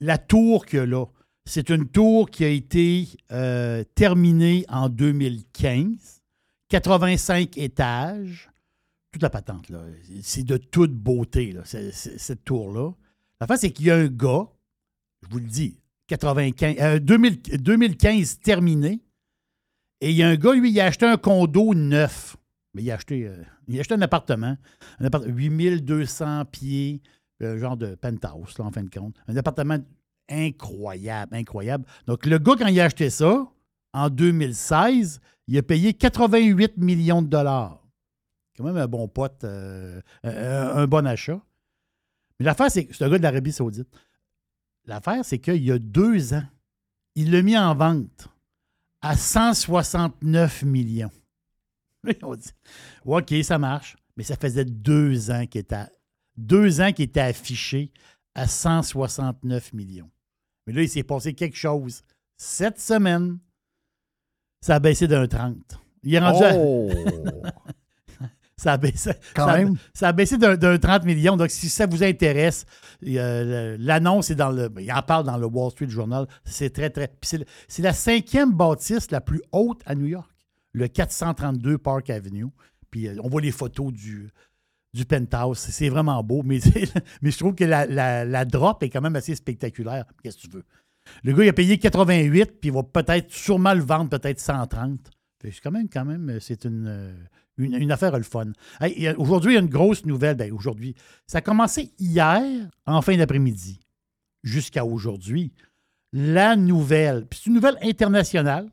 la 0.00 0.18
tour 0.18 0.64
a 0.72 0.84
là, 0.84 1.06
c'est 1.44 1.70
une 1.70 1.88
tour 1.88 2.28
qui 2.30 2.44
a 2.44 2.48
été 2.48 3.08
euh, 3.32 3.84
terminée 3.94 4.64
en 4.68 4.88
2015, 4.88 6.15
85 6.68 7.56
étages, 7.58 8.50
toute 9.12 9.22
la 9.22 9.30
patente, 9.30 9.68
là. 9.68 9.82
C'est 10.22 10.44
de 10.44 10.56
toute 10.56 10.92
beauté, 10.92 11.52
là, 11.52 11.62
cette 11.64 12.44
tour-là. 12.44 12.92
L'affaire, 13.40 13.58
c'est 13.58 13.70
qu'il 13.70 13.86
y 13.86 13.90
a 13.90 13.96
un 13.96 14.08
gars, 14.08 14.48
je 15.22 15.28
vous 15.30 15.38
le 15.38 15.46
dis, 15.46 15.78
95, 16.08 16.76
euh, 16.80 16.98
2000 16.98 17.40
2015 17.62 18.38
terminé, 18.40 19.00
et 20.00 20.10
il 20.10 20.16
y 20.16 20.22
a 20.22 20.28
un 20.28 20.36
gars, 20.36 20.54
lui, 20.54 20.70
il 20.70 20.80
a 20.80 20.86
acheté 20.86 21.06
un 21.06 21.16
condo 21.16 21.74
neuf. 21.74 22.36
Mais 22.74 22.82
il 22.82 22.90
a 22.90 22.94
acheté, 22.94 23.26
euh, 23.26 23.42
il 23.68 23.78
a 23.78 23.80
acheté 23.80 23.94
un 23.94 24.02
appartement, 24.02 24.56
un 24.98 25.04
appartement 25.04 25.34
8200 25.34 26.44
pieds, 26.46 27.00
un 27.40 27.56
genre 27.56 27.76
de 27.76 27.94
penthouse, 27.94 28.58
là, 28.58 28.66
en 28.66 28.70
fin 28.70 28.82
de 28.82 28.90
compte. 28.90 29.16
Un 29.28 29.36
appartement 29.36 29.78
incroyable, 30.28 31.34
incroyable. 31.34 31.86
Donc, 32.06 32.26
le 32.26 32.38
gars, 32.38 32.54
quand 32.58 32.66
il 32.66 32.78
a 32.80 32.84
acheté 32.84 33.08
ça, 33.08 33.48
en 33.96 34.10
2016, 34.10 35.20
il 35.46 35.56
a 35.56 35.62
payé 35.62 35.94
88 35.94 36.76
millions 36.76 37.22
de 37.22 37.28
dollars. 37.28 37.82
Quand 38.54 38.64
même 38.64 38.76
un 38.76 38.86
bon 38.86 39.08
pote, 39.08 39.42
euh, 39.44 40.02
un, 40.22 40.86
bon 40.86 41.06
achat. 41.06 41.40
Mais 42.38 42.44
l'affaire, 42.44 42.70
c'est 42.70 42.84
que 42.84 42.94
c'est 42.94 43.04
un 43.04 43.08
gars 43.08 43.16
de 43.16 43.22
l'Arabie 43.22 43.52
Saoudite. 43.52 43.88
L'affaire, 44.84 45.24
c'est 45.24 45.38
qu'il 45.38 45.62
y 45.62 45.72
a 45.72 45.78
deux 45.78 46.34
ans, 46.34 46.44
il 47.14 47.30
l'a 47.30 47.40
mis 47.40 47.56
en 47.56 47.74
vente 47.74 48.28
à 49.00 49.16
169 49.16 50.62
millions. 50.64 51.10
On 52.22 52.36
dit, 52.36 52.50
OK, 53.06 53.34
ça 53.42 53.58
marche. 53.58 53.96
Mais 54.18 54.24
ça 54.24 54.36
faisait 54.36 54.66
deux 54.66 55.30
ans 55.30 55.46
qu'il 55.46 55.60
était 55.62 55.86
deux 56.36 56.82
ans 56.82 56.92
qui 56.92 57.02
était 57.02 57.20
affiché 57.20 57.92
à 58.34 58.46
169 58.46 59.72
millions. 59.72 60.10
Mais 60.66 60.74
là, 60.74 60.82
il 60.82 60.88
s'est 60.88 61.02
passé 61.02 61.32
quelque 61.32 61.56
chose. 61.56 62.02
Cette 62.36 62.78
semaine, 62.78 63.38
ça 64.60 64.76
a 64.76 64.78
baissé 64.78 65.06
d'un 65.08 65.26
30. 65.26 65.56
Il 66.02 66.14
est 66.14 66.18
rendu 66.18 66.42
Oh! 66.54 66.88
à... 67.44 67.50
ça 68.56 68.72
a 68.72 68.76
baissé, 68.78 69.10
Quand 69.34 69.46
ça 69.46 69.52
a- 69.52 69.58
même? 69.58 69.76
ça 69.92 70.08
a 70.08 70.12
baissé 70.12 70.38
d'un 70.38 70.56
d'un 70.56 70.78
30 70.78 71.04
millions. 71.04 71.36
Donc, 71.36 71.50
si 71.50 71.68
ça 71.68 71.86
vous 71.86 72.02
intéresse, 72.02 72.64
euh, 73.06 73.76
l'annonce 73.78 74.30
est 74.30 74.34
dans 74.34 74.50
le. 74.50 74.72
Il 74.80 74.90
en 74.92 75.02
parle 75.02 75.24
dans 75.26 75.36
le 75.36 75.46
Wall 75.46 75.70
Street 75.72 75.88
Journal. 75.88 76.26
C'est 76.44 76.70
très, 76.72 76.90
très. 76.90 77.12
c'est 77.22 77.82
la 77.82 77.92
cinquième 77.92 78.52
bâtisse 78.52 79.10
la 79.10 79.20
plus 79.20 79.42
haute 79.52 79.82
à 79.86 79.94
New 79.94 80.06
York, 80.06 80.30
le 80.72 80.88
432 80.88 81.78
Park 81.78 82.08
Avenue. 82.10 82.46
Puis 82.90 83.08
euh, 83.08 83.16
on 83.22 83.28
voit 83.28 83.40
les 83.42 83.50
photos 83.52 83.92
du, 83.92 84.30
du 84.94 85.04
penthouse. 85.04 85.58
C'est 85.58 85.88
vraiment 85.90 86.22
beau, 86.22 86.42
mais, 86.44 86.60
mais 87.22 87.30
je 87.30 87.38
trouve 87.38 87.54
que 87.54 87.64
la, 87.64 87.84
la- 87.86 88.24
la 88.24 88.44
drop 88.44 88.82
est 88.82 88.88
quand 88.90 89.02
même 89.02 89.16
assez 89.16 89.34
spectaculaire. 89.34 90.04
Qu'est-ce 90.22 90.36
que 90.38 90.42
tu 90.42 90.50
veux? 90.50 90.64
Le 91.22 91.32
gars, 91.32 91.44
il 91.44 91.48
a 91.48 91.52
payé 91.52 91.78
88, 91.78 92.60
puis 92.60 92.70
il 92.70 92.72
va 92.72 92.82
peut-être 92.82 93.32
sûrement 93.32 93.74
le 93.74 93.82
vendre 93.82 94.10
peut-être 94.10 94.40
130. 94.40 95.10
Fait 95.40 95.48
que 95.48 95.54
c'est 95.54 95.60
quand 95.60 95.70
même, 95.70 95.88
même, 96.06 96.40
c'est 96.40 96.64
une, 96.64 96.86
euh, 96.86 97.14
une, 97.58 97.74
une 97.74 97.92
affaire 97.92 98.16
le 98.16 98.24
fun. 98.24 98.52
Aujourd'hui, 99.18 99.52
il 99.52 99.54
y 99.54 99.58
a 99.58 99.60
une 99.60 99.68
grosse 99.68 100.04
nouvelle. 100.04 100.36
Ben, 100.36 100.52
aujourd'hui, 100.52 100.94
ça 101.26 101.38
a 101.38 101.40
commencé 101.40 101.92
hier, 101.98 102.42
en 102.86 103.02
fin 103.02 103.16
d'après-midi, 103.16 103.80
jusqu'à 104.42 104.84
aujourd'hui. 104.84 105.52
La 106.12 106.56
nouvelle, 106.56 107.26
puis 107.26 107.40
c'est 107.42 107.50
une 107.50 107.56
nouvelle 107.56 107.78
internationale 107.82 108.70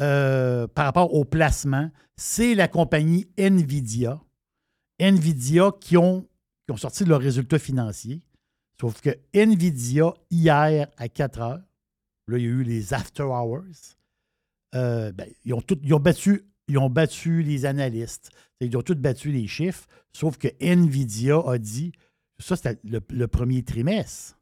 euh, 0.00 0.68
par 0.68 0.84
rapport 0.84 1.12
au 1.14 1.24
placement, 1.24 1.90
c'est 2.16 2.54
la 2.54 2.68
compagnie 2.68 3.28
Nvidia. 3.36 4.20
Nvidia 5.00 5.72
qui 5.80 5.96
ont, 5.96 6.28
qui 6.66 6.72
ont 6.72 6.76
sorti 6.76 7.04
leurs 7.04 7.20
résultats 7.20 7.58
financiers. 7.58 8.22
Sauf 8.80 9.00
que 9.00 9.10
Nvidia, 9.34 10.14
hier 10.30 10.88
à 10.96 11.08
4 11.08 11.40
heures, 11.40 11.62
là, 12.28 12.38
il 12.38 12.44
y 12.44 12.46
a 12.46 12.50
eu 12.50 12.62
les 12.62 12.94
after 12.94 13.24
hours. 13.24 13.96
euh, 14.74 15.12
ben, 15.12 15.28
ils, 15.44 15.54
ont 15.54 16.90
battu, 16.90 17.42
les 17.42 17.64
analystes. 17.64 18.30
Ils 18.60 18.76
ont 18.76 18.82
tous 18.82 18.94
battu 18.94 19.32
les 19.32 19.46
chiffres. 19.46 19.86
Sauf 20.12 20.36
que 20.36 20.48
Nvidia 20.60 21.40
a 21.46 21.58
dit, 21.58 21.92
ça 22.38 22.54
c'était 22.56 22.78
le, 22.84 23.26
premier 23.26 23.64
trimestre. 23.64 24.38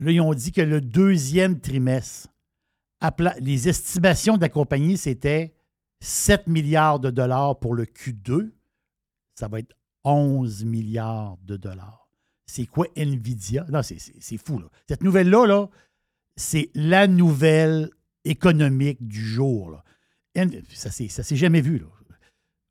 Là, 0.00 0.12
ils 0.12 0.20
ont 0.20 0.34
dit 0.34 0.52
que 0.52 0.60
le 0.60 0.80
deuxième 0.80 1.60
trimestre, 1.60 2.28
les 3.40 3.68
estimations 3.68 4.36
de 4.36 4.42
la 4.42 4.48
compagnie, 4.48 4.96
c'était 4.96 5.54
7 6.00 6.46
milliards 6.46 7.00
de 7.00 7.10
dollars 7.10 7.58
pour 7.58 7.74
le 7.74 7.84
Q2. 7.84 8.52
Ça 9.34 9.48
va 9.48 9.58
être 9.58 9.76
11 10.04 10.64
milliards 10.64 11.36
de 11.42 11.56
dollars. 11.56 12.07
C'est 12.50 12.66
quoi 12.66 12.86
Nvidia? 12.96 13.66
Non, 13.70 13.82
c'est- 13.82 14.38
fou. 14.44 14.58
Là. 14.58 14.66
Cette 14.88 15.02
nouvelle-là, 15.02 15.46
là, 15.46 15.68
c'est 16.34 16.70
la 16.74 17.06
nouvelle 17.06 17.90
économique 18.24 19.06
du 19.06 19.20
jour. 19.20 19.70
Là. 19.70 19.84
Ça 20.72 20.90
ça 20.90 21.22
s'est 21.22 21.36
jamais 21.36 21.60
vu. 21.60 21.78
Là. 21.78 21.86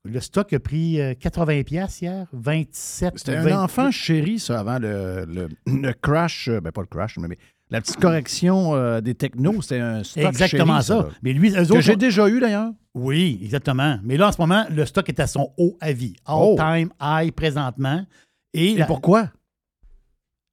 Le 0.06 0.20
stock 0.22 0.54
a 0.54 0.60
pris 0.60 1.02
euh, 1.02 1.14
80 1.20 1.64
pièces 1.64 2.02
hier, 2.02 2.28
27. 2.32 3.14
C'était 3.18 3.36
un 3.36 3.42
28. 3.42 3.54
enfant 3.56 3.92
chéri, 3.92 4.40
ça, 4.40 4.60
avant 4.60 4.80
le, 4.80 5.26
le- 5.26 5.50
le 5.82 5.94
crash, 5.94 6.48
euh, 6.48 6.62
ben 6.62 6.72
pas 6.72 6.82
le 6.82 6.88
crash, 6.88 7.18
mais, 7.18 7.28
mais 7.28 7.38
la 7.70 7.82
petite 7.82 7.98
correction 7.98 8.74
euh, 8.74 9.02
des 9.02 9.16
technos, 9.16 9.62
c'était 9.62 9.80
un 9.82 10.04
stock 10.06 10.24
Exactement 10.24 10.80
chéri, 10.82 11.02
ça. 11.04 11.10
Mais 11.24 11.34
lui, 11.34 11.50
eux 11.54 11.66
Que 11.66 11.82
j'ai 11.82 11.98
déjà 11.98 12.30
eu 12.30 12.40
d'ailleurs. 12.40 12.72
Oui, 12.94 13.40
exactement. 13.44 14.00
Mais 14.04 14.16
là, 14.16 14.30
en 14.30 14.32
ce 14.32 14.40
moment, 14.40 14.66
le 14.72 14.86
stock 14.86 15.10
est 15.10 15.20
à 15.20 15.28
son 15.28 15.52
haut 15.58 15.78
avis. 15.82 16.16
All-time 16.26 16.90
high 17.02 17.32
présentement. 17.34 18.06
Et, 18.54 18.72
Et 18.72 18.78
la- 18.78 18.86
pourquoi? 18.86 19.30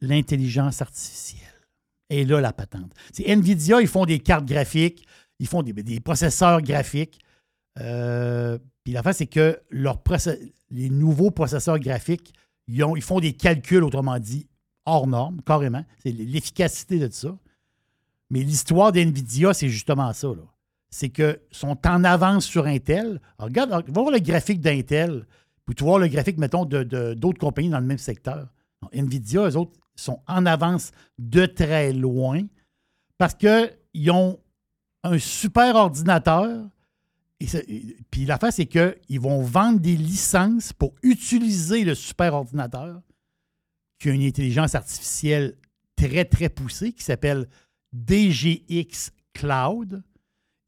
L'intelligence 0.09 0.83
artificielle. 0.83 1.41
Et 2.11 2.25
là, 2.25 2.41
la 2.41 2.53
patente. 2.53 2.93
C'est 3.13 3.25
NVIDIA, 3.29 3.81
ils 3.81 3.89
font 3.89 4.05
des 4.05 4.19
cartes 4.19 4.45
graphiques, 4.45 5.07
ils 5.39 5.47
font 5.47 5.63
des, 5.63 5.73
des 5.73 6.01
processeurs 6.01 6.61
graphiques. 6.63 7.19
Euh, 7.81 8.59
puis 8.85 8.93
la 8.93 9.03
fin, 9.03 9.13
c'est 9.13 9.27
que 9.27 9.61
les 10.71 10.91
nouveaux 10.91 11.31
processeurs 11.31 11.79
graphiques, 11.79 12.33
ils, 12.69 12.83
ont- 12.85 12.97
ils 12.97 13.03
font 13.03 13.21
des 13.21 13.33
calculs, 13.33 13.83
autrement 13.83 14.19
dit, 14.19 14.47
hors 14.85 15.07
normes, 15.07 15.41
carrément. 15.47 15.85
C'est 16.03 16.13
l'efficacité 16.13 16.99
de 16.99 17.09
ça. 17.11 17.37
Mais 18.31 18.41
l'histoire 18.41 18.93
d'NVIDIA, 18.93 19.55
c'est 19.55 19.69
justement 19.69 20.13
ça. 20.13 20.29
C'est 20.91 21.09
qu'ils 21.09 21.39
sont 21.51 21.79
en 21.87 22.05
avance 22.05 22.45
sur 22.45 22.67
Intel. 22.67 23.21
Regarde, 23.39 23.71
va 23.71 23.81
voir 24.01 24.11
le 24.11 24.19
graphique 24.21 24.61
d'Intel, 24.61 25.27
puis 25.67 25.75
tu 25.75 25.83
voir 25.85 25.99
le 25.99 26.09
graphique, 26.09 26.39
mettons, 26.39 26.65
de- 26.65 26.83
de- 26.85 27.15
d'autres 27.15 27.39
compagnies 27.39 27.71
dans 27.71 27.81
le 27.81 27.87
même 27.87 27.99
secteur. 27.99 28.49
NVIDIA, 28.93 29.49
eux 29.49 29.57
autres, 29.57 29.73
sont 29.97 30.21
en 30.27 30.47
avance 30.47 30.91
de 31.19 31.47
très 31.47 31.93
loin 31.93 32.43
parce 33.19 33.35
qu'ils 33.35 34.11
ont 34.11 34.41
un 35.03 35.19
super 35.19 35.77
ordinateur. 35.77 36.67
Et 37.41 37.97
puis 38.11 38.25
l'affaire, 38.25 38.53
c'est 38.53 38.67
qu'ils 38.67 39.21
vont 39.21 39.43
vendre 39.43 39.79
des 39.79 39.97
licences 39.97 40.73
pour 40.73 40.95
utiliser 41.03 41.85
le 41.85 41.95
super 41.95 42.35
ordinateur 42.35 43.03
qui 43.99 44.09
a 44.09 44.13
une 44.13 44.23
intelligence 44.23 44.75
artificielle 44.75 45.57
très, 45.97 46.25
très 46.25 46.49
poussée 46.49 46.93
qui 46.93 47.05
s'appelle 47.05 47.49
DGX 47.93 49.11
Cloud. 49.33 50.03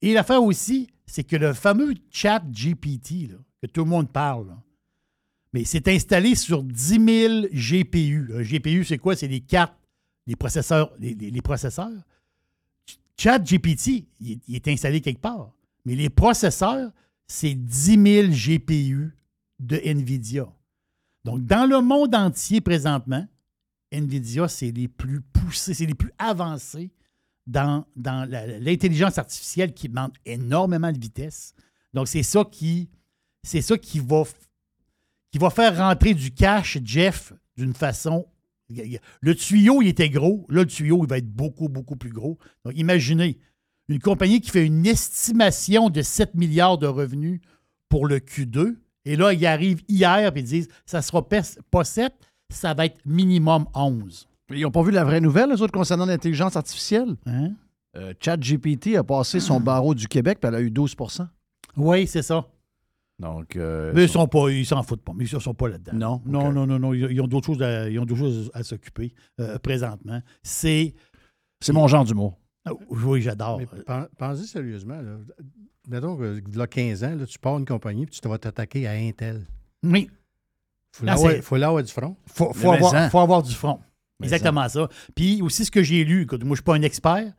Et 0.02 0.12
l'affaire 0.12 0.42
aussi, 0.42 0.88
c'est 1.06 1.24
que 1.24 1.36
le 1.36 1.52
fameux 1.52 1.94
chat 2.10 2.40
GPT, 2.50 3.28
que 3.62 3.66
tout 3.66 3.84
le 3.84 3.90
monde 3.90 4.10
parle, 4.10 4.56
mais 5.56 5.64
c'est 5.64 5.88
installé 5.88 6.34
sur 6.34 6.62
10 6.62 6.76
000 6.76 7.46
GPU. 7.50 8.30
Un 8.34 8.42
GPU, 8.42 8.84
c'est 8.84 8.98
quoi? 8.98 9.16
C'est 9.16 9.26
les 9.26 9.40
cartes, 9.40 9.72
les 10.26 10.36
processeurs. 10.36 10.92
Les, 10.98 11.40
processeurs. 11.40 11.88
Chat 13.16 13.38
GPT, 13.38 14.04
il, 14.20 14.38
est- 14.54 14.68
installé 14.68 15.00
quelque 15.00 15.22
part. 15.22 15.50
Mais 15.86 15.94
les 15.94 16.10
processeurs, 16.10 16.92
c'est 17.26 17.54
10 17.54 18.28
000 18.28 18.58
GPU 18.58 19.16
de 19.58 19.80
NVIDIA. 19.82 20.46
Donc, 21.24 21.46
dans 21.46 21.64
le 21.64 21.80
monde 21.80 22.14
entier 22.14 22.60
présentement, 22.60 23.26
NVIDIA, 23.90 24.48
c'est 24.48 24.72
les 24.72 24.88
plus 24.88 25.22
poussés, 25.22 25.72
c'est 25.72 25.86
les 25.86 25.94
plus 25.94 26.12
avancés 26.18 26.90
dans, 27.46 27.86
dans 27.96 28.28
l'intelligence 28.60 29.16
artificielle 29.16 29.72
qui 29.72 29.88
demande 29.88 30.12
énormément 30.26 30.92
de 30.92 30.98
vitesse. 30.98 31.54
Donc, 31.94 32.08
c'est 32.08 32.22
ça 32.22 32.44
qui, 32.44 32.90
c'est 33.42 33.62
ça 33.62 33.78
qui 33.78 34.00
va, 34.00 34.24
qui 35.30 35.38
va 35.38 35.50
faire 35.50 35.76
rentrer 35.76 36.14
du 36.14 36.32
cash, 36.32 36.78
Jeff, 36.84 37.32
d'une 37.56 37.74
façon. 37.74 38.26
Le 38.68 39.34
tuyau, 39.34 39.82
il 39.82 39.88
était 39.88 40.10
gros. 40.10 40.46
Là, 40.48 40.62
le 40.62 40.66
tuyau, 40.66 41.04
il 41.04 41.08
va 41.08 41.18
être 41.18 41.30
beaucoup, 41.30 41.68
beaucoup 41.68 41.96
plus 41.96 42.10
gros. 42.10 42.38
Donc, 42.64 42.74
imaginez, 42.76 43.38
une 43.88 44.00
compagnie 44.00 44.40
qui 44.40 44.50
fait 44.50 44.66
une 44.66 44.86
estimation 44.86 45.90
de 45.90 46.02
7 46.02 46.34
milliards 46.34 46.78
de 46.78 46.86
revenus 46.86 47.40
pour 47.88 48.06
le 48.06 48.18
Q2, 48.18 48.76
et 49.04 49.14
là, 49.14 49.32
ils 49.32 49.46
arrivent 49.46 49.82
hier 49.88 50.36
et 50.36 50.40
ils 50.40 50.44
disent 50.44 50.68
ça 50.84 50.98
ne 50.98 51.02
sera 51.02 51.26
pas 51.26 51.42
pas 51.70 51.84
7, 51.84 52.12
ça 52.50 52.74
va 52.74 52.86
être 52.86 52.98
minimum 53.06 53.66
11. 53.74 54.28
Ils 54.50 54.62
n'ont 54.62 54.70
pas 54.70 54.82
vu 54.82 54.90
la 54.90 55.04
vraie 55.04 55.20
nouvelle, 55.20 55.50
les 55.50 55.62
autres, 55.62 55.72
concernant 55.72 56.06
l'intelligence 56.06 56.56
artificielle? 56.56 57.16
Hein? 57.26 57.52
Euh, 57.96 58.14
ChatGPT 58.20 58.96
a 58.96 59.04
passé 59.04 59.40
son 59.40 59.60
barreau 59.60 59.94
du 59.94 60.06
Québec, 60.08 60.38
puis 60.40 60.48
elle 60.48 60.54
a 60.54 60.60
eu 60.60 60.70
12% 60.70 61.26
Oui, 61.76 62.06
c'est 62.06 62.22
ça. 62.22 62.46
Donc, 63.18 63.56
euh, 63.56 63.93
Mais 63.94 64.05
ils 64.05 64.09
sont 64.09 64.26
pas, 64.28 64.51
ils 64.51 64.66
s'en 64.66 64.82
foutent 64.82 65.02
pas, 65.02 65.12
mais 65.14 65.24
ils 65.24 65.34
ne 65.34 65.40
sont 65.40 65.55
pas 65.55 65.68
là-dedans. 65.68 65.93
Non, 65.94 66.22
non, 66.26 66.48
ok. 66.48 66.55
non, 66.55 66.66
non, 66.66 66.78
non, 66.78 66.93
ils 66.94 67.20
ont 67.20 67.26
d'autres 67.26 67.47
choses 67.47 67.62
à, 67.62 67.88
ils 67.88 67.98
ont 67.98 68.05
d'autres 68.05 68.20
choses 68.20 68.51
à 68.52 68.62
s'occuper 68.62 69.14
euh, 69.40 69.59
présentement. 69.59 70.20
C'est. 70.43 70.94
C'est 71.60 71.72
mon 71.72 71.88
genre 71.88 72.05
d'humour. 72.05 72.38
Ah, 72.66 72.72
Oui, 72.90 73.22
j'adore. 73.22 73.60
Pensez 74.18 74.44
sérieusement. 74.44 75.01
Là. 75.01 75.16
Mettons 75.88 76.16
que 76.16 76.43
là, 76.55 76.66
15 76.66 77.05
ans, 77.05 77.14
là, 77.14 77.24
tu 77.24 77.38
pars 77.38 77.56
une 77.59 77.64
compagnie 77.64 78.05
puis 78.05 78.14
tu 78.16 78.20
te 78.20 78.28
vas 78.28 78.36
t'attaquer 78.36 78.86
à 78.86 78.93
Intel. 78.93 79.47
Oui. 79.82 80.10
Faut 80.93 81.05
Ah, 81.05 81.12
l'avoir 81.12 81.32
c'est- 81.32 81.43
faut 81.43 81.56
l'avoir 81.56 81.82
du 81.82 81.93
front. 81.93 82.16
faut, 82.26 82.52
faut, 82.52 82.72
avoir, 82.72 83.10
faut 83.10 83.18
avoir 83.20 83.43
du 83.43 83.55
front. 83.55 83.80
Mais 84.20 84.26
Exactement 84.26 84.68
ça. 84.68 84.88
Puis 85.14 85.40
aussi, 85.43 85.64
ce 85.64 85.70
que 85.70 85.82
j'ai 85.82 86.05
lu, 86.05 86.22
écoute, 86.22 86.40
moi, 86.43 86.48
je 86.48 86.51
ne 86.51 86.56
suis 86.56 86.62
pas 86.64 86.74
un 86.74 86.82
expert, 86.82 87.32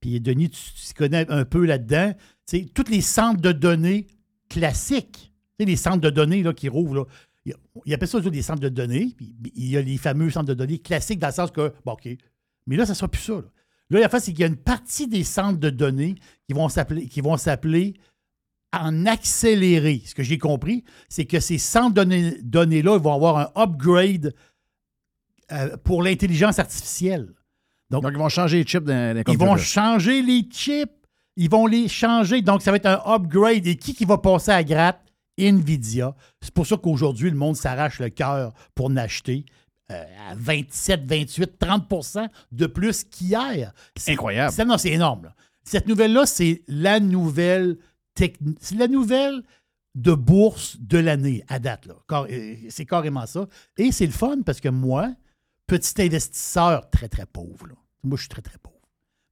puis 0.00 0.20
Denis, 0.20 0.50
tu, 0.50 0.60
connais 0.94 1.28
un 1.30 1.44
peu 1.44 1.64
là-dedans. 1.64 2.12
Tu 2.46 2.58
sais, 2.58 2.66
tous 2.72 2.90
les 2.90 3.00
centres 3.00 3.40
de 3.40 3.52
données 3.52 4.06
classiques, 4.48 5.32
tu 5.58 5.64
sais, 5.64 5.64
les 5.64 5.76
centres 5.76 6.00
de 6.00 6.10
données 6.10 6.42
là, 6.42 6.52
qui 6.52 6.68
rouvrent, 6.68 6.94
là, 6.94 7.04
ils 7.44 7.54
ils 7.84 7.94
appellent 7.94 8.08
ça 8.08 8.20
des 8.20 8.42
centres 8.42 8.60
de 8.60 8.68
données, 8.68 9.14
puis 9.16 9.34
il 9.54 9.70
y 9.70 9.76
a 9.76 9.82
les 9.82 9.98
fameux 9.98 10.30
centres 10.30 10.46
de 10.46 10.54
données 10.54 10.78
classiques 10.78 11.18
dans 11.18 11.28
le 11.28 11.32
sens 11.32 11.50
que, 11.50 11.72
bon, 11.84 11.92
OK, 11.92 12.08
mais 12.66 12.76
là, 12.76 12.86
ça 12.86 12.92
ne 12.92 12.96
sera 12.96 13.08
plus 13.08 13.20
ça. 13.22 13.34
Là, 13.34 13.42
là 13.90 14.00
la 14.00 14.08
face, 14.08 14.24
c'est 14.24 14.32
qu'il 14.32 14.40
y 14.40 14.44
a 14.44 14.48
une 14.48 14.56
partie 14.56 15.06
des 15.06 15.24
centres 15.24 15.58
de 15.58 15.70
données 15.70 16.14
qui 16.46 16.54
vont 16.54 16.68
s'appeler, 16.68 17.06
qui 17.08 17.20
vont 17.20 17.36
s'appeler 17.36 17.94
en 18.72 19.06
accéléré. 19.06 20.02
Ce 20.04 20.14
que 20.14 20.22
j'ai 20.22 20.38
compris, 20.38 20.84
c'est 21.08 21.26
que 21.26 21.40
ces 21.40 21.58
centres 21.58 21.94
de 21.94 22.02
données- 22.02 22.38
données-là 22.42 22.98
vont 22.98 23.14
avoir 23.14 23.38
un 23.38 23.62
upgrade 23.62 24.34
euh, 25.52 25.76
pour 25.84 26.02
l'intelligence 26.02 26.58
artificielle. 26.58 27.32
Donc, 27.90 28.04
ils 28.10 28.18
vont 28.18 28.28
changer 28.28 28.58
les 28.58 28.64
chips 28.64 28.84
d'un 28.84 29.22
Ils 29.28 29.38
vont 29.38 29.56
changer 29.56 30.22
les 30.22 30.48
chips. 30.50 30.90
Ils 31.36 31.50
vont 31.50 31.66
les 31.66 31.88
changer. 31.88 32.42
Donc, 32.42 32.62
ça 32.62 32.70
va 32.70 32.76
être 32.76 32.86
un 32.86 33.02
upgrade. 33.06 33.66
Et 33.66 33.76
qui 33.76 33.94
qui 33.94 34.04
va 34.04 34.18
passer 34.18 34.50
à 34.52 34.62
gratte? 34.64 35.00
NVIDIA. 35.36 36.14
C'est 36.40 36.54
pour 36.54 36.64
ça 36.66 36.76
qu'aujourd'hui, 36.76 37.28
le 37.30 37.36
monde 37.36 37.56
s'arrache 37.56 37.98
le 38.00 38.08
cœur 38.10 38.52
pour 38.74 38.90
n'acheter. 38.90 39.44
euh, 39.90 40.02
à 40.30 40.34
27, 40.34 41.04
28, 41.04 41.58
30% 41.58 42.28
de 42.52 42.66
plus 42.66 43.04
qu'hier. 43.04 43.70
C'est- 43.94 44.12
Incroyable. 44.12 44.50
c'est- 44.50 44.64
non, 44.64 44.78
c'est 44.78 44.92
énorme. 44.92 45.24
là. 45.24 45.34
Cette 45.62 45.86
nouvelle-là, 45.88 46.24
c'est 46.24 46.62
la 46.68 47.00
nouvelle 47.00 47.76
techni- 48.18 48.56
c'est 48.60 48.76
la 48.76 48.88
nouvelle 48.88 49.42
de 49.94 50.14
bourse 50.14 50.78
de 50.80 50.96
l'année 50.96 51.44
à 51.48 51.58
date. 51.58 51.84
là. 51.84 51.94
Car- 52.08 52.26
euh, 52.30 52.54
C'est 52.70 52.86
carrément 52.86 53.26
ça. 53.26 53.46
Et 53.76 53.92
c'est 53.92 54.06
le 54.06 54.12
fun 54.12 54.40
parce 54.46 54.58
que 54.58 54.70
moi, 54.70 55.12
petit 55.66 56.00
investisseur 56.00 56.88
très, 56.88 57.08
très 57.08 57.26
pauvre, 57.26 57.66
là. 57.66 57.74
moi, 58.04 58.16
je 58.16 58.22
suis 58.22 58.28
très, 58.30 58.40
très 58.42 58.56
pauvre. 58.58 58.80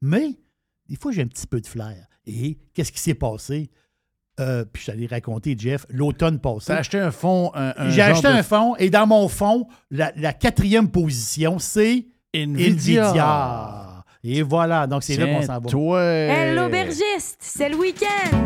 Mais 0.03 0.37
des 0.93 0.99
fois, 0.99 1.11
j'ai 1.11 1.23
un 1.23 1.27
petit 1.27 1.47
peu 1.47 1.59
de 1.59 1.67
flair. 1.67 1.97
Et 2.27 2.59
qu'est-ce 2.75 2.93
qui 2.93 3.01
s'est 3.01 3.15
passé? 3.15 3.71
Euh, 4.41 4.67
puis 4.71 4.83
je 4.83 4.91
t'allais 4.93 5.07
raconter, 5.07 5.57
Jeff, 5.59 5.87
l'automne 5.89 6.39
passé. 6.39 6.67
T'as 6.67 6.77
acheté 6.77 6.99
un 6.99 7.11
fonds. 7.11 7.51
un- 7.55 7.73
un 7.79 7.89
J'ai 7.91 8.03
acheté 8.03 8.29
de- 8.29 8.33
un 8.35 8.43
fonds 8.43 8.77
et 8.77 8.91
dans 8.91 9.07
mon 9.07 9.27
fonds, 9.29 9.67
la, 9.91 10.13
la 10.17 10.35
quatrième 10.35 10.91
position, 10.91 11.59
c'est 11.59 12.05
Nvidia. 12.35 13.07
Nvidia. 13.07 14.05
Et 14.23 14.43
voilà, 14.43 14.87
donc 14.87 15.03
c'est 15.03 15.17
là 15.17 15.27
qu'on 15.29 15.41
s'en 15.43 15.61
va. 15.61 15.71
Toi. 15.71 16.03
Hey, 16.03 16.55
l'aubergiste, 16.55 17.39
c'est 17.41 17.71
le 17.71 17.77
week-end. 17.77 18.37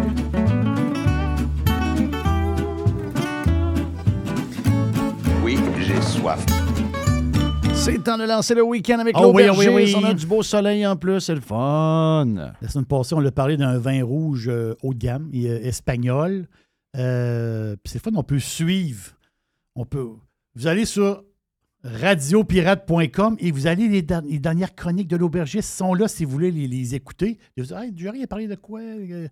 Oui, 5.42 5.58
j'ai 5.80 6.00
soif. 6.02 6.44
C'est 7.86 7.92
le 7.98 8.02
temps 8.02 8.18
de 8.18 8.24
lancer 8.24 8.52
le 8.56 8.64
week-end 8.64 8.98
avec 8.98 9.14
Oh 9.16 9.30
oui, 9.32 9.44
l'aubergiste. 9.46 9.68
oui, 9.72 9.84
oui. 9.84 9.94
On 9.96 10.04
a 10.04 10.12
du 10.12 10.26
beau 10.26 10.42
soleil 10.42 10.84
en 10.84 10.96
plus, 10.96 11.20
c'est 11.20 11.36
le 11.36 11.40
fun. 11.40 12.24
La 12.60 12.68
semaine 12.68 12.84
passée, 12.84 13.14
on 13.14 13.24
a 13.24 13.30
parlé 13.30 13.56
d'un 13.56 13.78
vin 13.78 14.02
rouge 14.04 14.48
euh, 14.48 14.74
haut 14.82 14.92
de 14.92 14.98
gamme, 14.98 15.30
et, 15.32 15.48
euh, 15.48 15.60
espagnol. 15.62 16.48
Euh, 16.96 17.76
puis 17.84 17.92
c'est 17.92 18.00
fun, 18.02 18.10
on 18.16 18.24
peut 18.24 18.40
suivre. 18.40 19.12
On 19.76 19.84
peut. 19.84 20.08
Vous 20.56 20.66
allez 20.66 20.84
sur 20.84 21.22
radiopirate.com 21.84 23.36
et 23.38 23.52
vous 23.52 23.68
allez 23.68 23.86
les, 23.86 24.02
der- 24.02 24.22
les 24.22 24.40
dernières 24.40 24.74
chroniques 24.74 25.06
de 25.08 25.16
l'aubergiste 25.16 25.70
sont 25.72 25.94
là 25.94 26.08
si 26.08 26.24
vous 26.24 26.32
voulez 26.32 26.50
les, 26.50 26.66
les 26.66 26.96
écouter. 26.96 27.38
Et 27.56 27.60
vous 27.60 27.68
dites, 27.68 27.76
hey, 27.76 27.92
Jerry 27.96 28.24
a 28.24 28.26
parlé 28.26 28.48
de 28.48 28.56
quoi? 28.56 28.80
Euh, 28.80 29.28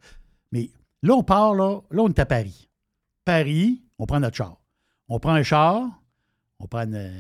Mais 0.53 0.71
là, 1.03 1.15
on 1.15 1.25
part, 1.25 1.55
là, 1.57 1.81
là, 1.91 2.03
on 2.03 2.09
est 2.09 2.19
à 2.21 2.27
Paris. 2.27 2.69
Paris, 3.25 3.83
on 3.99 4.07
prend 4.07 4.21
notre 4.21 4.37
char. 4.37 4.59
On 5.09 5.19
prend 5.19 5.33
un 5.33 5.43
char, 5.43 5.83
on 6.61 6.69
prend 6.69 6.83
une- 6.83 7.11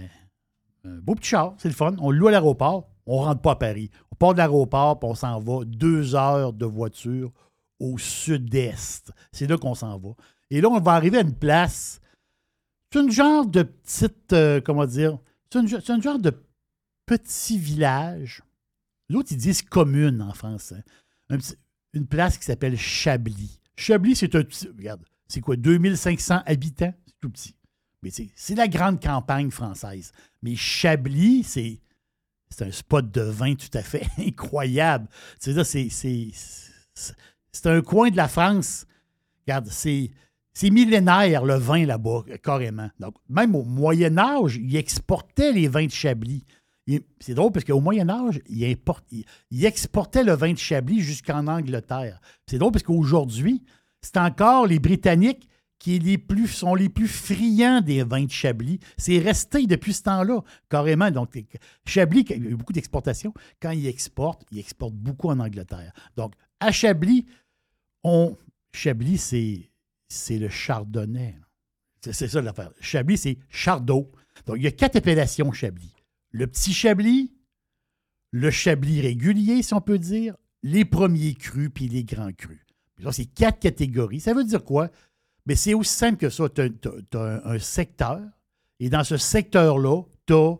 beau 0.84 1.14
petit 1.14 1.30
char, 1.30 1.54
c'est 1.58 1.68
le 1.68 1.74
fun. 1.74 1.94
On 1.98 2.10
loue 2.10 2.28
à 2.28 2.30
l'aéroport, 2.30 2.88
on 3.06 3.18
rentre 3.18 3.40
pas 3.40 3.52
à 3.52 3.56
Paris. 3.56 3.90
On 4.12 4.16
part 4.16 4.32
de 4.32 4.38
l'aéroport, 4.38 4.98
puis 4.98 5.08
on 5.08 5.14
s'en 5.14 5.40
va 5.40 5.64
deux 5.64 6.14
heures 6.14 6.52
de 6.52 6.66
voiture 6.66 7.32
au 7.80 7.98
sud-est. 7.98 9.12
C'est 9.32 9.46
là 9.46 9.58
qu'on 9.58 9.74
s'en 9.74 9.98
va. 9.98 10.10
Et 10.50 10.60
là, 10.60 10.68
on 10.68 10.80
va 10.80 10.92
arriver 10.92 11.18
à 11.18 11.22
une 11.22 11.34
place. 11.34 12.00
C'est 12.92 13.00
une 13.00 13.10
genre 13.10 13.46
de 13.46 13.62
petite, 13.62 14.32
euh, 14.32 14.60
comment 14.60 14.86
dire, 14.86 15.18
c'est 15.50 15.58
une, 15.58 15.68
une 15.68 16.02
genre 16.02 16.18
de 16.18 16.32
petit 17.06 17.58
village. 17.58 18.42
L'autre, 19.08 19.32
ils 19.32 19.36
disent 19.36 19.62
commune 19.62 20.22
en 20.22 20.32
français. 20.32 20.84
Une 21.92 22.06
place 22.06 22.38
qui 22.38 22.44
s'appelle 22.44 22.76
Chablis. 22.76 23.60
Chablis, 23.76 24.16
c'est 24.16 24.34
un 24.34 24.42
petit, 24.42 24.68
regarde, 24.68 25.04
c'est 25.26 25.40
quoi, 25.40 25.56
2500 25.56 26.42
habitants? 26.46 26.94
C'est 27.06 27.20
tout 27.20 27.30
petit. 27.30 27.54
C'est 28.10 28.54
la 28.54 28.68
grande 28.68 29.02
campagne 29.02 29.50
française. 29.50 30.12
Mais 30.42 30.54
Chablis, 30.56 31.44
c'est 31.44 31.80
un 32.60 32.70
spot 32.70 33.10
de 33.10 33.22
vin 33.22 33.54
tout 33.54 33.76
à 33.76 33.82
fait 33.82 34.06
incroyable. 34.18 35.08
C'est- 35.38 36.30
c'est 37.52 37.66
un 37.66 37.80
coin 37.82 38.10
de 38.10 38.16
la 38.16 38.28
France. 38.28 38.86
Regarde, 39.46 39.68
c'est 39.70 40.10
c'est 40.56 40.70
millénaire 40.70 41.44
le 41.44 41.54
vin 41.56 41.84
là-bas, 41.84 42.22
carrément. 42.42 42.88
Donc, 43.00 43.16
même 43.28 43.56
au 43.56 43.64
Moyen 43.64 44.16
Âge, 44.18 44.56
ils 44.56 44.76
exportaient 44.76 45.50
les 45.52 45.66
vins 45.66 45.86
de 45.86 45.90
Chablis. 45.90 46.44
C'est 47.18 47.34
drôle 47.34 47.50
parce 47.50 47.64
qu'au 47.64 47.80
Moyen 47.80 48.08
Âge, 48.08 48.40
ils 48.48 48.62
exportaient 49.64 50.22
le 50.22 50.32
vin 50.34 50.52
de 50.52 50.58
Chablis 50.58 51.00
jusqu'en 51.00 51.48
Angleterre. 51.48 52.20
C'est 52.46 52.58
drôle 52.58 52.70
parce 52.70 52.84
qu'aujourd'hui, 52.84 53.64
c'est 54.00 54.16
encore 54.16 54.68
les 54.68 54.78
Britanniques 54.78 55.48
qui 55.78 56.00
sont 56.48 56.74
les 56.74 56.88
plus 56.88 57.08
friands 57.08 57.80
des 57.80 58.02
vins 58.02 58.24
de 58.24 58.30
Chablis. 58.30 58.80
C'est 58.96 59.18
resté 59.18 59.66
depuis 59.66 59.92
ce 59.92 60.02
temps-là, 60.02 60.40
carrément. 60.70 61.10
Donc, 61.10 61.36
Chablis, 61.86 62.24
il 62.30 62.42
y 62.42 62.46
a 62.46 62.50
eu 62.50 62.56
beaucoup 62.56 62.72
d'exportations. 62.72 63.34
Quand 63.60 63.70
ils 63.70 63.86
exportent, 63.86 64.44
ils 64.50 64.58
exportent 64.58 64.94
beaucoup 64.94 65.28
en 65.28 65.38
Angleterre. 65.40 65.92
Donc, 66.16 66.32
à 66.60 66.72
Chablis, 66.72 67.26
on, 68.02 68.36
Chablis, 68.72 69.18
c'est, 69.18 70.38
le 70.38 70.48
chardonnay. 70.48 71.38
C'est, 72.00 72.28
ça 72.28 72.40
l'affaire. 72.40 72.70
Chablis, 72.80 73.18
c'est 73.18 73.38
Chardot. 73.48 74.10
Donc, 74.46 74.56
il 74.56 74.62
y 74.62 74.66
a 74.66 74.72
quatre 74.72 74.96
appellations 74.96 75.52
Chablis. 75.52 75.94
Le 76.30 76.46
petit 76.46 76.72
Chablis, 76.72 77.32
le 78.30 78.50
Chablis 78.50 79.00
régulier, 79.00 79.62
si 79.62 79.74
on 79.74 79.80
peut 79.80 79.98
dire, 79.98 80.34
les 80.62 80.84
premiers 80.84 81.34
crus 81.34 81.70
puis 81.72 81.88
les 81.88 82.04
grands 82.04 82.32
crus. 82.32 82.64
Puis 82.96 83.06
c'est 83.12 83.26
quatre 83.26 83.60
catégories. 83.60 84.20
Ça 84.20 84.34
veut 84.34 84.44
dire 84.44 84.64
quoi? 84.64 84.90
Mais 85.46 85.56
c'est 85.56 85.74
aussi 85.74 85.92
simple 85.92 86.16
que 86.16 86.30
ça. 86.30 86.48
Tu 86.48 86.62
as, 87.14 87.40
un, 87.44 87.58
secteur, 87.58 88.20
et 88.80 88.88
dans 88.88 89.04
ce 89.04 89.16
secteur-là, 89.16 90.02
tu 90.26 90.34
as 90.34 90.56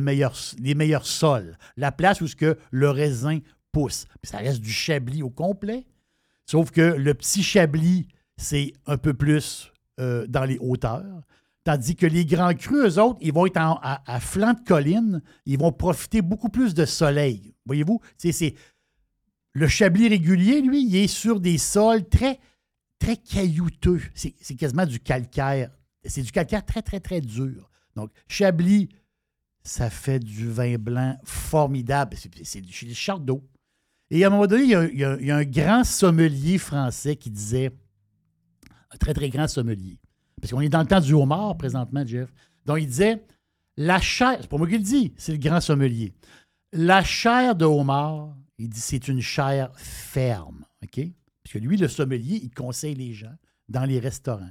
meilleur, 0.00 0.34
les 0.58 0.74
meilleurs 0.74 1.06
sols, 1.06 1.56
la 1.76 1.92
place 1.92 2.20
où 2.20 2.26
ce 2.26 2.36
que 2.36 2.58
le 2.70 2.90
raisin 2.90 3.38
pousse. 3.72 4.06
Ça 4.22 4.38
reste 4.38 4.60
du 4.60 4.72
Chablis 4.72 5.22
au 5.22 5.30
complet. 5.30 5.86
Sauf 6.46 6.70
que 6.70 6.80
le 6.80 7.14
petit 7.14 7.42
Chablis, 7.42 8.08
c'est 8.36 8.72
un 8.86 8.96
peu 8.96 9.14
plus 9.14 9.72
euh, 10.00 10.26
dans 10.26 10.44
les 10.44 10.58
hauteurs. 10.60 11.22
Tandis 11.64 11.96
que 11.96 12.06
les 12.06 12.24
grands 12.24 12.54
crus, 12.54 12.96
eux 12.96 13.02
autres, 13.02 13.18
ils 13.20 13.32
vont 13.32 13.44
être 13.44 13.58
à, 13.60 14.20
flanc 14.20 14.54
de 14.54 14.64
colline, 14.66 15.20
ils 15.44 15.58
vont 15.58 15.72
profiter 15.72 16.22
beaucoup 16.22 16.48
plus 16.48 16.72
de 16.72 16.86
soleil. 16.86 17.54
Voyez-vous? 17.66 18.00
C'est- 18.16 18.54
le 19.52 19.68
Chablis 19.68 20.08
régulier, 20.08 20.62
lui, 20.62 20.86
il 20.86 20.96
est 20.96 21.08
sur 21.08 21.40
des 21.40 21.58
sols 21.58 22.08
très, 22.08 22.38
très 22.98 23.16
caillouteux. 23.16 24.00
C'est, 24.14 24.32
quasiment 24.56 24.86
du 24.86 25.00
calcaire. 25.00 25.70
C'est 26.04 26.22
du 26.22 26.32
calcaire 26.32 26.64
très, 26.64 26.82
très, 26.82 27.00
très 27.00 27.20
dur. 27.20 27.70
Donc, 27.94 28.10
Chablis, 28.28 28.88
ça 29.62 29.90
fait 29.90 30.18
du 30.18 30.50
vin 30.50 30.76
blanc 30.78 31.18
formidable. 31.24 32.16
C'est, 32.44 32.60
du, 32.60 32.94
Chardot. 32.94 33.42
Et 34.10 34.24
à 34.24 34.28
un 34.28 34.30
moment 34.30 34.46
donné, 34.46 34.62
il 34.64 34.98
y 34.98 35.30
a 35.30 35.36
un 35.36 35.44
grand 35.44 35.84
sommelier 35.84 36.58
français 36.58 37.16
qui 37.16 37.30
disait, 37.30 37.70
un 38.90 38.96
très, 38.96 39.12
très 39.12 39.28
grand 39.28 39.48
sommelier, 39.48 39.98
parce 40.40 40.52
qu'on 40.52 40.60
est 40.60 40.68
dans 40.68 40.80
le 40.80 40.86
temps 40.86 41.00
du 41.00 41.12
homard 41.12 41.56
présentement, 41.58 42.06
Jeff. 42.06 42.32
Donc, 42.64 42.78
il 42.80 42.86
disait, 42.86 43.22
la 43.76 44.00
chair, 44.00 44.38
c'est 44.40 44.48
pas 44.48 44.56
moi 44.56 44.66
qui 44.66 44.78
le 44.78 44.82
dis, 44.82 45.12
c'est 45.16 45.32
le 45.32 45.38
grand 45.38 45.60
sommelier. 45.60 46.14
La 46.72 47.02
chair 47.04 47.54
de 47.54 47.64
homard, 47.64 48.34
il 48.58 48.68
dit, 48.68 48.80
c'est 48.80 49.08
une 49.08 49.20
chair 49.20 49.70
ferme, 49.76 50.64
OK? 50.82 51.06
Parce 51.48 51.62
que 51.62 51.66
lui, 51.66 51.78
le 51.78 51.88
sommelier, 51.88 52.40
il 52.42 52.50
conseille 52.50 52.94
les 52.94 53.14
gens 53.14 53.34
dans 53.70 53.86
les 53.86 53.98
restaurants. 53.98 54.50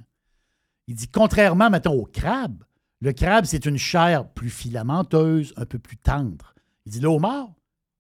Il 0.88 0.96
dit, 0.96 1.08
contrairement, 1.08 1.70
mettons, 1.70 1.94
au 1.94 2.06
crabe, 2.06 2.64
le 3.02 3.14
crabe, 3.14 3.46
c'est 3.46 3.68
une 3.68 3.78
chair 3.78 4.28
plus 4.28 4.50
filamenteuse, 4.50 5.54
un 5.58 5.68
peu 5.68 5.78
plus 5.78 5.98
tendre. 5.98 6.56
Il 6.88 6.94
dit, 6.94 7.00
le 7.00 7.08
homard, 7.08 7.54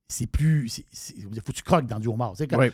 c'est 0.07 0.25
plus. 0.25 0.81
Il 1.15 1.25
faut 1.41 1.51
que 1.51 1.57
tu 1.57 1.61
croques 1.61 1.85
dans 1.85 1.99
du 1.99 2.07
homard. 2.07 2.31
Tu 2.31 2.37
sais, 2.37 2.47
quand, 2.47 2.57
Oui. 2.57 2.71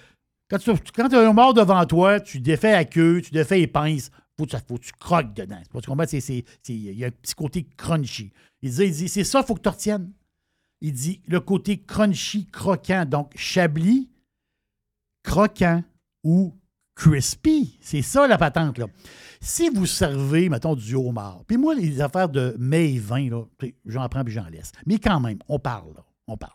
quand 0.50 0.60
tu 0.60 0.72
quand 0.96 1.14
as 1.14 1.20
un 1.20 1.28
homard 1.28 1.54
devant 1.54 1.86
toi, 1.86 2.22
tu 2.22 2.40
défais 2.40 2.72
la 2.72 2.86
queue, 2.86 3.22
tu 3.22 3.32
défais 3.32 3.58
les 3.58 3.68
pinces, 3.68 4.10
faut, 4.38 4.46
que 4.46 4.58
faut 4.66 4.78
que 4.78 4.84
tu 4.86 4.94
croques 4.94 5.34
dedans. 5.34 5.62
Tu 5.62 5.90
comprends? 5.90 6.06
Il 6.06 6.98
y 6.98 7.04
a 7.04 7.08
un 7.08 7.12
petit 7.12 7.36
côté 7.36 7.68
crunchy. 7.76 8.32
Il 8.62 8.72
dit, 8.72 8.84
il 8.86 8.94
dit 8.94 9.10
c'est 9.10 9.26
ça, 9.26 9.42
il 9.42 9.46
faut 9.46 9.56
que 9.56 9.62
tu 9.62 9.68
retiennes. 9.68 10.14
Il 10.80 10.94
dit 10.94 11.22
le 11.28 11.42
côté 11.42 11.82
crunchy, 11.82 12.46
croquant. 12.46 13.04
Donc, 13.04 13.34
Chablis, 13.36 14.10
croquant 15.22 15.84
ou 16.24 16.56
crispy. 16.96 17.78
C'est 17.82 18.02
ça 18.02 18.28
la 18.28 18.38
patente. 18.38 18.80
Si 19.42 19.70
vous 19.70 19.86
servez, 19.86 20.50
mettons, 20.50 20.76
du 20.76 20.96
homard, 20.96 21.44
puis 21.46 21.58
moi, 21.58 21.76
les 21.76 22.02
affaires 22.02 22.30
de 22.30 22.56
tu 22.58 23.68
sais, 23.68 23.76
j'en 23.86 24.08
prends 24.10 24.24
puis 24.24 24.34
j'en 24.34 24.48
laisse. 24.48 24.72
Mais 24.86 25.00
quand 25.00 25.20
même, 25.20 25.40
on 25.48 25.60
parle, 25.60 25.94
là. 25.96 26.06
On 26.28 26.38
parle. 26.38 26.54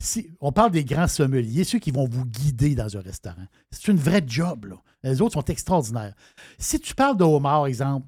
Si, 0.00 0.30
on 0.40 0.52
parle 0.52 0.70
des 0.70 0.84
grands 0.84 1.08
sommeliers, 1.08 1.64
ceux 1.64 1.78
qui 1.78 1.90
vont 1.90 2.06
vous 2.06 2.26
guider 2.26 2.74
dans 2.74 2.96
un 2.96 3.00
restaurant. 3.00 3.46
C'est 3.70 3.90
une 3.90 3.96
vraie 3.96 4.22
job, 4.26 4.66
là. 4.66 4.76
Les 5.02 5.20
autres 5.20 5.34
sont 5.34 5.44
extraordinaires. 5.46 6.14
Si 6.58 6.78
tu 6.78 6.94
parles 6.94 7.16
de 7.16 7.24
homard, 7.24 7.66
exemple, 7.66 8.06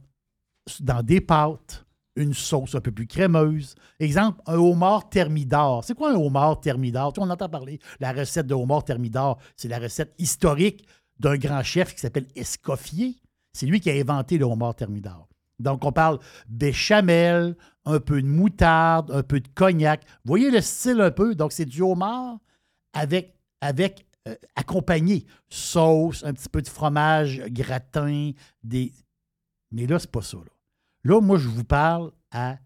dans 0.80 1.02
des 1.02 1.20
pâtes, 1.20 1.85
une 2.16 2.34
sauce 2.34 2.74
un 2.74 2.80
peu 2.80 2.90
plus 2.90 3.06
crémeuse. 3.06 3.74
Exemple, 4.00 4.40
un 4.46 4.56
homard 4.56 5.08
thermidor. 5.08 5.84
C'est 5.84 5.94
quoi 5.94 6.10
un 6.10 6.16
homard 6.16 6.60
thermidor? 6.60 7.12
Tu 7.12 7.20
on 7.20 7.30
entend 7.30 7.48
parler. 7.48 7.78
La 8.00 8.12
recette 8.12 8.46
de 8.46 8.54
homard 8.54 8.84
thermidor, 8.84 9.38
c'est 9.56 9.68
la 9.68 9.78
recette 9.78 10.14
historique 10.18 10.86
d'un 11.18 11.36
grand 11.36 11.62
chef 11.62 11.94
qui 11.94 12.00
s'appelle 12.00 12.26
Escoffier. 12.34 13.16
C'est 13.52 13.66
lui 13.66 13.80
qui 13.80 13.90
a 13.90 13.94
inventé 13.94 14.38
le 14.38 14.44
homard 14.44 14.74
thermidor. 14.74 15.28
Donc, 15.58 15.84
on 15.84 15.92
parle 15.92 16.18
béchamel, 16.48 17.56
un 17.84 18.00
peu 18.00 18.20
de 18.20 18.26
moutarde, 18.26 19.10
un 19.10 19.22
peu 19.22 19.40
de 19.40 19.48
cognac. 19.54 20.04
Vous 20.24 20.30
voyez 20.30 20.50
le 20.50 20.60
style 20.60 21.00
un 21.00 21.10
peu? 21.10 21.34
Donc, 21.34 21.52
c'est 21.52 21.64
du 21.64 21.80
homard 21.82 22.38
avec, 22.92 23.34
avec 23.60 24.06
euh, 24.28 24.34
accompagné. 24.56 25.24
Sauce, 25.48 26.24
un 26.24 26.34
petit 26.34 26.48
peu 26.48 26.60
de 26.60 26.68
fromage, 26.68 27.42
gratin, 27.48 28.32
des. 28.62 28.92
Mais 29.70 29.86
là, 29.86 29.98
c'est 29.98 30.10
pas 30.10 30.22
ça. 30.22 30.38
Là. 30.38 30.55
Là, 31.06 31.20
moi, 31.20 31.38
je 31.38 31.48
vous 31.48 31.64
parle 31.64 32.12
à 32.30 32.58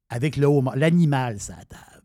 avec 0.10 0.38
le 0.38 0.48
l'animal, 0.76 1.40
ça 1.40 1.56
table. 1.68 2.04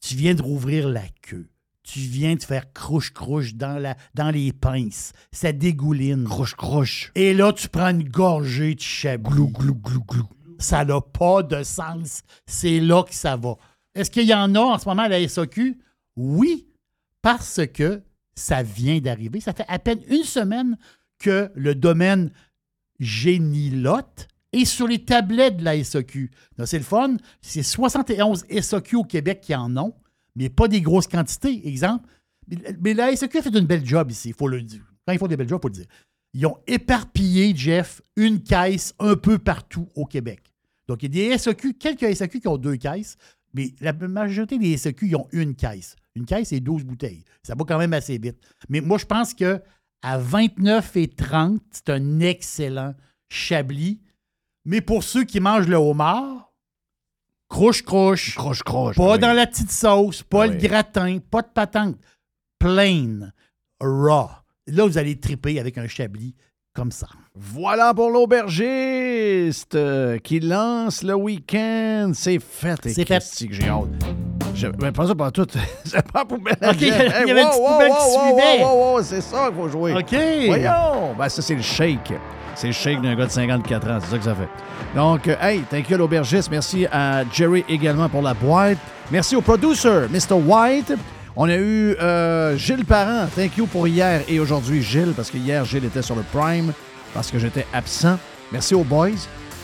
Tu 0.00 0.14
viens 0.14 0.34
de 0.34 0.42
rouvrir 0.42 0.88
la 0.88 1.08
queue. 1.22 1.48
Tu 1.82 2.00
viens 2.00 2.36
de 2.36 2.42
faire 2.42 2.72
crouche-crouche 2.72 3.54
dans, 3.54 3.80
la, 3.80 3.96
dans 4.14 4.30
les 4.30 4.52
pinces. 4.52 5.12
Ça 5.32 5.52
dégouline. 5.52 6.24
Crouche-crouche. 6.24 7.10
Et 7.14 7.34
là, 7.34 7.52
tu 7.52 7.68
prends 7.68 7.88
une 7.88 8.08
gorgée 8.08 8.74
de 8.74 8.80
chablis. 8.80 9.30
Glou, 9.30 9.48
glou, 9.48 9.74
glou, 9.74 10.04
glou. 10.04 10.28
Ça 10.60 10.84
n'a 10.84 11.00
pas 11.00 11.42
de 11.42 11.62
sens. 11.62 12.22
C'est 12.46 12.78
là 12.80 13.02
que 13.02 13.14
ça 13.14 13.36
va. 13.36 13.56
Est-ce 13.94 14.10
qu'il 14.10 14.26
y 14.28 14.34
en 14.34 14.54
a 14.54 14.60
en 14.60 14.78
ce 14.78 14.88
moment 14.88 15.02
à 15.02 15.08
la 15.08 15.26
SAQ? 15.26 15.78
Oui, 16.16 16.68
parce 17.22 17.60
que 17.72 18.02
ça 18.34 18.62
vient 18.62 19.00
d'arriver. 19.00 19.40
Ça 19.40 19.52
fait 19.52 19.64
à 19.68 19.78
peine 19.78 20.00
une 20.08 20.22
semaine 20.24 20.76
que 21.18 21.50
le 21.54 21.74
domaine 21.74 22.30
Génilotte 23.00 24.28
est 24.52 24.64
sur 24.64 24.86
les 24.86 25.04
tablettes 25.04 25.58
de 25.58 25.64
la 25.64 25.82
SAQ. 25.82 26.30
C'est 26.64 26.78
le 26.78 26.84
fun. 26.84 27.16
C'est 27.40 27.62
71 27.62 28.44
SAQ 28.60 28.96
au 28.96 29.04
Québec 29.04 29.40
qui 29.42 29.54
en 29.54 29.76
ont, 29.76 29.94
mais 30.36 30.48
pas 30.48 30.68
des 30.68 30.80
grosses 30.80 31.06
quantités. 31.08 31.66
Exemple. 31.68 32.06
Mais- 32.48 32.76
Mais 32.80 32.94
la 32.94 33.14
SAQ 33.14 33.38
a 33.38 33.42
fait 33.42 33.50
une 33.58 33.66
belle 33.66 33.84
job 33.86 34.10
ici, 34.10 34.28
il 34.30 34.34
faut 34.34 34.48
le 34.48 34.60
dire. 34.62 34.82
Quand 35.06 35.12
ils 35.12 35.18
font 35.18 35.26
des 35.26 35.36
belles 35.36 35.48
jobs, 35.48 35.60
il 35.60 35.62
faut 35.62 35.68
le 35.68 35.74
dire. 35.74 35.86
Ils 36.34 36.46
ont 36.46 36.58
éparpillé, 36.66 37.52
Jeff, 37.56 38.02
une 38.16 38.42
caisse 38.42 38.94
un 38.98 39.16
peu 39.16 39.38
partout 39.38 39.88
au 39.94 40.04
Québec. 40.06 40.49
Donc, 40.90 41.04
il 41.04 41.16
y 41.16 41.24
a 41.24 41.28
des 41.28 41.38
SAQ, 41.38 41.74
quelques 41.74 42.16
SAQ 42.16 42.40
qui 42.40 42.48
ont 42.48 42.56
deux 42.56 42.74
caisses, 42.74 43.16
mais 43.54 43.72
la 43.80 43.92
majorité 43.92 44.58
des 44.58 44.76
SAQ, 44.76 45.06
ils 45.06 45.14
ont 45.14 45.28
une 45.30 45.54
caisse. 45.54 45.94
Une 46.16 46.24
caisse, 46.24 46.48
c'est 46.48 46.58
12 46.58 46.82
bouteilles. 46.82 47.22
Ça 47.44 47.54
va 47.54 47.64
quand 47.64 47.78
même 47.78 47.92
assez 47.92 48.18
vite. 48.18 48.38
Mais 48.68 48.80
moi, 48.80 48.98
je 48.98 49.06
pense 49.06 49.32
que 49.32 49.62
à 50.02 50.18
29 50.18 50.96
et 50.96 51.06
30, 51.06 51.62
c'est 51.70 51.90
un 51.90 52.18
excellent 52.18 52.96
chablis. 53.28 54.00
Mais 54.64 54.80
pour 54.80 55.04
ceux 55.04 55.22
qui 55.22 55.38
mangent 55.38 55.68
le 55.68 55.76
homard, 55.76 56.52
crouche-crouche. 57.48 58.34
Crouche-crouche. 58.34 58.96
Pas 58.96 59.12
oui. 59.12 59.18
dans 59.20 59.32
la 59.32 59.46
petite 59.46 59.70
sauce, 59.70 60.24
pas 60.24 60.48
le 60.48 60.56
gratin, 60.56 61.20
pas 61.20 61.42
de 61.42 61.50
patente. 61.54 62.00
Plain, 62.58 63.30
raw. 63.78 64.28
Là, 64.66 64.86
vous 64.86 64.98
allez 64.98 65.20
triper 65.20 65.60
avec 65.60 65.78
un 65.78 65.86
chablis 65.86 66.34
comme 66.80 66.92
ça. 66.92 67.08
Voilà 67.34 67.92
pour 67.92 68.08
l'aubergiste 68.08 69.74
euh, 69.74 70.16
qui 70.16 70.40
lance 70.40 71.02
le 71.02 71.14
week-end. 71.14 72.12
C'est 72.14 72.38
fait. 72.38 72.86
et 72.86 72.94
C'est 72.94 73.06
fait. 73.06 73.18
Christy 73.18 73.48
que 73.48 73.54
j'ai 73.54 73.68
hâte. 73.68 73.88
Je, 74.54 74.66
mais 74.80 74.90
pas 74.90 75.06
ça 75.06 75.14
pas 75.14 75.30
tout. 75.30 75.46
c'est 75.84 76.10
pas 76.10 76.24
pour 76.24 76.38
OK, 76.38 76.48
il 76.80 76.86
y 76.86 76.90
avait 76.90 77.42
une 77.42 77.48
petite 77.48 77.62
poubelle 77.62 77.92
qui 77.92 78.10
suivait. 78.10 78.64
Wow, 78.64 78.94
wow, 78.94 79.02
c'est 79.02 79.20
ça 79.20 79.48
qu'il 79.48 79.56
faut 79.56 79.68
jouer. 79.68 79.92
OK. 79.92 80.16
Voyons. 80.46 81.14
Ben, 81.18 81.28
ça, 81.28 81.42
c'est 81.42 81.54
le 81.54 81.60
shake. 81.60 82.14
C'est 82.54 82.68
le 82.68 82.72
shake 82.72 83.02
d'un 83.02 83.14
gars 83.14 83.26
de 83.26 83.30
54 83.30 83.90
ans. 83.90 83.98
C'est 84.00 84.12
ça 84.12 84.16
que 84.16 84.24
ça 84.24 84.34
fait. 84.34 84.48
Donc, 84.96 85.28
euh, 85.28 85.36
hey, 85.42 85.60
thank 85.70 85.90
you 85.90 85.98
l'aubergiste. 85.98 86.50
Merci 86.50 86.86
à 86.90 87.24
Jerry 87.30 87.62
également 87.68 88.08
pour 88.08 88.22
la 88.22 88.32
boîte. 88.32 88.78
Merci 89.10 89.36
au 89.36 89.42
producer, 89.42 90.06
Mr. 90.10 90.32
White. 90.32 90.94
On 91.36 91.48
a 91.48 91.56
eu 91.56 91.94
euh, 92.00 92.56
Gilles 92.56 92.84
Parent. 92.84 93.26
Thank 93.34 93.56
you 93.56 93.66
pour 93.66 93.86
hier 93.86 94.22
et 94.28 94.40
aujourd'hui, 94.40 94.82
Gilles, 94.82 95.12
parce 95.14 95.30
que 95.30 95.38
hier, 95.38 95.64
Gilles 95.64 95.84
était 95.84 96.02
sur 96.02 96.16
le 96.16 96.22
Prime 96.22 96.72
parce 97.14 97.30
que 97.30 97.38
j'étais 97.38 97.66
absent. 97.72 98.18
Merci 98.52 98.74
aux 98.74 98.84
boys 98.84 99.10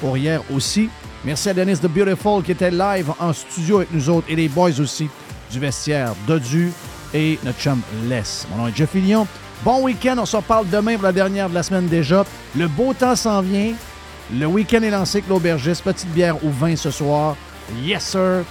pour 0.00 0.16
hier 0.16 0.40
aussi. 0.54 0.88
Merci 1.24 1.48
à 1.48 1.54
Dennis 1.54 1.78
The 1.78 1.88
Beautiful 1.88 2.42
qui 2.42 2.52
était 2.52 2.70
live 2.70 3.10
en 3.18 3.32
studio 3.32 3.78
avec 3.78 3.92
nous 3.92 4.08
autres 4.08 4.26
et 4.30 4.36
les 4.36 4.48
boys 4.48 4.78
aussi 4.80 5.08
du 5.50 5.58
vestiaire 5.58 6.14
Dodu 6.26 6.72
et 7.12 7.38
notre 7.44 7.58
chum 7.58 7.80
Les. 8.08 8.22
Mon 8.50 8.58
nom 8.58 8.68
est 8.68 8.76
Jeff 8.76 8.90
Fillion. 8.90 9.26
Bon 9.64 9.82
week-end, 9.82 10.16
on 10.18 10.26
se 10.26 10.36
reparle 10.36 10.68
demain 10.68 10.94
pour 10.94 11.04
la 11.04 11.12
dernière 11.12 11.48
de 11.48 11.54
la 11.54 11.62
semaine 11.62 11.88
déjà. 11.88 12.24
Le 12.56 12.68
beau 12.68 12.94
temps 12.94 13.16
s'en 13.16 13.40
vient. 13.40 13.72
Le 14.32 14.46
week-end 14.46 14.82
est 14.82 14.90
lancé 14.90 15.18
avec 15.18 15.28
l'aubergiste. 15.28 15.82
Petite 15.82 16.12
bière 16.12 16.42
ou 16.44 16.50
vin 16.50 16.76
ce 16.76 16.90
soir. 16.90 17.36
Yes, 17.82 18.04
sir. 18.04 18.44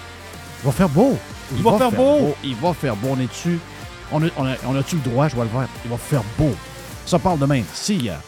Va 0.63 0.71
faire 0.71 0.89
beau. 0.89 1.17
Il 1.55 1.63
va 1.63 1.77
faire 1.77 1.91
beau. 1.91 2.35
Il 2.43 2.55
va 2.55 2.73
faire 2.73 2.95
beau. 2.95 3.09
On 3.11 3.19
est 3.19 3.27
dessus. 3.27 3.59
On 4.11 4.23
a, 4.23 4.27
on 4.37 4.45
a- 4.45 4.55
on 4.67 4.75
a-tu 4.75 4.95
le 4.97 5.01
droit? 5.01 5.27
Je 5.27 5.35
vais 5.35 5.43
le 5.43 5.49
faire. 5.49 5.67
Il 5.83 5.91
va 5.91 5.97
faire 5.97 6.23
beau. 6.37 6.53
Ça 7.05 7.19
parle 7.19 7.39
demain. 7.39 7.61
See 7.73 7.97
ya. 7.97 8.19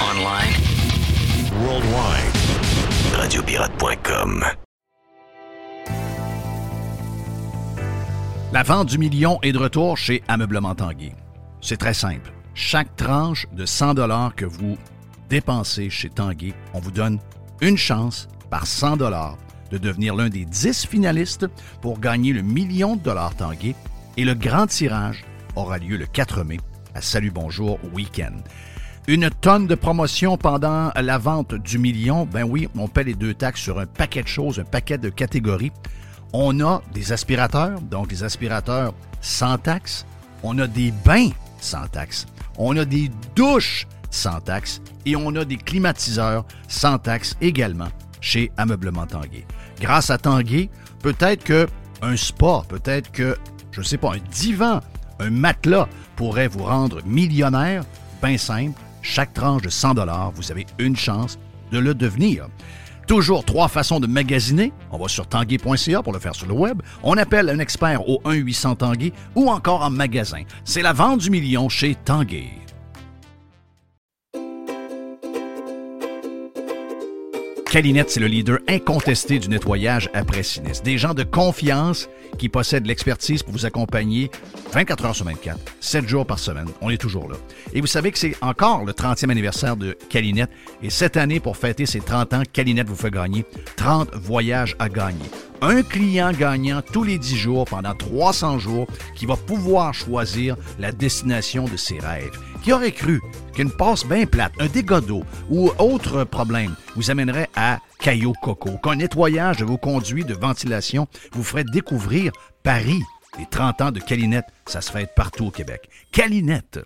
Online. 0.00 0.54
Worldwide. 1.64 2.36
Radiopirate.com. 3.18 4.44
La 8.52 8.62
vente 8.64 8.88
du 8.88 8.98
million 8.98 9.38
est 9.42 9.52
de 9.52 9.58
retour 9.58 9.96
chez 9.96 10.22
Ameublement 10.26 10.74
Tanguay. 10.74 11.12
C'est 11.60 11.76
très 11.76 11.94
simple. 11.94 12.32
Chaque 12.54 12.96
tranche 12.96 13.46
de 13.52 13.64
100 13.64 13.94
dollars 13.94 14.34
que 14.34 14.44
vous 14.44 14.76
dépensez 15.28 15.88
chez 15.88 16.08
Tanguay, 16.10 16.52
on 16.74 16.80
vous 16.80 16.90
donne 16.90 17.18
une 17.60 17.76
chance 17.76 18.26
par 18.50 18.66
100 18.66 18.96
dollars 18.96 19.36
de 19.70 19.78
devenir 19.78 20.14
l'un 20.14 20.28
des 20.28 20.44
10 20.44 20.86
finalistes 20.86 21.46
pour 21.80 22.00
gagner 22.00 22.32
le 22.32 22.42
million 22.42 22.96
de 22.96 23.02
dollars 23.02 23.34
Tanguay 23.34 23.74
et 24.16 24.24
le 24.24 24.34
grand 24.34 24.66
tirage 24.66 25.24
aura 25.56 25.78
lieu 25.78 25.96
le 25.96 26.06
4 26.06 26.44
mai 26.44 26.58
à 26.94 27.00
Salut 27.00 27.30
Bonjour 27.30 27.78
Week-end. 27.92 28.36
Une 29.06 29.30
tonne 29.30 29.66
de 29.66 29.74
promotions 29.74 30.36
pendant 30.36 30.92
la 30.94 31.18
vente 31.18 31.54
du 31.54 31.78
million. 31.78 32.26
Ben 32.26 32.44
oui, 32.44 32.68
on 32.76 32.86
paie 32.86 33.04
les 33.04 33.14
deux 33.14 33.34
taxes 33.34 33.62
sur 33.62 33.78
un 33.78 33.86
paquet 33.86 34.22
de 34.22 34.28
choses, 34.28 34.60
un 34.60 34.64
paquet 34.64 34.98
de 34.98 35.08
catégories. 35.08 35.72
On 36.32 36.60
a 36.60 36.82
des 36.92 37.12
aspirateurs, 37.12 37.80
donc 37.80 38.08
des 38.08 38.22
aspirateurs 38.22 38.94
sans 39.20 39.58
taxe. 39.58 40.06
On 40.42 40.58
a 40.58 40.66
des 40.66 40.92
bains 41.04 41.30
sans 41.60 41.86
taxe. 41.88 42.26
On 42.58 42.76
a 42.76 42.84
des 42.84 43.10
douches 43.34 43.86
sans 44.10 44.40
taxe. 44.40 44.80
Et 45.06 45.16
on 45.16 45.34
a 45.34 45.44
des 45.44 45.56
climatiseurs 45.56 46.44
sans 46.68 46.98
taxe 46.98 47.36
également 47.40 47.88
chez 48.20 48.52
Ameublement 48.56 49.06
Tanguay. 49.06 49.46
Grâce 49.80 50.10
à 50.10 50.18
Tanguay, 50.18 50.68
peut-être 51.02 51.42
que 51.42 51.66
un 52.02 52.16
spa, 52.16 52.62
peut-être 52.68 53.10
que, 53.10 53.36
je 53.72 53.80
ne 53.80 53.84
sais 53.84 53.98
pas, 53.98 54.14
un 54.14 54.18
divan, 54.30 54.80
un 55.18 55.30
matelas 55.30 55.88
pourrait 56.16 56.48
vous 56.48 56.64
rendre 56.64 57.00
millionnaire. 57.04 57.82
Ben 58.22 58.38
simple, 58.38 58.78
chaque 59.02 59.32
tranche 59.32 59.62
de 59.62 59.70
100 59.70 59.94
vous 60.34 60.50
avez 60.50 60.66
une 60.78 60.96
chance 60.96 61.38
de 61.72 61.78
le 61.78 61.94
devenir. 61.94 62.48
Toujours 63.06 63.44
trois 63.44 63.68
façons 63.68 63.98
de 63.98 64.06
magasiner. 64.06 64.72
On 64.92 64.98
va 64.98 65.08
sur 65.08 65.26
tanguay.ca 65.26 66.02
pour 66.02 66.12
le 66.12 66.20
faire 66.20 66.34
sur 66.34 66.46
le 66.46 66.54
web. 66.54 66.80
On 67.02 67.16
appelle 67.16 67.48
un 67.48 67.58
expert 67.58 68.08
au 68.08 68.20
1-800 68.24 68.76
Tanguay 68.76 69.12
ou 69.34 69.50
encore 69.50 69.82
en 69.82 69.90
magasin. 69.90 70.42
C'est 70.64 70.82
la 70.82 70.92
vente 70.92 71.20
du 71.20 71.30
million 71.30 71.68
chez 71.68 71.96
Tanguay. 71.96 72.50
Calinette, 77.70 78.10
c'est 78.10 78.18
le 78.18 78.26
leader 78.26 78.58
incontesté 78.68 79.38
du 79.38 79.48
nettoyage 79.48 80.10
après 80.12 80.42
sinistre. 80.42 80.82
Des 80.82 80.98
gens 80.98 81.14
de 81.14 81.22
confiance 81.22 82.08
qui 82.36 82.48
possèdent 82.48 82.86
l'expertise 82.86 83.44
pour 83.44 83.52
vous 83.52 83.64
accompagner 83.64 84.28
24 84.72 85.04
heures 85.04 85.14
sur 85.14 85.24
24, 85.24 85.56
7 85.78 86.08
jours 86.08 86.26
par 86.26 86.40
semaine. 86.40 86.66
On 86.80 86.90
est 86.90 87.00
toujours 87.00 87.28
là. 87.28 87.36
Et 87.72 87.80
vous 87.80 87.86
savez 87.86 88.10
que 88.10 88.18
c'est 88.18 88.34
encore 88.42 88.84
le 88.84 88.92
30e 88.92 89.30
anniversaire 89.30 89.76
de 89.76 89.96
Calinette. 90.08 90.50
Et 90.82 90.90
cette 90.90 91.16
année, 91.16 91.38
pour 91.38 91.56
fêter 91.56 91.86
ses 91.86 92.00
30 92.00 92.34
ans, 92.34 92.42
Calinette 92.52 92.88
vous 92.88 92.96
fait 92.96 93.12
gagner 93.12 93.44
30 93.76 94.16
voyages 94.16 94.74
à 94.80 94.88
gagner. 94.88 95.30
Un 95.62 95.82
client 95.82 96.32
gagnant 96.32 96.82
tous 96.82 97.04
les 97.04 97.18
10 97.18 97.36
jours 97.36 97.66
pendant 97.66 97.94
300 97.94 98.58
jours 98.58 98.88
qui 99.14 99.26
va 99.26 99.36
pouvoir 99.36 99.94
choisir 99.94 100.56
la 100.80 100.90
destination 100.90 101.66
de 101.66 101.76
ses 101.76 102.00
rêves. 102.00 102.36
Qui 102.62 102.72
aurait 102.72 102.92
cru 102.92 103.20
qu'une 103.54 103.70
passe 103.70 104.04
bien 104.06 104.26
plate, 104.26 104.52
un 104.58 104.66
dégât 104.66 105.00
d'eau 105.00 105.24
ou 105.48 105.70
autre 105.78 106.24
problème 106.24 106.74
vous 106.94 107.10
amènerait 107.10 107.48
à 107.56 107.78
Caillou 107.98 108.32
Coco, 108.42 108.78
qu'un 108.82 108.96
nettoyage 108.96 109.58
de 109.58 109.64
vos 109.64 109.78
conduits 109.78 110.24
de 110.24 110.34
ventilation 110.34 111.08
vous 111.32 111.42
ferait 111.42 111.64
découvrir 111.64 112.32
Paris. 112.62 113.02
Les 113.38 113.46
30 113.46 113.80
ans 113.80 113.90
de 113.92 114.00
Calinette, 114.00 114.46
ça 114.66 114.80
se 114.80 114.90
fait 114.90 115.08
partout 115.14 115.46
au 115.46 115.50
Québec. 115.50 115.88
Calinette, 116.12 116.80